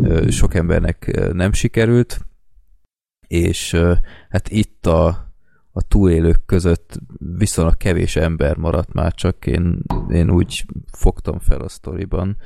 ö, 0.01 0.29
sok 0.29 0.53
embernek 0.53 1.19
nem 1.33 1.51
sikerült, 1.51 2.19
és 3.27 3.73
ö, 3.73 3.93
hát 4.29 4.49
itt 4.49 4.85
a, 4.85 5.07
a 5.71 5.81
túlélők 5.81 6.45
között 6.45 6.99
viszonylag 7.37 7.77
kevés 7.77 8.15
ember 8.15 8.57
maradt 8.57 8.93
már, 8.93 9.13
csak 9.13 9.45
én, 9.45 9.83
én 10.09 10.29
úgy 10.29 10.65
fogtam 10.91 11.39
fel 11.39 11.61
a 11.61 11.69
sztoriban, 11.69 12.37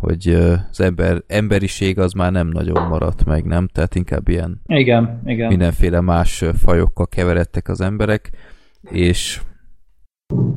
hogy 0.00 0.28
az 0.70 0.80
ember, 0.80 1.22
emberiség 1.26 1.98
az 1.98 2.12
már 2.12 2.32
nem 2.32 2.48
nagyon 2.48 2.88
maradt 2.88 3.24
meg, 3.24 3.44
nem? 3.44 3.68
Tehát 3.72 3.94
inkább 3.94 4.28
ilyen 4.28 4.60
Igen, 4.66 5.20
igen. 5.24 5.48
mindenféle 5.48 6.00
más 6.00 6.44
fajokkal 6.62 7.06
keveredtek 7.06 7.68
az 7.68 7.80
emberek, 7.80 8.30
és 8.90 9.40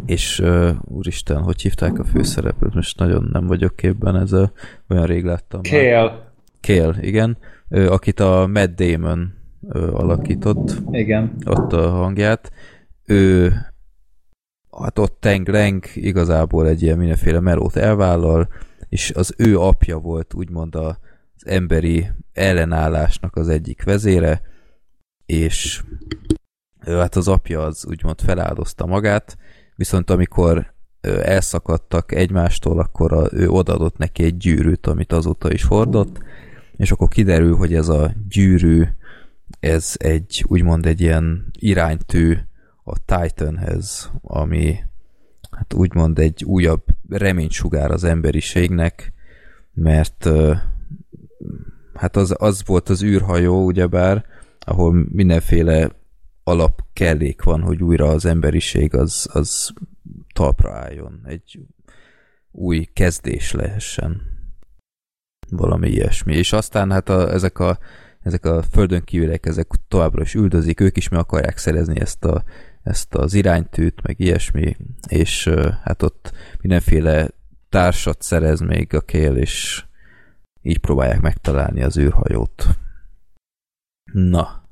és 0.05 0.39
uh, 0.39 0.69
úristen, 0.81 1.41
hogy 1.41 1.61
hívták 1.61 1.99
a 1.99 2.03
főszereplőt? 2.03 2.73
Most 2.73 2.99
nagyon 2.99 3.29
nem 3.31 3.47
vagyok 3.47 3.75
képben, 3.75 4.15
ez 4.15 4.31
a, 4.31 4.51
olyan 4.89 5.05
rég 5.05 5.23
láttam. 5.23 5.61
Kale. 5.61 6.31
Kale, 6.61 6.95
igen, 7.01 7.37
ö, 7.69 7.91
akit 7.91 8.19
a 8.19 8.49
Matt 8.53 8.75
Damon 8.75 9.33
ö, 9.69 9.93
alakított, 9.93 10.81
Igen. 10.91 11.35
ott 11.45 11.73
a 11.73 11.89
hangját. 11.89 12.51
Ő 13.05 13.53
hát 14.81 14.99
ott 14.99 15.27
Leng 15.45 15.85
igazából 15.93 16.67
egy 16.67 16.81
ilyen 16.81 16.97
mindenféle 16.97 17.39
melót 17.39 17.75
elvállal, 17.75 18.47
és 18.93 19.11
az 19.11 19.33
ő 19.37 19.59
apja 19.59 19.97
volt 19.97 20.33
úgymond 20.33 20.75
az 20.75 20.95
emberi 21.45 22.11
ellenállásnak 22.33 23.35
az 23.35 23.49
egyik 23.49 23.83
vezére, 23.83 24.41
és 25.25 25.83
hát 26.85 27.15
az 27.15 27.27
apja 27.27 27.61
az 27.61 27.85
úgymond 27.85 28.21
feláldozta 28.21 28.85
magát, 28.85 29.37
viszont 29.75 30.09
amikor 30.09 30.73
elszakadtak 31.21 32.11
egymástól, 32.11 32.79
akkor 32.79 33.13
a, 33.13 33.27
ő 33.31 33.49
odaadott 33.49 33.97
neki 33.97 34.23
egy 34.23 34.37
gyűrűt, 34.37 34.87
amit 34.87 35.13
azóta 35.13 35.51
is 35.51 35.63
hordott, 35.63 36.19
és 36.77 36.91
akkor 36.91 37.07
kiderül, 37.07 37.55
hogy 37.55 37.73
ez 37.73 37.87
a 37.87 38.13
gyűrű, 38.29 38.83
ez 39.59 39.95
egy 39.97 40.45
úgymond 40.47 40.85
egy 40.85 41.01
ilyen 41.01 41.45
iránytű 41.51 42.37
a 42.83 42.97
Titanhez, 43.05 44.11
ami 44.21 44.75
hát 45.55 45.73
úgymond 45.73 46.19
egy 46.19 46.43
újabb 46.43 46.83
reménysugár 47.09 47.91
az 47.91 48.03
emberiségnek, 48.03 49.13
mert 49.73 50.29
hát 51.93 52.15
az, 52.15 52.35
az 52.37 52.63
volt 52.65 52.89
az 52.89 53.03
űrhajó, 53.03 53.65
ugyebár, 53.65 54.25
ahol 54.59 55.07
mindenféle 55.11 55.91
alapkellék 56.43 57.43
van, 57.43 57.61
hogy 57.61 57.83
újra 57.83 58.07
az 58.07 58.25
emberiség 58.25 58.95
az, 58.95 59.29
az 59.31 59.73
talpra 60.33 60.73
álljon, 60.73 61.21
egy 61.25 61.59
új 62.51 62.87
kezdés 62.93 63.51
lehessen. 63.51 64.21
Valami 65.49 65.89
ilyesmi. 65.89 66.35
És 66.35 66.53
aztán 66.53 66.91
hát 66.91 67.09
a, 67.09 67.31
ezek, 67.31 67.59
a, 67.59 67.77
ezek 68.21 68.45
a 68.45 68.61
földön 68.61 69.03
kívülek, 69.03 69.45
ezek 69.45 69.67
továbbra 69.87 70.21
is 70.21 70.33
üldözik, 70.33 70.79
ők 70.79 70.97
is 70.97 71.09
meg 71.09 71.19
akarják 71.19 71.57
szerezni 71.57 71.99
ezt, 71.99 72.25
a, 72.25 72.43
ezt 72.83 73.15
az 73.15 73.33
iránytűt, 73.33 74.01
meg 74.01 74.19
ilyesmi, 74.19 74.75
és 75.07 75.49
hát 75.83 76.03
ott 76.03 76.33
mindenféle 76.61 77.27
társat 77.69 78.21
szerez 78.21 78.59
még 78.59 78.93
a 78.93 79.01
kél, 79.01 79.35
és 79.35 79.83
így 80.61 80.79
próbálják 80.79 81.21
megtalálni 81.21 81.83
az 81.83 81.97
űrhajót. 81.97 82.65
Na, 84.13 84.63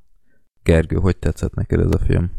Gergő, 0.64 0.96
hogy 0.96 1.18
tetszett 1.18 1.54
neked 1.54 1.80
ez 1.80 1.92
a 1.92 2.00
film? 2.06 2.32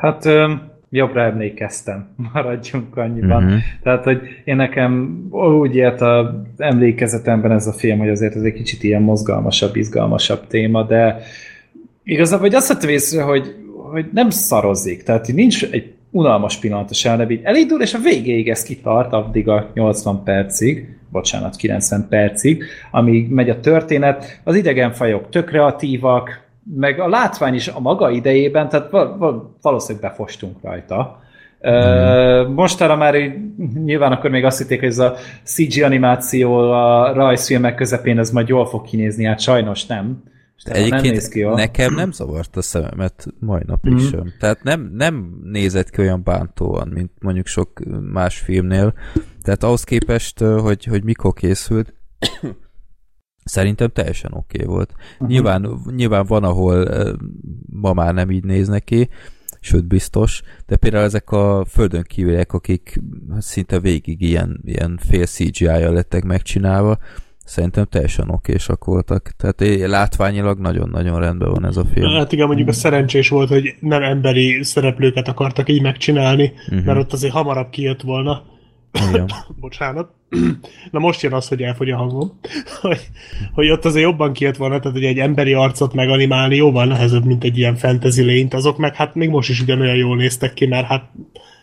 Hát 0.00 0.24
ö, 0.24 0.54
jobbra 0.90 1.22
emlékeztem, 1.22 2.08
maradjunk 2.32 2.96
annyiban. 2.96 3.42
Mhm. 3.42 3.56
Tehát, 3.82 4.04
hogy 4.04 4.20
én 4.44 4.56
nekem 4.56 5.22
úgy 5.30 5.74
élt 5.74 6.00
az 6.00 6.26
emlékezetemben 6.56 7.52
ez 7.52 7.66
a 7.66 7.72
film, 7.72 7.98
hogy 7.98 8.08
azért 8.08 8.34
ez 8.34 8.42
egy 8.42 8.52
kicsit 8.52 8.82
ilyen 8.82 9.02
mozgalmasabb, 9.02 9.76
izgalmasabb 9.76 10.46
téma, 10.46 10.82
de 10.82 11.22
igazából 12.02 12.46
hogy 12.46 12.54
azt 12.54 12.68
vettem 12.68 12.88
észre, 12.88 13.22
hogy, 13.22 13.54
hogy 13.90 14.06
nem 14.12 14.30
szarozik, 14.30 15.02
tehát 15.02 15.26
nincs 15.26 15.64
egy 15.70 15.92
unalmas 16.10 16.56
pillanat 16.56 16.94
sem, 16.94 17.12
hanem 17.12 17.30
így 17.30 17.40
elindul, 17.42 17.82
és 17.82 17.94
a 17.94 17.98
végéig 17.98 18.48
ez 18.48 18.62
kitart, 18.62 19.12
addig 19.12 19.48
a 19.48 19.70
80 19.74 20.22
percig, 20.24 20.98
bocsánat, 21.12 21.56
90 21.56 22.06
percig, 22.08 22.64
amíg 22.90 23.30
megy 23.30 23.50
a 23.50 23.60
történet. 23.60 24.40
Az 24.44 24.54
idegen 24.54 24.92
fajok 24.92 25.28
tök 25.28 25.44
kreatívak, 25.44 26.46
meg 26.74 27.00
a 27.00 27.08
látvány 27.08 27.54
is 27.54 27.68
a 27.68 27.80
maga 27.80 28.10
idejében, 28.10 28.68
tehát 28.68 28.90
valószínűleg 29.62 30.10
befostunk 30.10 30.56
rajta. 30.62 31.20
Mm. 31.68 32.52
Mostanra 32.52 32.96
már 32.96 33.14
így, 33.14 33.32
nyilván 33.84 34.12
akkor 34.12 34.30
még 34.30 34.44
azt 34.44 34.58
hitték, 34.58 34.80
hogy 34.80 34.88
ez 34.88 34.98
a 34.98 35.14
CG 35.44 35.82
animáció 35.82 36.70
a 36.70 37.12
rajzfilmek 37.12 37.74
közepén 37.74 38.18
ez 38.18 38.30
majd 38.30 38.48
jól 38.48 38.66
fog 38.66 38.84
kinézni, 38.84 39.24
hát 39.24 39.40
sajnos 39.40 39.86
nem. 39.86 40.22
Egyébként 40.64 41.02
nem 41.02 41.12
néz 41.12 41.28
ki 41.28 41.38
jól. 41.38 41.54
nekem 41.54 41.94
nem 41.94 42.12
zavart 42.12 42.56
a 42.56 42.62
szememet 42.62 43.26
mai 43.38 43.62
napig 43.66 43.92
mm. 43.92 43.96
sem. 43.96 44.32
Tehát 44.38 44.62
nem, 44.62 44.90
nem 44.94 45.40
nézett 45.42 45.90
ki 45.90 46.00
olyan 46.00 46.22
bántóan, 46.22 46.88
mint 46.88 47.10
mondjuk 47.20 47.46
sok 47.46 47.80
más 48.12 48.38
filmnél. 48.38 48.94
Tehát 49.42 49.62
ahhoz 49.62 49.84
képest, 49.84 50.38
hogy, 50.38 50.84
hogy 50.84 51.04
mikor 51.04 51.32
készült, 51.32 51.94
szerintem 53.44 53.88
teljesen 53.88 54.32
oké 54.32 54.62
okay 54.62 54.74
volt. 54.74 54.92
Uh-huh. 55.12 55.28
Nyilván, 55.28 55.80
nyilván 55.96 56.26
van, 56.26 56.44
ahol 56.44 56.88
ma 57.66 57.92
már 57.92 58.14
nem 58.14 58.30
így 58.30 58.44
néznek 58.44 58.84
ki, 58.84 59.08
sőt 59.60 59.86
biztos, 59.86 60.42
de 60.66 60.76
például 60.76 61.04
ezek 61.04 61.30
a 61.30 61.64
földön 61.68 62.02
kívüliek, 62.02 62.52
akik 62.52 63.00
szinte 63.38 63.80
végig 63.80 64.20
ilyen, 64.20 64.60
ilyen 64.64 64.98
fél 65.08 65.26
CGI-jal 65.26 65.92
lettek 65.92 66.24
megcsinálva, 66.24 66.98
szerintem 67.48 67.84
teljesen 67.84 68.30
okésak 68.30 68.84
voltak. 68.84 69.30
Tehát 69.36 69.88
látványilag 69.88 70.58
nagyon-nagyon 70.58 71.20
rendben 71.20 71.50
van 71.50 71.66
ez 71.66 71.76
a 71.76 71.84
film. 71.94 72.14
Hát 72.14 72.32
igen, 72.32 72.46
mondjuk 72.46 72.68
a 72.68 72.72
szerencsés 72.72 73.28
volt, 73.28 73.48
hogy 73.48 73.74
nem 73.80 74.02
emberi 74.02 74.62
szereplőket 74.62 75.28
akartak 75.28 75.68
így 75.68 75.82
megcsinálni, 75.82 76.52
uh-huh. 76.68 76.84
mert 76.84 76.98
ott 76.98 77.12
azért 77.12 77.32
hamarabb 77.32 77.70
kijött 77.70 78.02
volna. 78.02 78.42
Igen. 79.10 79.30
Bocsánat. 79.60 80.10
Na 80.90 80.98
most 80.98 81.22
jön 81.22 81.32
az, 81.32 81.48
hogy 81.48 81.62
elfogy 81.62 81.90
a 81.90 81.96
hangom. 81.96 82.38
hogy, 82.80 83.08
hogy 83.52 83.70
ott 83.70 83.84
azért 83.84 84.04
jobban 84.04 84.32
kijött 84.32 84.56
volna, 84.56 84.78
tehát 84.78 84.96
hogy 84.96 85.06
egy 85.06 85.18
emberi 85.18 85.52
arcot 85.52 85.94
meganimálni 85.94 86.56
jóval 86.56 86.84
nehezebb, 86.84 87.24
mint 87.24 87.44
egy 87.44 87.58
ilyen 87.58 87.76
fantasy 87.76 88.22
lényt. 88.22 88.54
Azok 88.54 88.78
meg 88.78 88.94
hát 88.94 89.14
még 89.14 89.28
most 89.28 89.48
is 89.48 89.60
ugyanolyan 89.60 89.96
jól 89.96 90.16
néztek 90.16 90.54
ki, 90.54 90.66
mert 90.66 90.86
hát 90.86 91.10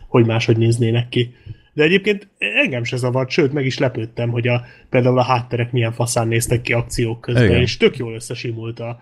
hogy 0.07 0.25
máshogy 0.25 0.57
néznének 0.57 1.09
ki. 1.09 1.33
De 1.76 1.84
egyébként 1.84 2.28
engem 2.38 2.84
se 2.84 2.98
zavart, 2.98 3.30
sőt, 3.30 3.54
meg 3.54 3.66
is 3.66 3.78
lepődtem, 3.78 4.30
hogy 4.30 4.48
a, 4.48 4.64
például 4.90 5.18
a 5.18 5.24
hátterek 5.24 5.72
milyen 5.72 5.92
faszán 5.92 6.28
néztek 6.28 6.62
ki 6.62 6.74
akciók 6.74 7.22
közben, 7.22 7.44
Igen. 7.44 7.62
és 7.62 7.78
tök 7.78 7.98
jól 7.98 8.14
összesimult 8.14 8.80
a, 8.80 9.02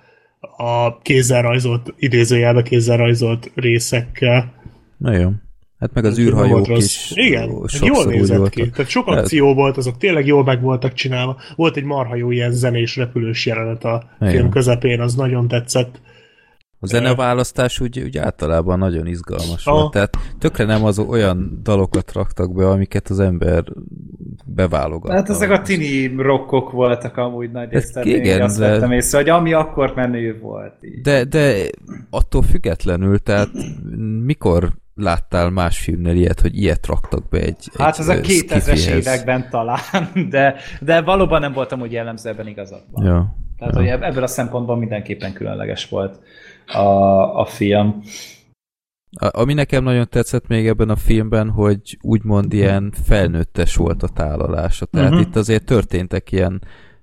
a 0.57 0.97
kézzel 1.01 1.41
rajzolt, 1.41 1.93
idézőjelbe 1.97 2.61
kézzel 2.61 2.97
rajzolt 2.97 3.51
részekkel. 3.55 4.53
Nagyon. 4.97 5.41
Hát 5.79 5.93
meg 5.93 6.05
az 6.05 6.19
űrhajók 6.19 6.67
is. 6.67 7.11
Igen, 7.15 7.49
jól 7.81 8.05
nézett 8.05 8.49
ki. 8.49 8.69
Tehát 8.69 8.91
sok 8.91 9.07
akció 9.07 9.47
hát... 9.47 9.55
volt, 9.55 9.77
azok 9.77 9.97
tényleg 9.97 10.25
jól 10.25 10.43
meg 10.43 10.61
voltak 10.61 10.93
csinálva. 10.93 11.37
Volt 11.55 11.77
egy 11.77 11.83
marha 11.83 12.15
jó 12.15 12.31
ilyen 12.31 12.51
zenés 12.51 12.95
repülős 12.95 13.45
jelenet 13.45 13.83
a 13.83 14.09
Igen. 14.21 14.33
film 14.33 14.49
közepén, 14.49 14.99
az 15.01 15.15
nagyon 15.15 15.47
tetszett. 15.47 16.01
A 16.83 16.87
zeneválasztás 16.87 17.79
úgy, 17.79 17.99
úgy 17.99 18.17
általában 18.17 18.79
nagyon 18.79 19.07
izgalmas 19.07 19.63
volt, 19.63 19.91
tehát 19.91 20.17
tökre 20.39 20.65
nem 20.65 20.85
az 20.85 20.99
olyan 20.99 21.59
dalokat 21.61 22.11
raktak 22.11 22.53
be, 22.53 22.69
amiket 22.69 23.07
az 23.09 23.19
ember 23.19 23.63
beválogat. 24.45 25.11
Hát 25.11 25.29
ezek 25.29 25.51
a 25.51 25.61
tini 25.61 26.15
rockok 26.17 26.71
voltak 26.71 27.17
amúgy 27.17 27.51
nagy 27.51 27.69
részt, 27.69 27.99
igen, 28.03 28.41
azt 28.41 28.59
de... 28.59 28.69
vettem 28.69 28.91
észre, 28.91 29.17
hogy 29.17 29.29
ami 29.29 29.53
akkor 29.53 29.93
menő 29.95 30.39
volt. 30.41 30.73
Így. 30.81 31.01
De, 31.01 31.23
de 31.23 31.69
attól 32.09 32.41
függetlenül, 32.41 33.19
tehát 33.19 33.49
mikor 34.23 34.71
láttál 34.95 35.49
más 35.49 35.79
filmnél 35.79 36.15
ilyet, 36.15 36.39
hogy 36.39 36.57
ilyet 36.57 36.87
raktak 36.87 37.29
be 37.29 37.39
egy 37.39 37.69
Hát 37.77 37.99
ez 37.99 38.07
a 38.07 38.13
2000-es 38.13 38.87
években 38.87 39.49
talán, 39.49 40.29
de, 40.29 40.55
de 40.81 41.01
valóban 41.01 41.41
nem 41.41 41.53
voltam 41.53 41.81
úgy 41.81 41.91
jellemző 41.91 42.29
ebben 42.29 42.47
igazadban. 42.47 43.05
Ja. 43.05 43.35
Tehát, 43.57 43.73
ja. 43.73 43.79
hogy 43.79 44.03
ebből 44.03 44.23
a 44.23 44.27
szempontból 44.27 44.77
mindenképpen 44.77 45.33
különleges 45.33 45.89
volt 45.89 46.19
a, 46.67 47.39
a 47.39 47.45
film. 47.45 48.01
A, 49.19 49.39
ami 49.39 49.53
nekem 49.53 49.83
nagyon 49.83 50.07
tetszett 50.09 50.47
még 50.47 50.67
ebben 50.67 50.89
a 50.89 50.95
filmben, 50.95 51.49
hogy 51.49 51.97
úgymond 52.01 52.53
ilyen 52.53 52.93
felnőttes 53.03 53.75
volt 53.75 54.03
a 54.03 54.07
tálalása. 54.07 54.85
Tehát 54.85 55.09
uh-huh. 55.09 55.27
itt 55.27 55.35
azért 55.35 55.65
történtek 55.65 56.31
ilyen 56.31 56.61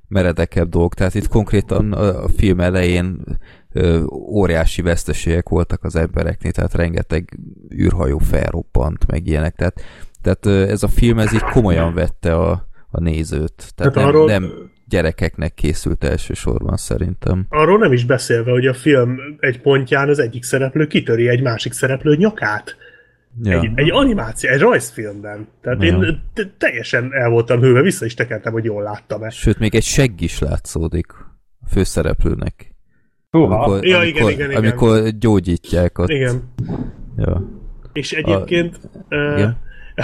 meredekebb 0.09 0.69
dolgok. 0.69 0.95
Tehát 0.95 1.15
itt 1.15 1.29
konkrétan 1.29 1.93
a 1.93 2.29
film 2.29 2.61
elején 2.61 3.25
ö, 3.73 4.03
óriási 4.13 4.83
veszteségek 4.83 5.49
voltak 5.49 5.85
az 5.85 5.97
embereknél, 5.97 6.53
tehát 6.53 6.75
rengeteg 6.75 7.39
űrhajó 7.75 8.19
felroppant, 8.19 9.07
meg 9.07 9.27
ilyenek. 9.27 9.55
Tehát, 9.55 9.81
tehát 10.23 10.71
ez 10.71 10.83
a 10.83 10.89
film 10.89 11.19
ez 11.19 11.33
így 11.35 11.43
komolyan 11.53 11.95
vette 11.95 12.35
a, 12.35 12.69
a 12.91 13.01
nézőt. 13.01 13.73
Tehát 13.75 13.95
hát 13.95 14.05
nem, 14.05 14.15
arról... 14.15 14.27
nem 14.27 14.71
gyerekeknek 14.91 15.55
készült 15.55 16.05
elsősorban 16.05 16.77
szerintem. 16.77 17.47
Arról 17.49 17.79
nem 17.79 17.93
is 17.93 18.05
beszélve, 18.05 18.51
hogy 18.51 18.67
a 18.67 18.75
film 18.75 19.19
egy 19.39 19.61
pontján 19.61 20.09
az 20.09 20.19
egyik 20.19 20.43
szereplő 20.43 20.87
kitöri 20.87 21.29
egy 21.29 21.43
másik 21.43 21.73
szereplő 21.73 22.17
nyakát. 22.17 22.77
Ja. 23.43 23.61
Egy, 23.61 23.71
egy 23.75 23.91
animáció, 23.91 24.51
egy 24.51 24.61
rajzfilmben. 24.61 25.49
Tehát 25.61 25.83
ja. 25.83 25.97
én 25.97 26.23
teljesen 26.59 27.09
el 27.13 27.31
voltam 27.31 27.61
hőve, 27.61 27.81
vissza 27.81 28.05
is 28.05 28.15
tekertem, 28.15 28.53
hogy 28.53 28.65
jól 28.65 28.83
láttam 28.83 29.23
ezt. 29.23 29.37
Sőt, 29.37 29.59
még 29.59 29.75
egy 29.75 29.83
segg 29.83 30.21
is 30.21 30.39
látszódik 30.39 31.13
a 31.61 31.69
főszereplőnek. 31.69 32.75
Húha. 33.31 33.59
Amikor, 33.59 33.87
ja, 33.87 33.99
amikor, 33.99 34.31
igen, 34.31 34.31
igen, 34.31 34.51
igen. 34.51 34.63
amikor 34.63 35.09
gyógyítják 35.19 35.99
ott. 35.99 36.09
Igen. 36.09 36.53
Ja. 37.17 37.49
És 37.93 38.13
egyébként 38.13 38.79
a, 39.09 39.17
uh, 39.17 39.39
igen? 39.39 39.57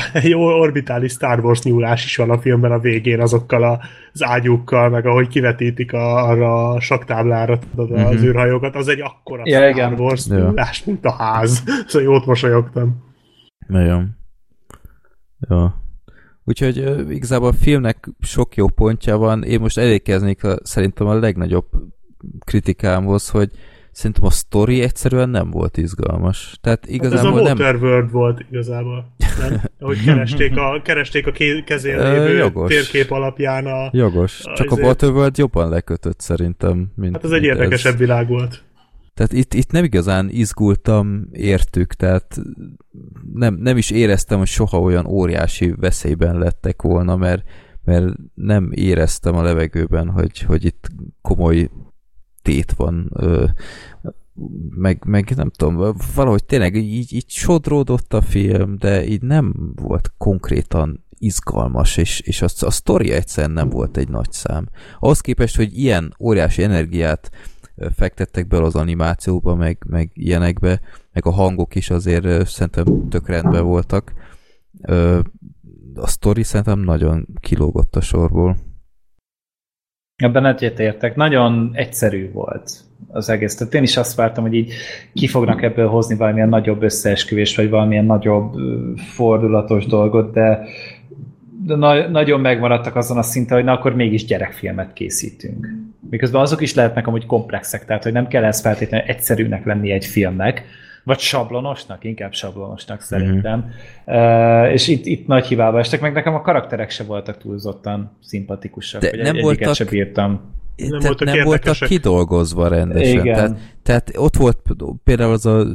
egy 0.12 0.34
orbitális 0.34 1.12
Star 1.12 1.44
Wars 1.44 1.62
nyúlás 1.62 2.04
is 2.04 2.16
van 2.16 2.30
a 2.30 2.38
filmben 2.38 2.72
a 2.72 2.78
végén 2.78 3.20
azokkal 3.20 3.80
az 4.12 4.24
ágyúkkal, 4.24 4.88
meg 4.88 5.06
ahogy 5.06 5.28
kivetítik 5.28 5.92
a, 5.92 6.28
arra 6.28 6.68
a 6.68 6.80
saktáblára 6.80 7.58
tudod, 7.58 7.90
uh-huh. 7.90 8.08
az 8.08 8.14
mhm. 8.14 8.24
űrhajókat, 8.24 8.74
az 8.74 8.88
egy 8.88 9.00
akkora 9.00 9.42
ja, 9.44 9.56
Star 9.56 9.68
igen. 9.68 9.92
Wars 9.92 10.26
nyúlás, 10.26 10.84
mint 10.84 11.04
a 11.04 11.12
ház. 11.12 11.62
Szóval 11.88 12.12
jót 12.12 12.26
mosolyogtam. 12.26 13.04
Nagyon. 13.66 14.16
Jó. 15.48 15.66
Úgyhogy 16.44 16.78
uh, 16.78 17.14
igazából 17.14 17.48
a 17.48 17.52
filmnek 17.52 18.08
sok 18.20 18.54
jó 18.54 18.68
pontja 18.68 19.16
van. 19.16 19.42
Én 19.42 19.60
most 19.60 19.78
elékeznék 19.78 20.44
a, 20.44 20.58
szerintem 20.62 21.06
a 21.06 21.14
legnagyobb 21.14 21.66
kritikámhoz, 22.44 23.28
hogy 23.28 23.50
szerintem 23.96 24.24
a 24.24 24.30
story 24.30 24.80
egyszerűen 24.80 25.28
nem 25.28 25.50
volt 25.50 25.76
izgalmas. 25.76 26.58
Tehát 26.60 26.86
igazából 26.86 27.32
hát 27.32 27.40
ez 27.40 27.46
a 27.46 27.52
Waterworld 27.52 28.04
nem... 28.04 28.12
volt 28.12 28.44
igazából. 28.50 29.14
Nem? 29.38 29.60
Ahogy 29.80 30.04
keresték 30.04 30.56
a, 30.56 30.80
keresték 30.82 31.26
a 31.26 31.32
kezén 31.64 31.98
lévő 31.98 32.36
Jogos. 32.36 32.68
térkép 32.68 33.10
alapján 33.10 33.66
a... 33.66 33.88
Jogos. 33.92 34.42
Csak 34.54 34.70
a, 34.70 34.74
a 34.74 34.78
Waterworld 34.78 35.38
jobban 35.38 35.68
lekötött 35.68 36.20
szerintem. 36.20 36.92
Mint, 36.94 37.12
hát 37.12 37.24
ez 37.24 37.30
egy 37.30 37.42
érdekesebb 37.42 37.92
ez. 37.92 37.98
világ 37.98 38.28
volt. 38.28 38.64
Tehát 39.14 39.32
itt, 39.32 39.54
itt 39.54 39.70
nem 39.70 39.84
igazán 39.84 40.28
izgultam 40.30 41.28
értük, 41.32 41.92
tehát 41.92 42.40
nem, 43.32 43.54
nem 43.54 43.76
is 43.76 43.90
éreztem, 43.90 44.38
hogy 44.38 44.46
soha 44.46 44.80
olyan 44.80 45.06
óriási 45.06 45.74
veszélyben 45.76 46.38
lettek 46.38 46.82
volna, 46.82 47.16
mert, 47.16 47.42
mert 47.84 48.06
nem 48.34 48.70
éreztem 48.74 49.34
a 49.34 49.42
levegőben, 49.42 50.08
hogy, 50.08 50.40
hogy 50.40 50.64
itt 50.64 50.88
komoly 51.22 51.68
tét 52.46 52.72
van, 52.72 53.12
meg, 54.70 55.02
meg 55.06 55.32
nem 55.36 55.50
tudom, 55.50 55.94
valahogy 56.14 56.44
tényleg 56.44 56.74
így, 56.74 57.12
így 57.12 57.28
sodródott 57.28 58.14
a 58.14 58.20
film, 58.20 58.78
de 58.78 59.06
így 59.06 59.22
nem 59.22 59.72
volt 59.74 60.12
konkrétan 60.18 61.04
izgalmas, 61.18 61.96
és, 61.96 62.20
és 62.20 62.42
a, 62.42 62.46
a 62.60 62.70
sztori 62.70 63.10
egyszerűen 63.10 63.52
nem 63.52 63.68
volt 63.68 63.96
egy 63.96 64.08
nagy 64.08 64.32
szám. 64.32 64.68
Ahhoz 65.00 65.20
képest, 65.20 65.56
hogy 65.56 65.78
ilyen 65.78 66.14
óriási 66.20 66.62
energiát 66.62 67.30
fektettek 67.94 68.46
bele 68.46 68.64
az 68.64 68.74
animációba, 68.74 69.54
meg, 69.54 69.84
meg 69.86 70.10
ilyenekbe, 70.14 70.80
meg 71.12 71.26
a 71.26 71.30
hangok 71.30 71.74
is 71.74 71.90
azért 71.90 72.48
szerintem 72.48 73.08
tök 73.08 73.28
rendben 73.28 73.64
voltak. 73.64 74.12
A 75.94 76.06
sztori 76.06 76.42
szerintem 76.42 76.78
nagyon 76.78 77.26
kilógott 77.40 77.96
a 77.96 78.00
sorból. 78.00 78.56
Ebben 80.16 80.46
egyetértek. 80.46 81.16
Nagyon 81.16 81.70
egyszerű 81.72 82.30
volt 82.32 82.70
az 83.08 83.28
egész. 83.28 83.54
Tehát 83.54 83.74
én 83.74 83.82
is 83.82 83.96
azt 83.96 84.16
vártam, 84.16 84.44
hogy 84.44 84.54
így 84.54 84.72
ki 85.14 85.26
fognak 85.26 85.62
ebből 85.62 85.88
hozni 85.88 86.16
valamilyen 86.16 86.48
nagyobb 86.48 86.82
összeesküvés, 86.82 87.56
vagy 87.56 87.70
valamilyen 87.70 88.04
nagyobb 88.04 88.54
fordulatos 88.96 89.86
dolgot, 89.86 90.32
de, 90.32 90.64
de 91.66 91.74
na- 91.76 92.08
nagyon 92.08 92.40
megmaradtak 92.40 92.96
azon 92.96 93.18
a 93.18 93.22
szinten, 93.22 93.56
hogy 93.56 93.66
na 93.66 93.72
akkor 93.72 93.94
mégis 93.94 94.24
gyerekfilmet 94.24 94.92
készítünk. 94.92 95.74
Miközben 96.10 96.40
azok 96.40 96.60
is 96.60 96.74
lehetnek 96.74 97.06
amúgy 97.06 97.26
komplexek, 97.26 97.84
tehát 97.84 98.02
hogy 98.02 98.12
nem 98.12 98.28
kell 98.28 98.44
ez 98.44 98.60
feltétlenül 98.60 99.06
egyszerűnek 99.06 99.64
lenni 99.64 99.90
egy 99.90 100.04
filmnek, 100.04 100.64
vagy 101.06 101.18
sablonosnak, 101.18 102.04
inkább 102.04 102.32
sablonosnak 102.32 103.00
szerintem. 103.00 103.72
Mm-hmm. 104.06 104.64
Uh, 104.64 104.72
és 104.72 104.88
itt, 104.88 105.06
itt 105.06 105.26
nagy 105.26 105.46
hibába 105.46 105.78
estek, 105.78 106.00
meg 106.00 106.12
nekem 106.12 106.34
a 106.34 106.40
karakterek 106.40 106.90
se 106.90 107.04
voltak 107.04 107.38
túlzottan 107.38 108.16
szimpatikusak, 108.22 109.00
De 109.00 109.08
hogy 109.10 109.18
nem 109.18 109.36
egy, 109.36 109.42
voltak... 109.42 109.74
se 109.74 109.84
bírtam. 109.84 110.40
Nem, 110.76 111.00
voltak, 111.00 111.24
nem 111.24 111.44
voltak 111.44 111.76
kidolgozva 111.76 112.68
rendesen. 112.68 113.20
Igen. 113.20 113.34
Tehát, 113.34 113.58
tehát 113.82 114.12
ott 114.16 114.36
volt 114.36 114.58
például 115.04 115.32
az 115.32 115.46
a 115.46 115.66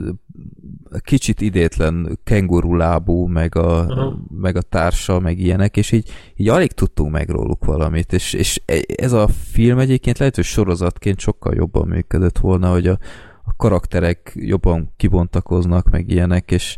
kicsit 0.99 1.41
idétlen 1.41 2.19
kengurulábú, 2.23 3.25
meg 3.25 3.55
a, 3.55 3.79
Aha. 3.79 4.19
meg 4.41 4.55
a 4.55 4.61
társa, 4.61 5.19
meg 5.19 5.39
ilyenek, 5.39 5.77
és 5.77 5.91
így, 5.91 6.09
így 6.35 6.49
alig 6.49 6.71
tudtunk 6.71 7.11
meg 7.11 7.29
róluk 7.29 7.65
valamit, 7.65 8.13
és, 8.13 8.33
és 8.33 8.61
ez 8.95 9.11
a 9.11 9.27
film 9.27 9.79
egyébként 9.79 10.17
lehet, 10.17 10.35
hogy 10.35 10.43
sorozatként 10.43 11.19
sokkal 11.19 11.53
jobban 11.55 11.87
működött 11.87 12.37
volna, 12.37 12.71
hogy 12.71 12.87
a, 12.87 12.97
a 13.43 13.55
karakterek 13.55 14.31
jobban 14.35 14.93
kibontakoznak, 14.97 15.89
meg 15.89 16.09
ilyenek, 16.09 16.51
és 16.51 16.77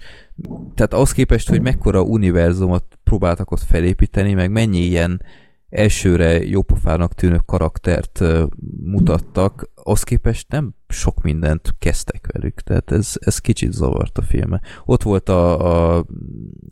tehát 0.75 0.93
ahhoz 0.93 1.11
képest, 1.11 1.50
hogy 1.50 1.61
mekkora 1.61 2.01
univerzumot 2.01 3.00
próbáltak 3.03 3.51
ott 3.51 3.64
felépíteni, 3.64 4.33
meg 4.33 4.51
mennyi 4.51 4.80
ilyen 4.80 5.22
elsőre 5.69 6.45
jópofának 6.45 7.14
tűnő 7.14 7.40
karaktert 7.45 8.24
mutattak, 8.83 9.69
ahhoz 9.75 10.03
képest 10.03 10.50
nem 10.50 10.74
sok 10.88 11.22
mindent 11.22 11.75
kezdtek 11.80 12.27
velük, 12.32 12.61
tehát 12.61 12.92
ez, 12.92 13.14
ez 13.19 13.40
kicsit 13.40 13.72
zavart 13.72 14.17
a 14.17 14.22
filme. 14.22 14.61
Ott 14.85 15.03
volt 15.03 15.30
a, 15.30 15.95
a, 15.98 16.06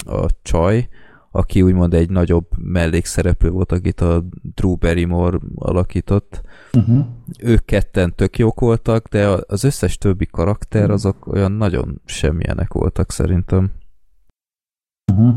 a 0.05 0.25
csaj, 0.41 0.87
aki 1.31 1.61
úgymond 1.61 1.93
egy 1.93 2.09
nagyobb 2.09 2.45
mellékszereplő 2.57 3.49
volt, 3.49 3.71
akit 3.71 4.01
a 4.01 4.23
Drew 4.55 4.75
Barrymore 4.75 5.37
alakított. 5.55 6.41
Uh-huh. 6.73 7.05
Ők 7.43 7.65
ketten 7.65 8.15
tök 8.15 8.37
jók 8.37 8.59
voltak, 8.59 9.07
de 9.07 9.27
az 9.47 9.63
összes 9.63 9.97
többi 9.97 10.25
karakter 10.25 10.89
azok 10.89 11.27
olyan 11.27 11.51
nagyon 11.51 12.01
semmilyenek 12.05 12.73
voltak 12.73 13.11
szerintem. 13.11 13.71
Uh-huh. 15.11 15.35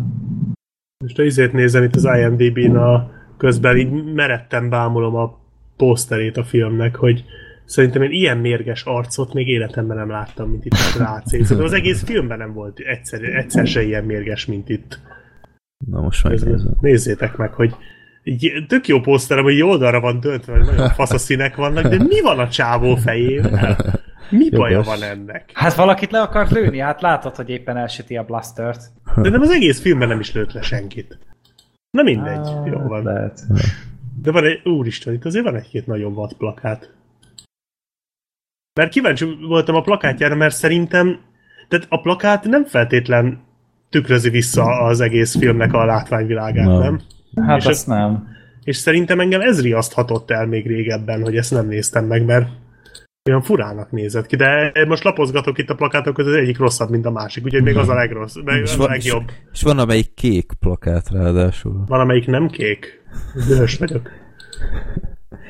Most 1.05 1.19
a 1.19 1.23
izét 1.23 1.53
nézem 1.53 1.83
itt 1.83 1.95
az 1.95 2.05
IMDb-n 2.05 2.77
a 2.77 3.11
közben, 3.37 3.77
így 3.77 4.15
meretten 4.15 4.69
bámulom 4.69 5.15
a 5.15 5.39
poszterét 5.77 6.37
a 6.37 6.45
filmnek, 6.45 6.97
hogy 6.97 7.25
szerintem 7.65 8.03
én 8.03 8.11
ilyen 8.11 8.39
mérges 8.39 8.83
arcot 8.83 9.33
még 9.33 9.49
életemben 9.49 9.97
nem 9.97 10.11
láttam, 10.11 10.51
mint 10.51 10.65
itt 10.65 10.73
a 10.73 10.77
srác. 10.95 11.29
Szerintem 11.29 11.65
az 11.65 11.73
egész 11.73 12.03
filmben 12.03 12.39
nem 12.39 12.53
volt 12.53 12.79
egyszer, 12.79 13.23
egyszer 13.23 13.67
se 13.67 13.83
ilyen 13.83 14.05
mérges, 14.05 14.47
mint 14.47 14.69
itt. 14.69 15.01
Na 15.87 16.01
most 16.01 16.25
megnézem. 16.25 16.77
Nézzétek 16.81 17.37
meg, 17.37 17.53
hogy 17.55 17.75
így 18.23 18.65
tök 18.69 18.87
jó 18.89 19.01
poszterem, 19.01 19.45
hogy 19.45 19.57
jó 19.57 19.69
oldalra 19.69 20.01
van 20.01 20.21
döntve, 20.21 20.53
hogy 20.53 20.67
nagyon 20.67 20.89
fasz 21.01 21.13
a 21.13 21.19
színek 21.19 21.57
vannak, 21.57 21.87
de 21.87 22.03
mi 22.03 22.21
van 22.21 22.39
a 22.39 22.49
csávó 22.49 22.95
fejével? 22.97 24.01
Mi 24.31 24.51
baja 24.51 24.71
Jogos. 24.79 24.87
van 24.87 25.03
ennek? 25.03 25.51
Hát 25.55 25.75
valakit 25.75 26.11
le 26.11 26.21
akart 26.21 26.51
lőni, 26.51 26.79
hát 26.79 27.01
látod, 27.01 27.37
hogy 27.37 27.49
éppen 27.51 27.77
elsüti 27.77 28.17
a 28.17 28.25
blastert. 28.25 28.83
De 29.23 29.29
nem 29.31 29.41
az 29.41 29.51
egész 29.51 29.81
filmben 29.81 30.09
nem 30.09 30.21
is 30.21 30.33
lőtt 30.33 30.53
le 30.53 30.63
senkit. 30.63 31.19
Na 31.91 32.03
mindegy, 32.03 32.37
Ah, 32.47 32.67
jó 32.67 32.79
van. 32.79 33.03
Lehet. 33.03 33.41
De 34.23 34.31
van 34.31 34.45
egy, 34.45 34.61
úristen, 34.69 35.13
itt 35.15 35.25
azért 35.25 35.45
van 35.45 35.57
egy-két 35.57 35.87
nagyon 35.87 36.15
vad 36.15 36.33
plakát. 36.33 36.93
Mert 38.81 38.91
kíváncsi 38.93 39.37
voltam 39.47 39.75
a 39.75 39.81
plakátjára, 39.83 40.35
mert 40.35 40.55
szerintem, 40.55 41.21
tehát 41.69 41.87
a 41.89 42.01
plakát 42.01 42.45
nem 42.45 42.65
feltétlen 42.65 43.43
tükrözi 43.95 44.31
vissza 44.31 44.65
az 44.65 45.01
egész 45.01 45.37
filmnek 45.37 45.73
a 45.73 45.85
látványvilágát, 45.85 46.67
Nem. 46.67 47.01
nem? 47.31 47.47
Hát 47.47 47.59
És 47.59 47.67
azt 47.67 47.87
nem. 47.87 48.29
És 48.65 48.77
szerintem 48.77 49.21
engem 49.21 49.41
ez 49.41 49.63
riaszthatott 49.63 50.31
el 50.31 50.47
még 50.47 50.67
régebben, 50.67 51.23
hogy 51.23 51.37
ezt 51.37 51.51
nem 51.51 51.67
néztem 51.67 52.05
meg, 52.05 52.25
mert 52.25 52.49
olyan 53.29 53.43
furának 53.43 53.91
nézett 53.91 54.27
ki, 54.27 54.37
de 54.37 54.73
most 54.89 55.05
lapozgatok 55.05 55.59
itt 55.59 55.71
a 55.71 55.75
plakátok 55.75 56.15
között, 56.15 56.33
az 56.33 56.39
egyik 56.39 56.59
rosszabb, 56.59 56.91
mint 56.91 57.07
a 57.07 57.11
másik, 57.11 57.45
úgyhogy 57.45 57.63
még 57.63 57.77
az 57.77 57.89
a 57.89 57.95
legrossz, 57.95 58.35
meg 58.45 58.63
És 58.63 58.63
az 58.63 58.75
a 58.75 58.79
van, 58.79 58.95
és, 58.97 59.05
legjobb. 59.05 59.31
és 59.53 59.63
van 59.63 59.79
amelyik 59.79 60.15
kék 60.15 60.53
plakát 60.61 61.11
ráadásul. 61.11 61.85
Van, 61.87 62.01
amelyik 62.01 62.27
nem 62.27 62.49
kék. 62.49 63.03
Dühös 63.49 63.77
vagyok. 63.77 64.11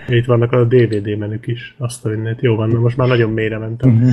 Itt 0.09 0.25
vannak 0.25 0.53
a 0.53 0.65
DVD 0.65 1.19
menük 1.19 1.47
is. 1.47 1.75
Azt 1.79 2.05
a 2.05 2.09
mindent. 2.09 2.41
Jó 2.41 2.57
van, 2.57 2.69
most 2.71 2.97
már 2.97 3.09
nagyon 3.09 3.31
mélyre 3.31 3.59
mentem. 3.59 3.91
Mhm. 3.91 4.09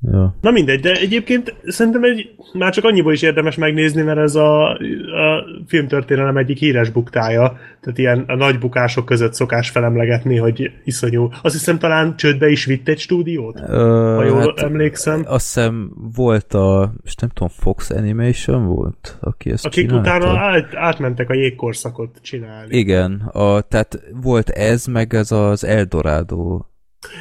Ja. 0.00 0.36
Na 0.40 0.50
mindegy, 0.50 0.80
de 0.80 0.92
egyébként 0.92 1.54
szerintem 1.66 2.02
egy, 2.04 2.30
már 2.52 2.72
csak 2.72 2.84
annyiból 2.84 3.12
is 3.12 3.22
érdemes 3.22 3.56
megnézni, 3.56 4.02
mert 4.02 4.18
ez 4.18 4.34
a, 4.34 4.70
a 4.70 5.44
filmtörténelem 5.66 6.36
egyik 6.36 6.58
híres 6.58 6.90
buktája. 6.90 7.58
Tehát 7.80 7.98
ilyen 7.98 8.24
a 8.26 8.34
nagy 8.34 8.58
bukások 8.58 9.04
között 9.04 9.34
szokás 9.34 9.70
felemlegetni, 9.70 10.36
hogy 10.36 10.70
iszonyú. 10.84 11.28
Azt 11.42 11.54
hiszem 11.54 11.78
talán 11.78 12.16
csődbe 12.16 12.48
is 12.48 12.64
vitt 12.64 12.88
egy 12.88 12.98
stúdiót, 12.98 13.60
Ö, 13.66 14.14
ha 14.16 14.24
jól 14.24 14.54
emlékszem. 14.56 15.22
Azt 15.26 15.54
hiszem 15.54 15.92
volt 16.14 16.54
a, 16.54 16.92
és 17.04 17.14
nem 17.14 17.30
tudom, 17.30 17.48
Fox 17.48 17.90
Animation 17.90 18.66
volt, 18.66 19.18
aki 19.20 19.50
ezt 19.50 19.66
Akik 19.66 19.88
csinálta? 19.88 20.16
utána 20.16 20.38
át, 20.38 20.74
átmentek 20.74 21.30
a 21.30 21.34
jégkorszakot 21.34 22.18
csinálni. 22.22 22.76
Igen, 22.76 23.30
a, 23.32 23.60
tehát 23.60 24.00
volt 24.22 24.48
ez, 24.48 24.86
meg 24.86 25.14
ez 25.14 25.32
az 25.32 25.64
Eldorado, 25.64 26.60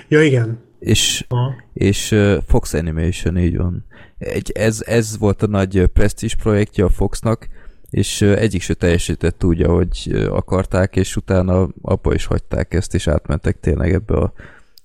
Ja, 0.07 0.21
igen. 0.23 0.65
És, 0.79 1.25
Aha. 1.27 1.53
és 1.73 2.15
Fox 2.47 2.73
Animation, 2.73 3.37
így 3.37 3.57
van. 3.57 3.85
Egy, 4.17 4.51
ez, 4.55 4.83
ez 4.85 5.17
volt 5.17 5.41
a 5.41 5.47
nagy 5.47 5.85
presztízs 5.85 6.35
projektje 6.35 6.83
a 6.83 6.89
Foxnak, 6.89 7.47
és 7.89 8.21
egyik 8.21 8.61
se 8.61 8.73
teljesített 8.73 9.43
úgy, 9.43 9.61
ahogy 9.61 10.07
ö, 10.11 10.29
akarták, 10.29 10.95
és 10.95 11.15
utána 11.15 11.67
abba 11.81 12.13
is 12.13 12.25
hagyták 12.25 12.73
ezt, 12.73 12.93
és 12.93 13.07
átmentek 13.07 13.59
tényleg 13.59 13.93
ebbe 13.93 14.17
a 14.17 14.33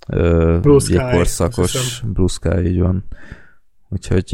ö, 0.08 0.58
Blue 0.62 0.78
Sky, 0.78 0.98
hiszem. 1.16 2.12
Blue 2.12 2.28
Sky, 2.28 2.66
így 2.66 2.80
van. 2.80 3.04
Úgyhogy 3.88 4.24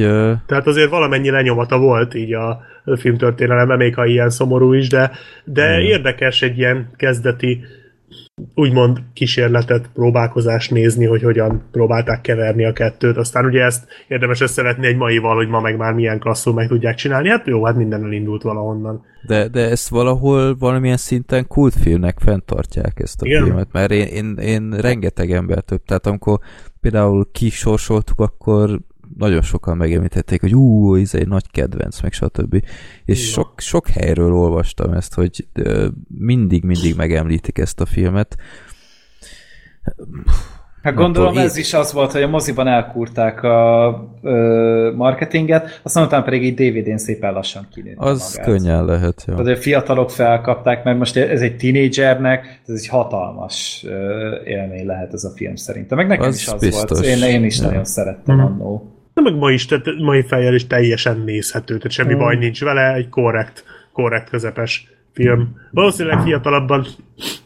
Tehát 0.47 0.67
azért 0.67 0.91
valamennyi 0.91 1.31
lenyomata 1.31 1.78
volt 1.78 2.15
így 2.15 2.33
a 2.33 2.61
filmtörténelemben, 2.97 3.77
még 3.77 3.95
ha 3.95 4.07
ilyen 4.07 4.31
szomorú 4.31 4.73
is, 4.73 4.89
de, 4.89 5.11
de 5.45 5.81
érdekes 5.81 6.43
egy 6.43 6.59
ilyen 6.59 6.91
kezdeti 6.97 7.65
úgymond 8.55 8.99
kísérletet, 9.12 9.91
próbálkozást 9.95 10.70
nézni, 10.70 11.05
hogy 11.05 11.23
hogyan 11.23 11.62
próbálták 11.70 12.20
keverni 12.20 12.65
a 12.65 12.73
kettőt. 12.73 13.17
Aztán 13.17 13.45
ugye 13.45 13.62
ezt 13.62 13.87
érdemes 14.09 14.41
összevetni 14.41 14.87
egy 14.87 14.97
maival, 14.97 15.37
hogy 15.37 15.49
ma 15.49 15.61
meg 15.61 15.77
már 15.77 15.93
milyen 15.93 16.19
klasszul 16.19 16.55
meg 16.55 16.69
tudják 16.69 16.95
csinálni. 16.95 17.28
Hát 17.28 17.47
jó, 17.47 17.65
hát 17.65 17.77
minden 17.77 18.05
elindult 18.05 18.43
valahonnan. 18.43 19.05
De, 19.27 19.49
de 19.49 19.70
ezt 19.70 19.89
valahol 19.89 20.57
valamilyen 20.57 20.97
szinten 20.97 21.47
kultfilmnek 21.47 22.19
fenntartják 22.19 23.01
ezt 23.01 23.23
a 23.23 23.27
Igen? 23.27 23.45
Filmet, 23.45 23.73
mert 23.73 23.91
én, 23.91 24.07
én, 24.07 24.37
én 24.37 24.70
rengeteg 24.70 25.31
ember 25.31 25.61
több, 25.61 25.83
tehát 25.85 26.07
amikor 26.07 26.39
például 26.81 27.28
kisorsoltuk, 27.33 28.20
akkor 28.20 28.81
nagyon 29.19 29.43
sokan 29.43 29.77
megemlítették, 29.77 30.41
hogy 30.41 30.55
ú, 30.55 30.95
ez 30.97 31.15
egy 31.15 31.29
nagy 31.29 31.51
kedvenc, 31.51 32.01
meg 32.01 32.13
stb. 32.13 32.63
És 33.05 33.31
sok, 33.31 33.53
sok 33.61 33.89
helyről 33.89 34.33
olvastam 34.35 34.93
ezt, 34.93 35.15
hogy 35.15 35.47
mindig-mindig 36.19 36.97
megemlítik 36.97 37.59
ezt 37.59 37.81
a 37.81 37.87
filmet. 37.87 38.37
Hát 40.83 40.95
gondolom 40.95 41.37
ez 41.37 41.57
én- 41.57 41.63
is 41.63 41.75
az 41.75 41.93
volt, 41.93 42.13
hogy 42.13 42.23
a 42.23 42.29
moziban 42.29 42.67
elkúrták 42.67 43.43
a 43.43 43.95
ö, 44.23 44.93
marketinget, 44.97 45.81
aztán 45.83 46.05
utána 46.05 46.23
pedig 46.25 46.45
így 46.45 46.55
DVD-n 46.55 46.97
szépen 46.97 47.33
lassan 47.33 47.67
kinőtt 47.73 47.95
Az 47.99 48.33
magát. 48.37 48.51
könnyen 48.51 48.85
lehet, 48.85 49.25
jó. 49.27 49.35
Tehát 49.35 49.57
a 49.57 49.61
fiatalok 49.61 50.11
felkapták, 50.11 50.85
mert 50.85 50.99
most 50.99 51.17
ez 51.17 51.41
egy 51.41 51.57
tínédzsernek, 51.57 52.61
ez 52.67 52.75
egy 52.75 52.89
hatalmas 52.89 53.85
ö, 53.87 54.35
élmény 54.45 54.87
lehet 54.87 55.13
ez 55.13 55.25
a 55.25 55.31
film 55.37 55.55
szerintem. 55.57 55.99
Meg 55.99 56.07
nekem 56.07 56.27
Az 56.29 56.37
is 56.37 56.49
az 56.49 56.61
biztos. 56.61 56.99
volt. 57.01 57.05
Én, 57.05 57.23
én 57.23 57.45
is 57.45 57.59
Ja. 57.59 57.67
nagyon 57.67 57.85
szerettem 57.85 58.37
Mhm. 58.37 58.45
annó. 58.45 58.93
De 59.19 59.25
meg 59.31 59.39
ma 59.39 59.51
is, 59.51 59.67
tehát 59.67 59.87
mai 59.99 60.23
fejjel 60.23 60.55
is 60.55 60.67
teljesen 60.67 61.21
nézhető, 61.21 61.77
tehát 61.77 61.91
semmi 61.91 62.15
Mm. 62.15 62.19
baj 62.19 62.37
nincs 62.37 62.61
vele, 62.65 62.95
egy 62.95 63.09
korrekt, 63.09 63.65
korrekt 63.93 64.29
közepes 64.31 64.89
film. 65.13 65.57
Valószínűleg 65.71 66.21
fiatalabban 66.21 66.87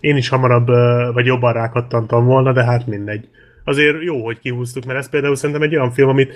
én 0.01 0.17
is 0.17 0.29
hamarabb 0.29 0.67
vagy 1.15 1.27
jobban 1.27 1.53
rákattantam 1.53 2.25
volna, 2.25 2.53
de 2.53 2.65
hát 2.65 2.87
mindegy. 2.87 3.29
Azért 3.65 4.03
jó, 4.03 4.25
hogy 4.25 4.39
kihúztuk, 4.39 4.85
mert 4.85 4.99
ez 4.99 5.09
például 5.09 5.37
szerintem 5.37 5.65
egy 5.65 5.77
olyan 5.77 5.91
film, 5.91 6.09
amit 6.09 6.35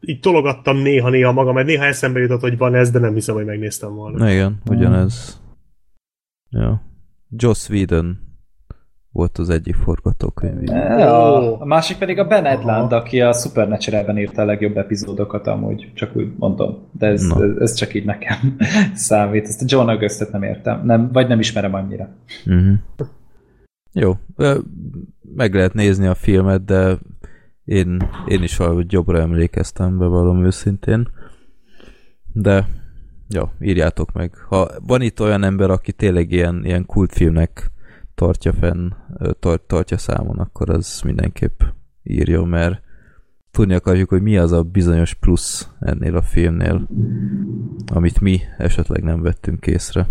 így 0.00 0.20
tologattam 0.20 0.76
néha-néha 0.76 1.32
magam, 1.32 1.54
mert 1.54 1.66
néha 1.66 1.84
eszembe 1.84 2.20
jutott, 2.20 2.40
hogy 2.40 2.56
van 2.58 2.74
ez, 2.74 2.90
de 2.90 2.98
nem 2.98 3.14
hiszem, 3.14 3.34
hogy 3.34 3.44
megnéztem 3.44 3.94
volna. 3.94 4.18
Na 4.18 4.30
igen, 4.30 4.60
ugyanez. 4.70 5.40
Ja. 6.50 6.82
Joss 7.36 7.68
Whedon 7.68 8.18
volt 9.16 9.38
az 9.38 9.50
egyik 9.50 9.74
forgatókönyv. 9.74 10.62
Ja, 10.62 11.60
a 11.60 11.64
másik 11.64 11.96
pedig 11.96 12.18
a 12.18 12.26
Ben 12.26 12.44
Edlund, 12.44 12.92
aki 12.92 13.20
a 13.20 13.32
Supernatural-ben 13.32 14.18
írta 14.18 14.42
a 14.42 14.44
legjobb 14.44 14.76
epizódokat 14.76 15.46
amúgy, 15.46 15.90
csak 15.94 16.16
úgy 16.16 16.32
mondom. 16.38 16.88
De 16.92 17.06
ez, 17.06 17.22
ez, 17.22 17.56
ez 17.58 17.74
csak 17.74 17.94
így 17.94 18.04
nekem 18.04 18.56
számít. 18.94 19.46
Ezt 19.46 19.62
a 19.62 19.64
John 19.68 19.88
Augustet 19.88 20.32
nem 20.32 20.42
értem, 20.42 20.84
nem, 20.84 21.12
vagy 21.12 21.28
nem 21.28 21.38
ismerem 21.38 21.74
annyira. 21.74 22.08
Uh-huh. 22.46 22.74
Jó, 23.92 24.12
meg 25.34 25.54
lehet 25.54 25.74
nézni 25.74 26.06
a 26.06 26.14
filmet, 26.14 26.64
de 26.64 26.98
én, 27.64 28.10
én 28.26 28.42
is 28.42 28.56
valahogy 28.56 28.92
jobbra 28.92 29.20
emlékeztem 29.20 29.98
be 29.98 30.06
valami 30.06 30.44
őszintén. 30.44 31.08
De, 32.32 32.68
ja, 33.28 33.52
írjátok 33.60 34.12
meg. 34.12 34.34
Ha 34.48 34.68
van 34.86 35.02
itt 35.02 35.20
olyan 35.20 35.44
ember, 35.44 35.70
aki 35.70 35.92
tényleg 35.92 36.32
ilyen, 36.32 36.64
ilyen 36.64 36.86
kultfilmnek 36.86 37.74
tartja 38.16 38.52
fenn, 38.52 38.90
ö, 39.18 39.32
tar- 39.32 39.62
tartja 39.66 39.98
számon, 39.98 40.38
akkor 40.38 40.70
az 40.70 41.00
mindenképp 41.04 41.60
írjon, 42.02 42.48
mert 42.48 42.80
tudni 43.50 43.74
akarjuk, 43.74 44.08
hogy 44.08 44.22
mi 44.22 44.36
az 44.38 44.52
a 44.52 44.62
bizonyos 44.62 45.14
plusz 45.14 45.68
ennél 45.80 46.16
a 46.16 46.22
filmnél, 46.22 46.88
amit 47.92 48.20
mi 48.20 48.40
esetleg 48.58 49.02
nem 49.02 49.22
vettünk 49.22 49.66
észre. 49.66 50.06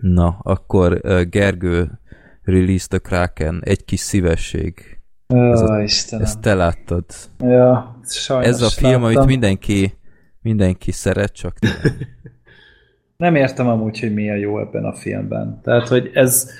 Na, 0.00 0.38
akkor 0.42 1.00
Gergő 1.28 1.98
Release 2.42 2.86
the 2.88 2.98
Kraken, 2.98 3.60
egy 3.64 3.84
kis 3.84 4.00
szívesség. 4.00 5.00
Ez 5.26 5.60
a- 5.60 5.82
Istenem. 5.82 6.24
Ezt 6.24 6.40
te 6.40 6.54
láttad. 6.54 7.04
Ja, 7.38 8.00
sajnos 8.04 8.46
Ez 8.46 8.62
a 8.62 8.68
film, 8.68 9.02
láttam. 9.02 9.04
amit 9.16 9.24
mindenki, 9.26 9.94
mindenki 10.40 10.90
szeret, 10.92 11.32
csak 11.32 11.58
te. 11.58 11.68
Nem 13.20 13.34
értem 13.34 13.68
amúgy, 13.68 14.00
hogy 14.00 14.14
mi 14.14 14.30
a 14.30 14.34
jó 14.34 14.60
ebben 14.60 14.84
a 14.84 14.92
filmben. 14.92 15.60
Tehát, 15.62 15.88
hogy 15.88 16.10
ez... 16.14 16.50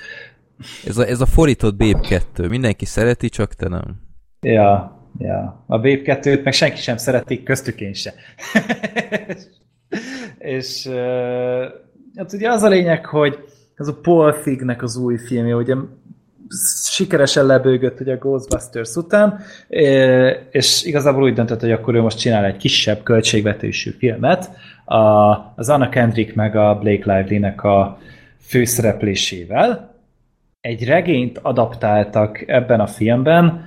Ez 0.86 0.98
a, 0.98 1.06
ez 1.06 1.20
a 1.20 1.26
fordított 1.26 1.76
Babe 1.76 2.00
2. 2.08 2.48
Mindenki 2.48 2.84
szereti, 2.84 3.28
csak 3.28 3.55
te 3.55 3.68
nem. 3.68 4.00
Ja, 4.40 4.98
ja. 5.18 5.64
A 5.66 5.76
Babe 5.76 6.00
2-t 6.05 6.42
meg 6.42 6.52
senki 6.52 6.80
sem 6.80 6.97
szeretik, 6.97 7.42
köztük 7.42 7.80
én 7.80 7.92
se. 7.92 8.12
és 10.56 10.86
uh, 10.86 11.64
hát 12.16 12.32
ugye 12.32 12.50
az 12.50 12.62
a 12.62 12.68
lényeg, 12.68 13.06
hogy 13.06 13.39
ez 13.74 13.89
a 13.89 14.00
Paul 14.02 14.32
Fignek 14.32 14.82
az 14.82 14.97
új 14.97 15.16
filmje, 15.18 15.56
ugye 15.56 15.74
sikeresen 16.84 17.47
lebőgött 17.47 18.00
ugye 18.00 18.12
a 18.12 18.18
Ghostbusters 18.18 18.97
után, 18.97 19.40
és 20.50 20.84
igazából 20.84 21.22
úgy 21.22 21.34
döntött, 21.34 21.60
hogy 21.60 21.72
akkor 21.72 21.94
ő 21.94 22.00
most 22.00 22.18
csinál 22.18 22.44
egy 22.44 22.56
kisebb 22.56 23.02
költségvetésű 23.02 23.90
filmet, 23.90 24.50
a, 24.91 25.52
az 25.57 25.69
Anna 25.69 25.89
Kendrick 25.89 26.35
meg 26.35 26.57
a 26.57 26.78
Blake 26.78 27.17
Lively-nek 27.17 27.65
a 27.65 27.99
főszereplésével. 28.41 29.94
Egy 30.60 30.85
regényt 30.85 31.39
adaptáltak 31.39 32.49
ebben 32.49 32.81
a 32.81 32.86
filmben. 32.86 33.65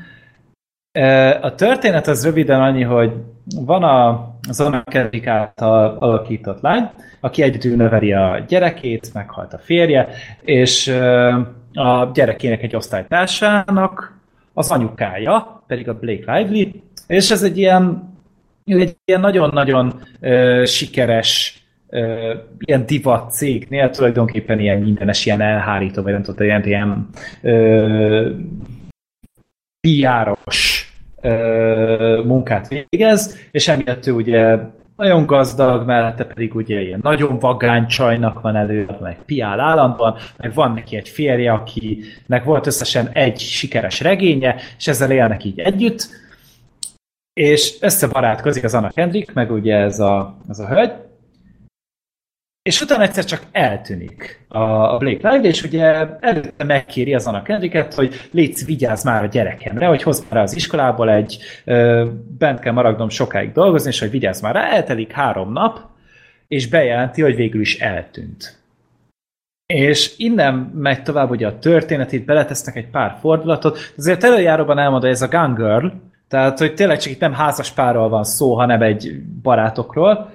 A 1.42 1.56
történet 1.56 2.08
az 2.08 2.26
röviden 2.26 2.62
annyi, 2.62 2.82
hogy 2.82 3.14
van 3.56 3.84
a, 3.84 4.30
az 4.50 4.62
Anna 4.62 4.84
Kendrick 4.84 5.28
által 5.28 5.98
alakított 6.00 6.62
lány, 6.62 6.90
aki 7.20 7.42
egyedül 7.42 7.76
neveli 7.76 8.14
a 8.14 8.44
gyerekét, 8.48 9.14
meghalt 9.14 9.54
a 9.54 9.58
férje, 9.58 10.08
és 10.42 10.88
a 11.74 12.12
gyerekének 12.14 12.64
egy 12.64 12.76
osztálytársának 12.76 14.20
az 14.54 14.72
anyukája, 14.72 15.64
pedig 15.68 15.90
a 15.90 16.00
Blake 16.00 16.38
Lively, 16.38 16.72
és 17.08 17.32
ez 17.32 17.44
egy 17.44 17.58
ilyen 17.58 18.13
egy 18.66 18.98
ilyen 19.06 19.22
nagyon-nagyon 19.22 20.02
uh, 20.22 20.66
sikeres 20.66 21.64
uh, 21.88 22.32
ilyen 22.60 22.86
divat 22.86 23.32
cégnél 23.32 23.90
tulajdonképpen 23.90 24.60
ilyen 24.60 24.80
mindenes, 24.80 25.26
ilyen 25.26 25.42
elhárító, 25.42 26.02
vagy 26.02 26.12
nem 26.12 26.24
tudom, 26.24 26.48
ilyen, 26.48 26.66
ilyen 26.66 27.08
uh, 27.42 28.28
munkát 32.26 32.68
végez, 32.68 33.38
és 33.52 33.68
emiatt 33.68 34.08
ő 34.08 34.12
ugye 34.12 34.58
nagyon 34.96 35.26
gazdag, 35.26 35.86
mellette 35.86 36.24
pedig 36.24 36.56
ugye 36.56 36.82
ilyen 36.82 37.00
nagyon 37.04 37.40
vagány 37.40 37.88
csajnak 37.88 38.42
van 38.42 38.56
elő, 38.56 38.88
meg 39.02 39.18
piál 39.26 39.60
állandóan, 39.60 40.16
meg 40.38 40.54
van 40.54 40.74
neki 40.74 40.96
egy 40.96 41.10
férje, 41.10 41.52
akinek 41.52 42.44
volt 42.44 42.68
összesen 42.68 43.10
egy 43.14 43.40
sikeres 43.40 44.02
regénye, 44.02 44.56
és 44.78 44.88
ezzel 44.88 45.12
élnek 45.12 45.44
így 45.44 45.60
együtt, 45.60 46.10
és 47.34 47.78
összebarátkozik 47.82 48.64
az 48.64 48.74
Anna 48.74 48.90
Kendrick, 48.90 49.34
meg 49.34 49.52
ugye 49.52 49.76
ez 49.76 50.00
a, 50.00 50.38
ez 50.50 50.60
a 50.60 50.68
hölgy, 50.68 50.92
és 52.64 52.82
utána 52.82 53.04
egyszer 53.04 53.26
csak 53.26 53.42
eltűnik 53.52 54.46
a 54.48 54.98
Blake 54.98 55.30
Lively, 55.30 55.50
és 55.50 55.64
ugye 55.64 55.84
előtte 56.20 56.64
megkéri 56.64 57.14
az 57.14 57.28
Anna 57.28 57.42
Kendricket, 57.42 57.94
hogy 57.94 58.30
légy 58.32 58.66
vigyázz 58.66 59.04
már 59.04 59.24
a 59.24 59.28
gyerekemre, 59.28 59.86
hogy 59.86 60.04
hozz 60.04 60.22
már 60.30 60.42
az 60.42 60.56
iskolából 60.56 61.10
egy, 61.10 61.38
bent 62.38 62.60
kell 62.60 62.74
maradnom 62.74 63.10
sokáig 63.10 63.52
dolgozni, 63.52 63.90
és 63.90 64.00
hogy 64.00 64.10
vigyázz 64.10 64.42
már 64.42 64.54
rá, 64.54 64.70
eltelik 64.70 65.12
három 65.12 65.52
nap, 65.52 65.80
és 66.48 66.68
bejelenti, 66.68 67.22
hogy 67.22 67.36
végül 67.36 67.62
is 67.62 67.80
eltűnt. 67.80 68.62
És 69.66 70.14
innen 70.18 70.54
megy 70.74 71.04
tovább 71.04 71.30
ugye 71.30 71.48
a 71.48 71.60
történet, 71.60 72.12
itt 72.12 72.26
beletesznek 72.26 72.76
egy 72.76 72.90
pár 72.90 73.18
fordulatot, 73.20 73.94
azért 73.98 74.24
előjáróban 74.24 74.80
elmondja, 74.80 75.08
hogy 75.08 75.18
ez 75.18 75.34
a 75.34 75.38
Gun 75.38 75.54
Girl, 75.54 75.88
tehát, 76.34 76.60
hogy 76.60 76.74
tényleg 76.74 77.00
csak 77.00 77.12
itt 77.12 77.20
nem 77.20 77.34
házas 77.34 77.72
párról 77.72 78.10
van 78.10 78.24
szó, 78.24 78.56
hanem 78.56 78.82
egy 78.82 79.22
barátokról, 79.42 80.34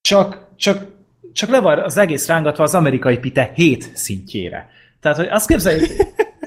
csak, 0.00 0.46
csak 0.56 0.86
csak 1.32 1.50
le 1.50 1.60
van 1.60 1.78
az 1.78 1.96
egész 1.96 2.26
rángatva 2.28 2.62
az 2.62 2.74
amerikai 2.74 3.18
pite 3.18 3.50
7 3.54 3.96
szintjére. 3.96 4.68
Tehát, 5.00 5.16
hogy 5.16 5.28
azt 5.30 5.48
képzeljük, 5.48 5.86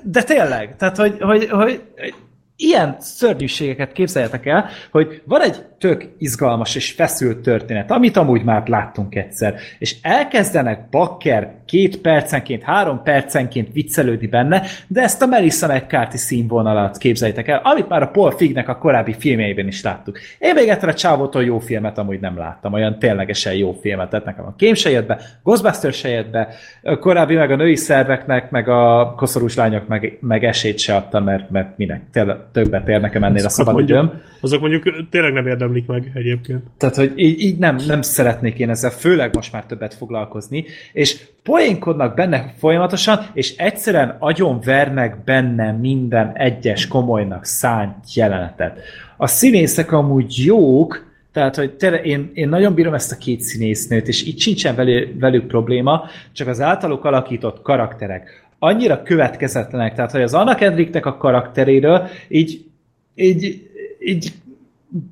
de 0.03 0.23
tényleg, 0.23 0.75
tehát, 0.75 0.97
hogy, 0.97 1.17
hogy, 1.19 1.49
hogy, 1.49 1.81
hogy 1.97 2.13
ilyen 2.55 2.95
szörnyűségeket 2.99 3.91
képzeljetek 3.91 4.45
el, 4.45 4.69
hogy 4.91 5.21
van 5.25 5.41
egy 5.41 5.65
tök 5.77 6.09
izgalmas 6.17 6.75
és 6.75 6.91
feszült 6.91 7.37
történet, 7.37 7.91
amit 7.91 8.17
amúgy 8.17 8.43
már 8.43 8.67
láttunk 8.67 9.15
egyszer, 9.15 9.55
és 9.79 9.95
elkezdenek 10.01 10.89
bakker 10.89 11.53
két 11.69 11.97
percenként, 11.97 12.63
három 12.63 13.03
percenként 13.03 13.73
viccelődni 13.73 14.27
benne, 14.27 14.61
de 14.87 15.01
ezt 15.01 15.21
a 15.21 15.25
Melissa 15.25 15.67
McCarthy 15.67 16.17
színvonalat 16.17 16.97
képzeljétek 16.97 17.47
el, 17.47 17.61
amit 17.63 17.89
már 17.89 18.01
a 18.01 18.07
Paul 18.07 18.31
Fignek 18.31 18.69
a 18.69 18.77
korábbi 18.77 19.15
filmjeiben 19.19 19.67
is 19.67 19.83
láttuk. 19.83 20.19
Én 20.39 20.53
még 20.53 20.67
egyszer 20.67 20.89
a 20.89 20.93
csávótól 20.93 21.43
jó 21.43 21.59
filmet 21.59 21.97
amúgy 21.97 22.19
nem 22.19 22.37
láttam, 22.37 22.73
olyan 22.73 22.99
ténylegesen 22.99 23.53
jó 23.53 23.77
filmet, 23.81 24.09
tehát 24.09 24.25
nekem 24.25 24.45
a 24.45 24.55
Kém 24.57 24.73
se 24.73 24.89
jött 24.89 25.07
be, 25.07 25.19
Ghostbusters 25.43 25.97
se 25.97 26.09
jött 26.09 26.29
be, 26.29 26.47
a 26.83 26.99
korábbi 26.99 27.35
meg 27.35 27.51
a 27.51 27.55
női 27.55 27.75
szerveknek, 27.75 28.49
meg 28.51 28.67
a 28.67 29.13
koszorús 29.17 29.55
lányok 29.55 29.87
meg, 29.87 30.17
meg 30.21 30.43
esélyt 30.43 30.79
se 30.79 30.95
adtam, 30.95 31.23
mert, 31.23 31.49
mert 31.49 31.77
minek, 31.77 32.01
tényleg 32.11 32.37
többet 32.51 32.87
ér 32.87 33.01
nekem 33.01 33.23
ennél 33.23 33.45
a 33.45 33.49
szabadidőm. 33.49 34.21
Azok 34.41 34.61
mondjuk 34.61 35.09
tényleg 35.09 35.33
nem 35.33 35.47
érdemlik 35.47 35.85
meg 35.85 36.11
egyébként. 36.13 36.63
Tehát, 36.77 36.95
hogy 36.95 37.11
így, 37.15 37.41
így 37.41 37.57
nem, 37.57 37.75
nem 37.87 38.01
szeretnék 38.01 38.59
én 38.59 38.69
ezzel 38.69 38.91
főleg 38.91 39.35
most 39.35 39.51
már 39.51 39.65
többet 39.65 39.93
foglalkozni, 39.93 40.65
és 40.93 41.27
poénkodnak 41.49 42.15
benne 42.15 42.53
folyamatosan, 42.57 43.19
és 43.33 43.55
egyszerűen 43.57 44.15
agyon 44.19 44.59
vernek 44.59 45.23
benne 45.23 45.71
minden 45.71 46.31
egyes 46.35 46.87
komolynak 46.87 47.45
szánt 47.45 48.13
jelenetet. 48.13 48.79
A 49.17 49.27
színészek 49.27 49.91
amúgy 49.91 50.33
jók, 50.45 51.07
tehát, 51.33 51.55
hogy 51.55 51.73
tényleg 51.73 52.05
én, 52.05 52.31
én 52.33 52.49
nagyon 52.49 52.73
bírom 52.73 52.93
ezt 52.93 53.11
a 53.11 53.17
két 53.17 53.41
színésznőt, 53.41 54.07
és 54.07 54.23
itt 54.23 54.39
sincsen 54.39 54.75
velük, 54.75 55.19
velük 55.19 55.47
probléma, 55.47 56.03
csak 56.31 56.47
az 56.47 56.61
általuk 56.61 57.05
alakított 57.05 57.61
karakterek 57.61 58.47
annyira 58.59 59.03
következetlenek, 59.03 59.95
tehát, 59.95 60.11
hogy 60.11 60.21
az 60.21 60.33
Anna 60.33 60.55
Kendricknek 60.55 61.05
a 61.05 61.17
karakteréről 61.17 62.07
így, 62.27 62.65
így, 63.15 63.69
így 63.99 64.33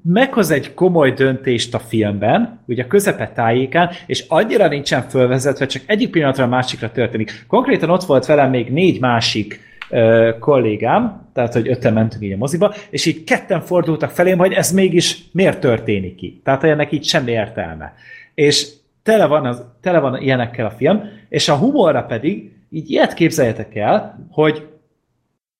meghoz 0.03 0.51
egy 0.51 0.73
komoly 0.73 1.11
döntést 1.11 1.73
a 1.73 1.79
filmben, 1.79 2.59
ugye 2.67 2.83
a 2.83 2.87
közepe 2.87 3.31
tájékán, 3.35 3.89
és 4.05 4.25
annyira 4.27 4.67
nincsen 4.67 5.01
fölvezetve, 5.01 5.65
csak 5.65 5.83
egyik 5.85 6.09
pillanatra 6.09 6.43
a 6.43 6.47
másikra 6.47 6.91
történik. 6.91 7.45
Konkrétan 7.47 7.89
ott 7.89 8.03
volt 8.03 8.25
velem 8.25 8.49
még 8.49 8.71
négy 8.71 8.99
másik 8.99 9.59
ö, 9.89 10.31
kollégám, 10.39 11.29
tehát 11.33 11.53
hogy 11.53 11.67
öten 11.67 11.93
mentünk 11.93 12.23
így 12.23 12.31
a 12.31 12.37
moziba, 12.37 12.73
és 12.89 13.05
így 13.05 13.23
ketten 13.23 13.61
fordultak 13.61 14.09
felém, 14.09 14.37
hogy 14.37 14.53
ez 14.53 14.71
mégis 14.71 15.23
miért 15.31 15.59
történik 15.59 16.21
így. 16.21 16.41
Tehát 16.41 16.63
ennek 16.63 16.91
így 16.91 17.03
semmi 17.03 17.31
értelme. 17.31 17.93
És 18.33 18.67
tele 19.03 19.25
van, 19.25 19.45
az, 19.45 19.63
tele 19.81 19.99
van 19.99 20.21
ilyenekkel 20.21 20.65
a 20.65 20.71
film, 20.71 21.01
és 21.29 21.49
a 21.49 21.55
humorra 21.55 22.03
pedig 22.03 22.51
így 22.69 22.89
ilyet 22.91 23.13
képzeljetek 23.13 23.75
el, 23.75 24.27
hogy, 24.31 24.67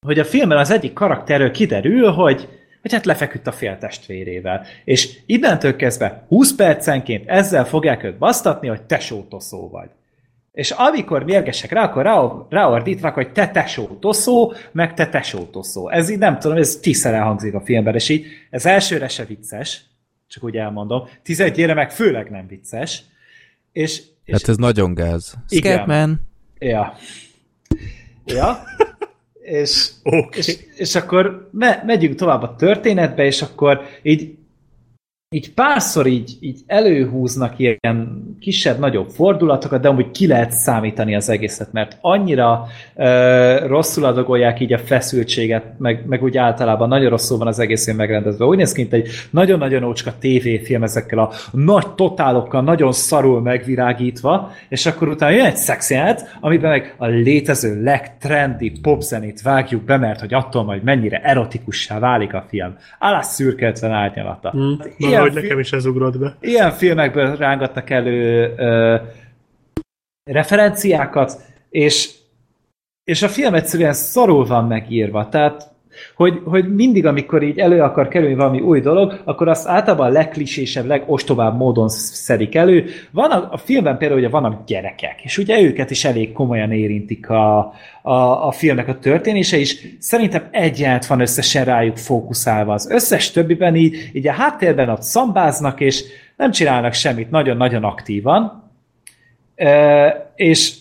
hogy 0.06 0.20
a 0.20 0.26
filmben 0.26 0.58
az 0.58 0.72
egyik 0.72 0.94
karakterről 0.94 1.52
kiderül, 1.52 2.12
hogy 2.12 2.48
hogy 2.82 2.94
hát 2.94 3.06
lefeküdt 3.06 3.48
a 3.48 3.52
fél 3.52 3.78
testvérével. 3.78 4.66
És 4.84 5.20
innentől 5.26 5.76
kezdve 5.76 6.26
20 6.28 6.56
percenként 6.56 7.30
ezzel 7.30 7.66
fogják 7.66 8.04
őt 8.04 8.18
basztatni, 8.18 8.68
hogy 8.68 8.82
te 8.82 9.00
sótoszó 9.00 9.70
vagy. 9.70 9.90
És 10.52 10.72
amikor 10.72 11.24
mérgesek 11.24 11.72
rá, 11.72 11.84
akkor 11.84 12.04
rá, 12.04 12.46
ráordítnak, 12.50 13.14
hogy 13.14 13.32
te 13.32 13.48
tesótoszó, 13.48 14.54
meg 14.72 14.94
te 14.94 15.10
tesótoszó. 15.10 15.90
Ez 15.90 16.10
így 16.10 16.18
nem 16.18 16.40
tudom, 16.40 16.58
ez 16.58 16.76
tízszer 16.76 17.14
elhangzik 17.14 17.54
a 17.54 17.62
filmben, 17.62 17.96
és 17.96 18.10
így 18.10 18.26
ez 18.50 18.66
elsőre 18.66 19.08
se 19.08 19.26
vicces, 19.26 19.82
csak 20.28 20.44
úgy 20.44 20.58
elmondom, 20.58 21.08
tizedjére 21.24 21.74
meg 21.74 21.92
főleg 21.92 22.30
nem 22.30 22.48
vicces. 22.48 23.04
És, 23.72 24.02
és 24.24 24.34
Hát 24.34 24.50
ez 24.50 24.58
nagyon 24.58 24.94
gáz. 24.94 25.34
Scatman. 25.48 26.22
Ja. 26.60 26.94
Ja. 28.26 28.64
És, 29.48 29.90
Oké. 30.04 30.40
és, 30.40 30.58
és 30.76 30.96
akkor 30.96 31.50
me, 31.52 31.84
megyünk 31.86 32.16
tovább 32.16 32.42
a 32.44 32.56
történetbe, 32.56 33.26
és 33.26 33.42
akkor 33.42 33.82
így 34.02 34.37
így 35.30 35.54
párszor 35.54 36.06
így, 36.06 36.38
így 36.40 36.60
előhúznak 36.66 37.54
ilyen 37.58 38.24
kisebb-nagyobb 38.40 39.10
fordulatokat, 39.10 39.82
de 39.82 39.88
amúgy 39.88 40.12
ki 40.12 40.28
lehet 40.28 40.52
számítani 40.52 41.16
az 41.16 41.30
egészet, 41.30 41.72
mert 41.72 41.98
annyira 42.02 42.66
ö, 42.96 43.66
rosszul 43.66 44.06
adagolják 44.06 44.60
így 44.60 44.74
a 44.74 44.78
feszültséget, 44.78 45.64
meg, 45.78 46.06
meg 46.06 46.24
úgy 46.24 46.38
általában 46.38 46.88
nagyon 46.88 47.10
rosszul 47.10 47.38
van 47.38 47.48
az 47.48 47.60
egészén 47.60 47.96
megrendezve. 47.96 48.46
Úgy 48.46 48.58
néz 48.58 48.72
ki, 48.72 48.82
mint 48.82 48.94
egy 48.94 49.10
nagyon-nagyon 49.30 49.84
ócska 49.84 50.14
tévéfilm 50.20 50.84
ezekkel 50.84 51.20
a 51.20 51.32
nagy 51.52 51.94
totálokkal, 51.96 52.62
nagyon 52.62 52.92
szarul 52.92 53.42
megvirágítva, 53.42 54.52
és 54.70 54.86
akkor 54.86 55.08
utána 55.08 55.36
jön 55.36 55.46
egy 55.46 55.58
szexját, 55.58 56.38
amiben 56.40 56.70
meg 56.70 56.96
a 56.98 57.06
létező 57.06 57.84
legtrendi 57.84 58.72
popzenét 58.82 59.42
vágjuk 59.42 59.84
be, 59.84 59.98
mert 59.98 60.20
hogy 60.20 60.34
attól 60.34 60.64
majd 60.64 60.84
mennyire 60.84 61.18
erotikussá 61.18 62.00
válik 62.00 62.34
a 62.34 62.46
film. 62.50 62.76
Állás 63.00 63.26
szürkeltven 63.26 63.92
árnyalata. 63.92 64.54
Mm. 64.58 64.74
Ilyen 65.22 65.34
fi- 65.34 65.42
nekem 65.42 65.60
is 65.60 65.74
ez 65.74 65.86
ugrott 65.86 66.18
be. 66.20 66.38
Ilyen 66.40 66.72
filmekből 66.72 67.36
rángatnak 67.36 67.90
elő 67.90 68.54
ö, 68.58 68.96
referenciákat, 70.24 71.42
és, 71.70 72.12
és 73.04 73.22
a 73.22 73.30
film 73.30 73.54
egyszerűen 73.54 73.94
szarul 73.94 74.46
van 74.46 74.68
megírva, 74.68 75.30
tehát 75.30 75.76
hogy, 76.16 76.42
hogy 76.46 76.76
mindig, 76.76 77.06
amikor 77.06 77.44
így 77.44 77.60
elő 77.60 77.82
akar 77.82 78.08
kerülni 78.08 78.36
valami 78.36 78.60
új 78.60 78.80
dolog, 78.80 79.22
akkor 79.24 79.48
azt 79.48 79.68
általában 79.68 80.08
a 80.08 80.12
legklisésebb, 80.12 80.86
legostobább 80.86 81.58
módon 81.58 81.90
szedik 81.90 82.56
elő. 82.56 82.86
Van 83.12 83.32
a, 83.32 83.48
a 83.52 83.58
filmben 83.58 83.98
például 83.98 84.20
ugye 84.20 84.30
vannak 84.30 84.66
gyerekek, 84.66 85.24
és 85.24 85.38
ugye 85.38 85.62
őket 85.62 85.92
is 85.92 86.06
elég 86.06 86.32
komolyan 86.32 86.72
érintik 86.72 87.30
a, 87.30 87.74
a, 88.02 88.48
a 88.48 88.52
filmnek 88.52 88.88
a 88.88 89.00
történése, 89.00 89.58
és 89.58 89.88
szerintem 90.00 90.48
egy 90.52 90.80
jelent 90.80 91.06
van 91.06 91.20
összesen 91.20 91.66
rájuk 91.66 91.98
fókuszálva. 91.98 92.74
Az 92.74 92.90
összes 92.92 93.32
többiben 93.32 93.76
így, 93.76 94.10
így 94.14 94.28
a 94.28 94.32
háttérben 94.32 94.90
ott 94.90 95.02
szambáznak, 95.02 95.80
és 95.80 96.04
nem 96.38 96.52
csinálnak 96.52 96.94
semmit, 96.94 97.30
nagyon-nagyon 97.30 97.84
aktívan. 97.84 98.72
E, 99.56 100.32
és 100.36 100.74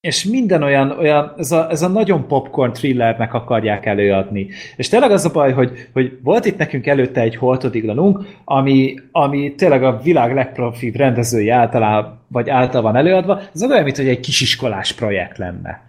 és 0.00 0.24
minden 0.24 0.62
olyan, 0.62 0.90
olyan 0.90 1.34
ez, 1.38 1.52
a, 1.52 1.70
ez 1.70 1.82
a 1.82 1.88
nagyon 1.88 2.26
popcorn 2.26 2.72
thrillernek 2.72 3.34
akarják 3.34 3.86
előadni. 3.86 4.48
És 4.76 4.88
tényleg 4.88 5.10
az 5.10 5.24
a 5.24 5.30
baj, 5.30 5.52
hogy, 5.52 5.88
hogy 5.92 6.18
volt 6.22 6.44
itt 6.44 6.58
nekünk 6.58 6.86
előtte 6.86 7.20
egy 7.20 7.36
holtodiglanunk, 7.36 8.26
ami, 8.44 8.94
ami 9.12 9.54
tényleg 9.54 9.82
a 9.84 10.00
világ 10.02 10.34
legprofibb 10.34 10.94
rendezői 10.94 11.48
általában, 11.48 12.18
vagy 12.28 12.48
által 12.48 12.82
van 12.82 12.96
előadva, 12.96 13.40
ez 13.54 13.62
olyan, 13.62 13.84
mint 13.84 13.96
hogy 13.96 14.08
egy 14.08 14.20
kisiskolás 14.20 14.92
projekt 14.92 15.38
lenne. 15.38 15.82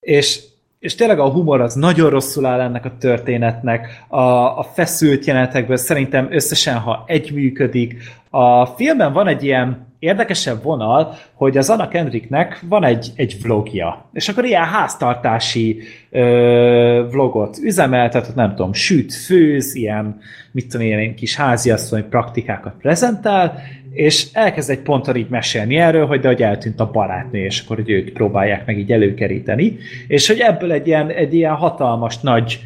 És, 0.00 0.40
és 0.78 0.94
tényleg 0.94 1.18
a 1.18 1.30
humor 1.30 1.60
az 1.60 1.74
nagyon 1.74 2.10
rosszul 2.10 2.46
áll 2.46 2.60
ennek 2.60 2.84
a 2.84 2.96
történetnek, 2.98 4.04
a, 4.08 4.20
a 4.58 4.62
feszült 4.74 5.24
jelenetekből 5.24 5.76
szerintem 5.76 6.28
összesen, 6.30 6.78
ha 6.78 7.04
egy 7.06 7.32
működik. 7.32 7.94
A 8.30 8.66
filmben 8.66 9.12
van 9.12 9.26
egy 9.26 9.44
ilyen 9.44 9.91
érdekesebb 10.02 10.62
vonal, 10.62 11.14
hogy 11.32 11.56
az 11.56 11.70
Anna 11.70 11.88
Kendricknek 11.88 12.64
van 12.68 12.84
egy, 12.84 13.12
egy 13.14 13.36
vlogja, 13.42 14.08
és 14.12 14.28
akkor 14.28 14.44
ilyen 14.44 14.64
háztartási 14.64 15.82
ö, 16.10 17.06
vlogot 17.10 17.58
üzemeltet, 17.58 18.34
nem 18.34 18.54
tudom, 18.54 18.72
süt, 18.72 19.14
főz, 19.14 19.74
ilyen, 19.74 20.20
mit 20.52 20.68
tudom, 20.68 20.86
ilyen 20.86 21.14
kis 21.14 21.36
háziasszony 21.36 22.08
praktikákat 22.08 22.74
prezentál, 22.80 23.62
és 23.92 24.28
elkezd 24.32 24.70
egy 24.70 24.80
ponton 24.80 25.16
így 25.16 25.28
mesélni 25.28 25.76
erről, 25.76 26.06
hogy 26.06 26.20
de 26.20 26.28
hogy 26.28 26.42
eltűnt 26.42 26.80
a 26.80 26.90
barátnő, 26.90 27.44
és 27.44 27.60
akkor 27.60 27.76
hogy 27.76 27.90
ők 27.90 28.12
próbálják 28.12 28.66
meg 28.66 28.78
így 28.78 28.92
előkeríteni, 28.92 29.76
és 30.08 30.26
hogy 30.26 30.38
ebből 30.38 30.72
egy 30.72 30.86
ilyen, 30.86 31.10
egy 31.10 31.34
ilyen 31.34 31.54
hatalmas 31.54 32.18
nagy 32.20 32.60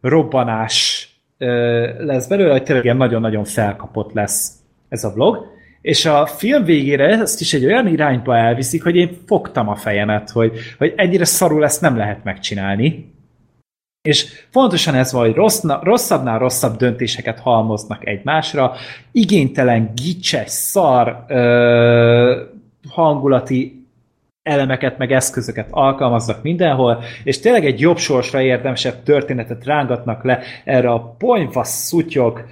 robbanás 0.00 1.08
ö, 1.38 1.88
lesz 2.04 2.26
belőle, 2.26 2.52
hogy 2.52 2.62
tényleg 2.62 2.96
nagyon-nagyon 2.96 3.44
felkapott 3.44 4.12
lesz 4.12 4.52
ez 4.88 5.04
a 5.04 5.12
vlog, 5.12 5.51
és 5.82 6.04
a 6.04 6.26
film 6.26 6.64
végére 6.64 7.08
ezt 7.08 7.40
is 7.40 7.52
egy 7.52 7.64
olyan 7.64 7.86
irányba 7.86 8.36
elviszik, 8.36 8.82
hogy 8.82 8.96
én 8.96 9.18
fogtam 9.26 9.68
a 9.68 9.76
fejemet, 9.76 10.30
hogy, 10.30 10.52
hogy 10.78 10.92
ennyire 10.96 11.24
szarul 11.24 11.64
ezt 11.64 11.80
nem 11.80 11.96
lehet 11.96 12.24
megcsinálni. 12.24 13.10
És 14.08 14.46
fontosan 14.50 14.94
ez 14.94 15.12
van, 15.12 15.24
hogy 15.24 15.34
rossz, 15.34 15.62
rosszabbnál 15.82 16.38
rosszabb 16.38 16.76
döntéseket 16.76 17.38
halmoznak 17.38 18.06
egymásra, 18.06 18.74
igénytelen, 19.12 19.92
gicses, 19.94 20.50
szar 20.50 21.24
ö, 21.28 22.42
hangulati 22.88 23.86
elemeket, 24.42 24.98
meg 24.98 25.12
eszközöket 25.12 25.68
alkalmaznak 25.70 26.42
mindenhol, 26.42 27.02
és 27.24 27.40
tényleg 27.40 27.64
egy 27.64 27.80
jobb 27.80 27.98
sorsra 27.98 28.42
érdemesebb 28.42 29.02
történetet 29.02 29.64
rángatnak 29.64 30.24
le 30.24 30.40
erre 30.64 30.90
a 30.90 31.14
ponyva 31.18 31.64
szutyok, 31.64 32.44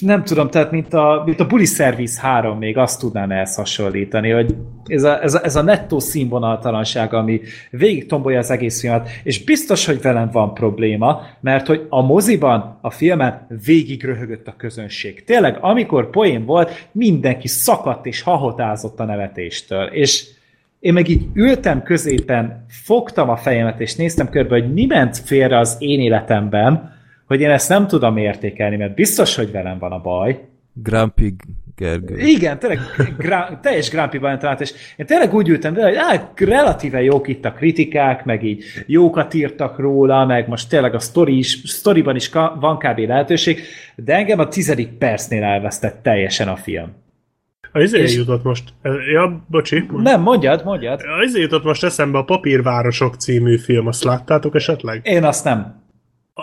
nem 0.00 0.24
tudom, 0.24 0.50
tehát 0.50 0.70
mint 0.70 0.94
a, 0.94 1.22
mint 1.26 1.40
a 1.40 1.46
Bully 1.46 1.64
Service 1.64 2.20
3 2.20 2.58
még 2.58 2.76
azt 2.76 3.00
tudnám 3.00 3.30
ezt 3.30 3.56
hasonlítani, 3.56 4.30
hogy 4.30 4.54
ez 4.86 5.02
a, 5.02 5.22
ez 5.22 5.34
a, 5.34 5.44
ez 5.44 5.56
a 5.56 5.62
nettó 5.62 5.98
színvonaltalanság, 5.98 7.14
ami 7.14 7.40
végig 7.70 8.06
tombolja 8.06 8.38
az 8.38 8.50
egész 8.50 8.80
filmet, 8.80 9.08
és 9.22 9.44
biztos, 9.44 9.86
hogy 9.86 10.00
velem 10.00 10.30
van 10.32 10.54
probléma, 10.54 11.22
mert 11.40 11.66
hogy 11.66 11.86
a 11.88 12.02
moziban, 12.02 12.78
a 12.80 12.90
filmen 12.90 13.46
végig 13.64 14.04
röhögött 14.04 14.48
a 14.48 14.54
közönség. 14.56 15.24
Tényleg, 15.24 15.58
amikor 15.60 16.10
poén 16.10 16.44
volt, 16.44 16.88
mindenki 16.92 17.48
szakadt 17.48 18.06
és 18.06 18.22
hahotázott 18.22 19.00
a 19.00 19.04
nevetéstől, 19.04 19.84
és 19.84 20.26
én 20.80 20.92
meg 20.92 21.08
így 21.08 21.26
ültem 21.34 21.82
középen, 21.82 22.64
fogtam 22.68 23.28
a 23.28 23.36
fejemet, 23.36 23.80
és 23.80 23.94
néztem 23.94 24.30
körbe, 24.30 24.60
hogy 24.60 24.72
mi 24.72 24.86
ment 24.86 25.18
félre 25.18 25.58
az 25.58 25.76
én 25.78 26.00
életemben, 26.00 26.96
hogy 27.28 27.40
én 27.40 27.50
ezt 27.50 27.68
nem 27.68 27.86
tudom 27.86 28.16
értékelni, 28.16 28.76
mert 28.76 28.94
biztos, 28.94 29.34
hogy 29.34 29.50
velem 29.50 29.78
van 29.78 29.92
a 29.92 30.00
baj. 30.00 30.40
Grumpy 30.72 31.34
Gergő. 31.78 32.16
Igen, 32.18 32.58
tényleg 32.58 32.78
gra, 33.18 33.58
teljes 33.62 33.90
Grumpy 33.90 34.18
talált, 34.18 34.60
és 34.60 34.72
én 34.96 35.06
tényleg 35.06 35.34
úgy 35.34 35.48
ültem 35.48 35.74
be, 35.74 35.82
hogy 35.82 35.94
á, 35.96 36.32
relatíve 36.36 37.02
jók 37.02 37.28
itt 37.28 37.44
a 37.44 37.52
kritikák, 37.52 38.24
meg 38.24 38.44
így 38.44 38.64
jókat 38.86 39.34
írtak 39.34 39.78
róla, 39.78 40.26
meg 40.26 40.48
most 40.48 40.68
tényleg 40.68 40.94
a 40.94 40.98
story 40.98 41.38
is, 41.38 41.60
storyban 41.64 42.16
is 42.16 42.30
van 42.60 42.78
kb. 42.78 42.98
lehetőség, 42.98 43.60
de 43.96 44.14
engem 44.14 44.38
a 44.38 44.48
tizedik 44.48 44.88
percnél 44.88 45.42
elvesztett 45.42 46.02
teljesen 46.02 46.48
a 46.48 46.56
film. 46.56 46.92
A 47.72 47.80
izé 47.80 47.98
és... 47.98 48.16
jutott 48.16 48.42
most, 48.42 48.72
ja, 49.12 49.44
bocsi. 49.48 49.84
Most. 49.90 50.04
Nem, 50.04 50.20
mondjad, 50.20 50.64
mondjad. 50.64 51.00
A 51.00 51.22
izé 51.22 51.40
jutott 51.40 51.64
most 51.64 51.84
eszembe 51.84 52.18
a 52.18 52.24
Papírvárosok 52.24 53.14
című 53.14 53.56
film, 53.56 53.86
azt 53.86 54.04
láttátok 54.04 54.54
esetleg? 54.54 55.00
Én 55.02 55.24
azt 55.24 55.44
nem 55.44 55.86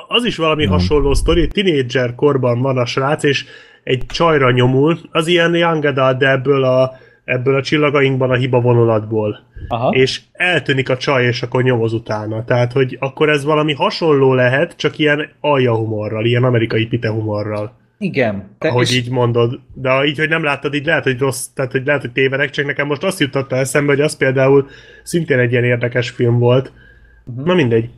az 0.07 0.25
is 0.25 0.35
valami 0.35 0.63
hmm. 0.63 0.73
hasonló 0.73 1.13
sztori, 1.13 1.47
tinédzser 1.47 2.15
korban 2.15 2.61
van 2.61 2.77
a 2.77 2.85
srác, 2.85 3.23
és 3.23 3.45
egy 3.83 4.05
csajra 4.05 4.51
nyomul, 4.51 4.99
az 5.11 5.27
ilyen 5.27 5.55
young 5.55 5.85
adult, 5.85 6.17
de 6.17 6.29
ebből 6.29 6.63
a, 6.63 6.91
ebből 7.23 7.55
a 7.55 7.61
csillagainkban 7.61 8.29
a 8.29 8.35
hiba 8.35 8.61
vonulatból. 8.61 9.39
Aha. 9.67 9.89
És 9.89 10.21
eltűnik 10.31 10.89
a 10.89 10.97
csaj, 10.97 11.25
és 11.25 11.41
akkor 11.41 11.63
nyomoz 11.63 11.93
utána. 11.93 12.43
Tehát, 12.43 12.71
hogy 12.71 12.97
akkor 12.99 13.29
ez 13.29 13.43
valami 13.43 13.73
hasonló 13.73 14.33
lehet, 14.33 14.75
csak 14.77 14.97
ilyen 14.97 15.29
alja 15.39 15.75
humorral, 15.75 16.25
ilyen 16.25 16.43
amerikai 16.43 16.85
pite 16.85 17.09
humorral. 17.09 17.83
Igen. 17.97 18.55
Te 18.59 18.67
ahogy 18.67 18.87
és... 18.89 18.95
így 18.95 19.09
mondod. 19.09 19.59
De 19.73 20.03
így, 20.05 20.17
hogy 20.17 20.29
nem 20.29 20.43
láttad, 20.43 20.73
így 20.73 20.85
lehet, 20.85 21.03
hogy 21.03 21.19
rossz, 21.19 21.45
tehát 21.45 21.71
hogy 21.71 21.85
lehet, 21.85 22.01
hogy 22.01 22.11
tévedek, 22.11 22.49
csak 22.49 22.65
nekem 22.65 22.87
most 22.87 23.03
azt 23.03 23.19
jutotta 23.19 23.55
eszembe, 23.55 23.91
hogy 23.91 24.01
az 24.01 24.17
például 24.17 24.67
szintén 25.03 25.39
egy 25.39 25.51
ilyen 25.51 25.63
érdekes 25.63 26.09
film 26.09 26.39
volt. 26.39 26.71
Uh-huh. 27.25 27.45
Na 27.45 27.53
mindegy. 27.53 27.89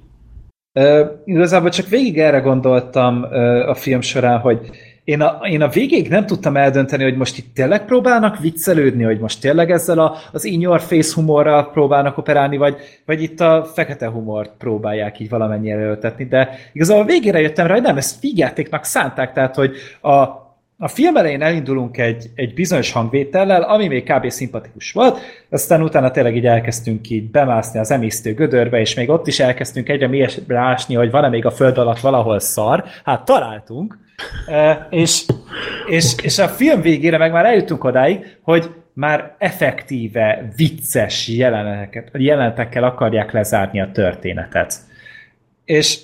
Uh, 0.78 1.08
igazából 1.26 1.70
csak 1.70 1.88
végig 1.88 2.20
erre 2.20 2.40
gondoltam 2.40 3.24
uh, 3.24 3.70
a 3.70 3.74
film 3.74 4.02
során, 4.02 4.40
hogy 4.40 4.70
én 5.04 5.22
a, 5.22 5.40
én 5.50 5.62
a 5.62 5.68
végig 5.68 6.10
nem 6.10 6.26
tudtam 6.26 6.58
eldönteni, 6.58 7.04
hogy 7.04 7.18
most 7.18 7.38
itt 7.38 7.54
tényleg 7.54 7.86
próbálnak 7.86 8.40
viccelődni, 8.40 9.04
hogy 9.04 9.20
most 9.20 9.42
tényleg 9.42 9.72
ezzel 9.72 10.00
a, 10.00 10.16
az 10.32 10.46
in 10.46 10.62
your 10.62 10.82
face 10.82 11.14
humorral 11.16 11.72
próbálnak 11.72 12.18
operálni, 12.18 12.58
vagy, 12.58 12.76
vagy 13.06 13.22
itt 13.22 13.40
a 13.40 13.66
fekete 13.74 14.08
humort 14.08 14.52
próbálják 14.58 15.20
így 15.20 15.30
valamennyire 15.30 15.82
öltetni, 15.82 16.26
de 16.26 16.50
igazából 16.74 17.06
végére 17.06 17.40
jöttem 17.40 17.68
rá, 17.68 17.74
hogy 17.74 17.84
nem, 17.84 17.98
ezt 17.98 18.22
vígjátéknak 18.22 18.84
szánták, 18.84 19.34
tehát 19.34 19.56
hogy 19.56 19.76
a, 20.02 20.47
a 20.80 20.88
film 20.88 21.18
elején 21.18 21.42
elindulunk 21.42 21.98
egy, 21.98 22.30
egy 22.36 22.54
bizonyos 22.54 22.92
hangvétellel, 22.92 23.62
ami 23.62 23.88
még 23.88 24.12
kb. 24.12 24.30
szimpatikus 24.30 24.92
volt, 24.92 25.20
aztán 25.50 25.82
utána 25.82 26.12
tényleg 26.12 26.36
így 26.36 26.46
elkezdtünk 26.46 27.10
így 27.10 27.32
bemászni 27.32 27.80
az 27.80 27.92
emésztő 27.92 28.34
gödörbe, 28.34 28.80
és 28.80 28.96
még 28.96 29.10
ott 29.10 29.28
is 29.28 29.40
elkezdtünk 29.40 29.90
egyre 29.90 30.08
mélyebbre 30.08 30.60
ásni, 30.60 30.96
hogy 30.96 31.12
van-e 31.12 31.30
még 31.30 31.46
a 31.46 31.52
föld 31.52 31.78
alatt 31.78 32.00
valahol 32.00 32.40
szar. 32.40 32.84
Hát 33.04 33.26
találtunk, 33.26 33.98
e, 34.48 34.88
és, 34.90 35.26
és, 35.88 36.16
és 36.22 36.40
a 36.40 36.48
film 36.48 36.82
végére 36.82 37.18
meg 37.18 37.32
már 37.32 37.46
eljutunk 37.46 37.84
odáig, 37.84 38.38
hogy 38.42 38.70
már 38.94 39.36
effektíve 39.38 40.48
vicces 40.56 41.28
jeleneteket, 41.28 42.10
jelenetekkel 42.14 42.84
akarják 42.84 43.32
lezárni 43.32 43.82
a 43.82 43.92
történetet. 43.92 44.74
És 45.66 46.00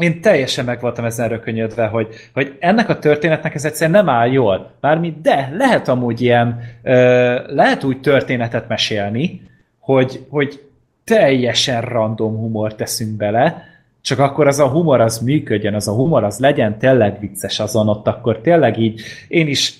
én 0.00 0.20
teljesen 0.20 0.64
meg 0.64 0.80
voltam 0.80 1.04
ezen 1.04 1.28
rökönyödve, 1.28 1.86
hogy, 1.86 2.08
hogy 2.32 2.56
ennek 2.58 2.88
a 2.88 2.98
történetnek 2.98 3.54
ez 3.54 3.64
egyszerűen 3.64 4.04
nem 4.04 4.14
áll 4.14 4.28
jól. 4.28 4.70
Bármi, 4.80 5.16
de 5.22 5.52
lehet 5.56 5.88
amúgy 5.88 6.20
ilyen, 6.20 6.60
ö, 6.82 7.54
lehet 7.54 7.84
úgy 7.84 8.00
történetet 8.00 8.68
mesélni, 8.68 9.42
hogy, 9.78 10.26
hogy 10.28 10.62
teljesen 11.04 11.80
random 11.80 12.36
humor 12.36 12.74
teszünk 12.74 13.16
bele, 13.16 13.64
csak 14.00 14.18
akkor 14.18 14.46
az 14.46 14.58
a 14.58 14.68
humor 14.68 15.00
az 15.00 15.18
működjön, 15.18 15.74
az 15.74 15.88
a 15.88 15.94
humor 15.94 16.24
az 16.24 16.38
legyen 16.38 16.78
tényleg 16.78 17.20
vicces 17.20 17.60
azon 17.60 17.88
ott, 17.88 18.06
akkor 18.06 18.40
tényleg 18.40 18.78
így 18.78 19.00
én 19.28 19.48
is 19.48 19.78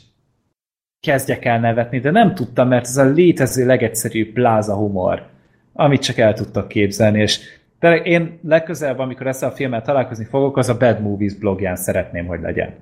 kezdjek 1.00 1.44
el 1.44 1.60
nevetni, 1.60 1.99
de 1.99 2.10
nem 2.10 2.34
tudtam, 2.34 2.68
mert 2.68 2.86
ez 2.86 2.97
a 2.97 3.05
létező 3.05 3.66
legegyszerűbb 3.66 4.32
pláza 4.32 4.74
humor, 4.74 5.26
amit 5.73 6.02
csak 6.02 6.18
el 6.18 6.34
tudtak 6.34 6.68
képzelni, 6.68 7.20
és 7.20 7.40
de 7.81 7.97
én 7.97 8.39
legközelebb, 8.42 8.99
amikor 8.99 9.26
ezt 9.26 9.42
a 9.42 9.50
filmmel 9.50 9.83
találkozni 9.83 10.25
fogok, 10.25 10.57
az 10.57 10.68
a 10.68 10.76
Bad 10.76 11.00
Movies 11.00 11.34
blogján 11.34 11.76
szeretném, 11.76 12.26
hogy 12.26 12.41
legyen. 12.41 12.75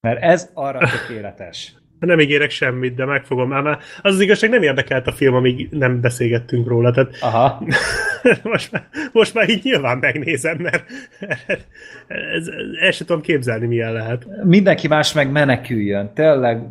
Mert 0.00 0.22
ez 0.22 0.50
arra 0.54 0.78
tökéletes. 0.78 1.74
Nem 1.98 2.20
ígérek 2.20 2.50
semmit, 2.50 2.94
de 2.94 3.04
megfogom. 3.04 3.52
Ám 3.52 3.66
az 4.02 4.14
az 4.14 4.20
igazság 4.20 4.50
nem 4.50 4.62
érdekelt 4.62 5.06
a 5.06 5.12
film, 5.12 5.34
amíg 5.34 5.68
nem 5.70 6.00
beszélgettünk 6.00 6.68
róla. 6.68 6.90
Tehát 6.90 7.16
Aha. 7.20 7.62
most, 8.42 8.72
már, 8.72 8.88
most 9.12 9.34
már 9.34 9.48
így 9.48 9.64
nyilván 9.64 9.98
megnézem, 9.98 10.56
mert 10.58 10.84
ez, 12.36 12.48
el 12.80 12.90
sem 12.90 13.06
tudom 13.06 13.22
képzelni, 13.22 13.66
milyen 13.66 13.92
lehet. 13.92 14.26
Mindenki 14.44 14.88
más 14.88 15.12
meg 15.12 15.30
meneküljön. 15.30 16.12
Tényleg 16.14 16.62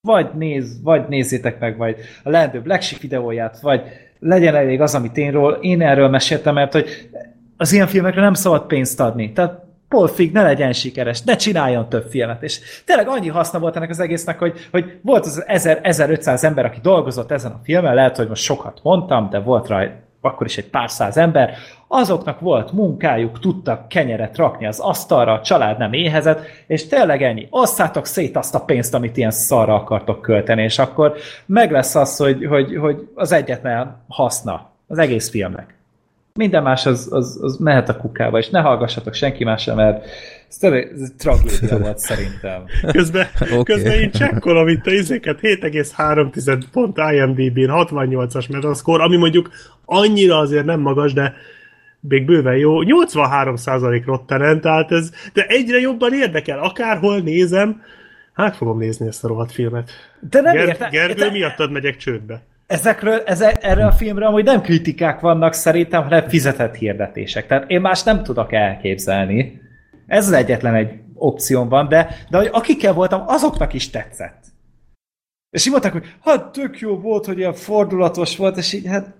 vagy 0.00 0.30
néz, 0.34 0.82
vagy 0.82 1.08
nézzétek 1.08 1.58
meg, 1.58 1.76
vagy 1.76 1.96
a 2.22 2.30
leendő 2.30 2.60
Black 2.60 2.82
Sheep 2.82 3.00
videóját, 3.00 3.60
vagy 3.60 3.82
legyen 4.20 4.54
elég 4.54 4.80
az, 4.80 4.94
amit 4.94 5.16
én, 5.16 5.30
ról, 5.30 5.58
én 5.60 5.82
erről 5.82 6.08
meséltem, 6.08 6.54
mert 6.54 6.72
hogy 6.72 7.10
az 7.56 7.72
ilyen 7.72 7.86
filmekre 7.86 8.20
nem 8.20 8.34
szabad 8.34 8.66
pénzt 8.66 9.00
adni. 9.00 9.32
Tehát 9.32 9.68
Paul 9.88 10.08
Fig 10.08 10.32
ne 10.32 10.42
legyen 10.42 10.72
sikeres, 10.72 11.22
ne 11.22 11.36
csináljon 11.36 11.88
több 11.88 12.06
filmet. 12.10 12.42
És 12.42 12.82
tényleg 12.84 13.08
annyi 13.08 13.28
haszna 13.28 13.58
volt 13.58 13.76
ennek 13.76 13.90
az 13.90 14.00
egésznek, 14.00 14.38
hogy, 14.38 14.68
hogy 14.70 14.98
volt 15.02 15.24
az 15.24 15.44
1000-1500 15.46 16.42
ember, 16.42 16.64
aki 16.64 16.78
dolgozott 16.82 17.30
ezen 17.30 17.50
a 17.50 17.60
filmen, 17.62 17.94
lehet, 17.94 18.16
hogy 18.16 18.28
most 18.28 18.42
sokat 18.42 18.80
mondtam, 18.82 19.30
de 19.30 19.38
volt 19.38 19.68
rá 19.68 19.86
akkor 20.20 20.46
is 20.46 20.58
egy 20.58 20.68
pár 20.68 20.90
száz 20.90 21.16
ember, 21.16 21.54
azoknak 21.88 22.40
volt 22.40 22.72
munkájuk, 22.72 23.38
tudtak 23.38 23.88
kenyeret 23.88 24.36
rakni 24.36 24.66
az 24.66 24.78
asztalra, 24.78 25.32
a 25.32 25.40
család 25.40 25.78
nem 25.78 25.92
éhezett, 25.92 26.40
és 26.66 26.86
tényleg 26.86 27.22
ennyi. 27.22 27.46
Osszátok 27.50 28.06
szét 28.06 28.36
azt 28.36 28.54
a 28.54 28.64
pénzt, 28.64 28.94
amit 28.94 29.16
ilyen 29.16 29.30
szarra 29.30 29.74
akartok 29.74 30.20
költeni, 30.20 30.62
és 30.62 30.78
akkor 30.78 31.16
meg 31.46 31.70
lesz 31.70 31.94
az, 31.94 32.16
hogy, 32.16 32.46
hogy, 32.46 32.76
hogy 32.76 33.08
az 33.14 33.32
egyetlen 33.32 34.02
haszna 34.08 34.70
az 34.86 34.98
egész 34.98 35.30
filmnek. 35.30 35.79
Minden 36.40 36.62
más 36.62 36.86
az, 36.86 37.08
az, 37.10 37.38
az 37.42 37.56
mehet 37.56 37.88
a 37.88 37.96
kukába, 37.96 38.38
és 38.38 38.48
ne 38.48 38.60
hallgassatok 38.60 39.14
senki 39.14 39.44
másra, 39.44 39.74
mert 39.74 40.06
ez, 40.48 40.62
egy 40.62 41.12
tragédia 41.18 41.78
volt 41.78 41.98
szerintem. 41.98 42.64
Közben, 42.92 43.26
okay. 43.44 43.62
közben 43.62 43.92
én 43.92 44.10
csekkolom 44.10 44.68
itt 44.68 44.86
a 44.86 44.90
izéket, 44.90 45.38
7,3 45.40 46.62
pont 46.72 46.98
IMDb-n, 47.12 47.70
68-as 47.70 48.50
metascore, 48.50 49.02
ami 49.02 49.16
mondjuk 49.16 49.50
annyira 49.84 50.38
azért 50.38 50.64
nem 50.64 50.80
magas, 50.80 51.12
de 51.12 51.34
még 52.00 52.24
bőven 52.24 52.56
jó. 52.56 52.82
83% 52.82 54.02
rottenen, 54.06 54.60
tehát 54.60 54.92
ez, 54.92 55.10
de 55.32 55.46
egyre 55.46 55.78
jobban 55.78 56.14
érdekel, 56.14 56.58
akárhol 56.58 57.20
nézem, 57.20 57.82
hát 58.32 58.56
fogom 58.56 58.78
nézni 58.78 59.06
ezt 59.06 59.24
a 59.24 59.28
rohadt 59.28 59.52
filmet. 59.52 59.90
De 60.30 60.40
nem 60.40 60.54
Ger- 60.54 60.68
érte, 60.68 60.88
Gergő, 60.88 61.14
de- 61.14 61.30
miattad 61.30 61.70
megyek 61.70 61.96
csődbe. 61.96 62.42
Ezekről, 62.70 63.22
eze, 63.26 63.52
erre 63.52 63.86
a 63.86 63.92
filmre 63.92 64.26
amúgy 64.26 64.44
nem 64.44 64.60
kritikák 64.60 65.20
vannak 65.20 65.52
szerintem, 65.52 66.02
hanem 66.02 66.28
fizetett 66.28 66.74
hirdetések. 66.74 67.46
Tehát 67.46 67.70
én 67.70 67.80
más 67.80 68.02
nem 68.02 68.22
tudok 68.22 68.52
elképzelni. 68.52 69.60
Ez 70.06 70.26
az 70.26 70.32
egyetlen 70.32 70.74
egy 70.74 70.92
opcióm 71.14 71.68
van, 71.68 71.88
de, 71.88 72.16
de 72.28 72.36
hogy 72.36 72.48
akikkel 72.52 72.92
voltam, 72.92 73.22
azoknak 73.26 73.72
is 73.72 73.90
tetszett. 73.90 74.44
És 75.50 75.64
így 75.66 75.70
mondták, 75.70 75.92
hogy 75.92 76.14
hát 76.20 76.52
tök 76.52 76.78
jó 76.78 76.98
volt, 76.98 77.26
hogy 77.26 77.38
ilyen 77.38 77.52
fordulatos 77.52 78.36
volt, 78.36 78.56
és 78.56 78.72
így 78.72 78.86
hát 78.86 79.14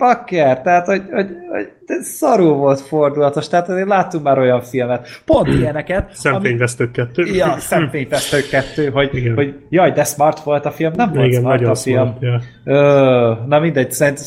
pakker, 0.00 0.60
tehát 0.60 0.86
hogy, 0.86 1.02
hogy, 1.10 1.28
hogy 1.50 1.68
de 1.86 2.02
szarú 2.02 2.54
volt 2.54 2.80
fordulatos, 2.80 3.48
tehát 3.48 3.68
azért 3.68 3.88
láttunk 3.88 4.24
már 4.24 4.38
olyan 4.38 4.60
filmet, 4.60 5.08
pont 5.24 5.48
ilyeneket, 5.48 5.98
ami, 5.98 6.12
Szemfényvesztők 6.12 6.90
kettő. 6.90 7.24
Ja, 7.24 7.54
szemfényvesztő 7.58 8.40
kettő, 8.50 8.90
hogy, 8.90 9.10
Igen. 9.12 9.34
hogy 9.34 9.54
jaj, 9.68 9.92
de 9.92 10.04
smart 10.04 10.40
volt 10.40 10.64
a 10.64 10.70
film, 10.70 10.92
nem 10.96 11.12
volt 11.12 11.26
Igen, 11.26 11.40
smart 11.40 11.66
a 11.66 11.74
film. 11.74 11.96
smart, 11.96 12.22
ja. 12.22 12.40
Ö, 12.64 13.32
na 13.46 13.58
mindegy, 13.58 13.92
szerint, 13.92 14.20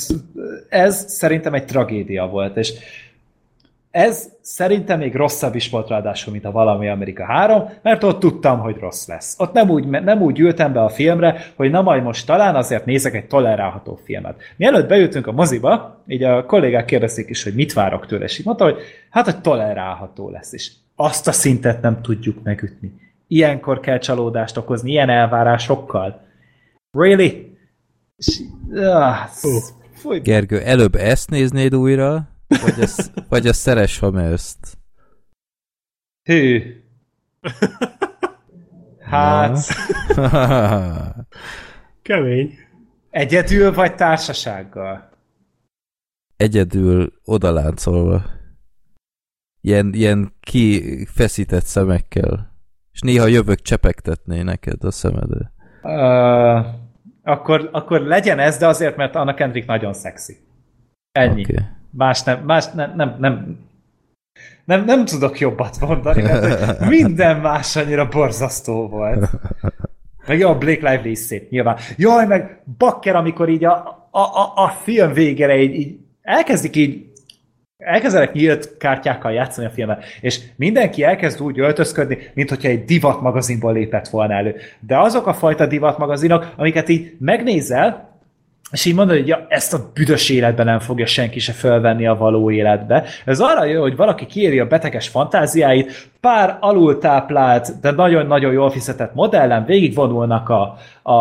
ez 0.70 1.06
szerintem 1.08 1.54
egy 1.54 1.66
tragédia 1.66 2.26
volt, 2.26 2.58
és 2.58 2.74
ez 3.94 4.30
szerintem 4.42 5.00
még 5.00 5.16
rosszabb 5.16 5.56
is 5.56 5.70
volt 5.70 5.88
ráadásul, 5.88 6.32
mint 6.32 6.46
a 6.46 6.52
Valami 6.52 6.90
Amerika 6.90 7.26
3, 7.26 7.70
mert 7.82 8.04
ott 8.04 8.20
tudtam, 8.20 8.60
hogy 8.60 8.78
rossz 8.78 9.08
lesz. 9.08 9.36
Ott 9.40 9.54
nem 9.54 9.70
úgy, 9.70 9.88
nem 9.88 10.22
úgy 10.22 10.40
ültem 10.40 10.74
be 10.74 10.84
a 10.84 10.90
filmre, 10.90 11.46
hogy 11.56 11.70
na 11.70 11.82
majd 11.82 12.04
most 12.04 12.26
talán 12.26 12.56
azért 12.56 12.86
nézek 12.86 13.14
egy 13.14 13.26
tolerálható 13.26 14.00
filmet. 14.04 14.42
Mielőtt 14.58 14.88
beültünk 14.88 15.28
a 15.28 15.32
moziba, 15.32 16.04
így 16.08 16.24
a 16.24 16.46
kollégák 16.46 16.86
kérdezték 16.86 17.30
is, 17.30 17.44
hogy 17.44 17.54
mit 17.54 17.74
várok 17.74 18.06
tőle, 18.06 18.24
és 18.24 18.40
így 18.40 18.46
mondta, 18.46 18.64
hogy 18.64 18.78
hát, 19.10 19.26
hogy 19.26 19.42
tolerálható 19.42 20.30
lesz, 20.30 20.54
és 20.54 20.72
azt 20.96 21.28
a 21.28 21.32
szintet 21.32 21.82
nem 21.82 22.02
tudjuk 22.02 22.44
megütni. 22.44 22.94
Ilyenkor 23.28 23.80
kell 23.80 23.98
csalódást 23.98 24.58
okozni, 24.58 24.92
ilyen 24.92 25.10
elvárásokkal. 25.10 26.22
Really? 26.92 27.58
És, 28.18 28.42
ah, 28.76 29.16
fúj, 29.94 30.20
Gergő, 30.20 30.60
előbb 30.62 30.96
ezt 30.96 31.30
néznéd 31.30 31.76
újra, 31.76 32.33
vagy 32.62 32.82
a, 32.82 32.88
vagy 33.30 33.48
a 33.48 33.54
Szeres 33.54 34.00
Hamerst? 34.00 34.58
hű. 36.24 36.62
Hát, 39.00 39.58
Kemény. 42.02 42.54
egyedül 43.10 43.74
vagy 43.74 43.96
társasággal? 43.96 45.10
Egyedül 46.38 47.14
odaláncolva. 47.24 48.24
Ilyen, 49.62 49.94
ilyen 49.94 50.34
kifeszített 50.40 51.64
szemekkel. 51.64 52.58
És 52.92 53.00
néha 53.02 53.28
jövök 53.28 53.62
csepegtetné 53.62 54.42
neked 54.42 54.84
a 54.84 54.92
szemedre. 54.92 55.52
Uh, 55.82 56.66
akkor, 57.24 57.70
akkor 57.72 58.02
legyen 58.02 58.40
ez, 58.40 58.58
de 58.58 58.68
azért, 58.68 58.96
mert 58.96 59.16
Anna 59.16 59.34
Kendrick 59.34 59.68
nagyon 59.68 59.94
szexi. 59.94 60.38
Ennyi. 61.12 61.44
Okay. 61.44 61.66
Más 61.98 62.24
nem, 62.24 62.44
más 62.46 62.72
nem, 62.72 62.94
nem, 62.96 63.16
nem, 63.20 63.58
nem, 64.66 64.86
nem 64.86 65.06
tudok 65.06 65.40
jobbat 65.40 65.80
mondani, 65.80 66.22
mert 66.22 66.80
minden 66.90 67.38
más 67.38 67.76
annyira 67.76 68.08
borzasztó 68.08 68.88
volt. 68.88 69.30
Meg 70.28 70.40
jó, 70.40 70.50
a 70.50 70.58
Blake 70.58 70.92
Lively 70.92 71.12
is 71.12 71.20
szép, 71.20 71.50
nyilván. 71.50 71.78
Jaj, 71.98 72.26
meg 72.26 72.62
bakker, 72.78 73.16
amikor 73.16 73.50
így 73.50 73.66
a, 73.66 74.08
a, 74.12 74.20
a, 74.20 74.52
a 74.56 74.68
film 74.70 75.14
végére 75.14 75.62
így, 75.62 75.76
így 75.76 75.98
elkezdik 76.22 76.76
így 76.76 77.12
elkezdenek 77.78 78.34
nyílt 78.34 78.78
kártyákkal 78.78 79.32
játszani 79.32 79.68
a 79.68 79.70
filmet, 79.70 80.04
és 80.22 80.40
mindenki 80.56 81.04
elkezd 81.04 81.42
úgy 81.42 81.60
öltözködni, 81.60 82.18
mint 82.34 82.50
hogyha 82.50 82.70
egy 82.70 82.86
divat 82.86 83.22
magazinból 83.22 83.74
lépett 83.74 84.08
volna 84.08 84.34
elő. 84.34 84.56
De 84.80 85.00
azok 85.00 85.28
a 85.28 85.34
fajta 85.34 85.66
divat 85.66 85.98
magazinok, 85.98 86.54
amiket 86.56 86.90
így 86.90 87.16
megnézel, 87.20 88.13
és 88.72 88.86
így 88.86 88.96
mondod, 88.96 89.18
hogy 89.18 89.28
ja, 89.28 89.46
ezt 89.50 89.74
a 89.74 89.90
büdös 89.94 90.30
életben 90.30 90.66
nem 90.66 90.80
fogja 90.80 91.06
senki 91.06 91.40
se 91.40 91.52
fölvenni 91.52 92.08
a 92.08 92.16
való 92.16 92.52
életbe. 92.52 93.06
Ez 93.26 93.40
arra 93.40 93.64
jön, 93.64 93.82
hogy 93.82 93.96
valaki 93.96 94.26
kiéri 94.26 94.60
a 94.60 94.68
beteges 94.68 95.08
fantáziáit, 95.08 96.10
pár 96.20 96.58
alultáplált, 96.60 97.80
de 97.82 97.92
nagyon-nagyon 97.92 98.54
jól 98.54 98.72
fizetett 98.72 99.14
modellen 99.14 99.66
végigvonulnak 99.66 100.50
a, 100.50 100.78
a, 101.12 101.18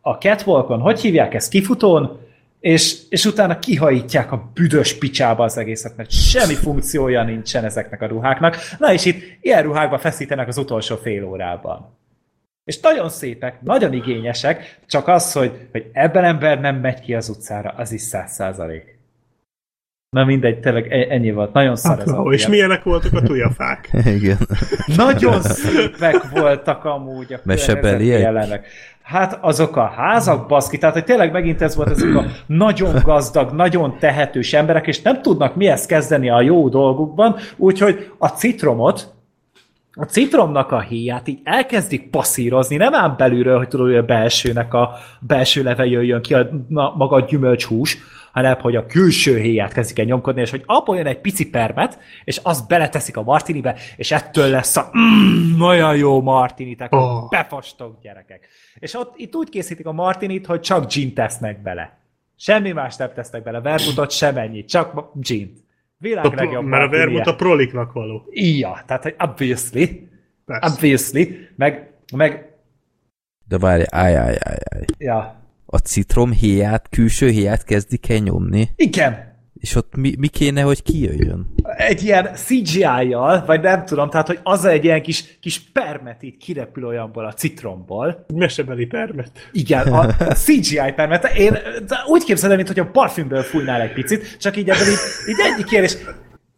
a 0.00 0.12
catwalkon, 0.18 0.80
hogy 0.80 1.00
hívják 1.00 1.34
ezt, 1.34 1.50
kifutón, 1.50 2.18
és, 2.60 2.96
és 3.08 3.24
utána 3.24 3.58
kihajítják 3.58 4.32
a 4.32 4.50
büdös 4.54 4.98
picsába 4.98 5.44
az 5.44 5.58
egészet, 5.58 5.96
mert 5.96 6.10
semmi 6.10 6.54
funkciója 6.54 7.22
nincsen 7.22 7.64
ezeknek 7.64 8.02
a 8.02 8.06
ruháknak. 8.06 8.56
Na 8.78 8.92
és 8.92 9.04
itt 9.04 9.22
ilyen 9.40 9.62
ruhákba 9.62 9.98
feszítenek 9.98 10.48
az 10.48 10.58
utolsó 10.58 10.96
fél 10.96 11.24
órában. 11.24 11.96
És 12.66 12.80
nagyon 12.80 13.08
szépek, 13.08 13.60
nagyon 13.62 13.92
igényesek, 13.92 14.78
csak 14.86 15.08
az, 15.08 15.32
hogy, 15.32 15.68
hogy 15.72 15.90
ebben 15.92 16.24
ember 16.24 16.60
nem 16.60 16.76
megy 16.76 17.00
ki 17.00 17.14
az 17.14 17.28
utcára, 17.28 17.74
az 17.76 17.92
is 17.92 18.00
száz 18.00 18.32
százalék. 18.32 18.98
Na 20.16 20.24
mindegy, 20.24 20.60
tényleg 20.60 20.92
e- 20.92 21.14
ennyi 21.14 21.32
volt. 21.32 21.52
Nagyon 21.52 21.76
szar 21.76 22.00
ez 22.00 22.10
Hát, 22.10 22.24
és 22.30 22.46
milyenek 22.46 22.82
voltak 22.82 23.12
a 23.12 23.22
tujafák? 23.22 23.90
Igen. 24.18 24.38
Nagyon 24.96 25.42
szépek 25.42 26.30
voltak 26.30 26.84
amúgy 26.84 27.32
a 27.32 27.40
Mesebeliek? 27.44 28.20
jelenek. 28.20 28.66
Hát 29.02 29.38
azok 29.40 29.76
a 29.76 29.86
házak, 29.86 30.48
baszki, 30.48 30.78
tehát 30.78 30.94
hogy 30.94 31.04
tényleg 31.04 31.32
megint 31.32 31.62
ez 31.62 31.76
volt 31.76 31.90
ezek 31.90 32.14
a 32.14 32.24
nagyon 32.46 33.02
gazdag, 33.02 33.52
nagyon 33.52 33.98
tehetős 33.98 34.52
emberek, 34.52 34.86
és 34.86 35.02
nem 35.02 35.22
tudnak 35.22 35.56
mihez 35.56 35.86
kezdeni 35.86 36.30
a 36.30 36.40
jó 36.40 36.68
dolgukban, 36.68 37.36
úgyhogy 37.56 38.12
a 38.18 38.28
citromot, 38.28 39.14
a 39.96 40.04
citromnak 40.04 40.72
a 40.72 40.80
héját 40.80 41.28
így 41.28 41.40
elkezdik 41.44 42.10
passzírozni, 42.10 42.76
nem 42.76 42.94
ám 42.94 43.14
belülről, 43.16 43.56
hogy 43.58 43.68
tudod, 43.68 43.86
hogy 43.86 43.96
a 43.96 44.02
belsőnek 44.02 44.74
a 44.74 44.94
belső 45.20 45.62
leve 45.62 45.86
jöjjön 45.86 46.22
ki 46.22 46.34
a, 46.34 46.48
maga 46.68 47.16
a 47.16 47.20
gyümölcshús, 47.20 47.98
hanem 48.32 48.56
hogy 48.60 48.76
a 48.76 48.86
külső 48.86 49.38
héját 49.38 49.72
kezdik 49.72 49.98
el 49.98 50.04
nyomkodni, 50.04 50.40
és 50.40 50.50
hogy 50.50 50.62
abból 50.66 50.96
jön 50.96 51.06
egy 51.06 51.20
pici 51.20 51.50
permet, 51.50 51.98
és 52.24 52.40
azt 52.42 52.68
beleteszik 52.68 53.16
a 53.16 53.22
martinibe, 53.22 53.76
és 53.96 54.10
ettől 54.10 54.48
lesz 54.48 54.76
a 54.76 54.90
mm, 54.98 55.60
olyan 55.60 55.96
jó 55.96 56.22
martinitek, 56.22 56.94
Oh. 56.94 57.28
befostok 57.28 58.00
gyerekek. 58.02 58.48
És 58.78 58.94
ott 58.94 59.12
itt 59.16 59.34
úgy 59.34 59.48
készítik 59.48 59.86
a 59.86 59.92
martinit, 59.92 60.46
hogy 60.46 60.60
csak 60.60 60.92
gin 60.92 61.14
tesznek 61.14 61.62
bele. 61.62 61.98
Semmi 62.38 62.72
más 62.72 62.96
nem 62.96 63.10
tesznek 63.14 63.42
bele, 63.42 63.60
vermutot 63.60 64.10
sem 64.10 64.36
ennyi, 64.36 64.64
csak 64.64 65.10
gin. 65.14 65.65
Világ 65.98 66.24
A, 66.24 66.34
legjobb 66.34 66.64
mert 66.64 66.84
a 66.84 66.88
vermut 66.88 67.26
a 67.26 67.34
proliknak 67.34 67.92
való. 67.92 68.26
Íja, 68.30 68.82
tehát 68.86 69.02
hogy 69.02 69.14
obviously, 69.18 70.08
Persze. 70.44 70.72
obviously, 70.72 71.22
meg, 71.56 71.90
meg, 72.16 72.54
De 73.48 73.58
várj, 73.58 73.82
áj, 73.90 74.16
áj, 74.16 74.36
áj, 74.40 74.56
áj. 74.74 74.84
ja, 74.98 75.40
A 75.66 75.78
citrom 75.78 76.32
héját, 76.32 76.88
külső 76.88 77.28
héját 77.28 77.64
kezdik 77.64 78.08
el 78.08 78.18
nyomni, 78.18 78.68
igen, 78.76 79.34
és 79.60 79.74
ott 79.74 79.96
mi, 79.96 80.14
mi 80.18 80.28
kéne, 80.28 80.62
hogy 80.62 80.82
kijöjjön? 80.82 81.54
egy 81.76 82.02
ilyen 82.02 82.28
CGI-jal, 82.34 83.42
vagy 83.46 83.60
nem 83.60 83.84
tudom, 83.84 84.10
tehát, 84.10 84.26
hogy 84.26 84.38
az 84.42 84.64
egy 84.64 84.84
ilyen 84.84 85.02
kis, 85.02 85.38
kis 85.40 85.60
permet 85.72 86.22
így 86.22 86.36
kirepül 86.36 86.86
olyanból 86.86 87.24
a 87.24 87.32
citromból. 87.32 88.24
Mesebeli 88.34 88.86
permet. 88.86 89.30
Igen, 89.52 89.92
a 89.92 90.06
CGI 90.34 90.92
permet. 90.96 91.36
Én 91.36 91.58
úgy 92.06 92.24
képzelem, 92.24 92.56
mint 92.56 92.68
hogy 92.68 92.78
a 92.78 92.86
parfümből 92.86 93.42
fújnál 93.42 93.80
egy 93.80 93.92
picit, 93.92 94.38
csak 94.38 94.56
így 94.56 94.68
ebből 94.68 94.88
így, 94.88 95.28
így 95.28 95.52
egyik 95.52 95.70
ér, 95.70 95.82
és 95.82 95.96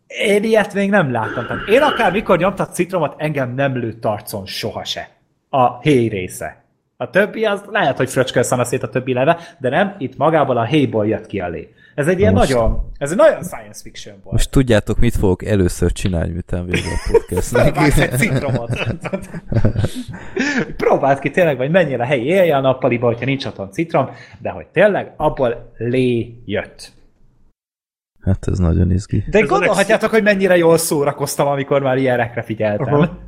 én 0.06 0.42
ilyet 0.42 0.74
még 0.74 0.90
nem 0.90 1.12
láttam. 1.12 1.46
Tehát 1.46 1.68
én 1.68 1.82
akár 1.82 2.12
mikor 2.12 2.38
nyomtat 2.38 2.74
citromot, 2.74 3.14
engem 3.16 3.54
nem 3.54 3.76
lőtt 3.76 4.04
arcon 4.04 4.46
soha 4.46 4.84
se. 4.84 5.08
A 5.48 5.80
héj 5.80 6.08
része. 6.08 6.62
A 6.96 7.10
többi 7.10 7.44
az 7.44 7.62
lehet, 7.70 7.96
hogy 7.96 8.10
fröcsköl 8.10 8.42
szana 8.42 8.64
szét 8.64 8.82
a 8.82 8.88
többi 8.88 9.12
leve, 9.12 9.38
de 9.58 9.68
nem, 9.68 9.94
itt 9.98 10.16
magából 10.16 10.56
a 10.56 10.64
héjból 10.64 11.06
jött 11.06 11.26
ki 11.26 11.40
a 11.40 11.48
lé. 11.48 11.74
Ez 11.98 12.06
egy 12.06 12.18
ilyen 12.18 12.32
Most- 12.32 12.48
nagyon, 12.52 12.90
ez 12.98 13.10
egy 13.10 13.16
nagyon 13.16 13.42
science 13.42 13.80
fiction 13.82 14.14
volt. 14.22 14.32
Most 14.32 14.50
tudjátok, 14.50 14.98
mit 14.98 15.16
fogok 15.16 15.44
először 15.44 15.92
csinálni, 15.92 16.32
miután 16.32 16.66
vége 16.66 16.88
a 16.88 17.10
podcastnek. 17.12 17.76
Egy 17.98 18.10
citromot. 18.10 18.70
Próbáld 20.76 21.18
ki 21.18 21.30
tényleg, 21.30 21.56
vagy 21.56 21.70
menjél 21.70 22.00
a 22.00 22.04
helyi 22.04 22.24
élje 22.24 22.56
a 22.56 22.60
nappaliba, 22.60 23.06
hogyha 23.06 23.24
nincs 23.24 23.44
otthon 23.44 23.72
citrom, 23.72 24.10
de 24.38 24.50
hogy 24.50 24.66
tényleg 24.66 25.12
abból 25.16 25.72
lé 25.76 26.42
jött. 26.44 26.92
Hát 28.20 28.48
ez 28.48 28.58
nagyon 28.58 28.90
izgi. 28.90 29.24
De 29.30 29.38
Ez 29.38 29.48
gondolhatjátok, 29.48 30.10
hogy 30.10 30.22
mennyire 30.22 30.56
jól 30.56 30.76
szórakoztam, 30.76 31.46
amikor 31.46 31.82
már 31.82 31.96
ilyenekre 31.96 32.42
figyeltem. 32.42 32.94
Aha. 32.94 33.18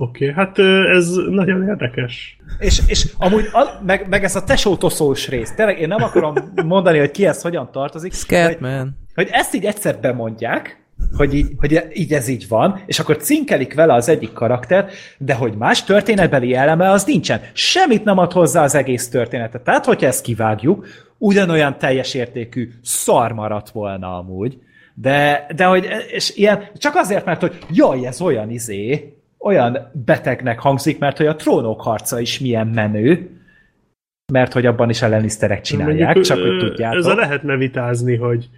Oké, 0.00 0.30
okay, 0.30 0.44
hát 0.44 0.58
ez 0.96 1.14
nagyon 1.30 1.68
érdekes. 1.68 2.38
És, 2.58 2.80
és 2.86 3.06
amúgy, 3.18 3.44
a, 3.52 3.82
meg, 3.86 4.08
meg 4.08 4.24
ez 4.24 4.36
a 4.36 4.44
tesótoszós 4.44 5.28
rész, 5.28 5.54
tényleg 5.54 5.80
én 5.80 5.88
nem 5.88 6.02
akarom 6.02 6.34
mondani, 6.64 6.98
hogy 6.98 7.10
ki 7.10 7.26
ez 7.26 7.42
hogyan 7.42 7.70
tartozik, 7.72 8.12
de 8.28 8.42
hogy, 8.42 8.50
Scatman. 8.50 8.96
hogy 9.14 9.28
ezt 9.30 9.54
így 9.54 9.64
egyszer 9.64 9.98
bemondják, 10.00 10.82
hogy 11.16 11.34
így, 11.34 11.46
hogy 11.58 11.88
így 11.92 12.12
ez 12.12 12.28
így 12.28 12.48
van, 12.48 12.82
és 12.86 12.98
akkor 12.98 13.16
cinkelik 13.16 13.74
vele 13.74 13.94
az 13.94 14.08
egyik 14.08 14.32
karakter, 14.32 14.90
de 15.18 15.34
hogy 15.34 15.56
más 15.56 15.84
történetbeli 15.84 16.54
eleme 16.54 16.90
az 16.90 17.04
nincsen. 17.04 17.40
Semmit 17.52 18.04
nem 18.04 18.18
ad 18.18 18.32
hozzá 18.32 18.62
az 18.62 18.74
egész 18.74 19.08
történetet. 19.08 19.62
Tehát, 19.62 19.84
hogyha 19.84 20.06
ezt 20.06 20.22
kivágjuk, 20.22 20.86
ugyanolyan 21.16 21.78
teljes 21.78 22.14
értékű 22.14 22.70
szar 22.82 23.32
maradt 23.32 23.70
volna 23.70 24.18
amúgy. 24.18 24.58
De, 24.94 25.46
de 25.56 25.64
hogy, 25.64 25.88
és 26.10 26.36
ilyen, 26.36 26.62
csak 26.76 26.94
azért, 26.94 27.24
mert 27.24 27.40
hogy 27.40 27.58
jaj, 27.70 28.06
ez 28.06 28.20
olyan 28.20 28.50
izé, 28.50 29.17
olyan 29.38 29.90
betegnek 30.04 30.58
hangzik, 30.58 30.98
mert 30.98 31.16
hogy 31.16 31.26
a 31.26 31.36
trónok 31.36 31.80
harca 31.80 32.20
is 32.20 32.38
milyen 32.38 32.66
menő, 32.66 33.30
mert 34.32 34.52
hogy 34.52 34.66
abban 34.66 34.90
is 34.90 35.02
a 35.02 35.08
Lannisterek 35.08 35.60
csinálják, 35.60 36.04
Mondjuk, 36.04 36.24
csak 36.24 36.38
hogy 36.38 36.58
tudjátok. 36.58 36.98
Ezzel 36.98 37.14
lehetne 37.14 37.56
vitázni, 37.56 38.16
hogy 38.16 38.48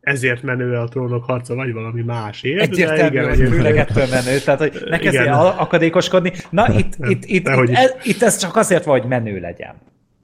ezért 0.00 0.42
menő 0.42 0.76
a 0.76 0.88
trónok 0.88 1.24
harca, 1.24 1.54
vagy 1.54 1.72
valami 1.72 2.02
másért. 2.02 2.60
Egyértelmű, 2.60 3.18
de 3.18 3.28
hogy 3.28 3.36
főleg 3.48 3.76
ettől 3.76 4.06
menő, 4.10 4.38
tehát 4.38 4.60
hogy 4.60 4.84
ne 5.12 5.32
al- 5.32 5.58
akadékoskodni. 5.58 6.32
Na, 6.50 6.68
itt, 6.78 6.98
Nem, 6.98 7.10
itt, 7.10 7.24
itt, 7.24 7.46
itt, 7.48 7.70
ez, 7.70 7.94
itt 8.02 8.22
ez 8.22 8.36
csak 8.36 8.56
azért 8.56 8.84
van, 8.84 9.00
hogy 9.00 9.08
menő 9.08 9.40
legyen. 9.40 9.74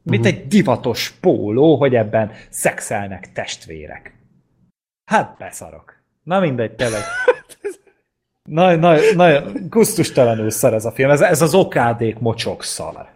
Mint 0.03 0.25
Mhm. 0.25 0.35
egy 0.35 0.47
divatos 0.47 1.11
póló, 1.21 1.77
hogy 1.77 1.95
ebben 1.95 2.31
szexelnek 2.49 3.33
testvérek. 3.33 4.15
Hát 5.05 5.37
beszarok. 5.39 5.95
Na 6.23 6.41
mindegy, 6.41 6.73
tényleg. 6.73 7.01
Nagyon, 8.53 8.79
nagyon, 8.79 9.05
nagyon 9.15 9.53
gusztustalanul 9.69 10.51
szar 10.51 10.75
ez 10.75 10.85
a 10.85 10.91
film. 10.91 11.11
Ez, 11.11 11.21
ez 11.21 11.43
az 11.43 11.55
okádék 11.55 12.19
mocsok 12.19 12.63
szar. 12.63 13.07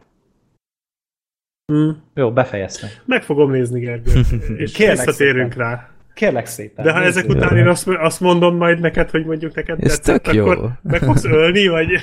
Mm. 1.73 1.90
Jó, 2.15 2.32
befejeztem. 2.32 2.90
Meg 3.05 3.23
fogom 3.23 3.50
nézni, 3.50 3.81
Gergő, 3.81 4.20
és 4.56 4.73
Kérlek 4.73 4.97
visszatérünk 4.97 5.52
szépen. 5.52 5.68
rá. 5.68 5.89
Kérlek 6.15 6.47
szépen. 6.47 6.84
De 6.84 6.92
ha 6.92 6.98
nézzük. 6.98 7.16
ezek 7.16 7.31
után 7.31 7.56
én 7.56 7.68
azt, 7.68 7.89
azt 7.89 8.20
mondom 8.20 8.56
majd 8.56 8.81
neked, 8.81 9.10
hogy 9.10 9.24
mondjuk 9.24 9.55
neked 9.55 9.84
Ez 9.84 9.98
tetszett, 9.98 10.23
tök 10.23 10.34
jó. 10.34 10.47
akkor 10.47 10.70
meg 10.82 11.00
fogsz 11.02 11.24
ölni, 11.24 11.66
vagy... 11.68 11.89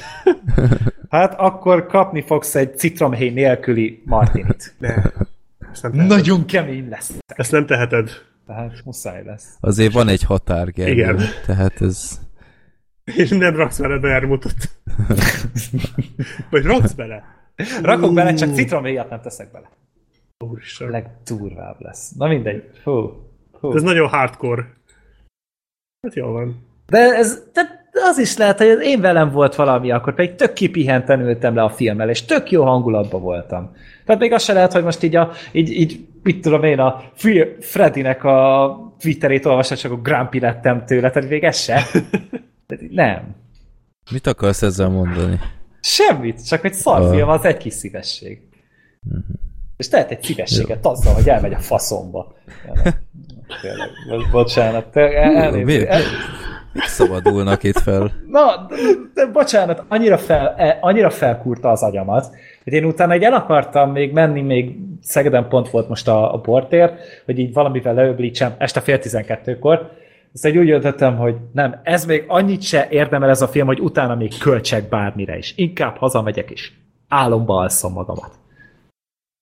Hát 1.09 1.39
akkor 1.39 1.85
kapni 1.85 2.21
fogsz 2.21 2.55
egy 2.55 2.77
citromhéj 2.77 3.29
nélküli 3.29 4.01
martinit. 4.05 4.75
Ne. 4.79 4.95
Nagyon 5.91 6.45
kemény 6.45 6.89
lesz. 6.89 7.11
Ezt 7.25 7.51
nem 7.51 7.65
teheted. 7.65 8.09
Tehát 8.47 8.81
muszáj 8.85 9.23
lesz. 9.23 9.45
Azért 9.59 9.93
van 9.93 10.07
egy 10.07 10.23
határ, 10.23 10.71
Gergő. 10.71 10.91
Igen. 10.91 11.19
Tehát 11.45 11.81
ez... 11.81 12.19
És 13.05 13.29
nem 13.29 13.55
raksz 13.55 13.77
vele 13.77 13.99
vermutot. 13.99 14.55
vagy 16.49 16.63
raksz 16.63 16.93
bele. 16.93 17.23
Rakok 17.81 18.13
bele, 18.13 18.33
csak 18.33 18.53
citromhéjat 18.53 19.09
nem 19.09 19.21
teszek 19.21 19.51
bele. 19.51 19.69
Úristen. 20.45 20.89
Legdurvább 20.89 21.75
lesz. 21.79 22.11
Na 22.11 22.27
mindegy. 22.27 22.69
Hú. 22.83 23.11
Hú. 23.51 23.75
Ez 23.75 23.81
nagyon 23.81 24.07
hardcore. 24.07 24.73
Hát 26.01 26.15
jó 26.15 26.31
van. 26.31 26.67
De 26.85 26.97
ez 26.97 27.43
de 27.53 27.81
az 28.09 28.17
is 28.17 28.37
lehet, 28.37 28.57
hogy 28.57 28.77
én 28.81 29.01
velem 29.01 29.31
volt 29.31 29.55
valami 29.55 29.91
akkor, 29.91 30.13
pedig 30.15 30.35
tök 30.35 30.53
kipihenten 30.53 31.21
ültem 31.21 31.55
le 31.55 31.63
a 31.63 31.69
filmmel, 31.69 32.09
és 32.09 32.25
tök 32.25 32.51
jó 32.51 32.63
hangulatban 32.63 33.21
voltam. 33.21 33.75
Tehát 34.05 34.21
még 34.21 34.31
az 34.31 34.43
se 34.43 34.53
lehet, 34.53 34.73
hogy 34.73 34.83
most 34.83 35.03
így, 35.03 35.15
a, 35.15 35.31
így, 35.51 35.69
így 35.69 36.07
mit 36.23 36.41
tudom 36.41 36.63
én, 36.63 36.79
a 36.79 37.03
Fre- 37.13 37.65
Freddynek 37.65 38.23
a 38.23 38.77
Twitterét 38.99 39.45
olvastam, 39.45 39.77
csak 39.77 39.91
a 39.91 40.01
grumpy 40.01 40.39
lettem 40.39 40.85
tőle, 40.85 41.09
tehát 41.11 41.29
még 41.29 41.43
ez 41.43 41.57
se. 41.57 41.81
Nem. 42.89 43.35
Mit 44.11 44.27
akarsz 44.27 44.61
ezzel 44.61 44.89
mondani? 44.89 45.39
Semmit, 45.81 46.47
csak 46.47 46.65
egy 46.65 46.73
szarfilm 46.73 47.29
az 47.29 47.45
egy 47.45 47.57
kis 47.57 47.73
szívesség. 47.73 48.41
És 49.77 49.87
tehet 49.87 50.11
egy 50.11 50.23
szívességet 50.23 50.85
azzal, 50.85 51.13
hogy 51.13 51.29
elmegy 51.29 51.53
a 51.53 51.59
faszomba. 51.59 52.33
Tényleg, 52.55 53.01
Tényleg, 53.61 53.89
bo- 54.09 54.31
bocsánat. 54.31 54.85
te- 54.85 55.17
el- 55.21 55.35
elnézést. 55.35 55.79
Mi- 55.81 55.87
El- 55.87 56.01
szabadulnak 56.73 57.63
itt 57.63 57.79
fel? 57.79 58.11
Na, 58.27 58.65
de, 58.69 58.75
de 59.13 59.25
bocsánat, 59.31 59.83
annyira, 59.87 60.17
fel, 60.17 60.55
e, 60.57 60.77
annyira 60.81 61.09
felkúrta 61.09 61.69
az 61.69 61.83
agyamat, 61.83 62.35
hogy 62.63 62.73
én 62.73 62.85
utána 62.85 63.13
egy 63.13 63.23
el 63.23 63.33
akartam 63.33 63.91
még 63.91 64.11
menni, 64.11 64.41
még 64.41 64.77
Szegeden 65.01 65.47
pont 65.47 65.69
volt 65.69 65.89
most 65.89 66.07
a, 66.07 66.33
a 66.33 66.39
portér, 66.39 66.93
hogy 67.25 67.39
így 67.39 67.53
valamivel 67.53 67.93
leöblítsem 67.93 68.53
este 68.57 68.79
fél 68.79 68.99
tizenkettőkor, 68.99 69.91
azt 70.33 70.45
egy 70.45 70.57
úgy 70.57 70.67
döntöttem, 70.67 71.17
hogy 71.17 71.35
nem, 71.51 71.79
ez 71.83 72.05
még 72.05 72.23
annyit 72.27 72.61
se 72.61 72.87
érdemel 72.89 73.29
ez 73.29 73.41
a 73.41 73.47
film, 73.47 73.65
hogy 73.65 73.79
utána 73.79 74.15
még 74.15 74.37
költsek 74.37 74.89
bármire 74.89 75.37
is. 75.37 75.53
Inkább 75.55 75.97
hazamegyek 75.97 76.49
is. 76.49 76.79
Álomba 77.07 77.57
alszom 77.57 77.93
magamat. 77.93 78.31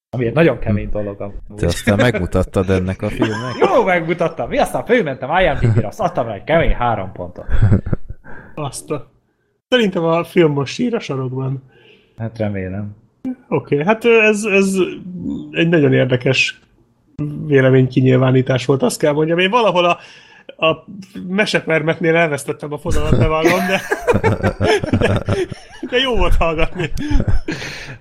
Ami 0.09 0.25
egy 0.25 0.33
nagyon 0.33 0.59
kemény 0.59 0.89
dolog. 0.89 1.21
amúgy. 1.21 1.35
Te 1.55 1.65
aztán 1.65 1.97
megmutattad 1.97 2.69
ennek 2.69 3.01
a 3.01 3.09
filmnek? 3.09 3.55
Jó, 3.59 3.83
megmutattam. 3.83 4.49
Mi 4.49 4.57
aztán 4.57 4.85
fölmentem 4.85 5.29
IMDb-re, 5.39 5.87
azt 5.87 5.99
adtam 5.99 6.27
egy 6.29 6.43
kemény 6.43 6.73
három 6.73 7.11
pontot. 7.11 7.45
Azt 8.55 8.91
a... 8.91 9.11
Szerintem 9.67 10.03
a 10.03 10.23
film 10.23 10.51
most 10.51 10.73
sír 10.73 10.95
a 10.95 10.99
sarokban. 10.99 11.63
Hát 12.17 12.37
remélem. 12.37 12.95
Oké, 13.47 13.73
okay, 13.73 13.85
hát 13.85 14.05
ez, 14.05 14.43
ez 14.43 14.75
egy 15.51 15.69
nagyon 15.69 15.93
érdekes 15.93 16.61
véleménykinyilvánítás 17.45 18.65
volt, 18.65 18.83
azt 18.83 18.99
kell 18.99 19.13
mondjam. 19.13 19.39
Én 19.39 19.49
valahol 19.49 19.85
a, 19.85 19.97
a 20.61 20.85
mesepermetnél 21.27 22.15
elvesztettem 22.15 22.73
a 22.73 22.77
fonalat, 22.77 23.17
bevallom, 23.17 23.59
de, 23.67 23.81
de 25.89 25.97
jó 25.97 26.15
volt 26.17 26.35
hallgatni. 26.35 26.91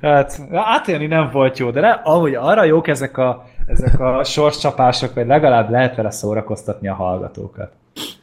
Hát 0.00 0.40
átélni 0.52 1.06
nem 1.06 1.30
volt 1.30 1.58
jó, 1.58 1.70
de 1.70 1.80
ne, 1.80 1.90
ahogy 1.90 2.34
arra 2.34 2.64
jók 2.64 2.88
ezek 2.88 3.16
a, 3.18 3.44
ezek 3.66 4.00
a 4.00 4.24
sorscsapások, 4.24 5.12
hogy 5.12 5.26
legalább 5.26 5.70
lehet 5.70 5.96
vele 5.96 6.10
szórakoztatni 6.10 6.88
a 6.88 6.94
hallgatókat. 6.94 7.72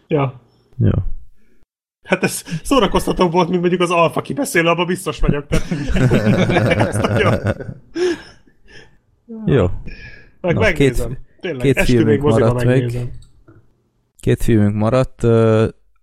Ja. 0.07 0.33
Jó. 0.77 0.91
Hát 2.03 2.23
ez 2.23 2.43
szórakoztató 2.63 3.29
volt, 3.29 3.49
mint 3.49 3.59
mondjuk 3.61 3.81
az 3.81 3.91
alfa 3.91 4.21
kibeszélő, 4.21 4.67
abban 4.67 4.85
biztos 4.85 5.19
vagyok. 5.19 5.45
Tehát. 5.47 5.67
Jó. 9.45 9.65
Meg 10.41 10.53
Na, 10.53 10.59
megnézem. 10.59 11.07
két- 11.07 11.19
Tényleg, 11.39 11.73
két 11.85 12.03
még 12.05 12.19
maradt 12.21 12.63
meg. 12.63 12.91
Két 14.19 14.43
filmünk 14.43 14.75
maradt. 14.75 15.23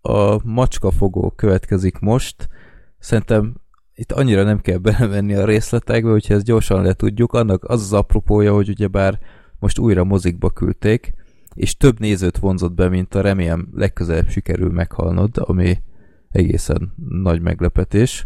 A 0.01 0.41
macskafogó 0.45 1.31
következik 1.31 1.99
most. 1.99 2.49
Szerintem 2.99 3.55
itt 3.95 4.13
annyira 4.13 4.43
nem 4.43 4.61
kell 4.61 4.77
belemenni 4.77 5.35
a 5.35 5.45
részletekbe, 5.45 6.11
hogyha 6.11 6.35
ezt 6.35 6.45
gyorsan 6.45 6.83
le 6.83 6.93
tudjuk. 6.93 7.33
Annak 7.33 7.65
az 7.65 7.81
az 7.81 7.93
apropója, 7.93 8.53
hogy 8.55 8.69
ugyebár 8.69 9.19
most 9.59 9.79
újra 9.79 10.05
mozikba 10.05 10.51
küldték, 10.51 11.13
és 11.55 11.77
több 11.77 12.01
nézőt 12.01 12.39
vonzott 12.39 12.73
be, 12.73 12.89
mint 12.89 13.15
a 13.15 13.21
remélem 13.21 13.69
legközelebb 13.75 14.29
sikerül 14.29 14.71
meghalnod, 14.71 15.31
ami 15.35 15.83
egészen 16.31 16.95
nagy 17.09 17.41
meglepetés. 17.41 18.25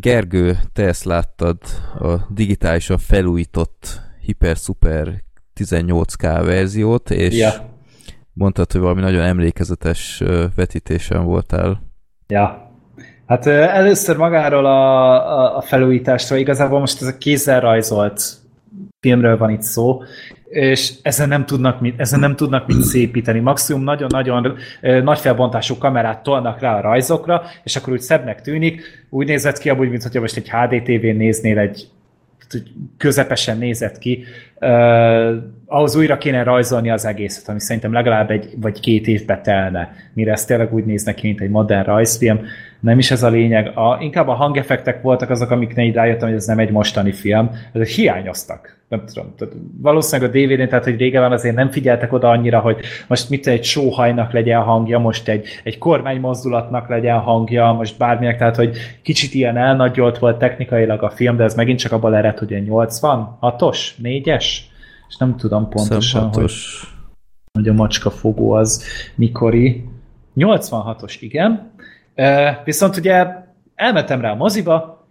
Gergő, 0.00 0.58
te 0.72 0.84
ezt 0.84 1.04
láttad 1.04 1.58
a 1.98 2.16
digitálisan 2.30 2.98
felújított 2.98 4.00
Hyper-Super 4.20 5.24
18K 5.54 6.40
verziót, 6.44 7.10
és 7.10 7.36
Ja. 7.36 7.76
Mondtad, 8.38 8.72
hogy 8.72 8.80
valami 8.80 9.00
nagyon 9.00 9.22
emlékezetes 9.22 10.22
vetítésen 10.54 11.24
voltál. 11.24 11.82
Ja. 12.26 12.72
Hát 13.26 13.46
először 13.46 14.16
magáról 14.16 14.66
a, 14.66 15.10
a, 15.38 15.56
a 15.56 15.60
felújításról, 15.60 16.38
igazából 16.38 16.78
most 16.78 17.02
ez 17.02 17.08
a 17.08 17.18
kézzel 17.18 17.60
rajzolt 17.60 18.22
filmről 19.00 19.36
van 19.36 19.50
itt 19.50 19.62
szó, 19.62 20.02
és 20.48 20.92
ezen 21.02 21.28
nem 21.28 21.46
tudnak 21.46 21.80
mit, 21.80 22.00
ezen 22.00 22.20
nem 22.20 22.36
tudnak 22.36 22.66
mit 22.66 22.82
szépíteni. 22.82 23.40
Maximum 23.40 23.82
nagyon-nagyon 23.82 24.58
nagy 24.80 25.18
felbontású 25.18 25.78
kamerát 25.78 26.22
tolnak 26.22 26.60
rá 26.60 26.76
a 26.76 26.80
rajzokra, 26.80 27.42
és 27.64 27.76
akkor 27.76 27.92
úgy 27.92 28.00
szebbnek 28.00 28.40
tűnik. 28.40 29.06
Úgy 29.10 29.26
nézett 29.26 29.58
ki, 29.58 29.68
amúgy, 29.68 29.90
mintha 29.90 30.20
most 30.20 30.36
egy 30.36 30.50
HD 30.50 30.82
TV-n 30.82 31.16
néznél 31.16 31.58
egy 31.58 31.88
közepesen 32.96 33.58
nézett 33.58 33.98
ki, 33.98 34.24
uh, 34.60 35.36
ahhoz 35.66 35.96
újra 35.96 36.18
kéne 36.18 36.42
rajzolni 36.42 36.90
az 36.90 37.04
egészet, 37.04 37.48
ami 37.48 37.60
szerintem 37.60 37.92
legalább 37.92 38.30
egy 38.30 38.54
vagy 38.60 38.80
két 38.80 39.06
évbe 39.06 39.40
telne, 39.40 39.92
mire 40.12 40.32
ez 40.32 40.44
tényleg 40.44 40.74
úgy 40.74 40.84
néz 40.84 41.04
neki, 41.04 41.26
mint 41.26 41.40
egy 41.40 41.50
modern 41.50 41.84
rajzfilm. 41.84 42.40
nem 42.80 42.98
is 42.98 43.10
ez 43.10 43.22
a 43.22 43.28
lényeg. 43.28 43.66
A, 43.74 43.98
inkább 44.00 44.28
a 44.28 44.34
hangeffektek 44.34 45.02
voltak 45.02 45.30
azok, 45.30 45.50
amiknél 45.50 45.86
így 45.86 45.94
rájöttem, 45.94 46.28
hogy 46.28 46.36
ez 46.36 46.46
nem 46.46 46.58
egy 46.58 46.70
mostani 46.70 47.12
film, 47.12 47.50
ezek 47.72 47.88
hiányoztak. 47.88 48.77
Nem 48.88 49.04
tudom, 49.06 49.34
tehát 49.36 49.54
valószínűleg 49.80 50.30
a 50.30 50.38
DVD-n, 50.38 50.68
tehát 50.68 50.84
hogy 50.84 50.96
régen 50.96 51.32
azért 51.32 51.54
nem 51.54 51.70
figyeltek 51.70 52.12
oda 52.12 52.28
annyira, 52.28 52.60
hogy 52.60 52.80
most 53.06 53.30
mit 53.30 53.46
egy 53.46 53.64
sóhajnak 53.64 54.32
legyen 54.32 54.62
hangja, 54.62 54.98
most 54.98 55.28
egy, 55.28 55.46
egy 55.64 55.78
kormánymozdulatnak 55.78 56.88
legyen 56.88 57.18
hangja, 57.18 57.72
most 57.72 57.98
bárminek, 57.98 58.38
tehát 58.38 58.56
hogy 58.56 58.76
kicsit 59.02 59.34
ilyen 59.34 59.56
elnagyolt 59.56 60.18
volt 60.18 60.38
technikailag 60.38 61.02
a 61.02 61.10
film, 61.10 61.36
de 61.36 61.44
ez 61.44 61.54
megint 61.54 61.78
csak 61.78 61.92
abban 61.92 62.14
ered, 62.14 62.38
hogy 62.38 62.48
86-os, 62.50 63.78
4-es, 64.02 64.44
és 65.08 65.16
nem 65.18 65.36
tudom 65.36 65.68
pontosan, 65.68 66.32
hogy, 66.32 66.52
hogy 67.52 67.68
a 67.68 67.72
macska 67.72 68.10
fogó 68.10 68.50
az 68.52 68.84
mikori. 69.14 69.84
86-os, 70.36 71.16
igen. 71.20 71.72
Viszont 72.64 72.96
ugye 72.96 73.26
elmentem 73.74 74.20
rá 74.20 74.30
a 74.30 74.34
moziba, 74.34 75.06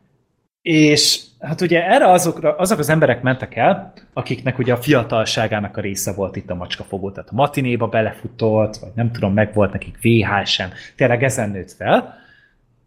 és 0.62 1.27
hát 1.40 1.62
ugye 1.62 1.86
erre 1.86 2.12
azokra, 2.12 2.56
azok 2.56 2.80
az 2.80 2.90
emberek 2.90 3.22
mentek 3.22 3.56
el, 3.56 3.94
akiknek 4.14 4.60
ugye 4.60 4.74
a 4.74 4.82
fiatalságának 4.82 5.78
a 5.78 5.82
része 5.82 6.14
volt 6.14 6.36
itt 6.36 6.50
a 6.50 6.56
macskafogó, 6.56 7.12
tehát 7.12 7.30
a 7.30 7.36
matinéba 7.36 7.88
belefutott, 7.88 8.76
vagy 8.76 8.92
nem 8.96 9.12
tudom, 9.12 9.34
meg 9.34 9.54
volt 9.54 9.72
nekik 9.72 9.98
VHS-en, 10.02 10.72
tényleg 10.96 11.24
ezen 11.24 11.50
nőtt 11.50 11.72
fel, 11.72 12.16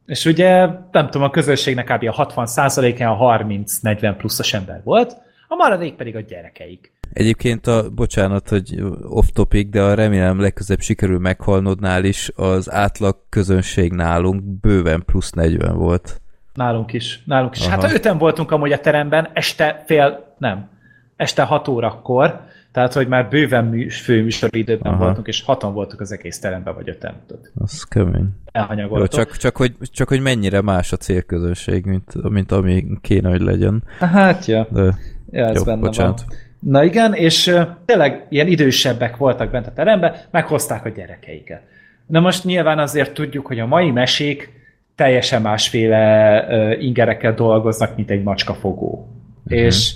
és 0.07 0.25
ugye 0.25 0.67
nem 0.91 1.05
tudom, 1.05 1.23
a 1.23 1.31
közönségnek 1.31 1.85
kb. 1.85 2.09
a 2.09 2.27
60%-án 2.27 3.11
a 3.11 3.39
30-40 3.39 4.15
pluszos 4.19 4.55
ember 4.55 4.81
volt, 4.85 5.17
a 5.49 5.55
maradék 5.55 5.95
pedig 5.95 6.17
a 6.17 6.21
gyerekeik. 6.21 6.93
Egyébként 7.13 7.67
a, 7.67 7.91
bocsánat, 7.91 8.49
hogy 8.49 8.83
off 9.03 9.27
topic, 9.33 9.71
de 9.71 9.83
a 9.83 9.95
remélem 9.95 10.41
legközebb 10.41 10.81
sikerül 10.81 11.19
meghalnodnál 11.19 12.05
is, 12.05 12.31
az 12.35 12.71
átlag 12.71 13.17
közönség 13.29 13.93
nálunk 13.93 14.43
bőven 14.43 15.03
plusz 15.07 15.31
40 15.31 15.77
volt. 15.77 16.20
Nálunk 16.61 16.93
is, 16.93 17.23
nálunk 17.27 17.57
is. 17.57 17.67
Hát 17.67 17.79
Aha. 17.79 17.87
Hát 17.87 17.97
öten 17.97 18.19
voltunk 18.19 18.51
amúgy 18.51 18.73
a 18.73 18.79
teremben, 18.79 19.29
este 19.33 19.83
fél, 19.87 20.35
nem, 20.39 20.69
este 21.17 21.43
6 21.43 21.69
órakor, 21.69 22.41
tehát, 22.73 22.93
hogy 22.93 23.09
már 23.09 23.29
bőven 23.29 23.65
műs, 23.65 24.01
főműsoridőben 24.01 24.93
Aha. 24.93 25.05
voltunk, 25.05 25.27
és 25.27 25.43
hatan 25.43 25.73
voltunk 25.73 26.01
az 26.01 26.13
egész 26.13 26.39
teremben, 26.39 26.75
vagy 26.75 26.89
öten. 26.89 27.15
Az 27.55 27.83
kemény. 27.83 28.29
Jó, 28.77 29.07
csak, 29.07 29.37
csak, 29.37 29.57
hogy, 29.57 29.75
csak 29.81 30.09
hogy 30.09 30.21
mennyire 30.21 30.61
más 30.61 30.93
a 30.93 30.97
célközönség, 30.97 31.85
mint, 31.85 32.31
mint 32.31 32.53
ami 32.53 32.87
kéne, 33.01 33.31
hogy 33.31 33.41
legyen. 33.41 33.83
Hát, 33.99 34.45
ja. 34.45 34.67
De, 34.71 34.95
ja 35.31 35.47
ez 35.47 35.57
jó, 35.57 35.65
benne 35.65 35.81
bocsánat. 35.81 36.25
van. 36.27 36.39
Na 36.59 36.85
igen, 36.85 37.15
és 37.15 37.57
tényleg 37.85 38.27
ilyen 38.29 38.47
idősebbek 38.47 39.17
voltak 39.17 39.51
bent 39.51 39.67
a 39.67 39.73
teremben, 39.73 40.15
meghozták 40.31 40.85
a 40.85 40.89
gyerekeiket. 40.89 41.63
Na 42.07 42.21
most 42.21 42.45
nyilván 42.45 42.79
azért 42.79 43.15
tudjuk, 43.15 43.47
hogy 43.47 43.59
a 43.59 43.67
mai 43.67 43.91
mesék 43.91 44.60
teljesen 45.01 45.43
másféle 45.43 46.47
uh, 46.49 46.83
ingerekkel 46.83 47.35
dolgoznak, 47.35 47.97
mint 47.97 48.11
egy 48.11 48.23
macskafogó. 48.23 49.09
Uh-huh. 49.45 49.65
És, 49.65 49.95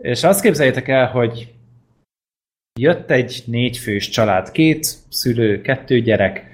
és 0.00 0.24
azt 0.24 0.40
képzeljétek 0.40 0.88
el, 0.88 1.06
hogy 1.06 1.52
jött 2.80 3.10
egy 3.10 3.42
négyfős 3.46 4.08
család, 4.08 4.50
két 4.50 4.86
szülő, 5.08 5.60
kettő 5.60 6.00
gyerek, 6.00 6.44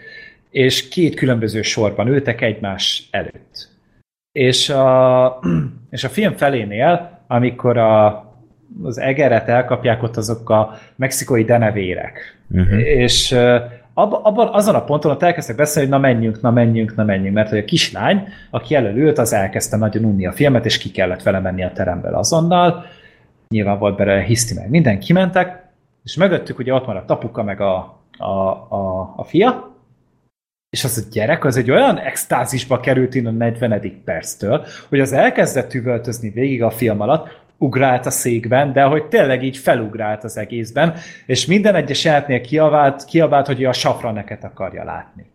és 0.50 0.88
két 0.88 1.14
különböző 1.14 1.62
sorban 1.62 2.08
ültek 2.08 2.40
egymás 2.40 3.08
előtt. 3.10 3.68
És 4.32 4.68
a, 4.68 5.40
és 5.90 6.04
a 6.04 6.08
film 6.08 6.32
felénél, 6.36 7.20
amikor 7.26 7.76
a, 7.76 8.24
az 8.82 8.98
egeret 8.98 9.48
elkapják 9.48 10.02
ott 10.02 10.16
azok 10.16 10.50
a 10.50 10.78
mexikói 10.96 11.44
denevérek. 11.44 12.38
Uh-huh. 12.50 12.80
És 12.80 13.36
abban, 13.94 14.48
azon 14.48 14.74
a 14.74 14.84
ponton 14.84 15.10
ott 15.10 15.22
elkezdtek 15.22 15.56
beszélni, 15.56 15.90
hogy 15.90 16.00
na 16.00 16.08
menjünk, 16.08 16.40
na 16.40 16.50
menjünk, 16.50 16.94
na 16.94 17.04
menjünk, 17.04 17.34
mert 17.34 17.48
hogy 17.48 17.58
a 17.58 17.64
kislány, 17.64 18.28
aki 18.50 18.74
elől 18.74 19.14
az 19.14 19.32
elkezdte 19.32 19.76
nagyon 19.76 20.04
unni 20.04 20.26
a 20.26 20.32
filmet, 20.32 20.64
és 20.64 20.78
ki 20.78 20.90
kellett 20.90 21.22
vele 21.22 21.40
menni 21.40 21.64
a 21.64 21.72
teremből 21.72 22.14
azonnal. 22.14 22.84
Nyilván 23.48 23.78
volt 23.78 23.96
belőle 23.96 24.22
hiszti 24.22 24.54
meg. 24.54 24.70
Minden 24.70 24.98
kimentek, 24.98 25.62
és 26.04 26.16
mögöttük 26.16 26.58
ugye 26.58 26.74
ott 26.74 26.86
maradt 26.86 27.10
apuka, 27.10 27.42
meg 27.42 27.60
a, 27.60 28.00
a, 28.18 28.30
a, 28.68 29.14
a 29.16 29.24
fia, 29.24 29.70
és 30.70 30.84
az 30.84 31.04
a 31.06 31.10
gyerek 31.12 31.44
az 31.44 31.56
egy 31.56 31.70
olyan 31.70 31.98
extázisba 31.98 32.80
került 32.80 33.14
innen 33.14 33.34
a 33.34 33.36
40. 33.36 34.02
perctől, 34.04 34.64
hogy 34.88 35.00
az 35.00 35.12
elkezdett 35.12 35.74
üvöltözni 35.74 36.30
végig 36.30 36.62
a 36.62 36.70
film 36.70 37.00
alatt, 37.00 37.41
ugrált 37.62 38.06
a 38.06 38.10
székben, 38.10 38.72
de 38.72 38.82
hogy 38.82 39.04
tényleg 39.04 39.42
így 39.42 39.56
felugrált 39.56 40.24
az 40.24 40.36
egészben, 40.36 40.94
és 41.26 41.46
minden 41.46 41.74
egyes 41.74 42.04
jelenetnél 42.04 42.40
kiabált, 42.40 43.04
kiabált, 43.04 43.46
hogy 43.46 43.64
a 43.64 43.72
safraneket 43.72 44.44
akarja 44.44 44.84
látni. 44.84 45.30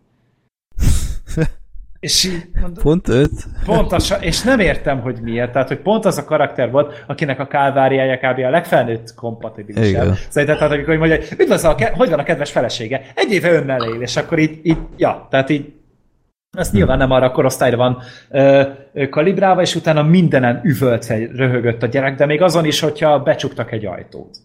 És 2.00 2.24
így 2.24 2.48
mondom, 2.60 2.82
pont 2.82 3.08
öt. 3.08 3.30
Pont 3.64 3.92
az, 3.92 4.14
és 4.20 4.42
nem 4.42 4.60
értem, 4.60 5.00
hogy 5.00 5.18
miért. 5.22 5.52
Tehát, 5.52 5.68
hogy 5.68 5.78
pont 5.78 6.04
az 6.04 6.18
a 6.18 6.24
karakter 6.24 6.70
volt, 6.70 7.04
akinek 7.06 7.40
a 7.40 7.46
kálváriája 7.46 8.16
kb. 8.16 8.38
a 8.38 8.50
legfelnőtt 8.50 9.14
kompatibilis. 9.14 9.86
Szerintem, 10.28 10.56
tehát 10.56 10.72
amikor 10.72 10.96
mondja, 10.96 11.16
hogy 11.16 11.90
hogy 11.94 12.10
van 12.10 12.18
a 12.18 12.22
kedves 12.22 12.50
felesége? 12.50 13.00
Egy 13.14 13.32
éve 13.32 13.52
önnel 13.52 13.82
él, 13.82 14.00
és 14.00 14.16
akkor 14.16 14.38
így, 14.38 14.60
így 14.62 14.78
ja, 14.96 15.26
tehát 15.30 15.50
így 15.50 15.77
ez 16.56 16.70
nyilván 16.72 16.98
nem 16.98 17.10
arra 17.10 17.26
a 17.26 17.30
korosztályra 17.30 17.76
van 17.76 17.98
ö, 18.30 18.62
ö, 18.92 19.08
kalibrálva, 19.08 19.60
és 19.60 19.74
utána 19.74 20.02
mindenen 20.02 20.60
üvölt, 20.64 21.06
röhögött 21.34 21.82
a 21.82 21.86
gyerek, 21.86 22.16
de 22.16 22.26
még 22.26 22.42
azon 22.42 22.64
is, 22.64 22.80
hogyha 22.80 23.22
becsuktak 23.22 23.72
egy 23.72 23.86
ajtót. 23.86 24.36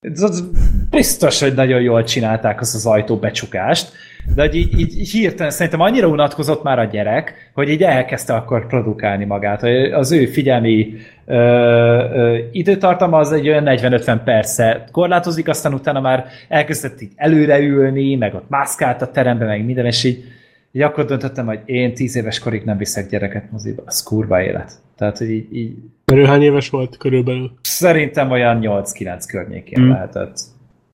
Ez, 0.00 0.42
biztos, 0.90 1.40
hogy 1.40 1.54
nagyon 1.54 1.80
jól 1.80 2.04
csinálták 2.04 2.60
az 2.60 2.74
az 2.74 2.86
ajtó 2.86 3.16
becsukást, 3.16 3.92
de 4.34 4.42
hogy 4.42 4.54
így, 4.54 4.80
így 4.80 5.10
hirtelen 5.10 5.52
szerintem 5.52 5.80
annyira 5.80 6.06
unatkozott 6.06 6.62
már 6.62 6.78
a 6.78 6.84
gyerek, 6.84 7.50
hogy 7.54 7.68
így 7.68 7.82
elkezdte 7.82 8.34
akkor 8.34 8.66
produkálni 8.66 9.24
magát. 9.24 9.62
Az 9.92 10.12
ő 10.12 10.26
figyelmi 10.26 10.94
ö, 11.26 11.34
ö, 11.34 12.38
időtartama 12.52 13.18
az 13.18 13.32
egy 13.32 13.48
olyan 13.48 13.64
40-50 13.66 14.20
perce 14.24 14.84
korlátozik, 14.92 15.48
aztán 15.48 15.74
utána 15.74 16.00
már 16.00 16.26
elkezdett 16.48 17.00
így 17.00 17.12
előreülni, 17.16 18.14
meg 18.14 18.34
ott 18.34 18.48
mászkált 18.48 19.02
a 19.02 19.10
terembe, 19.10 19.44
meg 19.44 19.64
minden, 19.64 19.86
és 19.86 20.04
így 20.04 20.24
így 20.72 20.82
akkor 20.82 21.04
döntöttem, 21.04 21.46
hogy 21.46 21.60
én 21.64 21.94
tíz 21.94 22.16
éves 22.16 22.38
korig 22.38 22.64
nem 22.64 22.76
viszek 22.76 23.08
gyereket 23.08 23.50
moziba. 23.50 23.82
Az 23.86 24.02
kurva 24.02 24.42
élet. 24.42 24.72
Tehát, 24.96 25.18
hogy 25.18 25.30
így... 25.30 25.56
így... 25.56 25.76
Körül 26.04 26.26
hány 26.26 26.42
éves 26.42 26.68
volt 26.68 26.96
körülbelül? 26.96 27.52
Szerintem 27.62 28.30
olyan 28.30 28.58
8-9 28.62 29.24
környékén 29.28 29.78
hmm. 29.78 29.90
lehetett. 29.90 30.38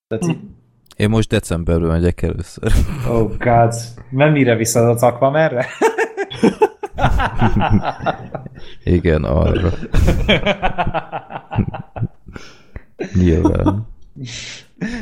Tehát 0.09 0.25
hmm. 0.25 0.33
így... 0.33 0.39
Én 0.97 1.09
most 1.09 1.29
decemberben 1.29 1.89
megyek 1.89 2.23
először. 2.23 2.73
Oh 3.09 3.37
god. 3.39 3.75
Nem 4.11 4.33
mire 4.33 4.57
viszed 4.57 4.89
az 4.89 5.03
Aquamerre? 5.03 5.67
Igen, 8.85 9.25
arra. 9.25 9.71
Nyilván. 13.23 13.87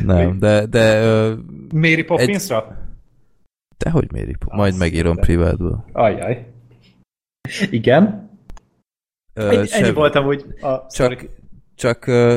Nem, 0.04 0.38
de... 0.38 0.66
de 0.66 1.06
uh, 1.06 1.38
Mary 1.72 2.02
Poppinsra? 2.02 2.56
Egy... 2.56 2.83
Dehogy 3.84 4.12
méri? 4.12 4.36
Majd 4.50 4.76
megírom 4.76 5.16
privátból. 5.16 5.84
Ajaj. 5.92 6.46
Igen. 7.70 8.30
Ö, 9.34 9.48
Egy, 9.48 9.70
ennyi 9.72 9.92
voltam, 9.92 10.24
hogy 10.24 10.44
a... 10.60 10.86
Csak, 10.86 11.26
csak 11.74 12.04
uh, 12.06 12.36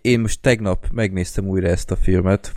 én 0.00 0.20
most 0.20 0.42
tegnap 0.42 0.86
megnéztem 0.92 1.48
újra 1.48 1.68
ezt 1.68 1.90
a 1.90 1.96
filmet, 1.96 2.52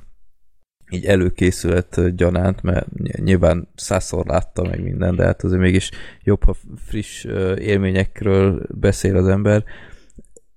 így 0.89 1.05
előkészület 1.05 2.15
gyanánt, 2.15 2.61
mert 2.61 2.87
nyilván 3.15 3.67
százszor 3.75 4.25
láttam 4.25 4.67
meg 4.67 4.83
minden, 4.83 5.15
de 5.15 5.25
hát 5.25 5.43
azért 5.43 5.61
mégis 5.61 5.91
jobb, 6.23 6.43
ha 6.43 6.55
friss 6.75 7.23
élményekről 7.57 8.61
beszél 8.69 9.15
az 9.15 9.27
ember. 9.27 9.63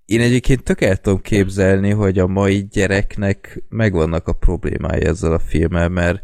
Én 0.05 0.21
egyébként 0.21 0.63
tök 0.63 0.81
el 0.81 0.97
tudom 0.97 1.21
képzelni, 1.21 1.91
hogy 1.91 2.19
a 2.19 2.27
mai 2.27 2.67
gyereknek 2.71 3.63
megvannak 3.69 4.29
a 4.29 4.33
problémái 4.33 5.05
ezzel 5.05 5.33
a 5.33 5.39
filmmel, 5.39 5.89
mert 5.89 6.21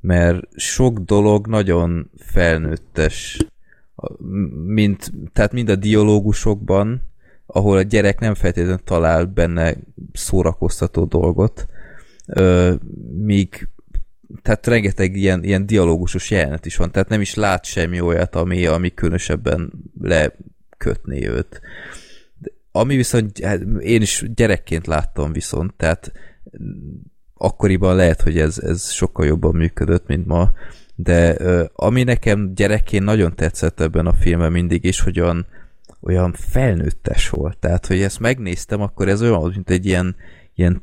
mert 0.00 0.40
sok 0.56 0.98
dolog 0.98 1.46
nagyon 1.46 2.10
felnőttes, 2.16 3.46
mint, 4.64 5.12
tehát 5.32 5.52
mind 5.52 5.68
a 5.68 5.76
dialógusokban, 5.76 7.02
ahol 7.46 7.76
a 7.76 7.82
gyerek 7.82 8.20
nem 8.20 8.34
feltétlenül 8.34 8.84
talál 8.84 9.24
benne 9.24 9.76
szórakoztató 10.12 11.04
dolgot, 11.04 11.66
míg 13.12 13.68
tehát 14.42 14.66
rengeteg 14.66 15.16
ilyen, 15.16 15.44
ilyen 15.44 15.66
dialógusos 15.66 16.30
jelenet 16.30 16.66
is 16.66 16.76
van, 16.76 16.90
tehát 16.90 17.08
nem 17.08 17.20
is 17.20 17.34
lát 17.34 17.64
semmi 17.64 18.00
olyat, 18.00 18.34
ami, 18.34 18.66
ami 18.66 18.94
különösebben 18.94 19.72
lekötné 20.00 21.28
őt. 21.28 21.60
Ami 22.72 22.96
viszont, 22.96 23.44
hát 23.44 23.60
én 23.80 24.02
is 24.02 24.24
gyerekként 24.34 24.86
láttam 24.86 25.32
viszont, 25.32 25.74
tehát 25.74 26.12
akkoriban 27.42 27.96
lehet, 27.96 28.20
hogy 28.20 28.38
ez, 28.38 28.58
ez 28.58 28.90
sokkal 28.90 29.26
jobban 29.26 29.54
működött, 29.54 30.06
mint 30.06 30.26
ma, 30.26 30.52
de 30.94 31.36
ami 31.74 32.02
nekem 32.02 32.54
gyerekként 32.54 33.04
nagyon 33.04 33.36
tetszett 33.36 33.80
ebben 33.80 34.06
a 34.06 34.12
filmben 34.12 34.52
mindig 34.52 34.84
is, 34.84 35.00
hogy 35.00 35.20
olyan, 35.20 35.46
olyan 36.00 36.32
felnőttes 36.32 37.28
volt. 37.28 37.58
Tehát, 37.58 37.86
hogy 37.86 38.00
ezt 38.00 38.20
megnéztem, 38.20 38.80
akkor 38.80 39.08
ez 39.08 39.22
olyan, 39.22 39.50
mint 39.54 39.70
egy 39.70 39.86
ilyen, 39.86 40.16
ilyen 40.54 40.80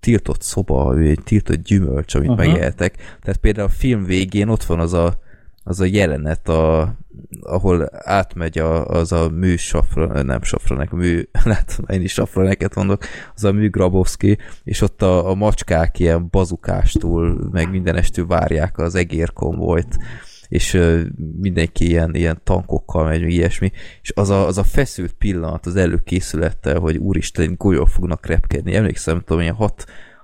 tiltott 0.00 0.42
szoba, 0.42 0.84
vagy 0.84 1.06
egy 1.06 1.22
tiltott 1.24 1.62
gyümölcs, 1.62 2.14
amit 2.14 2.28
uh-huh. 2.28 2.46
megéltek. 2.46 2.96
Tehát 2.96 3.40
például 3.40 3.66
a 3.66 3.70
film 3.70 4.04
végén 4.04 4.48
ott 4.48 4.64
van 4.64 4.80
az 4.80 4.92
a, 4.92 5.20
az 5.64 5.80
a 5.80 5.84
jelenet, 5.84 6.48
a, 6.48 6.94
ahol 7.40 7.88
átmegy 7.92 8.58
a, 8.58 8.86
az 8.86 9.12
a 9.12 9.28
mű 9.28 9.56
safra, 9.56 10.22
nem 10.22 10.42
safranek, 10.42 10.90
mű, 10.90 11.28
látom, 11.44 11.84
én 11.94 12.02
is 12.02 12.12
safraneket 12.12 12.74
mondok, 12.74 13.04
az 13.34 13.44
a 13.44 13.52
mű 13.52 13.70
Grabowski, 13.70 14.38
és 14.64 14.80
ott 14.80 15.02
a, 15.02 15.30
a 15.30 15.34
macskák 15.34 15.98
ilyen 15.98 16.28
bazukástól, 16.30 17.48
meg 17.50 17.70
mindenestől 17.70 18.26
várják 18.26 18.78
az 18.78 18.94
egérkonvojt, 18.94 19.98
és 20.48 20.80
mindenki 21.40 21.86
ilyen, 21.86 22.14
ilyen 22.14 22.40
tankokkal 22.44 23.04
megy, 23.04 23.20
meg 23.20 23.30
ilyesmi, 23.30 23.72
és 24.02 24.12
az 24.14 24.30
a, 24.30 24.46
az 24.46 24.58
a 24.58 24.64
feszült 24.64 25.12
pillanat 25.12 25.66
az 25.66 25.76
előkészülettel, 25.76 26.78
hogy 26.78 26.96
úristen, 26.96 27.54
golyó 27.56 27.84
fognak 27.84 28.26
repkedni. 28.26 28.74
Emlékszem, 28.74 29.22
tudom, 29.24 29.42
ilyen 29.42 29.56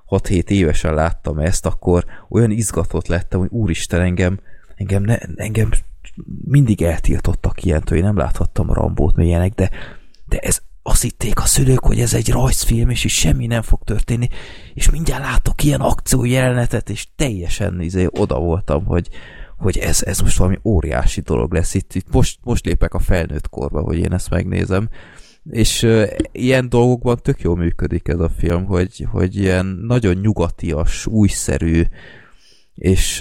6-7 0.09 0.49
évesen 0.49 0.95
láttam 0.95 1.39
ezt, 1.39 1.67
akkor 1.67 2.05
olyan 2.29 2.51
izgatott 2.51 3.07
lettem, 3.07 3.41
hogy 3.41 3.49
úristen, 3.51 4.01
engem, 4.01 4.39
engem, 4.79 5.03
ne, 5.03 5.17
engem 5.37 5.71
mindig 6.45 6.83
eltiltottak 6.83 7.65
ilyentől, 7.65 7.99
én 7.99 8.05
nem 8.05 8.17
láthattam 8.17 8.71
a 8.71 8.75
Rambót, 8.75 9.19
ilyenek, 9.19 9.55
de, 9.55 9.71
de 10.25 10.39
ez 10.39 10.63
azt 10.83 11.03
hitték 11.03 11.41
a 11.41 11.47
szülők, 11.47 11.85
hogy 11.85 12.01
ez 12.01 12.15
egy 12.15 12.31
rajzfilm, 12.31 12.91
és 12.91 13.05
is 13.05 13.15
semmi 13.15 13.47
nem 13.47 13.63
fog 13.63 13.81
történni, 13.85 14.29
és 14.75 14.91
mindjárt 14.91 15.23
látok 15.23 15.65
ilyen 15.65 15.81
akció 15.81 16.25
jelenetet, 16.25 16.91
és 16.91 17.07
teljesen 17.17 17.81
izé, 17.81 18.07
oda 18.11 18.39
voltam, 18.39 18.85
hogy, 18.85 19.09
hogy 19.57 19.79
ez, 19.79 20.03
ez 20.03 20.21
most 20.21 20.39
valami 20.39 20.59
óriási 20.65 21.21
dolog 21.21 21.53
lesz. 21.53 21.75
Itt, 21.75 21.95
itt 21.95 22.13
most, 22.13 22.39
most 22.43 22.65
lépek 22.65 22.95
a 22.95 22.99
felnőtt 22.99 23.49
korba, 23.49 23.81
hogy 23.81 23.99
én 23.99 24.13
ezt 24.13 24.31
megnézem. 24.31 24.89
És 25.51 25.83
uh, 25.83 26.11
ilyen 26.33 26.69
dolgokban 26.69 27.19
tök 27.23 27.41
jól 27.41 27.57
működik 27.57 28.09
ez 28.09 28.19
a 28.19 28.29
film, 28.29 28.65
hogy, 28.65 29.07
hogy 29.11 29.37
ilyen 29.37 29.67
nagyon 29.67 30.15
nyugatias, 30.15 31.07
újszerű, 31.07 31.83
és 32.79 33.17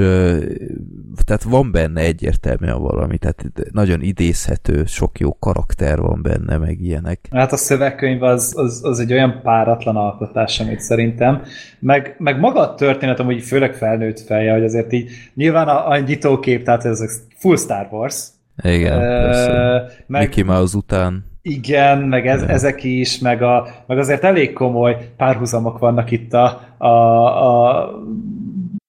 tehát 1.25 1.43
van 1.43 1.71
benne 1.71 2.01
egyértelműen 2.01 2.81
valami, 2.81 3.17
tehát 3.17 3.45
nagyon 3.71 4.01
idézhető, 4.01 4.85
sok 4.85 5.19
jó 5.19 5.33
karakter 5.39 5.99
van 5.99 6.21
benne, 6.21 6.57
meg 6.57 6.81
ilyenek. 6.81 7.27
Hát 7.31 7.51
a 7.51 7.57
szövegkönyv 7.57 8.23
az, 8.23 8.53
az, 8.55 8.81
az 8.83 8.99
egy 8.99 9.13
olyan 9.13 9.39
páratlan 9.43 9.95
alkotás, 9.95 10.59
amit 10.59 10.79
szerintem, 10.79 11.41
meg, 11.79 12.15
meg 12.17 12.39
maga 12.39 12.59
a 12.59 12.75
történet, 12.75 13.19
amúgy 13.19 13.43
főleg 13.43 13.73
felnőtt 13.73 14.19
feje, 14.19 14.53
hogy 14.53 14.63
azért 14.63 14.93
így 14.93 15.11
nyilván 15.33 15.67
a, 15.67 15.89
a 15.89 15.97
nyitókép, 15.99 16.63
tehát 16.63 16.85
ez 16.85 17.21
full 17.37 17.57
Star 17.57 17.87
Wars. 17.91 18.27
Igen, 18.63 18.97
uh, 18.97 19.91
meg, 20.07 20.21
Mickey 20.21 20.43
Mouse 20.43 20.77
után. 20.77 21.25
Igen, 21.41 21.97
meg 21.97 22.27
ez, 22.27 22.41
ezek 22.41 22.83
is, 22.83 23.19
meg, 23.19 23.41
a, 23.41 23.67
meg 23.87 23.97
azért 23.97 24.23
elég 24.23 24.53
komoly 24.53 25.11
párhuzamok 25.17 25.77
vannak 25.77 26.11
itt 26.11 26.33
a, 26.33 26.61
a, 26.77 26.87
a 26.87 27.89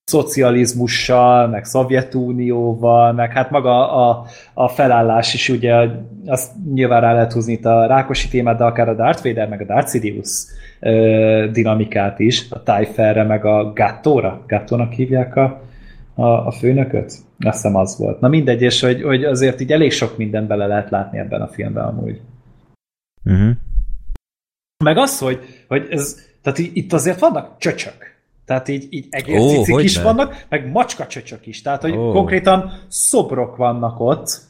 szocializmussal, 0.09 1.49
meg 1.49 1.65
Szovjetunióval, 1.65 3.13
meg 3.13 3.33
hát 3.33 3.51
maga 3.51 3.93
a, 3.93 4.27
a 4.55 4.69
felállás 4.69 5.35
is 5.35 5.49
ugye, 5.49 5.89
azt 6.27 6.53
nyilván 6.73 7.01
rá 7.01 7.13
lehet 7.13 7.33
húzni 7.33 7.53
itt 7.53 7.65
a 7.65 7.87
Rákosi 7.87 8.29
témát, 8.29 8.59
de 8.59 8.65
akár 8.65 8.89
a 8.89 8.95
Darth 8.95 9.25
Vader, 9.25 9.49
meg 9.49 9.61
a 9.61 9.65
Darth 9.65 9.91
Sidious 9.91 10.45
ö, 10.81 11.49
dinamikát 11.53 12.19
is, 12.19 12.47
a 12.51 12.63
Tyferre, 12.63 13.25
meg 13.25 13.45
a 13.45 13.73
Gattóra, 13.73 14.45
Gattónak 14.47 14.93
hívják 14.93 15.37
a, 15.37 15.63
a, 16.15 16.27
a 16.27 16.51
főnököt? 16.51 17.05
Azt 17.05 17.23
hiszem 17.39 17.77
az 17.77 17.99
volt. 17.99 18.21
Na 18.21 18.29
mindegy, 18.29 18.63
és 18.63 18.81
hogy, 18.81 19.03
hogy 19.03 19.25
azért 19.25 19.61
így 19.61 19.73
elég 19.73 19.93
sok 19.93 20.17
mindent 20.17 20.47
bele 20.47 20.67
lehet 20.67 20.91
látni 20.91 21.19
ebben 21.19 21.41
a 21.41 21.49
filmben 21.49 21.85
amúgy. 21.85 22.21
Uh-huh. 23.25 23.51
Meg 24.85 24.97
az, 24.97 25.19
hogy, 25.19 25.65
hogy 25.69 25.87
ez, 25.91 26.27
tehát 26.43 26.59
itt 26.59 26.93
azért 26.93 27.21
vannak 27.21 27.59
csöcsök 27.59 28.08
tehát 28.49 28.69
így, 28.69 28.87
így 28.91 29.07
oh, 29.71 29.83
is 29.83 29.97
ne? 29.97 30.03
vannak, 30.03 30.45
meg 30.49 30.71
macska 30.71 31.07
csöcsök 31.07 31.47
is. 31.47 31.63
Tehát, 31.63 31.83
hogy 31.83 31.97
oh. 31.97 32.13
konkrétan 32.13 32.73
szobrok 32.89 33.57
vannak 33.57 34.01
ott 34.01 34.47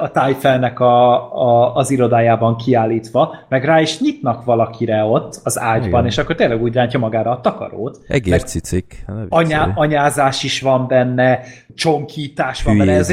a 0.00 0.10
tájfelnek 0.10 0.80
a, 0.80 1.32
a, 1.42 1.74
az 1.74 1.90
irodájában 1.90 2.56
kiállítva, 2.56 3.34
meg 3.48 3.64
rá 3.64 3.80
is 3.80 4.00
nyitnak 4.00 4.44
valakire 4.44 5.04
ott 5.04 5.40
az 5.44 5.58
ágyban, 5.58 5.90
Igen. 5.90 6.06
és 6.06 6.18
akkor 6.18 6.34
tényleg 6.34 6.62
úgy 6.62 6.74
rántja 6.74 6.98
magára 6.98 7.30
a 7.30 7.40
takarót. 7.40 7.98
Egércicik. 8.08 9.04
Anyá, 9.28 9.72
anyázás 9.74 10.42
is 10.42 10.60
van 10.60 10.86
benne, 10.86 11.40
csonkítás 11.74 12.62
van 12.62 12.78
benne. 12.78 12.92
Ez, 12.92 13.12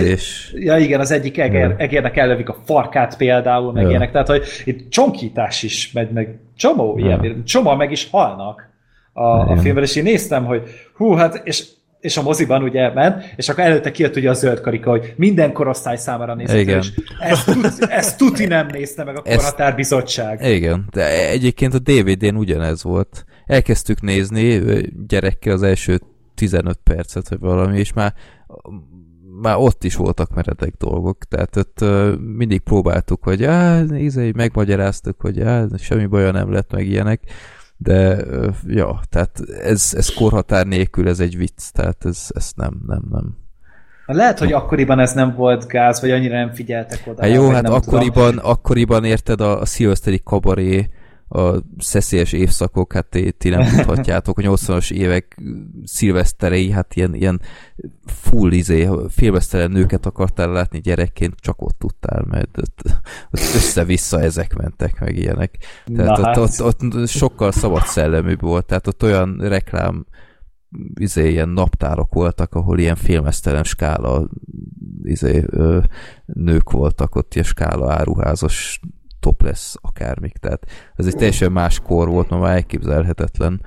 ja 0.54 0.78
igen, 0.78 1.00
az 1.00 1.12
egyik 1.12 1.38
eger, 1.38 1.76
egérnek 1.78 2.18
ellövik 2.18 2.50
a 2.50 2.56
farkát 2.66 3.18
például, 3.18 3.72
meg 3.72 3.84
ja. 3.84 3.90
ilyenek. 3.90 4.12
Tehát, 4.12 4.28
hogy 4.28 4.44
itt 4.64 4.90
csonkítás 4.90 5.64
is 5.64 5.92
megy, 5.92 6.12
meg 6.12 6.40
csomó 6.56 6.98
ja. 6.98 7.06
ilyen, 7.06 7.44
csomó 7.44 7.76
meg 7.76 7.92
is 7.92 8.10
halnak 8.12 8.69
a, 9.20 9.52
a 9.52 9.58
filmben, 9.58 9.84
és 9.84 9.96
én 9.96 10.04
néztem, 10.04 10.46
hogy 10.46 10.62
hú, 10.94 11.14
hát, 11.14 11.42
és, 11.44 11.68
és 12.00 12.18
a 12.18 12.22
moziban 12.22 12.64
ugye 12.64 12.94
ment, 12.94 13.34
és 13.36 13.50
akkor 13.50 13.64
előtte 13.64 13.92
kijött 13.92 14.16
ugye 14.16 14.30
a 14.30 14.34
zöld 14.34 14.62
karika, 14.62 14.90
hogy 14.90 15.14
minden 15.16 15.54
korosztály 15.54 15.98
számára 15.98 16.36
Igen. 16.42 16.80
és 16.80 16.92
ezt, 17.20 17.46
tuti, 17.46 17.70
ezt 17.90 18.18
tuti 18.18 18.46
nem 18.46 18.68
nézte 18.72 19.04
meg 19.04 19.18
a 19.18 19.22
korhatárbizottság. 19.22 20.46
Igen, 20.46 20.88
de 20.92 21.30
egyébként 21.30 21.74
a 21.74 21.80
DVD-n 21.80 22.36
ugyanez 22.36 22.84
volt. 22.84 23.26
Elkezdtük 23.46 24.02
nézni 24.02 24.62
gyerekkel 25.08 25.54
az 25.54 25.64
első 25.64 26.00
15 26.36 26.80
percet, 26.84 27.30
vagy 27.30 27.40
valami, 27.40 27.80
és 27.80 27.94
már 27.94 28.14
már 29.42 29.56
ott 29.58 29.84
is 29.84 29.96
voltak 29.96 30.36
meredek 30.36 30.74
dolgok, 30.78 31.18
tehát 31.24 31.56
ott 31.56 31.78
uh, 31.82 32.18
mindig 32.18 32.60
próbáltuk, 32.60 33.24
hogy 33.24 33.44
á, 33.44 33.82
nézze, 33.82 34.32
megmagyaráztuk, 34.36 35.22
hogy 35.22 35.42
á, 35.42 35.66
semmi 35.78 36.06
baja 36.06 36.32
nem 36.32 36.52
lett, 36.52 36.72
meg 36.72 36.88
ilyenek, 36.88 37.22
de 37.82 38.26
ja, 38.68 39.00
tehát 39.10 39.40
ez, 39.64 39.94
ez 39.96 40.14
korhatár 40.14 40.66
nélkül 40.66 41.08
ez 41.08 41.20
egy 41.20 41.38
vicc, 41.38 41.72
tehát 41.72 42.06
ez, 42.06 42.28
ez 42.36 42.52
nem, 42.56 42.82
nem, 42.88 43.02
nem. 43.12 43.38
Lehet, 44.06 44.40
hogy 44.40 44.54
akkoriban 44.54 45.00
ez 45.00 45.14
nem 45.14 45.36
volt 45.36 45.68
gáz, 45.68 46.02
vagy 46.02 46.12
annyira 46.12 46.38
nem 46.38 46.54
figyeltek 46.54 47.02
oda. 47.08 47.22
Hát 47.22 47.32
jó, 47.32 47.50
hát 47.50 47.70
akkoriban, 47.70 48.38
akkoriban 48.38 49.04
érted 49.04 49.42
a, 49.42 49.60
a 49.60 49.66
szilveszteri 49.66 50.22
kabaré 50.24 50.90
a 51.30 51.64
szeszélyes 51.78 52.34
évszakok, 52.34 52.94
hát 52.94 53.06
ti, 53.06 53.32
ti 53.32 53.50
nem 53.50 53.68
tudhatjátok, 53.76 54.36
hogy 54.36 54.46
80-as 54.48 54.92
évek 54.92 55.42
szilveszterei, 55.84 56.72
hát 56.72 56.96
ilyen, 56.96 57.14
ilyen 57.16 57.42
full 58.06 58.52
izé, 58.52 58.90
félvesztelen 59.10 59.72
nőket 59.72 60.06
akartál 60.06 60.52
látni 60.52 60.80
gyerekként, 60.80 61.36
csak 61.36 61.62
ott 61.62 61.80
tudtál, 61.80 62.26
mert 62.30 62.58
össze-vissza 63.32 64.22
ezek 64.22 64.56
mentek, 64.56 65.00
meg 65.00 65.18
ilyenek. 65.18 65.58
Tehát 65.96 66.18
Na 66.18 66.20
ott, 66.20 66.26
hát. 66.26 66.38
ott, 66.38 66.64
ott, 66.64 67.08
sokkal 67.08 67.52
szabad 67.52 67.86
szelleműbb 67.86 68.42
volt, 68.42 68.66
tehát 68.66 68.88
ott 68.88 69.04
olyan 69.04 69.38
reklám 69.40 70.06
izé, 70.94 71.30
ilyen 71.30 71.50
naptárok 71.50 72.14
voltak, 72.14 72.54
ahol 72.54 72.80
ilyen 72.80 72.96
filmesztelen 72.96 73.64
skála 73.64 74.30
izé, 75.04 75.44
ö, 75.48 75.80
nők 76.26 76.72
voltak, 76.72 77.16
ott 77.16 77.34
ilyen 77.34 77.48
skála 77.48 77.94
áruházos 77.94 78.80
topless 79.20 79.76
akármik, 79.82 80.38
tehát 80.38 80.66
ez 80.96 81.06
egy 81.06 81.16
teljesen 81.16 81.52
más 81.52 81.80
kor 81.80 82.08
volt, 82.08 82.30
ma 82.30 82.38
már 82.38 82.56
elképzelhetetlen, 82.56 83.62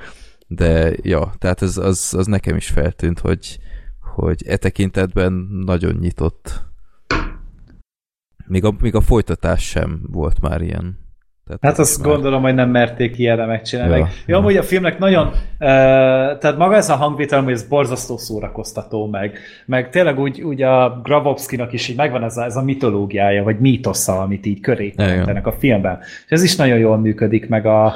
de 0.47 0.93
ja, 1.03 1.33
tehát 1.39 1.63
ez, 1.63 1.77
az, 1.77 2.15
az 2.15 2.27
nekem 2.27 2.57
is 2.57 2.69
feltűnt, 2.69 3.19
hogy, 3.19 3.59
hogy 4.15 4.47
e 4.47 4.57
tekintetben 4.57 5.33
nagyon 5.65 5.95
nyitott. 5.95 6.63
Még 8.47 8.65
a, 8.65 8.75
még 8.81 8.95
a 8.95 9.01
folytatás 9.01 9.69
sem 9.69 10.01
volt 10.11 10.41
már 10.41 10.61
ilyen. 10.61 11.02
Tehát 11.47 11.63
hát 11.63 11.79
azt 11.79 11.99
már... 11.99 12.13
gondolom, 12.13 12.43
hogy 12.43 12.55
nem 12.55 12.71
merték 12.71 13.19
ilyenre 13.19 13.47
megcsinálni. 13.47 13.97
Ja, 13.97 14.03
meg. 14.03 14.13
Ja, 14.27 14.37
amúgy 14.37 14.57
a 14.57 14.63
filmnek 14.63 14.99
nagyon, 14.99 15.27
uh, 15.27 15.35
tehát 15.59 16.57
maga 16.57 16.77
ez 16.77 16.89
a 16.91 16.97
hangvétel, 16.97 17.43
hogy 17.43 17.53
ez 17.53 17.69
borzasztó 17.69 18.17
szórakoztató 18.17 19.07
meg, 19.07 19.39
meg 19.67 19.91
tényleg 19.91 20.19
úgy, 20.19 20.41
úgy 20.43 20.63
a 20.63 21.01
Grabowskinak 21.03 21.73
is 21.73 21.89
így 21.89 21.97
megvan 21.97 22.25
ez 22.25 22.37
a, 22.37 22.45
ez 22.45 22.57
a 22.57 22.63
mitológiája, 22.63 23.43
vagy 23.43 23.59
mítosza, 23.59 24.21
amit 24.21 24.47
így 24.47 24.61
köré 24.61 24.91
teremtenek 24.91 25.47
a 25.47 25.53
filmben. 25.53 25.99
És 26.01 26.31
ez 26.31 26.43
is 26.43 26.57
nagyon 26.57 26.79
jól 26.79 26.99
működik, 26.99 27.49
meg 27.49 27.67
a, 27.67 27.95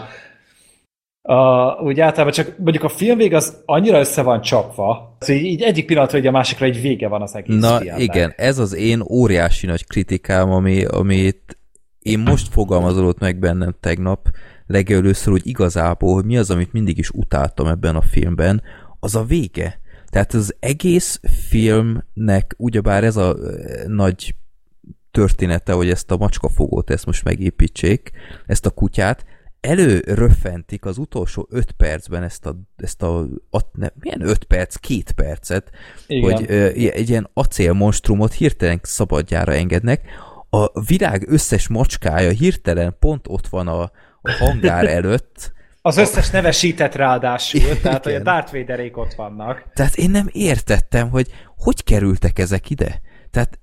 a, 1.23 1.71
úgy 1.83 2.01
általában 2.01 2.33
csak 2.33 2.55
mondjuk 2.59 2.85
a 2.85 2.89
film 2.89 3.19
vég 3.19 3.35
az 3.35 3.63
annyira 3.65 3.99
össze 3.99 4.23
van 4.23 4.41
csapva, 4.41 5.17
hogy 5.27 5.35
így 5.35 5.63
egyik 5.63 5.87
pillanatra, 5.87 6.19
hogy 6.19 6.27
a 6.27 6.31
másikra 6.31 6.67
egy 6.67 6.81
vége 6.81 7.09
van 7.09 7.23
az 7.23 7.35
egész 7.35 7.61
Na 7.61 7.79
filmnek. 7.79 8.03
igen, 8.03 8.33
ez 8.37 8.59
az 8.59 8.75
én 8.75 9.03
óriási 9.11 9.67
nagy 9.67 9.87
kritikám, 9.87 10.51
ami, 10.51 10.85
amit 10.85 11.59
én 12.07 12.19
most 12.19 12.49
fogalmazolott 12.49 13.19
meg 13.19 13.39
bennem 13.39 13.75
tegnap 13.81 14.31
legelőször, 14.67 15.33
hogy 15.33 15.47
igazából, 15.47 16.15
hogy 16.15 16.25
mi 16.25 16.39
az, 16.39 16.51
amit 16.51 16.73
mindig 16.73 16.99
is 16.99 17.11
utáltam 17.11 17.67
ebben 17.67 17.97
a 17.97 18.03
filmben, 18.03 18.63
az 19.01 19.15
a 19.15 19.25
vége. 19.25 19.81
Tehát 20.07 20.35
az 20.35 20.57
egész 20.61 21.21
filmnek, 21.49 22.55
ugyebár 22.57 23.05
ez 23.05 23.17
a 23.17 23.37
nagy 23.87 24.35
története, 25.11 25.73
hogy 25.73 25.91
ezt 25.91 26.11
a 26.11 26.17
macskafogót 26.17 26.91
ezt 26.91 27.07
most 27.07 27.25
megépítsék, 27.25 28.11
ezt 28.47 28.67
a 28.67 28.71
kutyát, 28.71 29.25
előröffentik 29.61 30.85
az 30.85 30.99
utolsó 30.99 31.47
öt 31.51 31.73
percben 31.73 32.23
ezt 32.23 32.47
a, 32.47 32.57
ezt 32.77 33.03
a, 33.03 33.19
a 33.51 33.61
ne, 33.73 33.89
milyen 34.01 34.21
öt 34.21 34.45
perc, 34.45 34.77
két 34.77 35.13
percet, 35.13 35.71
Igen. 36.07 36.33
hogy 36.33 36.45
ö, 36.49 36.67
egy 36.75 37.09
ilyen 37.09 37.31
acélmonstrumot 37.33 38.33
hirtelen 38.33 38.81
szabadjára 38.83 39.53
engednek, 39.53 40.03
a 40.63 40.81
világ 40.87 41.29
összes 41.29 41.69
macskája 41.69 42.31
hirtelen 42.31 42.97
pont 42.99 43.27
ott 43.29 43.47
van 43.47 43.69
a, 43.69 43.83
a 44.23 44.31
hangár 44.39 44.87
előtt. 44.99 45.55
Az 45.83 45.97
összes 45.97 46.31
nevesített 46.31 46.95
ráadásul, 46.95 47.61
Igen. 47.61 47.81
tehát 47.83 48.05
hogy 48.05 48.15
a 48.15 48.23
Darth 48.23 48.53
Vaderék 48.53 48.97
ott 48.97 49.15
vannak. 49.15 49.65
Tehát 49.75 49.97
én 49.97 50.11
nem 50.11 50.29
értettem, 50.33 51.11
hogy 51.11 51.31
hogy 51.57 51.85
kerültek 51.85 52.39
ezek 52.39 52.71
ide. 52.71 53.01
Tehát 53.31 53.59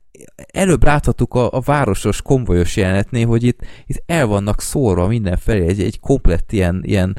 előbb 0.53 0.83
láthattuk 0.83 1.33
a, 1.33 1.51
a 1.51 1.59
városos 1.59 2.22
konvojos 2.22 2.75
jelenetnél, 2.75 3.27
hogy 3.27 3.43
itt, 3.43 3.59
itt 3.85 4.03
el 4.05 4.25
vannak 4.25 4.61
szórva 4.61 5.07
mindenfelé, 5.07 5.67
egy, 5.67 5.81
egy 5.81 5.99
komplett 5.99 6.51
ilyen, 6.51 6.81
ilyen 6.85 7.17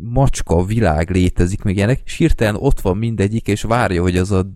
macska 0.00 0.64
világ 0.64 1.10
létezik, 1.10 1.62
még 1.62 1.76
ilyenek, 1.76 2.00
és 2.04 2.16
hirtelen 2.16 2.54
ott 2.54 2.80
van 2.80 2.96
mindegyik, 2.96 3.48
és 3.48 3.62
várja, 3.62 4.02
hogy 4.02 4.16
az 4.16 4.30
a 4.30 4.46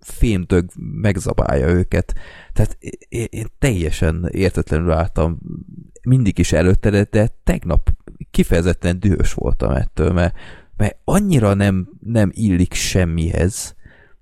fémdög 0.00 0.70
megzabálja 0.76 1.68
őket. 1.68 2.14
Tehát 2.52 2.78
én, 3.08 3.26
én 3.30 3.46
teljesen 3.58 4.28
értetlenül 4.30 4.90
álltam 4.90 5.38
mindig 6.02 6.38
is 6.38 6.52
előtte, 6.52 6.90
de, 6.90 7.06
de 7.10 7.28
tegnap 7.44 7.90
kifejezetten 8.30 9.00
dühös 9.00 9.32
voltam 9.32 9.70
ettől, 9.70 10.12
mert, 10.12 10.34
mert 10.76 10.98
annyira 11.04 11.54
nem, 11.54 11.88
nem 12.00 12.30
illik 12.34 12.72
semmihez, 12.72 13.76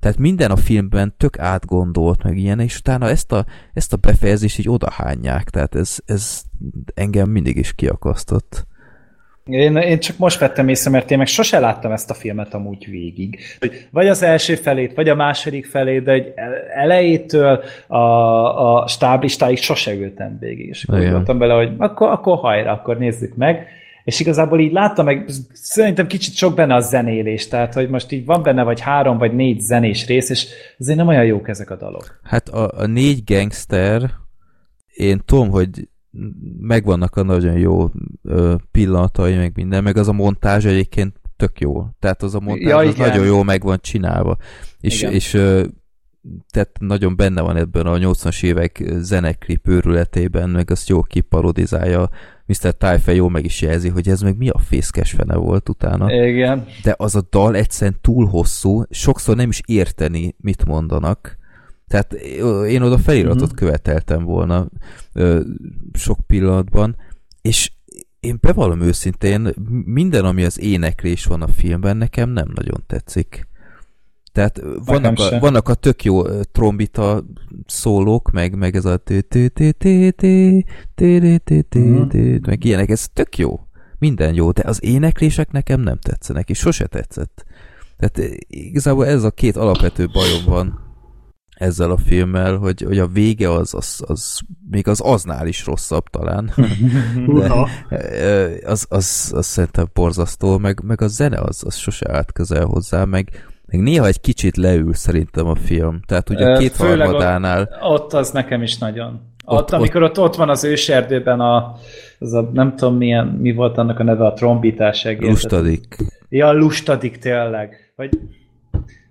tehát 0.04 0.18
minden 0.18 0.50
a 0.50 0.56
filmben 0.56 1.14
tök 1.16 1.38
átgondolt, 1.38 2.22
meg 2.22 2.38
ilyen, 2.38 2.60
és 2.60 2.78
utána 2.78 3.08
ezt 3.08 3.32
a, 3.32 3.46
ezt 3.72 3.92
a 3.92 3.96
befejezést 3.96 4.58
így 4.58 4.68
odahányják, 4.68 5.50
tehát 5.50 5.74
ez, 5.74 5.98
ez 6.04 6.42
engem 6.94 7.30
mindig 7.30 7.56
is 7.56 7.72
kiakasztott. 7.72 8.66
Én, 9.44 9.76
én 9.76 9.98
csak 9.98 10.18
most 10.18 10.38
vettem 10.38 10.68
észre, 10.68 10.90
mert 10.90 11.10
én 11.10 11.18
meg 11.18 11.26
sose 11.26 11.58
láttam 11.58 11.92
ezt 11.92 12.10
a 12.10 12.14
filmet 12.14 12.54
amúgy 12.54 12.90
végig. 12.90 13.38
Vagy 13.90 14.08
az 14.08 14.22
első 14.22 14.54
felét, 14.54 14.94
vagy 14.94 15.08
a 15.08 15.14
második 15.14 15.66
felét, 15.66 16.02
de 16.02 16.12
egy 16.12 16.32
elejétől 16.74 17.62
a, 17.86 17.96
a 17.96 18.86
stáblistáig 18.86 19.58
sose 19.58 19.94
ültem 19.94 20.36
végig. 20.40 20.68
És 20.68 20.84
akkor 20.84 21.00
gondoltam 21.00 21.38
bele, 21.38 21.54
hogy 21.54 21.72
akkor, 21.78 22.08
akkor 22.08 22.38
hajrá, 22.38 22.72
akkor 22.72 22.98
nézzük 22.98 23.36
meg 23.36 23.66
és 24.04 24.20
igazából 24.20 24.60
így 24.60 24.72
láttam 24.72 25.04
meg, 25.04 25.28
szerintem 25.52 26.06
kicsit 26.06 26.34
sok 26.34 26.54
benne 26.54 26.74
a 26.74 26.80
zenélés, 26.80 27.48
tehát 27.48 27.74
hogy 27.74 27.88
most 27.88 28.12
így 28.12 28.24
van 28.24 28.42
benne 28.42 28.62
vagy 28.62 28.80
három 28.80 29.18
vagy 29.18 29.34
négy 29.34 29.60
zenés 29.60 30.06
rész, 30.06 30.30
és 30.30 30.46
azért 30.78 30.98
nem 30.98 31.08
olyan 31.08 31.24
jók 31.24 31.48
ezek 31.48 31.70
a 31.70 31.76
dalok. 31.76 32.20
Hát 32.22 32.48
a, 32.48 32.80
a 32.80 32.86
négy 32.86 33.22
gangster, 33.24 34.10
én 34.94 35.20
tudom, 35.24 35.50
hogy 35.50 35.88
megvannak 36.58 37.16
a 37.16 37.22
nagyon 37.22 37.58
jó 37.58 37.90
pillanatai, 38.70 39.34
meg 39.34 39.52
minden, 39.54 39.82
meg 39.82 39.96
az 39.96 40.08
a 40.08 40.12
montázs 40.12 40.64
egyébként 40.64 41.20
tök 41.36 41.60
jó. 41.60 41.86
Tehát 41.98 42.22
az 42.22 42.34
a 42.34 42.40
montázs 42.40 42.68
ja, 42.68 42.76
az 42.76 42.96
nagyon 42.96 43.24
jó 43.24 43.42
meg 43.42 43.62
van 43.62 43.78
csinálva. 43.80 44.36
És, 44.80 45.00
igen. 45.00 45.12
és 45.12 45.30
tehát 46.48 46.70
nagyon 46.78 47.16
benne 47.16 47.40
van 47.40 47.56
ebben 47.56 47.86
a 47.86 47.96
80-as 47.96 48.44
évek 48.44 48.82
zeneklip 48.96 49.68
őrületében, 49.68 50.50
meg 50.50 50.70
azt 50.70 50.88
jó 50.88 51.02
kiparodizálja 51.02 52.08
Mr. 52.46 52.74
Tyfe 52.74 53.14
jó 53.14 53.28
meg 53.28 53.44
is 53.44 53.60
jelzi, 53.60 53.88
hogy 53.88 54.08
ez 54.08 54.20
meg 54.20 54.36
mi 54.36 54.48
a 54.48 54.58
fészkes 54.58 55.10
fene 55.10 55.34
volt 55.34 55.68
utána. 55.68 56.12
Igen. 56.12 56.66
De 56.82 56.94
az 56.98 57.16
a 57.16 57.26
dal 57.30 57.56
egyszerűen 57.56 57.98
túl 58.00 58.26
hosszú, 58.26 58.82
sokszor 58.90 59.36
nem 59.36 59.48
is 59.48 59.60
érteni, 59.66 60.34
mit 60.38 60.64
mondanak. 60.64 61.36
Tehát 61.88 62.12
én 62.66 62.82
oda 62.82 62.98
feliratot 62.98 63.42
uh-huh. 63.42 63.56
követeltem 63.56 64.24
volna 64.24 64.68
ö, 65.12 65.40
sok 65.92 66.18
pillanatban, 66.26 66.96
és 67.42 67.72
én 68.20 68.38
bevallom 68.40 68.80
őszintén, 68.80 69.54
minden, 69.84 70.24
ami 70.24 70.44
az 70.44 70.60
éneklés 70.60 71.24
van 71.24 71.42
a 71.42 71.48
filmben, 71.48 71.96
nekem 71.96 72.30
nem 72.30 72.50
nagyon 72.54 72.82
tetszik. 72.86 73.48
Tehát 74.32 74.62
vannak 74.84 75.18
a, 75.18 75.38
vannak 75.38 75.68
a 75.68 75.74
tök 75.74 76.04
jó 76.04 76.42
trombita 76.42 77.24
szólók, 77.66 78.30
meg, 78.30 78.56
meg 78.56 78.76
ez 78.76 78.84
a 78.84 79.02
meg 82.46 82.64
ilyenek, 82.64 82.88
ez 82.88 83.08
tök 83.12 83.38
jó. 83.38 83.60
Minden 83.98 84.34
jó, 84.34 84.50
de 84.50 84.62
az 84.66 84.84
éneklések 84.84 85.50
nekem 85.50 85.80
nem 85.80 85.98
tetszenek, 85.98 86.50
és 86.50 86.58
sose 86.58 86.86
tetszett. 86.86 87.44
Tehát 87.96 88.36
igazából 88.46 89.06
ez 89.06 89.22
a 89.22 89.30
két 89.30 89.56
alapvető 89.56 90.06
bajom 90.12 90.44
van 90.46 90.83
ezzel 91.54 91.90
a 91.90 91.96
filmmel, 91.96 92.56
hogy, 92.56 92.82
hogy 92.82 92.98
a 92.98 93.06
vége 93.06 93.50
az, 93.50 93.74
az, 93.74 94.04
az 94.06 94.40
még 94.70 94.88
az 94.88 95.00
aznál 95.00 95.46
is 95.46 95.66
rosszabb 95.66 96.04
talán. 96.04 96.50
De 97.38 97.66
az, 98.64 98.86
az, 98.88 99.32
az 99.34 99.46
szerintem 99.46 99.86
borzasztó, 99.92 100.58
meg, 100.58 100.80
meg 100.82 101.00
a 101.00 101.06
zene 101.06 101.38
az, 101.40 101.62
az 101.66 101.76
sose 101.76 102.12
állt 102.12 102.32
közel 102.32 102.64
hozzá, 102.64 103.04
meg 103.04 103.28
még 103.66 103.80
néha 103.80 104.06
egy 104.06 104.20
kicsit 104.20 104.56
leül 104.56 104.94
szerintem 104.94 105.46
a 105.46 105.54
film. 105.54 106.00
Tehát 106.06 106.30
ugye 106.30 106.46
a 106.46 106.58
két 106.58 106.76
harmadánál... 106.76 107.60
Ott, 107.80 108.02
ott 108.02 108.12
az 108.12 108.30
nekem 108.30 108.62
is 108.62 108.78
nagyon. 108.78 109.20
Ott, 109.44 109.58
ott, 109.58 109.70
amikor 109.70 110.02
ott, 110.02 110.18
ott 110.18 110.34
van 110.34 110.48
az 110.48 110.64
őserdőben 110.64 111.40
a, 111.40 111.76
az 112.18 112.32
a, 112.32 112.50
nem 112.52 112.76
tudom 112.76 112.96
milyen, 112.96 113.26
mi 113.26 113.52
volt 113.52 113.78
annak 113.78 113.98
a 113.98 114.02
neve, 114.02 114.26
a 114.26 114.32
trombitás 114.32 115.04
egész. 115.04 115.28
Lustadik. 115.28 115.96
Ja, 116.28 116.52
lustadik 116.52 117.18
tényleg. 117.18 117.92
Vagy 117.96 118.18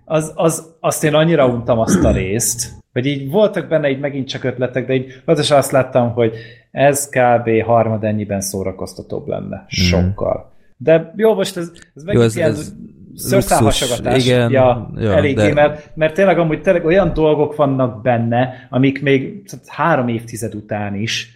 az, 0.04 0.32
az, 0.34 0.74
azt 0.80 1.04
én 1.04 1.14
annyira 1.14 1.46
untam 1.46 1.78
azt 1.78 2.04
a 2.04 2.10
részt, 2.10 2.72
hogy 2.92 3.06
így 3.06 3.30
voltak 3.30 3.68
benne 3.68 3.90
így 3.90 3.98
megint 3.98 4.28
csak 4.28 4.44
ötletek, 4.44 4.86
de 4.86 4.94
így 4.94 5.22
az 5.24 5.50
azt 5.50 5.70
láttam, 5.70 6.12
hogy 6.12 6.34
ez 6.70 7.08
kb. 7.08 7.62
harmad 7.64 8.04
ennyiben 8.04 8.40
szórakoztatóbb 8.40 9.26
lenne. 9.26 9.56
Mhm. 9.56 9.66
Sokkal. 9.68 10.52
De 10.76 11.12
jó, 11.16 11.34
most 11.34 11.56
ez, 11.56 11.72
ez 11.94 12.02
megint 12.02 12.22
jó, 12.22 12.28
ez, 12.28 12.36
ilyen... 12.36 12.50
Ez 12.50 12.72
szőrszálhasogatás. 13.16 14.26
Igen, 14.26 14.50
ja, 14.50 14.90
ja, 14.96 15.12
eléggé, 15.12 15.46
de... 15.46 15.52
mert, 15.52 15.90
mert 15.94 16.14
tényleg 16.14 16.38
amúgy 16.38 16.62
tényleg 16.62 16.84
olyan 16.84 17.12
dolgok 17.12 17.56
vannak 17.56 18.02
benne, 18.02 18.66
amik 18.70 19.02
még 19.02 19.42
három 19.66 20.08
évtized 20.08 20.54
után 20.54 20.94
is 20.94 21.34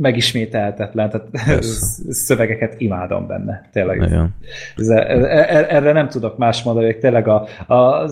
megismételhetetlen, 0.00 1.10
tehát 1.10 1.62
szövegeket 2.26 2.74
imádom 2.80 3.26
benne, 3.26 3.68
tényleg. 3.72 4.12
Ez, 4.76 4.88
erre 5.68 5.92
nem 5.92 6.08
tudok 6.08 6.38
más 6.38 6.62
mondani, 6.62 6.86
hogy 6.86 6.98
tényleg 6.98 7.28
a, 7.28 7.46
a 7.66 8.08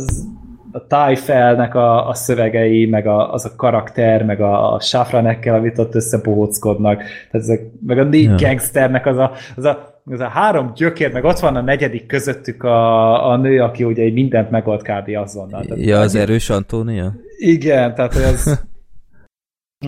a 0.74 0.86
Tájfelnek 0.86 1.74
a, 1.74 2.08
a 2.08 2.14
szövegei, 2.14 2.86
meg 2.86 3.06
a, 3.06 3.32
az 3.32 3.44
a 3.44 3.56
karakter, 3.56 4.24
meg 4.24 4.40
a, 4.40 4.74
a 4.74 4.80
Safranekkel, 4.80 5.54
amit 5.54 5.78
ott 5.78 5.94
összebohóckodnak, 5.94 6.96
tehát 6.96 7.46
ezek, 7.46 7.60
meg 7.86 7.98
a 7.98 8.04
négy 8.04 8.40
ja. 8.40 8.48
gangsternek 8.48 9.06
az 9.06 9.16
a, 9.16 9.32
az 9.56 9.64
a 9.64 9.90
ez 10.10 10.20
a 10.20 10.28
három 10.28 10.72
gyökér, 10.74 11.12
meg 11.12 11.24
ott 11.24 11.38
van 11.38 11.56
a 11.56 11.60
negyedik 11.60 12.06
közöttük 12.06 12.62
a, 12.62 13.30
a 13.30 13.36
nő, 13.36 13.60
aki 13.60 13.84
ugye 13.84 14.12
mindent 14.12 14.50
megold 14.50 14.82
kb. 14.82 15.16
azonnal. 15.16 15.64
Tehát 15.64 15.84
ja, 15.84 16.00
az 16.00 16.14
erős 16.14 16.50
Antónia? 16.50 17.12
Igen, 17.38 17.94
tehát 17.94 18.14
az, 18.14 18.60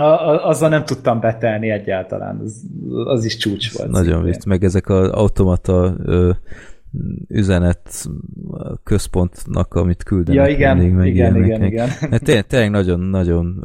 a, 0.00 0.28
a, 0.28 0.48
azzal 0.48 0.68
nem 0.68 0.84
tudtam 0.84 1.20
betelni 1.20 1.70
egyáltalán, 1.70 2.40
az, 2.44 2.62
az 3.04 3.24
is 3.24 3.36
csúcs 3.36 3.76
volt. 3.76 3.90
Nagyon 3.90 4.22
vicc, 4.22 4.44
meg 4.44 4.64
ezek 4.64 4.88
az 4.88 5.08
automata 5.08 5.94
ö, 6.04 6.30
üzenet 7.28 8.08
központnak, 8.82 9.74
amit 9.74 10.02
küldenek. 10.02 10.46
Ja, 10.46 10.54
igen, 10.54 10.76
mindig, 10.76 10.94
meg 10.94 11.06
igen, 11.06 11.36
igen, 11.36 11.64
igen. 11.64 11.88
Hát 11.88 12.22
tényleg, 12.22 12.46
tényleg 12.46 12.70
nagyon-nagyon 12.70 13.64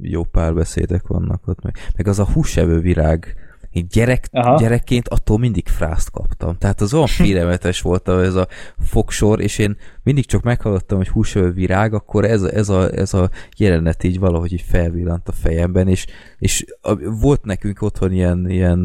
jó 0.00 0.24
párbeszédek 0.24 1.06
vannak 1.06 1.48
ott. 1.48 1.62
Meg, 1.62 1.74
meg 1.96 2.08
az 2.08 2.18
a 2.18 2.26
húsevő 2.32 2.80
virág, 2.80 3.34
én 3.76 3.86
gyerek, 3.90 4.28
gyerekként 4.58 5.08
attól 5.08 5.38
mindig 5.38 5.68
frászt 5.68 6.10
kaptam. 6.10 6.56
Tehát 6.58 6.80
az 6.80 6.94
olyan 6.94 7.06
félelmetes 7.22 7.80
volt 7.80 8.08
ez 8.08 8.34
a 8.34 8.48
fogsor, 8.78 9.40
és 9.40 9.58
én 9.58 9.76
mindig 10.02 10.26
csak 10.26 10.42
meghallottam, 10.42 10.98
hogy 10.98 11.08
húsövő 11.08 11.50
virág, 11.52 11.94
akkor 11.94 12.24
ez, 12.24 12.42
ez, 12.42 12.68
a, 12.68 12.92
ez 12.92 13.14
a 13.14 13.30
jelenet 13.56 14.04
így 14.04 14.18
valahogy 14.18 14.52
így 14.52 14.64
felvillant 14.68 15.28
a 15.28 15.32
fejemben, 15.32 15.88
és, 15.88 16.06
és 16.38 16.64
a, 16.80 16.94
volt 17.20 17.44
nekünk 17.44 17.82
otthon 17.82 18.12
ilyen, 18.12 18.50
ilyen 18.50 18.78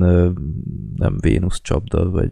nem 0.95 1.17
Vénusz 1.19 1.61
csapda, 1.61 2.09
vagy 2.09 2.29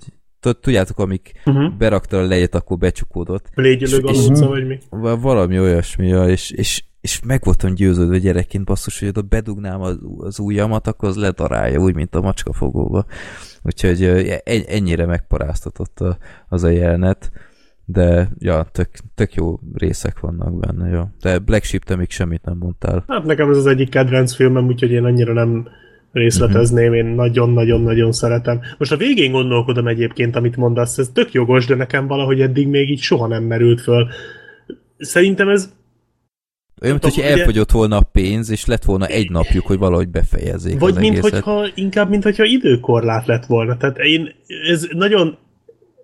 tudjátok, 0.61 0.99
amik 0.99 1.31
uh-huh. 1.45 1.77
berakta 1.77 2.17
a 2.17 2.25
lejet, 2.25 2.55
akkor 2.55 2.77
becsukódott. 2.77 3.49
Légyölő 3.53 3.99
galóca, 3.99 4.47
vagy 4.47 4.67
mi? 4.67 4.77
Valami 5.19 5.59
olyasmi, 5.59 6.07
és, 6.07 6.51
és 6.51 6.83
és 7.01 7.21
meg 7.25 7.41
voltam 7.43 7.73
győződve 7.73 8.17
gyerekként 8.17 8.65
basszus, 8.65 8.99
hogy 8.99 9.07
oda 9.07 9.21
bedugnám 9.21 9.81
az, 9.81 9.99
az 10.17 10.39
ujjamat, 10.39 10.87
akkor 10.87 11.09
az 11.09 11.15
ledarálja, 11.15 11.79
úgy, 11.79 11.95
mint 11.95 12.15
a 12.15 12.21
macskafogóba. 12.21 13.05
Úgyhogy 13.63 14.03
ennyire 14.67 15.05
megparáztatott 15.05 16.03
az 16.49 16.63
a 16.63 16.69
jelenet, 16.69 17.31
de 17.85 18.29
ja, 18.39 18.67
tök, 18.71 18.89
tök 19.15 19.33
jó 19.33 19.59
részek 19.73 20.19
vannak 20.19 20.59
benne, 20.59 20.89
jó. 20.89 21.03
De 21.21 21.39
Black 21.39 21.63
Sheep, 21.63 21.83
te 21.83 21.95
még 21.95 22.09
semmit 22.09 22.43
nem 22.43 22.57
mondtál. 22.57 23.03
Hát 23.07 23.23
nekem 23.23 23.49
ez 23.49 23.57
az 23.57 23.65
egyik 23.65 23.89
kedvenc 23.89 24.33
filmem, 24.33 24.65
úgyhogy 24.65 24.91
én 24.91 25.03
annyira 25.03 25.33
nem 25.33 25.67
részletezném, 26.11 26.93
én 26.93 27.05
nagyon-nagyon-nagyon 27.05 28.11
szeretem. 28.11 28.59
Most 28.77 28.91
a 28.91 28.97
végén 28.97 29.31
gondolkodom 29.31 29.87
egyébként, 29.87 30.35
amit 30.35 30.55
mondasz, 30.55 30.97
ez 30.97 31.09
tök 31.13 31.31
jogos, 31.31 31.65
de 31.65 31.75
nekem 31.75 32.07
valahogy 32.07 32.41
eddig 32.41 32.67
még 32.67 32.89
így 32.89 32.99
soha 32.99 33.27
nem 33.27 33.43
merült 33.43 33.81
föl. 33.81 34.07
Szerintem 34.97 35.49
ez 35.49 35.73
olyan, 36.81 36.97
mint 37.01 37.15
hogyha 37.15 37.29
elfogyott 37.29 37.71
volna 37.71 37.97
a 37.97 38.09
pénz, 38.11 38.49
és 38.49 38.65
lett 38.65 38.83
volna 38.83 39.05
egy 39.05 39.31
napjuk, 39.31 39.65
hogy 39.65 39.77
valahogy 39.77 40.09
befejezzék 40.09 40.79
Vagy 40.79 40.95
mint 40.95 41.19
hogyha, 41.19 41.67
inkább, 41.75 42.09
mint 42.09 42.23
hogyha 42.23 42.43
időkorlát 42.43 43.25
lett 43.25 43.45
volna. 43.45 43.77
Tehát 43.77 43.97
én, 43.97 44.35
ez 44.71 44.87
nagyon 44.91 45.37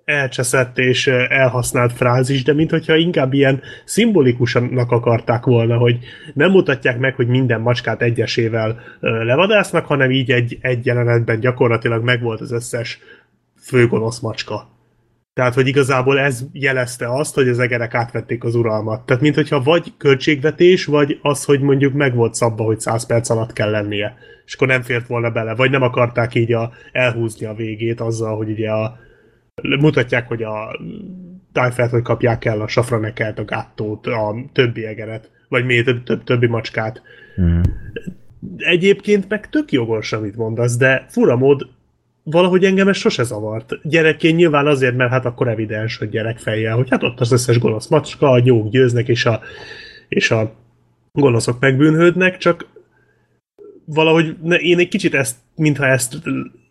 elcseszett 0.05 0.77
és 0.77 1.07
elhasznált 1.29 1.93
frázis, 1.93 2.43
de 2.43 2.53
mint 2.53 2.69
hogyha 2.69 2.95
inkább 2.95 3.33
ilyen 3.33 3.61
szimbolikusnak 3.85 4.91
akarták 4.91 5.45
volna, 5.45 5.77
hogy 5.77 5.97
nem 6.33 6.51
mutatják 6.51 6.99
meg, 6.99 7.15
hogy 7.15 7.27
minden 7.27 7.61
macskát 7.61 8.01
egyesével 8.01 8.79
levadásznak, 8.99 9.85
hanem 9.85 10.11
így 10.11 10.31
egy, 10.31 10.57
egy 10.61 10.85
jelenetben 10.85 11.39
gyakorlatilag 11.39 12.03
megvolt 12.03 12.41
az 12.41 12.51
összes 12.51 12.99
főgonosz 13.61 14.19
macska. 14.19 14.74
Tehát, 15.35 15.53
hogy 15.53 15.67
igazából 15.67 16.19
ez 16.19 16.45
jelezte 16.51 17.07
azt, 17.13 17.35
hogy 17.35 17.47
az 17.47 17.59
egerek 17.59 17.93
átvették 17.93 18.43
az 18.43 18.55
uralmat. 18.55 19.05
Tehát, 19.05 19.21
mint 19.21 19.35
hogyha 19.35 19.61
vagy 19.61 19.93
költségvetés, 19.97 20.85
vagy 20.85 21.19
az, 21.21 21.45
hogy 21.45 21.61
mondjuk 21.61 21.93
meg 21.93 22.15
volt 22.15 22.33
szabva, 22.33 22.63
hogy 22.63 22.79
100 22.79 23.05
perc 23.05 23.29
alatt 23.29 23.53
kell 23.53 23.69
lennie. 23.69 24.17
És 24.45 24.53
akkor 24.53 24.67
nem 24.67 24.81
fért 24.81 25.07
volna 25.07 25.31
bele. 25.31 25.55
Vagy 25.55 25.71
nem 25.71 25.81
akarták 25.81 26.35
így 26.35 26.53
a, 26.53 26.71
elhúzni 26.91 27.45
a 27.45 27.53
végét 27.53 28.01
azzal, 28.01 28.35
hogy 28.35 28.49
ugye 28.49 28.69
a, 28.69 28.97
mutatják, 29.79 30.27
hogy 30.27 30.43
a 30.43 30.79
tájfelt, 31.51 31.91
hogy 31.91 32.01
kapják 32.01 32.45
el 32.45 32.61
a 32.61 32.67
safranekelt, 32.67 33.39
a 33.39 33.45
gáttót, 33.45 34.07
a 34.07 34.35
többi 34.53 34.85
egeret, 34.85 35.31
vagy 35.49 35.65
még 35.65 35.83
több, 35.83 36.03
több, 36.03 36.23
többi 36.23 36.47
macskát. 36.47 37.01
Mm. 37.41 37.61
Egyébként 38.57 39.29
meg 39.29 39.49
tök 39.49 39.71
jogos, 39.71 40.13
amit 40.13 40.35
mondasz, 40.35 40.77
de 40.77 41.05
fura 41.09 41.35
mód 41.35 41.67
valahogy 42.27 42.65
engem 42.65 42.87
ez 42.87 42.97
sose 42.97 43.23
zavart. 43.23 43.79
Gyerekként 43.83 44.37
nyilván 44.37 44.67
azért, 44.67 44.95
mert 44.95 45.11
hát 45.11 45.25
akkor 45.25 45.47
evidens, 45.47 45.97
hogy 45.97 46.09
gyerekfejjel, 46.09 46.75
hogy 46.75 46.89
hát 46.89 47.03
ott 47.03 47.19
az 47.19 47.31
összes 47.31 47.59
gonosz 47.59 47.87
macska, 47.87 48.29
a 48.29 48.39
nyók 48.39 48.69
győznek, 48.69 49.07
és 49.07 49.25
a, 49.25 49.41
és 50.07 50.31
a 50.31 50.55
gonoszok 51.11 51.59
megbűnhődnek, 51.59 52.37
csak 52.37 52.67
valahogy 53.85 54.35
én 54.61 54.79
egy 54.79 54.87
kicsit 54.87 55.13
ezt, 55.13 55.35
mintha 55.55 55.85
ezt 55.85 56.21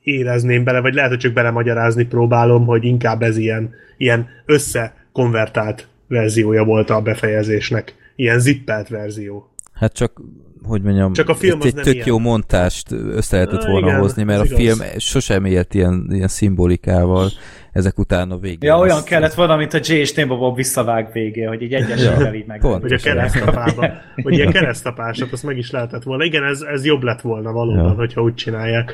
érezném 0.03 0.65
bele, 0.65 0.81
vagy 0.81 0.95
lehet, 0.95 1.11
hogy 1.11 1.19
csak 1.19 1.33
belemagyarázni 1.33 2.05
próbálom, 2.05 2.67
hogy 2.67 2.85
inkább 2.85 3.23
ez 3.23 3.37
ilyen, 3.37 3.75
ilyen 3.97 4.29
összekonvertált 4.47 5.89
verziója 6.09 6.65
volt 6.65 6.91
a 6.91 7.03
befejezésnek. 7.03 7.95
Ilyen 8.17 8.39
zippelt 8.39 8.89
verzió. 8.89 9.51
Hát 9.73 9.93
csak 9.93 10.21
hogy 10.65 10.83
mondjam, 10.83 11.13
Csak 11.13 11.29
a 11.29 11.35
film 11.35 11.61
egy 11.63 11.75
tök 11.75 11.95
ilyen. 11.95 12.07
jó 12.07 12.19
montást 12.19 12.93
össze 12.93 13.37
lehetett 13.37 13.65
volna 13.65 13.87
igen, 13.87 14.01
hozni, 14.01 14.23
mert 14.23 14.41
a 14.41 14.45
igaz. 14.45 14.59
film 14.59 14.79
sosem 14.99 15.45
élt 15.45 15.75
ilyen, 15.75 16.07
ilyen 16.11 16.29
szimbolikával 16.29 17.31
ezek 17.73 17.99
után 17.99 18.31
a 18.31 18.39
végén. 18.39 18.69
Ja, 18.69 18.79
olyan 18.79 19.05
kellett 19.05 19.35
volna, 19.35 19.57
mint 19.57 19.75
a 19.75 19.79
J 19.83 19.93
és 19.93 20.25
Bob 20.27 20.57
visszavág 20.57 21.13
végé, 21.13 21.43
hogy 21.43 21.63
így 21.63 21.75
egyesével 21.75 22.33
ja, 22.33 22.35
így 22.35 22.47
meg. 22.47 22.63
Vagy 22.63 22.93
a 22.93 22.99
keresztapába. 22.99 23.91
vagy 24.23 24.33
ilyen 24.39 24.53
keresztapásat, 24.53 25.33
azt 25.33 25.43
meg 25.43 25.59
is 25.59 25.71
lehetett 25.71 26.03
volna. 26.03 26.25
Igen, 26.25 26.45
ez, 26.45 26.61
ez 26.61 26.85
jobb 26.85 27.03
lett 27.03 27.21
volna 27.21 27.53
valóban, 27.53 27.85
ja. 27.85 27.95
hogyha 27.95 28.23
úgy 28.23 28.35
csinálják. 28.35 28.93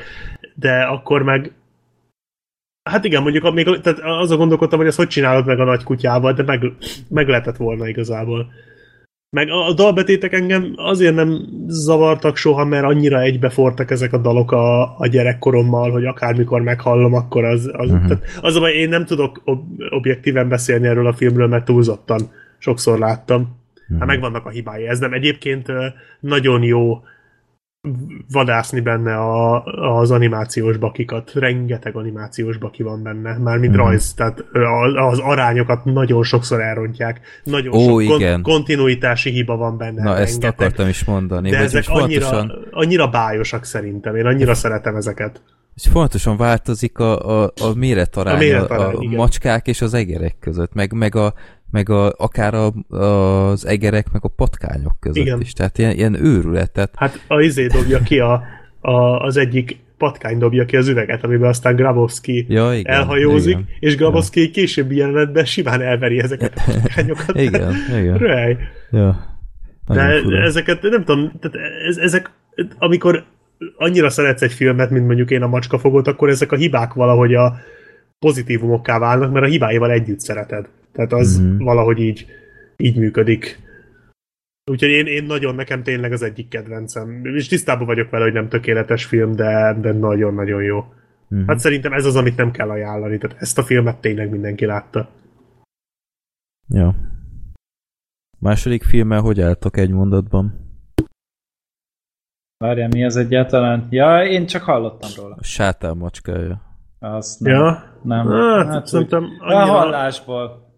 De 0.55 0.81
akkor 0.81 1.23
meg 1.23 1.51
Hát 2.89 3.05
igen, 3.05 3.21
mondjuk 3.21 3.53
még, 3.53 3.79
tehát 3.81 3.99
az 3.99 4.31
a 4.31 4.37
gondolkodtam, 4.37 4.79
hogy 4.79 4.87
ezt 4.87 4.97
hogy 4.97 5.07
csinálod 5.07 5.45
meg 5.45 5.59
a 5.59 5.63
nagy 5.63 5.83
kutyával, 5.83 6.33
de 6.33 6.43
meg, 6.43 6.61
meg 7.09 7.27
lehetett 7.27 7.57
volna 7.57 7.87
igazából. 7.87 8.51
Meg 9.35 9.49
a, 9.49 9.67
a 9.67 9.73
dalbetétek 9.73 10.33
engem 10.33 10.73
azért 10.75 11.15
nem 11.15 11.39
zavartak 11.67 12.37
soha, 12.37 12.65
mert 12.65 12.85
annyira 12.85 13.21
egybefortak 13.21 13.91
ezek 13.91 14.13
a 14.13 14.17
dalok 14.17 14.51
a, 14.51 14.97
a 14.97 15.07
gyerekkorommal, 15.07 15.91
hogy 15.91 16.05
akármikor 16.05 16.61
meghallom, 16.61 17.13
akkor 17.13 17.43
az... 17.43 17.71
az, 17.73 17.89
uh-huh. 17.89 18.07
tehát 18.07 18.23
az 18.41 18.57
hogy 18.57 18.73
én 18.73 18.89
nem 18.89 19.05
tudok 19.05 19.41
ob- 19.45 19.83
objektíven 19.89 20.49
beszélni 20.49 20.87
erről 20.87 21.07
a 21.07 21.13
filmről, 21.13 21.47
mert 21.47 21.65
túlzottan 21.65 22.31
sokszor 22.57 22.99
láttam. 22.99 23.41
Uh-huh. 23.41 23.97
Hát 23.99 24.07
megvannak 24.07 24.45
a 24.45 24.49
hibái. 24.49 24.87
Ez 24.87 24.99
nem 24.99 25.13
egyébként 25.13 25.67
nagyon 26.19 26.63
jó 26.63 27.01
vadászni 28.31 28.79
benne 28.79 29.15
a, 29.15 29.63
az 29.99 30.11
animációs 30.11 30.77
bakikat. 30.77 31.31
Rengeteg 31.33 31.95
animációs 31.95 32.57
baki 32.57 32.83
van 32.83 33.03
benne, 33.03 33.37
mármint 33.37 33.73
mm. 33.73 33.77
rajz, 33.77 34.13
tehát 34.13 34.43
az 35.09 35.19
arányokat 35.19 35.85
nagyon 35.85 36.23
sokszor 36.23 36.61
elrontják. 36.61 37.21
Nagyon 37.43 37.73
Ó, 37.73 37.79
sok 37.79 38.01
igen. 38.01 38.41
Kon- 38.41 38.53
kontinuitási 38.53 39.29
hiba 39.29 39.55
van 39.55 39.77
benne. 39.77 40.03
Na, 40.03 40.13
rengeteg. 40.13 40.27
ezt 40.27 40.43
akartam 40.43 40.87
is 40.87 41.03
mondani. 41.03 41.49
De 41.49 41.57
ezek 41.57 41.83
annyira, 41.87 42.25
fontosan... 42.25 42.67
annyira 42.71 43.07
bájosak 43.07 43.63
szerintem. 43.63 44.15
Én 44.15 44.25
annyira 44.25 44.53
szeretem 44.53 44.95
ezeket. 44.95 45.41
És 45.75 45.87
fontosan 45.91 46.37
változik 46.37 46.99
a, 46.99 47.43
a, 47.43 47.51
a 47.61 47.73
méretarány 47.75 48.35
a, 48.35 48.37
méretarány, 48.37 48.95
a, 48.95 49.13
a 49.13 49.15
macskák 49.15 49.67
és 49.67 49.81
az 49.81 49.93
egerek 49.93 50.35
között, 50.39 50.73
meg, 50.73 50.93
meg 50.93 51.15
a, 51.15 51.33
meg 51.71 51.89
a, 51.89 52.13
akár 52.17 52.53
a, 52.53 52.95
az 52.95 53.65
egerek, 53.65 54.11
meg 54.11 54.23
a 54.23 54.27
patkányok 54.27 54.99
között 54.99 55.23
Igen. 55.23 55.41
is. 55.41 55.53
Tehát 55.53 55.77
ilyen, 55.77 55.91
ilyen 55.91 56.25
őrületet. 56.25 56.91
Hát 56.95 57.23
a 57.27 57.41
izé 57.41 57.67
dobja 57.67 57.99
ki 57.99 58.19
a, 58.19 58.43
a, 58.81 58.91
az 59.25 59.37
egyik 59.37 59.79
patkány 59.97 60.37
dobja 60.37 60.65
ki 60.65 60.77
az 60.77 60.87
üveget, 60.87 61.23
amiben 61.23 61.49
aztán 61.49 61.75
Grabowski 61.75 62.45
ja, 62.49 62.73
igen, 62.73 62.93
elhajózik, 62.93 63.51
igen, 63.51 63.67
és 63.79 63.95
Grabowski 63.95 64.41
ja. 64.41 64.51
későbbi 64.51 64.95
jelenetben 64.95 65.45
simán 65.45 65.81
elveri 65.81 66.19
ezeket 66.19 66.53
a 66.55 66.61
patkányokat. 66.71 67.39
igen, 67.47 67.73
igen. 67.99 68.17
Röhely. 68.17 68.57
Ja. 68.91 69.29
De 69.87 70.19
fura. 70.21 70.43
ezeket 70.43 70.81
nem 70.81 71.03
tudom, 71.03 71.31
tehát 71.39 71.57
ez, 71.87 71.97
ezek, 71.97 72.31
amikor 72.77 73.25
annyira 73.77 74.09
szeretsz 74.09 74.41
egy 74.41 74.53
filmet, 74.53 74.89
mint 74.89 75.05
mondjuk 75.07 75.31
én 75.31 75.41
a 75.41 75.47
macskafogot, 75.47 76.07
akkor 76.07 76.29
ezek 76.29 76.51
a 76.51 76.55
hibák 76.55 76.93
valahogy 76.93 77.33
a 77.33 77.55
pozitívumokká 78.19 78.99
válnak, 78.99 79.31
mert 79.31 79.45
a 79.45 79.49
hibáival 79.49 79.91
együtt 79.91 80.19
szereted. 80.19 80.67
Tehát 80.91 81.13
az 81.13 81.39
mm-hmm. 81.39 81.57
valahogy 81.57 81.99
így, 81.99 82.25
így 82.77 82.97
működik. 82.97 83.59
Úgyhogy 84.71 84.89
én, 84.89 85.05
én 85.05 85.23
nagyon, 85.23 85.55
nekem 85.55 85.83
tényleg 85.83 86.11
az 86.11 86.21
egyik 86.21 86.47
kedvencem. 86.47 87.25
És 87.25 87.47
tisztában 87.47 87.85
vagyok 87.85 88.09
vele, 88.09 88.23
hogy 88.23 88.33
nem 88.33 88.49
tökéletes 88.49 89.05
film, 89.05 89.35
de, 89.35 89.77
de 89.81 89.91
nagyon-nagyon 89.91 90.63
jó. 90.63 90.83
Mm-hmm. 91.35 91.47
Hát 91.47 91.59
szerintem 91.59 91.93
ez 91.93 92.05
az, 92.05 92.15
amit 92.15 92.35
nem 92.35 92.51
kell 92.51 92.69
ajánlani. 92.69 93.17
Tehát 93.17 93.41
ezt 93.41 93.57
a 93.57 93.63
filmet 93.63 93.97
tényleg 93.97 94.29
mindenki 94.29 94.65
látta. 94.65 95.09
Ja. 96.67 96.95
Második 98.39 98.83
filmmel 98.83 99.21
hogy 99.21 99.41
álltok 99.41 99.77
egy 99.77 99.91
mondatban? 99.91 100.69
Várjál, 102.57 102.87
mi 102.87 103.05
az 103.05 103.15
egyáltalán? 103.15 103.87
Ja, 103.89 104.25
én 104.25 104.45
csak 104.45 104.61
hallottam 104.61 105.09
róla. 105.15 105.35
A 105.35 105.43
sátán 105.43 105.97
macskája. 105.97 106.61
Az 106.99 107.37
nem. 107.39 107.53
Ja? 107.53 107.83
Nem. 108.03 108.27
Hát, 108.27 108.67
hát 108.67 108.85
szerintem 108.85 109.23
annyira, 109.39 109.61
a 109.61 109.65
hallásból. 109.65 110.70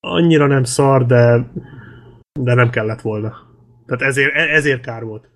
Annyira 0.00 0.46
nem 0.46 0.64
szar, 0.64 1.06
de 1.06 1.50
de 2.40 2.54
nem 2.54 2.70
kellett 2.70 3.00
volna. 3.00 3.34
Tehát 3.86 4.02
ezért, 4.02 4.34
e- 4.34 4.54
ezért 4.54 4.80
kár 4.80 5.04
volt. 5.04 5.28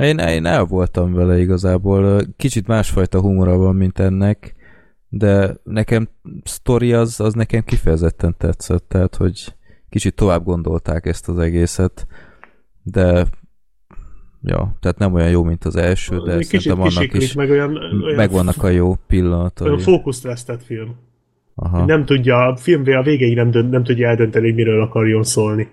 Én, 0.00 0.18
én 0.18 0.46
el 0.46 0.64
voltam 0.64 1.12
vele 1.12 1.40
igazából. 1.40 2.22
Kicsit 2.36 2.66
másfajta 2.66 3.20
humora 3.20 3.56
van, 3.56 3.76
mint 3.76 3.98
ennek, 3.98 4.54
de 5.08 5.56
nekem 5.62 6.08
sztori 6.44 6.92
az, 6.92 7.20
az 7.20 7.34
nekem 7.34 7.62
kifejezetten 7.64 8.34
tetszett, 8.38 8.88
tehát 8.88 9.16
hogy 9.16 9.54
kicsit 9.88 10.14
tovább 10.14 10.44
gondolták 10.44 11.06
ezt 11.06 11.28
az 11.28 11.38
egészet, 11.38 12.06
de 12.82 13.26
Ja, 14.46 14.76
tehát 14.80 14.98
nem 14.98 15.14
olyan 15.14 15.30
jó, 15.30 15.42
mint 15.42 15.64
az 15.64 15.76
első, 15.76 16.18
de 16.18 16.36
Kicsit 16.36 16.60
szerintem 16.60 16.86
annak 16.86 17.14
is 17.14 17.32
meg 17.32 17.50
olyan, 17.50 17.76
olyan 17.76 18.16
megvannak 18.16 18.62
a 18.62 18.68
jó 18.68 18.94
pillanatai. 19.06 19.68
Olyan 19.68 19.80
fókuszt 19.80 20.22
vesztett 20.22 20.62
film. 20.62 20.96
Aha. 21.54 21.84
Nem 21.84 22.04
tudja, 22.04 22.46
a 22.46 22.56
film 22.56 22.82
a 22.86 23.02
végéig 23.02 23.34
nem, 23.36 23.50
dönt, 23.50 23.70
nem 23.70 23.84
tudja 23.84 24.08
eldönteni, 24.08 24.46
hogy 24.46 24.54
miről 24.54 24.82
akarjon 24.82 25.22
szólni. 25.22 25.68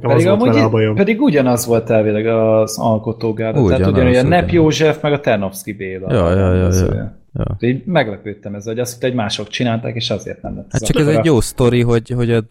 Pedig, 0.00 0.26
amúgy, 0.26 0.94
pedig 0.94 1.20
ugyanaz 1.20 1.66
volt 1.66 1.90
elvileg 1.90 2.26
az 2.26 2.78
alkotógárda. 2.78 3.60
Ugyanaz, 3.60 3.78
tehát 3.78 3.92
ugyanúgy 3.92 4.16
a 4.16 4.22
Nep 4.22 4.50
József 4.50 5.02
meg 5.02 5.12
a 5.12 5.20
Ternovszki 5.20 5.72
Béla. 5.72 6.12
Ja, 6.12 6.30
ja, 6.30 6.54
ja, 6.54 6.68
ja. 6.94 7.20
Ja. 7.34 7.56
Így 7.58 7.84
meglepődtem 7.84 8.54
ezzel, 8.54 8.72
hogy 8.72 8.82
azt 8.82 9.02
hogy 9.02 9.14
mások 9.14 9.48
csinálták, 9.48 9.94
és 9.94 10.10
azért 10.10 10.42
nem 10.42 10.56
lett. 10.56 10.66
Hát 10.70 10.84
csak 10.84 11.00
ez 11.00 11.06
egy 11.06 11.24
jó 11.24 11.40
sztori, 11.40 11.82
hogy, 11.82 12.10
hogy 12.10 12.44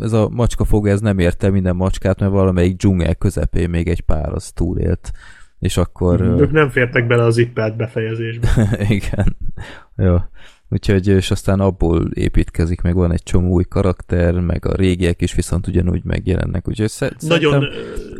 ez 0.00 0.12
a 0.12 0.28
macskafog 0.28 0.88
ez 0.88 1.00
nem 1.00 1.18
érte 1.18 1.50
minden 1.50 1.76
macskát, 1.76 2.20
mert 2.20 2.32
valamelyik 2.32 2.76
dzsungel 2.76 3.14
közepén 3.14 3.70
még 3.70 3.88
egy 3.88 4.00
pár 4.00 4.32
az 4.32 4.52
túlélt. 4.52 5.12
És 5.58 5.76
akkor... 5.76 6.20
Ők 6.20 6.52
nem 6.52 6.68
fértek 6.68 7.06
bele 7.06 7.22
az 7.22 7.36
ippelt 7.36 7.76
befejezésbe. 7.76 8.48
Igen. 8.88 9.36
Jó. 9.96 10.16
Úgyhogy, 10.68 11.06
és 11.06 11.30
aztán 11.30 11.60
abból 11.60 12.10
építkezik, 12.14 12.80
meg 12.80 12.94
van 12.94 13.12
egy 13.12 13.22
csomó 13.22 13.50
új 13.50 13.64
karakter, 13.64 14.40
meg 14.40 14.66
a 14.66 14.74
régiek 14.74 15.22
is 15.22 15.34
viszont 15.34 15.66
ugyanúgy 15.66 16.04
megjelennek. 16.04 16.68
Úgyhogy 16.68 16.92
nagyon, 17.20 17.64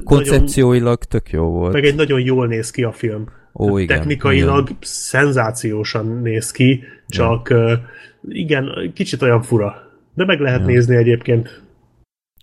koncepcióilag 0.05 0.99
tök 0.99 1.31
jó 1.31 1.45
volt. 1.45 1.73
Meg 1.73 1.85
egy 1.85 1.95
nagyon 1.95 2.21
jól 2.21 2.47
néz 2.47 2.71
ki 2.71 2.83
a 2.83 2.93
film. 2.93 3.29
Ó, 3.55 3.79
igen, 3.79 3.97
Technikailag 3.97 4.65
igen. 4.65 4.77
szenzációsan 4.81 6.21
néz 6.23 6.51
ki, 6.51 6.83
csak 7.09 7.49
ja. 7.51 7.81
igen, 8.29 8.93
kicsit 8.95 9.23
olyan 9.23 9.43
fura. 9.43 9.75
De 10.15 10.25
meg 10.25 10.41
lehet 10.41 10.61
ja. 10.61 10.67
nézni 10.67 10.97
egyébként. 10.97 11.63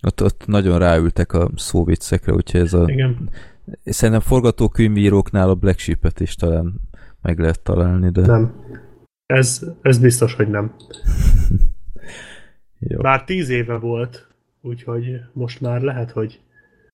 Ott, 0.02 0.22
ott 0.22 0.42
nagyon 0.46 0.78
ráültek 0.78 1.32
a 1.32 1.50
szóviccekre, 1.56 2.32
úgyhogy 2.32 2.60
ez 2.60 2.72
a... 2.72 2.84
Igen. 2.86 3.30
Szerintem 3.84 4.22
forgatókönyvíróknál 4.22 5.48
a 5.48 5.54
Black 5.54 5.78
Sheep-et 5.78 6.20
is 6.20 6.34
talán 6.34 6.80
meg 7.22 7.38
lehet 7.38 7.60
találni, 7.60 8.10
de... 8.10 8.20
Nem. 8.20 8.54
Ez, 9.32 9.66
ez 9.82 9.98
biztos, 9.98 10.34
hogy 10.34 10.48
nem. 10.48 10.74
Jó. 12.78 13.00
Bár 13.00 13.24
tíz 13.24 13.48
éve 13.48 13.76
volt, 13.76 14.28
úgyhogy 14.60 15.20
most 15.32 15.60
már 15.60 15.80
lehet, 15.80 16.10
hogy 16.10 16.40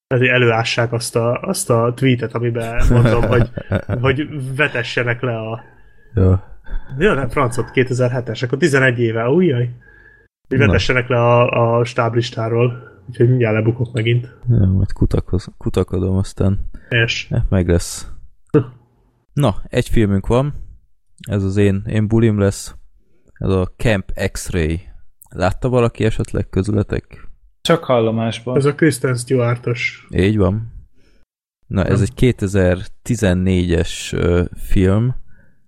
előássák 0.09 0.93
azt 0.93 1.17
a, 1.17 1.41
azt 1.41 1.71
a 1.71 1.93
tweetet, 1.95 2.35
amiben 2.35 2.85
mondom, 2.91 3.23
hogy, 3.23 3.51
hogy 4.05 4.29
vetessenek 4.57 5.21
le 5.21 5.39
a... 5.39 5.61
Jó. 6.15 6.35
Ja, 6.99 7.15
nem, 7.15 7.29
francot, 7.29 7.71
2007-es, 7.75 8.45
akkor 8.45 8.59
11 8.59 8.99
éve, 8.99 9.29
újjaj. 9.29 9.71
Hogy 10.49 10.59
vetessenek 10.59 11.09
le 11.09 11.19
a, 11.19 11.79
a 11.79 11.85
stáblistáról, 11.85 13.03
úgyhogy 13.09 13.29
mindjárt 13.29 13.55
lebukok 13.55 13.93
megint. 13.93 14.37
Ja, 14.49 14.67
majd 14.67 14.93
kutakoz, 14.93 15.49
kutakodom, 15.59 16.17
aztán 16.17 16.71
És. 16.89 17.33
meg 17.49 17.69
lesz. 17.69 18.13
Na, 19.33 19.63
egy 19.69 19.89
filmünk 19.89 20.27
van, 20.27 20.68
ez 21.29 21.45
az 21.45 21.57
én, 21.57 21.83
én 21.87 22.09
bulim 22.09 22.39
lesz. 22.39 22.75
Ez 23.33 23.51
a 23.51 23.73
Camp 23.77 24.13
X-Ray. 24.33 24.81
Látta 25.29 25.69
valaki 25.69 26.05
esetleg 26.05 26.49
közületek? 26.49 27.29
Csak 27.61 27.85
hallomásban. 27.85 28.57
Ez 28.57 28.65
a 28.65 28.75
Kristen 28.75 29.15
Stewart-os. 29.15 30.07
Így 30.11 30.37
van. 30.37 30.73
Na, 31.67 31.85
ez 31.85 32.01
egy 32.01 32.13
2014-es 32.17 34.13
ö, 34.13 34.45
film, 34.55 35.15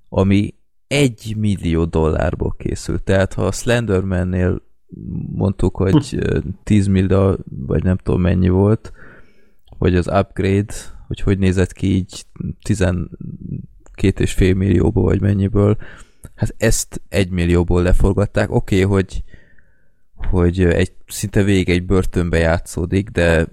ami 0.08 0.54
egy 0.86 1.34
millió 1.36 1.84
dollárból 1.84 2.54
készült. 2.58 3.02
Tehát 3.02 3.34
ha 3.34 3.46
a 3.46 3.52
Slenderman-nél 3.52 4.62
mondtuk, 5.32 5.76
hogy 5.76 6.16
ö, 6.16 6.38
10 6.62 6.86
millió, 6.86 7.36
vagy 7.44 7.82
nem 7.82 7.96
tudom 7.96 8.20
mennyi 8.20 8.48
volt, 8.48 8.92
hogy 9.78 9.96
az 9.96 10.06
upgrade, 10.06 10.74
hogy 11.06 11.20
hogy 11.20 11.38
nézett 11.38 11.72
ki 11.72 11.94
így 11.94 12.24
12,5 14.00 14.56
millióból, 14.56 15.04
vagy 15.04 15.20
mennyiből, 15.20 15.76
hát 16.34 16.54
ezt 16.58 17.00
egy 17.08 17.30
millióból 17.30 17.82
leforgatták. 17.82 18.50
Oké, 18.50 18.82
okay, 18.82 18.96
hogy 18.96 19.24
hogy 20.30 20.60
egy 20.60 20.92
szinte 21.06 21.42
végig 21.42 21.68
egy 21.68 21.82
börtönbe 21.82 22.38
játszódik, 22.38 23.08
de, 23.08 23.46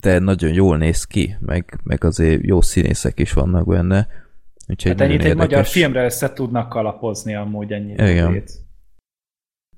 de 0.00 0.18
nagyon 0.18 0.52
jól 0.52 0.76
néz 0.76 1.04
ki, 1.04 1.36
meg, 1.40 1.80
meg 1.82 2.04
azért 2.04 2.42
jó 2.42 2.60
színészek 2.60 3.18
is 3.18 3.32
vannak 3.32 3.66
benne. 3.66 4.08
Úgyhogy 4.68 4.90
Hát 4.90 5.00
ennyit 5.00 5.18
egy 5.18 5.22
nagyon 5.22 5.36
magyar 5.36 5.50
érdekes. 5.50 5.72
filmre 5.72 6.04
össze 6.04 6.32
tudnak 6.32 6.68
kalapozni 6.68 7.34
amúgy 7.34 7.72
ennyi. 7.72 7.92
Igen. 7.92 8.08
idejét. 8.08 8.50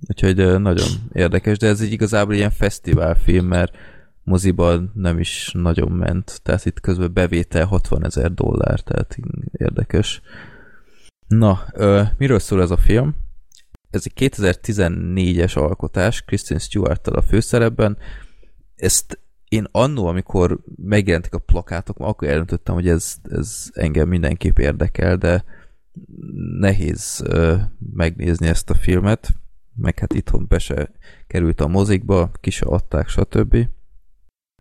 Úgyhogy 0.08 0.60
nagyon 0.60 0.86
érdekes, 1.12 1.58
de 1.58 1.66
ez 1.66 1.80
egy 1.80 1.92
igazából 1.92 2.34
ilyen 2.34 2.50
fesztiválfilm, 2.50 3.46
mert 3.46 3.76
moziban 4.24 4.92
nem 4.94 5.18
is 5.18 5.50
nagyon 5.52 5.90
ment, 5.90 6.40
tehát 6.42 6.64
itt 6.64 6.80
közben 6.80 7.12
bevétel 7.12 7.64
60 7.64 8.04
ezer 8.04 8.32
dollár, 8.32 8.80
tehát 8.80 9.16
érdekes. 9.52 10.22
Na, 11.26 11.64
ö, 11.72 12.02
miről 12.18 12.38
szól 12.38 12.62
ez 12.62 12.70
a 12.70 12.76
film? 12.76 13.14
Ez 13.90 14.02
egy 14.04 14.30
2014-es 14.36 15.56
alkotás, 15.56 16.22
Kristen 16.22 16.58
stewart 16.58 17.06
a 17.06 17.22
főszerepben. 17.22 17.96
Ezt 18.74 19.18
én 19.48 19.66
annó, 19.70 20.06
amikor 20.06 20.58
megjelentek 20.76 21.34
a 21.34 21.38
plakátok, 21.38 21.98
akkor 21.98 22.28
eldöntöttem, 22.28 22.74
hogy 22.74 22.88
ez, 22.88 23.16
ez 23.22 23.70
engem 23.72 24.08
mindenképp 24.08 24.58
érdekel, 24.58 25.16
de 25.16 25.44
nehéz 26.58 27.22
ö, 27.26 27.56
megnézni 27.92 28.46
ezt 28.46 28.70
a 28.70 28.74
filmet, 28.74 29.34
meg 29.76 29.98
hát 29.98 30.14
itthon 30.14 30.46
be 30.48 30.58
se 30.58 30.90
került 31.26 31.60
a 31.60 31.66
mozikba, 31.66 32.30
ki 32.40 32.50
se 32.50 32.66
adták, 32.66 33.08
stb. 33.08 33.56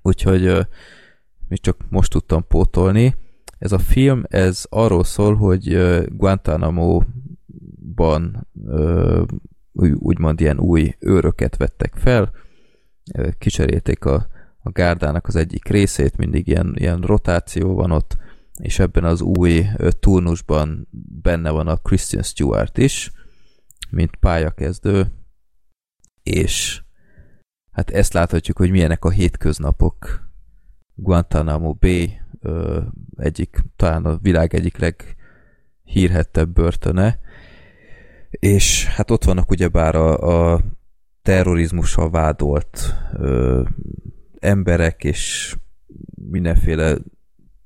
Úgyhogy 0.05 0.67
még 1.47 1.61
csak 1.61 1.77
most 1.89 2.11
tudtam 2.11 2.47
pótolni. 2.47 3.15
Ez 3.57 3.71
a 3.71 3.79
film, 3.79 4.23
ez 4.27 4.65
arról 4.69 5.03
szól, 5.03 5.35
hogy 5.35 5.73
ö, 5.73 6.05
Guantanamo-ban 6.09 8.47
úgy- 9.71 9.93
úgymond 9.93 10.41
ilyen 10.41 10.59
új 10.59 10.95
őröket 10.99 11.57
vettek 11.57 11.95
fel, 11.95 12.31
ö, 13.13 13.29
kicserélték 13.37 14.05
a, 14.05 14.27
a 14.59 14.69
gárdának 14.69 15.27
az 15.27 15.35
egyik 15.35 15.67
részét, 15.67 16.17
mindig 16.17 16.47
ilyen, 16.47 16.73
ilyen 16.77 17.01
rotáció 17.01 17.73
van 17.73 17.91
ott, 17.91 18.17
és 18.59 18.79
ebben 18.79 19.03
az 19.03 19.21
új 19.21 19.65
turnusban 19.99 20.87
benne 21.21 21.49
van 21.49 21.67
a 21.67 21.75
Christian 21.75 22.23
Stewart 22.23 22.77
is, 22.77 23.11
mint 23.89 24.15
pályakezdő, 24.15 25.11
és 26.23 26.82
hát 27.73 27.89
ezt 27.89 28.13
láthatjuk, 28.13 28.57
hogy 28.57 28.71
milyenek 28.71 29.05
a 29.05 29.09
hétköznapok 29.09 30.29
Guantanamo 30.95 31.73
Bay 31.73 32.21
ö, 32.41 32.81
egyik, 33.17 33.63
talán 33.75 34.05
a 34.05 34.17
világ 34.17 34.53
egyik 34.55 34.77
leghírhettebb 34.77 36.49
börtöne, 36.49 37.19
és 38.29 38.85
hát 38.85 39.11
ott 39.11 39.23
vannak 39.23 39.51
ugyebár 39.51 39.95
a, 39.95 40.53
a 40.53 40.61
terrorizmussal 41.21 42.09
vádolt 42.09 42.95
ö, 43.13 43.61
emberek, 44.39 45.03
és 45.03 45.55
mindenféle 46.29 46.97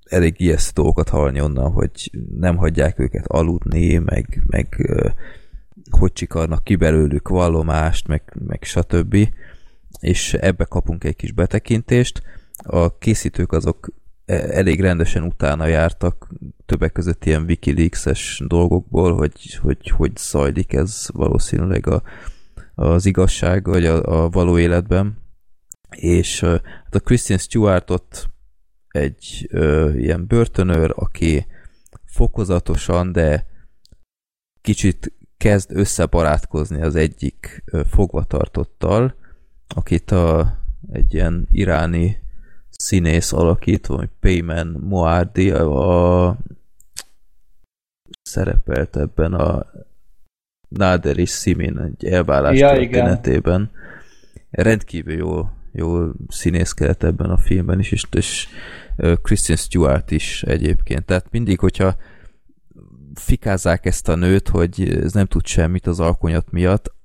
elég 0.04 0.40
ijesztő 0.40 0.72
dolgokat 0.82 1.10
hallani 1.10 1.42
onnan, 1.42 1.72
hogy 1.72 2.12
nem 2.40 2.58
hagyják 2.58 3.00
őket 3.00 3.28
aludni, 3.28 3.98
meg, 3.98 4.44
meg 4.48 4.76
ö, 4.78 5.10
hogy 5.90 6.14
csikarnak 6.14 6.64
ki 6.64 6.76
belőlük 6.76 7.28
vallomást, 7.28 8.08
meg, 8.08 8.24
meg 8.48 8.64
stb. 8.64 9.18
És 10.00 10.34
ebbe 10.34 10.66
kapunk 10.66 11.04
egy 11.04 11.16
kis 11.16 11.32
betekintést. 11.32 12.22
A 12.58 12.98
készítők 12.98 13.52
azok 13.52 13.90
e- 14.26 14.34
elég 14.34 14.82
rendesen 14.82 15.24
utána 15.24 15.66
jártak, 15.66 16.28
többek 16.66 16.92
között 16.92 17.26
ilyen 17.26 17.44
Wikileaks-es 17.44 18.42
dolgokból, 18.48 19.16
hogy, 19.16 19.56
hogy 19.62 19.90
hogy 19.90 20.18
zajlik 20.18 20.74
ez 20.74 21.08
valószínűleg 21.14 21.88
a, 21.88 22.04
az 22.76 23.06
igazság, 23.06 23.66
vagy 23.66 23.86
a, 23.86 24.24
a 24.24 24.30
való 24.30 24.58
életben. 24.58 25.18
És 25.90 26.40
hát 26.40 26.96
a 26.96 27.00
Christian 27.00 27.40
Stewartot 27.40 28.30
egy 28.88 29.48
ö, 29.52 29.94
ilyen 29.94 30.28
börtönőr, 30.28 30.94
aki 30.96 31.46
fokozatosan, 32.06 33.12
de 33.12 33.46
kicsit 34.62 35.14
kezd 35.38 35.72
összebarátkozni 35.74 36.82
az 36.82 36.96
egyik 36.96 37.64
fogvatartottal, 37.90 39.16
akit 39.68 40.12
a, 40.12 40.58
egy 40.92 41.14
ilyen 41.14 41.48
iráni 41.52 42.22
színész 42.70 43.34
alakít, 43.34 43.88
vagy 43.88 44.10
Payman 44.20 44.68
Moardi, 44.68 45.52
a, 45.52 46.28
a 46.28 46.38
szerepelt 48.22 48.96
ebben 48.96 49.34
a 49.34 49.66
Nader 50.68 51.18
és 51.18 51.32
Simin 51.32 51.78
egy 51.80 52.06
elvállás 52.06 52.60
Ja, 52.60 52.74
ja, 52.74 52.82
igen. 52.82 52.92
történetében. 52.92 53.72
Rendkívül 54.50 55.14
jó, 55.14 55.50
jó 55.72 56.12
színészkelet 56.28 57.04
ebben 57.04 57.30
a 57.30 57.38
filmben 57.38 57.80
is, 57.80 57.92
és, 57.92 58.06
és 58.12 58.48
ö, 58.96 59.14
Christian 59.22 59.58
Stewart 59.58 60.12
is 60.12 60.44
egyébként. 60.44 61.06
Tehát 61.06 61.32
mindig, 61.32 61.60
hogyha 61.60 61.96
fikázzák 63.14 63.86
ezt 63.86 64.10
a 64.10 64.16
nőt, 64.16 64.48
hogy 64.50 64.90
ez 65.04 65.14
nem 65.14 65.26
tud 65.26 65.46
semmit 65.46 65.88
az 65.88 66.00
alkonyat 66.00 66.52
miatt, 66.52 66.96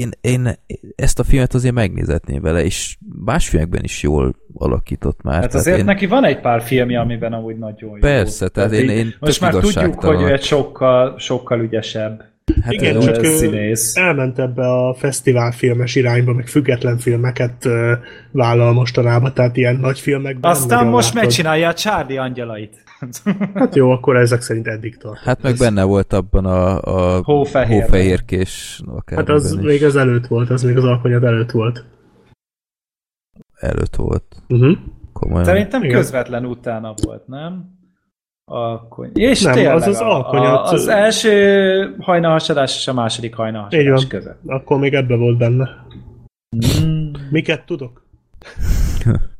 én, 0.00 0.10
én 0.20 0.48
ezt 0.96 1.18
a 1.18 1.24
filmet 1.24 1.54
azért 1.54 1.74
megnézetném 1.74 2.42
vele, 2.42 2.64
és 2.64 2.96
más 3.24 3.48
filmekben 3.48 3.84
is 3.84 4.02
jól 4.02 4.36
alakított 4.54 5.22
már. 5.22 5.34
Hát 5.34 5.42
Tehát 5.42 5.56
azért 5.60 5.78
én, 5.78 5.84
neki 5.84 6.06
van 6.06 6.24
egy 6.24 6.40
pár 6.40 6.62
filmje, 6.62 7.00
amiben 7.00 7.32
amúgy 7.32 7.56
nagyon 7.56 7.90
jó. 7.90 7.98
Persze, 8.00 8.48
tehát 8.48 8.72
én- 8.72 8.90
így- 8.90 8.96
én 8.96 9.14
Most 9.20 9.40
már 9.40 9.54
tudjuk, 9.54 10.04
hogy 10.04 10.22
ő 10.22 10.32
egy 10.32 10.42
sokkal, 10.42 11.18
sokkal 11.18 11.60
ügyesebb 11.60 12.22
hát 12.62 12.72
Igen, 12.72 13.00
csak 13.00 13.22
ő 13.24 13.36
színész. 13.36 13.96
elment 13.96 14.38
ebbe 14.38 14.66
a 14.66 14.94
fesztiválfilmes 14.94 15.94
irányba, 15.94 16.32
meg 16.32 16.46
független 16.46 16.98
filmeket 16.98 17.64
ö, 17.64 17.92
vállal 18.30 18.72
mostanában, 18.72 19.34
tehát 19.34 19.56
ilyen 19.56 19.76
nagy 19.76 20.00
filmekben. 20.00 20.50
Aztán 20.50 20.86
most 20.86 21.06
látod. 21.06 21.22
megcsinálja 21.22 21.68
a 21.68 21.74
Charlie 21.74 22.18
angyalait. 22.18 22.84
Hát 23.54 23.74
jó, 23.76 23.90
akkor 23.90 24.16
ezek 24.16 24.40
szerint 24.40 24.66
eddig 24.66 24.96
tart. 24.96 25.18
Hát 25.18 25.42
meg 25.42 25.56
benne 25.56 25.82
volt 25.84 26.12
abban 26.12 26.44
a, 26.44 26.80
a 26.82 27.22
Hófehérben. 27.24 27.80
hófehérkés 27.80 28.82
Hát 29.06 29.28
az 29.28 29.52
még 29.54 29.84
az 29.84 29.96
előtt 29.96 30.26
volt, 30.26 30.50
az 30.50 30.62
még 30.62 30.76
az 30.76 30.84
alkonyat 30.84 31.22
előtt 31.24 31.50
volt. 31.50 31.84
előtt 33.56 33.96
volt. 33.96 34.42
Uh-huh. 34.48 34.76
Komolyan. 35.12 35.44
Szerintem 35.44 35.82
Igen. 35.82 35.96
közvetlen 35.96 36.44
utána 36.44 36.94
volt, 37.02 37.26
nem? 37.26 37.74
Alkony. 38.44 39.10
És 39.14 39.42
Nem, 39.42 39.54
tényleg, 39.54 39.74
az 39.74 39.86
az 39.86 40.00
alkonyat- 40.00 40.68
a, 40.68 40.72
az 40.72 40.88
első 40.88 41.96
hajnalhasadás 42.00 42.76
és 42.76 42.88
a 42.88 42.92
második 42.92 43.30
Így 43.30 43.36
hajnalhasadás 43.36 44.00
van. 44.00 44.08
között. 44.08 44.40
Akkor 44.46 44.78
még 44.78 44.94
ebbe 44.94 45.16
volt 45.16 45.38
benne. 45.38 45.86
Mm. 46.84 47.12
Miket 47.30 47.66
tudok? 47.66 48.04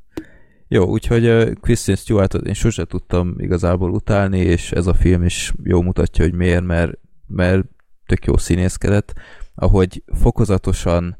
Jó, 0.68 0.84
úgyhogy 0.84 1.26
uh, 1.26 1.52
Christian 1.52 1.96
Stewartot 1.96 2.46
én 2.46 2.54
sose 2.54 2.84
tudtam 2.84 3.34
igazából 3.38 3.90
utálni, 3.90 4.38
és 4.38 4.72
ez 4.72 4.86
a 4.86 4.94
film 4.94 5.22
is 5.22 5.52
jó 5.62 5.82
mutatja, 5.82 6.24
hogy 6.24 6.34
miért, 6.34 6.64
mert, 6.64 6.98
mert 7.26 7.66
tök 8.06 8.24
jó 8.24 8.36
színészkedett, 8.36 9.14
ahogy 9.54 10.02
fokozatosan 10.06 11.16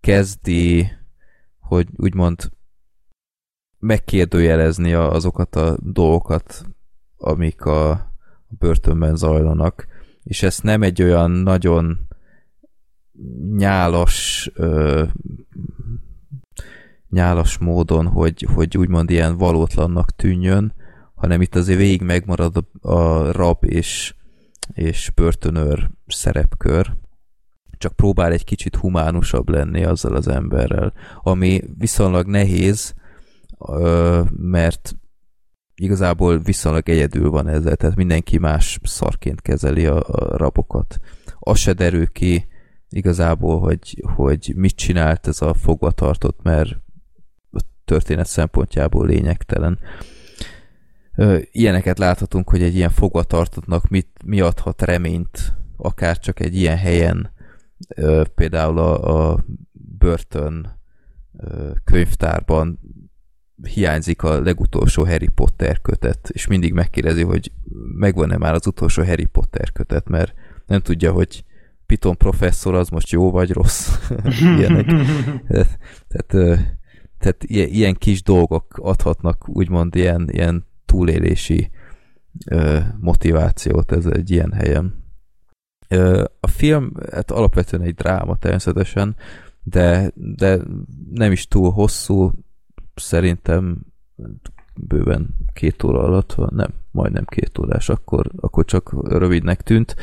kezdi, 0.00 0.88
hogy 1.58 1.88
úgymond 1.96 2.50
megkérdőjelezni 3.78 4.92
azokat 4.92 5.56
a 5.56 5.76
dolgokat, 5.80 6.64
amik 7.16 7.64
a 7.64 8.12
börtönben 8.48 9.16
zajlanak, 9.16 9.86
és 10.22 10.42
ezt 10.42 10.62
nem 10.62 10.82
egy 10.82 11.02
olyan 11.02 11.30
nagyon 11.30 12.08
nyálas 13.56 14.50
nyálas 17.12 17.58
módon, 17.58 18.06
hogy, 18.06 18.46
hogy 18.54 18.76
úgymond 18.76 19.10
ilyen 19.10 19.36
valótlannak 19.36 20.16
tűnjön, 20.16 20.74
hanem 21.14 21.40
itt 21.40 21.54
azért 21.54 21.78
végig 21.78 22.02
megmarad 22.02 22.56
a, 22.56 22.88
a 22.92 23.32
rab 23.32 23.64
és, 23.64 24.14
és 24.72 25.10
börtönőr 25.14 25.90
szerepkör, 26.06 26.96
csak 27.78 27.92
próbál 27.92 28.32
egy 28.32 28.44
kicsit 28.44 28.76
humánusabb 28.76 29.48
lenni 29.48 29.84
azzal 29.84 30.14
az 30.14 30.28
emberrel, 30.28 30.92
ami 31.22 31.62
viszonylag 31.78 32.26
nehéz, 32.26 32.94
mert 34.36 34.96
igazából 35.74 36.38
viszonylag 36.38 36.88
egyedül 36.88 37.30
van 37.30 37.48
ezzel, 37.48 37.76
tehát 37.76 37.96
mindenki 37.96 38.38
más 38.38 38.78
szarként 38.82 39.40
kezeli 39.40 39.86
a, 39.86 39.96
a 40.06 40.36
rabokat. 40.36 40.98
Az 41.38 41.58
se 41.58 41.72
derül 41.72 42.06
ki 42.06 42.46
igazából, 42.88 43.60
hogy, 43.60 44.02
hogy 44.14 44.52
mit 44.56 44.76
csinált 44.76 45.26
ez 45.26 45.42
a 45.42 45.54
fogvatartott, 45.54 46.42
mert 46.42 46.76
történet 47.92 48.26
szempontjából 48.26 49.06
lényegtelen. 49.06 49.78
Ilyeneket 51.50 51.98
láthatunk, 51.98 52.50
hogy 52.50 52.62
egy 52.62 52.74
ilyen 52.74 52.90
fogvatartottnak 52.90 53.88
mit, 53.88 54.08
mi 54.24 54.40
adhat 54.40 54.82
reményt, 54.82 55.56
akár 55.76 56.18
csak 56.18 56.40
egy 56.40 56.56
ilyen 56.56 56.76
helyen, 56.76 57.32
például 58.34 58.78
a, 58.78 59.30
a 59.30 59.44
börtön 59.98 60.80
könyvtárban 61.84 62.80
hiányzik 63.62 64.22
a 64.22 64.40
legutolsó 64.40 65.04
Harry 65.04 65.28
Potter 65.34 65.80
kötet, 65.80 66.28
és 66.32 66.46
mindig 66.46 66.72
megkérdezi, 66.72 67.22
hogy 67.22 67.52
megvan-e 67.98 68.36
már 68.36 68.54
az 68.54 68.66
utolsó 68.66 69.04
Harry 69.04 69.24
Potter 69.24 69.72
kötet, 69.72 70.08
mert 70.08 70.34
nem 70.66 70.80
tudja, 70.80 71.12
hogy 71.12 71.44
Piton 71.86 72.16
professzor 72.16 72.74
az 72.74 72.88
most 72.88 73.10
jó 73.10 73.30
vagy 73.30 73.50
rossz. 73.50 74.10
Ilyenek. 74.56 74.86
tehát, 76.08 76.58
tehát 77.22 77.44
ilyen 77.72 77.94
kis 77.94 78.22
dolgok 78.22 78.78
adhatnak 78.80 79.48
úgymond 79.48 79.94
ilyen, 79.94 80.28
ilyen 80.30 80.66
túlélési 80.86 81.70
motivációt 83.00 83.92
ez 83.92 84.06
egy 84.06 84.30
ilyen 84.30 84.52
helyen. 84.52 85.04
A 86.40 86.46
film 86.46 86.92
hát 87.10 87.30
alapvetően 87.30 87.82
egy 87.82 87.94
dráma 87.94 88.36
természetesen, 88.36 89.16
de, 89.62 90.12
de 90.14 90.58
nem 91.10 91.32
is 91.32 91.46
túl 91.46 91.70
hosszú, 91.70 92.32
szerintem 92.94 93.78
bőven 94.74 95.34
két 95.52 95.82
óra 95.82 96.02
alatt 96.02 96.32
van, 96.32 96.50
nem, 96.54 96.70
majdnem 96.90 97.24
két 97.24 97.58
órás, 97.58 97.88
akkor, 97.88 98.30
akkor 98.36 98.64
csak 98.64 99.08
rövidnek 99.08 99.62
tűnt. 99.62 99.96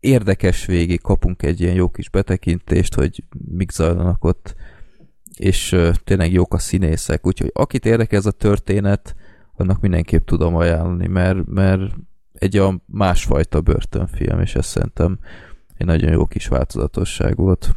Érdekes 0.00 0.66
végig 0.66 1.00
kapunk 1.00 1.42
egy 1.42 1.60
ilyen 1.60 1.74
jó 1.74 1.88
kis 1.88 2.10
betekintést, 2.10 2.94
hogy 2.94 3.24
mik 3.48 3.70
zajlanak 3.70 4.24
ott, 4.24 4.54
és 5.38 5.76
tényleg 6.04 6.32
jók 6.32 6.54
a 6.54 6.58
színészek, 6.58 7.26
úgyhogy 7.26 7.50
akit 7.54 7.86
érdekel 7.86 8.18
ez 8.18 8.26
a 8.26 8.30
történet, 8.30 9.14
annak 9.56 9.80
mindenképp 9.80 10.26
tudom 10.26 10.56
ajánlani, 10.56 11.06
mert, 11.06 11.46
mert 11.46 11.94
egy 12.32 12.56
a 12.56 12.82
másfajta 12.86 13.60
börtönfilm, 13.60 14.40
és 14.40 14.54
ez 14.54 14.66
szerintem 14.66 15.18
egy 15.76 15.86
nagyon 15.86 16.10
jó 16.10 16.26
kis 16.26 16.46
változatosság 16.46 17.36
volt. 17.36 17.74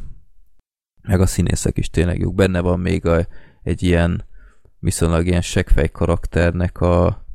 Meg 1.01 1.22
a 1.22 1.25
színészek 1.25 1.77
is 1.77 1.90
tényleg 1.90 2.19
jók. 2.19 2.35
Benne 2.35 2.59
van 2.59 2.80
még 2.80 3.06
a, 3.06 3.27
egy 3.64 3.83
ilyen 3.83 4.25
viszonylag 4.80 5.25
ilyen 5.27 5.41
seggfej 5.41 5.90
karakternek 5.90 6.81
a 6.81 7.25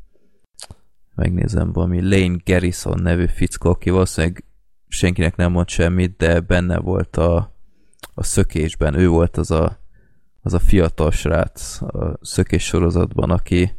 megnézem 1.15 1.73
valami 1.73 2.01
Lane 2.03 2.37
Garrison 2.45 3.03
nevű 3.03 3.27
fickó, 3.27 3.71
aki 3.71 3.91
valószínűleg 3.91 4.45
senkinek 4.89 5.37
nem 5.37 5.53
mond 5.53 5.69
semmit, 5.69 6.17
de 6.17 6.41
benne 6.41 6.79
volt 6.79 7.17
a, 7.17 7.57
a 8.15 8.23
szökésben, 8.23 8.95
ő 8.95 9.09
volt 9.09 9.37
az 9.37 9.51
a, 9.51 9.79
az 10.47 10.55
a 10.55 10.59
fiatal 10.59 11.11
srác 11.11 11.83
a 11.83 12.19
szökés 12.21 12.65
sorozatban, 12.65 13.31
aki 13.31 13.73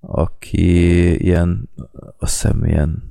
aki 0.00 1.14
ilyen, 1.24 1.68
azt 2.18 2.32
hiszem 2.32 2.64
ilyen 2.64 3.02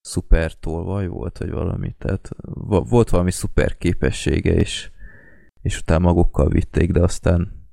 szuper 0.00 0.58
tolvaj 0.58 1.06
volt, 1.06 1.38
vagy 1.38 1.50
valami, 1.50 1.94
tehát 1.98 2.30
volt 2.64 3.10
valami 3.10 3.30
szuper 3.30 3.78
képessége, 3.78 4.54
és, 4.54 4.90
és 5.62 5.78
utána 5.78 6.04
magukkal 6.04 6.48
vitték, 6.48 6.92
de 6.92 7.02
aztán 7.02 7.66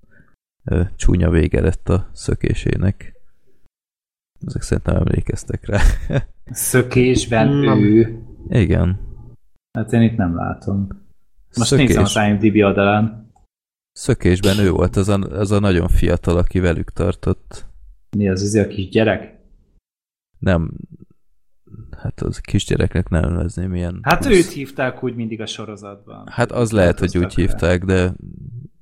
ö, 0.64 0.84
csúnya 0.96 1.30
vége 1.30 1.62
lett 1.62 1.90
a 1.90 2.10
szökésének. 2.14 3.14
Ezek 4.48 4.62
szerintem 4.62 4.96
emlékeztek 4.96 5.66
rá. 5.66 5.82
Szökésben 6.46 7.50
ő. 7.84 8.24
Igen. 8.50 9.00
Hát 9.78 9.94
én 9.94 10.02
itt 10.02 10.18
nem 10.18 10.36
látom. 10.36 10.88
Most 11.58 11.70
Szökés. 11.70 11.88
nézem 11.88 12.04
az 12.04 12.16
IMDb 12.16 12.56
oldalán. 12.64 13.29
Szökésben 14.00 14.60
ő 14.60 14.72
volt 14.72 14.96
az 14.96 15.10
a, 15.10 15.18
az 15.18 15.52
a 15.52 15.60
nagyon 15.60 15.88
fiatal, 15.88 16.38
aki 16.38 16.60
velük 16.60 16.90
tartott. 16.90 17.66
Mi 18.18 18.30
az, 18.30 18.42
az 18.42 18.56
a 18.56 18.68
kis 18.68 18.90
gyerek? 18.90 19.40
Nem, 20.38 20.72
hát 21.98 22.22
az 22.22 22.38
kisgyereknek 22.38 23.10
nem 23.10 23.34
nevezném 23.34 23.76
ilyen... 23.76 24.00
Hát 24.02 24.26
20... 24.26 24.36
őt 24.36 24.50
hívták 24.52 25.04
úgy 25.04 25.16
mindig 25.16 25.42
a 25.42 25.46
sorozatban. 25.46 26.28
Hát 26.28 26.52
az 26.52 26.72
lehet, 26.72 27.00
hogy 27.00 27.18
úgy 27.18 27.36
hívták, 27.36 27.86
de, 27.86 28.14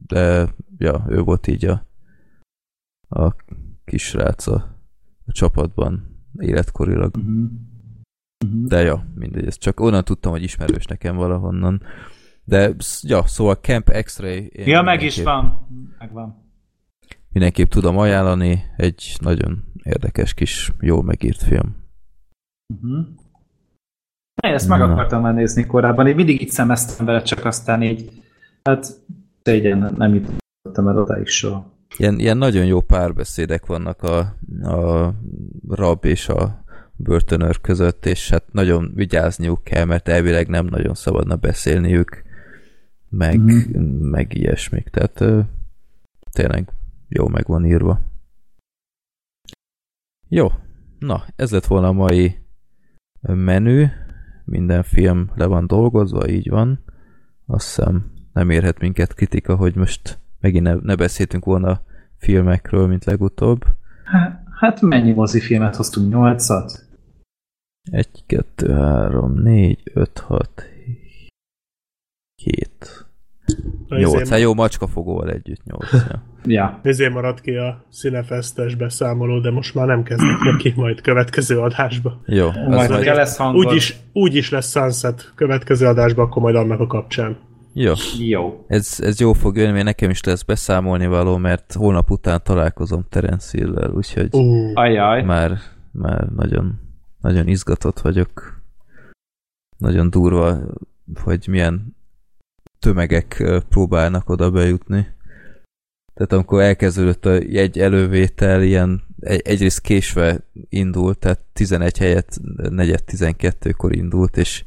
de 0.08 0.54
ja, 0.78 1.06
ő 1.10 1.22
volt 1.22 1.48
így 1.48 1.66
a, 1.66 1.88
a 3.10 3.36
kisrác 3.86 4.48
a, 4.48 4.78
a 5.26 5.32
csapatban 5.32 6.24
életkorilag. 6.40 7.16
Uh-huh. 7.16 7.34
Uh-huh. 8.46 8.68
De 8.68 8.82
ja, 8.82 9.08
mindegy, 9.16 9.46
ezt 9.46 9.60
csak 9.60 9.80
onnan 9.80 10.04
tudtam, 10.04 10.32
hogy 10.32 10.44
ismerős 10.44 10.86
nekem 10.86 11.16
valahonnan. 11.16 11.82
De 12.48 12.74
ja, 13.02 13.28
szóval 13.28 13.56
Camp 13.56 13.92
X-Ray... 14.04 14.52
Ja, 14.54 14.82
meg 14.82 15.02
is 15.02 15.24
van. 15.24 15.68
Megvan 16.00 16.46
mindenképp 17.38 17.70
tudom 17.70 17.98
ajánlani, 17.98 18.64
egy 18.78 19.18
nagyon 19.20 19.64
érdekes 19.84 20.34
kis, 20.34 20.74
jó 20.80 21.02
megírt 21.02 21.44
film. 21.44 21.76
Uh-huh. 22.74 23.06
ezt 24.36 24.68
meg 24.68 24.80
Na. 24.80 24.92
akartam 24.92 25.22
már 25.22 25.34
nézni 25.34 25.66
korábban, 25.66 26.08
én 26.08 26.16
mindig 26.16 26.42
itt 26.42 26.50
szemeztem 26.50 27.06
vele, 27.06 27.22
csak 27.22 27.46
aztán 27.46 27.84
így, 27.84 28.22
hát 28.64 28.88
szégyen 29.44 29.94
nem 29.98 30.14
jutottam 30.14 30.88
el 30.88 30.98
odáig 30.98 31.28
soha. 31.28 31.72
Ilyen, 31.98 32.20
ilyen 32.20 32.38
nagyon 32.38 32.66
jó 32.66 32.82
párbeszédek 32.82 33.66
vannak 33.66 34.04
a, 34.04 34.20
a 34.62 35.14
rab 35.70 36.06
és 36.06 36.30
a 36.30 36.64
börtönőr 36.96 37.62
között, 37.62 38.06
és 38.06 38.30
hát 38.30 38.44
nagyon 38.52 38.92
vigyázniuk 38.96 39.64
kell, 39.64 39.86
mert 39.86 40.08
elvileg 40.08 40.48
nem 40.48 40.66
nagyon 40.66 40.94
szabadna 40.94 41.36
beszélniük, 41.36 42.24
meg, 43.10 43.40
mm. 43.40 44.10
meg 44.10 44.34
ilyesmik. 44.34 44.88
Tehát 44.90 45.46
tényleg 46.32 46.72
jó 47.08 47.28
meg 47.28 47.46
van 47.48 47.66
írva. 47.66 48.00
Jó, 50.28 50.48
na, 51.00 51.24
ez 51.36 51.52
lett 51.52 51.66
volna 51.66 51.88
a 51.88 51.92
mai 51.92 52.36
menü. 53.22 53.86
Minden 54.46 54.84
film 54.84 55.30
le 55.36 55.46
van 55.46 55.68
dolgozva, 55.68 56.28
így 56.28 56.50
van. 56.50 56.84
Azt 57.46 57.66
hiszem 57.76 58.12
nem 58.34 58.50
érhet 58.50 58.80
minket 58.80 59.14
kritika, 59.14 59.56
hogy 59.56 59.76
most 59.76 60.20
megint 60.40 60.64
ne, 60.64 60.74
ne 60.74 60.96
beszéltünk 60.96 61.46
volna 61.46 61.82
filmekről, 62.18 62.88
mint 62.88 63.06
legutóbb. 63.06 63.66
Hát 64.60 64.82
mennyi 64.82 65.12
mozifilmet 65.12 65.76
hoztunk? 65.76 66.12
Nyolcat? 66.12 66.86
1, 67.92 68.24
2, 68.26 68.74
3, 68.74 69.34
4, 69.34 69.92
5, 69.94 70.20
6, 70.20 70.64
7. 72.42 73.06
Nyolc, 73.88 74.30
hát 74.30 74.40
jó 74.40 74.54
macskafogóval 74.54 75.30
együtt 75.30 75.64
nyolc. 75.64 75.92
Ja. 75.92 76.24
ja. 76.46 76.80
Ezért 76.84 77.14
maradt 77.14 77.42
ki 77.42 77.56
a 77.56 77.86
színefesztes 77.90 78.76
beszámoló, 78.76 79.40
de 79.40 79.52
most 79.52 79.76
már 79.76 79.88
nem 79.88 80.04
kezdek 80.04 80.40
neki 80.40 80.74
majd 80.76 81.02
következő 81.02 81.60
adásba. 81.60 82.22
Jó. 82.26 82.50
Majd 82.68 82.92
az 82.92 83.06
lesz 83.06 83.38
hangod. 83.38 83.66
Úgy 83.66 83.76
is, 83.76 83.98
úgy 84.14 84.36
is 84.36 84.50
lesz 84.50 84.72
Sunset 84.72 85.32
következő 85.36 85.88
adásba, 85.88 86.22
akkor 86.22 86.42
majd 86.42 86.56
annak 86.56 86.80
a 86.80 86.88
kapcsán. 86.88 87.38
Jó. 87.74 87.94
Jó. 88.20 88.66
Ez, 88.68 88.98
ez 89.02 89.20
jó 89.20 89.34
fog 89.34 89.58
jönni, 89.58 89.72
mert 89.72 89.86
nekem 89.86 90.10
is 90.10 90.24
lesz 90.24 90.44
beszámolni 90.44 91.08
való, 91.08 91.38
mert 91.38 91.74
holnap 91.74 92.12
után 92.12 92.42
találkozom 92.44 93.06
Terence 93.10 93.58
Hill-lel, 93.58 93.92
úgyhogy 93.92 94.30
uh. 94.32 94.72
Ajaj. 94.74 95.24
már, 95.24 95.58
már 95.92 96.28
nagyon, 96.36 96.80
nagyon 97.22 97.48
izgatott 97.48 98.00
vagyok. 98.00 98.62
Nagyon 99.78 100.10
durva, 100.10 100.58
hogy 101.24 101.48
milyen 101.50 101.97
tömegek 102.80 103.44
próbálnak 103.70 104.30
oda 104.30 104.52
bejutni. 104.52 105.16
Tehát 106.14 106.34
amikor 106.34 106.62
elkezdődött 106.62 107.26
a 107.26 107.40
jegy 107.48 107.80
elővétel, 107.80 108.64
ilyen 108.64 109.04
egy, 109.20 109.42
egyrészt 109.44 109.82
késve 109.82 110.40
indult, 110.70 111.18
tehát 111.18 111.40
11 111.54 111.98
helyett 111.98 112.40
negyed 112.70 113.04
12-kor 113.08 113.96
indult, 113.96 114.38
és, 114.38 114.64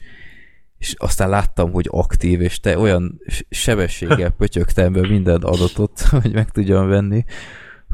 és 0.78 0.94
aztán 0.98 1.28
láttam, 1.28 1.72
hogy 1.72 1.86
aktív, 1.90 2.40
és 2.40 2.60
te 2.60 2.78
olyan 2.78 3.20
sebességgel 3.50 4.30
pötyögtem 4.38 4.92
be 4.92 5.08
minden 5.08 5.42
adatot, 5.42 6.00
hogy 6.22 6.32
meg 6.32 6.50
tudjam 6.50 6.88
venni, 6.88 7.24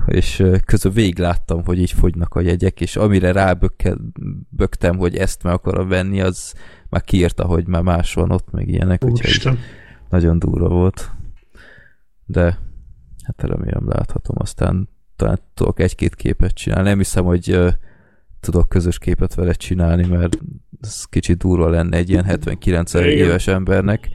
és 0.07 0.43
közben 0.65 0.93
végig 0.93 1.19
láttam, 1.19 1.65
hogy 1.65 1.79
így 1.79 1.93
fogynak 1.93 2.35
a 2.35 2.41
jegyek, 2.41 2.81
és 2.81 2.97
amire 2.97 3.33
rábögtem, 3.33 4.97
hogy 4.97 5.17
ezt 5.17 5.43
meg 5.43 5.53
akarom 5.53 5.89
venni, 5.89 6.21
az 6.21 6.55
már 6.89 7.03
kiírta, 7.03 7.45
hogy 7.45 7.67
már 7.67 7.83
más 7.83 8.15
van 8.15 8.31
ott, 8.31 8.51
meg 8.51 8.69
ilyenek, 8.69 9.05
úgyhogy 9.05 9.59
nagyon 10.09 10.39
durva 10.39 10.69
volt. 10.69 11.11
De 12.27 12.59
hát 13.25 13.43
remélem 13.43 13.89
láthatom, 13.89 14.37
aztán 14.39 14.89
talán 15.17 15.39
tudok 15.55 15.81
egy-két 15.81 16.15
képet 16.15 16.55
csinálni. 16.55 16.89
Nem 16.89 16.99
hiszem, 16.99 17.25
hogy 17.25 17.53
uh, 17.53 17.73
tudok 18.41 18.69
közös 18.69 18.99
képet 18.99 19.35
vele 19.35 19.53
csinálni, 19.53 20.07
mert 20.07 20.39
ez 20.81 21.05
kicsit 21.05 21.39
durva 21.39 21.69
lenne 21.69 21.97
egy 21.97 22.11
ilyen 22.11 22.25
79 22.25 22.95
éves 22.95 23.47
embernek, 23.47 24.09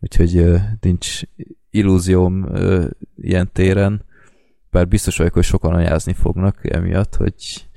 úgyhogy 0.00 0.38
uh, 0.38 0.60
nincs 0.80 1.20
illúzióm 1.70 2.42
uh, 2.42 2.84
ilyen 3.16 3.50
téren, 3.52 4.04
bár 4.70 4.88
biztos 4.88 5.16
vagyok, 5.16 5.34
hogy 5.34 5.44
sokan 5.44 5.74
anyázni 5.74 6.12
fognak 6.12 6.70
emiatt, 6.70 7.14
hogy 7.14 7.68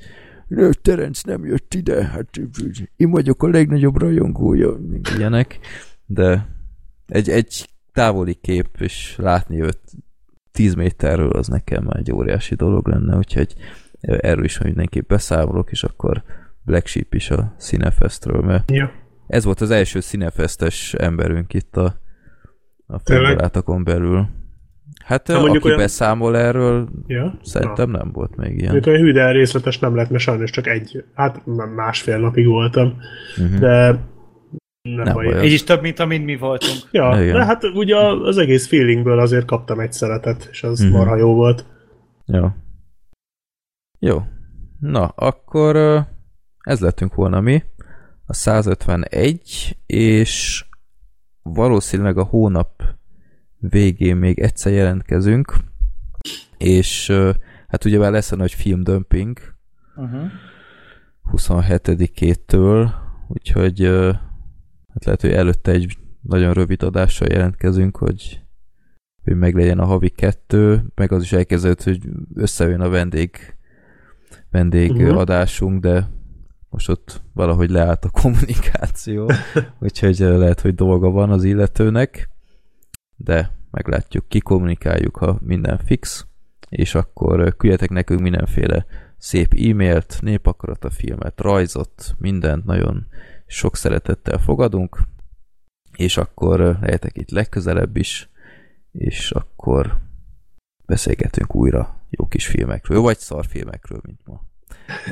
Nő, 0.47 0.73
Terenc 0.73 1.21
nem 1.21 1.45
jött 1.45 1.73
ide, 1.73 2.05
hát 2.05 2.41
én 2.95 3.09
vagyok 3.09 3.43
a 3.43 3.47
legnagyobb 3.47 3.97
rajongója, 3.97 4.77
ilyenek, 5.17 5.59
de 6.05 6.47
egy, 7.11 7.29
egy 7.29 7.69
távoli 7.93 8.33
kép, 8.33 8.67
és 8.79 9.15
látni 9.17 9.61
őt 9.61 9.79
10 10.51 10.73
méterről, 10.73 11.29
az 11.29 11.47
nekem 11.47 11.83
már 11.83 11.97
egy 11.97 12.11
óriási 12.11 12.55
dolog 12.55 12.87
lenne, 12.87 13.15
úgyhogy 13.17 13.53
erről 14.01 14.43
is 14.43 14.57
mindenképp 14.61 15.07
beszámolok, 15.07 15.71
és 15.71 15.83
akkor 15.83 16.23
Black 16.65 16.87
Sheep 16.87 17.13
is 17.13 17.29
a 17.29 17.55
Cinefestről, 17.57 18.41
mert 18.41 18.71
Ja. 18.71 18.91
ez 19.27 19.43
volt 19.43 19.61
az 19.61 19.71
első 19.71 20.01
Cinefestes 20.01 20.93
emberünk 20.93 21.53
itt 21.53 21.77
a, 21.77 21.95
a 22.87 22.99
felbarátokon 22.99 23.83
belül. 23.83 24.27
Hát 25.05 25.27
Ha 25.27 25.33
aki 25.33 25.41
mondjuk 25.41 25.65
olyan- 25.65 25.77
beszámol 25.77 26.37
erről, 26.37 26.89
Ja? 27.07 27.39
szerintem 27.43 27.89
nem 27.89 28.11
volt 28.11 28.35
még 28.35 28.57
ilyen. 28.57 28.71
Mondjuk 28.71 28.93
olyan 28.95 29.05
hű, 29.05 29.11
de 29.11 29.31
részletes 29.31 29.79
nem 29.79 29.95
lett, 29.95 30.09
mert 30.09 30.23
sajnos 30.23 30.49
csak 30.51 30.67
egy, 30.67 31.03
hát 31.13 31.41
másfél 31.75 32.17
napig 32.19 32.45
voltam, 32.47 32.97
Mhm. 33.37 33.59
de 33.59 33.99
nem, 34.81 35.03
Nem 35.03 35.13
baj. 35.13 35.45
Így 35.45 35.51
is 35.51 35.63
több, 35.63 35.81
mint 35.81 35.99
amint 35.99 36.25
mi 36.25 36.35
voltunk. 36.37 36.77
Ja, 36.91 37.21
Igen. 37.23 37.33
de 37.33 37.45
hát 37.45 37.63
ugye 37.63 37.97
az 37.97 38.37
egész 38.37 38.67
feelingből 38.67 39.19
azért 39.19 39.45
kaptam 39.45 39.79
egy 39.79 39.93
szeretet, 39.93 40.47
és 40.51 40.63
az 40.63 40.79
Mhm. 40.79 40.91
marha 40.91 41.15
jó 41.15 41.33
volt. 41.33 41.65
Jó. 42.25 42.47
Jó. 43.99 44.21
Na, 44.79 45.05
akkor 45.07 45.75
ez 46.59 46.79
lettünk 46.79 47.15
volna 47.15 47.41
mi. 47.41 47.63
A 48.25 48.33
151, 48.33 49.77
és 49.85 50.65
valószínűleg 51.41 52.17
a 52.17 52.23
hónap 52.23 52.83
végén 53.57 54.15
még 54.17 54.39
egyszer 54.39 54.73
jelentkezünk, 54.73 55.53
és 56.57 57.11
hát 57.67 57.85
ugye 57.85 57.97
már 57.97 58.11
lesz 58.11 58.31
a 58.31 58.35
nagy 58.35 58.51
filmdömping 58.53 59.39
Uh-huh. 59.95 60.29
27-től, 61.31 62.89
úgyhogy 63.27 63.81
hát 64.93 65.05
lehet, 65.05 65.21
hogy 65.21 65.31
előtte 65.31 65.71
egy 65.71 65.97
nagyon 66.21 66.53
rövid 66.53 66.83
adással 66.83 67.27
jelentkezünk, 67.31 67.97
hogy, 67.97 68.41
hogy 69.23 69.35
meglegyen 69.35 69.79
a 69.79 69.85
havi 69.85 70.09
kettő, 70.09 70.83
meg 70.95 71.11
az 71.11 71.21
is 71.23 71.31
elkezdődött, 71.31 71.83
hogy 71.83 72.09
összejön 72.33 72.81
a 72.81 72.89
vendég 72.89 73.55
vendég 74.51 74.91
Mhm. 74.91 75.17
adásunk, 75.17 75.81
de 75.81 76.09
most 76.69 76.89
ott 76.89 77.21
valahogy 77.33 77.69
leállt 77.69 78.05
a 78.05 78.09
kommunikáció, 78.21 79.31
úgyhogy 79.79 80.17
lehet, 80.17 80.61
hogy 80.61 80.75
dolga 80.75 81.09
van 81.09 81.29
az 81.29 81.43
illetőnek, 81.43 82.29
de 83.15 83.51
meglátjuk, 83.71 84.27
kikommunikáljuk, 84.27 85.17
ha 85.17 85.39
minden 85.41 85.77
fix, 85.77 86.25
és 86.69 86.95
akkor 86.95 87.55
küldjetek 87.57 87.89
nekünk 87.89 88.21
mindenféle 88.21 88.85
szép 89.17 89.53
e-mailt, 89.53 90.19
a 90.79 90.89
filmet, 90.89 91.41
rajzot, 91.41 92.15
mindent 92.17 92.65
nagyon 92.65 93.05
sok 93.51 93.75
szeretettel 93.75 94.37
fogadunk, 94.37 94.97
és 95.95 96.17
akkor 96.17 96.59
ö, 96.59 96.71
lehetek 96.81 97.17
itt 97.17 97.29
legközelebb 97.29 97.97
is, 97.97 98.29
és 98.91 99.31
akkor 99.31 99.97
beszélgetünk 100.85 101.55
újra 101.55 101.99
jó 102.09 102.27
kis 102.27 102.47
filmekről, 102.47 103.01
vagy 103.01 103.17
szarfilmekről, 103.17 104.01
mint 104.05 104.19
ma. 104.25 104.41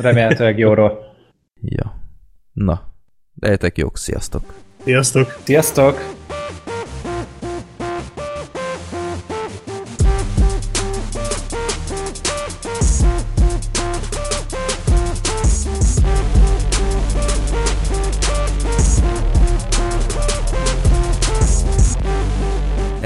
Remélhetőleg 0.01 0.57
jóról. 0.57 1.15
Ja. 1.61 1.95
Na, 2.51 2.93
lehetek 3.39 3.77
jók, 3.77 3.97
sziasztok! 3.97 4.53
Sziasztok! 4.83 5.39
Sziasztok! 5.43 5.97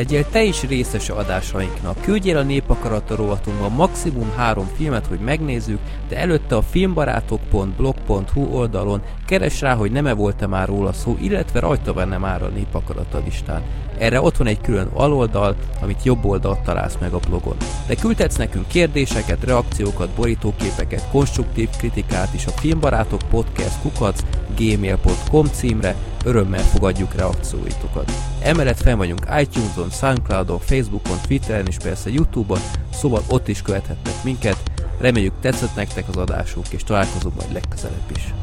Legyél 0.03 0.29
te 0.29 0.43
is 0.43 0.63
részes 0.63 1.09
adásainknak. 1.09 2.01
Küldjél 2.01 2.37
a 2.37 2.41
Népakarata 2.41 3.69
maximum 3.69 4.31
három 4.35 4.69
filmet, 4.75 5.05
hogy 5.05 5.19
megnézzük, 5.19 5.79
de 6.09 6.17
előtte 6.17 6.55
a 6.55 6.61
filmbarátok.blog.hu 6.61 8.41
oldalon 8.41 9.01
keres 9.25 9.61
rá, 9.61 9.75
hogy 9.75 9.91
nem-e 9.91 10.13
volt-e 10.13 10.47
már 10.47 10.67
róla 10.67 10.93
szó, 10.93 11.17
illetve 11.21 11.59
rajta 11.59 11.93
benne 11.93 12.17
már 12.17 12.43
a 12.43 12.47
Népakarata 12.47 13.21
listán. 13.25 13.61
Erre 14.03 14.21
ott 14.21 14.37
van 14.37 14.47
egy 14.47 14.61
külön 14.61 14.87
aloldal, 14.93 15.55
amit 15.81 16.03
jobb 16.03 16.25
oldalt 16.25 16.59
találsz 16.59 16.97
meg 16.99 17.13
a 17.13 17.19
blogon. 17.19 17.55
De 17.87 17.95
küldhetsz 17.95 18.35
nekünk 18.35 18.67
kérdéseket, 18.67 19.43
reakciókat, 19.43 20.09
borítóképeket, 20.09 21.09
konstruktív 21.11 21.69
kritikát 21.77 22.33
is 22.33 22.45
a 22.45 22.51
Filmbarátok 22.51 23.21
Podcast 23.29 23.81
kukac 23.81 24.23
gmail.com 24.57 25.45
címre, 25.45 25.95
örömmel 26.25 26.63
fogadjuk 26.63 27.15
reakcióitokat. 27.15 28.11
Emellett 28.41 28.81
fenn 28.81 28.97
vagyunk 28.97 29.27
iTunes-on, 29.39 29.89
Soundcloud-on, 29.89 30.59
Facebookon, 30.59 31.17
Twitteren 31.27 31.67
és 31.67 31.77
persze 31.77 32.09
Youtube-on, 32.09 32.59
szóval 32.93 33.21
ott 33.29 33.47
is 33.47 33.61
követhetnek 33.61 34.23
minket. 34.23 34.57
Reméljük 34.99 35.33
tetszett 35.41 35.75
nektek 35.75 36.07
az 36.07 36.17
adásunk, 36.17 36.67
és 36.69 36.83
találkozunk 36.83 37.35
majd 37.35 37.53
legközelebb 37.53 38.11
is. 38.15 38.33